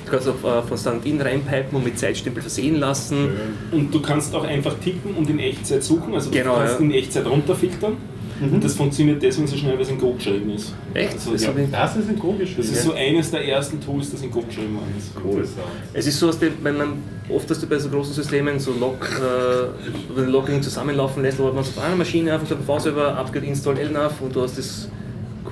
Du 0.04 0.10
kannst 0.10 0.28
auch 0.28 0.58
äh, 0.58 0.62
von 0.62 0.76
Stand-in 0.78 1.20
reinpipen 1.20 1.76
und 1.76 1.84
mit 1.84 1.98
Zeitstempel 1.98 2.42
versehen 2.42 2.78
lassen. 2.78 3.28
Und 3.70 3.94
du 3.94 4.00
kannst 4.00 4.34
auch 4.34 4.44
einfach 4.44 4.74
tippen 4.82 5.14
und 5.14 5.28
in 5.30 5.38
Echtzeit 5.38 5.82
suchen, 5.82 6.14
also 6.14 6.30
Genau, 6.30 6.54
du 6.54 6.58
kannst 6.60 6.80
ja. 6.80 6.84
in 6.84 6.90
Echtzeit 6.92 7.26
runterfiltern. 7.26 7.96
Und 8.40 8.64
das 8.64 8.74
funktioniert 8.74 9.22
deswegen 9.22 9.46
so 9.46 9.56
schnell, 9.56 9.74
weil 9.74 9.82
es 9.82 9.90
in 9.90 9.98
Go 9.98 10.12
geschrieben 10.12 10.50
ist. 10.50 10.74
Echt? 10.92 11.12
Also, 11.12 11.32
Das 11.32 11.42
ja. 11.44 11.52
Das 11.70 11.96
ist 11.96 12.08
ein 12.08 12.18
Go 12.18 12.32
geschrieben. 12.32 12.56
Das 12.58 12.68
ist 12.68 12.82
so 12.82 12.92
eines 12.92 13.30
der 13.30 13.46
ersten 13.46 13.80
Tools, 13.80 14.10
das 14.10 14.22
in 14.22 14.30
Go 14.30 14.40
geschrieben 14.42 14.74
worden 14.74 14.94
ist. 14.98 15.12
cool. 15.24 15.46
Es 15.92 16.06
ist 16.06 16.18
so, 16.18 16.26
dass 16.26 16.40
wenn 16.40 16.76
man 16.76 16.94
oft 17.28 17.48
dass 17.48 17.60
du 17.60 17.66
bei 17.66 17.78
so 17.78 17.88
großen 17.88 18.12
Systemen 18.12 18.58
so 18.58 18.72
Log, 18.72 19.08
äh, 19.20 20.20
Logging 20.20 20.62
zusammenlaufen 20.62 21.22
lässt, 21.22 21.38
aber 21.40 21.52
man 21.52 21.60
auf 21.60 21.78
einer 21.78 21.96
Maschine 21.96 22.34
einfach 22.34 22.48
so 22.48 22.56
ein 22.56 22.62
V-Server, 22.62 23.16
Upgrade 23.16 23.46
Install 23.46 23.78
LNAV 23.78 24.20
und 24.20 24.34
du 24.34 24.42
hast 24.42 24.58
das 24.58 24.88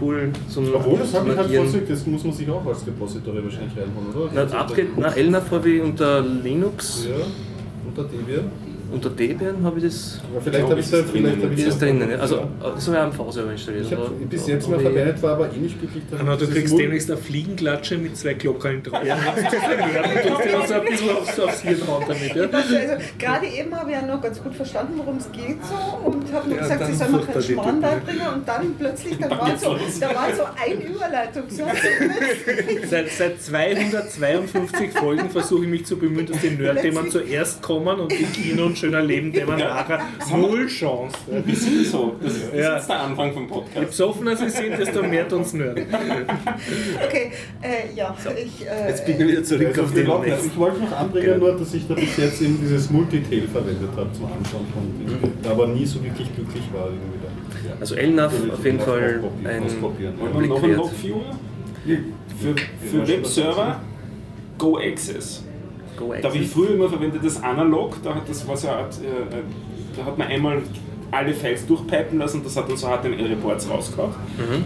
cool 0.03 0.33
zum 0.49 0.75
Obwohl, 0.75 0.99
das 0.99 1.15
habe 1.15 1.31
ich 1.31 1.37
halt 1.37 1.55
vorsichtig, 1.55 1.89
das 1.89 2.07
muss 2.07 2.25
man 2.25 2.33
sich 2.33 2.51
auch 2.51 2.67
als 2.67 2.87
Repository 2.87 3.45
wahrscheinlich 3.45 3.73
reinholen, 3.77 4.15
oder? 4.15 4.31
Na, 4.35 4.61
Upgrade, 4.61 4.89
na, 4.97 5.09
LNAV 5.17 5.51
habe 5.51 5.71
ich 5.71 5.83
unter 5.83 6.21
Linux, 6.21 7.07
Ja, 7.09 7.25
unter 7.87 8.05
Debian. 8.05 8.51
Unter 8.93 9.11
Debian 9.11 9.65
habe 9.65 9.79
ich 9.79 9.85
das, 9.85 10.21
Aber 10.31 10.41
vielleicht 10.41 10.65
Ich 10.65 10.71
habe 10.71 10.81
ich 10.81 10.91
da 10.91 10.97
vielleicht 10.99 11.15
drinnen. 11.15 11.43
habe 11.43 11.55
ich 11.55 11.65
das 11.65 11.79
da- 11.79 11.87
drinnen. 11.87 12.09
ne? 12.09 12.19
Also 12.21 12.49
das 12.63 12.87
habe 12.89 12.97
ich 12.97 13.03
am 13.03 13.13
V-Server 13.13 13.53
installiert. 13.53 13.87
Ich 13.87 13.93
aber- 13.97 14.09
bis 14.11 14.47
jetzt 14.47 14.69
mal 14.69 14.75
aber 14.75 14.83
ich- 14.85 14.89
verwendet, 14.91 15.23
war 15.23 15.33
aber 15.33 15.53
eh 15.55 15.59
nicht 15.59 15.79
glücklich 15.81 16.03
damit. 16.11 16.27
Anna, 16.27 16.37
du 16.37 16.47
kriegst 16.49 16.79
demnächst 16.79 17.11
eine 17.11 17.21
Fliegenklatsche 17.21 17.99
mit 17.99 18.17
zwei 18.17 18.35
Glockern 18.35 18.83
drauf. 18.83 19.01
Ja. 19.05 19.17
Du 20.23 20.49
dir 20.49 20.67
so 20.67 20.75
ein 20.75 20.85
bisschen 20.85 21.11
aufs, 21.17 21.39
aufs 21.41 21.61
Hirn 21.63 21.87
hauen 21.87 22.05
damit. 22.07 22.35
Ja? 22.35 22.43
Also, 22.45 22.75
gerade 23.19 23.47
eben 23.47 23.75
habe 23.75 23.91
ich 23.91 23.97
ja 23.97 24.03
noch 24.07 24.21
ganz 24.21 24.43
gut 24.43 24.55
verstanden, 24.55 24.95
worum 24.97 25.17
es 25.17 25.31
geht 25.33 25.57
so 25.65 26.07
und 26.09 26.33
habe 26.33 26.49
nur 26.49 26.57
Ja, 26.59 26.63
gesagt, 26.65 26.87
sie 26.87 26.95
soll 26.95 27.09
mal 27.09 27.19
furchtbar 27.23 27.35
keinen 27.43 27.43
Schmarrn 27.53 27.83
ja. 27.83 27.89
beibringen 27.89 28.27
und 28.35 28.49
dann 28.49 28.75
plötzlich, 28.79 29.19
da 29.19 29.29
Dann 29.29 29.39
war 29.39 29.59
so, 29.59 29.77
da 30.01 30.07
war 30.15 30.27
so 30.35 30.43
eine 30.63 30.85
Überleitung. 30.85 31.43
So, 31.49 31.65
Seit, 32.91 33.11
seit 33.11 33.43
252 33.43 34.93
Folgen 34.93 35.31
versuche 35.31 35.65
ich 35.65 35.71
mich 35.71 35.87
zu 35.87 35.97
bemühen, 35.97 36.27
dass 36.27 36.41
die 36.41 36.51
Nerd-Themen 36.51 37.11
zuerst 37.11 37.63
kommen 37.63 38.01
und 38.01 38.13
die 38.13 38.25
Kino- 38.25 38.67
und 38.67 38.79
schöner 38.83 39.03
Leben-Themen 39.03 39.59
nachher. 39.59 40.01
Null 40.37 40.67
Chance. 40.67 41.17
Wir 41.45 41.57
sind 41.57 41.87
so. 41.87 42.17
Das 42.23 42.33
ist 42.33 42.55
Ja. 42.55 42.77
jetzt 42.77 42.89
der 42.89 43.01
Anfang 43.01 43.33
vom 43.33 43.45
Je 43.45 43.49
Podcast. 43.49 43.87
besoffener 43.87 44.37
sie 44.37 44.51
sind, 44.51 44.79
desto 44.79 45.03
mehr 45.03 45.33
uns 45.33 45.53
Nerd. 45.55 45.79
okay, 47.07 47.33
äh, 47.63 47.95
ja, 47.95 48.15
ich. 48.39 48.67
Äh, 48.67 48.89
Jetzt 48.89 49.07
bin 49.07 49.21
ich 49.21 49.29
wieder 49.29 49.45
zurück 49.45 49.69
Also 49.69 49.83
auf 49.83 49.89
die 49.93 49.95
den 50.05 50.07
nächsten. 50.21 50.47
ich 50.49 50.57
wollte 50.57 50.81
noch 50.81 50.93
anbringen, 50.93 51.39
nur, 51.39 51.57
dass 51.57 51.75
ich 51.75 51.87
da 51.87 51.95
bis 51.95 52.17
jetzt 52.17 52.43
eben 52.43 52.59
dieses 52.61 52.91
Multitail 52.91 53.43
verwendet 53.49 53.91
habe 53.97 54.13
zum 54.13 54.25
Anschauen 54.27 54.67
von 54.73 54.83
Mhm. 55.03 55.51
aber 55.51 55.67
nie 55.69 55.87
so 55.87 56.03
wirklich 56.03 56.35
glücklich 56.35 56.65
war 56.73 56.87
irgendwie. 56.87 57.69
Ja. 57.69 57.75
Also 57.81 57.95
Natürlich 57.95 58.53
auf 58.53 58.65
jeden 58.65 58.81
Fall 58.81 59.21
ein 59.45 60.39
Blick 60.39 60.63
wert. 60.63 60.77
Logviewer? 60.77 61.21
Für, 62.41 62.55
für 62.89 63.09
Webserver 63.09 63.81
Go 64.59 64.79
Access. 64.79 65.45
Da 66.09 66.29
habe 66.29 66.39
ich 66.39 66.49
früher 66.49 66.71
immer 66.71 66.89
verwendet 66.89 67.25
das 67.25 67.43
Analog, 67.43 67.97
da 68.03 68.15
hat 68.15 68.29
das 68.29 68.47
was 68.47 68.63
ja, 68.63 68.81
äh, 68.81 68.83
äh, 68.83 69.43
da 69.97 70.05
hat 70.05 70.19
man 70.19 70.29
einmal 70.29 70.63
alle 71.13 71.35
Files 71.35 71.67
durchpipen 71.67 72.19
lassen 72.19 72.39
und 72.39 72.47
das 72.47 72.57
hat 72.57 72.69
dann 72.69 72.77
so 72.77 72.89
HTML-Reports 72.89 73.69
rausgehauen. 73.69 74.15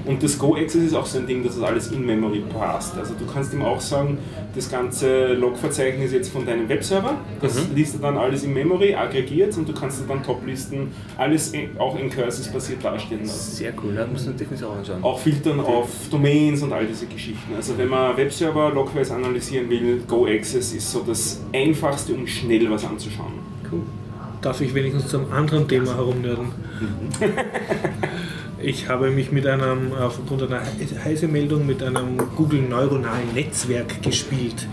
Und 0.05 0.23
das 0.23 0.39
Go 0.39 0.55
Access 0.55 0.85
ist 0.85 0.95
auch 0.95 1.05
so 1.05 1.19
ein 1.19 1.27
Ding, 1.27 1.43
dass 1.45 1.57
das 1.57 1.65
alles 1.65 1.89
in 1.89 2.07
Memory 2.07 2.45
passt. 2.57 2.97
Also 2.97 3.15
du 3.19 3.27
kannst 3.27 3.53
ihm 3.53 3.63
auch 3.63 3.81
sagen, 3.81 4.19
das 4.55 4.71
ganze 4.71 5.35
Log-Verzeichnis 5.35 6.13
jetzt 6.13 6.31
von 6.31 6.47
deinem 6.47 6.69
Webserver, 6.69 7.17
das 7.43 7.69
liest 7.75 7.97
er 7.97 8.01
dann 8.01 8.17
alles 8.17 8.45
in 8.45 8.55
Memory, 8.55 8.95
aggregiert 8.95 9.57
und 9.59 9.69
du 9.69 9.75
kannst 9.75 10.03
dann 10.09 10.23
Top-Listen 10.23 10.89
alles 11.19 11.53
auch 11.79 11.99
in 11.99 12.09
Curses 12.09 12.49
basiert 12.49 12.83
darstellen 12.83 13.23
lassen. 13.23 13.57
Sehr 13.57 13.73
cool, 13.83 13.95
da 13.95 14.07
muss 14.07 14.25
man 14.25 14.37
definitiv 14.37 14.67
auch 14.67 14.77
anschauen. 14.77 15.03
Auch 15.03 15.19
filtern 15.19 15.61
auf 15.61 15.89
Domains 16.11 16.63
und 16.63 16.73
all 16.73 16.87
diese 16.87 17.07
Geschichten. 17.07 17.55
Also 17.55 17.77
wenn 17.77 17.89
man 17.89 18.17
Webserver 18.17 18.71
logwise 18.71 19.15
analysieren 19.15 19.69
will, 19.69 20.03
Go 20.07 20.27
Access 20.27 20.73
ist 20.73 20.91
so 20.91 21.01
das 21.07 21.41
einfachste, 21.53 22.15
um 22.15 22.27
schnell 22.27 22.71
was 22.71 22.85
anzuschauen. 22.85 23.33
Cool. 23.71 23.83
Darf 24.41 24.61
ich 24.61 24.75
wenigstens 24.75 25.09
zum 25.09 25.33
anderen 25.33 25.67
Thema 25.69 25.97
herumnörden? 25.97 26.53
Ich 28.59 28.89
habe 28.89 29.11
mich 29.11 29.31
mit 29.31 29.47
einem, 29.47 29.93
aufgrund 29.93 30.43
einer 30.43 30.63
heiße 31.05 31.29
Meldung, 31.29 31.67
mit 31.67 31.83
einem 31.83 32.17
Google 32.37 32.63
neuronalen 32.63 33.35
Netzwerk 33.35 34.03
gespielt. 34.03 34.67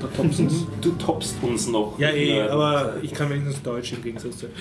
Du 0.00 0.06
toppst 0.08 0.40
uns 0.40 0.52
ja 0.52 0.56
Thompsons. 0.56 0.66
Du 0.80 0.90
toppst 0.92 1.36
uns 1.42 1.68
noch. 1.68 1.98
Ja, 1.98 2.10
eh, 2.10 2.42
aber 2.42 2.96
ich 3.02 3.12
kann 3.12 3.30
wenigstens 3.30 3.62
Deutsch 3.62 3.92
im 3.92 4.02
Gegensatz 4.02 4.38
zu. 4.38 4.46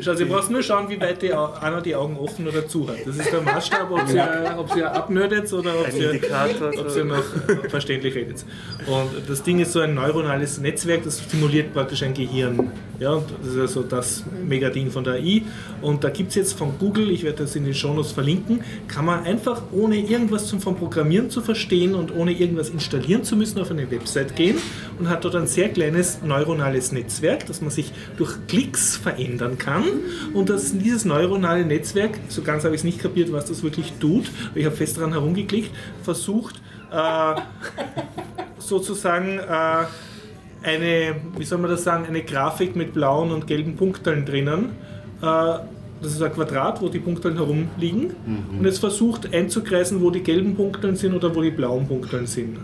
Schau, 0.00 0.14
Sie 0.14 0.24
brauchst 0.24 0.50
nur 0.50 0.62
schauen, 0.62 0.88
wie 0.88 1.00
weit 1.00 1.20
die, 1.22 1.32
einer 1.32 1.80
die 1.80 1.94
Augen 1.94 2.16
offen 2.16 2.48
oder 2.48 2.66
zu 2.66 2.88
hat. 2.88 2.96
Das 3.04 3.16
ist 3.16 3.30
der 3.32 3.42
Maßstab, 3.42 3.90
ob 3.90 4.08
sie, 4.08 4.20
ob 4.56 4.72
sie 4.72 4.82
abnördet 4.82 5.52
oder 5.52 5.78
ob 5.78 5.86
Ein 5.86 5.92
sie, 5.92 6.04
Indikator. 6.04 6.72
ob 6.78 6.90
sie 6.90 7.04
noch 7.04 7.22
verständlich 7.68 8.14
redet. 8.14 8.44
Und 8.86 9.28
das 9.28 9.42
Ding 9.42 9.60
ist 9.60 9.72
so 9.72 9.80
ein 9.80 9.94
neuronales 9.94 10.58
Netzwerk, 10.58 11.04
das 11.04 11.18
simuliert 11.28 11.74
praktisch 11.74 12.02
ein 12.02 12.14
Gehirn. 12.14 12.70
Ja, 13.02 13.20
das 13.42 13.54
ist 13.54 13.58
also 13.58 13.82
das 13.82 14.22
Megading 14.46 14.92
von 14.92 15.02
der 15.02 15.14
AI. 15.14 15.42
Und 15.80 16.04
da 16.04 16.10
gibt 16.10 16.28
es 16.28 16.36
jetzt 16.36 16.52
von 16.52 16.78
Google, 16.78 17.10
ich 17.10 17.24
werde 17.24 17.38
das 17.38 17.56
in 17.56 17.64
den 17.64 17.74
Shownotes 17.74 18.12
verlinken, 18.12 18.60
kann 18.86 19.06
man 19.06 19.24
einfach 19.24 19.60
ohne 19.72 19.96
irgendwas 19.96 20.46
zum, 20.46 20.60
vom 20.60 20.76
Programmieren 20.76 21.28
zu 21.28 21.40
verstehen 21.40 21.96
und 21.96 22.14
ohne 22.14 22.30
irgendwas 22.30 22.68
installieren 22.68 23.24
zu 23.24 23.34
müssen 23.34 23.60
auf 23.60 23.72
eine 23.72 23.90
Website 23.90 24.36
gehen 24.36 24.56
und 25.00 25.08
hat 25.08 25.24
dort 25.24 25.34
ein 25.34 25.48
sehr 25.48 25.70
kleines 25.70 26.22
neuronales 26.22 26.92
Netzwerk, 26.92 27.44
das 27.46 27.60
man 27.60 27.70
sich 27.70 27.90
durch 28.18 28.36
Klicks 28.46 28.96
verändern 28.96 29.58
kann. 29.58 29.82
Und 30.32 30.48
das, 30.48 30.78
dieses 30.78 31.04
neuronale 31.04 31.66
Netzwerk, 31.66 32.20
so 32.28 32.42
ganz 32.42 32.62
habe 32.62 32.76
ich 32.76 32.82
es 32.82 32.84
nicht 32.84 33.00
kapiert, 33.00 33.32
was 33.32 33.46
das 33.46 33.64
wirklich 33.64 33.94
tut, 33.98 34.30
ich 34.54 34.64
habe 34.64 34.76
fest 34.76 34.96
daran 34.96 35.10
herumgeklickt, 35.10 35.72
versucht 36.04 36.62
äh, 36.92 37.34
sozusagen 38.58 39.40
äh, 39.40 39.86
eine, 40.62 41.16
wie 41.36 41.44
soll 41.44 41.58
man 41.58 41.70
das 41.70 41.84
sagen, 41.84 42.06
eine 42.06 42.22
Grafik 42.22 42.76
mit 42.76 42.94
blauen 42.94 43.30
und 43.30 43.46
gelben 43.46 43.76
Punkteln 43.76 44.24
drinnen. 44.24 44.70
Äh, 45.20 45.58
das 46.02 46.12
ist 46.12 46.22
ein 46.22 46.32
Quadrat, 46.32 46.82
wo 46.82 46.88
die 46.88 46.98
Punkteln 46.98 47.36
herumliegen. 47.36 48.14
Und 48.58 48.66
es 48.66 48.80
versucht 48.80 49.32
einzukreisen, 49.32 50.00
wo 50.00 50.10
die 50.10 50.22
gelben 50.22 50.56
Punkteln 50.56 50.96
sind 50.96 51.14
oder 51.14 51.34
wo 51.34 51.42
die 51.42 51.52
blauen 51.52 51.86
Punkteln 51.86 52.26
sind. 52.26 52.58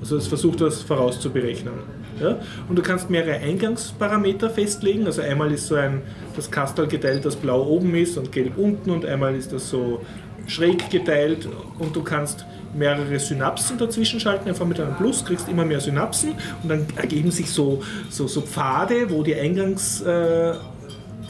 Also 0.00 0.16
es 0.16 0.28
versucht 0.28 0.60
das 0.60 0.82
vorauszuberechnen. 0.82 1.74
Ja? 2.20 2.38
Und 2.68 2.78
du 2.78 2.82
kannst 2.82 3.10
mehrere 3.10 3.38
Eingangsparameter 3.38 4.50
festlegen. 4.50 5.06
Also 5.06 5.22
einmal 5.22 5.50
ist 5.50 5.66
so 5.66 5.74
ein, 5.74 6.02
das 6.36 6.48
Kastel 6.48 6.86
geteilt, 6.86 7.24
das 7.24 7.34
blau 7.34 7.66
oben 7.66 7.94
ist 7.96 8.16
und 8.16 8.30
gelb 8.30 8.56
unten 8.56 8.90
und 8.90 9.04
einmal 9.04 9.34
ist 9.34 9.52
das 9.52 9.68
so 9.68 10.00
schräg 10.46 10.88
geteilt 10.90 11.48
und 11.78 11.96
du 11.96 12.02
kannst 12.02 12.46
mehrere 12.76 13.18
Synapsen 13.18 13.78
dazwischen 13.78 14.20
schalten, 14.20 14.48
einfach 14.48 14.66
mit 14.66 14.80
einem 14.80 14.96
Plus, 14.96 15.24
kriegst 15.24 15.48
immer 15.48 15.64
mehr 15.64 15.80
Synapsen 15.80 16.34
und 16.62 16.68
dann 16.68 16.86
ergeben 16.96 17.30
sich 17.30 17.50
so, 17.50 17.82
so, 18.10 18.26
so 18.26 18.40
Pfade, 18.40 19.10
wo 19.10 19.22
die 19.22 19.34
Eingangs, 19.34 20.02
äh, 20.02 20.54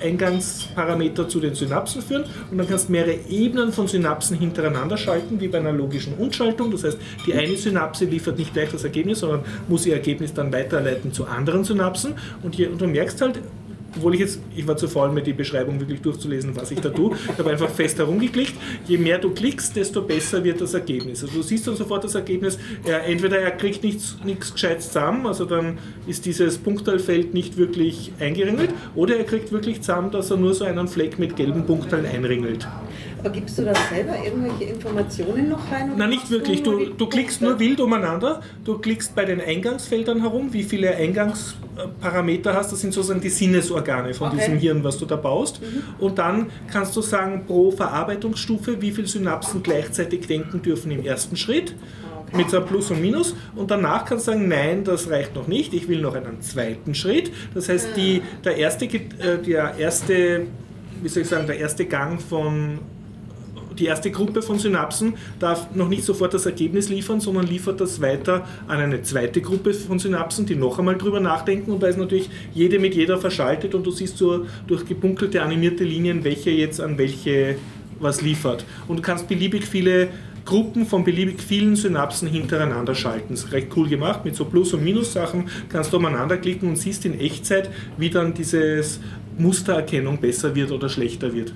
Eingangsparameter 0.02 1.28
zu 1.28 1.40
den 1.40 1.54
Synapsen 1.54 2.02
führen 2.02 2.24
und 2.50 2.58
dann 2.58 2.68
kannst 2.68 2.88
du 2.88 2.92
mehrere 2.92 3.16
Ebenen 3.28 3.72
von 3.72 3.88
Synapsen 3.88 4.38
hintereinander 4.38 4.96
schalten, 4.96 5.40
wie 5.40 5.48
bei 5.48 5.58
einer 5.58 5.72
logischen 5.72 6.14
Umschaltung. 6.14 6.70
Das 6.70 6.84
heißt, 6.84 6.98
die 7.26 7.34
eine 7.34 7.56
Synapse 7.56 8.04
liefert 8.04 8.38
nicht 8.38 8.52
gleich 8.52 8.70
das 8.70 8.84
Ergebnis, 8.84 9.20
sondern 9.20 9.40
muss 9.68 9.86
ihr 9.86 9.94
Ergebnis 9.94 10.34
dann 10.34 10.52
weiterleiten 10.52 11.12
zu 11.12 11.26
anderen 11.26 11.64
Synapsen 11.64 12.14
und, 12.42 12.54
hier, 12.54 12.70
und 12.70 12.80
du 12.80 12.86
merkst 12.86 13.20
halt, 13.20 13.40
obwohl 13.96 14.14
ich 14.14 14.20
jetzt, 14.20 14.40
ich 14.54 14.66
war 14.66 14.76
zu 14.76 14.88
faul, 14.88 15.10
mir 15.10 15.22
die 15.22 15.32
Beschreibung 15.32 15.80
wirklich 15.80 16.00
durchzulesen, 16.00 16.54
was 16.56 16.70
ich 16.70 16.80
da 16.80 16.90
tue. 16.90 17.16
Ich 17.32 17.38
habe 17.38 17.50
einfach 17.50 17.70
fest 17.70 17.98
herumgeklickt. 17.98 18.54
Je 18.86 18.98
mehr 18.98 19.18
du 19.18 19.30
klickst, 19.30 19.74
desto 19.76 20.02
besser 20.02 20.42
wird 20.44 20.60
das 20.60 20.74
Ergebnis. 20.74 21.22
Also 21.22 21.36
du 21.36 21.42
siehst 21.42 21.66
dann 21.66 21.76
sofort 21.76 22.04
das 22.04 22.14
Ergebnis, 22.14 22.58
er, 22.84 23.04
entweder 23.04 23.38
er 23.38 23.50
kriegt 23.50 23.82
nichts, 23.84 24.16
nichts 24.24 24.52
Gescheites 24.52 24.88
zusammen, 24.88 25.26
also 25.26 25.44
dann 25.44 25.78
ist 26.06 26.26
dieses 26.26 26.58
Punkteilfeld 26.58 27.34
nicht 27.34 27.56
wirklich 27.56 28.12
eingeringelt, 28.20 28.70
oder 28.94 29.16
er 29.16 29.24
kriegt 29.24 29.52
wirklich 29.52 29.80
zusammen, 29.80 30.10
dass 30.10 30.30
er 30.30 30.36
nur 30.36 30.54
so 30.54 30.64
einen 30.64 30.88
Fleck 30.88 31.18
mit 31.18 31.36
gelben 31.36 31.64
Punkteln 31.66 32.06
einringelt. 32.06 32.66
Aber 33.20 33.30
gibst 33.30 33.58
du 33.58 33.64
da 33.64 33.74
selber 33.74 34.14
irgendwelche 34.24 34.72
Informationen 34.72 35.48
noch 35.48 35.72
rein? 35.72 35.92
Na, 35.96 36.06
nicht 36.06 36.30
wirklich. 36.30 36.62
Du, 36.62 36.90
du 36.90 37.06
klickst 37.06 37.42
nur 37.42 37.58
wild 37.58 37.80
umeinander. 37.80 38.40
Du 38.64 38.78
klickst 38.78 39.14
bei 39.14 39.24
den 39.24 39.40
Eingangsfeldern 39.40 40.20
herum, 40.20 40.52
wie 40.52 40.62
viele 40.62 40.94
Eingangsparameter 41.76 42.54
hast. 42.54 42.72
Das 42.72 42.80
sind 42.80 42.92
sozusagen 42.92 43.20
die 43.20 43.28
Sinnesorgane 43.28 44.14
von 44.14 44.28
Okay. 44.28 44.38
diesem 44.38 44.58
Hirn, 44.58 44.84
was 44.84 44.98
du 44.98 45.06
da 45.06 45.16
baust. 45.16 45.60
Und 45.98 46.18
dann 46.18 46.46
kannst 46.72 46.96
du 46.96 47.02
sagen, 47.02 47.44
pro 47.46 47.70
Verarbeitungsstufe, 47.70 48.80
wie 48.80 48.90
viele 48.92 49.06
Synapsen 49.06 49.62
gleichzeitig 49.62 50.26
denken 50.26 50.62
dürfen 50.62 50.90
im 50.90 51.04
ersten 51.04 51.36
Schritt. 51.36 51.74
Mit 52.32 52.50
so 52.50 52.56
einem 52.56 52.66
Plus 52.66 52.90
und 52.90 53.00
Minus. 53.00 53.36
Und 53.54 53.70
danach 53.70 54.04
kannst 54.04 54.26
du 54.26 54.32
sagen, 54.32 54.48
nein, 54.48 54.82
das 54.82 55.08
reicht 55.08 55.36
noch 55.36 55.46
nicht. 55.46 55.72
Ich 55.72 55.86
will 55.88 56.00
noch 56.00 56.14
einen 56.16 56.40
zweiten 56.42 56.94
Schritt. 56.94 57.30
Das 57.54 57.68
heißt, 57.68 57.90
die, 57.96 58.20
der, 58.44 58.56
erste, 58.56 58.86
äh, 58.86 59.38
der 59.46 59.74
erste, 59.78 60.46
wie 61.02 61.08
soll 61.08 61.22
ich 61.22 61.28
sagen, 61.28 61.46
der 61.46 61.58
erste 61.58 61.86
Gang 61.86 62.20
von 62.20 62.80
die 63.78 63.86
erste 63.86 64.10
Gruppe 64.10 64.42
von 64.42 64.58
Synapsen 64.58 65.14
darf 65.38 65.74
noch 65.74 65.88
nicht 65.88 66.04
sofort 66.04 66.34
das 66.34 66.46
Ergebnis 66.46 66.88
liefern, 66.88 67.20
sondern 67.20 67.46
liefert 67.46 67.80
das 67.80 68.00
weiter 68.00 68.46
an 68.68 68.78
eine 68.78 69.02
zweite 69.02 69.40
Gruppe 69.40 69.74
von 69.74 69.98
Synapsen, 69.98 70.46
die 70.46 70.54
noch 70.54 70.78
einmal 70.78 70.96
drüber 70.96 71.20
nachdenken 71.20 71.70
und 71.72 71.82
da 71.82 71.86
ist 71.86 71.98
natürlich 71.98 72.30
jede 72.54 72.78
mit 72.78 72.94
jeder 72.94 73.18
verschaltet 73.18 73.74
und 73.74 73.86
du 73.86 73.90
siehst 73.90 74.18
so 74.18 74.46
durch 74.66 74.86
gepunkelte 74.86 75.42
animierte 75.42 75.84
Linien, 75.84 76.24
welche 76.24 76.50
jetzt 76.50 76.80
an 76.80 76.98
welche 76.98 77.56
was 78.00 78.20
liefert. 78.20 78.64
Und 78.88 78.98
du 78.98 79.02
kannst 79.02 79.28
beliebig 79.28 79.64
viele 79.64 80.08
Gruppen 80.44 80.86
von 80.86 81.02
beliebig 81.02 81.42
vielen 81.42 81.74
Synapsen 81.76 82.28
hintereinander 82.28 82.94
schalten. 82.94 83.34
Das 83.34 83.44
ist 83.44 83.52
recht 83.52 83.68
cool 83.76 83.88
gemacht, 83.88 84.24
mit 84.24 84.36
so 84.36 84.44
Plus- 84.44 84.72
und 84.74 84.84
Minus-Sachen 84.84 85.48
kannst 85.68 85.92
du 85.92 85.96
umeinander 85.96 86.36
klicken 86.36 86.68
und 86.68 86.76
siehst 86.76 87.04
in 87.04 87.18
Echtzeit, 87.18 87.68
wie 87.98 88.10
dann 88.10 88.32
dieses 88.32 89.00
Mustererkennung 89.38 90.18
besser 90.18 90.54
wird 90.54 90.70
oder 90.70 90.88
schlechter 90.88 91.34
wird. 91.34 91.52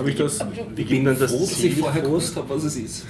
Habe 0.00 0.10
ich 0.12 0.16
das? 0.16 0.40
Wie 0.74 0.84
geht 0.84 1.04
man 1.04 1.18
das 1.18 1.30
Froh, 1.30 1.40
dass 1.40 1.50
ich 1.50 1.58
Ziel 1.58 1.72
vorher 1.76 2.00
gewusst 2.00 2.34
habe, 2.34 2.48
was 2.48 2.64
es 2.64 2.74
ist. 2.74 3.04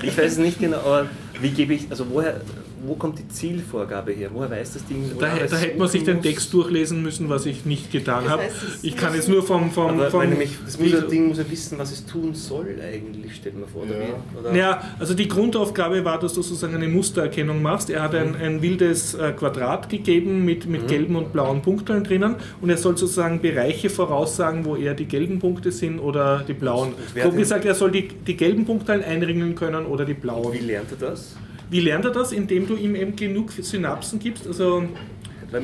Ich 0.00 0.16
weiß 0.16 0.32
es 0.32 0.38
nicht 0.38 0.60
genau, 0.60 0.78
aber 0.78 1.08
wie 1.40 1.50
gebe 1.50 1.74
ich, 1.74 1.90
also 1.90 2.06
woher, 2.08 2.40
wo 2.86 2.94
kommt 2.94 3.18
die 3.18 3.28
Zielvorgabe 3.28 4.12
her? 4.12 4.30
Woher 4.32 4.50
weiß 4.50 4.74
das 4.74 4.84
Ding? 4.86 5.10
Da, 5.18 5.26
da 5.48 5.56
hätte 5.56 5.78
man 5.78 5.88
sich 5.88 6.04
den? 6.04 6.22
Text 6.22 6.52
durchlesen 6.52 7.02
müssen, 7.02 7.28
was 7.28 7.46
ich 7.46 7.64
nicht 7.64 7.90
getan 7.90 8.24
Das 8.24 8.32
habe. 8.32 8.42
heißt, 8.44 8.54
Ich 8.82 8.96
kann 8.96 9.14
jetzt 9.14 9.28
nur 9.28 9.42
vom... 9.42 9.70
vom, 9.70 9.90
Aber 9.90 10.10
vom 10.10 10.28
nämlich, 10.28 10.50
das 10.64 10.78
muss, 10.78 10.90
das 10.90 11.06
Ding 11.08 11.28
muss 11.28 11.38
ja 11.38 11.50
wissen, 11.50 11.78
was 11.78 11.92
es 11.92 12.04
tun 12.06 12.34
soll 12.34 12.76
eigentlich, 12.82 13.34
stellt 13.36 13.58
man 13.58 13.68
vor. 13.68 13.82
Oder 13.82 13.94
Ja. 13.98 14.06
wie? 14.06 14.38
Oder? 14.38 14.54
ja, 14.54 14.82
also 14.98 15.14
die 15.14 15.28
Grundaufgabe 15.28 16.04
war, 16.04 16.18
dass 16.18 16.32
du 16.34 16.42
sozusagen 16.42 16.74
eine 16.74 16.88
Mustererkennung 16.88 17.62
machst. 17.62 17.90
Er 17.90 18.02
hat 18.02 18.14
ein, 18.14 18.34
ein 18.36 18.62
wildes 18.62 19.14
äh, 19.14 19.32
Quadrat 19.32 19.88
gegeben 19.88 20.44
mit, 20.44 20.66
mit 20.66 20.88
gelben 20.88 21.16
und 21.16 21.32
blauen 21.32 21.62
Punkteln 21.62 22.04
drinnen 22.04 22.36
und 22.60 22.70
er 22.70 22.76
soll 22.76 22.96
sozusagen 22.96 23.40
Bereiche 23.40 23.90
voraussagen, 23.90 24.64
wo 24.64 24.76
eher 24.76 24.94
die 24.94 25.06
gelben 25.06 25.38
Punkte 25.38 25.72
sind 25.72 25.98
oder 25.98 26.44
die 26.46 26.54
blauen. 26.54 26.92
Grob 27.14 27.36
gesagt, 27.36 27.64
er 27.64 27.74
soll 27.74 27.90
die, 27.90 28.08
die 28.08 28.36
gelben 28.36 28.64
Punkteln 28.64 29.02
einringen 29.04 29.54
können 29.54 29.86
oder 29.86 30.04
die 30.04 30.14
blauen. 30.14 30.52
Wie 30.52 30.58
lernt 30.58 30.90
er 30.92 31.08
das? 31.10 31.36
Wie 31.70 31.80
lernt 31.80 32.04
er 32.04 32.10
das? 32.10 32.32
Indem 32.32 32.66
du 32.66 32.74
ihm 32.74 32.94
eben 32.94 33.16
genug 33.16 33.52
Synapsen 33.52 34.18
gibst. 34.18 34.46
Also 34.46 34.84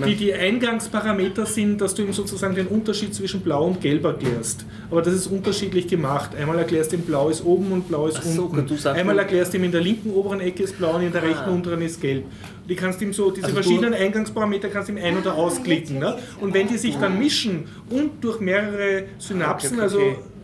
die, 0.05 0.17
die 0.17 0.35
Eingangsparameter 0.35 1.47
sind, 1.47 1.81
dass 1.81 1.95
du 1.95 2.03
ihm 2.03 2.13
sozusagen 2.13 2.55
den 2.55 2.67
Unterschied 2.67 3.15
zwischen 3.15 3.41
Blau 3.41 3.67
und 3.67 3.81
Gelb 3.81 4.05
erklärst. 4.05 4.65
Aber 4.91 5.01
das 5.01 5.15
ist 5.15 5.29
unterschiedlich 5.29 5.87
gemacht. 5.87 6.31
Einmal 6.37 6.59
erklärst 6.59 6.93
du 6.93 6.97
ihm, 6.97 7.03
Blau 7.03 7.29
ist 7.29 7.45
oben 7.45 7.71
und 7.71 7.87
Blau 7.89 8.09
ist 8.09 8.23
so, 8.23 8.47
unten. 8.47 8.89
Einmal 8.89 9.19
erklärst 9.19 9.53
du 9.53 9.59
ihm, 9.59 9.65
in 9.65 9.73
der 9.73 9.81
linken 9.81 10.11
oberen 10.11 10.41
Ecke 10.41 10.65
ist 10.65 10.77
Blau 10.77 10.97
und 10.97 11.03
in 11.03 11.13
der 11.13 11.23
rechten 11.23 11.51
unteren 11.51 11.83
ist 11.83 12.01
Gelb. 12.01 12.25
Die 12.69 12.75
kannst 12.75 13.01
ihm 13.01 13.13
so, 13.13 13.31
diese 13.31 13.47
Also 13.47 13.55
verschiedenen 13.55 13.95
Eingangsparameter 13.95 14.69
kannst 14.69 14.89
du 14.89 14.93
ihm 14.95 14.99
ein- 14.99 15.19
oder 15.19 15.35
ausklicken. 15.35 16.01
Ne? 16.01 16.19
Und 16.41 16.53
wenn 16.53 16.67
die 16.67 16.79
sich 16.79 16.97
dann 16.97 17.19
mischen 17.19 17.69
und 17.89 18.23
durch 18.23 18.41
mehrere 18.41 19.05
Synapsen, 19.19 19.79
Okay, 19.79 19.87
okay, 19.87 19.97
okay. 19.97 20.11
also 20.11 20.21
Mir 20.21 20.36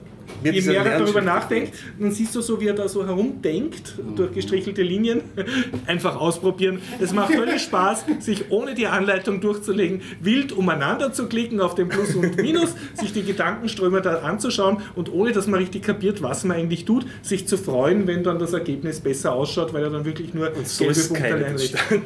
je 0.43 0.61
mehr 0.63 0.85
er 0.85 0.99
darüber 0.99 1.21
nachdenkt, 1.21 1.75
dann 1.99 2.11
siehst 2.11 2.35
du 2.35 2.41
so, 2.41 2.61
wie 2.61 2.69
er 2.69 2.75
da 2.75 2.89
so 2.89 3.07
herumdenkt, 3.07 3.95
durch 4.17 4.33
gestrichelte 4.33 4.83
Linien. 4.83 5.23
Einfach 5.87 6.17
ausprobieren. 6.17 6.81
Es 7.01 7.13
macht 7.13 7.35
völlig 7.35 7.63
Spaß, 7.63 8.05
sich 8.21 8.51
ohne 8.51 8.75
die 8.75 8.87
Anleitung 8.87 9.41
durchzulegen, 9.41 10.03
wild 10.21 10.53
umeinander 10.53 11.13
zu 11.13 11.29
klicken 11.29 11.61
auf 11.61 11.75
den 11.75 11.89
Plus 11.89 12.15
und 12.15 12.37
Minus, 12.37 12.75
sich 12.95 13.13
die 13.13 13.23
Gedankenströme 13.23 14.01
da 14.01 14.21
anzuschauen 14.21 14.79
und 14.95 15.13
ohne, 15.13 15.33
dass 15.33 15.47
man 15.47 15.61
richtig 15.61 15.83
kapiert, 15.83 16.23
was 16.23 16.45
man 16.45 16.57
eigentlich 16.57 16.85
tut, 16.85 17.07
sich 17.23 17.47
zu 17.47 17.57
freuen, 17.57 18.07
wenn 18.07 18.23
dann 18.25 18.39
das 18.39 18.53
Ergebnis 18.53 19.01
besser 19.01 19.33
ausschaut, 19.33 19.73
weil 19.73 19.85
er 19.85 19.91
dann 19.91 20.05
wirklich 20.05 20.35
nur 20.35 20.53
so 20.65 20.85
gelbe 20.85 20.99
ist 20.99 21.09
Punkte 21.09 21.29
keine 21.29 21.47
einrichtet. 21.47 22.03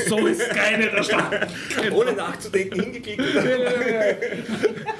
So 0.08 0.26
ist 0.26 0.48
keine 0.50 0.88
der 0.88 1.02
Stand. 1.02 1.34
Ohne 1.92 2.12
nachzudenken 2.12 2.80
hingeklickt. 2.80 3.22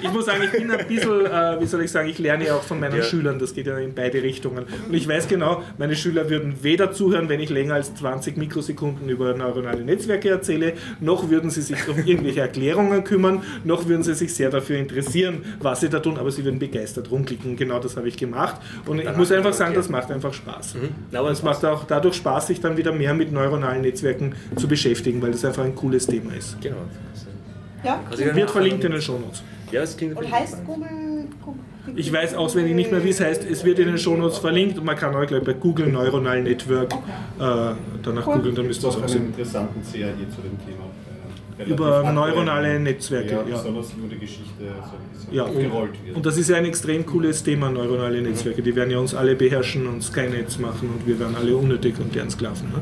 Ich 0.01 0.11
muss 0.11 0.25
sagen, 0.25 0.43
ich 0.43 0.51
bin 0.51 0.71
ein 0.71 0.87
bisschen, 0.87 1.25
äh, 1.25 1.59
wie 1.59 1.65
soll 1.65 1.83
ich 1.83 1.91
sagen, 1.91 2.09
ich 2.09 2.19
lerne 2.19 2.45
ja 2.45 2.55
auch 2.55 2.63
von 2.71 2.79
meinen 2.79 2.95
Ja. 2.97 3.03
Schülern, 3.03 3.37
das 3.37 3.53
geht 3.53 3.67
ja 3.67 3.77
in 3.77 3.93
beide 3.93 4.23
Richtungen. 4.23 4.65
Und 4.87 4.93
ich 4.93 5.07
weiß 5.07 5.27
genau, 5.27 5.61
meine 5.77 5.95
Schüler 5.95 6.29
würden 6.29 6.55
weder 6.61 6.93
zuhören, 6.93 7.27
wenn 7.27 7.41
ich 7.41 7.49
länger 7.49 7.73
als 7.73 7.93
20 7.95 8.37
Mikrosekunden 8.37 9.09
über 9.09 9.33
neuronale 9.33 9.83
Netzwerke 9.83 10.29
erzähle, 10.29 10.73
noch 11.01 11.29
würden 11.29 11.49
sie 11.49 11.61
sich 11.61 11.87
um 11.89 11.97
irgendwelche 11.97 12.39
Erklärungen 12.39 13.03
kümmern, 13.03 13.43
noch 13.65 13.87
würden 13.87 14.03
sie 14.03 14.13
sich 14.15 14.33
sehr 14.33 14.49
dafür 14.49 14.77
interessieren, 14.77 15.43
was 15.59 15.81
sie 15.81 15.89
da 15.89 15.99
tun, 15.99 16.17
aber 16.17 16.31
sie 16.31 16.45
würden 16.45 16.59
begeistert 16.59 17.11
rumklicken. 17.11 17.57
Genau 17.57 17.79
das 17.79 17.97
habe 17.97 18.07
ich 18.07 18.15
gemacht. 18.15 18.55
Und 18.85 18.99
ich 18.99 19.17
muss 19.17 19.31
einfach 19.31 19.53
sagen, 19.53 19.75
das 19.75 19.89
macht 19.89 20.09
einfach 20.11 20.33
Spaß. 20.33 20.75
Na, 21.11 21.19
aber 21.19 21.31
Es 21.31 21.43
macht 21.43 21.65
auch 21.65 21.83
dadurch 21.85 22.15
Spaß, 22.15 22.47
sich 22.47 22.61
dann 22.61 22.77
wieder 22.77 22.93
mehr 22.93 23.13
mit 23.13 23.31
neuronalen 23.31 23.81
Netzwerken 23.81 24.33
zu 24.55 24.67
beschäftigen, 24.67 25.21
weil 25.21 25.31
das 25.31 25.43
einfach 25.43 25.63
ein 25.65 25.75
cooles 25.75 26.07
Thema 26.07 26.33
ist. 26.33 26.59
Genau. 26.61 26.77
Ja, 27.83 27.99
Also 28.09 28.23
Wird 28.23 28.51
verlinkt 28.51 28.83
in 28.83 28.91
den 28.91 29.01
Shownotes. 29.01 29.43
Ja, 29.71 29.81
es 29.83 29.95
klingt 29.95 30.17
und 30.17 30.29
heißt 30.29 30.65
Google 30.65 30.87
Ich 31.95 32.11
weiß 32.13 32.35
auswendig 32.35 32.75
nicht 32.75 32.91
mehr, 32.91 33.03
wie 33.03 33.09
es 33.09 33.19
heißt. 33.19 33.43
Es 33.49 33.63
wird 33.65 33.79
in 33.79 33.87
den 33.87 33.97
Shownotes 33.97 34.37
verlinkt 34.37 34.77
und 34.77 34.85
man 34.85 34.95
kann 34.95 35.15
auch 35.15 35.25
gleich 35.25 35.43
bei 35.43 35.53
Google 35.53 35.87
Neuronal 35.91 36.43
Network 36.43 36.93
äh, 36.93 36.97
danach 38.03 38.27
Cool. 38.27 38.35
googeln, 38.35 38.55
dann 38.55 38.67
müsst 38.67 38.83
ihr 38.83 38.87
Das 38.87 38.97
auch 39.01 39.07
sehen. 39.07 39.25
interessanten 39.27 39.81
CAE 39.81 40.13
zu 40.29 40.41
dem 40.41 40.57
Thema. 40.65 40.85
äh, 41.57 41.63
Über 41.69 42.11
neuronale 42.11 42.79
Netzwerke, 42.79 43.31
Ja, 43.31 43.37
ja. 43.49 43.57
besonders 43.57 43.91
wo 43.99 44.07
die 44.07 44.17
Geschichte 44.19 44.43
so, 44.59 45.35
Ja, 45.35 45.43
aufgerollt 45.43 45.91
und, 45.91 46.05
wird. 46.05 46.15
und 46.17 46.25
das 46.25 46.37
ist 46.37 46.49
ja 46.49 46.57
ein 46.57 46.65
extrem 46.65 47.03
cooles 47.05 47.43
Thema, 47.43 47.69
neuronale 47.71 48.21
Netzwerke. 48.21 48.61
Die 48.61 48.75
werden 48.75 48.91
ja 48.91 48.99
uns 48.99 49.15
alle 49.15 49.35
beherrschen 49.35 49.87
und 49.87 50.03
Skynets 50.03 50.59
machen 50.59 50.89
und 50.93 51.07
wir 51.07 51.19
werden 51.19 51.35
alle 51.35 51.55
unnötig 51.55 51.95
und 51.99 52.13
deren 52.13 52.29
Sklaven. 52.29 52.67
Ne? 52.69 52.81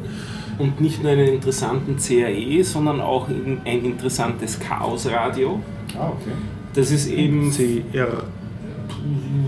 Und 0.57 0.81
nicht 0.81 1.01
nur 1.01 1.13
einen 1.13 1.27
interessanten 1.27 1.95
CAE, 1.97 2.63
sondern 2.63 2.99
auch 2.99 3.29
in- 3.29 3.59
ein 3.63 3.85
interessantes 3.85 4.59
Chaosradio. 4.59 5.61
ah, 5.97 6.09
okay. 6.09 6.31
Das 6.75 6.91
ist 6.91 7.07
eben, 7.09 7.51
CR. 7.51 8.23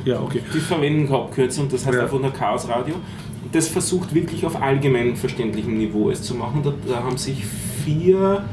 Ja, 0.05 0.19
okay. 0.21 0.41
die 0.53 0.59
verwenden 0.59 1.09
Hauptkürzel 1.09 1.63
und 1.63 1.73
das 1.73 1.85
heißt 1.85 1.95
Ja. 1.97 2.03
einfach 2.03 2.19
nur 2.19 2.31
Chaosradio. 2.31 2.95
Und 2.95 3.55
das 3.55 3.67
versucht 3.67 4.13
wirklich 4.13 4.45
auf 4.45 4.61
allgemein 4.61 5.15
verständlichem 5.15 5.77
Niveau 5.77 6.09
es 6.09 6.21
zu 6.21 6.35
machen. 6.35 6.61
Da, 6.63 6.73
da 6.87 7.03
haben 7.03 7.17
sich 7.17 7.43
vier 7.45 8.43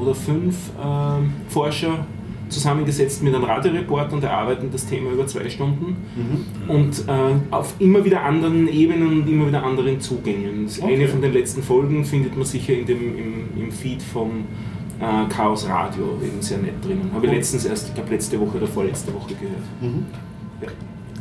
oder 0.00 0.14
fünf 0.14 0.56
ähm, 0.82 1.32
Forscher 1.48 2.06
zusammengesetzt 2.50 3.22
mit 3.22 3.34
einem 3.34 3.44
Radioreport 3.44 4.12
und 4.12 4.22
erarbeiten 4.22 4.68
das 4.70 4.86
Thema 4.86 5.10
über 5.10 5.26
zwei 5.26 5.48
Stunden 5.48 5.96
und 6.68 7.08
äh, 7.08 7.12
auf 7.50 7.74
immer 7.78 8.04
wieder 8.04 8.22
anderen 8.22 8.68
Ebenen 8.68 9.20
und 9.22 9.28
immer 9.28 9.48
wieder 9.48 9.64
anderen 9.64 9.98
Zugängen. 10.00 10.68
Okay. 10.80 10.94
Eine 10.94 11.08
von 11.08 11.20
den 11.22 11.32
letzten 11.32 11.62
Folgen 11.62 12.04
findet 12.04 12.36
man 12.36 12.44
sicher 12.44 12.74
in 12.74 12.86
dem, 12.86 13.18
im, 13.18 13.62
im 13.62 13.72
Feed 13.72 14.02
vom 14.02 14.44
äh, 15.00 15.28
Chaos 15.30 15.66
Radio 15.68 16.18
eben 16.22 16.40
sehr 16.40 16.58
nett 16.58 16.84
drinnen. 16.84 17.10
Habe 17.14 17.26
ich 17.26 17.32
letztens 17.32 17.64
erst, 17.64 17.88
ich 17.88 17.94
glaube 17.94 18.10
letzte 18.10 18.38
Woche 18.38 18.58
oder 18.58 18.66
vorletzte 18.66 19.12
Woche 19.14 19.34
gehört. 19.34 19.62
Ich, 19.80 19.88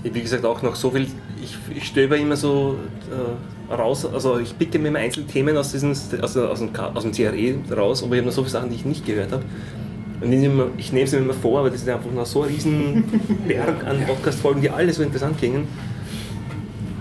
wie 0.03 0.21
gesagt, 0.21 0.45
auch 0.45 0.61
noch 0.61 0.75
so 0.75 0.91
viel, 0.91 1.07
ich, 1.41 1.57
ich 1.75 1.85
stöber 1.85 2.17
immer 2.17 2.35
so 2.35 2.77
äh, 3.09 3.73
raus, 3.73 4.05
also 4.05 4.39
ich 4.39 4.57
picke 4.57 4.77
mir 4.79 4.89
immer 4.89 4.99
Einzelthemen 4.99 5.55
aus, 5.55 5.71
diesen, 5.71 5.91
aus, 5.91 6.37
aus, 6.37 6.59
dem, 6.59 6.75
aus 6.75 7.03
dem 7.03 7.11
CRE 7.11 7.75
raus, 7.75 8.03
aber 8.03 8.15
ich 8.15 8.19
habe 8.19 8.27
noch 8.27 8.35
so 8.35 8.41
viele 8.41 8.51
Sachen, 8.51 8.69
die 8.69 8.75
ich 8.75 8.85
nicht 8.85 9.05
gehört 9.05 9.31
habe. 9.31 9.43
Und 10.21 10.31
ich 10.31 10.39
nehme, 10.39 10.67
ich 10.77 10.93
nehme 10.93 11.07
sie 11.07 11.17
mir 11.17 11.23
immer 11.23 11.33
vor, 11.33 11.59
aber 11.59 11.69
das 11.69 11.81
ist 11.81 11.89
einfach 11.89 12.11
noch 12.11 12.25
so 12.25 12.43
ein 12.43 12.49
riesen 12.49 13.03
Berg 13.47 13.85
an 13.85 14.05
Podcast-Folgen, 14.05 14.61
die 14.61 14.69
alle 14.69 14.91
so 14.93 15.03
interessant 15.03 15.37
klingen. 15.37 15.67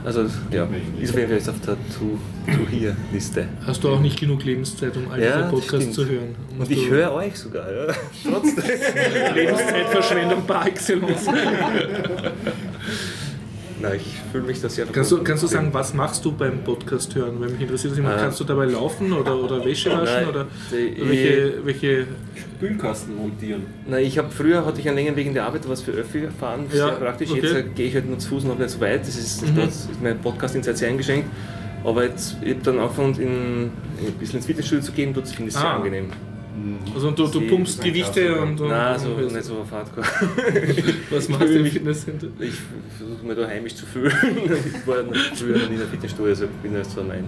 Also 0.04 0.26
ja, 0.50 0.68
ist 1.00 1.14
Fall 1.28 1.36
jetzt 1.36 1.48
auf 1.48 1.60
der 1.60 1.76
To-Hear-Liste. 1.96 3.46
Hast 3.64 3.84
du 3.84 3.88
auch 3.90 4.00
nicht 4.00 4.18
genug 4.18 4.44
Lebenszeit, 4.44 4.96
um 4.96 5.08
all 5.10 5.22
Ja, 5.22 5.42
diese 5.42 5.50
Podcasts 5.50 5.92
zu 5.92 6.06
hören? 6.06 6.34
Und 6.58 6.68
ich 6.70 6.84
du- 6.86 6.90
höre 6.90 7.12
euch 7.12 7.36
sogar, 7.38 7.70
ja. 7.72 7.86
Trotzdem. 8.28 8.64
Lebenszeitverschwendung 9.34 10.44
par 10.44 10.66
excellence. 10.66 11.26
Nein, 13.82 13.96
ich 13.96 14.20
fühle 14.30 14.44
mich 14.44 14.60
da 14.60 14.68
sehr 14.68 14.86
Kannst 14.86 15.10
du, 15.12 15.22
kannst 15.22 15.42
du 15.42 15.46
sagen, 15.48 15.68
was 15.72 15.92
machst 15.94 16.24
du 16.24 16.32
beim 16.32 16.62
Podcast 16.64 17.14
hören? 17.14 17.40
Weil 17.40 17.50
mich 17.50 17.60
interessiert 17.60 17.92
das 17.92 17.98
immer, 17.98 18.10
Ah. 18.14 18.18
kannst 18.18 18.38
du 18.40 18.44
dabei 18.44 18.66
laufen 18.66 19.12
oder, 19.12 19.36
oder 19.36 19.64
Wäsche 19.64 19.90
waschen 19.90 20.04
Nein, 20.04 20.28
oder 20.28 20.46
welche, 20.70 21.54
welche 21.64 22.06
Spülkasten 22.36 23.16
montieren. 23.16 23.62
Na, 23.88 23.98
ich 23.98 24.16
habe 24.18 24.30
früher 24.30 24.64
hatte 24.64 24.80
ich 24.80 24.86
einen 24.88 24.96
längeren 24.96 25.16
Weg 25.16 25.26
in 25.26 25.34
der 25.34 25.44
Arbeit, 25.46 25.68
was 25.68 25.82
für 25.82 25.90
Öffi 25.92 26.20
gefahren, 26.20 26.66
Ja, 26.70 26.86
sehr 26.86 26.88
praktisch. 26.92 27.30
okay. 27.30 27.40
Jetzt 27.40 27.54
äh, 27.54 27.62
gehe 27.74 27.88
ich 27.88 27.94
halt 27.94 28.08
nur 28.08 28.18
zu 28.18 28.28
Fuß 28.28 28.44
noch 28.44 28.58
nicht 28.58 28.70
so 28.70 28.80
weit. 28.80 29.00
Das 29.02 29.16
ist, 29.16 29.42
Mhm. 29.42 29.56
dort 29.56 29.68
ist 29.68 29.88
mein 30.02 30.18
Podcast 30.18 30.54
in 30.54 30.62
Zeit 30.62 30.78
sehr 30.78 30.88
eingeschränkt. 30.88 31.28
Aber 31.84 32.04
jetzt, 32.04 32.36
ich 32.42 32.50
habe 32.50 32.60
dann 32.62 32.78
angefangen, 32.78 33.14
in, 33.20 33.64
ein 34.06 34.12
bisschen 34.20 34.36
ins 34.36 34.46
Fitnessstudio 34.46 34.84
zu 34.84 34.92
gehen, 34.92 35.12
dort 35.12 35.26
finde 35.28 35.48
ich 35.50 35.54
es 35.56 35.60
sehr 35.60 35.68
Ah. 35.70 35.76
angenehm. 35.76 36.10
Also 36.94 37.10
du, 37.10 37.26
du 37.28 37.40
pumpst 37.42 37.82
Gewichte 37.82 38.38
und, 38.38 38.60
und 38.60 38.68
Nein, 38.68 38.98
so 38.98 39.10
und 39.12 39.32
nicht 39.32 39.44
so 39.44 39.54
auf 39.56 39.70
Hardcore. 39.70 40.06
was 41.10 41.28
machst 41.28 41.48
du 41.48 41.58
im 41.58 41.66
Fitnesscenter? 41.66 42.26
Ich 42.40 42.54
versuche 42.98 43.26
mir 43.26 43.34
da 43.34 43.46
heimisch 43.48 43.74
zu 43.74 43.86
fühlen. 43.86 44.12
ich 44.44 44.86
war 44.86 44.96
früher 45.34 45.58
noch 45.58 45.68
nie 45.68 45.74
in 45.74 45.78
der 45.78 45.88
Fitnessstudio, 45.88 46.30
also 46.30 46.46
bin 46.62 46.74
erst 46.74 46.92
so 46.92 47.00
ein 47.00 47.24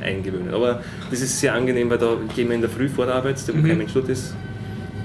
eingewöhnt. 0.00 0.52
Aber 0.52 0.82
das 1.10 1.20
ist 1.20 1.38
sehr 1.38 1.54
angenehm, 1.54 1.88
weil 1.88 1.98
da 1.98 2.16
gehen 2.34 2.48
wir 2.48 2.56
in 2.56 2.60
der 2.60 2.70
Früh 2.70 2.88
vor 2.88 3.06
der 3.06 3.14
Arbeit, 3.14 3.36
da 3.46 3.52
wo 3.54 3.58
Mhm. 3.58 3.66
kein 3.66 3.78
Mensch 3.78 3.92
dort 3.92 4.08
ist. 4.08 4.34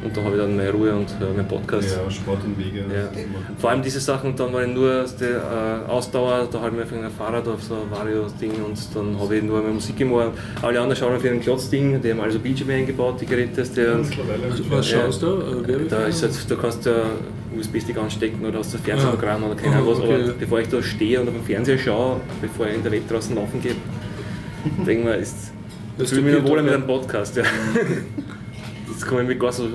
Und 0.02 0.16
da 0.16 0.24
habe 0.24 0.36
ich 0.36 0.42
dann 0.42 0.56
meine 0.56 0.72
Ruhe 0.72 0.94
und 0.96 1.10
äh, 1.20 1.34
meinen 1.36 1.48
Podcast. 1.48 1.98
Ja, 2.04 2.10
Sport 2.10 2.40
und 2.46 2.58
Wege. 2.58 2.80
Ja. 2.80 3.10
Vor 3.58 3.70
allem 3.72 3.82
diese 3.82 4.00
Sachen, 4.00 4.34
dann 4.36 4.54
war 4.54 4.64
ich 4.64 4.74
nur 4.74 5.04
aus 5.04 5.16
der 5.18 5.84
äh, 5.88 5.92
Ausdauer, 5.92 6.48
da 6.50 6.62
habe 6.62 6.82
ich 6.82 6.92
mir 6.92 7.04
ein 7.06 7.12
Fahrrad 7.12 7.46
auf 7.50 7.62
so 7.62 7.76
ein 7.76 7.92
Vario-Ding 7.92 8.54
und 8.66 8.78
dann 8.96 9.20
habe 9.20 9.36
ich 9.36 9.44
nur 9.44 9.60
meine 9.62 9.74
Musik 9.74 9.98
gemacht. 9.98 10.32
Alle 10.62 10.80
anderen 10.80 10.96
schauen 10.96 11.16
auf 11.18 11.24
ihren 11.26 11.42
Klotzding, 11.42 12.02
die 12.02 12.12
haben 12.12 12.22
also 12.22 12.40
Bildschirme 12.40 12.74
eingebaut, 12.76 13.20
die 13.20 13.26
Geräte. 13.26 13.62
Der, 13.64 13.96
Also, 13.96 14.14
was 14.70 14.88
schaust 14.88 15.22
du? 15.22 15.28
Äh, 15.68 15.88
da 15.90 16.06
ist 16.06 16.24
halt, 16.24 16.34
da 16.50 16.56
kannst 16.56 16.86
du 16.86 16.92
einen 16.92 17.60
USB-Stick 17.60 17.98
anstecken 17.98 18.46
oder 18.46 18.60
hast 18.60 18.74
du 18.74 18.78
ein 18.78 18.84
Fernsehprogramm 18.84 19.44
oder 19.44 19.56
keine 19.56 19.76
Ah, 19.76 19.80
Ahnung 19.80 19.92
was, 19.92 20.00
okay. 20.00 20.14
aber 20.24 20.34
bevor 20.40 20.60
ich 20.62 20.70
da 20.70 20.82
stehe 20.82 21.20
und 21.20 21.28
auf 21.28 21.34
dem 21.34 21.44
Fernseher 21.44 21.78
schaue, 21.78 22.22
bevor 22.42 22.68
ich 22.68 22.76
in 22.76 22.84
der 22.84 22.92
Welt 22.94 23.04
draußen 23.10 23.36
laufen 23.36 23.62
gehe, 23.62 23.74
denke 24.86 24.92
ich 24.92 25.04
mir, 25.04 25.16
ist, 25.16 25.52
Das 25.98 26.10
fühle 26.12 26.22
mich 26.22 26.48
wohler 26.48 26.62
mit 26.64 26.74
einem 26.74 26.88
Podcast. 26.88 27.36
Ja. 27.36 27.44
Jetzt 29.00 29.08
komme 29.08 29.22
ich 29.22 29.30
mir 29.30 29.38
gar 29.38 29.54
so 29.54 29.70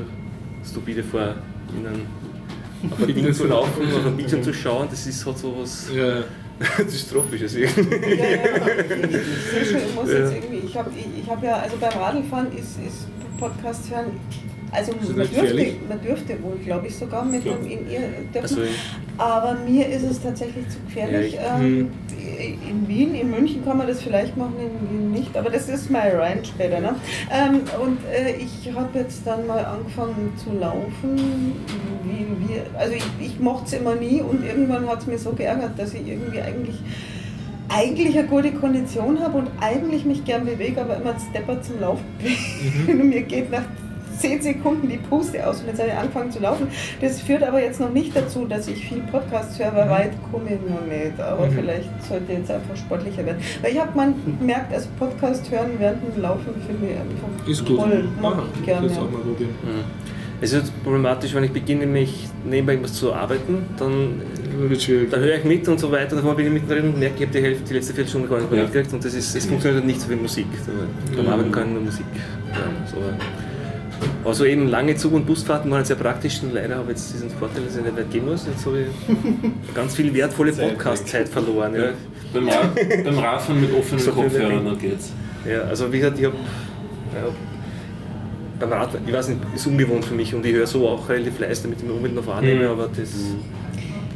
stupide 0.63 1.03
vor, 1.03 1.35
in 1.75 1.87
einem 1.87 2.03
auf 2.93 3.09
ein 3.09 3.15
Ding 3.15 3.33
zu 3.33 3.47
laufen, 3.47 3.91
auf 3.91 4.05
ein 4.05 4.17
Bildschirm 4.19 4.43
zu 4.43 4.53
schauen, 4.53 4.87
das 4.91 5.07
ist 5.07 5.25
halt 5.25 5.39
so 5.39 5.57
was 5.59 5.91
Ja. 5.95 6.25
Dystropisches 6.85 7.55
irgendwie. 7.55 8.17
Ja, 8.17 8.27
ja, 8.27 8.37
ich, 8.37 8.91
ich, 8.93 9.15
ich 9.15 9.51
sehe 9.51 9.65
schon, 9.65 9.89
ich 9.89 9.95
muss 9.95 10.11
jetzt 10.11 10.31
irgendwie, 10.31 10.67
ich 10.67 10.77
habe 10.77 10.91
ich, 10.95 11.23
ich 11.23 11.31
hab 11.31 11.43
ja, 11.43 11.57
also 11.57 11.75
beim 11.79 11.99
Radlfahren 11.99 12.53
ist, 12.53 12.79
ist 12.87 13.07
Podcast 13.41 13.91
hören, 13.91 14.13
also 14.71 14.93
Ist 14.93 15.09
das 15.09 15.17
man 15.17 15.27
dürfte, 15.27 15.73
man 15.89 16.03
dürfte 16.03 16.43
wohl, 16.43 16.57
glaube 16.63 16.87
ich, 16.89 16.95
sogar 16.95 17.25
mit 17.25 17.47
einem 17.47 17.65
in 17.65 17.91
ihr 17.91 18.01
dürfen. 18.33 18.43
Also, 18.43 18.61
Aber 19.17 19.55
mir 19.67 19.89
ist 19.89 20.03
es 20.03 20.21
tatsächlich 20.21 20.69
zu 20.69 20.81
gefährlich. 20.81 21.35
Ja, 21.35 21.61
ähm, 21.61 21.91
in 22.37 22.89
Wien, 22.89 23.15
in 23.15 23.31
München 23.31 23.65
kann 23.65 23.79
man 23.79 23.87
das 23.87 24.03
vielleicht 24.03 24.37
machen, 24.37 24.55
in 24.59 24.91
Wien 24.91 25.13
nicht, 25.13 25.37
aber 25.37 25.51
das 25.51 25.69
ist 25.69 25.91
mein 25.91 26.15
Rant 26.17 26.47
später. 26.47 26.81
Ne? 26.81 26.95
Ähm, 27.31 27.61
und 27.83 27.99
äh, 28.13 28.37
ich 28.37 28.73
habe 28.75 28.99
jetzt 28.99 29.27
dann 29.27 29.47
mal 29.47 29.65
angefangen 29.65 30.33
zu 30.37 30.53
laufen. 30.53 31.55
Wie, 32.05 32.27
wie, 32.49 32.61
also 32.79 32.95
ich, 32.95 33.05
ich 33.21 33.41
mochte 33.41 33.67
es 33.67 33.73
immer 33.75 33.95
nie 33.95 34.21
und 34.21 34.45
irgendwann 34.45 34.87
hat 34.89 35.01
es 35.01 35.07
mir 35.07 35.19
so 35.19 35.33
geärgert, 35.33 35.79
dass 35.79 35.95
ich 35.95 36.07
irgendwie 36.07 36.41
eigentlich 36.41 36.77
eigentlich 37.69 38.17
eine 38.19 38.29
gute 38.29 38.53
Kondition 38.53 39.21
habe 39.21 39.39
und 39.39 39.51
eigentlich 39.61 40.05
mich 40.05 40.25
gern 40.25 40.45
bewege, 40.45 40.81
aber 40.81 40.97
immer 40.97 41.15
Stepper 41.31 41.61
zum 41.63 41.81
Laufen 41.81 42.05
bin. 42.19 43.01
Und 43.01 43.09
mir 43.09 43.23
geht 43.23 43.51
nach 43.51 43.65
10 44.19 44.43
Sekunden 44.43 44.89
die 44.89 44.99
Puste 44.99 45.47
aus 45.47 45.61
und 45.61 45.67
jetzt 45.69 45.79
habe 45.81 45.91
ich 45.91 45.97
angefangen 45.97 46.31
zu 46.31 46.41
laufen. 46.41 46.69
Das 47.01 47.21
führt 47.21 47.43
aber 47.43 47.63
jetzt 47.63 47.81
noch 47.81 47.91
nicht 47.91 48.15
dazu, 48.17 48.47
dass 48.47 48.69
ich 48.69 48.87
viel 48.89 49.01
Podcast 49.11 49.59
höre, 49.59 49.75
weil 49.75 49.91
weit 49.91 50.13
komme 50.31 50.45
ich 50.47 50.71
noch 50.71 50.87
nicht. 50.87 51.21
Aber 51.21 51.47
Mhm. 51.47 51.53
vielleicht 51.53 51.91
sollte 52.09 52.33
jetzt 52.33 52.51
einfach 52.51 52.77
sportlicher 52.77 53.25
werden. 53.27 53.39
Weil 53.63 53.73
ich 53.73 53.81
habe 53.81 53.91
man 53.97 54.15
gemerkt, 54.39 54.73
also 54.73 54.89
Podcast 54.99 55.51
hören 55.51 55.71
während 55.79 56.03
dem 56.17 56.23
Laufen 56.23 56.55
finde 56.67 56.87
ich 56.93 56.99
einfach 56.99 57.49
Ist 57.51 57.67
gut. 57.67 57.79
toll. 57.79 58.09
Mag 58.21 58.39
ich 58.59 58.65
gerne. 58.67 58.89
das 58.89 58.99
auch 58.99 59.11
mal 59.11 59.21
probieren. 59.21 59.51
Es 60.41 60.53
ist 60.53 60.83
problematisch, 60.83 61.33
wenn 61.35 61.45
ich 61.45 61.53
beginne, 61.53 61.87
mich 61.87 62.29
nebenbei 62.45 62.73
irgendwas 62.73 62.95
zu 62.95 63.15
arbeiten, 63.15 63.65
dann, 63.79 64.21
dann 65.11 65.21
höre 65.21 65.37
ich 65.39 65.45
mit 65.45 65.67
und 65.69 65.81
so 65.81 65.91
weiter, 65.91 66.17
dann 66.17 66.37
bin 66.37 66.47
ich 66.47 66.53
mittendrin 66.53 66.87
und 66.93 66.99
merke, 66.99 67.15
ich 67.21 67.23
habe 67.29 67.33
die, 67.39 67.43
Hälfte, 67.43 67.65
die 67.69 67.75
letzte 67.75 67.95
Viertelstunde 67.95 68.29
gar 68.29 68.39
nicht 68.41 68.51
mehr 68.51 68.59
Ja. 68.61 68.65
mitgekriegt 68.67 68.93
und 68.93 69.05
das 69.05 69.15
ist, 69.15 69.35
es 69.35 69.47
funktioniert 69.47 69.81
halt 69.83 69.87
nicht 69.87 70.01
so 70.03 70.11
wie 70.11 70.17
Musik. 70.17 70.47
Beim 71.17 71.25
Mhm. 71.25 71.33
Arbeiten 71.33 71.53
kann 71.53 71.69
ich 71.69 71.73
nur 71.75 71.83
Musik 71.83 72.05
hören. 72.53 72.73
So. 72.91 72.97
Also 74.25 74.45
eben 74.47 74.69
lange 74.69 74.97
Zug- 74.97 75.13
und 75.13 75.27
Busfahrten 75.27 75.71
waren 75.71 75.85
sehr 75.85 75.97
praktisch 75.97 76.43
und 76.43 76.55
leider 76.55 76.77
habe 76.77 76.93
ich 76.93 76.99
jetzt 76.99 77.13
diesen 77.13 77.29
Vorteil, 77.31 77.63
dass 77.65 77.77
ich 77.77 77.83
nicht 77.85 77.97
weit 77.97 78.11
gehen 78.11 78.25
muss. 78.25 78.47
Jetzt 78.47 78.65
habe 78.65 78.81
ich 78.81 79.75
ganz 79.75 79.95
viel 79.95 80.13
wertvolle 80.15 80.53
Zeit 80.53 80.71
Podcast-Zeit 80.71 81.29
verloren. 81.29 81.75
Ja. 81.75 81.83
Beim, 82.33 82.49
Rad, 82.49 82.75
beim 83.05 83.19
Radfahren 83.19 83.61
mit 83.61 83.73
offenen 83.75 84.01
So 84.01 84.13
Kopfhörern, 84.13 84.65
dann 84.65 84.79
geht's. 84.79 85.13
Ja, 85.49 85.61
also 85.63 85.93
wie 85.93 85.99
gesagt, 85.99 86.19
ich 86.19 86.25
habe 86.25 86.37
ja, 87.15 87.29
beim 88.59 88.73
Radfahren, 88.73 89.07
ich 89.07 89.13
weiß 89.13 89.29
nicht, 89.29 89.41
ist 89.55 89.67
ungewohnt 89.67 90.05
für 90.07 90.15
mich 90.15 90.35
und 90.35 90.45
ich 90.47 90.55
höre 90.55 90.67
so 90.67 90.89
auch 90.89 91.07
relativ 91.09 91.39
leise, 91.39 91.65
damit 91.65 91.79
ich 91.81 91.85
mir 91.85 91.93
unbedingt 91.93 92.17
noch 92.19 92.27
wahrnehme, 92.27 92.65
Mhm. 92.65 92.71
aber 92.71 92.89
das 92.89 93.11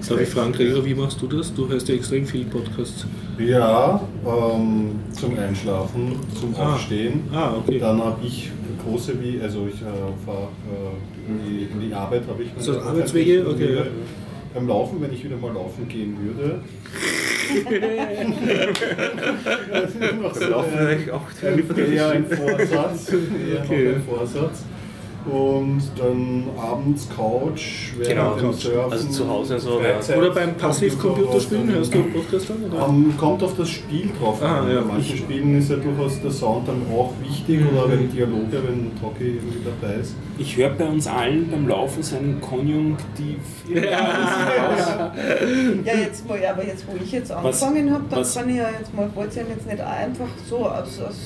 Darf 0.06 0.20
ich 0.20 0.28
fragen, 0.28 0.52
Gregor, 0.52 0.84
wie 0.84 0.94
machst 0.94 1.20
du 1.20 1.26
das? 1.26 1.52
Du 1.52 1.68
hörst 1.68 1.88
ja 1.88 1.94
extrem 1.94 2.26
viel 2.26 2.44
Podcasts. 2.44 3.06
Ja, 3.38 4.00
ähm, 4.24 4.90
zum 5.12 5.38
Einschlafen, 5.38 6.16
zum 6.38 6.54
Ah. 6.56 6.74
Aufstehen. 6.74 7.22
Ah, 7.32 7.54
okay. 7.56 7.78
Dann 7.78 8.02
habe 8.02 8.24
ich 8.24 8.50
große 8.84 9.20
wie, 9.20 9.40
also 9.40 9.66
ich 9.68 9.80
äh, 9.82 9.86
fahre 10.24 10.48
äh, 10.70 11.30
in, 11.30 11.40
die, 11.44 11.64
in 11.72 11.80
die 11.88 11.94
Arbeit, 11.94 12.22
habe 12.28 12.42
ich. 12.42 12.50
Also 12.56 12.80
Arbeitswege? 12.80 13.46
Okay, 13.48 13.74
ja. 13.74 13.82
Beim 14.54 14.66
Laufen, 14.66 15.00
wenn 15.00 15.12
ich 15.12 15.22
wieder 15.24 15.36
mal 15.36 15.52
laufen 15.52 15.86
gehen 15.88 16.16
würde. 16.22 16.60
noch 20.22 20.34
so, 20.34 20.48
Laufen 20.48 20.78
äh, 20.78 20.80
eigentlich 20.80 21.10
auch 21.12 21.22
eher 21.76 22.10
ein 22.10 22.26
Vorsatz. 22.26 23.12
Okay. 23.12 23.88
noch 23.88 23.96
ein 23.96 24.02
Vorsatz. 24.08 24.64
Und 25.26 25.82
dann 25.98 26.44
abends 26.56 27.08
Couch, 27.14 27.92
während 27.96 28.08
Genau, 28.14 28.34
dem. 28.34 28.52
Surfen, 28.52 28.92
Also 28.92 29.08
zu 29.08 29.28
Hause 29.28 29.58
so, 29.58 29.78
Freizeit, 29.78 30.16
Oder 30.18 30.30
beim 30.30 30.54
Passivcomputerspielen 30.54 31.62
Computer 31.66 31.78
hörst 31.78 31.94
du 31.94 32.02
Podcast 32.04 32.50
dann? 32.50 32.72
Oder? 32.72 32.88
Ähm, 32.88 33.14
kommt 33.18 33.42
auf 33.42 33.56
das 33.56 33.68
Spiel 33.68 34.08
drauf 34.18 34.42
Ah, 34.42 34.60
an. 34.60 34.70
ja. 34.72 34.80
Bei 34.80 34.86
manchen 34.94 35.16
Spielen 35.18 35.58
ist 35.58 35.70
ja 35.70 35.76
durchaus 35.76 36.20
der 36.22 36.30
Sound 36.30 36.68
dann 36.68 36.82
auch 36.96 37.12
wichtig 37.20 37.60
Mhm. 37.60 37.76
oder 37.76 37.90
wenn 37.90 38.10
Dialoge, 38.10 38.62
wenn 38.66 38.90
Trocki 39.00 39.24
irgendwie 39.36 39.58
dabei 39.64 39.94
ist. 40.00 40.14
Ich 40.38 40.56
höre 40.56 40.70
bei 40.70 40.86
uns 40.86 41.06
allen 41.06 41.50
beim 41.50 41.66
Laufen 41.68 42.02
so 42.02 42.16
einen 42.16 42.40
Konjunktiv. 42.40 43.38
Ja, 45.84 45.94
jetzt 45.94 46.26
mal, 46.28 46.38
aber 46.44 46.64
jetzt 46.64 46.84
wo 46.86 46.96
ich 47.02 47.12
jetzt 47.12 47.30
angefangen 47.32 47.92
habe, 47.92 48.04
dann 48.10 48.20
was- 48.20 48.34
kann 48.34 48.48
ich 48.48 48.56
ja 48.56 48.68
jetzt 48.78 48.94
mal, 48.94 49.08
wollte 49.14 49.30
ich 49.40 49.46
ja 49.48 49.54
jetzt 49.54 49.66
nicht 49.66 49.80
einfach 49.80 50.28
so 50.48 50.58
aus, 50.66 51.00
aus 51.00 51.16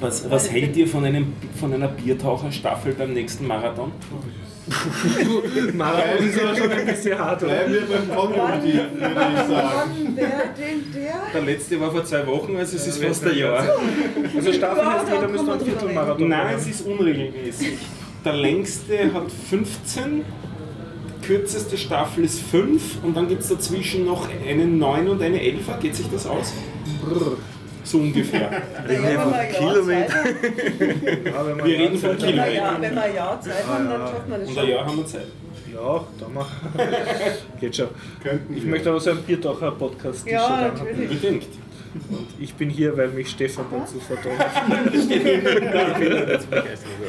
Was, 0.00 0.28
was 0.30 0.50
hält 0.50 0.76
ihr 0.76 0.88
von, 0.88 1.04
einem, 1.04 1.32
von 1.58 1.72
einer 1.72 1.88
Biertaucherstaffel 1.88 2.94
beim 2.94 3.12
nächsten 3.12 3.46
Marathon? 3.46 3.92
Marathon 5.74 6.28
ist 6.28 6.40
aber 6.40 6.56
schon 6.56 6.70
ein 6.70 6.86
bisschen 6.86 7.18
hart, 7.18 7.42
oder? 7.42 7.64
Bleiben 7.64 7.72
wir 7.72 7.98
beim 7.98 8.16
Konjunktiv, 8.16 8.80
würde 8.94 9.26
ich 9.34 9.48
sagen. 9.48 10.16
Der, 10.16 10.26
den, 10.26 10.92
der? 10.94 11.14
Der 11.34 11.42
letzte 11.42 11.80
war 11.80 11.90
vor 11.90 12.04
zwei 12.04 12.26
Wochen, 12.26 12.56
also 12.56 12.76
es 12.76 12.86
ist 12.86 13.02
fast 13.02 13.26
ein 13.26 13.36
Jahr. 13.36 13.64
Also 14.36 14.52
Staffel 14.52 14.84
Ja, 14.84 14.92
heißt, 14.92 15.08
da 15.08 15.14
jeder 15.14 15.28
müsste 15.28 15.46
drüber 15.46 15.64
Viertelmarathon 15.64 16.28
Nein, 16.28 16.56
es 16.56 16.66
ist 16.66 16.86
unregelmäßig. 16.86 17.78
Der 18.24 18.34
längste 18.34 19.12
hat 19.12 19.32
15, 19.50 20.24
kürzeste 21.22 21.76
Staffel 21.76 22.24
ist 22.24 22.40
5 22.40 23.02
und 23.02 23.16
dann 23.16 23.28
gibt 23.28 23.42
es 23.42 23.48
dazwischen 23.48 24.04
noch 24.04 24.28
eine 24.46 24.66
9 24.66 25.08
und 25.08 25.22
eine 25.22 25.40
11. 25.40 25.80
Geht 25.80 25.96
sich 25.96 26.06
das 26.12 26.26
aus? 26.26 26.52
So 27.84 27.98
ungefähr. 27.98 28.50
Wenn 28.86 29.02
wir 29.02 29.08
ein 29.08 29.14
Jahr 29.14 29.32
Zeit 29.32 29.60
haben, 29.60 29.90
Ja, 31.24 31.46
wenn 31.46 31.56
man 31.56 31.66
Wir 31.66 31.78
reden 31.78 31.98
von 31.98 32.10
wir, 32.10 32.16
Kilometern. 32.16 32.54
ja, 32.54 32.76
wenn 32.80 32.94
wir 32.94 33.02
ein 33.02 33.14
Jahr 33.14 33.40
Zeit 33.40 33.66
haben, 33.66 33.88
dann 33.90 34.00
schafft 34.00 34.28
man 34.28 34.40
das 34.40 34.48
Und 34.48 34.54
schon. 34.54 34.64
ein 34.64 34.70
Jahr 34.70 34.86
haben 34.86 34.96
wir 34.98 35.06
Zeit. 35.06 35.26
Ja, 35.74 36.04
da 36.20 36.26
mach. 36.32 36.48
Geht 37.60 37.76
schon. 37.76 37.88
Könnten 38.22 38.56
Ich 38.56 38.62
wir. 38.64 38.70
möchte 38.70 38.90
aber 38.90 39.00
so 39.00 39.10
einen 39.10 39.22
Biertaucher-Podcast. 39.22 40.26
Ja, 40.26 40.70
natürlich. 40.74 41.10
Unbedingt. 41.10 41.46
Und 41.94 42.26
ich 42.40 42.54
bin 42.54 42.70
hier, 42.70 42.96
weil 42.96 43.08
mich 43.08 43.28
Stefan 43.30 43.66
dazu 43.70 44.00
verdammt. 44.00 44.42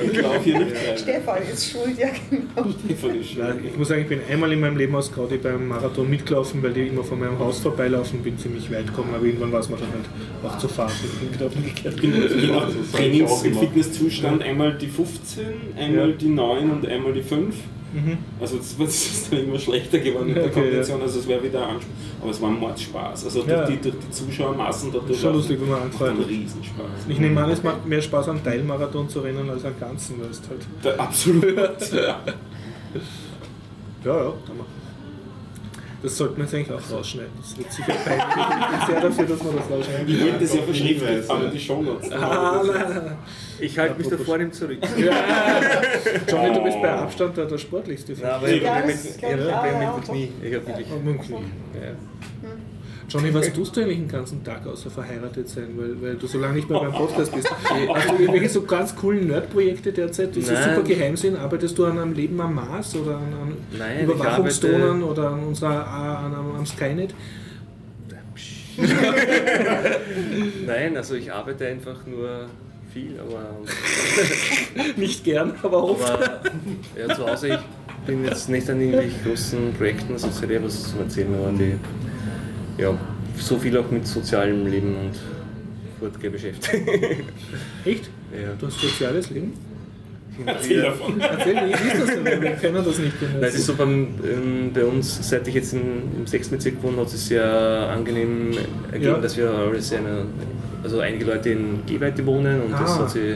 Ich 0.04 0.14
glaube 0.14 0.40
hier 0.44 0.60
nicht 0.60 0.72
rein. 0.76 0.98
Stefan 0.98 1.38
ist 1.52 1.72
schuld, 1.72 1.98
ja 1.98 2.08
genau. 2.30 2.70
Stefan 2.86 3.20
ist 3.20 3.38
Nein, 3.38 3.52
schuld. 3.54 3.66
ich 3.72 3.78
muss 3.78 3.88
sagen, 3.88 4.02
ich 4.02 4.08
bin 4.08 4.20
einmal 4.30 4.52
in 4.52 4.60
meinem 4.60 4.78
Leben 4.78 4.96
aus 4.96 5.12
Gaudi 5.14 5.38
beim 5.38 5.68
Marathon 5.68 6.10
mitgelaufen, 6.10 6.62
weil 6.64 6.74
die 6.74 6.88
immer 6.88 7.04
von 7.04 7.20
meinem 7.20 7.40
Haus 7.40 7.60
vorbeilaufen, 7.60 8.22
bin 8.22 8.38
ziemlich 8.38 8.72
weit 8.72 8.88
gekommen, 8.88 9.14
aber 9.16 9.26
irgendwann 9.26 9.52
war 9.52 9.60
es 9.62 9.70
mir 9.70 9.78
dann 9.78 9.90
halt 9.92 10.54
auch 10.54 10.58
zu 10.58 10.68
fahren. 10.68 10.92
Ich 11.04 11.20
bin 11.20 11.32
gerade 11.40 11.56
umgekehrt. 11.56 11.96
Ich 11.96 12.02
bin 12.02 12.52
nach 12.52 12.70
ich 12.70 12.92
Trainings- 12.92 13.44
und. 13.44 13.56
Fitnesszustand 13.56 14.44
einmal 14.44 14.78
die 14.78 14.88
15, 14.88 15.46
einmal 15.78 16.10
Ja. 16.10 16.16
die 16.16 16.30
9 16.30 16.70
und 16.72 16.88
einmal 16.88 17.14
die 17.14 17.24
5. 17.24 17.56
Mhm. 17.94 18.18
Also 18.42 18.58
es 18.60 18.72
ist 18.80 19.32
dann 19.32 19.40
immer 19.46 19.60
schlechter 19.60 20.00
geworden 20.00 20.28
mit 20.28 20.38
der 20.38 20.46
Okay, 20.46 20.54
Kombination, 20.62 21.02
also 21.02 21.20
es 21.20 21.28
wäre 21.28 21.44
wieder 21.44 21.68
Anspruch. 21.68 21.92
Aber 22.22 22.32
es 22.32 22.42
war 22.42 22.50
ein 22.50 22.60
Mordspaß. 22.60 23.26
Also 23.26 23.40
durch, 23.44 23.52
Ja. 23.52 23.66
die, 23.68 23.78
durch 23.78 23.96
die 23.96 24.10
Zuschauermassen 24.12 24.92
dadurch 24.92 25.20
Schon 25.20 25.34
lustig, 25.34 25.60
wenn 25.62 25.70
man 25.70 25.82
anfällt. 25.84 26.12
einen 26.12 26.24
Riesenspaß. 26.24 26.86
Ich 27.08 27.20
nehme 27.20 27.44
an, 27.44 27.50
es 27.52 27.62
macht 27.62 27.86
mehr 27.86 28.02
Spaß, 28.02 28.30
einen 28.30 28.44
Teilmarathon 28.44 29.08
zu 29.10 29.20
rennen 29.20 29.50
als 29.50 29.64
einen 29.66 29.80
ganzen, 29.80 30.20
weil 30.22 30.30
es 30.32 30.42
halt. 30.50 30.62
Der, 30.84 31.00
absolut. 31.00 31.44
ja. 31.92 32.20
Ja, 34.06 34.18
ja, 34.18 34.34
kann 34.46 34.58
man. 34.58 34.66
Das 36.04 36.18
sollte 36.18 36.34
man 36.34 36.42
jetzt 36.48 36.54
eigentlich 36.54 36.72
auch 36.72 36.92
rausschneiden. 36.98 37.32
Das 37.40 37.58
wird 37.58 37.72
sicher 37.72 37.94
peinlich. 37.94 38.26
Ich 38.28 38.78
bin 38.78 38.88
sehr 38.88 39.02
dafür, 39.02 39.26
dass 39.26 39.44
man 39.44 39.56
das 39.56 39.70
rausschneidet. 39.72 40.10
Ich 40.10 40.22
wollte 40.22 40.40
das 40.40 40.54
ja 40.54 40.62
Hinweise. 40.74 41.30
aber 41.34 41.48
die 41.48 41.60
Shownotes. 41.60 42.12
Ah. 42.12 42.62
Ich 43.60 43.80
halte 43.80 43.98
mich 43.98 44.08
da 44.10 44.18
vor 44.18 44.38
ihm 44.40 44.52
zurück. 44.52 44.80
Johnny, 46.30 46.54
du 46.54 46.64
bist 46.64 46.82
bei 46.82 46.92
Abstand 46.92 47.38
der, 47.38 47.46
der 47.46 47.58
sportlichste. 47.58 48.14
Nein, 48.14 48.32
aber 48.32 48.50
ich 48.50 48.62
Ja, 48.62 48.76
habe 48.76 48.92
das 48.92 49.04
mit, 49.06 49.16
ich 49.16 49.24
hab 49.24 49.30
Probleme 49.32 49.84
ja. 49.84 49.96
mit 49.96 50.08
dem 50.08 50.12
Knie. 50.12 50.32
Ich 50.44 50.56
habe 50.56 50.68
wirklich. 50.68 50.92
Und 50.92 51.06
mit 51.06 51.16
dem 51.16 51.22
Knie. 51.22 51.46
Ja. 51.82 52.50
Johnny, 53.10 53.34
was 53.34 53.52
tust 53.54 53.76
du 53.76 53.82
eigentlich 53.82 54.00
den 54.00 54.08
ganzen 54.08 54.44
Tag 54.44 54.66
außer 54.66 54.90
verheiratet 54.90 55.48
sein, 55.50 55.70
weil, 55.76 56.02
weil 56.02 56.16
du 56.16 56.26
so 56.28 56.40
lange 56.40 56.56
nicht 56.56 56.70
mehr 56.70 56.80
beim 56.80 56.92
Podcast 56.92 57.34
bist? 57.34 57.50
Hast 57.52 58.10
du 58.10 58.16
irgendwelche 58.16 58.50
so 58.50 58.64
ganz 58.64 58.96
coolen 58.96 59.28
Nerd-Projekte 59.28 59.92
derzeit, 59.92 60.36
die 60.36 60.42
so 60.42 60.54
Nein. 60.54 60.76
super 60.76 60.88
geheim 60.88 61.16
sind? 61.18 61.38
Arbeitest 61.38 61.78
du 61.78 61.86
an 61.86 62.00
einem 62.00 62.14
Leben 62.14 62.40
am 62.42 62.56
Mars 62.56 62.96
oder 62.96 63.18
an, 63.18 63.34
an 63.34 63.58
Nein, 63.78 63.98
ich 63.98 64.04
Überwachungsdrohnen 64.04 65.04
oder 65.04 65.30
an 65.32 65.44
unserer 65.44 65.86
an, 65.88 66.34
am, 66.34 66.56
am 66.56 66.66
Skynet? 66.66 67.14
Nein, 70.66 70.98
also 70.98 71.14
ich 71.16 71.32
arbeite 71.32 71.68
einfach 71.68 72.06
nur 72.08 72.48
viel, 72.92 73.20
aber, 73.20 73.58
Nicht 74.98 75.24
gern, 75.24 75.54
aber 75.62 75.84
oft. 75.84 76.10
aber 76.10 76.42
ja, 76.98 77.14
zu 77.14 77.28
Hause, 77.28 77.48
ich 77.50 77.60
bin 78.08 78.26
jetzt 78.26 78.50
nicht 78.50 78.70
an 78.70 78.82
irgendwelchen 78.82 79.24
großen 79.24 79.74
Projekten, 79.74 80.14
also 80.14 80.28
ja 80.28 80.64
was 80.64 80.92
zu 80.92 80.98
erzählen, 81.00 81.36
aber 81.36 81.52
die, 81.52 81.76
ja, 82.78 82.98
so 83.38 83.58
viel 83.58 83.78
auch 83.78 83.90
mit 83.92 84.06
sozialem 84.08 84.68
Leben 84.68 84.96
und 84.96 85.12
Fortgeh 86.00 86.30
beschäftigt. 86.30 86.88
Echt? 87.86 88.10
ja. 88.34 88.50
Du 88.60 88.68
hast 88.68 88.80
soziales 88.80 89.30
Leben? 89.30 89.54
Erzähl 90.46 90.82
davon. 90.82 91.20
Erzähl, 91.22 91.56
wie 91.68 91.72
ist 91.72 92.02
das 92.02 92.24
denn? 92.24 92.42
Wir 92.42 92.52
kennen 92.52 92.84
das 92.84 92.98
nicht. 92.98 93.14
Nein, 93.22 93.44
es 93.44 93.54
ist 93.56 93.68
so 93.68 93.76
beim, 93.76 94.08
ähm, 94.24 94.72
bei 94.74 94.84
uns, 94.84 95.30
seit 95.30 95.48
ich 95.48 95.54
jetzt 95.54 95.74
in, 95.74 95.82
im 96.20 96.26
6. 96.26 96.50
Bezirk 96.50 96.82
wohne, 96.82 96.98
hat 96.98 97.08
es 97.08 97.28
sehr 97.28 97.46
angenehm 97.46 98.52
ergeben, 98.92 99.14
Ja. 99.14 99.20
dass 99.20 99.38
wir 99.38 99.52
alles 99.52 99.94
eine, 99.94 100.26
also 100.84 101.00
einige 101.02 101.26
Leute 101.26 101.50
in 101.52 101.86
Gehweite 101.86 102.26
wohnen 102.26 102.62
und 102.64 102.72
das 102.72 102.82
Ah. 102.92 103.00
hat 103.02 103.12
sie, 103.12 103.36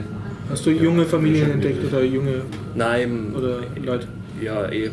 Hast 0.49 0.65
du 0.65 0.71
junge 0.71 1.05
Familien 1.05 1.51
entdeckt 1.51 1.85
oder 1.85 2.01
junge 2.03 2.41
nein, 2.73 3.33
oder 3.35 3.59
Leute? 3.83 4.07
ja, 4.41 4.67
eh 4.71 4.89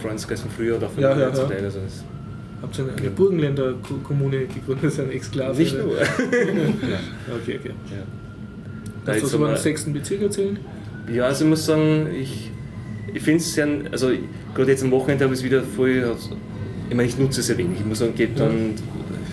Freundeskreis 0.00 0.42
von 0.42 0.50
früher 0.52 0.76
oder 0.76 0.88
von 0.88 1.02
Ja, 1.02 1.10
ja, 1.18 1.20
ja. 1.22 1.30
Teil, 1.30 1.64
also 1.64 1.80
das, 1.80 2.04
Habt 2.60 2.78
ihr 2.78 2.84
eine 2.96 3.10
Burgenländer 3.10 3.74
Ko- 3.82 3.98
Kommune 4.02 4.46
gegründet, 4.46 4.84
das 4.84 4.94
ist 4.94 5.00
ein 5.00 5.10
Exklave? 5.12 5.56
nicht 5.56 5.76
nur. 5.76 5.92
Okay, 5.92 7.58
okay. 7.60 7.70
ja. 7.90 8.04
Kannst 9.04 9.20
du 9.22 9.26
das 9.26 9.34
über 9.34 9.44
aber- 9.46 9.54
den 9.54 9.62
sechsten 9.62 9.92
Bezirk 9.92 10.22
erzählen? 10.22 10.58
Ja, 11.12 11.24
also 11.24 11.44
ich 11.44 11.50
muss 11.50 11.64
sagen, 11.64 12.08
ich, 12.20 12.50
ich 13.14 13.22
finde 13.22 13.38
es 13.38 13.54
sehr, 13.54 13.66
also 13.90 14.10
gerade 14.54 14.70
jetzt 14.70 14.82
am 14.82 14.90
Wochenende 14.90 15.24
habe 15.24 15.32
ich 15.34 15.40
es 15.40 15.44
wieder 15.44 15.62
voll, 15.62 16.04
also, 16.04 16.36
ich 16.90 16.94
meine, 16.96 17.08
ich 17.08 17.18
nutze 17.18 17.40
es 17.40 17.46
sehr 17.46 17.56
wenig. 17.58 17.78
Ich 17.80 17.86
muss 17.86 17.98
sagen, 18.00 18.14
geht 18.14 18.38
dann, 18.38 18.74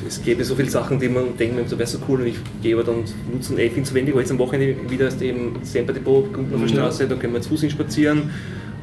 es 0.07 0.21
gäbe 0.23 0.43
so 0.43 0.55
viele 0.55 0.69
Sachen, 0.69 0.99
die 0.99 1.09
man 1.09 1.37
denkt, 1.37 1.55
man, 1.55 1.65
das 1.65 1.77
wäre 1.77 1.87
so 1.87 1.99
cool 2.07 2.21
und 2.21 2.27
ich 2.27 2.37
gehe 2.61 2.75
aber 2.75 2.83
dann 2.83 3.03
nutzen, 3.31 3.57
eh, 3.57 3.65
ich 3.65 3.71
finde 3.71 3.83
es 3.83 3.89
zu 3.89 3.95
wenig, 3.95 4.11
aber 4.11 4.21
jetzt 4.21 4.31
am 4.31 4.39
Wochenende 4.39 4.75
wieder 4.89 5.07
ist 5.07 5.21
eben 5.21 5.55
Semper 5.63 5.93
Depot, 5.93 6.31
kommt 6.31 6.53
auf 6.53 6.61
der 6.61 6.67
Straße, 6.67 7.07
da 7.07 7.15
können 7.15 7.33
wir 7.33 7.41
zu 7.41 7.49
Fuß 7.49 7.61
hin 7.61 7.69
spazieren 7.69 8.29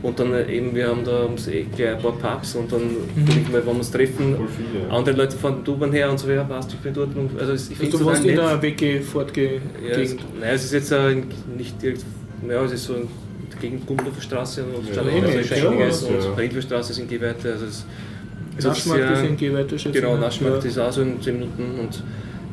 und 0.02 0.18
dann 0.18 0.32
äh, 0.32 0.50
eben, 0.50 0.74
wir 0.74 0.88
haben 0.88 1.04
da 1.04 1.24
ums 1.24 1.46
Eck 1.46 1.68
ein 1.78 2.02
paar 2.02 2.12
Pubs 2.12 2.54
und 2.56 2.72
dann 2.72 2.82
denke 3.16 3.40
ich 3.40 3.48
mal, 3.48 3.58
wenn 3.58 3.66
wir 3.66 3.76
uns 3.76 3.90
treffen, 3.90 4.36
viele, 4.56 4.84
ja. 4.84 4.90
andere 4.90 5.16
Leute 5.16 5.36
fahren 5.36 5.62
der 5.64 5.74
U-Bahn 5.74 5.92
her 5.92 6.10
und 6.10 6.18
so, 6.18 6.28
ja, 6.30 6.42
passt, 6.44 6.72
ich 6.72 6.80
bin 6.80 6.92
dort 6.92 7.16
und, 7.16 7.38
also 7.38 7.52
ich 7.52 7.80
Also 7.80 7.98
du 7.98 8.04
warst 8.04 8.24
in 8.24 8.36
der 8.36 8.60
WG-Fortgeh-Gegend. 8.60 9.62
ja, 9.88 9.96
es, 9.96 10.16
nein, 10.40 10.54
es 10.54 10.64
ist 10.64 10.72
jetzt 10.72 10.92
äh, 10.92 11.22
nicht 11.56 11.80
direkt, 11.80 12.04
ja, 12.48 12.64
es 12.64 12.72
ist 12.72 12.84
so 12.84 12.94
in 12.94 13.08
der 13.50 13.60
Gegend 13.60 13.86
Gumbler 13.86 14.06
Straße 14.18 14.64
und 14.64 14.88
Ja, 14.88 14.92
Stadt 14.94 15.06
eh 15.06 15.20
also 15.20 15.38
ist 15.38 15.52
einiges 15.52 16.02
ja. 16.02 16.08
und 16.08 16.24
Ja. 16.24 16.34
Rindler 16.34 16.62
Straße 16.62 16.92
sind 16.94 17.08
Gehweite. 17.08 17.52
Also 17.52 17.66
es, 17.66 17.86
sich 18.56 18.64
Naschmarkt 18.64 19.02
sehr- 19.02 19.12
ist 19.24 19.28
in 19.30 19.36
Gehweite, 19.36 19.78
schätze 19.78 20.00
Genau. 20.00 20.16
Naschmarkt 20.16 20.64
Ja. 20.64 20.70
ist 20.70 20.78
auch 20.78 20.92
so 20.92 21.02
in 21.02 21.20
10 21.20 21.34
Minuten 21.38 21.80
und 21.80 22.02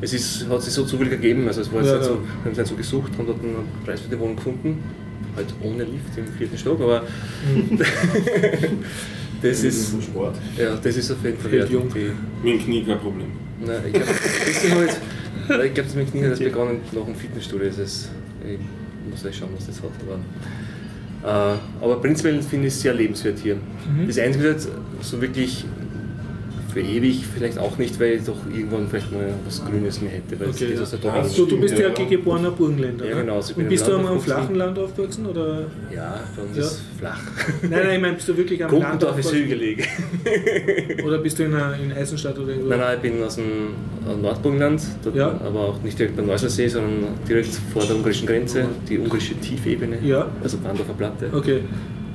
es 0.00 0.12
ist, 0.14 0.48
hat 0.48 0.62
sich 0.62 0.72
so 0.72 0.84
zufällig 0.84 1.12
ergeben. 1.12 1.46
Also 1.46 1.60
es 1.60 1.72
war 1.72 1.80
jetzt 1.82 1.90
Ja, 1.90 1.96
nicht 1.98 2.06
ja. 2.06 2.12
so, 2.14 2.20
wir 2.22 2.44
haben 2.44 2.52
es 2.52 2.56
nicht 2.58 2.68
so 2.68 2.74
gesucht 2.74 3.12
und 3.18 3.28
hatten 3.28 3.40
einen 3.46 3.68
Preis 3.84 4.00
für 4.00 4.08
die 4.08 4.18
Wohnung 4.18 4.36
gefunden. 4.36 4.78
Halt 5.36 5.46
ohne 5.62 5.84
Lift 5.84 6.16
im 6.16 6.26
vierten 6.36 6.58
Stock, 6.58 6.80
aber 6.80 7.02
Mhm. 7.54 7.78
das 9.42 9.62
ist, 9.62 9.94
ein 9.94 10.02
Sport. 10.02 10.36
ja, 10.58 10.76
das 10.76 10.96
ist 10.96 11.10
auf 11.10 11.22
jeden 11.24 11.38
Fall 11.38 11.52
wert. 11.52 11.70
dem 11.70 12.58
Knie 12.58 12.84
kein 12.84 12.98
Problem. 12.98 13.28
Nein, 13.64 13.76
ich 13.86 13.92
glaube, 13.92 14.06
das 14.08 14.70
halt, 14.70 14.98
glaube, 15.74 15.82
das 15.88 15.94
mit 15.94 16.06
dem 16.06 16.10
Knie 16.12 16.22
hat 16.22 16.30
erst 16.30 16.42
begonnen 16.44 16.80
nach 16.92 17.04
dem 17.04 17.14
Fitnessstudio. 17.14 17.66
Das 17.68 17.78
ist, 17.78 18.08
ich 18.44 18.58
muss 19.10 19.22
gleich 19.22 19.36
schauen, 19.36 19.50
was 19.56 19.66
das 19.66 19.76
hat. 19.82 19.90
Aber, 21.22 21.54
äh, 21.54 21.84
aber 21.84 22.00
prinzipiell 22.00 22.40
finde 22.42 22.66
ich 22.68 22.74
es 22.74 22.80
sehr 22.80 22.94
lebenswert 22.94 23.38
hier. 23.38 23.56
Mhm. 23.56 24.06
Das 24.06 24.18
Einzige 24.18 24.48
ist 24.48 24.66
halt 24.66 24.76
so 25.02 25.20
wirklich 25.20 25.64
für 26.70 26.80
ewig 26.80 27.24
vielleicht 27.34 27.58
auch 27.58 27.76
nicht, 27.78 27.98
weil 28.00 28.12
ich 28.14 28.24
doch 28.24 28.36
irgendwann 28.52 28.88
vielleicht 28.88 29.12
mal 29.12 29.28
was 29.44 29.64
Grünes 29.64 30.00
mehr 30.00 30.10
hätte. 30.12 30.38
Weil 30.40 30.48
Okay, 30.48 30.66
geht 30.66 30.74
ja. 30.74 30.80
also 30.80 30.96
doch 30.96 31.22
nicht- 31.22 31.38
Du, 31.38 31.60
bist 31.60 31.78
ja, 31.78 31.88
Ja. 31.88 32.04
geborener 32.08 32.50
Burgenländer. 32.50 33.04
Ja, 33.08 33.14
ne? 33.16 33.20
genau, 33.22 33.36
also 33.36 33.54
Und 33.54 33.68
bist 33.68 33.86
du 33.86 33.92
am, 33.92 33.98
Land 33.98 34.08
am 34.10 34.16
aufgewachsen. 34.16 34.40
flachen 34.44 34.54
Land 34.56 34.78
aufgewachsen? 34.78 35.26
Oder? 35.26 35.60
Ja, 35.94 36.20
bei 36.36 36.42
uns 36.42 36.56
Ja. 36.56 36.62
ist 36.62 36.82
flach. 36.98 37.20
Nein, 37.62 37.70
nein, 37.70 37.94
ich 37.96 38.00
meine, 38.00 38.14
bist 38.14 38.28
du 38.28 38.36
wirklich 38.36 38.64
am 38.64 38.70
Land 38.70 38.82
Gumpendorf 38.82 39.18
ist 39.18 39.26
aufgewachsen? 39.26 39.50
hügelig. 39.50 39.88
Oder 41.04 41.18
bist 41.18 41.38
du 41.38 41.44
in, 41.44 41.54
einer, 41.54 41.76
in 41.82 41.92
Eisenstadt 41.92 42.38
oder 42.38 42.48
irgendwo? 42.50 42.68
Nein, 42.70 42.78
nein, 42.80 42.96
ich 43.02 43.10
bin 43.10 43.22
aus 43.22 43.36
dem 43.36 43.44
aus 44.08 44.16
Nordburgenland, 44.20 44.82
Ja. 45.14 45.28
aber 45.44 45.60
auch 45.60 45.82
nicht 45.82 45.98
direkt 45.98 46.16
beim 46.16 46.26
Neuslersee, 46.26 46.68
sondern 46.68 47.08
direkt 47.28 47.50
vor 47.72 47.82
der 47.84 47.96
ungarischen 47.96 48.26
Grenze, 48.26 48.66
die 48.88 48.98
ungarische 48.98 49.34
Tiefebene, 49.34 49.98
Ja. 50.02 50.28
also 50.42 50.58
Bandorfer 50.58 50.94
Platte. 50.94 51.26
Okay. 51.32 51.60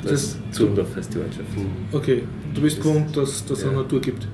Das 0.02 0.12
Das, 0.12 0.22
ist 0.24 0.38
Zurndorf 0.52 0.96
heißt 0.96 1.14
die 1.16 1.18
Ortschaft. 1.20 1.48
okay. 1.92 2.24
Du 2.54 2.62
bist 2.62 2.78
gewohnt, 2.80 3.16
dass 3.18 3.44
es 3.50 3.62
Ja. 3.62 3.70
eine 3.70 3.78
Natur 3.78 4.00
gibt. 4.02 4.28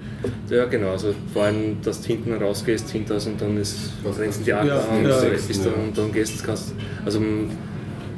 Ja, 0.49 0.65
genau, 0.65 0.91
also 0.91 1.13
vor 1.33 1.43
allem, 1.43 1.77
dass 1.81 2.01
du 2.01 2.07
hinten 2.07 2.33
rausgehst, 2.33 2.89
hinter 2.89 3.15
uns 3.15 3.25
und 3.27 3.39
dann 3.41 3.57
ist 3.57 3.91
Was 4.03 4.17
das- 4.17 4.41
die 4.43 4.53
Acker 4.53 4.67
Ja, 4.67 4.79
und 4.97 5.03
ja. 5.05 5.19
so, 5.19 5.27
bist 5.27 5.65
du, 5.65 5.69
und 5.69 5.97
dann 5.97 6.11
gehst 6.11 6.43
kannst, 6.43 6.73
also 7.05 7.19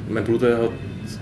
mein 0.08 0.24
Bruder 0.24 0.58
hat 0.64 0.70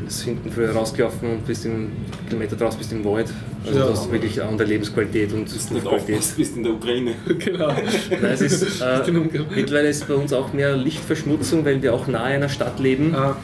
bist 0.04 0.22
hinten 0.22 0.50
früher 0.50 0.70
rausgelaufen 0.70 1.28
und 1.30 1.46
bist 1.46 1.66
einen 1.66 1.90
Kilometer 2.28 2.54
draus, 2.56 2.76
bist 2.76 2.92
im 2.92 3.04
Wald. 3.04 3.26
Also 3.66 3.78
Ja. 3.78 3.86
du 3.86 3.92
hast 3.92 4.10
wirklich 4.12 4.40
eine 4.40 4.50
andere 4.50 4.68
Lebensqualität 4.68 5.32
und 5.32 5.42
Nicht 5.52 5.70
Luftqualität. 5.70 6.14
aufpasst, 6.16 6.36
bist 6.36 6.56
in 6.56 6.62
der 6.62 6.72
Ukraine. 6.72 7.14
genau. 7.38 7.68
Nein, 7.68 8.20
es 8.32 8.40
ist, 8.40 8.80
äh, 8.80 9.10
mittlerweile 9.54 9.88
ist 9.88 10.06
bei 10.08 10.14
uns 10.14 10.32
auch 10.32 10.52
mehr 10.52 10.76
Lichtverschmutzung, 10.76 11.64
weil 11.64 11.82
wir 11.82 11.92
auch 11.94 12.06
nahe 12.06 12.24
einer 12.24 12.48
Stadt 12.48 12.78
leben. 12.80 13.14
Ah, 13.14 13.36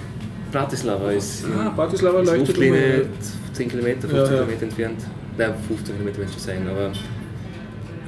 Bratislava 0.53 1.11
ist 1.13 1.45
ah 1.57 1.71
Bratislava 1.75 2.21
ist 2.23 2.27
leuchtet 2.29 2.49
Luftlinie 2.49 2.95
immer. 2.95 3.05
10 3.53 3.69
Kilometer, 3.69 4.01
15 4.09 4.17
Ja, 4.17 4.23
ja. 4.25 4.29
Kilometer 4.45 4.63
entfernt. 4.63 5.01
Nein, 5.37 5.55
15 5.69 5.95
Kilometer 5.97 6.19
wird 6.19 6.31
schon 6.31 6.41
sein, 6.41 6.69
aber 6.69 6.93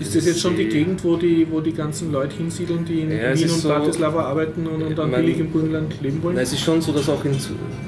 Ist 0.00 0.16
das 0.16 0.24
jetzt 0.24 0.40
schon 0.40 0.56
die 0.56 0.64
die- 0.64 0.70
Gegend, 0.70 1.04
wo 1.04 1.16
die, 1.16 1.46
wo 1.50 1.60
die 1.60 1.72
ganzen 1.72 2.10
Leute 2.10 2.34
hinsiedeln, 2.36 2.84
die 2.86 3.00
in 3.00 3.10
Ja, 3.10 3.34
Wien 3.34 3.42
und 3.50 3.58
so- 3.60 3.68
Bratislava 3.68 4.22
arbeiten 4.24 4.66
und, 4.66 4.82
und 4.82 4.96
dann 4.98 5.10
Man- 5.10 5.20
billig 5.20 5.38
im 5.38 5.50
Burgenland 5.50 5.94
leben 6.00 6.22
wollen? 6.22 6.36
Nein, 6.36 6.44
es 6.44 6.52
ist 6.54 6.60
schon 6.62 6.80
so, 6.80 6.90
dass 6.92 7.08
auch 7.08 7.22
in, 7.24 7.32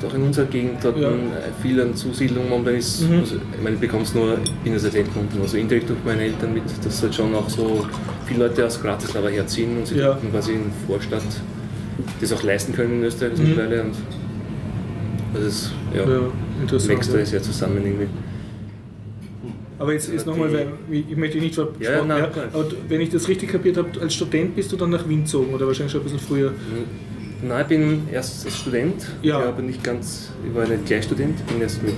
auch 0.07 0.15
in 0.15 0.23
unserer 0.23 0.45
Gegend 0.47 0.77
dort 0.83 0.99
Ja. 1.01 1.11
viel 1.63 1.81
an 1.81 1.95
Zusiedlung 1.97 2.49
momentan 2.51 2.75
ist. 2.75 3.09
Mhm. 3.09 3.19
Also, 3.21 3.37
ich 3.37 3.63
meine, 3.63 3.77
ich 3.77 3.81
bekomme 3.81 4.03
es 4.03 4.15
nur, 4.15 4.35
ich 4.45 4.51
bin 4.63 4.73
ja 4.75 4.79
seit 4.79 4.95
unten, 4.95 5.41
also 5.41 5.57
indirekt 5.57 5.89
durch 5.89 5.99
meine 6.05 6.23
Eltern 6.23 6.53
mit, 6.53 6.65
dass 6.85 7.03
halt 7.03 7.15
schon 7.15 7.35
auch 7.35 7.49
so 7.49 7.87
viele 8.27 8.47
Leute 8.47 8.67
aus 8.67 8.77
Bratislava 8.79 9.29
herziehen 9.29 9.79
und 9.79 9.87
sich 9.87 9.97
Ja. 9.99 10.19
quasi 10.31 10.53
in 10.53 10.71
Vorstadt 10.87 11.23
das 12.21 12.33
auch 12.33 12.43
leisten 12.43 12.73
können 12.75 12.99
in 13.01 13.05
Österreich 13.05 13.39
Mhm. 13.39 13.45
mittlerweile. 13.49 13.83
Und 13.85 13.95
also 15.35 15.47
es 15.49 15.71
ja, 15.95 16.03
ja, 16.03 16.89
wächst 16.89 17.15
da 17.15 17.25
sehr 17.25 17.43
zusammen 17.43 17.79
irgendwie. 17.85 18.07
Aber 19.83 19.93
jetzt, 19.93 20.13
jetzt 20.13 20.27
nochmal, 20.27 20.53
weil 20.53 20.69
ich 20.93 21.17
möchte 21.17 21.35
dich 21.35 21.43
nicht 21.43 21.55
ver 21.57 21.69
Ja, 21.81 21.91
ja, 21.91 22.05
nein, 22.05 22.23
aber 22.53 22.67
wenn 22.89 23.01
ich 23.01 23.11
das 23.11 23.27
richtig 23.27 23.51
kapiert 23.51 23.77
habe, 23.77 23.89
als 24.01 24.15
Student 24.15 24.55
bist 24.55 24.71
du 24.71 24.77
dann 24.77 24.91
nach 24.91 25.09
Wien 25.09 25.25
gezogen 25.25 25.53
oder 25.53 25.67
wahrscheinlich 25.67 25.91
schon 25.91 26.03
ein 26.03 26.05
bisschen 26.05 26.21
früher? 26.21 26.53
Nein, 27.43 27.61
ich 27.63 27.67
bin 27.67 28.03
erst 28.13 28.47
als 28.47 28.57
Student, 28.59 29.05
Ja. 29.23 29.41
ja. 29.41 29.49
aber 29.49 29.61
nicht 29.61 29.83
ganz, 29.83 30.31
ich 30.49 30.55
war 30.55 30.69
nicht 30.69 30.87
gleich 30.87 31.03
Student, 31.03 31.35
ich 31.45 31.53
bin 31.53 31.61
erst 31.63 31.83
mit 31.83 31.97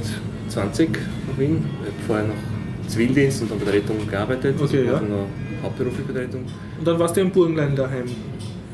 20 0.48 0.92
nach 0.92 1.38
Wien, 1.38 1.62
ich 1.82 1.86
habe 1.88 1.96
vorher 2.06 2.26
noch 2.26 2.88
Zivildienst 2.88 3.42
und 3.42 3.50
dann 3.50 3.58
bei 3.58 3.66
der 3.66 3.74
Rettung 3.74 3.96
gearbeitet, 4.10 4.54
Okay, 4.58 4.88
also 4.88 4.92
ja. 4.94 5.00
noch 5.02 5.28
hauptberuflich 5.62 6.06
bei 6.06 6.12
der 6.14 6.22
Rettung. 6.22 6.44
Und 6.78 6.88
dann 6.88 6.98
warst 6.98 7.16
du 7.18 7.20
im 7.20 7.30
Burgenland 7.30 7.78
daheim. 7.78 8.04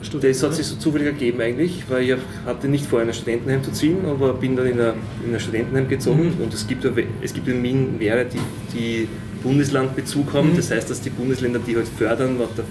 Student, 0.03 0.35
Das 0.35 0.43
hat 0.43 0.49
oder? 0.49 0.57
sich 0.57 0.67
so 0.67 0.77
zufällig 0.77 1.07
ergeben 1.09 1.41
eigentlich, 1.41 1.85
weil 1.89 2.03
ich 2.03 2.17
hatte 2.47 2.69
nicht 2.69 2.87
vor, 2.87 3.03
in 3.03 3.09
ein 3.09 3.15
Studentenheim 3.15 3.63
zu 3.63 3.71
ziehen, 3.73 3.99
aber 4.07 4.33
bin 4.35 4.57
dann 4.57 4.67
in 4.67 4.81
ein, 4.81 4.95
in 5.27 5.35
ein 5.35 5.41
Studentenheim 5.41 5.89
gezogen 5.89 6.35
Mhm. 6.39 6.43
und 6.45 6.55
es 6.55 6.67
gibt, 6.67 6.85
es 7.23 7.35
gibt 7.35 7.49
in 7.49 7.63
Wien 7.63 7.99
Wehre, 7.99 8.25
die, 8.25 8.39
die 8.77 9.09
Bundeslandbezug 9.43 10.33
haben, 10.33 10.53
Mhm. 10.53 10.57
das 10.57 10.71
heißt, 10.71 10.89
dass 10.91 11.01
die 11.01 11.11
Bundesländer 11.11 11.61
die 11.67 11.77
halt 11.77 11.89
fördern, 11.89 12.39
was 12.39 12.49
der, 12.55 12.65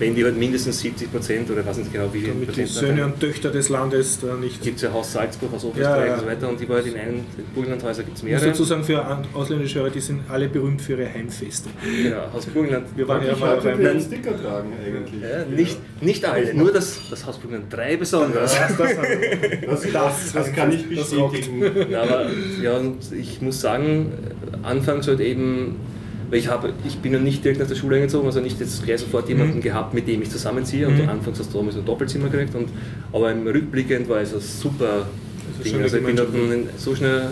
wenn 0.00 0.14
die 0.16 0.24
halt 0.24 0.36
mindestens 0.36 0.80
70 0.80 1.12
Prozent 1.12 1.48
oder 1.50 1.60
ich 1.60 1.66
weiß 1.66 1.76
nicht 1.76 1.92
genau 1.92 2.12
wie 2.12 2.20
viel 2.20 2.28
Damit 2.30 2.56
die 2.56 2.64
Söhne 2.64 3.04
und 3.04 3.20
Töchter 3.20 3.50
des 3.50 3.68
Landes 3.68 4.18
da 4.20 4.34
nicht. 4.34 4.60
gibt 4.62 4.76
es 4.76 4.82
ja 4.82 4.92
Haus 4.92 5.12
Salzburg, 5.12 5.52
Haus 5.52 5.62
Ja, 5.62 5.68
Oberösterreich 5.68 6.06
ja. 6.08 6.14
und 6.14 6.20
so 6.20 6.26
weiter 6.26 6.48
und 6.48 6.58
die 6.60 6.68
war 6.68 6.76
halt 6.76 6.86
in 6.86 6.96
einem 6.96 7.20
Burgenlandhäuser 7.54 8.02
gibt 8.02 8.16
es 8.16 8.22
Ich 8.24 8.28
muss 8.30 8.32
mehrere. 8.40 8.50
dazu 8.50 8.64
sagen, 8.64 8.82
für 8.82 9.18
ausländische 9.34 9.78
Hörer, 9.78 9.90
die 9.90 10.00
sind 10.00 10.22
alle 10.28 10.48
berühmt 10.48 10.82
für 10.82 10.92
ihre 10.94 11.08
Heimfeste. 11.12 11.68
Genau, 12.02 12.32
Haus 12.32 12.46
Burgenland. 12.46 12.86
Wir 12.96 13.06
waren 13.06 13.24
ja 13.24 13.32
Ich 13.34 13.38
mal 13.38 13.60
beim. 13.60 13.78
einen 13.86 14.00
Sticker 14.00 14.42
tragen 14.42 14.72
eigentlich. 14.84 15.22
Ja, 15.22 15.44
nicht, 15.44 15.78
nicht 16.00 16.24
alle, 16.24 16.54
nur 16.54 16.72
das, 16.72 16.98
das 17.10 17.24
Haus 17.26 17.38
Burgenland 17.38 17.72
3 17.72 17.96
besonders. 17.98 18.56
Das, 18.58 18.76
das, 18.76 18.96
Das, 19.66 19.92
das, 19.92 20.32
das 20.32 20.52
kann 20.52 20.72
ich 20.72 20.88
bestätigen. 20.88 21.62
Ja, 21.90 22.02
aber 22.02 22.26
ja, 22.62 22.76
und 22.78 22.98
ich 23.12 23.40
muss 23.42 23.60
sagen, 23.60 24.12
anfangs 24.62 25.06
halt 25.08 25.20
eben, 25.20 25.76
weil 26.30 26.38
ich 26.38 26.48
habe, 26.48 26.72
ich 26.86 26.98
bin 26.98 27.12
ja 27.12 27.18
nicht 27.18 27.44
direkt 27.44 27.60
nach 27.60 27.66
der 27.66 27.74
Schule 27.74 27.96
eingezogen, 27.96 28.26
also 28.26 28.40
nicht 28.40 28.58
jetzt 28.60 28.84
gleich 28.84 29.00
sofort 29.00 29.28
jemanden 29.28 29.60
gehabt, 29.60 29.92
mit 29.94 30.06
dem 30.08 30.22
ich 30.22 30.30
zusammenziehe. 30.30 30.86
Und 30.86 31.02
Mhm. 31.02 31.08
anfangs 31.08 31.38
hast 31.40 31.52
du 31.52 31.58
damals 31.58 31.76
ein 31.76 31.84
Doppelzimmer 31.84 32.28
gekriegt. 32.28 32.54
Und, 32.54 32.68
aber 33.12 33.32
im 33.32 33.46
Rückblickend 33.46 34.08
war 34.08 34.20
es 34.20 34.32
ein 34.32 34.40
super 34.40 35.06
Ding. 35.64 35.72
schöne 35.72 35.82
Also 35.84 35.96
ich 35.98 36.04
bin 36.04 36.16
dort 36.16 36.34
in- 36.34 36.68
so 36.76 36.94
schnell, 36.94 37.30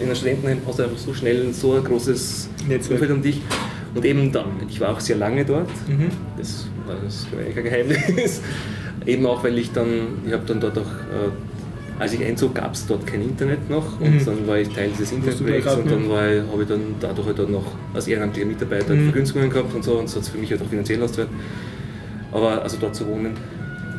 in 0.00 0.08
der 0.08 0.14
Studentenheim 0.14 0.58
hast 0.66 0.78
du 0.78 0.82
einfach 0.82 0.98
so 0.98 1.14
schnell 1.14 1.52
so 1.52 1.74
ein 1.74 1.84
großes 1.84 2.48
Netzwerk. 2.68 3.00
Umfeld 3.00 3.16
um 3.16 3.22
dich. 3.22 3.40
Und 3.94 4.04
eben 4.04 4.30
dann, 4.32 4.46
ich 4.68 4.80
war 4.80 4.90
auch 4.90 5.00
sehr 5.00 5.16
lange 5.16 5.44
dort. 5.44 5.68
Mhm. 5.88 6.08
Das 6.36 6.66
war 6.86 6.96
das 7.02 7.26
kein 7.54 7.64
Geheimnis. 7.64 8.40
Eben 9.06 9.24
auch, 9.24 9.42
weil 9.42 9.56
ich 9.58 9.72
dann, 9.72 9.88
ich 10.26 10.32
habe 10.32 10.44
dann 10.46 10.60
dort 10.60 10.76
auch, 10.76 10.82
äh, 10.82 11.30
als 12.00 12.14
ich 12.14 12.24
einzog, 12.24 12.54
gab 12.54 12.74
es 12.74 12.86
dort 12.86 13.06
kein 13.06 13.22
Internet 13.22 13.68
noch 13.70 14.00
und 14.00 14.16
Mhm. 14.16 14.24
dann 14.24 14.46
war 14.48 14.58
ich 14.58 14.68
Teil 14.70 14.88
dieses 14.90 15.12
Internetprojekts 15.12 15.74
und 15.76 15.90
dann 15.90 16.08
habe 16.10 16.62
ich 16.62 16.68
dann 16.68 16.80
dadurch 16.98 17.26
halt 17.28 17.38
dann 17.38 17.52
noch 17.52 17.66
als 17.94 18.08
ehrenamtlicher 18.08 18.48
Mitarbeiter 18.48 18.94
Mhm. 18.94 19.04
Vergünstigungen 19.04 19.50
gehabt 19.50 19.72
und 19.74 19.84
so 19.84 19.98
und 19.98 20.08
so 20.08 20.16
hat 20.16 20.22
es 20.24 20.28
für 20.30 20.38
mich 20.38 20.50
halt 20.50 20.62
auch 20.62 20.66
finanziell 20.66 21.00
ausgezahlt. 21.02 21.28
Aber 22.32 22.62
also 22.62 22.76
dort 22.80 22.94
zu 22.96 23.06
wohnen. 23.06 23.34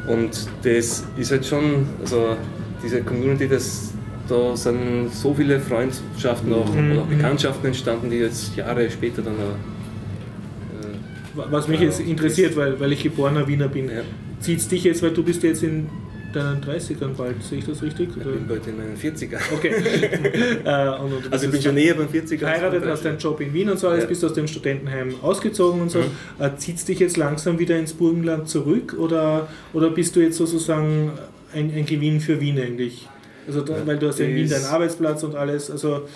Und 0.07 0.47
das 0.63 1.05
ist 1.15 1.31
halt 1.31 1.45
schon, 1.45 1.85
also 2.01 2.35
diese 2.83 3.01
Community, 3.01 3.47
das, 3.47 3.91
da 4.27 4.55
sind 4.57 5.13
so 5.13 5.33
viele 5.35 5.59
Freundschaften 5.59 6.51
auch, 6.53 6.73
Mhm. 6.73 6.91
oder 6.93 7.01
auch 7.01 7.05
Bekanntschaften 7.07 7.67
entstanden, 7.67 8.09
die 8.09 8.17
jetzt 8.17 8.55
Jahre 8.55 8.89
später 8.89 9.21
dann 9.21 9.35
auch, 9.35 11.39
äh, 11.39 11.43
Was 11.51 11.67
mich 11.67 11.79
jetzt 11.79 11.99
interessiert, 11.99 12.57
weil, 12.57 12.79
weil 12.79 12.91
ich 12.93 13.03
geborener 13.03 13.47
Wiener 13.47 13.67
bin, 13.67 13.85
Ja. 13.85 14.01
zieht 14.39 14.57
es 14.59 14.67
dich 14.67 14.83
jetzt, 14.85 15.03
weil 15.03 15.11
du 15.11 15.21
bist 15.23 15.43
jetzt 15.43 15.61
in 15.63 15.87
deinen 16.35 16.61
30ern 16.63 17.13
bald, 17.17 17.43
sehe 17.43 17.59
ich 17.59 17.65
das 17.65 17.81
richtig? 17.81 18.09
Ich 18.15 18.23
bin 18.23 18.47
bald 18.47 18.65
in 18.67 18.77
meinen 18.77 18.95
40er. 18.97 19.37
Okay. 19.53 19.69
äh, 20.65 21.01
und, 21.01 21.13
und 21.13 21.31
Also 21.33 21.45
ich 21.45 21.51
bin 21.51 21.61
schon 21.61 21.75
näher 21.75 21.93
beim 21.95 22.07
40er. 22.07 22.31
als 22.31 22.39
verheiratet, 22.39 22.83
beim 22.83 22.89
hast 22.91 23.05
deinen 23.05 23.17
Job 23.17 23.39
in 23.41 23.53
Wien 23.53 23.69
und 23.69 23.79
so, 23.79 23.87
alles 23.87 24.03
Ja. 24.03 24.09
bist 24.09 24.23
aus 24.25 24.33
dem 24.33 24.47
Studentenheim 24.47 25.15
ausgezogen 25.21 25.81
und 25.81 25.89
so. 25.91 25.99
Mhm. 25.99 26.05
Äh, 26.39 26.55
Zieht 26.57 26.87
dich 26.87 26.99
jetzt 26.99 27.17
langsam 27.17 27.59
wieder 27.59 27.77
ins 27.77 27.93
Burgenland 27.93 28.47
zurück 28.49 28.95
oder, 28.97 29.47
oder 29.73 29.89
bist 29.89 30.15
du 30.15 30.19
jetzt 30.21 30.37
sozusagen 30.37 31.11
ein, 31.53 31.71
ein 31.75 31.85
Gewinn 31.85 32.19
für 32.21 32.39
Wien 32.39 32.59
eigentlich? 32.59 33.07
Also 33.47 33.61
da, 33.61 33.75
weil 33.85 33.97
du 33.97 34.07
hast 34.07 34.19
ja 34.19 34.25
in 34.25 34.35
Wien 34.35 34.49
deinen 34.49 34.65
Arbeitsplatz 34.65 35.23
und 35.23 35.35
alles, 35.35 35.71
also 35.71 36.07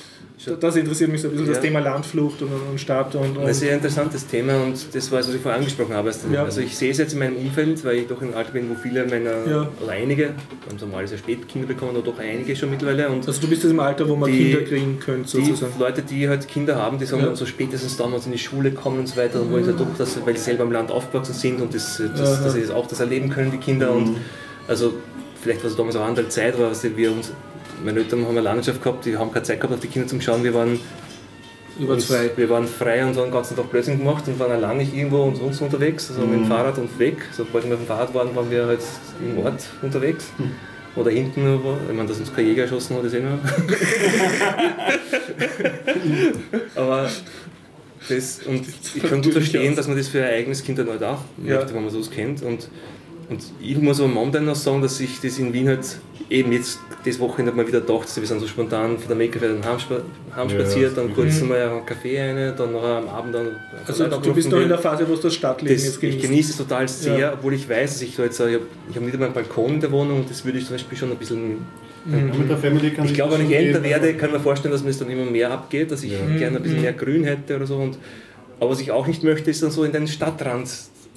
das 0.60 0.76
interessiert 0.76 1.10
mich 1.12 1.22
so 1.22 1.28
ein 1.30 1.32
bisschen, 1.32 1.48
das 1.48 1.56
Ja. 1.58 1.62
Thema 1.64 1.80
Landflucht 1.80 2.42
und, 2.42 2.50
und 2.70 2.80
Stadt 2.80 3.16
und, 3.16 3.38
Ein 3.38 3.46
und 3.46 3.54
sehr 3.54 3.74
interessantes 3.74 4.28
Thema 4.28 4.62
und 4.64 4.94
das 4.94 5.12
war 5.12 5.20
es, 5.20 5.28
was 5.30 5.36
ich 5.36 5.42
vorher 5.42 5.60
angesprochen 5.60 5.94
habe. 5.94 6.10
Also 6.10 6.28
Ja. 6.32 6.44
also 6.44 6.62
ich 6.62 6.76
sehe 6.76 6.92
es 6.92 6.98
jetzt 6.98 7.14
in 7.14 7.20
meinem 7.20 7.38
Umfeld, 7.38 7.84
weil 7.86 7.96
ich 8.00 8.08
doch 8.08 8.22
einem 8.22 8.34
Alter 8.34 8.52
bin, 8.52 8.70
wo 8.70 8.76
viele 8.76 9.06
meiner, 9.06 9.48
Ja. 9.50 9.70
oder 9.82 9.92
einige, 9.94 10.24
wir 10.24 10.30
haben 10.70 10.78
so 10.78 10.86
mal 10.88 11.08
sehr 11.08 11.18
spät 11.18 11.48
Kinder 11.48 11.68
bekommen, 11.68 11.92
aber 11.96 12.02
doch 12.06 12.20
einige 12.20 12.56
schon 12.56 12.70
mittlerweile. 12.70 13.08
Und 13.10 13.26
also 13.28 13.40
du 13.40 13.48
bist 13.48 13.64
jetzt 13.64 13.72
im 13.72 13.80
Alter, 13.80 14.08
wo 14.10 14.16
man 14.16 14.30
Die- 14.32 14.52
Kinder 14.52 14.62
kriegen 14.68 15.00
könnte 15.00 15.38
die 15.38 15.46
sozusagen. 15.46 15.74
Leute, 15.80 16.02
die 16.02 16.28
halt 16.28 16.48
Kinder 16.48 16.76
haben, 16.76 17.00
die 17.00 17.06
sagen 17.06 17.24
Ja. 17.24 17.36
so 17.36 17.46
spätestens 17.46 17.96
damals 17.96 18.26
in 18.26 18.34
die 18.34 18.38
Schule 18.38 18.72
kommen 18.72 19.00
und 19.00 19.08
so 19.08 19.16
weiter, 19.18 19.42
und 19.42 19.52
wollen 19.52 19.66
halt 19.66 19.80
doch, 19.80 19.88
dass, 19.98 20.24
weil 20.26 20.36
sie 20.36 20.44
selber 20.44 20.64
im 20.64 20.72
Land 20.74 20.92
aufgewachsen 20.92 21.34
sind 21.34 21.62
und 21.62 21.74
das, 21.74 22.02
das, 22.16 22.44
dass 22.44 22.54
sie 22.54 22.62
das 22.62 22.72
auch 22.72 22.88
das 22.88 23.00
erleben 23.00 23.30
können, 23.30 23.52
die 23.52 23.58
Kinder. 23.58 23.92
Und 23.92 24.18
also 24.68 24.94
vielleicht 25.42 25.64
war 25.64 25.70
es 25.70 25.78
damals 25.78 25.96
auch 25.96 26.02
eine 26.02 26.10
andere 26.10 26.28
Zeit, 26.30 26.56
aber 26.56 26.68
also 26.68 26.90
wir 26.98 27.12
uns, 27.12 27.32
meine 27.84 28.00
Eltern 28.00 28.22
haben 28.24 28.32
eine 28.32 28.42
Landwirtschaft 28.42 28.84
gehabt, 28.84 29.06
die 29.06 29.18
haben 29.18 29.32
keine 29.32 29.44
Zeit 29.44 29.60
gehabt, 29.60 29.74
auf 29.74 29.80
die 29.80 29.88
Kinder 29.88 30.08
zu 30.08 30.20
schauen. 30.22 30.44
Wir 30.44 30.54
waren 30.54 30.80
Über 31.80 31.94
uns, 31.94 32.08
zwei. 32.08 32.30
Wir 32.36 32.50
waren 32.50 32.68
frei 32.68 33.02
und 33.06 33.16
haben 33.18 33.26
den 33.26 33.32
ganzen 33.32 33.56
Tag 33.58 33.70
Blödsinn 33.70 34.00
gemacht 34.00 34.28
und 34.28 34.40
waren 34.40 34.52
allein 34.52 34.78
nicht 34.78 34.95
irgendwo 34.95 35.24
und 35.24 35.36
sonst 35.36 35.62
unterwegs, 35.62 36.10
also 36.10 36.26
mit 36.26 36.40
dem 36.40 36.45
Fahrrad 36.45 36.78
und 36.78 36.98
weg. 37.00 37.18
Sobald 37.36 37.66
wir 37.66 37.72
mit 37.72 37.80
dem 37.82 37.88
Fahrrad 37.88 38.14
waren, 38.14 38.36
waren 38.36 38.50
wir 38.50 38.66
halt 38.66 38.80
im 39.22 39.38
Ort 39.44 39.62
unterwegs. 39.82 40.32
Oder 40.95 41.12
hinten, 41.12 41.60
ich 41.90 41.95
meine, 41.95 42.08
dass 42.08 42.20
uns 42.20 42.34
kein 42.34 42.48
Jäger 42.48 42.62
erschossen 42.64 42.95
hat, 42.95 43.04
ist 43.04 43.14
eh 43.14 43.20
noch. 43.20 43.38
Aber 46.76 47.10
das, 48.08 48.40
und 48.45 48.66
ich 48.95 49.04
kann 49.04 49.22
gut 49.22 49.34
verstehen, 49.34 49.76
dass 49.76 49.88
man 49.88 49.98
das 49.98 50.08
für 50.08 50.24
ein 50.24 50.34
eigenes 50.34 50.64
Kind 50.64 50.80
dann 50.80 50.90
halt 50.90 51.04
auch 51.04 51.20
Ja. 51.44 51.56
möchte, 51.58 51.74
wenn 51.74 51.84
man 51.84 51.92
sowas 51.92 52.12
kennt. 52.12 52.44
Und, 52.44 52.70
und 53.30 53.42
ich 53.62 53.78
muss 53.78 54.00
aber 54.00 54.10
momentan 54.10 54.45
noch 54.45 54.56
sagen, 54.56 54.82
dass 54.82 55.00
ich 55.00 55.20
das 55.22 55.38
in 55.40 55.52
Wien 55.54 55.68
halt 55.68 56.00
eben 56.30 56.52
jetzt 56.52 56.80
das 57.06 57.20
Wochenende 57.20 57.52
mal 57.52 57.68
wieder 57.68 57.82
gedacht, 57.82 58.08
wir 58.16 58.26
sind 58.28 58.40
so 58.40 58.48
spontan 58.48 58.98
von 58.98 59.08
der 59.08 59.16
Makerfair 59.16 59.50
dann 59.50 59.64
heimspa 59.64 59.98
heimspaziert, 60.36 60.98
dann 60.98 61.14
kurz 61.14 61.40
Mhm. 61.42 61.50
mal 61.50 61.62
einen 61.70 61.86
Kaffee 61.86 62.20
rein, 62.20 62.54
dann 62.58 62.72
noch 62.72 62.84
am 62.84 63.08
Abend 63.08 63.36
dann. 63.36 63.48
Also 63.86 64.06
du 64.08 64.34
bist 64.34 64.50
noch 64.50 64.60
in 64.60 64.70
der 64.70 64.80
Phase, 64.80 65.08
wo 65.08 65.16
du 65.16 65.22
das 65.22 65.36
Stadtleben 65.36 65.76
das, 65.76 65.86
jetzt 65.86 65.95
ich 65.95 66.02
genießt. 66.02 66.22
genieße 66.22 66.52
es 66.52 66.58
total 66.58 66.88
sehr, 66.88 67.18
Ja. 67.20 67.34
obwohl 67.34 67.54
ich 67.54 67.70
weiß, 67.70 67.94
dass 67.94 68.02
ich 68.02 68.16
da 68.16 68.24
jetzt, 68.24 68.40
ich 68.40 68.45
habe 68.45 68.62
ich 68.90 68.95
hab 68.95 69.04
nicht 69.04 69.14
einmal 69.14 69.28
einen 69.28 69.36
Balkon 69.36 69.76
in 69.76 69.82
der 69.82 69.92
Wohnung 69.92 70.20
und 70.22 70.30
das 70.30 70.44
würde 70.44 70.58
ich 70.58 70.66
zum 70.66 70.76
Beispiel 70.76 70.98
schon 70.98 71.12
ein 71.12 71.18
bisschen 71.18 71.58
Mhm. 72.08 72.38
Mit 72.38 72.50
der 72.52 72.58
Family 72.58 72.92
kann 72.92 73.06
ich 73.06 73.16
glaube, 73.16 73.34
wenn 73.40 73.50
ich 73.50 73.56
älter 73.56 73.82
werde, 73.82 74.14
kann 74.14 74.30
ich 74.30 74.36
mir 74.36 74.40
vorstellen, 74.40 74.72
dass 74.72 74.84
mir 74.84 74.90
das 74.90 75.00
dann 75.00 75.10
immer 75.10 75.26
mehr 75.26 75.50
abgeht, 75.50 75.90
dass 75.90 76.04
ich 76.04 76.12
gerne 76.38 76.58
ein 76.58 76.62
bisschen 76.62 76.82
mehr 76.82 76.94
Grün 76.94 77.24
hätte 77.24 77.56
oder 77.56 77.66
so. 77.66 77.78
Und, 77.78 77.98
aber 78.60 78.70
was 78.70 78.80
ich 78.80 78.92
auch 78.92 79.08
nicht 79.08 79.24
möchte, 79.24 79.50
ist 79.50 79.64
dann 79.64 79.72
so 79.72 79.84
in 79.84 79.92
den 79.92 80.08
Stadtrand. 80.08 80.70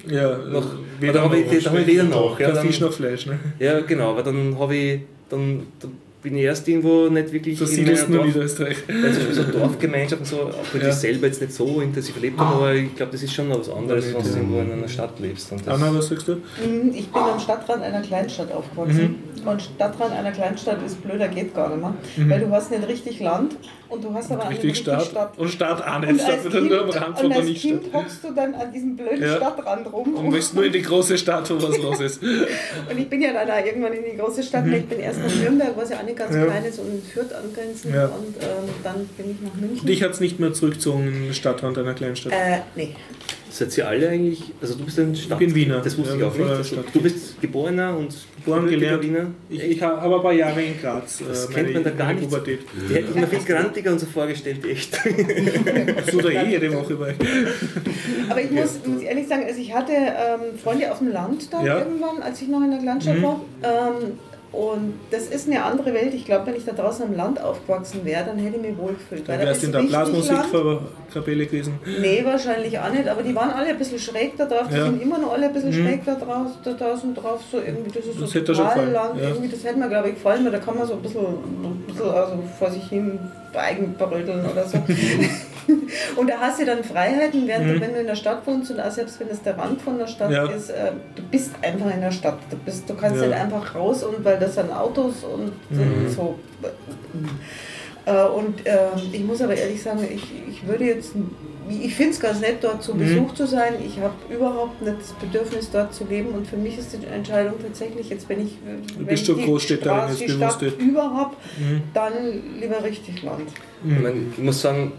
Ja, 0.07 0.37
Noch, 0.37 0.65
weder 0.99 1.13
da 1.13 1.21
habe 1.23 1.39
ich, 1.39 1.67
habe 1.67 1.81
ich 1.81 1.87
weder 1.87 2.03
noch. 2.03 2.39
Ja, 2.39 2.51
dann, 2.51 2.65
Fisch 2.65 2.79
noch 2.79 2.93
Fleisch. 2.93 3.25
Ne? 3.25 3.39
ja, 3.59 3.79
genau, 3.81 4.11
aber 4.11 4.23
dann 4.23 4.57
habe 4.57 4.75
ich, 4.75 5.01
dann, 5.29 5.67
dann 5.79 5.91
bin 6.21 6.35
ich 6.35 6.43
erst 6.43 6.67
irgendwo 6.67 7.07
nicht 7.07 7.31
wirklich 7.31 7.57
So 7.57 7.63
in 7.65 7.71
siedelst 7.71 8.03
meiner 8.09 8.15
nur 8.15 8.23
Dorf, 8.25 8.35
Niederösterreich. 8.35 8.77
weil 8.87 9.13
zum 9.13 9.25
Beispiel 9.25 9.33
so 9.35 9.43
Dorfgemeinschaften 9.43 10.25
so, 10.25 10.35
auch 10.41 10.53
wenn 10.73 10.81
Ja. 10.81 10.89
ich 10.89 10.95
selber 10.95 11.27
jetzt 11.27 11.41
nicht 11.41 11.53
so 11.53 11.79
intensiv 11.81 12.15
erlebt 12.15 12.39
habe, 12.39 12.55
aber 12.55 12.73
ich 12.73 12.93
glaube, 12.95 13.11
das 13.13 13.23
ist 13.23 13.33
schon 13.33 13.47
noch 13.47 13.59
was 13.59 13.69
anderes, 13.69 14.05
wenn 14.13 14.21
du 14.23 14.29
irgendwo 14.29 14.59
in 14.59 14.71
einer 14.73 14.87
Stadt 14.87 15.17
lebst. 15.19 15.51
Und 15.51 15.65
das, 15.65 15.73
Anna, 15.81 15.95
was 15.97 16.07
sagst 16.09 16.27
du? 16.27 16.33
Mm, 16.33 16.89
Ich 16.93 17.07
bin 17.09 17.21
am 17.21 17.39
Stadtrand 17.39 17.83
einer 17.83 18.01
Kleinstadt 18.01 18.51
aufgewachsen. 18.51 19.15
Und 19.45 19.61
Stadtrand 19.61 20.11
einer 20.13 20.31
Kleinstadt 20.31 20.79
ist 20.85 21.01
blöder, 21.01 21.29
geht 21.29 21.55
gar 21.55 21.69
nicht 21.69 21.79
mehr. 22.17 22.29
Weil 22.29 22.39
du 22.41 22.51
hast 22.51 22.71
nicht 22.71 22.85
richtig 22.87 23.21
Land 23.21 23.55
und 23.87 24.03
du 24.03 24.13
hast 24.13 24.29
aber 24.33 24.49
nicht 24.49 24.61
Richtig 24.61 24.77
Stadt. 24.79 25.05
Stadt. 25.05 25.37
Und 25.39 25.47
Stadt 25.49 25.81
auch 25.81 25.95
Und 25.95 26.11
nicht. 26.11 26.25
als 26.25 26.41
Stadt 26.41 26.51
Kind, 26.51 26.69
nur 26.69 26.81
am 26.83 26.89
Rand 26.89 27.17
von 27.17 27.25
und 27.27 27.33
der 27.35 27.39
als. 27.43 27.53
Kind 27.53 27.81
hockst 27.93 28.23
du 28.25 28.31
dann 28.35 28.53
an 28.53 28.71
diesem 28.73 28.97
blöden 28.97 29.21
Ja. 29.21 29.37
Stadtrand 29.37 29.91
rum. 29.93 30.13
Und 30.15 30.29
möchtest 30.29 30.55
nur 30.55 30.65
in 30.65 30.73
die 30.73 30.81
große 30.81 31.17
Stadt, 31.17 31.49
wo 31.49 31.55
was 31.55 31.77
los 31.77 32.01
ist. 32.01 32.21
Und 32.91 32.97
ich 32.99 33.09
bin 33.09 33.21
ja 33.21 33.31
dann 33.33 33.49
auch 33.49 33.65
irgendwann 33.65 33.93
in 33.93 34.03
die 34.11 34.17
große 34.17 34.43
Stadt. 34.43 34.65
Mhm. 34.65 34.73
Ich 34.73 34.85
bin 34.87 34.99
erst 34.99 35.19
nach 35.21 35.33
Nürnberg, 35.41 35.71
was 35.77 35.89
ja 35.89 35.97
auch 35.97 36.03
eine 36.09 36.17
ganz 36.17 36.35
Ja. 36.35 36.45
kleine, 36.45 36.71
so 36.71 36.81
in 36.83 37.01
Fürth 37.01 37.33
angrenzend. 37.33 37.93
Ja. 37.95 38.05
Und 38.07 38.35
ähm, 38.41 38.69
dann 38.83 39.09
bin 39.17 39.31
ich 39.31 39.37
nach 39.41 39.53
München. 39.59 39.87
Dich 39.87 40.03
hat 40.03 40.11
es 40.11 40.19
nicht 40.19 40.39
mehr 40.39 40.53
zurückgezogen 40.53 41.07
in 41.07 41.23
den 41.25 41.33
Stadtrand 41.33 41.77
einer 41.77 41.93
Kleinstadt. 41.93 42.33
äh, 42.33 42.59
nee. 42.75 42.95
Seid 43.51 43.75
ihr 43.79 43.87
alle 43.87 44.07
eigentlich, 44.09 44.43
also 44.61 44.75
du 44.75 44.85
bist 44.85 44.99
ein 44.99 45.15
Stadt... 45.15 45.39
bin 45.39 45.53
Wiener. 45.55 45.81
Das 45.81 45.97
wusste 45.97 46.13
Ja, 46.13 46.19
ich 46.19 46.23
auch 46.31 46.37
nicht. 46.37 46.47
Also, 46.49 46.63
Stadt. 46.63 46.85
du 46.93 47.01
bist 47.01 47.41
geborener 47.41 47.97
und 47.97 48.15
Geboren, 48.45 48.67
gelernt. 48.67 49.03
Wiener. 49.03 49.25
Ich, 49.49 49.61
ich 49.63 49.81
habe 49.81 49.97
aber 49.99 50.17
ein 50.17 50.21
paar 50.21 50.33
Jahre 50.33 50.61
in 50.61 50.79
Graz. 50.79 51.21
Das 51.27 51.49
äh, 51.49 51.53
kennt 51.53 51.73
man 51.73 51.83
da 51.83 51.89
gar 51.89 52.13
nicht. 52.13 52.29
Pubertät. 52.29 52.59
Die 52.89 52.93
hätte 52.93 53.07
ich 53.09 53.15
mir 53.15 53.27
viel 53.27 53.39
grantiger 53.39 53.91
und 53.91 53.99
so 53.99 54.05
vorgestellt, 54.05 54.63
echt. 54.65 54.95
So 56.11 56.21
da 56.21 56.29
eh 56.29 56.47
jede 56.51 56.71
Woche 56.73 56.95
bei. 56.95 57.15
Aber 58.29 58.41
ich 58.41 58.51
muss, 58.51 58.79
muss 58.85 59.01
ehrlich 59.01 59.27
sagen, 59.27 59.43
also 59.45 59.59
ich 59.59 59.73
hatte 59.73 59.91
ähm, 59.93 60.57
Freunde 60.63 60.91
auf 60.91 60.99
dem 60.99 61.11
Land 61.11 61.51
da 61.51 61.63
Ja. 61.63 61.79
irgendwann, 61.79 62.21
als 62.21 62.41
ich 62.41 62.47
noch 62.47 62.61
in 62.61 62.69
der 62.71 62.79
Kleinstadt 62.79 63.17
Mhm. 63.17 63.23
war. 63.23 63.41
Ähm, 63.63 64.19
und 64.51 64.93
das 65.11 65.27
ist 65.27 65.47
eine 65.47 65.63
andere 65.63 65.93
Welt. 65.93 66.13
Ich 66.13 66.25
glaube, 66.25 66.47
wenn 66.47 66.55
ich 66.55 66.65
da 66.65 66.71
draußen 66.71 67.05
am 67.05 67.15
Land 67.15 67.39
aufgewachsen 67.41 68.01
wäre, 68.03 68.25
dann 68.25 68.37
hätte 68.39 68.55
ich 68.57 68.61
mich 68.61 68.77
wohlgefühlt. 68.77 69.27
Dann 69.29 69.39
wärst 69.39 69.61
du 69.61 69.67
in 69.67 69.71
der. 69.73 69.79
Blasmusikkapelle 69.83 71.45
gewesen. 71.45 71.79
Nee, 72.01 72.23
wahrscheinlich 72.25 72.77
auch 72.79 72.91
nicht, 72.91 73.07
aber 73.07 73.21
die 73.23 73.35
waren 73.35 73.51
alle 73.51 73.69
ein 73.69 73.77
bisschen 73.77 73.99
schräg 73.99 74.37
da 74.37 74.45
drauf, 74.45 74.67
die 74.71 74.75
Ja. 74.77 74.85
sind 74.85 75.01
immer 75.01 75.17
noch 75.19 75.33
alle 75.33 75.45
ein 75.47 75.53
bisschen 75.53 75.69
Mhm. 75.69 75.85
schräg 75.87 76.05
da, 76.05 76.15
drauf, 76.15 76.47
da 76.63 76.73
draußen 76.73 77.13
drauf, 77.15 77.41
so 77.51 77.57
irgendwie, 77.57 77.91
das 77.91 78.05
ist 78.05 78.21
Das 78.21 78.31
so 78.31 78.39
total 78.41 78.89
lang, 78.91 79.17
ja. 79.17 79.29
irgendwie, 79.29 79.49
das 79.49 79.63
hätte 79.63 79.77
mir 79.79 79.89
glaube 79.89 80.09
ich 80.09 80.15
gefallen, 80.15 80.45
weil 80.45 80.51
da 80.51 80.59
kann 80.59 80.77
man 80.77 80.87
so 80.87 80.93
ein 80.93 81.01
bisschen, 81.01 81.21
ein 81.25 81.83
bisschen 81.87 82.09
also 82.09 82.33
vor 82.57 82.71
sich 82.71 82.83
hin 82.89 83.19
eigenbrödeln 83.55 84.45
oder 84.45 84.65
so. 84.67 84.77
und 86.17 86.29
da 86.29 86.39
hast 86.39 86.59
du 86.59 86.65
dann 86.65 86.83
Freiheiten, 86.83 87.47
während 87.47 87.69
du, 87.69 87.79
wenn 87.81 87.93
du 87.93 87.99
in 88.01 88.07
der 88.07 88.15
Stadt 88.15 88.45
wohnst 88.47 88.71
und 88.71 88.79
auch 88.79 88.91
selbst 88.91 89.19
wenn 89.19 89.27
es 89.29 89.41
der 89.41 89.57
Rand 89.57 89.81
von 89.81 89.97
der 89.97 90.07
Stadt 90.07 90.29
Mhm. 90.29 90.35
Ja. 90.35 90.45
ist, 90.49 90.69
äh, 90.69 90.91
du 91.15 91.23
bist 91.23 91.51
einfach 91.61 91.93
in 91.93 92.01
der 92.01 92.11
Stadt, 92.11 92.37
du, 92.49 92.55
bist, 92.57 92.89
du 92.89 92.95
kannst 92.95 93.21
Ja. 93.21 93.27
nicht 93.27 93.37
einfach 93.37 93.75
raus 93.75 94.03
und 94.03 94.23
weil 94.25 94.39
das 94.39 94.55
sind 94.55 94.71
Autos 94.71 95.23
und 95.23 95.51
Mhm. 95.71 96.09
so. 96.09 96.37
Äh, 98.05 98.23
Und 98.25 98.61
ähm, 98.65 98.77
ich 99.11 99.23
muss 99.23 99.41
aber 99.41 99.55
ehrlich 99.55 99.81
sagen, 99.83 99.99
ich, 100.11 100.23
ich 100.49 100.65
würde 100.67 100.85
jetzt, 100.85 101.11
ich 101.67 101.93
finde 101.95 102.13
es 102.13 102.19
ganz 102.19 102.39
nett, 102.39 102.57
dort 102.61 102.81
zu 102.83 102.93
Mhm. 102.95 102.99
Besuch 102.99 103.33
zu 103.33 103.45
sein. 103.47 103.73
Ich 103.85 103.99
habe 103.99 104.13
überhaupt 104.33 104.81
nicht 104.81 104.97
das 105.01 105.11
Bedürfnis, 105.13 105.69
dort 105.71 105.93
zu 105.93 106.05
leben. 106.05 106.29
Und 106.29 106.47
für 106.47 106.57
mich 106.57 106.77
ist 106.77 106.93
die 106.93 107.05
Entscheidung 107.05 107.55
tatsächlich, 107.61 108.09
jetzt 108.09 108.27
wenn 108.29 108.45
ich, 108.45 108.53
wenn 108.97 109.05
bist 109.05 109.21
ich 109.23 109.27
schon 109.27 109.37
die 109.37 109.45
Großstädterin, 109.45 109.97
Straße, 109.97 110.25
die 110.25 110.29
Stadt 110.31 110.61
überhaupt, 110.79 111.37
Mhm. 111.59 111.81
dann 111.93 112.13
lieber 112.59 112.83
richtig 112.83 113.21
Land. 113.23 113.49
Ich, 113.87 113.99
meine, 114.01 114.15
ich 114.35 114.43
muss 114.43 114.61
sagen, 114.61 114.91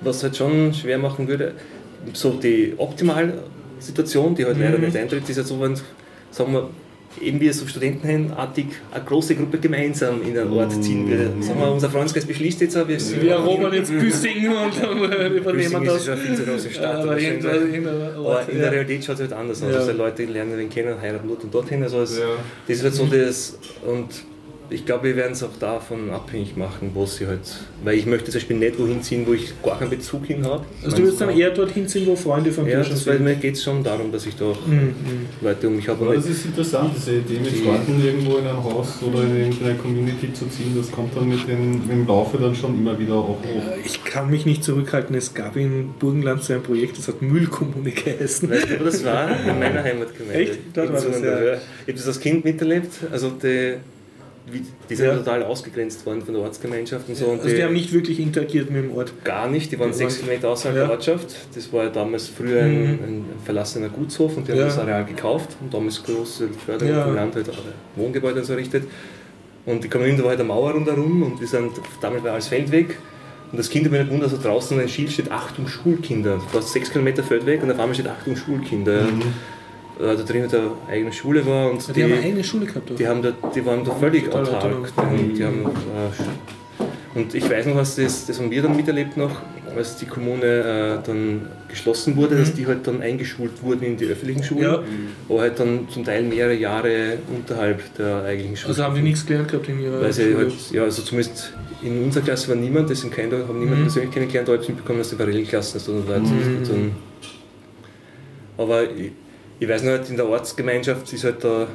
was 0.00 0.22
halt 0.22 0.36
schon 0.36 0.72
schwer 0.72 0.98
machen 0.98 1.26
würde, 1.28 1.54
so 2.12 2.30
die 2.34 2.74
optimale 2.76 3.42
Situation, 3.78 4.34
die 4.34 4.44
halt 4.44 4.58
leider 4.58 4.78
Mhm. 4.78 4.84
nicht 4.84 4.96
eintritt, 4.96 5.28
ist 5.28 5.36
ja 5.36 5.42
so, 5.42 5.60
wenn, 5.60 5.74
sagen 6.30 6.52
wir, 6.52 6.70
eben 7.20 7.40
wir 7.40 7.52
so 7.52 7.66
studentenartig 7.66 8.66
eine 8.92 9.04
große 9.04 9.34
Gruppe 9.34 9.58
gemeinsam 9.58 10.22
in 10.22 10.38
einen 10.38 10.52
Ort 10.52 10.72
ziehen 10.82 11.08
würde. 11.08 11.30
Sagen 11.40 11.60
wir, 11.60 11.72
unser 11.72 11.90
Freundeskreis 11.90 12.24
beschließt 12.26 12.60
jetzt, 12.60 12.76
auch, 12.76 12.86
wir 12.88 12.98
sind 13.00 13.22
Wir 13.22 13.32
erobern 13.32 13.72
jetzt 13.72 13.90
Büssing 13.92 14.48
und 14.48 14.82
dann 14.82 15.32
übernehmen 15.36 15.82
ist 15.84 15.94
das. 15.94 16.04
schon 16.04 16.14
eine 16.14 16.22
viel 16.22 16.34
zu 16.36 16.42
große 16.44 16.70
Stadt. 16.70 16.96
Aber 17.02 17.18
in 17.18 17.42
ja. 17.42 18.62
der 18.62 18.72
Realität 18.72 19.04
schaut 19.04 19.16
es 19.16 19.20
halt 19.22 19.32
anders 19.32 19.62
aus. 19.62 19.72
Ja. 19.72 19.78
Also 19.78 19.92
Leute 19.92 20.24
lernen 20.24 20.56
den 20.58 20.70
kennen, 20.70 21.00
heiraten 21.00 21.28
dort 21.28 21.44
und 21.44 21.54
dorthin. 21.54 21.82
Also 21.82 22.02
es, 22.02 22.18
Ja. 22.18 22.26
das 22.66 22.76
ist 22.78 22.82
halt 22.84 22.94
so 22.94 23.06
das. 23.06 23.58
Und 23.86 24.08
ich 24.70 24.84
glaube, 24.86 25.04
wir 25.04 25.16
werden 25.16 25.32
es 25.32 25.42
auch 25.42 25.56
davon 25.58 26.10
abhängig 26.10 26.56
machen, 26.56 26.90
wo 26.94 27.06
sie 27.06 27.26
halt. 27.26 27.40
Weil 27.84 27.96
ich 27.96 28.06
möchte 28.06 28.30
zum 28.30 28.40
Beispiel 28.40 28.56
nicht 28.56 28.78
wohin 28.78 29.02
ziehen, 29.02 29.24
wo 29.26 29.32
ich 29.34 29.52
gar 29.62 29.78
keinen 29.78 29.90
Bezug 29.90 30.26
hin 30.26 30.44
habe. 30.44 30.64
Also 30.84 30.96
du 30.96 31.02
wirst 31.04 31.20
dann 31.20 31.30
eher 31.36 31.50
dorthin 31.50 31.86
ziehen, 31.86 32.06
wo 32.06 32.16
Freunde 32.16 32.50
von 32.52 32.66
Ja, 32.66 32.78
dir 32.78 32.84
schon 32.84 32.92
das, 32.94 33.06
weil 33.06 33.16
sind. 33.16 33.24
mir 33.24 33.34
geht 33.36 33.54
es 33.54 33.62
schon 33.64 33.82
darum, 33.84 34.10
dass 34.12 34.26
ich 34.26 34.34
da 34.36 34.46
auch 34.46 34.66
Mhm. 34.66 34.94
Leute 35.40 35.68
um 35.68 35.76
mich 35.76 35.88
habe. 35.88 36.04
Aber 36.04 36.14
das 36.14 36.26
ist 36.26 36.44
interessant, 36.46 36.92
diese 36.96 37.16
Idee 37.16 37.38
mit 37.40 37.50
Die- 37.52 37.56
Freunden 37.62 38.04
irgendwo 38.04 38.36
in 38.38 38.46
ein 38.46 38.56
Haus 38.62 38.88
oder 39.02 39.22
in 39.22 39.36
irgendeine 39.36 39.74
Community 39.76 40.32
zu 40.32 40.46
ziehen, 40.48 40.74
das 40.76 40.90
kommt 40.90 41.16
dann 41.16 41.28
mit 41.28 41.46
dem, 41.48 41.80
mit 41.80 41.90
dem 41.90 42.06
Laufe 42.06 42.38
dann 42.38 42.54
schon 42.54 42.74
immer 42.78 42.98
wieder 42.98 43.14
auch 43.14 43.28
hoch. 43.38 43.62
Ich 43.84 44.02
kann 44.04 44.30
mich 44.30 44.46
nicht 44.46 44.64
zurückhalten. 44.64 45.14
Es 45.16 45.34
gab 45.34 45.56
in 45.56 45.90
Burgenland 45.98 46.42
so 46.42 46.52
ein 46.54 46.62
Projekt, 46.62 46.98
das 46.98 47.08
hat 47.08 47.22
Müllkommune 47.22 47.90
geheißen. 47.92 48.50
Weißt 48.50 48.70
du, 48.70 48.84
das 48.84 49.04
war? 49.04 49.28
In 49.46 49.58
meiner 49.58 49.82
Heimatgemeinde. 49.82 50.34
Echt? 50.40 50.58
Dort 50.74 50.92
war 50.92 51.00
das, 51.00 51.20
ja. 51.22 51.38
Ich 51.54 51.58
habe 51.88 51.92
das 51.94 52.06
als 52.06 52.20
Kind 52.20 52.44
miterlebt. 52.44 52.90
Also 53.12 53.30
die, 53.30 53.74
die 54.88 54.94
sind 54.94 55.06
Ja. 55.06 55.16
total 55.16 55.42
ausgegrenzt 55.42 56.06
worden 56.06 56.22
von 56.22 56.34
der 56.34 56.42
Ortsgemeinschaft 56.44 57.08
und 57.08 57.16
so. 57.16 57.26
Und 57.26 57.42
Also 57.42 57.54
die 57.56 57.62
haben 57.64 57.72
nicht 57.72 57.92
wirklich 57.92 58.20
interagiert 58.20 58.70
mit 58.70 58.84
dem 58.84 58.92
Ort. 58.96 59.12
Gar 59.24 59.48
nicht, 59.50 59.72
die 59.72 59.78
waren 59.78 59.90
Die 59.90 59.96
sechs 59.96 60.20
Kilometer 60.20 60.50
außerhalb 60.50 60.76
Ja. 60.76 60.82
der 60.84 60.90
Ortschaft. 60.92 61.34
Das 61.54 61.72
war 61.72 61.84
ja 61.84 61.90
damals 61.90 62.28
früher 62.28 62.62
ein, 62.62 62.82
Mhm. 62.82 62.88
ein 63.04 63.24
verlassener 63.44 63.88
Gutshof 63.88 64.36
und 64.36 64.46
die 64.46 64.52
haben 64.52 64.60
das 64.60 64.78
Areal 64.78 65.04
gekauft 65.04 65.56
und 65.60 65.74
damals 65.74 66.02
große 66.02 66.48
Förderung 66.64 66.94
Ja. 66.94 67.04
vom 67.04 67.14
Land 67.16 67.34
halt 67.34 67.50
auch 67.50 67.58
Wohngebäude 67.96 68.38
und 68.40 68.44
so 68.46 68.52
errichtet. 68.52 68.84
Und 69.64 69.82
die 69.82 69.88
Kommune 69.88 70.16
war 70.20 70.28
halt 70.30 70.38
eine 70.38 70.46
Mauer 70.48 70.72
rundherum 70.72 71.22
und 71.24 71.40
wir 71.40 71.48
sind, 71.48 71.72
damals 72.00 72.22
war 72.22 72.32
alles 72.32 72.46
Feldweg. 72.46 72.96
Und 73.50 73.58
das 73.58 73.68
Kind 73.70 73.84
hat 73.84 73.92
mich 73.92 74.00
nicht 74.00 74.10
wundert, 74.12 74.30
also 74.30 74.42
draußen 74.42 74.78
ein 74.78 74.88
Schild 74.88 75.10
steht 75.10 75.30
Achtung 75.32 75.66
Schulkinder. 75.68 76.36
Du 76.50 76.54
warst 76.54 76.72
sechs 76.72 76.90
Kilometer 76.90 77.22
Feldweg 77.24 77.62
und 77.62 77.70
auf 77.70 77.78
einmal 77.78 77.94
steht 77.94 78.08
Achtung 78.08 78.36
Schulkinder. 78.36 79.02
Äh, 79.02 79.04
Da 79.98 80.14
drinnen 80.14 80.48
eine 80.52 80.70
eigene 80.90 81.12
Schule 81.12 81.46
war 81.46 81.70
und 81.70 81.96
Die, 81.96 82.02
haben 82.04 82.12
eine 82.12 82.22
eigene 82.22 82.44
Schule 82.44 82.66
gehabt. 82.66 82.90
die, 82.98 83.06
haben 83.08 83.22
da, 83.22 83.32
die 83.54 83.64
waren 83.64 83.82
da 83.84 83.92
völlig 83.94 84.28
autark. 84.32 84.92
Die, 85.18 85.32
die 85.34 85.44
haben, 85.44 85.62
äh, 85.64 87.18
und 87.18 87.34
ich 87.34 87.48
weiß 87.48 87.64
noch, 87.66 87.76
was 87.76 87.96
das, 87.96 88.26
das 88.26 88.38
haben 88.38 88.50
wir 88.50 88.60
dann 88.60 88.76
miterlebt 88.76 89.16
noch, 89.16 89.40
als 89.74 89.96
die 89.96 90.04
Kommune 90.04 90.44
äh, 91.02 91.06
dann 91.06 91.46
geschlossen 91.68 92.14
wurde, 92.16 92.36
dass 92.36 92.52
die 92.52 92.66
halt 92.66 92.86
dann 92.86 93.00
eingeschult 93.00 93.62
wurden 93.62 93.82
in 93.84 93.96
die 93.96 94.04
öffentlichen 94.06 94.42
Schulen, 94.44 94.60
Mhm. 94.68 94.74
Ja. 94.74 94.82
aber 95.30 95.40
halt 95.40 95.58
dann 95.60 95.88
zum 95.90 96.04
Teil 96.04 96.24
mehrere 96.24 96.54
Jahre 96.54 97.16
unterhalb 97.34 97.80
der 97.96 98.22
eigentlichen 98.24 98.56
Schule. 98.58 98.68
Also 98.68 98.82
haben 98.84 98.94
die 98.96 99.02
nichts 99.02 99.24
gelernt 99.24 99.48
gehabt 99.50 99.66
in 99.68 99.80
ihrer 99.82 100.00
Weil 100.02 100.12
sie 100.12 100.24
Schule. 100.24 100.36
halt, 100.38 100.54
ja, 100.72 100.82
also 100.82 101.02
zumindest 101.02 101.52
in 101.82 102.04
unserer 102.04 102.22
Klasse 102.24 102.48
war 102.48 102.56
niemand, 102.56 102.90
das 102.90 103.00
sind 103.00 103.14
keine, 103.14 103.46
haben 103.48 103.58
niemand 103.60 103.78
Mhm. 103.78 103.82
persönlich 103.84 104.10
kennengelernt, 104.10 104.48
aber 104.50 104.56
ich 104.56 104.62
habe 104.64 104.72
mitbekommen, 104.72 104.98
dass 104.98 105.08
die 105.08 105.16
Parallelklassen 105.16 105.80
also 105.80 105.92
Leute 106.06 106.20
Mhm. 106.20 106.64
dann, 106.68 106.92
Aber 108.58 108.84
ich, 108.84 109.12
ich 109.58 109.68
weiß 109.68 109.82
nicht, 109.82 110.10
in 110.10 110.16
der 110.16 110.26
Ortsgemeinschaft 110.26 111.12
ist 111.12 111.24
halt 111.24 111.42
da, 111.42 111.66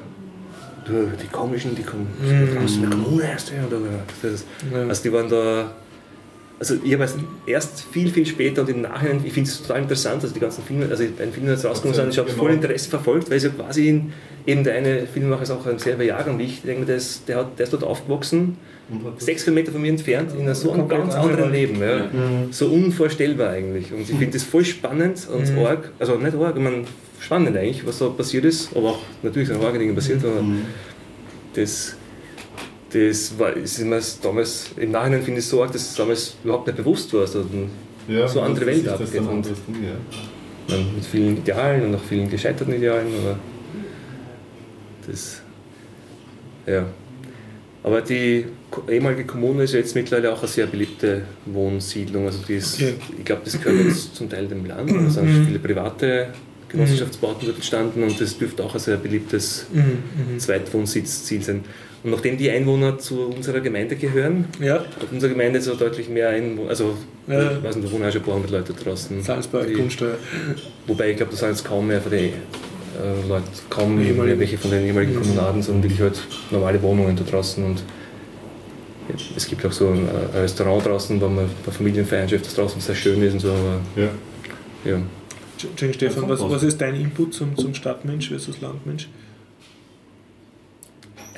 die 0.88 1.28
komischen, 1.28 1.76
die 1.76 1.84
kommen 1.84 2.08
Mhm. 2.22 2.64
aus 2.64 2.80
der 2.80 2.90
Kommune 2.90 3.24
erst, 3.24 3.52
ja, 3.52 3.66
oder, 3.66 3.80
das, 4.22 4.44
Ja. 4.72 4.88
also 4.88 5.04
die 5.04 5.14
waren 5.14 5.30
da, 5.30 5.72
also 6.60 6.76
ich 6.84 6.94
habe 6.94 7.04
es 7.06 7.16
erst 7.46 7.86
viel, 7.92 8.10
viel 8.12 8.26
später 8.26 8.62
und 8.62 8.70
im 8.70 8.82
Nachhinein, 8.82 9.22
ich 9.24 9.34
finde 9.34 9.50
es 9.50 9.62
total 9.62 9.82
interessant, 9.84 10.22
also 10.24 10.34
die 10.34 10.40
ganzen 10.40 10.64
Filme, 10.64 10.88
also 10.90 11.04
ein 11.04 11.32
Film, 11.32 11.48
das 11.48 11.64
rausgekommen 11.66 11.96
sind, 11.96 12.10
ich 12.10 12.18
habe 12.18 12.30
Genau. 12.30 12.44
voll 12.44 12.52
Interesse 12.52 12.90
verfolgt, 12.90 13.30
weil 13.30 13.38
es 13.38 13.44
ja 13.44 13.50
quasi 13.50 13.90
in, 13.90 14.14
eben 14.46 14.64
der 14.64 14.76
eine 14.76 15.08
Filmemacher 15.08 15.44
ist 15.44 15.52
auch 15.52 15.66
ein 15.66 15.80
selber 15.80 16.04
Jahrgang 16.04 16.38
wie 16.40 16.44
ich, 16.44 16.62
denke, 16.62 16.82
mir, 16.82 16.86
der 16.88 16.96
ist, 16.98 17.28
der, 17.30 17.38
hat, 17.38 17.58
der 17.58 17.64
ist 17.66 17.74
dort 17.74 17.84
aufgewachsen, 17.84 18.58
sechs 19.20 19.44
Kilometer 19.46 19.72
von 19.72 19.82
mir 19.82 19.90
entfernt, 19.90 20.32
in 20.34 20.42
einem 20.42 20.54
so 20.56 20.72
einem 20.72 20.90
ganz 20.90 21.14
andere 21.14 21.32
anderen. 21.46 21.52
Leben. 21.54 21.80
Ja. 21.82 22.10
So 22.52 22.66
unvorstellbar 22.68 23.52
eigentlich. 23.52 23.94
Und 23.94 24.02
ich 24.02 24.08
finde 24.10 24.32
das 24.32 24.44
voll 24.44 24.66
spannend 24.66 25.26
und 25.34 25.50
Mhm. 25.50 25.60
arg, 25.66 25.92
also 25.98 26.16
nicht 26.18 26.36
arg, 26.36 26.58
ich 26.58 26.62
meine, 26.62 26.84
spannend 27.22 27.56
eigentlich, 27.56 27.86
was 27.86 28.00
da 28.00 28.10
passiert 28.10 28.46
ist, 28.46 28.76
aber 28.76 28.90
auch 28.90 29.00
natürlich 29.22 29.48
sind 29.50 29.64
arge 29.64 29.78
Dinge 29.80 29.94
passiert, 29.94 30.24
aber 30.26 30.42
Mhm. 30.42 30.66
das, 31.54 31.96
das 32.92 33.38
war 33.40 33.54
ist 33.56 33.80
damals, 34.26 34.72
im 34.76 34.92
Nachhinein 34.92 35.22
finde 35.22 35.40
ich 35.40 35.46
es 35.46 35.52
so 35.52 35.62
arg, 35.62 35.72
dass 35.72 35.84
es 35.92 35.96
damals 35.96 36.36
überhaupt 36.44 36.66
nicht 36.68 36.78
bewusst 36.78 37.14
war. 37.14 37.22
Also, 37.22 37.46
Ja, 38.08 38.28
so 38.28 38.42
andere 38.42 38.66
Welt 38.66 38.88
abgeht 38.88 39.14
ja. 39.14 40.78
mit 40.96 41.06
vielen 41.06 41.38
Idealen 41.38 41.86
und 41.86 41.96
auch 41.96 42.04
vielen 42.04 42.30
gescheiterten 42.30 42.74
Idealen, 42.74 43.08
aber 43.22 43.38
das, 45.08 45.42
ja. 46.66 46.86
Aber 47.84 48.02
die 48.02 48.46
ehemalige 48.90 49.26
Kommune 49.26 49.64
ist 49.64 49.74
ja 49.74 49.80
jetzt 49.80 49.96
mittlerweile 49.96 50.32
auch 50.34 50.40
eine 50.40 50.48
sehr 50.48 50.68
beliebte 50.68 51.24
Wohnsiedlung. 51.48 52.26
Also 52.26 52.40
die 52.48 52.56
ist, 52.56 52.76
Okay. 52.76 52.94
ich 53.18 53.26
glaube, 53.26 53.42
das 53.44 53.60
gehört 53.60 53.86
jetzt 53.86 54.16
zum 54.16 54.30
Teil 54.30 54.48
dem 54.48 54.66
Land. 54.66 54.92
Da 54.92 55.10
sind 55.10 55.26
Mhm. 55.26 55.46
viele 55.48 55.60
private 55.60 56.28
Genossenschaftsbauten 56.72 57.46
dort 57.46 57.58
entstanden 57.58 58.04
und 58.04 58.20
das 58.20 58.38
dürfte 58.38 58.64
auch 58.64 58.74
ein 58.74 58.80
sehr 58.80 58.98
beliebtes 58.98 59.66
Mhm, 59.74 59.82
mhm. 60.34 60.40
Zweitwohnsitzziel 60.40 61.42
sein. 61.42 61.64
Und 62.04 62.12
nachdem 62.12 62.36
die 62.38 62.50
Einwohner 62.50 62.98
zu 62.98 63.26
unserer 63.28 63.60
Gemeinde 63.60 63.96
gehören, 63.96 64.46
Ja, 64.60 64.76
hat 64.80 64.88
unsere 65.12 65.32
Gemeinde 65.34 65.62
so 65.62 65.76
deutlich 65.76 66.10
mehr 66.10 66.30
Einwohner, 66.30 66.70
also 66.70 66.96
Ja. 67.28 67.52
ich 67.58 67.64
weiß 67.64 67.76
nicht, 67.76 67.88
da 67.88 67.92
wohnen 67.92 68.06
auch 68.06 68.12
schon 68.12 68.22
ein 68.22 68.26
paar 68.26 68.34
hundert 68.36 68.52
Leute 68.52 68.74
draußen. 68.74 69.22
Salzburg, 69.22 69.68
die- 69.68 69.74
Grundsteuer. 69.74 70.16
Wobei 70.88 71.12
ich 71.12 71.18
glaube, 71.18 71.32
da 71.32 71.38
sind 71.38 71.50
jetzt 71.50 71.64
kaum 71.66 71.88
mehr 71.88 72.02
von 72.02 72.12
den 72.12 72.26
äh, 72.30 73.28
Leuten, 73.30 73.46
kaum 73.70 73.96
mehr 73.98 74.08
ehemaligen. 74.08 74.40
welche 74.40 74.58
von 74.58 74.72
den 74.72 74.86
ehemaligen 74.86 75.14
Mhm. 75.14 75.20
Kommunaden, 75.22 75.62
sondern 75.62 75.84
wirklich 75.84 76.02
halt 76.02 76.20
normale 76.52 76.82
Wohnungen 76.82 77.16
da 77.16 77.24
draußen. 77.24 77.64
Und 77.64 77.84
es 79.36 79.46
gibt 79.48 79.66
auch 79.66 79.72
so 79.72 79.88
ein, 79.90 80.08
äh, 80.08 80.36
ein 80.38 80.42
Restaurant 80.42 80.86
draußen, 80.86 81.20
wo 81.22 81.28
man 81.28 81.46
bei 81.66 81.72
Familienfeiern 81.72 82.28
schafft, 82.30 82.46
das 82.48 82.56
draußen 82.56 82.82
sehr 82.82 82.96
schön 82.96 83.22
ist 83.22 83.34
und 83.34 83.40
so. 83.42 83.50
Aber, 83.50 83.80
Ja. 83.96 84.10
ja. 84.86 85.02
Entschuldigung, 85.70 85.94
Stefan, 85.94 86.30
was, 86.30 86.42
was 86.42 86.64
ist 86.64 86.80
dein 86.82 86.96
Input 86.96 87.34
zum, 87.34 87.56
zum 87.58 87.74
Stadtmensch 87.74 88.30
versus 88.30 88.60
Landmensch? 88.62 89.08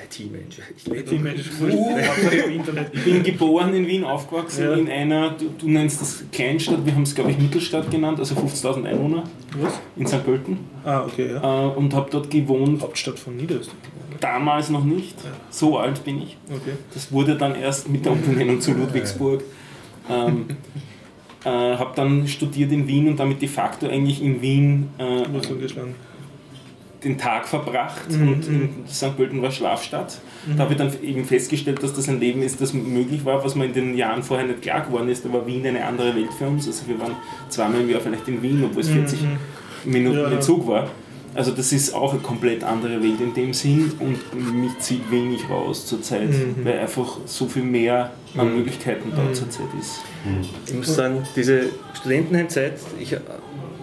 IT-Mensch. 0.04 0.58
Ich 0.78 0.86
im 1.12 2.52
Internet. 2.52 2.90
Ich 2.94 3.04
bin 3.04 3.24
geboren 3.24 3.74
in 3.74 3.88
Wien, 3.88 4.04
aufgewachsen 4.04 4.64
Ja. 4.64 4.74
in 4.74 4.90
einer, 4.90 5.32
du, 5.32 5.50
du 5.58 5.70
nennst 5.70 6.02
das 6.02 6.24
Kleinstadt, 6.32 6.86
wir 6.86 6.94
haben 6.94 7.04
es 7.04 7.16
glaube 7.16 7.32
ich 7.32 7.38
Mittelstadt 7.40 7.90
genannt, 7.90 8.20
also 8.20 8.36
50.000 8.36 8.86
Einwohner 8.86 9.24
Was? 9.60 9.80
in 9.98 10.06
St. 10.08 10.24
Pölten 10.24 10.60
Ah, 10.84 11.02
okay, 11.06 11.32
ja. 11.32 11.68
äh, 11.68 11.76
und 11.76 11.94
habe 11.94 12.10
dort 12.12 12.30
gewohnt, 12.30 12.82
Hauptstadt 12.82 13.18
von 13.18 13.36
Niederösterreich. 13.38 13.78
damals 14.20 14.70
noch 14.70 14.84
nicht, 14.84 15.16
so 15.50 15.78
alt 15.78 16.04
bin 16.04 16.22
ich. 16.22 16.38
Okay. 16.50 16.74
Das 16.94 17.12
wurde 17.12 17.36
dann 17.38 17.56
erst 17.56 17.90
mit 17.90 18.06
der 18.06 18.12
Umbenennung 18.12 18.62
zu 18.62 18.74
Ludwigsburg. 18.74 19.44
Ähm, 20.10 20.46
äh, 21.46 21.50
habe 21.50 21.92
dann 21.96 22.28
studiert 22.28 22.72
in 22.72 22.88
Wien 22.88 23.08
und 23.08 23.20
damit 23.20 23.42
de 23.42 23.48
facto 23.50 23.88
eigentlich 23.88 24.22
in 24.22 24.42
Wien 24.42 24.90
äh, 24.98 25.24
den 27.04 27.18
Tag 27.18 27.48
verbracht 27.48 28.10
Mhm, 28.10 28.28
und 28.30 28.48
in 28.48 28.70
St. 28.88 29.18
Pölten 29.18 29.42
war 29.42 29.52
Schlafstadt. 29.52 30.22
Da 30.56 30.64
habe 30.64 30.74
ich 30.74 30.78
dann 30.78 30.92
eben 31.04 31.26
festgestellt, 31.26 31.84
dass 31.84 31.94
das 31.94 32.08
ein 32.08 32.20
Leben 32.20 32.42
ist, 32.42 32.62
das 32.62 32.74
möglich 32.74 33.26
war, 33.26 33.44
was 33.44 33.56
mir 33.56 33.66
in 33.66 33.74
den 33.74 33.98
Jahren 33.98 34.24
vorher 34.24 34.46
nicht 34.48 34.62
klar 34.62 34.82
geworden 34.82 35.10
ist. 35.10 35.26
Da 35.26 35.32
war 35.34 35.46
Wien 35.46 35.66
eine 35.66 35.86
andere 35.86 36.16
Welt 36.16 36.34
für 36.38 36.48
uns. 36.48 36.66
Also 36.68 36.88
wir 36.88 37.00
waren 37.00 37.16
zweimal 37.50 37.82
im 37.82 37.90
Jahr 37.90 38.00
vielleicht 38.02 38.28
in 38.30 38.42
Wien, 38.42 38.64
obwohl 38.64 38.82
es 38.82 38.90
40 38.90 39.20
Minuten 39.86 40.18
Mhm. 40.18 40.24
Ja, 40.24 40.32
ja. 40.32 40.40
Zug 40.40 40.66
war. 40.68 40.90
Also 41.36 41.52
das 41.52 41.72
ist 41.74 41.94
auch 41.94 42.14
eine 42.14 42.22
komplett 42.22 42.64
andere 42.64 43.02
Welt 43.02 43.20
in 43.20 43.34
dem 43.34 43.54
Sinn 43.54 43.92
und 44.00 44.18
mich 44.62 44.78
zieht 44.80 45.10
wenig 45.10 45.50
raus 45.50 45.86
zurzeit, 45.86 46.30
Mhm. 46.30 46.64
weil 46.64 46.80
einfach 46.80 47.18
so 47.26 47.48
viel 47.48 47.64
mehr 47.64 48.12
an 48.38 48.56
Möglichkeiten 48.56 49.12
da 49.16 49.34
zurzeit 49.34 49.68
ist. 49.80 50.00
Ich 50.68 50.74
muss 50.74 50.94
sagen, 50.96 51.24
diese 51.36 51.70
Studentenheimzeit, 51.94 52.74
ich, 53.00 53.16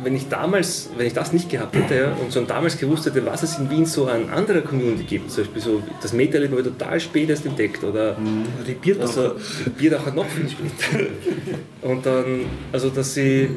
wenn 0.03 0.15
ich 0.17 0.29
damals, 0.29 0.91
wenn 0.97 1.07
ich 1.07 1.13
das 1.13 1.33
nicht 1.33 1.51
gehabt 1.51 1.75
hätte 1.77 1.95
ja, 1.95 2.13
und 2.15 2.33
schon 2.33 2.47
damals 2.47 2.79
gewusst 2.79 3.07
hätte, 3.07 3.25
was 3.27 3.43
es 3.43 3.59
in 3.59 3.69
Wien 3.69 3.85
so 3.85 4.07
an 4.07 4.31
anderer 4.31 4.61
Community 4.63 5.03
gibt, 5.05 5.31
zum 5.31 5.45
Beispiel 5.45 5.61
so 5.63 5.83
das 6.01 6.13
Meta-Leben 6.13 6.53
habe 6.57 6.63
ich 6.63 6.69
total 6.69 6.99
spät 7.01 7.29
erst 7.31 7.47
entdeckt 7.47 7.83
oder 7.85 8.17
Die 8.67 8.75
Bierdauer. 8.75 9.07
also 9.07 9.33
Bierdacher 9.77 10.13
noch 10.13 10.27
viel 10.27 10.49
später. 10.49 11.05
Und 11.83 12.07
dann, 12.07 12.47
also 12.73 12.91
dass 12.91 13.15
sie 13.15 13.51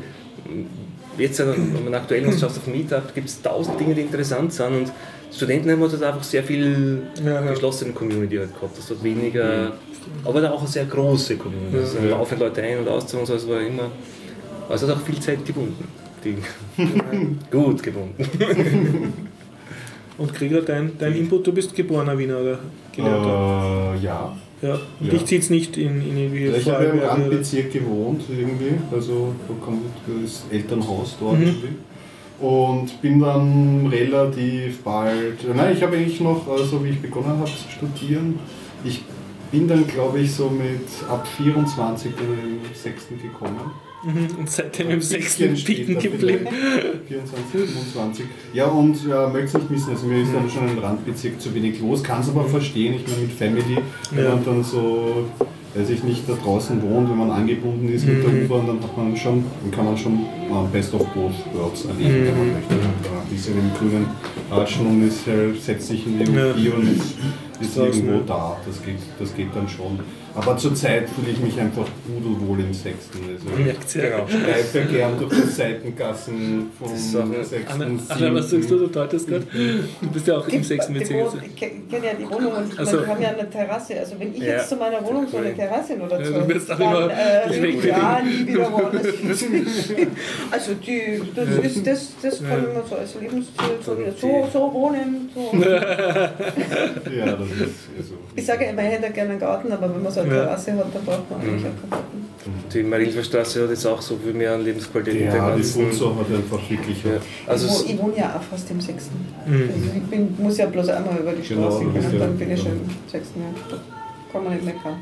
jetzt, 1.17 1.39
ja, 1.39 1.47
wenn 1.47 1.83
man 1.83 1.93
aktuell 1.93 2.25
was 2.27 2.39
schaut 2.39 2.51
auf 2.51 2.67
Meetup, 2.67 3.13
gibt 3.13 3.29
es 3.29 3.41
tausend 3.41 3.79
Dinge, 3.79 3.95
die 3.95 4.01
interessant 4.01 4.53
sind 4.53 4.73
und 4.73 4.91
Studentenheim 5.31 5.81
hat 5.83 5.91
halt 5.91 6.03
einfach 6.03 6.23
sehr 6.23 6.43
viel 6.43 7.03
Ja, 7.23 7.33
ja. 7.33 7.51
geschlossene 7.51 7.91
Community 7.91 8.37
halt 8.37 8.53
gehabt. 8.53 8.77
Das 8.77 8.89
hat 8.89 9.03
weniger, 9.03 9.73
aber 10.23 10.41
da 10.41 10.51
auch 10.51 10.59
eine 10.59 10.67
sehr 10.67 10.85
große 10.85 11.37
Community. 11.37 11.77
Also 11.77 11.97
da 11.99 12.05
laufen 12.05 12.39
Leute 12.39 12.61
ein 12.61 12.79
und 12.79 12.87
aus 12.87 13.11
und 13.13 13.25
so, 13.25 13.33
es 13.33 13.47
war 13.47 13.61
immer, 13.61 13.91
also 14.69 14.85
es 14.85 14.91
hat 14.91 15.01
auch 15.01 15.05
viel 15.05 15.19
Zeit 15.19 15.43
gebunden. 15.45 15.87
Die, 16.23 16.37
gut 17.51 17.81
gebunden. 17.83 18.15
Und 20.17 20.33
Krieger, 20.33 20.61
dein, 20.61 20.91
dein 20.97 21.15
Input, 21.15 21.47
du 21.47 21.51
bist 21.51 21.75
geborener 21.75 22.17
Wiener 22.17 22.39
oder 22.39 22.59
gelernter? 22.95 23.95
Äh, 23.95 24.05
ja. 24.05 24.35
Ja. 24.63 24.73
Und 24.99 25.05
ja. 25.07 25.09
dich 25.11 25.25
zieht 25.25 25.41
es 25.43 25.49
nicht 25.51 25.77
in, 25.77 26.01
in 26.01 26.17
irgendwie 26.17 26.45
Ich 26.47 26.67
habe 26.69 26.85
ja 26.85 26.89
im 26.91 26.97
oder- 26.99 27.09
Randbezirk 27.09 27.71
gewohnt 27.71 28.23
irgendwie, 28.29 28.73
also 28.91 29.33
da 29.47 29.53
kommt 29.63 29.81
das 30.23 30.45
Elternhaus 30.51 31.17
dort 31.19 31.37
Mhm. 31.39 31.43
irgendwie. 31.45 31.67
Und 32.39 33.01
bin 33.01 33.19
dann 33.19 33.87
relativ 33.87 34.81
bald, 34.83 35.55
nein, 35.55 35.73
ich 35.77 35.83
habe 35.83 35.95
eigentlich 35.95 36.19
noch, 36.19 36.47
also 36.49 36.83
wie 36.83 36.89
ich 36.89 37.01
begonnen 37.01 37.27
habe 37.37 37.45
zu 37.45 37.69
studieren, 37.69 38.39
ich 38.83 39.03
bin 39.51 39.67
dann 39.67 39.85
glaube 39.87 40.19
ich 40.19 40.33
so 40.33 40.49
mit 40.49 40.81
ab 41.09 41.27
24 41.37 42.11
dann 42.15 42.25
im 42.33 42.59
6. 42.73 43.09
gekommen. 43.21 43.59
Mhm. 44.03 44.27
Und 44.39 44.49
seitdem 44.49 44.87
im 44.89 44.93
Ein 44.95 45.01
sechsten 45.01 45.55
später 45.55 45.93
geblieben. 45.93 46.17
vielleicht. 46.19 46.45
24, 47.07 47.45
25. 47.51 48.25
Ja, 48.53 48.65
und 48.67 49.05
ja, 49.07 49.27
möchte 49.29 49.47
es 49.47 49.53
nicht 49.55 49.71
missen. 49.71 49.89
Also, 49.91 50.07
mir 50.07 50.21
ist 50.23 50.33
dann 50.33 50.49
schon 50.49 50.67
im 50.69 50.79
Randbezirk 50.79 51.39
zu 51.39 51.53
wenig 51.55 51.79
los. 51.79 52.03
Kann 52.03 52.21
es 52.21 52.29
aber 52.29 52.43
verstehen. 52.45 52.95
Ich 52.95 53.07
meine, 53.07 53.21
mit 53.27 53.31
Family, 53.31 53.77
wenn 54.11 54.23
Ja. 54.23 54.35
man 54.35 54.43
dann 54.45 54.63
so, 54.63 55.25
weiß 55.75 55.89
ich 55.89 56.03
nicht, 56.03 56.27
da 56.27 56.33
draußen 56.33 56.81
wohnt, 56.83 57.09
wenn 57.09 57.17
man 57.17 57.31
angebunden 57.31 57.87
ist 57.91 58.05
mit 58.05 58.21
der 58.23 58.29
Mhm. 58.31 58.45
U-Bahn, 58.45 58.67
dann 58.67 58.81
hat 58.83 58.97
man 58.97 59.15
schon, 59.15 59.45
dann 59.61 59.71
kann 59.71 59.85
man 59.85 59.97
schon 59.97 60.13
äh, 60.13 60.67
Best 60.71 60.93
of 60.93 61.05
Both 61.13 61.33
Worlds 61.53 61.85
erleben, 61.85 62.25
wenn 62.25 62.37
man 62.37 62.47
Mhm. 62.47 62.53
möchte. 62.53 62.75
Da 62.75 63.35
ist 63.35 63.47
ja 63.47 63.53
im 63.53 63.71
grünen 63.79 64.05
Ratschen 64.51 64.85
und 64.85 65.07
ist, 65.07 65.27
äh, 65.27 65.53
setzt 65.59 65.87
sich 65.87 66.05
in 66.05 66.19
die 66.19 66.31
Ja. 66.31 66.51
Und 66.75 66.87
ist, 66.95 67.15
ist 67.61 67.77
irgendwo 67.77 68.19
da. 68.27 68.57
Das 68.67 68.83
geht, 68.83 68.95
das 69.19 69.33
geht 69.33 69.47
dann 69.55 69.67
schon. 69.69 69.99
Aber 70.35 70.57
zurzeit 70.57 71.07
fühle 71.09 71.29
ich 71.31 71.39
mich 71.39 71.59
einfach 71.59 71.85
pudelwohl 72.07 72.59
im 72.61 72.73
Sechsten. 72.73 73.19
Also, 73.29 73.99
ja. 73.99 74.09
Genau. 74.09 74.27
Streife 74.27 74.81
gern 74.91 75.19
durch 75.19 75.31
die 75.31 75.41
Seitengassen 75.47 76.71
vom 76.79 76.89
sechsten, 76.97 78.01
Anna, 78.09 78.33
was 78.33 78.49
sagst 78.49 78.71
du? 78.71 78.79
Du 78.79 78.87
deutest 78.87 79.27
gerade. 79.27 79.45
Du 80.01 80.07
bist 80.11 80.25
ja 80.27 80.37
auch 80.37 80.47
im 80.47 80.63
sechsten 80.63 80.93
die 80.95 80.99
Bezirk. 81.01 81.31
Wohn- 81.33 81.41
Ich 81.45 81.55
kenne 81.55 81.71
kenn 81.89 82.03
ja 82.03 82.13
die 82.17 82.27
Wohnung 82.29 82.51
und 82.53 82.73
Ach 82.77 82.85
so. 82.85 82.99
wir 83.01 83.07
haben 83.07 83.21
ja 83.21 83.29
eine 83.29 83.47
Terrasse. 83.49 83.99
Also 83.99 84.15
wenn 84.19 84.33
ich 84.33 84.39
Ja. 84.41 84.53
jetzt 84.55 84.69
zu 84.69 84.75
meiner 84.75 85.05
Wohnung 85.05 85.27
so 85.31 85.37
eine 85.37 85.53
Terrasse 85.55 85.97
oder 85.97 86.19
Ja, 86.19 86.25
so, 86.25 86.33
du 86.33 86.47
wirst 86.49 86.71
auch 86.71 86.77
dann 86.79 86.91
immer 86.93 87.11
äh, 87.11 87.69
ich 87.69 87.83
ja 87.85 88.19
nie 88.23 88.47
wieder 88.47 88.71
woanders. 88.71 89.05
Also 90.51 90.73
die, 90.75 91.21
das, 91.35 91.47
ist, 91.75 91.87
das, 91.87 92.13
das 92.21 92.39
kann 92.39 92.49
man 92.73 92.83
so 92.89 92.95
als 92.95 93.15
Lebensziel 93.15 93.65
so, 93.85 93.95
so, 94.19 94.47
so 94.51 94.73
wohnen. 94.73 95.29
So. 95.33 95.51
Ja, 95.63 97.25
das 97.25 97.47
ist 97.49 97.89
also. 97.97 98.13
Ich 98.35 98.45
sage 98.45 98.65
immer, 98.65 98.81
ich 98.83 98.89
hätte 98.89 99.11
gerne 99.11 99.31
einen 99.31 99.39
Garten, 99.39 99.71
aber 99.71 99.93
wenn 99.93 100.01
man 100.03 100.11
so 100.11 100.22
eine 100.23 100.35
Ja. 100.35 100.51
Hat, 100.51 100.67
dann 100.67 101.05
braucht 101.05 101.29
man 101.31 101.39
eigentlich 101.41 101.65
auch 101.65 101.79
keinen 101.81 101.89
Garten. 101.89 102.23
Die 102.73 102.83
Marienstraße 102.83 103.63
hat 103.63 103.69
jetzt 103.69 103.85
auch 103.85 104.01
so 104.01 104.17
viel 104.17 104.33
mehr 104.33 104.53
an 104.55 104.63
Lebensqualität 104.63 105.27
der 105.27 105.35
Ja, 105.35 105.55
die. 105.55 105.63
Funzo 105.63 106.15
hat 106.15 106.27
einfach 106.35 106.69
wirklich. 106.69 107.03
Ja. 107.03 107.11
Also 107.47 107.67
ich, 107.67 107.73
wo, 107.73 107.93
ich 107.93 107.99
wohne 108.01 108.17
ja 108.17 108.35
auch 108.37 108.41
fast 108.43 108.69
im 108.71 108.81
Sechsten. 108.81 109.15
Mhm. 109.45 109.69
Also 109.73 109.89
ich 109.95 110.03
bin, 110.03 110.35
muss 110.37 110.57
ja 110.57 110.65
bloß 110.65 110.89
einmal 110.89 111.17
über 111.19 111.31
die 111.31 111.47
Genau, 111.47 111.69
Straße 111.69 111.83
du 111.85 111.91
gehen 111.91 112.05
und 112.05 112.13
ja- 112.13 112.19
dann 112.19 112.37
bin 112.37 112.51
ich 112.51 112.59
ja. 112.59 112.63
schon 112.65 112.73
im 112.73 112.89
Sechsten. 113.09 113.39
Ja. 113.41 113.47
Da 113.69 113.77
kann 114.31 114.43
man 114.43 114.53
nicht 114.53 114.65
meckern. 114.65 114.95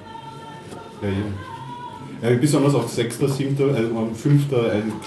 Ja, 1.02 1.08
ja. 1.10 2.30
ja, 2.30 2.38
besonders 2.38 2.76
auch 2.76 2.88
6., 2.88 3.18
7., 3.18 3.58
also 3.74 4.10
5., 4.14 4.44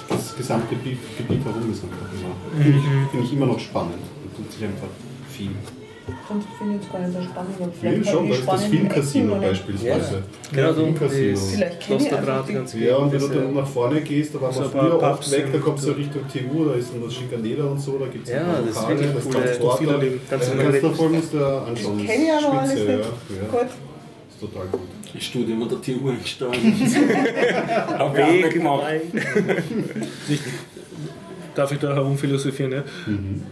das 0.09 0.37
gesamte 0.37 0.75
Gebiet, 0.75 0.99
herum 1.45 1.71
ist 1.73 1.85
einfach 1.85 2.09
immer. 2.13 2.63
Finde 2.65 2.79
ich, 2.79 3.11
find 3.13 3.25
ich 3.25 3.33
immer 3.33 3.47
noch 3.47 3.61
spannend. 3.61 3.95
Da 4.01 4.37
tut 4.37 4.53
sich 4.53 4.65
einfach 4.65 4.89
viel. 5.31 5.51
Und 6.27 6.43
ich 6.43 6.57
finde 6.57 6.77
jetzt 6.77 6.91
gar 6.91 7.01
nicht 7.01 7.13
so 7.13 7.21
spannend. 7.23 7.55
Viel 7.59 7.71
vielleicht 7.93 8.11
schon, 8.11 8.25
die 8.25 8.31
da 8.31 8.37
ist 8.39 8.49
das 8.49 8.65
Filmcasino 8.65 9.35
beispielsweise. 9.37 10.23
Genau 10.53 10.73
so. 10.73 10.83
Filmcasino. 10.85 11.33
das 11.33 11.51
Vielleicht 11.51 11.81
ich 11.81 11.87
Klosterdraht, 11.87 12.49
ganz 12.49 12.75
Ja, 12.75 12.97
und 12.97 13.13
wenn 13.13 13.21
du 13.21 13.29
dann 13.29 13.55
nach 13.55 13.67
vorne 13.67 14.01
gehst, 14.01 14.35
da 14.35 14.41
war 14.41 14.53
man 14.55 14.71
früher 14.71 14.99
Pubs 14.99 15.03
oft 15.19 15.31
weg, 15.33 15.47
da 15.53 15.59
kommst 15.59 15.85
du 15.85 15.89
so- 15.89 15.93
Richtung 15.95 16.23
TU, 16.33 16.65
da 16.65 16.75
ist 16.75 16.93
dann 16.95 17.03
das 17.05 17.15
Schikaneder 17.15 17.71
und 17.71 17.79
so, 17.79 17.99
da 17.99 18.07
gibt 18.07 18.27
es 18.27 18.33
Ja, 18.33 18.43
das 18.67 18.75
ist 18.77 18.89
wirklich 18.89 19.13
das 19.15 19.25
coole- 19.25 19.45
erleben. 19.93 20.21
Ganz 20.31 20.45
kannst 20.47 20.55
du 20.55 20.59
erlebt. 20.65 20.97
folgendes 20.97 21.31
da 21.31 21.63
anschauen. 21.65 22.01
Ich 22.01 22.07
kenne 22.07 22.27
ja 22.27 22.39
aber 22.39 22.59
alles 22.61 22.73
Spitze, 22.73 22.97
nicht. 22.97 23.09
ja. 23.31 23.37
ja. 23.37 23.43
Gut. 23.61 23.69
Ist 24.31 24.41
total 24.41 24.67
gut. 24.69 24.81
Das 25.15 25.23
Studium 25.25 25.63
an 25.63 25.69
der 25.69 25.81
TU 25.83 26.09
eingestanden. 26.09 26.73
Auf 28.01 28.17
Weg 28.17 28.51
gemacht. 28.53 28.85
Darf 31.55 31.71
ich 31.71 31.79
da 31.79 31.95
herumphilosophieren? 31.95 32.73
Ja? 32.73 32.83
Mhm. 33.07 33.43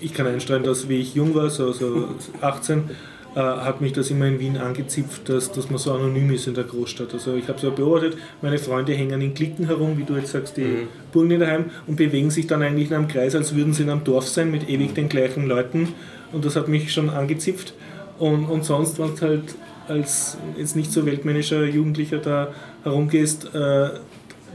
Ich 0.00 0.14
kann 0.14 0.26
einstreuen, 0.26 0.62
dass 0.62 0.88
wie 0.88 1.00
ich 1.00 1.14
jung 1.14 1.34
war, 1.34 1.50
so, 1.50 1.72
so 1.72 2.08
18, 2.40 2.90
äh, 3.34 3.38
hat 3.38 3.80
mich 3.80 3.92
das 3.92 4.10
immer 4.10 4.26
in 4.26 4.40
Wien 4.40 4.56
angezipft, 4.56 5.28
dass, 5.28 5.52
dass 5.52 5.70
man 5.70 5.78
so 5.78 5.92
anonym 5.92 6.32
ist 6.32 6.48
in 6.48 6.54
der 6.54 6.64
Großstadt. 6.64 7.12
Also 7.12 7.34
ich 7.34 7.46
habe 7.48 7.60
so 7.60 7.70
beobachtet, 7.70 8.16
meine 8.42 8.58
Freunde 8.58 8.92
hängen 8.92 9.20
in 9.20 9.34
Klicken 9.34 9.66
herum, 9.66 9.96
wie 9.98 10.04
du 10.04 10.16
jetzt 10.16 10.32
sagst, 10.32 10.56
die 10.56 10.62
Mhm. 10.62 10.88
Burgen 11.12 11.38
daheim 11.38 11.66
und 11.86 11.96
bewegen 11.96 12.30
sich 12.30 12.46
dann 12.46 12.62
eigentlich 12.62 12.90
in 12.90 12.96
einem 12.96 13.08
Kreis, 13.08 13.34
als 13.34 13.54
würden 13.54 13.72
sie 13.72 13.84
in 13.84 13.90
einem 13.90 14.04
Dorf 14.04 14.26
sein 14.28 14.50
mit 14.50 14.68
ewig 14.68 14.94
den 14.94 15.08
gleichen 15.08 15.46
Leuten. 15.46 15.94
Und 16.32 16.44
das 16.44 16.56
hat 16.56 16.68
mich 16.68 16.92
schon 16.92 17.08
angezipft. 17.10 17.72
Und, 18.18 18.46
und 18.46 18.64
sonst, 18.64 18.98
wenn 18.98 19.14
du 19.14 19.20
halt 19.20 19.54
als 19.88 20.36
jetzt 20.56 20.76
nicht 20.76 20.92
so 20.92 21.04
weltmännischer 21.06 21.64
Jugendlicher 21.64 22.18
da 22.18 22.48
herumgehst, 22.84 23.54
äh, 23.54 23.90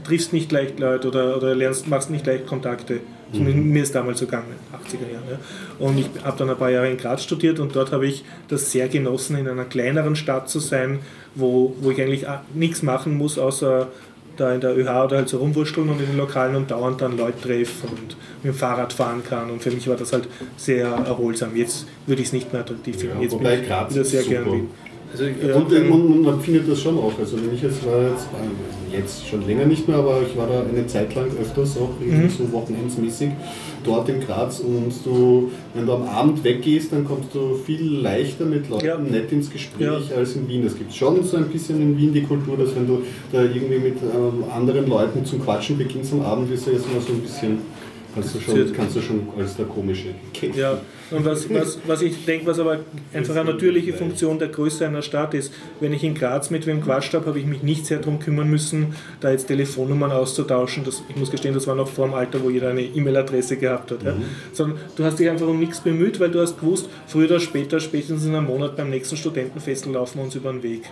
triffst 0.04 0.32
nicht 0.32 0.52
leicht 0.52 0.78
Leute 0.78 1.08
oder, 1.08 1.36
oder 1.36 1.54
lernst, 1.54 1.88
machst 1.88 2.10
nicht 2.10 2.26
leicht 2.26 2.46
Kontakte. 2.46 3.00
Zumindest 3.36 3.66
Mir 3.66 3.82
ist 3.82 3.94
damals 3.94 4.18
so 4.18 4.26
gegangen, 4.26 4.46
in 4.50 4.78
den 4.94 5.00
80er 5.00 5.12
Jahren. 5.12 5.24
Ja. 5.30 5.86
Und 5.86 5.98
ich 5.98 6.08
habe 6.24 6.38
dann 6.38 6.50
ein 6.50 6.56
paar 6.56 6.70
Jahre 6.70 6.90
in 6.90 6.96
Graz 6.96 7.22
studiert 7.22 7.58
und 7.60 7.74
dort 7.74 7.92
habe 7.92 8.06
ich 8.06 8.24
das 8.48 8.70
sehr 8.72 8.88
genossen, 8.88 9.36
in 9.36 9.48
einer 9.48 9.64
kleineren 9.64 10.16
Stadt 10.16 10.48
zu 10.48 10.60
sein, 10.60 11.00
wo, 11.34 11.74
wo 11.80 11.90
ich 11.90 12.00
eigentlich 12.00 12.26
auch 12.28 12.38
nichts 12.54 12.82
machen 12.82 13.16
muss, 13.16 13.38
außer 13.38 13.88
da 14.36 14.52
in 14.52 14.60
der 14.60 14.76
ÖH 14.76 15.04
oder 15.04 15.16
halt 15.16 15.28
so 15.28 15.38
rumwurschteln 15.38 15.88
und 15.88 16.00
in 16.00 16.06
den 16.06 16.16
Lokalen 16.16 16.56
und 16.56 16.70
dauernd 16.70 17.00
dann 17.00 17.16
Leute 17.16 17.40
treffen 17.40 17.88
und 17.88 18.16
mit 18.42 18.52
dem 18.52 18.54
Fahrrad 18.54 18.92
fahren 18.92 19.22
kann. 19.26 19.50
Und 19.50 19.62
für 19.62 19.70
mich 19.70 19.88
war 19.88 19.96
das 19.96 20.12
halt 20.12 20.28
sehr 20.56 20.86
erholsam. 20.88 21.56
Jetzt 21.56 21.86
würde 22.06 22.20
ich 22.22 22.28
es 22.28 22.32
nicht 22.32 22.52
mehr 22.52 22.60
attraktiv 22.62 22.96
finden. 22.96 23.16
Ja, 23.16 23.22
Jetzt 23.22 23.38
bin 23.38 23.46
ich 23.46 23.62
wieder 23.62 24.04
sehr 24.04 24.22
super. 24.22 24.34
gern 24.34 24.52
Wien. 24.52 24.68
Also, 25.12 25.24
Ja. 25.24 25.54
Und 25.56 25.72
äh, 25.72 25.80
man, 25.80 26.22
man 26.22 26.40
findet 26.40 26.70
das 26.70 26.80
schon 26.80 26.98
auch. 26.98 27.12
Also 27.18 27.36
wenn 27.36 27.54
ich 27.54 27.62
jetzt 27.62 27.84
war 27.86 28.02
jetzt, 28.02 28.26
äh, 28.92 28.96
jetzt 28.96 29.26
schon 29.28 29.46
länger 29.46 29.64
nicht 29.66 29.86
mehr, 29.88 29.98
aber 29.98 30.20
ich 30.28 30.36
war 30.36 30.46
da 30.46 30.62
eine 30.68 30.86
Zeit 30.86 31.14
lang 31.14 31.26
öfters 31.40 31.76
auch 31.78 31.90
Mhm. 32.00 32.28
so 32.28 32.50
wochenendsmäßig 32.52 33.30
dort 33.84 34.08
in 34.08 34.20
Graz 34.20 34.60
und 34.60 34.92
du, 35.04 35.50
wenn 35.74 35.86
du 35.86 35.92
am 35.92 36.02
Abend 36.08 36.42
weggehst, 36.42 36.92
dann 36.92 37.04
kommst 37.04 37.34
du 37.34 37.54
viel 37.54 38.00
leichter 38.00 38.44
mit 38.44 38.68
Leuten 38.68 38.86
Ja. 38.86 38.98
nett 38.98 39.30
ins 39.32 39.50
Gespräch 39.50 39.86
Ja. 39.86 40.16
als 40.16 40.34
in 40.34 40.48
Wien. 40.48 40.66
Es 40.66 40.76
gibt 40.76 40.92
schon 40.92 41.22
so 41.24 41.36
ein 41.36 41.44
bisschen 41.46 41.80
in 41.80 41.96
Wien 41.96 42.12
die 42.12 42.22
Kultur, 42.22 42.56
dass 42.56 42.74
wenn 42.74 42.86
du 42.86 43.02
da 43.32 43.42
irgendwie 43.42 43.78
mit 43.78 43.96
ähm, 44.02 44.44
anderen 44.54 44.88
Leuten 44.88 45.24
zum 45.24 45.40
Quatschen 45.42 45.78
beginnst 45.78 46.12
am 46.12 46.22
Abend, 46.22 46.50
ist 46.52 46.66
ja 46.66 46.72
jetzt 46.72 46.86
immer 46.90 47.00
so 47.00 47.12
ein 47.12 47.20
bisschen 47.20 47.58
Kannst 48.14 48.34
du 48.34 48.40
schon, 48.40 48.72
kannst 48.72 48.96
du 48.96 49.00
schon 49.02 49.20
als 49.38 49.56
der 49.56 49.66
komische 49.66 50.06
Kämpfer. 50.32 50.58
Ja, 50.58 50.78
und 51.10 51.24
was, 51.24 51.52
was, 51.52 51.78
was 51.86 52.02
ich 52.02 52.24
denke, 52.24 52.46
was 52.46 52.58
aber 52.58 52.80
einfach 53.12 53.36
eine 53.36 53.52
natürliche 53.52 53.92
Funktion 53.92 54.38
der 54.38 54.48
Größe 54.48 54.86
einer 54.86 55.02
Stadt 55.02 55.34
ist, 55.34 55.52
wenn 55.80 55.92
ich 55.92 56.02
in 56.02 56.14
Graz 56.14 56.50
mit 56.50 56.66
wem 56.66 56.82
quatscht 56.82 57.14
habe, 57.14 57.26
habe 57.26 57.38
ich 57.38 57.46
mich 57.46 57.62
nicht 57.62 57.86
sehr 57.86 57.98
darum 57.98 58.18
kümmern 58.18 58.48
müssen, 58.48 58.94
da 59.20 59.30
jetzt 59.30 59.46
Telefonnummern 59.46 60.10
auszutauschen. 60.10 60.84
Das, 60.84 61.02
ich 61.08 61.16
muss 61.16 61.30
gestehen, 61.30 61.54
das 61.54 61.66
war 61.66 61.74
noch 61.74 61.88
vor 61.88 62.06
dem 62.06 62.14
Alter, 62.14 62.42
wo 62.42 62.50
jeder 62.50 62.70
eine 62.70 62.82
E-Mail-Adresse 62.82 63.56
gehabt 63.56 63.90
hat. 63.92 64.02
Ja. 64.02 64.14
Sondern 64.52 64.78
du 64.96 65.04
hast 65.04 65.18
dich 65.18 65.28
einfach 65.28 65.46
um 65.46 65.58
nichts 65.60 65.80
bemüht, 65.80 66.18
weil 66.18 66.30
du 66.30 66.40
hast 66.40 66.58
gewusst, 66.58 66.88
früher 67.06 67.26
oder 67.26 67.40
später, 67.40 67.80
spätestens 67.80 68.24
in 68.24 68.34
einem 68.34 68.46
Monat 68.46 68.76
beim 68.76 68.90
nächsten 68.90 69.16
Studentenfest 69.16 69.86
laufen 69.86 70.18
wir 70.18 70.24
uns 70.24 70.34
über 70.34 70.52
den 70.52 70.62
Weg. 70.62 70.82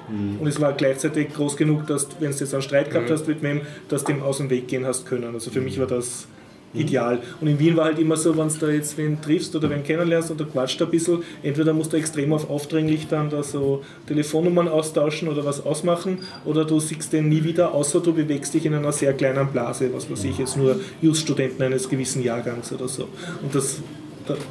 Und 0.41 0.47
es 0.47 0.61
war 0.61 0.73
gleichzeitig 0.73 1.33
groß 1.35 1.57
genug, 1.57 1.87
dass, 1.87 2.09
wenn 2.21 2.31
du 2.31 2.37
jetzt 2.37 2.53
einen 2.53 2.63
Streit 2.63 2.91
gehabt 2.91 3.11
hast 3.11 3.27
mit 3.27 3.43
wem, 3.43 3.63
dass 3.89 4.05
du 4.05 4.13
dem 4.13 4.23
aus 4.23 4.39
dem 4.39 4.51
Weg 4.51 4.69
gehen 4.69 4.87
hast 4.87 5.07
können. 5.07 5.35
Also 5.35 5.51
für 5.51 5.61
mich 5.61 5.79
war 5.79 5.87
das 5.87 6.27
ideal. 6.75 7.21
Und 7.41 7.49
in 7.49 7.59
Wien 7.59 7.77
war 7.77 7.85
halt 7.87 7.99
immer 7.99 8.17
so, 8.17 8.37
wenn 8.37 8.49
du 8.49 8.55
da 8.59 8.69
jetzt 8.69 8.99
wen 8.99 9.21
triffst 9.21 9.55
oder 9.57 9.71
wen 9.71 9.83
kennenlernst 9.83 10.31
und 10.31 10.41
du 10.41 10.45
quatscht 10.47 10.81
ein 10.83 10.91
bisschen, 10.91 11.23
entweder 11.43 11.73
musst 11.73 11.93
du 11.93 11.97
extrem 11.97 12.33
auf 12.33 12.51
aufdringlich 12.51 13.07
dann 13.09 13.31
da 13.31 13.43
so 13.43 13.83
Telefonnummern 14.07 14.69
austauschen 14.69 15.29
oder 15.29 15.45
was 15.45 15.65
ausmachen, 15.65 16.19
oder 16.45 16.65
du 16.65 16.81
siehst 16.81 17.13
den 17.13 17.29
nie 17.29 17.45
wieder, 17.45 17.73
außer 17.73 18.01
du 18.01 18.13
bewegst 18.13 18.55
dich 18.55 18.67
in 18.67 18.75
einer 18.75 18.93
sehr 18.93 19.13
kleinen 19.15 19.47
Blase, 19.49 19.91
was 19.95 20.11
weiß 20.11 20.25
ich 20.25 20.39
jetzt, 20.39 20.57
nur 20.57 20.81
Just-Studenten 21.01 21.63
eines 21.63 21.89
gewissen 21.89 22.23
Jahrgangs 22.23 22.73
oder 22.73 22.89
so. 22.89 23.09
Und 23.43 23.55
das, 23.55 23.81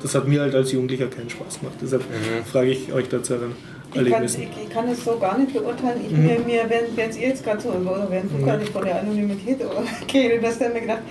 das 0.01 0.15
hat 0.15 0.27
mir 0.27 0.41
halt 0.41 0.55
als 0.55 0.71
Jugendlicher 0.71 1.07
keinen 1.07 1.29
Spaß 1.29 1.59
gemacht. 1.59 1.75
Deshalb 1.81 2.03
frage 2.51 2.71
ich 2.71 2.93
euch 2.93 3.07
dazu 3.09 3.33
einen 3.33 3.55
Ich 3.95 4.11
kann, 4.11 4.23
ich, 4.23 4.37
ich 4.37 4.69
kann 4.69 4.87
es 4.87 5.03
so 5.03 5.17
gar 5.17 5.37
nicht 5.37 5.53
beurteilen. 5.53 5.99
Ich, 6.05 6.11
Mhm. 6.11 6.23
mir, 6.23 6.39
mir, 6.39 6.63
wenn, 6.69 6.95
wenn 6.95 7.15
ihr 7.15 7.27
jetzt 7.29 7.43
gerade 7.43 7.61
so, 7.61 7.69
oder 7.69 8.07
wenn 8.09 8.29
du 8.29 8.45
gar 8.45 8.57
nicht 8.57 8.71
von 8.71 8.83
der 8.83 8.99
Anonymität 9.01 9.59
geredet 10.07 10.41
hast, 10.45 10.61
dann 10.61 10.69
hab 10.69 10.75
ich 10.75 10.81
mir 10.81 10.87
gedacht, 10.87 11.01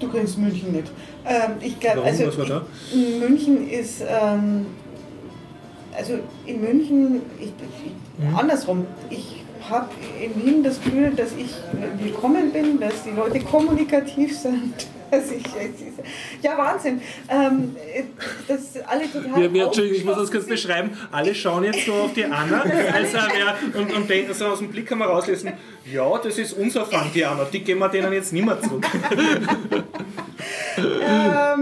du 0.00 0.08
kennst 0.10 0.38
München 0.38 0.72
nicht. 0.72 0.90
Ähm, 1.26 1.52
ich 1.60 1.78
glaube, 1.80 2.02
also 2.02 2.26
Was 2.26 2.38
war 2.38 2.46
da? 2.46 2.62
ich- 2.92 3.20
München 3.20 3.68
ist, 3.68 4.02
ähm, 4.02 4.66
also 5.96 6.14
in 6.46 6.60
München, 6.60 7.22
ich, 7.38 7.46
ich, 7.48 8.24
Mhm. 8.28 8.36
andersrum, 8.36 8.86
ich 9.10 9.42
habe 9.70 9.88
in 10.20 10.44
Wien 10.44 10.62
das 10.62 10.80
Gefühl, 10.82 11.10
dass 11.10 11.32
ich 11.32 11.50
willkommen 12.02 12.52
bin, 12.52 12.80
dass 12.80 13.04
die 13.04 13.10
Leute 13.10 13.40
kommunikativ 13.40 14.36
sind. 14.36 14.74
Dass 15.08 15.30
ich, 15.30 15.44
ja, 16.42 16.58
Wahnsinn. 16.58 17.00
Ähm, 17.28 17.76
dass 18.48 18.76
alle 18.88 19.04
total. 19.08 19.40
Wir, 19.40 19.54
wir, 19.54 19.66
Entschuldigung, 19.66 19.98
ich 19.98 20.04
muss 20.04 20.16
das 20.16 20.32
kurz 20.32 20.46
beschreiben. 20.46 20.98
Alle 21.12 21.32
schauen 21.32 21.62
jetzt 21.62 21.86
so 21.86 21.92
auf 21.92 22.12
die 22.12 22.24
Anna 22.24 22.62
als, 22.92 23.14
äh, 23.14 23.78
und, 23.78 23.94
und 23.94 24.10
denken 24.10 24.34
so 24.34 24.46
aus 24.46 24.58
dem 24.58 24.68
Blick 24.68 24.86
kann 24.86 24.98
man 24.98 25.06
rauslesen, 25.06 25.52
ja, 25.84 26.18
das 26.18 26.38
ist 26.38 26.54
unser 26.54 26.84
Fan, 26.86 27.08
die 27.14 27.24
Anna, 27.24 27.44
die 27.44 27.62
geben 27.62 27.78
wir 27.78 27.88
denen 27.88 28.12
jetzt 28.12 28.32
nicht 28.32 28.44
mehr 28.44 28.60
zurück. 28.60 28.84
Ähm, 30.78 31.55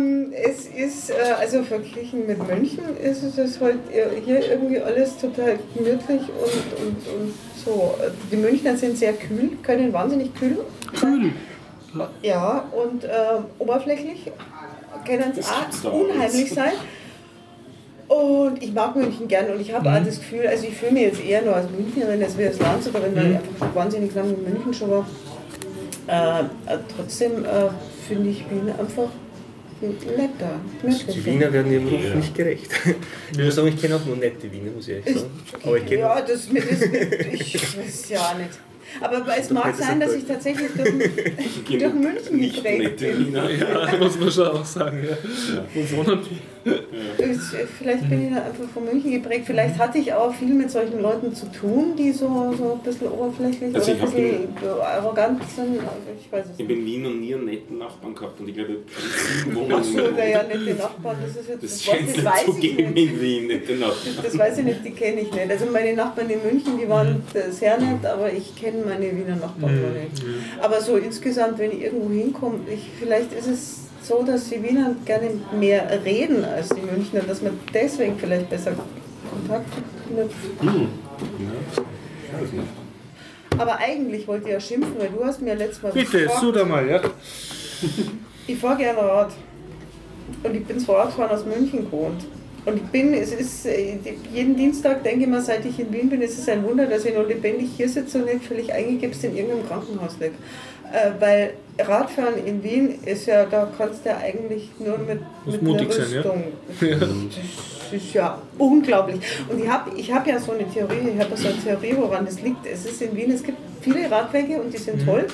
ist, 1.09 1.11
äh, 1.11 1.33
also 1.39 1.63
verglichen 1.63 2.27
mit 2.27 2.39
München, 2.49 2.85
ist 3.03 3.23
es 3.23 3.61
halt 3.61 3.79
hier 4.25 4.51
irgendwie 4.51 4.81
alles 4.81 5.17
total 5.19 5.59
gemütlich 5.75 6.21
und, 6.21 6.87
und, 6.87 6.97
und 7.17 7.35
so. 7.65 7.95
Die 8.31 8.37
Münchner 8.37 8.77
sind 8.77 8.97
sehr 8.99 9.13
kühl, 9.13 9.51
können 9.63 9.93
wahnsinnig 9.93 10.35
kühl. 10.35 10.59
Kühl? 10.99 11.33
Ja, 12.23 12.65
und 12.73 13.05
äh, 13.05 13.09
oberflächlich 13.59 14.31
können 15.07 15.33
es 15.39 15.49
auch 15.49 15.93
unheimlich 15.93 16.53
sein. 16.53 16.73
Und 18.09 18.63
ich 18.63 18.73
mag 18.75 18.95
München 18.97 19.29
gern 19.29 19.51
und 19.51 19.61
ich 19.61 19.73
habe 19.73 19.89
Mhm. 19.89 19.97
auch 19.97 20.05
das 20.05 20.19
Gefühl, 20.19 20.47
also 20.47 20.67
ich 20.67 20.75
fühle 20.77 20.93
mich 20.93 21.03
jetzt 21.03 21.25
eher 21.25 21.43
nur 21.43 21.57
als 21.57 21.71
Münchnerin 21.71 22.23
als 22.23 22.37
wie 22.37 22.47
als 22.47 22.59
Landsbergerin, 22.59 23.17
weil 23.17 23.31
ich 23.31 23.37
einfach 23.37 23.75
wahnsinnig 23.75 24.15
lange 24.15 24.35
in 24.35 24.43
München 24.43 24.75
schon 24.75 24.91
war. 24.91 25.07
Äh, 26.07 26.41
äh, 26.75 26.79
trotzdem 26.95 27.45
äh, 27.45 27.71
finde 28.07 28.29
ich 28.31 28.45
Wien 28.51 28.69
einfach 28.79 29.09
netter. 29.89 30.61
Die 30.83 30.87
gemütlicher. 30.87 31.25
Wiener 31.27 31.53
werden 31.53 31.73
ihrem 31.73 31.89
Ruf 31.89 32.15
nicht 32.15 32.35
gerecht. 32.35 32.71
Ich 33.33 33.39
muss 33.45 33.55
sagen, 33.55 33.69
ich 33.69 33.81
kenne 33.81 33.97
auch 33.97 34.05
nur 34.05 34.17
nette 34.17 34.51
Wiener, 34.53 34.71
muss 34.71 34.89
ich 34.89 34.95
ehrlich 34.95 35.15
sagen. 35.21 35.31
Aber 35.63 35.77
ich 35.79 35.87
kenne 35.87 36.01
Ja, 36.01 36.21
das, 36.21 36.51
mit- 36.51 36.71
das, 36.71 36.81
mit- 36.81 37.33
ich 37.35 37.55
weiß 37.79 38.09
ja 38.11 38.35
nicht. 38.39 38.51
Aber 39.01 39.25
es 39.37 39.51
mag 39.51 39.75
sein, 39.75 39.99
dass 39.99 40.13
ich 40.15 40.25
tatsächlich 40.25 40.69
durch, 40.77 41.79
durch 41.81 41.95
München 41.95 42.37
Nicht 42.37 42.57
geprägt 42.57 42.79
nette 43.01 43.07
bin. 43.07 43.27
Wiener. 43.27 43.51
Ja, 43.51 43.97
muss 43.99 44.19
man 44.19 44.31
schon 44.31 44.47
auch 44.49 44.65
sagen. 44.65 45.05
Ja. 45.09 45.17
Die? 45.75 45.81
Es- 45.81 45.91
Vielleicht 46.65 48.09
bin 48.09 48.27
ich 48.29 48.35
da 48.35 48.43
einfach 48.45 48.69
von 48.73 48.85
München 48.85 49.11
geprägt. 49.13 49.45
Vielleicht 49.47 49.79
hatte 49.79 49.99
ich 49.99 50.13
auch 50.13 50.33
viel 50.35 50.55
mit 50.55 50.71
solchen 50.71 51.01
Leuten 51.01 51.35
zu 51.35 51.47
tun, 51.53 51.95
die 51.97 52.13
so, 52.13 52.55
so 52.57 52.73
ein 52.75 52.79
bisschen 52.81 53.09
oberflächlich 53.09 53.75
Also 53.75 53.93
oder 53.93 53.97
ich 53.97 54.03
ein 54.03 54.11
bisschen 54.11 54.49
arrogant 54.83 55.43
sind. 55.55 55.79
Ich 56.21 56.33
weiß 56.33 56.47
es 56.53 56.59
Ich 56.61 56.67
bin 56.67 56.81
in 56.81 56.87
Wien 56.87 57.03
noch 57.03 57.11
nie 57.15 57.35
einen 57.35 57.45
netten 57.45 57.79
Nachbarn 57.79 58.15
gehabt 58.15 58.41
und 58.41 58.49
ich 58.49 58.55
glaube, 58.55 58.79
sieben 59.39 59.55
Wohnungen. 59.57 59.73
Achso, 59.75 59.99
naja, 60.17 60.43
nette 60.43 60.75
Nachbarn, 60.75 61.17
das 61.27 61.37
ist 61.37 61.49
jetzt 61.49 61.63
Das 61.63 61.71
das, 61.73 61.83
scheint 61.83 62.09
es 62.09 62.15
das 62.15 62.17
nicht 62.17 62.27
weiß 62.33 62.45
zu 62.45 62.51
ich 62.53 62.61
geben 62.61 62.93
nicht. 62.93 63.13
in 63.13 63.21
Wien, 63.21 63.47
nette 63.49 63.75
Nachbarn. 63.75 64.17
Das 64.23 64.39
weiß 64.39 64.59
ich 64.59 64.65
nicht, 64.65 64.85
die 64.85 64.91
kenne 64.91 65.21
ich 65.21 65.33
nicht. 65.33 65.51
Also 65.51 65.67
meine 65.67 65.95
Nachbarn 65.95 66.31
in 66.31 66.43
München, 66.43 66.79
die 66.81 66.89
waren 66.89 67.23
äh, 67.35 67.51
sehr 67.51 67.79
nett, 67.79 68.05
aber 68.07 68.33
ich 68.33 68.55
kenne 68.57 68.83
meine 68.87 69.11
Wiener 69.11 69.37
Nachbarn 69.37 69.81
noch 69.83 70.01
nicht. 70.01 70.25
Aber 70.63 70.81
so 70.81 70.97
insgesamt, 70.97 71.59
wenn 71.59 71.73
ich 71.73 71.83
irgendwo 71.83 72.11
hinkomme, 72.11 72.61
ich, 72.73 72.89
vielleicht 72.99 73.33
ist 73.33 73.47
es 73.47 73.84
so, 74.05 74.23
dass 74.23 74.49
die 74.51 74.63
Wiener 74.63 74.95
gerne 75.05 75.31
mehr 75.59 75.89
reden 76.05 76.45
als 76.45 76.69
die 76.69 76.83
Münchner, 76.83 77.21
dass 77.21 77.43
man 77.43 77.59
deswegen 77.73 78.19
vielleicht 78.19 78.51
besser 78.51 78.73
Kontakt 79.31 79.67
knüpft. 80.09 80.37
Aber 83.57 83.79
eigentlich 83.79 84.27
wollte 84.27 84.47
ich 84.47 84.53
ja 84.53 84.61
schimpfen, 84.61 84.95
weil 84.99 85.09
du 85.09 85.25
hast 85.25 85.41
mir 85.41 85.55
letztes 85.55 85.83
Mal 85.83 85.93
Bitte, 85.93 86.29
so 86.41 86.53
da 86.53 86.65
mal, 86.65 86.87
ja. 86.89 87.01
ich 88.47 88.59
fahre 88.59 88.77
gerne 88.77 88.99
Rad. 88.99 89.33
Und 90.43 90.55
ich 90.55 90.65
bin 90.65 90.79
zwar 90.81 91.07
Radfahren 91.07 91.31
aus 91.31 91.45
München 91.45 91.85
gewohnt. 91.85 92.25
Und 92.67 92.77
ich 92.77 92.83
bin, 92.85 93.13
es 93.13 93.33
ist, 93.33 93.67
äh, 93.67 93.99
jeden 94.33 94.57
Dienstag 94.57 95.05
denke 95.05 95.25
ich 95.25 95.29
mir, 95.29 95.41
seit 95.43 95.67
ich 95.67 95.79
in 95.79 95.93
Wien 95.93 96.09
bin, 96.09 96.23
es 96.23 96.39
ist 96.39 96.49
ein 96.49 96.65
Wunder, 96.65 96.87
dass 96.87 97.05
ich 97.05 97.15
noch 97.15 97.27
lebendig 97.27 97.69
hier 97.77 97.89
sitze 97.89 98.19
und 98.19 98.25
nicht 98.25 98.47
völlig 98.47 98.73
eingegibst 98.73 99.23
in 99.25 99.37
irgendeinem 99.37 99.69
Krankenhaus 99.69 100.17
liege. 100.19 100.35
Äh, 100.95 101.11
weil 101.21 101.55
Radfahren 101.79 102.47
in 102.47 102.63
Wien 102.63 103.01
ist 103.05 103.27
ja, 103.27 103.47
da 103.47 103.69
kannst 103.77 104.05
du 104.05 104.11
ja 104.11 104.19
eigentlich 104.19 104.69
nur 104.79 104.97
mit, 104.99 105.19
mit 105.45 105.61
mutig 105.63 105.87
einer 105.91 106.05
sein, 106.05 106.13
ja? 106.15 106.21
Rüstung. 106.21 106.45
Das 107.91 107.93
ist 108.03 108.15
ja 108.15 108.41
unglaublich. 108.59 109.21
Und 109.51 109.61
ich 109.63 109.69
habe 109.69 109.91
ich 109.97 110.13
hab 110.13 110.25
ja 110.27 110.39
so 110.39 110.53
eine 110.53 110.69
Theorie, 110.71 111.09
ich 111.15 111.21
habe 111.21 111.31
ja 111.33 111.37
so 111.37 111.49
eine 111.49 111.59
Theorie, 111.59 111.97
woran 111.99 112.25
das 112.27 112.41
liegt. 112.43 112.65
Es 112.65 112.87
ist 112.87 113.03
in 113.03 113.17
Wien, 113.17 113.33
es 113.33 113.43
gibt 113.43 113.59
viele 113.81 114.09
Radwege 114.09 114.61
und 114.61 114.73
die 114.73 114.79
sind 114.79 115.01
Mhm. 115.03 115.07
toll. 115.07 115.27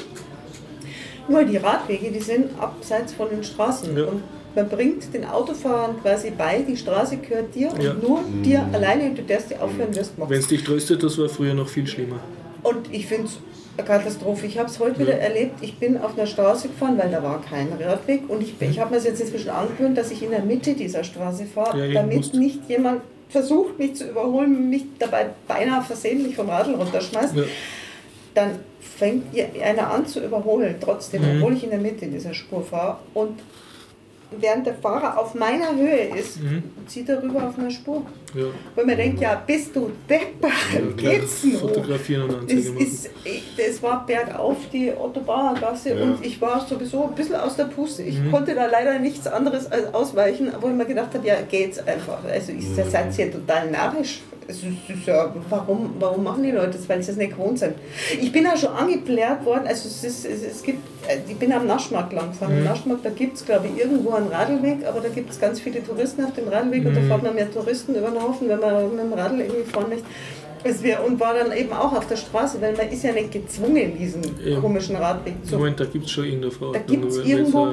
Nur 1.29 1.45
die 1.45 1.59
Radwege, 1.59 2.11
die 2.11 2.21
sind 2.21 2.59
abseits 2.59 3.13
von 3.13 3.29
den 3.29 3.45
Straßen. 3.45 3.97
Ja. 3.97 4.05
Und 4.05 4.23
man 4.55 4.69
bringt 4.69 5.13
den 5.15 5.25
Autofahrern 5.27 6.01
quasi 6.03 6.31
bei, 6.31 6.63
die 6.67 6.77
Straße 6.77 7.19
gehört 7.19 7.55
dir 7.55 7.71
und 7.73 7.83
Ja. 7.83 7.95
nur 7.95 8.21
dir 8.43 8.67
alleine, 8.73 9.11
du 9.15 9.23
darfst 9.23 9.51
dir 9.51 9.63
aufhören, 9.63 9.95
wirst 9.95 10.15
gemacht. 10.17 10.31
Wenn 10.31 10.41
es 10.41 10.49
dich 10.49 10.65
tröstet, 10.65 11.03
das 11.03 11.19
war 11.19 11.29
früher 11.29 11.55
noch 11.55 11.69
viel 11.69 11.87
schlimmer. 11.87 12.19
Und 12.63 12.93
ich 12.93 13.07
finde 13.07 13.25
es 13.27 13.39
Katastrophe. 13.83 14.47
Ich 14.47 14.59
habe 14.59 14.69
es 14.69 14.79
heute 14.79 14.99
wieder 15.01 15.19
erlebt. 15.19 15.55
Ich 15.63 15.77
bin 15.79 15.97
auf 15.99 16.17
einer 16.17 16.27
Straße 16.27 16.69
gefahren, 16.69 16.97
weil 16.99 17.11
da 17.11 17.23
war 17.23 17.41
kein 17.43 17.69
Radweg. 17.73 18.29
Und 18.29 18.43
ich, 18.43 18.55
ich 18.61 18.79
habe 18.81 18.95
mir 18.95 19.01
jetzt 19.03 19.21
inzwischen 19.21 19.51
angewöhnt, 19.51 19.97
dass 19.99 20.11
ich 20.11 20.23
in 20.23 20.31
der 20.31 20.43
Mitte 20.43 20.75
dieser 20.75 21.05
Straße 21.05 21.45
fahre, 21.47 21.87
Ja, 21.89 22.01
damit 22.03 22.17
musst. 22.19 22.35
nicht 22.35 22.61
jemand 22.69 23.03
versucht, 23.29 23.79
mich 23.79 23.95
zu 23.95 24.09
überholen, 24.09 24.69
mich 24.71 24.85
dabei 24.99 25.27
beinahe 25.47 25.83
versehentlich 25.83 26.35
vom 26.37 26.49
Radl 26.51 26.75
runterschmeißt. 26.75 27.37
Ja. 27.37 27.43
Dann 28.35 28.59
fängt 28.81 29.25
einer 29.63 29.91
an 29.93 30.07
zu 30.07 30.21
überholen, 30.25 30.75
trotzdem, 30.81 31.23
Mhm. 31.23 31.37
obwohl 31.43 31.55
ich 31.57 31.65
in 31.65 31.71
der 31.71 31.79
Mitte 31.81 32.07
dieser 32.07 32.35
Spur 32.35 32.63
fahre. 32.63 32.99
Und 33.15 33.41
während 34.39 34.67
der 34.67 34.75
Fahrer 34.75 35.19
auf 35.19 35.35
meiner 35.35 35.75
Höhe 35.75 36.17
ist, 36.19 36.41
Mhm. 36.43 36.63
zieht 36.87 37.09
er 37.09 37.23
rüber 37.23 37.49
auf 37.49 37.59
einer 37.59 37.71
Spur. 37.71 38.05
Ja. 38.35 38.45
Weil 38.77 38.87
man 38.87 38.97
denkt, 38.97 39.21
ja, 39.21 39.43
bist 39.47 39.75
du 39.75 39.91
deppert, 40.09 40.53
geht's 40.97 41.43
noch? 41.45 41.61
Fotografieren 41.61 42.31
und 42.33 42.51
Es, 42.51 42.69
Anzeige 42.69 42.85
ist, 42.85 43.11
es 43.59 43.83
war 43.83 44.07
bergauf 44.07 44.57
die 44.73 44.93
Otto-Bauer-Gasse 44.97 45.95
Ja. 45.95 46.03
und 46.05 46.25
ich 46.25 46.41
war 46.41 46.65
sowieso 46.67 47.05
ein 47.09 47.15
bisschen 47.15 47.37
aus 47.37 47.57
der 47.57 47.65
Puste. 47.65 48.03
Ich 48.03 48.19
Mhm. 48.21 48.31
konnte 48.31 48.55
da 48.55 48.67
leider 48.67 48.99
nichts 48.99 49.27
anderes 49.27 49.71
als 49.71 49.93
ausweichen, 49.93 50.53
wo 50.61 50.69
ich 50.69 50.75
mir 50.75 50.87
gedacht 50.87 51.13
habe, 51.15 51.27
ja, 51.27 51.37
geht's 51.49 51.79
einfach. 51.79 52.23
Also 52.25 52.53
ich 52.53 52.69
Mhm. 52.69 52.75
seid 52.91 53.17
ja 53.19 53.27
total 53.27 53.71
narrisch. 53.71 54.21
Ja, 55.07 55.35
warum, 55.49 55.95
warum 55.99 56.25
machen 56.25 56.43
die 56.43 56.51
Leute 56.51 56.73
das? 56.79 56.89
Weil 56.89 57.03
sie 57.03 57.13
es 57.13 57.17
nicht 57.17 57.33
gewohnt 57.37 57.59
sind. 57.59 57.75
Ich 58.21 58.31
bin 58.33 58.45
ja 58.45 58.57
schon 58.57 58.71
angeplärt 58.71 59.45
worden, 59.45 59.67
also 59.67 59.89
es, 59.89 60.05
ist, 60.05 60.25
es, 60.27 60.43
es 60.43 60.63
gibt, 60.63 60.79
äh, 61.09 61.19
ich 61.29 61.37
bin 61.37 61.53
am 61.53 61.67
Naschmarkt 61.67 62.13
lang 62.13 62.29
gefahren. 62.31 62.53
Mhm. 62.53 62.59
Am 62.59 62.65
Naschmarkt, 62.65 63.05
da 63.05 63.11
gibt 63.11 63.37
es 63.37 63.45
glaube 63.45 63.67
ich 63.75 63.83
irgendwo 63.83 64.11
einen 64.13 64.29
Radlweg, 64.29 64.87
aber 64.87 65.01
da 65.01 65.09
gibt 65.09 65.31
es 65.31 65.41
ganz 65.41 65.61
viele 65.61 65.83
Touristen 65.85 66.25
auf 66.25 66.33
dem 66.35 66.49
Radlweg 66.49 66.85
und 66.87 66.95
da 66.95 67.01
Mhm. 67.01 67.09
fahren 67.09 67.23
man 67.23 67.35
mehr 67.35 67.51
Touristen 67.51 67.95
über 67.95 68.11
den 68.11 68.23
Haufen, 68.23 68.49
wenn 68.49 68.61
man 68.61 68.91
mit 68.97 69.05
dem 69.05 69.13
Radl 69.13 69.41
irgendwie 69.41 69.71
fahren 69.71 69.89
möchte. 69.89 70.05
Es 70.63 70.83
wär, 70.83 71.03
und 71.03 71.19
war 71.19 71.33
dann 71.33 71.57
eben 71.57 71.73
auch 71.73 71.91
auf 71.95 72.07
der 72.07 72.17
Straße, 72.17 72.61
weil 72.61 72.77
man 72.77 72.91
ist 72.91 73.03
ja 73.03 73.13
nicht 73.13 73.33
gezwungen, 73.33 73.97
diesen 73.99 74.21
Eben. 74.45 74.61
komischen 74.61 74.95
Radweg 74.97 75.33
zu 75.47 75.57
Moment, 75.57 75.81
da 75.81 75.87
gibt 75.87 76.05
es 76.05 76.11
schon 76.11 76.25
irgendeine 76.25 76.51
Frau. 76.53 76.73
Da 76.73 76.81
gibt 76.81 77.03
es 77.07 77.17
irgendwo, 77.17 77.69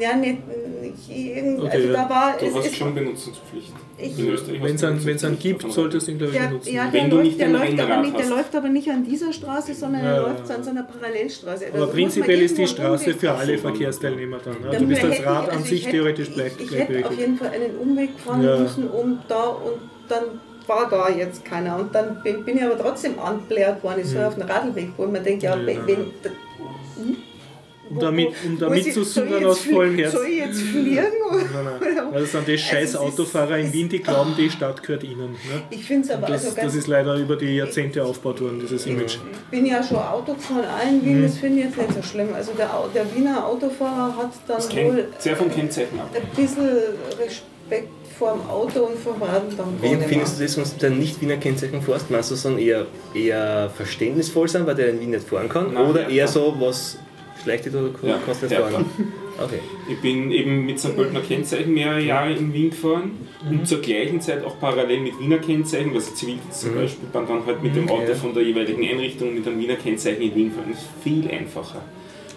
ja, 0.00 0.16
nicht, 0.16 0.38
nicht 0.82 1.10
irgend, 1.36 1.60
Okay, 1.60 1.70
also 1.72 1.88
ja. 1.88 1.92
da 1.94 2.10
war, 2.10 2.36
Du 2.38 2.46
es 2.46 2.54
hast 2.54 2.66
ist, 2.66 2.76
schon 2.76 2.94
Benutzungspflicht. 2.94 3.72
Wenn 3.98 4.74
es 4.76 4.84
einen, 4.84 5.04
wenn's 5.04 5.24
einen 5.24 5.38
gibt, 5.38 5.70
solltest 5.72 6.06
du 6.06 6.12
ihn, 6.12 6.18
glaube 6.18 6.34
ich, 6.34 6.40
benutzen. 6.40 6.74
ja, 6.74 6.84
der, 6.86 6.92
Wenn 7.02 7.10
du 7.10 7.16
läuft, 7.16 7.26
nicht 7.28 7.40
der, 7.40 7.48
läuft 7.48 7.80
aber 7.80 7.96
nicht, 8.02 8.18
der 8.18 8.26
läuft 8.28 8.56
aber 8.56 8.68
nicht 8.68 8.88
an 8.90 9.04
dieser 9.04 9.32
Straße, 9.32 9.74
sondern 9.74 10.04
Ja, 10.04 10.10
er 10.10 10.16
ja. 10.16 10.22
läuft 10.28 10.46
so 10.46 10.52
an 10.54 10.62
so 10.64 10.70
einer 10.70 10.82
Parallelstraße. 10.84 11.64
Also 11.66 11.76
Aber 11.76 11.86
man 11.86 11.94
prinzipiell 11.94 12.40
ist 12.42 12.58
die 12.58 12.66
Straße 12.66 13.14
für 13.14 13.32
alle. 13.32 13.58
Verkehrsteilnehmer 13.58 14.38
dann. 14.44 14.60
Ne? 14.70 14.78
Du 14.78 14.86
bist 14.86 15.02
als 15.04 15.18
ich- 15.18 15.26
Rad 15.26 15.48
an 15.48 15.56
also 15.56 15.64
sich 15.64 15.72
ich 15.80 15.86
hätte- 15.86 15.96
theoretisch 15.96 16.32
gleich, 16.32 16.52
Ich, 16.58 16.70
ich 16.72 16.78
hätte 16.78 17.06
auf 17.08 17.18
jeden 17.18 17.36
Fall 17.36 17.48
einen 17.48 17.76
Umweg 17.76 18.10
fahren 18.24 18.42
Ja. 18.44 18.56
müssen, 18.58 18.88
um 18.88 19.18
da 19.28 19.44
und 19.46 19.80
dann 20.08 20.24
war 20.68 20.88
da 20.90 21.08
jetzt 21.08 21.44
keiner. 21.44 21.78
Und 21.78 21.94
dann 21.94 22.22
bin, 22.22 22.44
bin 22.44 22.56
ich 22.58 22.62
aber 22.62 22.78
trotzdem 22.78 23.18
anblärt 23.18 23.82
worden. 23.82 24.00
Ich 24.02 24.08
soll 24.10 24.24
auf 24.24 24.34
den 24.34 24.42
Radlweg, 24.44 24.90
wo 24.96 25.06
man 25.06 25.24
denkt, 25.24 25.42
ja, 25.42 25.54
Hm. 25.54 25.66
Ja, 25.68 25.74
wenn. 25.86 25.98
ja. 25.98 26.04
Um 27.90 27.98
damit, 27.98 28.28
um 28.46 28.58
damit 28.58 28.86
ich- 28.86 28.92
zu 28.94 29.04
suchen 29.04 29.44
aus 29.44 29.60
vollem 29.60 29.94
flie- 29.94 30.02
Herz. 30.04 30.12
Soll 30.12 30.26
ich 30.26 30.38
jetzt 30.38 30.60
fliegen? 30.60 30.96
Nein, 30.96 31.64
nein. 31.80 32.12
Das 32.12 32.32
sind 32.32 32.48
die 32.48 32.58
scheiß 32.58 32.82
es 32.84 32.90
ist- 32.90 32.96
Autofahrer 32.96 33.58
in 33.58 33.72
Wien, 33.72 33.88
die 33.88 34.00
glauben, 34.00 34.34
die 34.36 34.50
Stadt 34.50 34.82
gehört 34.82 35.04
ihnen. 35.04 35.32
Ne? 35.32 35.62
Ich 35.70 35.84
finde 35.84 36.08
es 36.08 36.10
aber 36.14 36.26
Das, 36.26 36.44
also 36.44 36.56
ganz 36.56 36.66
das 36.68 36.74
ist 36.74 36.86
leider 36.88 37.14
über 37.16 37.36
die 37.36 37.56
Jahrzehnte 37.56 38.04
aufgebaut 38.04 38.40
worden, 38.40 38.60
dieses 38.60 38.86
Image. 38.86 39.16
Ich 39.16 39.50
bin 39.50 39.66
ja 39.66 39.82
schon 39.82 39.98
Auto 39.98 40.34
gefahren, 40.34 40.64
in. 40.88 41.04
Wien, 41.04 41.22
das 41.22 41.36
finde 41.38 41.58
ich 41.60 41.64
jetzt 41.66 41.76
nicht 41.78 41.94
so 41.94 42.02
schlimm. 42.02 42.28
Also 42.34 42.52
der, 42.56 42.68
der 42.94 43.04
Wiener 43.14 43.46
Autofahrer 43.46 44.16
hat 44.16 44.30
dann 44.46 44.56
Das 44.56 44.74
wohl 44.74 45.08
sehr 45.18 45.36
vom 45.36 45.50
Kennzeichen 45.50 45.98
ab. 46.00 46.10
ein 46.14 46.22
bisschen 46.36 46.68
Respekt 47.18 47.88
vor 48.18 48.32
dem 48.32 48.50
Auto 48.50 48.80
und 48.86 48.98
vor 48.98 49.12
dem 49.14 49.22
Radl 49.22 49.54
dann 49.56 49.66
Wie 49.80 49.94
nicht 49.94 50.08
findest 50.08 50.38
du 50.38 50.42
das, 50.42 50.56
wenn 50.56 50.64
du 50.64 50.70
der 50.80 50.90
Nicht-Wiener 50.90 51.36
Kennzeichen 51.36 51.80
fährst? 51.82 52.10
Meinst 52.10 52.30
du 52.30 52.34
so 52.34 52.48
ein 52.48 52.58
eher, 52.58 52.86
eher 53.14 53.70
verständnisvoll 53.76 54.48
sein, 54.48 54.66
weil 54.66 54.74
der 54.74 54.90
in 54.90 55.00
Wien 55.00 55.10
nicht 55.10 55.28
fahren 55.28 55.48
kann? 55.48 55.72
Nein, 55.74 55.86
oder 55.86 56.02
ja. 56.02 56.08
eher 56.08 56.28
so, 56.28 56.54
was 56.58 56.98
schlecht 57.42 57.66
ist 57.66 57.74
oder 57.74 57.90
Ja, 58.02 58.18
kannst 58.24 58.42
du 58.42 58.46
nicht 58.46 58.58
fahren? 58.58 58.84
Okay. 59.42 59.60
Ich 59.88 60.00
bin 60.00 60.32
eben 60.32 60.66
mit 60.66 60.80
St. 60.80 60.96
Pöltener 60.96 61.20
Kennzeichen 61.20 61.72
mehrere 61.72 62.00
Jahre 62.00 62.32
in 62.32 62.52
Wien 62.52 62.70
gefahren 62.70 63.12
Mhm. 63.48 63.60
und 63.60 63.68
zur 63.68 63.80
gleichen 63.80 64.20
Zeit 64.20 64.44
auch 64.44 64.58
parallel 64.58 65.00
mit 65.00 65.18
Wiener 65.20 65.38
Kennzeichen, 65.38 65.92
also 65.94 66.10
Zivildienst 66.12 66.60
zum 66.60 66.74
Beispiel, 66.74 67.08
man 67.12 67.26
dann 67.28 67.46
halt 67.46 67.62
mit 67.62 67.76
dem 67.76 67.88
Auto 67.88 68.02
Mhm. 68.02 68.08
ja. 68.08 68.14
von 68.16 68.34
der 68.34 68.42
jeweiligen 68.42 68.82
Einrichtung 68.84 69.34
mit 69.34 69.46
einem 69.46 69.60
Wiener 69.60 69.76
Kennzeichen 69.76 70.22
in 70.22 70.34
Wien 70.34 70.50
fahren. 70.50 70.66
Das 70.72 70.80
ist 70.82 70.88
viel 71.04 71.28
einfacher. 71.30 71.82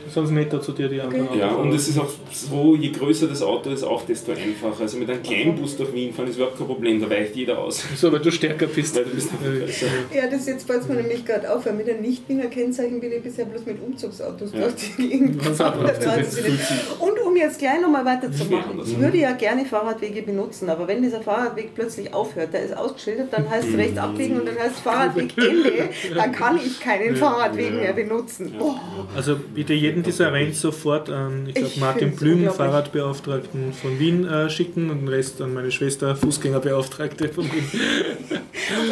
Sonst 0.09 0.31
netter 0.31 0.61
zu 0.61 0.71
dir 0.73 0.87
die 0.89 0.99
anderen 1.01 1.27
Okay. 1.27 1.39
Ja, 1.39 1.45
Autofahrer. 1.47 1.63
und 1.63 1.73
es 1.73 1.87
ist 1.87 1.99
auch 1.99 2.09
so, 2.31 2.75
je 2.75 2.89
größer 2.89 3.27
das 3.27 3.41
Auto 3.41 3.69
ist, 3.69 3.83
auch 3.83 4.05
desto 4.05 4.31
einfacher. 4.31 4.81
Also 4.81 4.97
mit 4.97 5.09
einem 5.09 5.23
kleinen 5.23 5.55
Bus 5.55 5.77
durch 5.77 5.93
Wien 5.93 6.13
fahren 6.13 6.27
ist 6.27 6.35
überhaupt 6.37 6.57
kein 6.57 6.67
Problem, 6.67 6.99
da 7.01 7.09
weicht 7.09 7.35
jeder 7.35 7.59
aus. 7.59 7.83
So, 7.95 8.11
weil 8.11 8.19
du 8.19 8.31
stärker 8.31 8.67
bist. 8.67 8.95
Weil 8.95 9.05
du 9.05 9.11
bist 9.11 9.29
Ja, 9.43 9.49
besser. 9.65 9.85
Ja, 10.13 10.27
das 10.29 10.45
jetzt 10.47 10.65
fällt 10.67 10.87
mir 10.89 10.95
nämlich 10.95 11.25
gerade 11.25 11.53
auf, 11.53 11.65
weil 11.65 11.73
mit 11.73 11.87
den 11.87 12.01
Nicht-Wiener 12.01 12.47
Kennzeichen 12.47 12.99
bin 12.99 13.11
ich 13.11 13.21
bisher 13.21 13.45
bloß 13.45 13.65
mit 13.65 13.81
Umzugsautos 13.81 14.51
Ja. 14.53 14.61
durch 14.61 14.75
die 14.97 15.07
Gegend 15.09 15.43
gefahren. 15.43 15.79
Und 16.99 17.19
um 17.25 17.35
jetzt 17.35 17.59
gleich 17.59 17.81
nochmal 17.81 18.05
weiterzumachen, 18.05 18.77
Ja, 18.77 18.83
ich 18.85 18.99
würde 18.99 19.17
ja 19.17 19.31
gerne 19.33 19.65
Fahrradwege 19.65 20.21
benutzen, 20.23 20.69
aber 20.69 20.87
wenn 20.87 21.01
dieser 21.01 21.21
Fahrradweg 21.21 21.73
plötzlich 21.75 22.13
aufhört, 22.13 22.53
der 22.53 22.63
ist 22.63 22.75
ausgeschildert, 22.75 23.27
dann 23.31 23.49
heißt 23.49 23.67
es 23.69 23.77
rechts 23.77 23.97
abbiegen 23.97 24.39
und 24.39 24.47
dann 24.47 24.57
heißt 24.57 24.75
es 24.75 24.81
Fahrradweg 24.81 25.37
Ende, 25.37 25.89
dann 26.15 26.31
kann 26.31 26.57
ich 26.57 26.79
keinen 26.79 27.15
Fahrradweg 27.15 27.73
mehr 27.73 27.93
benutzen. 27.93 28.53
Oh. 28.59 28.73
Also 29.15 29.35
bitte 29.53 29.73
jeden 29.91 30.03
dieser 30.03 30.33
Rents 30.33 30.61
sofort 30.61 31.09
an, 31.09 31.45
ich 31.47 31.53
glaube, 31.55 31.69
Ich 31.69 31.79
Martin 31.79 32.15
Blüm. 32.15 32.49
Fahrradbeauftragten 32.49 33.73
von 33.73 33.99
Wien, 33.99 34.25
äh, 34.27 34.49
schicken 34.49 34.89
und 34.89 35.01
den 35.01 35.07
Rest 35.07 35.41
an 35.41 35.53
meine 35.53 35.71
Schwester, 35.71 36.15
Fußgängerbeauftragte 36.15 37.29
von 37.29 37.45
Wien. 37.45 37.63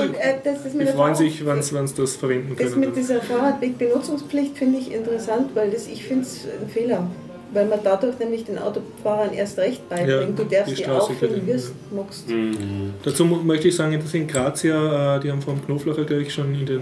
Und 0.01 0.13
äh, 0.15 0.35
das, 0.43 0.63
das 0.63 0.73
mit 0.73 0.87
Die 0.89 0.91
freuen 0.91 1.15
sich, 1.15 1.45
wann 1.45 1.61
sie 1.63 1.73
das 1.95 2.15
verwenden 2.17 2.53
Das 2.57 2.71
können. 2.73 2.81
mit 2.81 2.95
dieser 2.97 3.21
Fahrradwegbenutzungspflicht 3.21 4.57
finde 4.57 4.79
ich 4.79 4.91
interessant, 4.91 5.51
weil 5.53 5.71
das, 5.71 5.87
ich 5.87 6.03
finde 6.03 6.23
es 6.23 6.45
ein 6.61 6.69
Fehler. 6.69 7.07
Weil 7.53 7.65
man 7.65 7.79
dadurch 7.83 8.19
nämlich 8.19 8.43
den 8.45 8.59
Autofahrern 8.59 9.33
erst 9.33 9.57
recht 9.57 9.87
beibringt. 9.89 10.09
Ja, 10.09 10.25
du 10.25 10.43
darfst 10.43 10.71
die 10.71 10.75
die 10.75 10.83
kennen, 11.27 11.47
wie 11.47 11.51
es 11.51 11.71
magst. 11.95 12.25
Dazu 13.03 13.25
mu- 13.25 13.37
möchte 13.41 13.69
ich 13.69 13.75
sagen, 13.75 13.99
dass 13.99 14.13
in 14.13 14.27
Graz 14.27 14.61
ja, 14.63 15.15
äh, 15.15 15.19
die 15.19 15.31
haben 15.31 15.41
vom 15.41 15.63
Knoflacher, 15.65 16.03
glaube 16.03 16.21
ich, 16.23 16.31
schon 16.33 16.53
in 16.53 16.65
den 16.65 16.81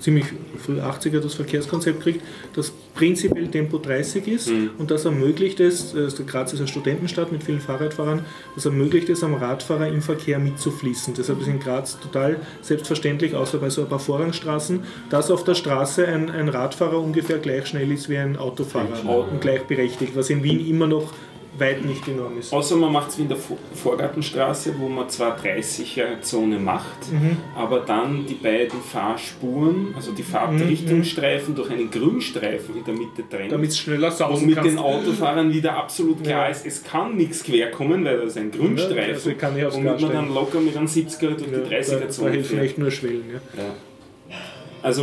ziemlich 0.00 0.26
früh 0.58 0.80
80er 0.80 1.20
das 1.20 1.34
Verkehrskonzept 1.34 2.02
kriegt, 2.02 2.22
das 2.54 2.72
prinzipiell 2.94 3.48
Tempo 3.48 3.78
30 3.78 4.26
ist 4.26 4.50
und 4.78 4.90
das 4.90 5.04
ermöglicht 5.04 5.60
es, 5.60 5.94
äh, 5.94 6.00
also 6.00 6.24
Graz 6.24 6.52
ist 6.52 6.58
eine 6.58 6.68
Studentenstadt 6.68 7.30
mit 7.32 7.42
vielen 7.42 7.60
Fahrradfahrern, 7.60 8.24
das 8.54 8.64
ermöglicht 8.64 9.08
es 9.08 9.22
am 9.22 9.34
Radfahrer 9.34 9.88
im 9.88 10.02
Verkehr 10.02 10.38
mitzufließen. 10.38 11.14
Deshalb 11.14 11.40
ist 11.40 11.48
in 11.48 11.60
Graz 11.60 11.98
total 12.00 12.40
selbstverständlich, 12.62 13.34
außer 13.34 13.58
bei 13.58 13.70
so 13.70 13.82
ein 13.82 13.88
paar 13.88 13.98
Vorrangstraßen, 13.98 14.80
dass 15.10 15.30
auf 15.30 15.44
der 15.44 15.54
Straße 15.54 16.06
ein, 16.06 16.30
ein 16.30 16.48
Radfahrer 16.48 16.98
ungefähr 16.98 17.38
gleich 17.38 17.66
schnell 17.66 17.90
ist 17.92 18.08
wie 18.08 18.18
ein 18.18 18.36
Autofahrer 18.36 19.28
und 19.30 19.40
gleichberechtigt, 19.40 20.16
was 20.16 20.30
in 20.30 20.42
Wien 20.42 20.66
immer 20.66 20.86
noch 20.86 21.12
weit 21.58 21.84
nicht 21.84 22.06
die 22.06 22.12
Norm 22.12 22.38
ist. 22.38 22.52
Außer 22.52 22.76
man 22.76 22.92
macht 22.92 23.10
es 23.10 23.18
wie 23.18 23.22
in 23.22 23.28
der 23.28 23.36
Vor- 23.36 23.56
Vorgartenstraße, 23.74 24.74
wo 24.78 24.88
man 24.88 25.08
zwar 25.08 25.36
30er-Zone 25.36 26.58
macht, 26.58 27.10
Mhm. 27.12 27.36
aber 27.56 27.80
dann 27.80 28.26
die 28.26 28.34
beiden 28.34 28.80
Fahrspuren, 28.82 29.92
also 29.96 30.12
die 30.12 30.22
Fahrtrichtungsstreifen 30.22 31.54
durch 31.54 31.70
einen 31.70 31.90
Grünstreifen 31.90 32.76
in 32.76 32.84
der 32.84 32.94
Mitte 32.94 33.22
trennt. 33.28 33.52
Damit 33.52 33.70
es 33.70 33.78
schneller 33.78 34.08
und 34.08 34.16
sausen 34.16 34.46
mit 34.46 34.54
kannst. 34.56 34.70
den 34.70 34.78
Autofahrern 34.78 35.52
wieder 35.52 35.76
absolut 35.76 36.22
klar 36.22 36.50
ist, 36.50 36.66
es 36.66 36.82
kann 36.82 37.16
nichts 37.16 37.42
quer 37.42 37.70
kommen, 37.70 38.04
weil 38.04 38.16
das 38.18 38.30
ist 38.30 38.38
ein 38.38 38.50
Ja, 38.52 38.58
Grünstreifen. 38.58 39.14
also 39.14 39.32
kann 39.34 39.56
ich 39.58 39.64
womit 39.64 39.84
man 39.84 39.98
dann 40.00 40.10
steigen. 40.10 40.34
locker 40.34 40.60
mit 40.60 40.76
einem 40.76 40.86
70er 40.86 41.30
durch 41.36 41.50
Ja, 41.50 41.58
die 41.58 41.62
da, 41.64 41.68
da 41.70 41.76
30er-Zone 41.76 42.30
helfen 42.30 42.56
fährt. 42.56 42.62
echt 42.66 42.78
nur 42.78 42.90
Schwellen. 42.90 43.24
Ja. 43.56 43.62
Ja. 43.62 44.36
Also, 44.82 45.02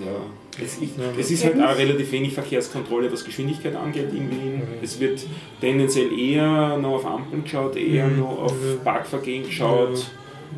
ja. 0.00 0.06
Es, 0.64 0.78
ich, 0.80 0.90
es 1.18 1.30
ist 1.30 1.44
halt 1.44 1.60
auch 1.60 1.76
relativ 1.76 2.10
wenig 2.12 2.34
Verkehrskontrolle, 2.34 3.10
was 3.12 3.24
Geschwindigkeit 3.24 3.74
angeht 3.76 4.08
in 4.12 4.30
Wien. 4.30 4.62
Es 4.82 4.98
wird 5.00 5.20
tendenziell 5.60 6.12
eher 6.18 6.76
noch 6.78 6.94
auf 6.96 7.06
Ampeln 7.06 7.44
geschaut, 7.44 7.76
eher 7.76 8.06
Mhm. 8.08 8.20
noch 8.20 8.38
auf. 8.38 8.54
Parkvergehen 8.84 9.44
geschaut, 9.44 10.06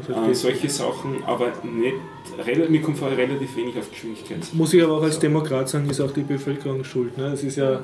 äh, 0.08 0.34
solche 0.34 0.68
Sachen, 0.68 1.22
aber 1.26 1.52
nicht, 1.62 2.70
mir 2.70 2.80
kommt 2.80 2.98
vorher 2.98 3.18
relativ 3.18 3.56
wenig 3.56 3.76
auf 3.78 3.90
Geschwindigkeit. 3.90 4.38
Muss 4.52 4.72
ich 4.74 4.82
aber 4.82 4.94
auch 4.98 5.02
als 5.02 5.18
Demokrat 5.18 5.68
sagen, 5.68 5.88
ist 5.90 6.00
auch 6.00 6.12
die 6.12 6.22
Bevölkerung 6.22 6.82
schuld. 6.84 7.16
Ne? 7.18 7.26
Es 7.32 7.42
ist 7.44 7.56
ja, 7.56 7.80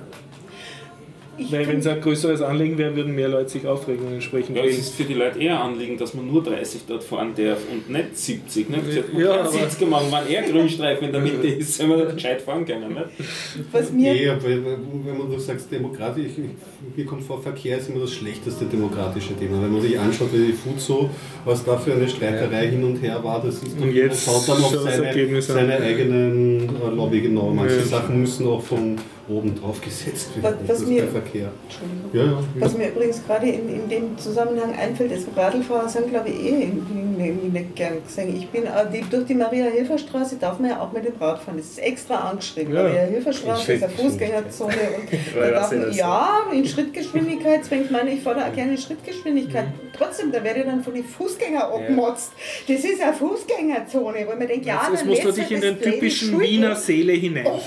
weil 1.51 1.67
wenn 1.69 1.79
es 1.79 1.87
ein 1.87 2.01
größeres 2.01 2.43
Anliegen 2.43 2.77
wäre, 2.79 2.95
würden 2.97 3.15
mehr 3.15 3.29
Leute 3.29 3.49
sich 3.51 3.67
aufregen 3.67 4.07
und 4.07 4.15
entsprechend 4.15 4.57
Ja, 4.57 4.65
es 4.65 4.79
ist 4.79 4.95
für 4.95 5.05
die 5.05 5.15
Leute 5.15 5.39
eher 5.39 5.61
Anliegen, 5.61 5.97
dass 5.97 6.15
man 6.15 6.27
nur 6.27 6.43
30 6.43 6.83
dort 6.87 7.05
fahren 7.05 7.33
darf 7.37 7.59
und 7.73 7.89
nicht 7.91 8.17
70. 8.17 8.69
Ne? 8.71 8.79
Ja, 9.15 9.21
ja, 9.21 9.41
aber- 9.41 9.51
70 9.51 9.79
gemacht, 9.79 10.05
wenn 10.11 10.35
er 10.35 10.43
Grünstreifen 10.51 11.07
in 11.07 11.13
der 11.13 11.21
Mitte 11.21 11.47
ist, 11.47 11.77
soll 11.77 11.87
man 11.87 11.99
da 12.01 12.05
gescheit 12.07 12.43
fahren 12.43 12.65
können. 12.65 12.93
Ne? 12.95 13.05
was 13.73 13.93
mir 13.93 14.13
Nee, 14.13 14.29
aber 14.29 14.43
wenn 14.45 15.19
man 15.19 15.31
du 15.31 15.39
sagst 15.39 15.71
demokratisch, 15.71 16.33
mir 16.97 17.05
kommt 17.07 17.23
vor, 17.23 17.41
Verkehr 17.43 17.79
ist 17.79 17.89
immer 17.89 18.01
das 18.01 18.13
schlechteste 18.15 18.65
demokratische 18.65 19.35
Thema. 19.37 19.63
Wenn 19.63 19.73
man 19.73 19.81
sich 19.83 19.99
anschaut, 19.99 20.29
wie 20.33 20.47
die 20.49 20.53
Fuzo, 20.53 21.09
was 21.45 21.65
da 21.65 21.77
für 21.77 21.93
eine 21.93 22.09
Streiterei 22.09 22.69
hin 22.69 22.83
und 22.85 22.97
her 23.03 23.23
war, 23.23 23.41
das 23.43 23.57
ist 23.63 23.79
Und 23.81 23.93
jetzt 23.95 24.27
das 24.27 24.35
schaut 24.47 24.49
dann 24.57 24.65
auf 24.65 24.73
so 24.73 24.85
das 24.85 24.97
seine, 24.97 25.43
seine 25.43 25.77
eigenen 25.81 26.69
äh, 26.69 26.95
Lobby 26.95 27.21
genau. 27.21 27.51
Manche 27.51 27.77
Ja. 27.77 27.83
Sachen 27.85 28.21
müssen 28.21 28.47
auch 28.47 28.63
von 28.63 28.97
oben 29.29 29.55
drauf 29.61 29.81
gesetzt 29.81 30.31
werden. 30.43 30.45
Was- 30.45 30.61
was 30.61 30.67
das 30.69 30.81
ist 30.81 30.89
mir- 30.89 31.03
der 31.03 31.11
Verkehr. 31.11 31.49
Entschuldigung. 31.65 32.11
Ja, 32.13 32.25
ja. 32.25 32.39
Was 32.61 32.77
mir 32.77 32.89
übrigens 32.89 33.23
gerade 33.27 33.49
in, 33.49 33.69
in 33.69 33.89
dem 33.89 34.19
Zusammenhang 34.19 34.75
einfällt, 34.75 35.13
ist, 35.13 35.29
Radlfahrer 35.37 35.89
sind, 35.89 36.09
glaube 36.11 36.29
ich, 36.31 36.37
eh 36.45 36.63
irgendwie 36.63 37.27
irgendwie 37.27 37.49
nicht 37.59 37.77
gern 37.77 37.95
gesehen. 38.05 38.37
Ich 38.37 38.49
bin 38.49 38.65
äh, 38.65 38.69
die, 38.93 39.01
durch 39.11 39.27
die 39.27 39.35
Maria-Hilfer-Straße 39.35 40.37
darf 40.37 40.59
man 40.61 40.71
ja 40.71 40.81
auch 40.81 40.93
mit 40.93 41.05
dem 41.05 41.15
Rad 41.21 41.41
fahren. 41.43 41.57
Das 41.57 41.67
ist 41.67 41.79
extra 41.81 42.15
angeschrieben. 42.31 42.73
Ja. 42.75 42.83
Maria-Hilfer-Straße 42.85 43.73
ist 43.75 43.83
eine 43.83 43.93
Fußgängerzone 43.93 44.73
und 44.73 45.19
da 45.43 45.51
darf 45.51 45.71
man, 45.73 45.83
das? 45.83 45.97
ja, 45.97 46.29
in 46.53 46.65
Schrittgeschwindigkeit 46.67 47.65
zwingt. 47.65 47.87
Ich 47.87 47.91
meine, 47.91 48.11
ich 48.13 48.23
fahre 48.23 48.41
da 48.41 48.49
auch 48.49 48.55
gerne 48.55 48.73
in 48.73 48.79
Schrittgeschwindigkeit. 48.79 49.67
Trotzdem, 49.97 50.31
da 50.33 50.43
werde 50.45 50.61
ich 50.61 50.67
dann 50.67 50.83
von 50.83 50.95
den 50.95 51.05
Fußgängern 51.05 51.63
abgemotzt. 51.63 52.33
Das 52.69 52.79
ist 52.85 53.01
eine 53.03 53.13
Fußgängerzone, 53.13 54.27
wo 54.27 54.37
man 54.39 54.47
denkt, 54.47 54.65
ja, 54.65 54.83
Jetzt 54.91 55.01
dann 55.03 55.09
musst 55.09 55.25
du 55.25 55.33
dich 55.33 55.51
in 55.51 55.61
das 55.61 55.79
den 55.79 55.81
typischen. 55.93 56.41
Wiener 56.41 56.77
Seele 56.77 57.13
hinein 57.15 57.47
Oh. 57.49 57.59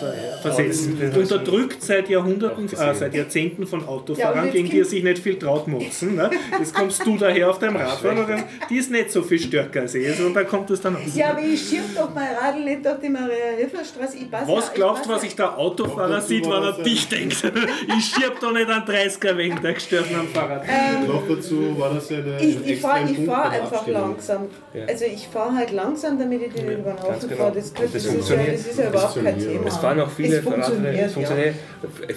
Unterdrückt 1.51 1.83
seit 1.83 2.09
Jahrhunderten, 2.09 2.65
äh, 2.65 2.93
seit 2.93 3.13
Jahrzehnten 3.13 3.65
von 3.67 3.81
Ja, 3.81 3.87
Autofahrern, 3.87 4.45
jetzt 4.45 4.53
gegen 4.53 4.69
die 4.69 4.79
er 4.79 4.85
sich 4.85 5.03
nicht 5.03 5.19
viel 5.19 5.37
traut 5.37 5.67
motzen. 5.67 6.15
Ne? 6.15 6.29
Jetzt 6.57 6.73
kommst 6.73 7.05
du 7.05 7.17
daher 7.17 7.49
auf 7.49 7.59
deinem 7.59 7.75
Radfahren 7.75 8.19
und 8.19 8.29
dann, 8.29 8.43
die 8.69 8.77
ist 8.77 8.91
nicht 8.91 9.11
so 9.11 9.21
viel 9.21 9.39
stärker 9.39 9.81
als 9.81 9.95
ich. 9.95 10.07
Also, 10.07 10.25
und 10.25 10.33
dann 10.33 10.47
kommt 10.47 10.69
es 10.71 10.81
dann 10.81 10.95
aus. 10.95 11.15
Ja, 11.15 11.31
aber 11.31 11.41
ich 11.41 11.59
schieb 11.61 11.83
doch 11.95 12.13
mein 12.13 12.35
Radl 12.35 12.63
nicht 12.63 12.85
durch 12.85 12.99
die 12.99 13.09
Maria-Hilfer-Straße. 13.09 14.17
Was 14.31 14.67
ja- 14.67 14.71
glaubst 14.73 15.01
ich 15.03 15.07
du, 15.07 15.13
was 15.13 15.21
sich 15.21 15.35
der 15.35 15.57
Autofahrer 15.57 16.09
dazu 16.09 16.27
sieht, 16.27 16.45
wenn 16.45 16.51
er 16.51 16.77
ja- 16.77 16.83
dich 16.83 17.07
denkt? 17.09 17.41
Ich 17.97 18.05
schieb 18.05 18.39
da 18.39 18.51
nicht 18.51 18.69
einen 18.69 18.85
30er 18.85 19.37
wegen 19.37 19.61
der 19.61 19.73
Gestörten 19.73 20.15
am 20.15 20.27
Fahrrad. 20.27 20.63
Noch 21.07 21.23
dazu 21.27 21.77
war 21.79 21.93
das 21.93 22.09
ja 22.09 22.17
eine 22.19 22.41
Ich, 22.41 22.65
ich 22.65 22.79
fahre 22.79 23.07
fahr 23.25 23.49
einfach 23.51 23.71
Abstimmung. 23.77 24.01
langsam. 24.01 24.47
Ja. 24.73 24.85
Also 24.85 25.05
ich 25.05 25.27
fahre 25.27 25.55
halt 25.55 25.71
langsam, 25.71 26.17
damit 26.19 26.41
ich 26.41 26.53
den 26.53 26.65
über 26.71 26.91
den 26.91 27.03
Haufen 27.03 27.29
genau. 27.29 27.41
fahre. 27.41 27.53
Das, 27.55 27.73
das, 27.73 27.91
das 27.91 28.05
ist 28.05 28.29
ja, 28.29 28.35
ja 28.83 28.89
überhaupt 28.89 29.23
kein. 29.23 29.39
Thema. 29.39 29.67
Es 29.67 29.77
fahren 29.77 29.99
auch 29.99 30.09
viele 30.09 30.37
Es 30.37 30.43
funktioniert, 30.43 31.11
funktioniert 31.11 31.40
hey, 31.41 31.53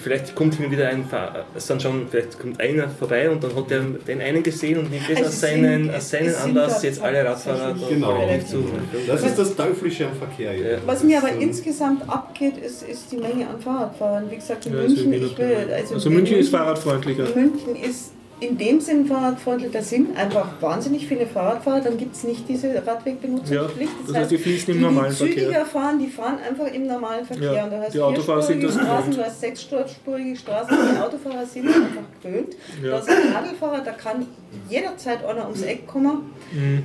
vielleicht 0.01 0.35
kommt 0.35 0.55
hin 0.55 0.71
wieder 0.71 0.87
ein 0.89 1.05
Fahrer, 1.05 1.45
es 1.55 1.67
dann 1.67 1.79
schon, 1.79 2.07
vielleicht 2.09 2.39
kommt 2.39 2.59
einer 2.59 2.87
vorbei 2.89 3.29
und 3.29 3.43
dann 3.43 3.55
hat 3.55 3.71
er 3.71 3.81
den 3.81 4.21
einen 4.21 4.41
gesehen 4.43 4.79
und 4.79 4.89
nimmt 4.91 5.03
das 5.03 5.17
Also 5.17 5.23
als 5.25 5.33
es 5.35 5.41
seinen, 5.41 5.83
sind- 5.83 5.93
als 5.93 6.09
seinen 6.09 6.29
sind 6.29 6.43
Anlass, 6.43 6.81
da 6.81 6.87
jetzt 6.87 7.01
alle 7.01 7.25
Radfahrer 7.25 7.75
Genau. 7.89 8.27
zu. 8.47 8.63
Das 9.07 9.23
ist 9.23 9.37
das 9.39 9.55
Teuflische 9.55 10.07
am 10.07 10.15
Verkehr. 10.15 10.53
Ja. 10.53 10.71
jetzt. 10.71 10.87
Was 10.87 11.03
mir 11.03 11.17
aber 11.19 11.29
So. 11.33 11.39
insgesamt 11.39 12.09
abgeht, 12.09 12.57
ist, 12.57 12.83
ist 12.83 13.11
die 13.11 13.17
Menge 13.17 13.47
an 13.47 13.59
Fahrradfahrern. 13.59 14.29
Wie 14.31 14.35
gesagt, 14.35 14.65
in 14.65 14.73
Ja, 14.73 14.81
ist 14.81 15.05
München, 15.05 15.37
will, 15.37 15.73
also, 15.73 15.93
Also 15.95 16.09
München 16.09 16.37
ist 16.37 16.49
fahrradfreundlicher. 16.49 17.23
München 17.35 17.75
ist 17.75 18.11
in 18.39 18.57
dem 18.57 18.81
Sinn 18.81 19.05
fahrradfreundlich, 19.05 19.71
da 19.71 19.81
sind 19.81 20.17
einfach 20.17 20.61
wahnsinnig 20.61 21.07
viele 21.07 21.25
Fahrradfahrer, 21.25 21.79
dann 21.79 21.97
gibt 21.97 22.15
es 22.15 22.25
nicht 22.25 22.47
diese 22.49 22.85
Radwegbenutzungspflicht. 22.85 23.91
Ja, 23.91 24.07
das 24.07 24.15
heißt, 24.15 24.31
die 24.31 24.37
fließen 24.37 24.73
im 24.73 24.79
die, 24.79 24.85
normalen 24.85 25.11
die 25.11 25.17
zügiger 25.17 25.41
Verkehr. 25.41 25.65
fahren, 25.65 25.99
die 25.99 26.07
fahren 26.07 26.37
einfach 26.45 26.67
im 26.67 26.85
normalen 26.85 27.25
Verkehr. 27.25 27.53
Ja, 27.53 27.63
und 27.63 27.71
du 27.71 27.77
hast 27.77 27.93
die 27.93 28.01
Autofahrer 28.01 28.41
sind 28.41 28.59
vierspurige 28.59 28.67
das 28.67 28.87
Straßen, 28.87 29.11
gewöhnt. 29.11 29.17
du 29.17 29.25
hast 29.25 29.41
sechsspurige 29.41 30.35
Straßen, 30.35 30.77
die 30.93 30.99
Autofahrer 30.99 31.45
sind 31.45 31.65
das 31.65 31.75
einfach 31.75 32.01
gewöhnt. 32.21 32.55
Ja. 32.83 32.89
Da 32.89 32.97
ist 32.97 33.09
ein 33.09 33.33
Radlfahrer, 33.33 33.81
da 33.85 33.91
kann 33.91 34.27
jederzeit 34.69 35.25
einer 35.25 35.43
ums 35.43 35.61
Eck 35.61 35.87
kommen. 35.87 36.31
Mhm. 36.51 36.83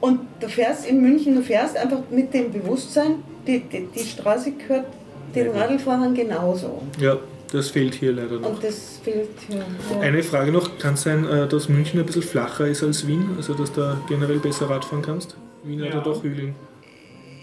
Und 0.00 0.20
du 0.40 0.48
fährst 0.48 0.86
in 0.86 1.00
München, 1.00 1.34
du 1.34 1.42
fährst 1.42 1.76
einfach 1.76 2.00
mit 2.10 2.32
dem 2.34 2.52
Bewusstsein, 2.52 3.22
die, 3.46 3.60
die, 3.60 3.86
die 3.94 4.04
Straße 4.04 4.52
gehört 4.52 4.86
den 5.34 5.50
Radlfahrern 5.50 6.14
genauso. 6.14 6.82
Ja, 6.98 7.18
das 7.52 7.68
fehlt 7.70 7.94
hier 7.94 8.12
leider 8.12 8.38
noch. 8.38 8.50
Und 8.50 8.64
das 8.64 9.00
fehlt 9.02 9.28
hier. 9.48 9.58
Ja. 9.58 10.00
Eine 10.00 10.22
Frage 10.22 10.52
noch, 10.52 10.78
kann 10.78 10.94
es 10.94 11.02
sein, 11.02 11.26
äh, 11.28 11.46
dass 11.48 11.68
München 11.68 12.00
ein 12.00 12.06
bisschen 12.06 12.22
flacher 12.22 12.66
ist 12.66 12.82
als 12.82 13.06
Wien? 13.06 13.30
Also 13.36 13.54
dass 13.54 13.72
du 13.72 13.96
generell 14.08 14.38
besser 14.38 14.68
Radfahren 14.70 15.02
kannst? 15.02 15.36
Wien 15.64 15.82
hat 15.82 15.94
ja 15.94 16.00
doch 16.00 16.22
Hügeln. 16.22 16.54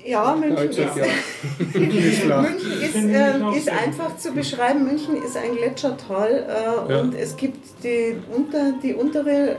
Ja, 0.06 0.36
München 0.40 0.70
ist, 0.70 0.78
Ja. 0.78 0.86
München 2.42 2.72
ist. 2.72 2.96
München 2.96 3.10
ist, 3.14 3.42
auch 3.44 3.56
ist 3.56 3.70
einfach 3.70 4.18
zu 4.18 4.32
beschreiben. 4.32 4.86
München 4.86 5.22
ist 5.22 5.36
ein 5.36 5.56
Gletschertal 5.58 6.32
äh, 6.88 6.94
Ja. 6.94 7.00
und 7.02 7.14
es 7.14 7.36
gibt 7.36 7.58
die, 7.84 8.16
unter, 8.34 8.74
die 8.82 8.94
untere 8.94 9.52
äh, 9.52 9.56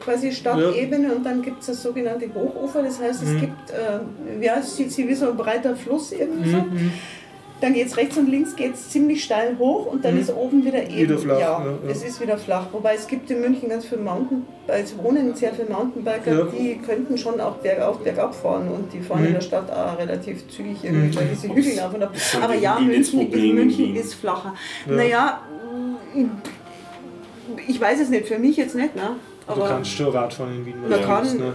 quasi 0.00 0.32
Stadtebene 0.32 1.14
und 1.14 1.24
dann 1.24 1.40
gibt 1.40 1.60
es 1.60 1.66
das 1.66 1.82
sogenannte 1.84 2.28
Hochufer. 2.34 2.82
Das 2.82 3.00
heißt, 3.00 3.22
es 3.22 3.28
Mhm. 3.30 3.40
gibt, 3.40 3.70
äh, 3.70 4.44
ja, 4.44 4.56
es 4.58 4.76
sieht 4.76 4.90
sich 4.90 5.06
wie 5.06 5.14
so 5.14 5.30
ein 5.30 5.36
breiter 5.36 5.76
Fluss 5.76 6.10
irgendwie 6.10 6.50
so. 6.50 6.56
Mhm. 6.56 6.92
Dann 7.60 7.72
geht 7.72 7.86
es 7.86 7.96
rechts 7.96 8.18
und 8.18 8.28
links 8.28 8.54
geht's 8.54 8.90
ziemlich 8.90 9.24
steil 9.24 9.56
hoch 9.58 9.86
und 9.86 10.04
dann 10.04 10.14
Mhm. 10.14 10.20
ist 10.20 10.34
oben 10.36 10.62
wieder 10.62 10.82
eben. 10.82 10.94
Wieder 10.94 11.16
flach, 11.18 11.40
Ja, 11.40 11.64
ja, 11.64 11.70
ja. 11.84 11.90
es 11.90 12.04
ist 12.04 12.20
wieder 12.20 12.36
flach. 12.36 12.66
Wobei 12.72 12.94
es 12.96 13.06
gibt 13.06 13.30
in 13.30 13.40
München 13.40 13.70
ganz 13.70 13.86
viele 13.86 14.02
Mountain, 14.02 14.44
es 14.66 14.96
wohnen 14.98 15.34
sehr 15.34 15.54
viele 15.54 15.70
Mountainbiker, 15.70 16.32
Ja. 16.38 16.44
die 16.44 16.78
könnten 16.84 17.16
schon 17.16 17.40
auch 17.40 17.54
bergauf, 17.56 17.98
bergab 18.00 18.34
fahren 18.34 18.68
und 18.68 18.92
die 18.92 19.00
fahren 19.00 19.20
Mhm. 19.22 19.26
in 19.28 19.32
der 19.34 19.40
Stadt 19.40 19.70
auch 19.70 19.98
relativ 19.98 20.46
zügig 20.48 20.84
irgendwie, 20.84 21.16
weil 21.16 21.28
diese 21.32 21.48
Hügel 21.48 21.80
auf 21.80 21.94
und 21.94 22.02
ab. 22.02 22.12
Aber 22.42 22.54
ja, 22.54 22.78
München, 22.78 23.30
München 23.54 23.96
ist 23.96 24.14
flacher. 24.14 24.54
Ja. 24.86 24.94
Naja, 24.94 25.40
ich 27.66 27.80
weiß 27.80 28.00
es 28.00 28.08
nicht, 28.08 28.26
für 28.28 28.38
mich 28.38 28.56
jetzt 28.56 28.74
nicht, 28.74 28.94
ne? 28.96 29.16
Du 29.46 29.52
Aber 29.52 29.68
kannst 29.68 29.92
schon 29.92 30.08
Radfahren 30.08 30.56
in 30.56 30.66
Wien. 30.66 30.80
Man 30.80 30.90
du 30.90 31.06
kann- 31.06 31.36
ne? 31.38 31.52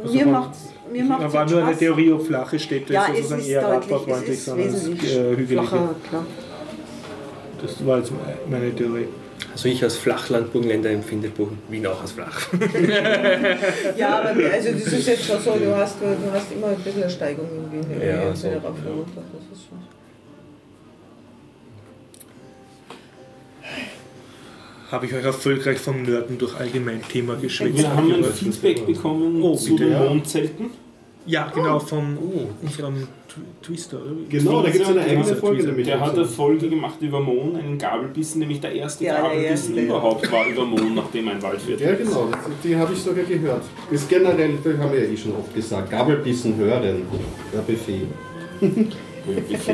Also 0.00 0.14
mir 0.14 0.22
von- 0.22 0.32
macht 0.32 0.50
mir 0.92 1.04
macht's 1.04 1.22
Da 1.24 1.32
war 1.32 1.46
nur 1.48 1.58
eine 1.58 1.68
Spaß. 1.68 1.78
Theorie, 1.78 2.12
ob 2.12 2.26
flache 2.26 2.58
Städte 2.58 2.92
Ja, 2.92 3.06
es 3.12 3.16
sozusagen 3.18 3.40
ist 3.42 3.48
eher 3.48 3.62
es 3.62 3.68
radfahrfreundlich 3.68 4.30
ist 4.36 4.44
sind 4.44 4.60
als 4.60 4.74
wesentlich 4.74 5.16
äh, 5.16 5.30
hügelige. 5.30 5.46
flacher, 5.62 5.94
klar. 6.08 6.26
Das 7.62 7.86
war 7.86 7.98
jetzt 7.98 8.12
meine 8.48 8.74
Theorie. 8.74 9.06
Also 9.52 9.68
ich 9.68 9.82
als 9.82 9.96
Flachlandburgenländer 9.96 10.90
empfinde 10.90 11.30
Wien 11.68 11.86
auch 11.86 12.00
als 12.00 12.12
flach. 12.12 12.46
Ja, 13.96 14.20
aber 14.20 14.28
also 14.28 14.72
das 14.72 14.92
ist 14.92 15.08
jetzt 15.08 15.24
schon 15.24 15.40
so, 15.40 15.52
du 15.52 15.74
hast, 15.76 15.96
du 16.00 16.32
hast 16.32 16.52
immer 16.52 16.68
ein 16.68 16.76
bisschen 16.76 17.02
eine 17.02 17.10
Steigung 17.10 17.46
in 17.46 17.72
Wien. 17.72 18.00
Ja, 18.00 18.22
irgendwie, 18.22 18.36
so, 18.40 18.48
runter, 18.48 19.22
das 19.32 19.58
ist 19.58 19.66
schon. 19.68 19.78
Habe 24.90 25.06
ich 25.06 25.14
euch 25.14 25.24
erfolgreich 25.24 25.78
vom 25.78 26.02
Nörden 26.02 26.38
durch 26.38 26.56
Allgemeinthema 26.56 27.34
geschwitzt. 27.34 27.78
Wir 27.78 27.94
haben 27.94 28.12
ein. 28.12 28.24
Feedback 28.24 28.86
bekommen 28.86 29.42
Oh, 29.42 29.54
zu 29.54 29.76
den 29.76 29.92
ja. 29.92 30.02
Mondzelten. 30.04 30.70
Ja, 31.26 31.50
genau, 31.54 31.78
von 31.78 32.16
unserem 32.62 32.94
Tw- 33.28 33.62
Twister. 33.62 33.98
Genau, 34.30 34.62
da 34.62 34.70
gibt 34.70 34.82
es 34.82 34.88
eine 34.90 35.02
eigene 35.02 35.36
Folge 35.36 35.62
damit. 35.66 35.86
Der 35.86 36.00
hat 36.00 36.14
eine 36.14 36.24
Folge 36.24 36.70
gemacht 36.70 36.94
über 37.02 37.20
Mohn, 37.20 37.54
einen 37.56 37.76
Gabelbissen, 37.76 38.38
nämlich 38.38 38.60
der 38.62 38.72
erste 38.72 39.04
Ja, 39.04 39.14
der 39.16 39.22
Gabelbissen 39.24 39.74
erste. 39.76 39.80
überhaupt 39.86 40.32
war 40.32 40.46
über 40.48 40.64
Mohn, 40.64 40.94
nachdem 40.94 41.28
ein 41.28 41.42
Waldwirt 41.42 41.82
Ja, 41.82 41.94
genau, 41.94 42.30
die 42.64 42.74
habe 42.74 42.94
ich 42.94 42.98
sogar 42.98 43.24
gehört. 43.24 43.62
Ist 43.90 44.08
generell, 44.08 44.52
das 44.64 44.78
haben 44.78 44.90
wir 44.90 45.04
ja 45.04 45.10
eh 45.10 45.16
schon 45.18 45.32
oft 45.36 45.54
gesagt, 45.54 45.90
Gabelbissen 45.90 46.56
hören, 46.56 47.02
der 47.52 47.60
Befehl. 47.60 48.06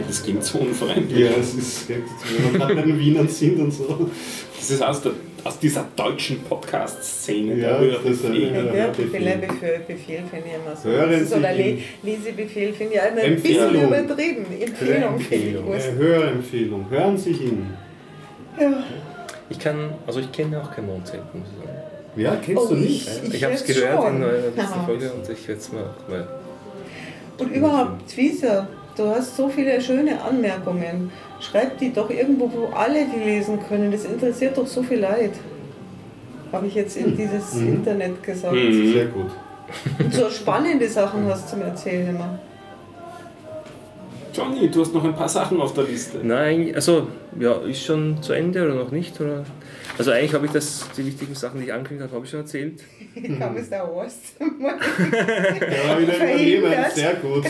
Das 0.08 0.22
klingt 0.22 0.44
so 0.44 0.58
unfreundlich. 0.58 1.18
Ja, 1.18 1.30
es 1.40 1.54
ist, 1.54 1.88
wenn 1.88 2.02
wir 2.52 2.58
gerade 2.58 2.74
bei 2.74 2.82
den 2.82 2.98
Wienern 2.98 3.28
sind 3.28 3.60
und 3.60 3.70
so. 3.70 4.10
Das 4.58 4.70
ist 4.70 4.82
aus, 4.82 5.02
der, 5.02 5.12
aus 5.44 5.58
dieser 5.58 5.86
deutschen 5.94 6.40
Podcast-Szene. 6.42 7.56
Ja, 7.58 7.78
das 7.80 8.04
ist 8.04 8.24
Ja, 8.24 8.30
Ja, 8.74 8.86
Befehl, 8.88 9.12
finde 10.30 10.46
ich 10.48 10.54
immer 10.54 10.76
so. 10.76 10.88
Hören 10.88 11.10
Das 11.10 11.20
ist 11.22 11.30
Sie 11.30 11.38
oder 11.38 11.52
Le. 11.52 11.78
Lesebefehl 12.02 12.72
finde 12.72 12.94
ich 12.94 13.00
immer 13.12 13.20
ein 13.22 13.34
bisschen 13.42 13.64
Empfehlung. 13.74 13.88
übertrieben. 13.88 14.46
Empfehlung 14.60 15.20
finde 15.20 15.46
ich 15.76 15.92
Hörempfehlung. 15.94 16.90
Hören 16.90 17.18
Sie 17.18 17.32
hin. 17.32 17.66
Ja. 18.60 18.84
Ich 19.50 19.58
kann, 19.58 19.90
also 20.06 20.20
ich 20.20 20.32
kenne 20.32 20.60
auch 20.62 20.74
kein 20.74 20.86
Mondzelten, 20.86 21.40
muss 21.40 21.48
ich 21.50 21.66
sagen. 21.66 21.78
Ja, 22.16 22.36
kennst 22.36 22.70
du 22.70 22.74
Oh, 22.74 22.78
nicht? 22.78 23.08
ich- 23.26 23.34
Ich 23.34 23.44
habe 23.44 23.54
es 23.54 23.64
gehört 23.64 24.02
schon. 24.02 24.16
in 24.16 24.22
eurer 24.22 24.32
letzten. 24.56 24.84
Folge 24.86 25.12
und 25.12 25.28
ich 25.28 25.48
werde 25.48 25.60
es 25.60 25.72
mal 25.72 25.82
auch 25.82 26.08
mal. 26.08 26.28
Und 27.38 27.50
überhaupt, 27.52 28.08
Zwieser, 28.08 28.68
du 28.96 29.06
hast 29.06 29.36
so 29.36 29.48
viele 29.48 29.80
schöne 29.80 30.20
Anmerkungen. 30.22 31.10
Schreib 31.40 31.78
die 31.78 31.92
doch 31.92 32.10
irgendwo, 32.10 32.50
wo 32.52 32.66
alle 32.74 33.06
die 33.06 33.20
lesen 33.24 33.58
können. 33.68 33.90
Das 33.92 34.04
interessiert 34.04 34.56
doch 34.56 34.66
so 34.66 34.82
viel 34.82 35.00
Leid. 35.00 35.32
Habe 36.52 36.66
ich 36.66 36.74
jetzt 36.74 36.96
in 36.96 37.16
dieses 37.16 37.54
Mhm. 37.54 37.68
Internet 37.68 38.22
gesagt. 38.22 38.54
Mhm. 38.54 38.92
Sehr 38.92 39.06
gut. 39.06 39.30
Und 39.98 40.14
so 40.14 40.28
spannende 40.30 40.88
Sachen 40.88 41.26
hast 41.26 41.46
du 41.46 41.56
zum 41.56 41.62
Erzählen 41.62 42.08
immer. 42.10 42.38
Johnny, 44.32 44.68
du 44.68 44.80
hast 44.80 44.92
noch 44.92 45.04
ein 45.04 45.14
paar 45.14 45.28
Sachen 45.28 45.60
auf 45.60 45.74
der 45.74 45.84
Liste. 45.84 46.18
Nein, 46.22 46.72
also 46.74 47.06
ja, 47.38 47.52
ist 47.60 47.84
schon 47.84 48.20
zu 48.20 48.32
Ende 48.32 48.64
oder 48.64 48.74
noch 48.74 48.90
nicht? 48.90 49.20
Oder? 49.20 49.44
Also 49.96 50.10
eigentlich 50.10 50.34
habe 50.34 50.46
ich 50.46 50.52
das, 50.52 50.86
die 50.96 51.06
wichtigen 51.06 51.34
Sachen, 51.36 51.60
die 51.60 51.66
ich 51.66 51.72
angekündigt 51.72 52.06
habe, 52.08 52.16
habe 52.16 52.24
ich 52.24 52.30
schon 52.32 52.40
erzählt. 52.40 52.82
Ich 53.14 53.38
kann 53.38 53.56
es 53.56 53.70
da 53.70 53.86
Horst. 53.86 54.34
Der 54.40 55.88
war 55.88 56.00
wieder 56.00 56.16
überleben. 56.16 56.72
Sehr 56.94 57.14
gut. 57.14 57.44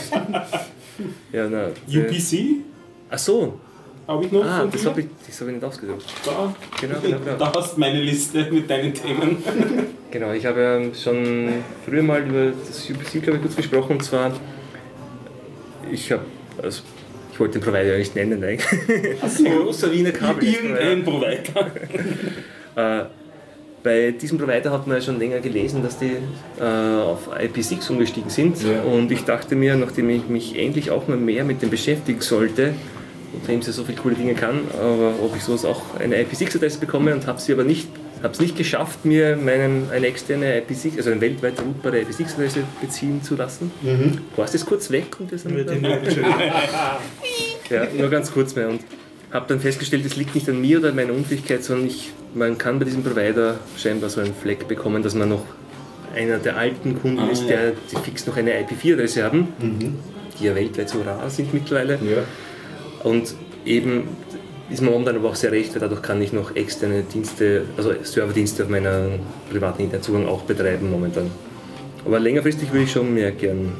Ja, 1.32 1.46
äh, 1.46 1.72
UPC 1.88 2.62
Ach 3.10 3.18
so, 3.18 3.58
habe 4.08 4.24
ich 4.24 4.32
noch 4.32 4.44
ah, 4.44 4.68
das 4.70 4.84
habe 4.86 5.00
ich, 5.00 5.06
das 5.26 5.40
hab 5.40 5.48
ich 5.48 5.54
nicht 5.54 5.64
ausgesucht. 5.64 6.04
Da, 6.24 6.54
Genau, 6.80 7.00
genau, 7.00 7.18
genau. 7.18 7.36
da 7.38 7.52
hast 7.54 7.76
du 7.76 7.80
meine 7.80 8.00
Liste 8.00 8.50
mit 8.50 8.68
deinen 8.68 8.92
Themen. 8.94 9.38
Genau, 10.10 10.30
ich 10.30 10.46
habe 10.46 10.60
ja 10.60 10.94
schon 10.94 11.48
früher 11.84 12.04
mal 12.04 12.22
über 12.22 12.52
das 12.52 12.88
UPC, 12.88 13.20
glaube 13.20 13.38
ich, 13.38 13.42
kurz 13.42 13.56
gesprochen. 13.56 13.96
Und 13.96 14.04
zwar, 14.04 14.30
ich 15.90 16.12
habe, 16.12 16.22
also, 16.62 16.82
ich 17.32 17.40
wollte 17.40 17.58
den 17.58 17.64
Provider 17.64 17.94
ja 17.94 17.98
nicht 17.98 18.14
nennen, 18.14 18.44
eigentlich. 18.44 19.20
Ein 19.22 19.58
großer 19.58 19.90
Wiener 19.90 20.12
Kabel. 20.12 20.44
Irgendein 20.44 21.02
Provider. 21.02 21.70
Bei 23.84 24.12
diesem 24.12 24.38
Provider 24.38 24.72
hat 24.72 24.86
man 24.86 24.96
ja 24.96 25.02
schon 25.02 25.18
länger 25.18 25.40
gelesen, 25.40 25.82
dass 25.82 25.98
die 25.98 26.16
äh, 26.58 26.64
auf 26.64 27.28
IP6 27.30 27.90
umgestiegen 27.90 28.30
sind. 28.30 28.56
Und 28.90 29.12
ich 29.12 29.24
dachte 29.24 29.56
mir, 29.56 29.76
nachdem 29.76 30.08
ich 30.08 30.26
mich 30.26 30.58
endlich 30.58 30.90
auch 30.90 31.06
mal 31.06 31.18
mehr 31.18 31.44
mit 31.44 31.60
dem 31.60 31.68
beschäftigen 31.68 32.22
sollte, 32.22 32.72
nachdem 33.38 33.60
sie 33.60 33.72
so 33.72 33.84
viele 33.84 33.98
coole 33.98 34.14
Dinge 34.14 34.32
kann, 34.32 34.60
aber 34.72 35.12
ob 35.22 35.36
ich 35.36 35.42
sowas 35.42 35.66
auch 35.66 35.82
eine 36.00 36.16
IP6-Adresse 36.16 36.78
bekomme 36.78 37.12
und 37.12 37.26
habe 37.26 37.38
sie 37.38 37.52
aber 37.52 37.64
nicht, 37.64 37.86
habe 38.22 38.32
es 38.32 38.40
nicht 38.40 38.56
geschafft, 38.56 39.04
mir 39.04 39.36
meinen, 39.36 39.90
eine 39.92 40.06
externe 40.06 40.62
IP6, 40.62 40.96
also 40.96 41.10
eine 41.10 41.20
weltweit 41.20 41.60
routbare 41.60 41.98
IP6-Adresse 41.98 42.60
beziehen 42.80 43.22
zu 43.22 43.36
lassen. 43.36 43.70
Mhm. 43.82 44.18
Warst 44.36 44.54
jetzt 44.54 44.64
kurz 44.64 44.90
weg 44.90 45.20
und 45.20 45.30
wir 45.30 45.36
sind 45.36 45.58
den 45.58 45.82
Nörden. 45.82 46.08
ja, 47.68 47.86
nur 47.98 48.08
ganz 48.08 48.32
kurz 48.32 48.54
mehr. 48.54 48.70
Und 48.70 48.80
habe 49.34 49.46
dann 49.48 49.60
festgestellt, 49.60 50.06
es 50.06 50.16
liegt 50.16 50.34
nicht 50.34 50.48
an 50.48 50.60
mir 50.60 50.78
oder 50.78 50.90
an 50.90 50.96
meiner 50.96 51.12
Unfähigkeit, 51.12 51.62
sondern 51.64 51.88
ich, 51.88 52.12
man 52.34 52.56
kann 52.56 52.78
bei 52.78 52.84
diesem 52.84 53.02
Provider 53.02 53.58
scheinbar 53.76 54.08
so 54.08 54.20
einen 54.20 54.32
Fleck 54.32 54.68
bekommen, 54.68 55.02
dass 55.02 55.14
man 55.14 55.28
noch 55.28 55.44
einer 56.14 56.38
der 56.38 56.56
alten 56.56 57.00
Kunden 57.00 57.18
Ah, 57.18 57.30
ist, 57.30 57.48
der 57.48 57.72
die 57.72 57.96
fix 57.96 58.26
noch 58.26 58.36
eine 58.36 58.52
IP4-Adresse 58.52 59.24
haben, 59.24 59.48
die 60.38 60.44
ja 60.44 60.54
weltweit 60.54 60.88
so 60.88 61.02
rar 61.02 61.28
sind 61.28 61.52
mittlerweile. 61.52 61.94
Ja. 61.94 62.22
Und 63.02 63.34
eben 63.66 64.08
ist 64.70 64.80
mir 64.80 64.90
momentan 64.90 65.16
aber 65.16 65.30
auch 65.30 65.34
sehr 65.34 65.50
recht, 65.50 65.74
weil 65.74 65.80
dadurch 65.80 66.02
kann 66.02 66.22
ich 66.22 66.32
noch 66.32 66.54
externe 66.54 67.02
Dienste, 67.02 67.64
also 67.76 67.92
Serverdienste 68.02 68.62
auf 68.62 68.68
meiner 68.68 69.08
privaten 69.50 69.82
Internetzugang 69.82 70.26
auch 70.26 70.42
betreiben 70.42 70.90
momentan. 70.90 71.30
Aber 72.04 72.20
längerfristig 72.20 72.70
würde 72.72 72.84
ich 72.84 72.92
schon 72.92 73.12
mehr 73.12 73.32
gern 73.32 73.72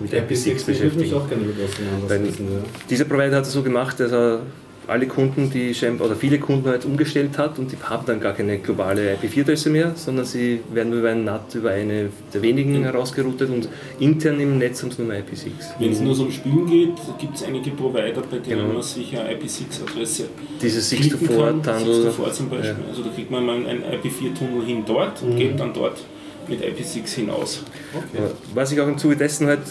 mit 0.00 0.12
Der 0.12 0.28
IP6 0.28 0.30
IP6 0.30 0.46
würde 0.46 0.54
mich 0.56 0.64
beschäftigen. 0.66 1.14
auch 1.14 1.28
gerne 1.28 1.44
mit 1.44 1.56
Weil 1.58 1.64
auseinandersetzen. 1.66 2.46
Ja. 2.52 2.58
dieser 2.90 3.04
Provider 3.04 3.36
hat 3.36 3.44
es 3.46 3.52
so 3.52 3.62
gemacht, 3.62 3.98
dass 4.00 4.12
er 4.12 4.40
alle 4.88 5.08
Kunden, 5.08 5.50
die 5.50 5.74
scheinbar, 5.74 6.06
oder 6.06 6.14
viele 6.14 6.38
Kunden 6.38 6.68
halt 6.68 6.84
umgestellt 6.84 7.36
hat 7.38 7.58
und 7.58 7.72
die 7.72 7.76
haben 7.82 8.06
dann 8.06 8.20
gar 8.20 8.34
keine 8.34 8.58
globale 8.58 9.16
IP4-Adresse 9.16 9.68
mehr, 9.68 9.90
sondern 9.96 10.24
sie 10.24 10.60
werden 10.72 10.92
über 10.92 11.10
einen 11.10 11.24
NAT, 11.24 11.56
über 11.56 11.70
eine 11.70 12.10
der 12.32 12.40
wenigen 12.42 12.84
herausgeroutet 12.84 13.50
und 13.50 13.68
intern 13.98 14.38
im 14.38 14.58
Netz 14.58 14.84
haben 14.84 14.92
sie 14.92 15.02
nur 15.02 15.12
eine 15.12 15.24
IP6. 15.24 15.48
Wenn 15.80 15.90
es 15.90 15.98
nur 15.98 16.14
so 16.14 16.22
um 16.22 16.30
Spielen 16.30 16.66
geht, 16.70 16.92
gibt 17.18 17.34
es 17.34 17.42
einige 17.42 17.70
Provider, 17.72 18.22
bei 18.30 18.38
denen 18.38 18.60
Genau. 18.60 18.74
man 18.74 18.82
sich 18.82 19.18
eine 19.18 19.28
IP6-Adresse 19.34 20.26
Dieses 20.62 20.88
klicken 20.90 21.26
kann. 21.62 21.82
64-Tunnel. 21.82 22.12
64 22.12 22.32
zum 22.36 22.48
Beispiel. 22.50 22.70
Ja. 22.70 22.88
Also 22.88 23.02
da 23.02 23.08
kriegt 23.10 23.30
man 23.32 23.44
mal 23.44 23.56
einen 23.56 23.82
IP4-Tunnel 23.82 24.64
hin 24.66 24.84
dort 24.86 25.20
und 25.20 25.36
geht 25.36 25.58
dann 25.58 25.72
dort 25.74 25.98
mit 26.46 26.62
IP6 26.62 27.08
hinaus. 27.12 27.64
Aber 27.92 28.30
Was 28.54 28.70
ich 28.70 28.80
auch 28.80 28.86
im 28.86 28.98
Zuge 28.98 29.16
dessen 29.16 29.48
halt 29.48 29.62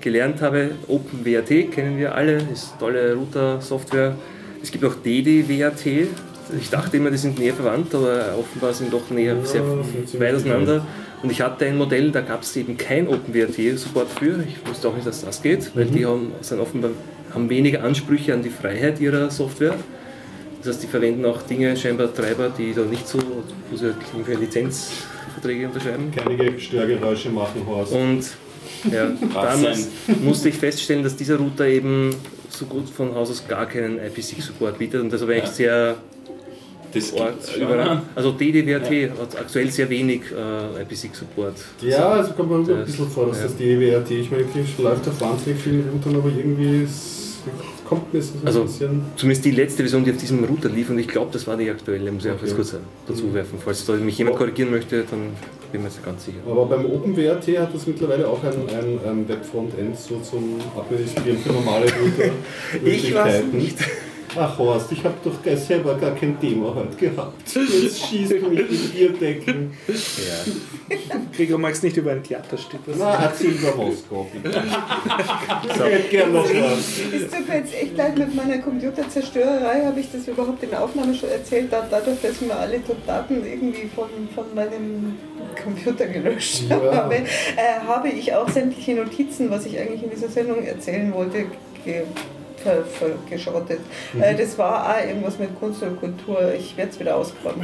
gelernt 0.00 0.40
habe, 0.42 0.70
OpenWrt 0.86 1.72
kennen 1.72 1.98
wir 1.98 2.14
alle, 2.14 2.38
ist 2.52 2.74
tolle 2.78 3.14
Router-Software. 3.14 4.14
Es 4.62 4.70
gibt 4.70 4.84
auch 4.84 4.94
DDWrt. 4.94 5.86
Ich 6.58 6.70
dachte 6.70 6.96
immer, 6.96 7.10
die 7.10 7.18
sind 7.18 7.38
näher 7.38 7.54
verwandt, 7.54 7.94
aber 7.94 8.36
offenbar 8.38 8.72
sind 8.72 8.92
doch 8.92 9.10
näher 9.10 9.36
sehr 9.44 9.62
weit 10.18 10.34
auseinander. 10.34 10.86
Und 11.22 11.30
ich 11.30 11.40
hatte 11.40 11.66
ein 11.66 11.76
Modell, 11.76 12.10
da 12.10 12.20
gab 12.20 12.42
es 12.42 12.56
eben 12.56 12.76
kein 12.76 13.08
OpenWrt-Support 13.08 14.08
für. 14.08 14.44
Ich 14.46 14.66
wusste 14.68 14.88
auch 14.88 14.94
nicht, 14.94 15.06
dass 15.06 15.24
das 15.24 15.42
geht, 15.42 15.70
weil 15.74 15.86
die 15.86 16.06
haben, 16.06 16.32
sind 16.40 16.60
offenbar, 16.60 16.92
haben 17.34 17.50
weniger 17.50 17.82
Ansprüche 17.82 18.32
an 18.32 18.42
die 18.42 18.50
Freiheit 18.50 19.00
ihrer 19.00 19.30
Software. 19.30 19.74
Das 20.58 20.74
heißt, 20.74 20.82
die 20.84 20.86
verwenden 20.86 21.24
auch 21.24 21.42
Dinge, 21.42 21.76
scheinbar 21.76 22.12
Treiber, 22.12 22.50
die 22.56 22.72
da 22.72 22.82
nicht 22.82 23.06
so, 23.06 23.18
wo 23.70 23.76
sie 23.76 23.86
halt 23.86 23.96
irgendwelche 24.12 24.40
Lizenzverträge 24.40 25.66
unterschreiben. 25.66 26.12
Keine 26.14 26.58
Störgeräusche 26.58 27.30
machen, 27.30 27.62
Horst. 27.66 27.92
Und 27.92 28.24
ja, 28.92 29.10
damals 29.34 29.88
musste 30.22 30.48
ich 30.50 30.56
feststellen, 30.56 31.02
dass 31.02 31.16
dieser 31.16 31.36
Router 31.36 31.66
eben 31.66 32.14
so 32.48 32.64
gut 32.66 32.88
von 32.88 33.14
Haus 33.14 33.30
aus 33.30 33.44
gar 33.46 33.66
keinen 33.66 33.98
IPsec-Support 33.98 34.78
bietet 34.78 35.00
und 35.02 35.12
das 35.12 35.20
war 35.22 35.28
eigentlich 35.30 35.50
sehr 35.50 35.96
Das. 36.92 37.12
Also 38.14 38.32
DDWRT 38.32 39.10
hat 39.18 39.38
aktuell 39.38 39.70
sehr 39.70 39.88
wenig 39.90 40.22
äh, 40.32 40.82
IPsec-Support. 40.82 41.54
Ja, 41.82 42.08
also 42.12 42.32
kommt 42.32 42.50
mir 42.50 42.56
ein 42.76 42.84
bisschen 42.84 43.08
vor, 43.08 43.26
dass 43.26 43.38
ja. 43.38 43.42
das 43.44 43.56
die 43.56 43.78
WRT, 43.78 44.10
ich 44.10 44.30
meine, 44.30 44.44
es 44.44 44.78
läuft 44.78 45.06
auf 45.08 45.20
wahnsinnig 45.20 45.60
vielen 45.60 45.88
Routern, 45.90 46.16
aber 46.16 46.28
irgendwie 46.34 46.84
ist, 46.84 47.40
kommt 47.84 48.12
mir 48.12 48.22
so 48.22 48.32
Also- 48.44 48.60
ein 48.62 48.66
bisschen. 48.66 49.02
Zumindest 49.16 49.44
die 49.44 49.50
letzte 49.50 49.82
Version, 49.82 50.04
die 50.04 50.12
auf 50.12 50.16
diesem 50.16 50.42
Router 50.44 50.68
lief 50.70 50.88
und 50.90 50.98
ich 50.98 51.08
glaube, 51.08 51.28
das 51.32 51.46
war 51.46 51.56
die 51.58 51.68
aktuelle, 51.70 52.10
muss 52.10 52.24
ich 52.24 52.30
auch 52.30 52.42
Okay. 52.42 52.52
kurz 52.56 52.74
dazu 53.06 53.34
werfen. 53.34 53.58
Falls 53.62 53.84
da 53.84 53.92
mich 53.94 54.16
jemand 54.16 54.36
korrigieren 54.38 54.70
möchte, 54.70 55.04
dann 55.10 55.32
bin 55.72 55.82
mir 55.82 55.88
jetzt 55.88 56.04
ganz 56.04 56.24
sicher. 56.24 56.38
Aber 56.46 56.66
beim 56.66 56.86
OpenWrt 56.86 57.46
hat 57.58 57.74
das 57.74 57.86
mittlerweile 57.86 58.28
auch 58.28 58.42
ein, 58.42 58.52
ein, 58.52 58.98
ein 59.06 59.28
Webfrontend 59.28 59.98
so 59.98 60.20
zum 60.20 60.60
Administrieren 60.76 61.38
für 61.38 61.52
normale 61.52 61.86
Router. 61.86 62.32
Ich 62.84 63.14
weiß 63.14 63.44
nicht. 63.52 63.78
Ach 64.36 64.58
Horst, 64.58 64.92
ich 64.92 65.02
habe 65.04 65.14
doch 65.24 65.42
gar 65.42 65.56
selber 65.56 65.94
gar 65.96 66.14
kein 66.14 66.38
Thema 66.40 66.74
heute 66.74 66.96
gehabt. 66.96 67.42
Jetzt 67.54 68.06
schießt 68.06 68.32
du 68.32 68.48
mich 68.48 68.58
mit 68.70 68.92
Bierdecken. 68.94 69.72
Ja. 69.88 70.94
Gregor, 71.34 71.58
magst 71.58 71.82
nicht 71.82 71.96
über 71.96 72.12
ein 72.12 72.22
Theaterstück 72.22 72.80
was 72.86 72.96
Na, 72.98 73.14
erzähl 73.24 73.50
über 73.50 73.74
Moskau 73.74 74.26
bitte. 74.32 74.62
Ich 75.64 75.80
hätte 75.80 76.08
gern 76.10 76.32
noch 76.32 76.44
was. 76.44 76.78
Es 77.14 77.30
tut 77.30 77.48
mir 77.48 77.56
jetzt 77.56 77.74
echt 77.74 77.96
leid, 77.96 78.18
mit 78.18 78.34
meiner 78.34 78.58
Computerzerstörerei 78.58 79.84
habe 79.86 80.00
ich 80.00 80.06
das 80.12 80.28
überhaupt 80.28 80.62
in 80.62 80.70
der 80.70 80.82
Aufnahme 80.84 81.14
schon 81.14 81.30
erzählt, 81.30 81.72
da- 81.72 81.86
dadurch, 81.90 82.20
dass 82.22 82.32
ich 82.32 82.40
mir 82.42 82.54
alle 82.56 82.80
Daten 83.06 83.44
irgendwie 83.44 83.88
von, 83.94 84.08
von 84.34 84.44
meinem 84.54 85.16
Computer 85.62 86.06
gelöscht 86.06 86.64
Ja. 86.68 86.76
habe, 86.94 87.14
äh, 87.16 87.24
habe 87.86 88.08
ich 88.08 88.32
auch 88.34 88.48
sämtliche 88.48 88.94
Notizen, 88.94 89.50
was 89.50 89.66
ich 89.66 89.78
eigentlich 89.78 90.02
in 90.02 90.10
dieser 90.10 90.28
Sendung 90.28 90.62
erzählen 90.64 91.12
wollte, 91.14 91.46
ge 91.84 92.02
ver 92.62 92.84
ver 92.84 93.10
geschrottet. 93.28 93.80
Äh, 94.20 94.36
das 94.36 94.58
war 94.58 94.90
auch 94.90 95.06
irgendwas 95.06 95.38
mit 95.38 95.58
Kunst 95.58 95.82
und 95.82 95.98
Kultur. 95.98 96.52
Ich 96.54 96.76
werde 96.76 96.90
es 96.90 97.00
wieder 97.00 97.16
ausgraben. 97.16 97.62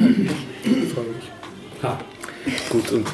freue 0.94 1.04
mich. 1.04 1.30
Gut, 2.70 2.92
und 2.92 3.06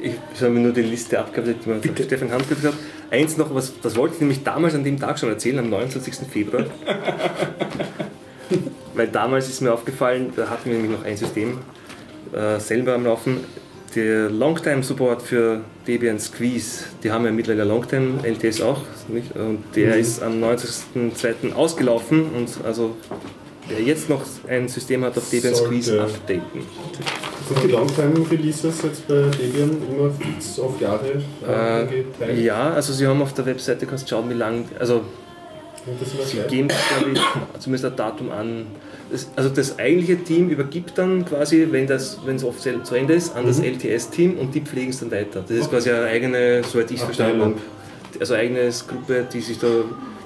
ich 0.00 0.14
habe 0.40 0.52
mir 0.52 0.60
nur 0.60 0.72
die 0.72 0.82
Liste 0.82 1.18
abgearbeitet, 1.18 1.62
die 1.64 1.68
mir 1.68 1.76
Bitte. 1.76 2.04
Stefan 2.04 2.30
Hans 2.30 2.48
gesagt 2.48 2.66
hat. 2.66 2.74
Eins 3.10 3.36
noch, 3.36 3.54
was, 3.54 3.80
das 3.80 3.96
wollte 3.96 4.14
ich 4.14 4.20
nämlich 4.20 4.44
damals 4.44 4.74
an 4.74 4.84
dem 4.84 4.98
Tag 4.98 5.18
schon 5.18 5.30
erzählen, 5.30 5.60
am 5.60 5.70
29. 5.70 6.14
Februar. 6.30 6.66
Weil 8.94 9.08
damals 9.08 9.48
ist 9.48 9.60
mir 9.60 9.72
aufgefallen, 9.72 10.32
da 10.36 10.50
hatten 10.50 10.70
wir 10.70 10.78
nämlich 10.78 10.98
noch 10.98 11.04
ein 11.04 11.16
System 11.16 11.58
äh, 12.32 12.58
selber 12.58 12.94
am 12.94 13.04
Laufen. 13.04 13.44
Der 13.94 14.28
Longtime-Support 14.28 15.22
für 15.22 15.62
Debian 15.88 16.20
Squeeze, 16.20 16.84
die 17.02 17.10
haben 17.10 17.24
ja 17.24 17.32
mittlerweile 17.32 17.64
Longtime 17.64 18.20
LTS 18.22 18.60
auch. 18.60 18.82
Nicht? 19.08 19.34
Und 19.34 19.64
der 19.74 19.96
ist 19.96 20.22
am 20.22 20.34
90.02. 20.44 21.52
ausgelaufen 21.54 22.26
und 22.36 22.48
also 22.64 22.94
wer 23.68 23.80
jetzt 23.80 24.08
noch 24.10 24.22
ein 24.46 24.68
System 24.68 25.02
hat 25.04 25.16
auf 25.16 25.28
Debian 25.30 25.54
Sollte. 25.54 25.68
Squeeze 25.82 26.00
updaten. 26.02 26.42
Sind 27.48 27.62
die 27.64 27.68
Longtime-Releases 27.68 28.82
jetzt 28.82 29.08
bei 29.08 29.22
Debian 29.40 29.70
immer 29.90 30.10
fix 30.10 30.58
auf 30.60 30.78
Jahre 30.78 31.06
Äh, 31.42 31.86
geteilt? 31.86 32.38
ja, 32.44 32.70
also 32.74 32.92
sie 32.92 33.06
haben 33.06 33.22
auf 33.22 33.32
der 33.32 33.46
Webseite, 33.46 33.86
kannst 33.86 34.08
schauen, 34.10 34.28
wie 34.28 34.34
lang, 34.34 34.66
also 34.78 35.00
sie 36.24 36.36
geben 36.48 36.68
glaube 36.68 37.12
ich, 37.14 37.60
zumindest 37.60 37.86
ein 37.86 37.96
Datum 37.96 38.30
an. 38.30 38.66
Das, 39.10 39.28
also 39.36 39.48
das 39.48 39.78
eigentliche 39.78 40.22
Team 40.22 40.50
übergibt 40.50 40.98
dann 40.98 41.24
quasi, 41.24 41.66
wenn 41.70 41.86
das 41.86 42.18
wenn 42.26 42.36
es 42.36 42.44
offiziell 42.44 42.82
zu 42.82 42.94
Ende 42.94 43.14
ist, 43.14 43.34
an 43.34 43.46
das 43.46 43.58
LTS-Team 43.60 44.36
und 44.38 44.54
die 44.54 44.60
pflegen 44.60 44.90
es 44.90 45.00
dann 45.00 45.10
weiter. 45.10 45.42
Das 45.48 45.56
ist 45.56 45.70
quasi 45.70 45.90
eine 45.90 46.04
eigene, 46.06 46.62
soweit 46.62 46.90
ich 46.90 46.98
es 46.98 47.02
verstanden 47.04 47.40
habe, 47.40 47.54
also 48.20 48.34
eine 48.34 48.42
eigene 48.42 48.70
Gruppe, 48.86 49.26
die 49.32 49.40
sich 49.40 49.58
da 49.58 49.68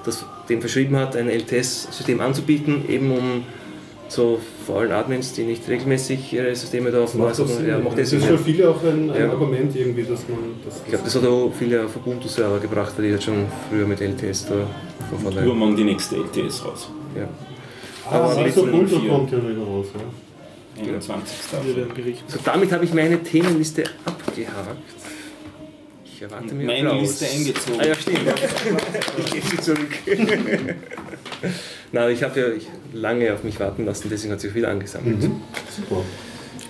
das, 0.03 0.25
dem 0.49 0.59
verschrieben 0.59 0.97
hat, 0.97 1.15
ein 1.15 1.29
LTS-System 1.29 2.19
anzubieten, 2.19 2.83
eben 2.89 3.11
um 3.11 3.43
so 4.09 4.39
vor 4.67 4.81
allem 4.81 4.91
Admins, 4.91 5.31
die 5.33 5.43
nicht 5.43 5.67
regelmäßig 5.67 6.33
ihre 6.33 6.53
Systeme 6.55 6.91
da 6.91 7.03
auf 7.03 7.13
Macht 7.15 7.39
das 7.39 7.55
Sinn? 7.57 7.67
ja, 7.67 7.79
macht 7.79 7.97
das 7.97 8.11
das 8.11 8.19
ist 8.19 8.25
für 8.25 8.37
viele 8.37 8.69
auch 8.69 8.83
ein, 8.83 9.09
ein 9.09 9.21
Ja. 9.21 9.29
Argument 9.29 9.73
irgendwie, 9.75 10.03
dass 10.03 10.27
man 10.27 10.39
das, 10.65 10.81
Ich 10.83 10.89
glaube, 10.89 11.05
das 11.05 11.15
hat 11.15 11.25
auch 11.25 11.51
viele 11.57 11.85
auf 11.85 11.95
Ubuntu-Server 11.95 12.59
gebracht, 12.59 12.93
weil 12.97 13.05
die 13.05 13.11
halt 13.13 13.23
schon 13.23 13.45
früher 13.69 13.87
mit 13.87 14.01
LTS 14.01 14.47
da 14.47 14.55
von 15.09 15.19
vornherein. 15.19 15.45
Übermorgen 15.45 15.75
die 15.77 15.85
nächste 15.85 16.17
LTS 16.17 16.65
raus. 16.65 16.89
Ja. 17.15 17.27
Ah, 18.13 18.31
Aber 18.31 18.43
mit 18.43 18.53
so 18.53 18.61
kommt 18.67 19.31
ja 19.31 19.37
wieder 19.37 19.63
raus. 19.63 19.87
Ja. 19.95 20.83
21. 20.83 21.35
Wir 21.65 21.75
werden 21.77 21.93
berichten. 21.93 22.31
So, 22.31 22.39
damit 22.43 22.71
habe 22.71 22.85
ich 22.85 22.93
meine 22.93 23.21
Themenliste 23.21 23.83
abgehakt. 24.05 24.77
Ich 26.05 26.21
erwarte 26.21 26.53
mir 26.53 26.65
meine 26.65 26.91
Applaus. 26.91 27.21
Liste 27.21 27.25
eingezogen. 27.25 27.79
Ah 27.79 27.85
ja, 27.87 27.95
stimmt. 27.95 28.19
ich 29.17 29.31
gebe 29.33 29.47
sie 29.47 29.57
zurück. 29.57 29.89
Na, 31.91 32.09
ich 32.09 32.21
habe 32.23 32.39
ja 32.39 32.47
lange 32.93 33.33
auf 33.33 33.43
mich 33.43 33.59
warten 33.59 33.85
lassen, 33.85 34.09
deswegen 34.11 34.33
hat 34.33 34.41
sich 34.41 34.53
viel 34.53 34.65
angesammelt. 34.65 35.23
Super. 35.23 36.03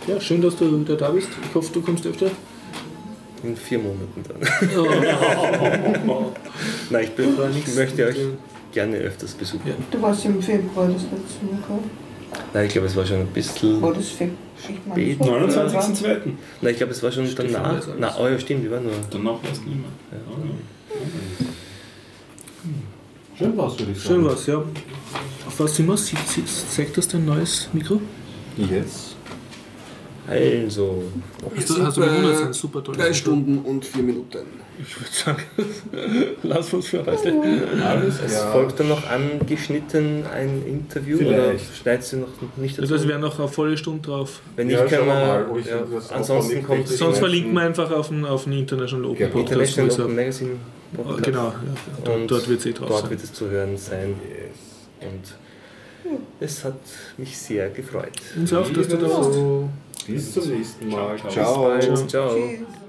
Ja, 0.08 0.20
schön, 0.22 0.42
dass 0.42 0.56
du 0.56 0.82
wieder 0.82 0.96
da 0.96 1.10
bist. 1.10 1.30
Ich 1.50 1.56
hoffe, 1.56 1.74
du 1.74 1.82
kommst 1.82 2.06
öfter. 2.06 2.32
In 3.44 3.58
vier 3.58 3.80
Monaten 3.80 4.24
dann. 4.28 4.40
Nein, 6.90 7.04
ich, 7.04 7.12
bin, 7.12 7.38
ich 7.68 7.76
möchte 7.76 8.08
euch 8.08 8.18
gerne 8.74 8.98
öfters 8.98 9.34
besuchen. 9.34 9.62
Ja. 9.66 9.74
Du 9.92 10.02
warst 10.02 10.26
im 10.26 10.42
Februar 10.42 10.88
das 10.88 11.04
letzte 11.04 11.46
Mal, 11.46 11.60
gell? 11.68 11.80
Nein, 12.54 12.66
ich 12.66 12.72
glaube, 12.74 12.88
es 12.88 12.96
war 12.96 13.06
schon 13.06 13.18
ein 13.22 13.28
bisschen. 13.28 13.82
War 13.82 13.94
das 13.94 14.10
Spät. 14.10 14.32
das 14.58 14.90
war- 14.90 14.98
29.02. 14.98 16.34
Nein, 16.62 16.72
ich 16.72 16.78
glaube, 16.78 16.92
es 16.94 17.04
war 17.04 17.12
schon 17.12 17.28
Stefan 17.28 17.54
danach. 17.54 17.88
Na, 18.00 18.16
oh 18.20 18.28
ja, 18.28 18.40
stimmt, 18.40 18.66
die 18.66 18.72
war 18.72 18.80
nur. 18.80 18.92
Danach 19.12 19.38
erst 19.48 19.66
nicht 19.66 19.78
mehr. 19.78 20.20
Schön 23.38 23.58
war's, 23.58 23.78
würde 23.80 23.92
ich 23.92 24.00
sagen. 24.00 24.16
Schön 24.16 24.26
was, 24.26 24.46
ja. 24.48 24.58
Auf 24.58 25.60
was 25.60 25.76
sind 25.76 25.88
wir? 25.88 25.98
Sie- 25.98 26.16
sie- 26.28 26.46
Zeigt 26.46 26.98
das 26.98 27.08
dein 27.08 27.26
neues 27.26 27.68
Mikro? 27.74 28.00
Yes. 28.58 29.16
Also, 30.28 31.04
Hast 31.56 31.70
du, 31.70 31.84
hast 31.86 31.98
du 31.98 32.02
bewundert, 32.02 32.56
super 32.56 32.82
Drei. 32.82 33.12
Stunden 33.14 33.58
und 33.60 33.84
vier 33.86 34.04
Minuten. 34.04 34.40
Ich 34.82 35.00
würde 35.00 35.12
sagen, 35.12 35.44
lass 36.44 36.74
uns 36.74 36.88
für 36.88 37.06
heute. 37.06 37.34
Alles 37.86 38.20
es 38.26 38.32
klar. 38.34 38.52
folgt 38.54 38.80
dann 38.80 38.90
noch 38.90 39.06
angeschnitten 39.08 40.26
ein 40.26 40.64
Interview 40.66 41.18
Vielleicht. 41.18 41.38
oder 41.40 41.76
schneidest 41.82 42.14
du 42.14 42.18
noch 42.18 42.28
nicht 42.58 42.78
dazu? 42.78 42.94
Also, 42.94 43.04
wir 43.06 43.10
wären 43.12 43.22
noch 43.22 43.38
eine 43.40 43.48
volle 43.48 43.78
Stunde 43.78 44.02
drauf. 44.08 44.42
Wenn 44.56 44.70
Ja, 44.70 44.82
nicht, 44.84 44.92
wir 44.92 45.00
wir. 45.00 45.06
mal, 45.06 45.46
ja, 45.66 45.84
ansonsten 46.10 46.64
kommt 46.64 46.86
es 46.86 46.98
Sonst 46.98 47.20
verlinken 47.20 47.54
wir 47.54 47.62
einfach 47.62 47.92
auf 47.92 48.10
den, 48.10 48.26
auf 48.26 48.46
den 48.46 48.54
International 48.54 49.06
Open 49.06 49.18
Genau. 49.18 49.32
Podcast. 49.32 49.52
International 49.52 49.90
es 49.90 50.00
Open 50.00 50.10
ja- 50.10 50.16
Magazine 50.22 50.52
Podcast. 50.96 51.24
Genau, 51.24 51.44
ja. 51.48 51.54
Dort, 52.04 52.18
Und 52.18 52.28
dort 52.32 52.50
wird 52.50 52.60
es 52.60 52.66
eh 52.66 52.74
drauf 52.74 52.88
Dort 52.90 53.02
sein. 53.02 53.10
wird 53.12 53.24
es 53.24 53.34
zu 53.34 53.50
hören 53.50 53.78
sein. 53.78 54.16
Und 55.02 56.16
es 56.40 56.64
hat 56.64 56.76
mich 57.18 57.38
sehr 57.38 57.70
gefreut. 57.70 58.12
Uns 58.36 58.54
auch, 58.54 58.70
dass 58.70 58.88
du 58.88 58.98
da 58.98 59.10
warst. 59.10 59.34
So, 59.34 59.70
bis 60.08 60.34
zum 60.34 60.50
nächsten 60.50 60.90
Mal. 60.90 61.18
Ciao. 61.18 61.80
Ciao. 61.80 62.08
Ciao. 62.08 62.30
Tschüss. 62.36 62.83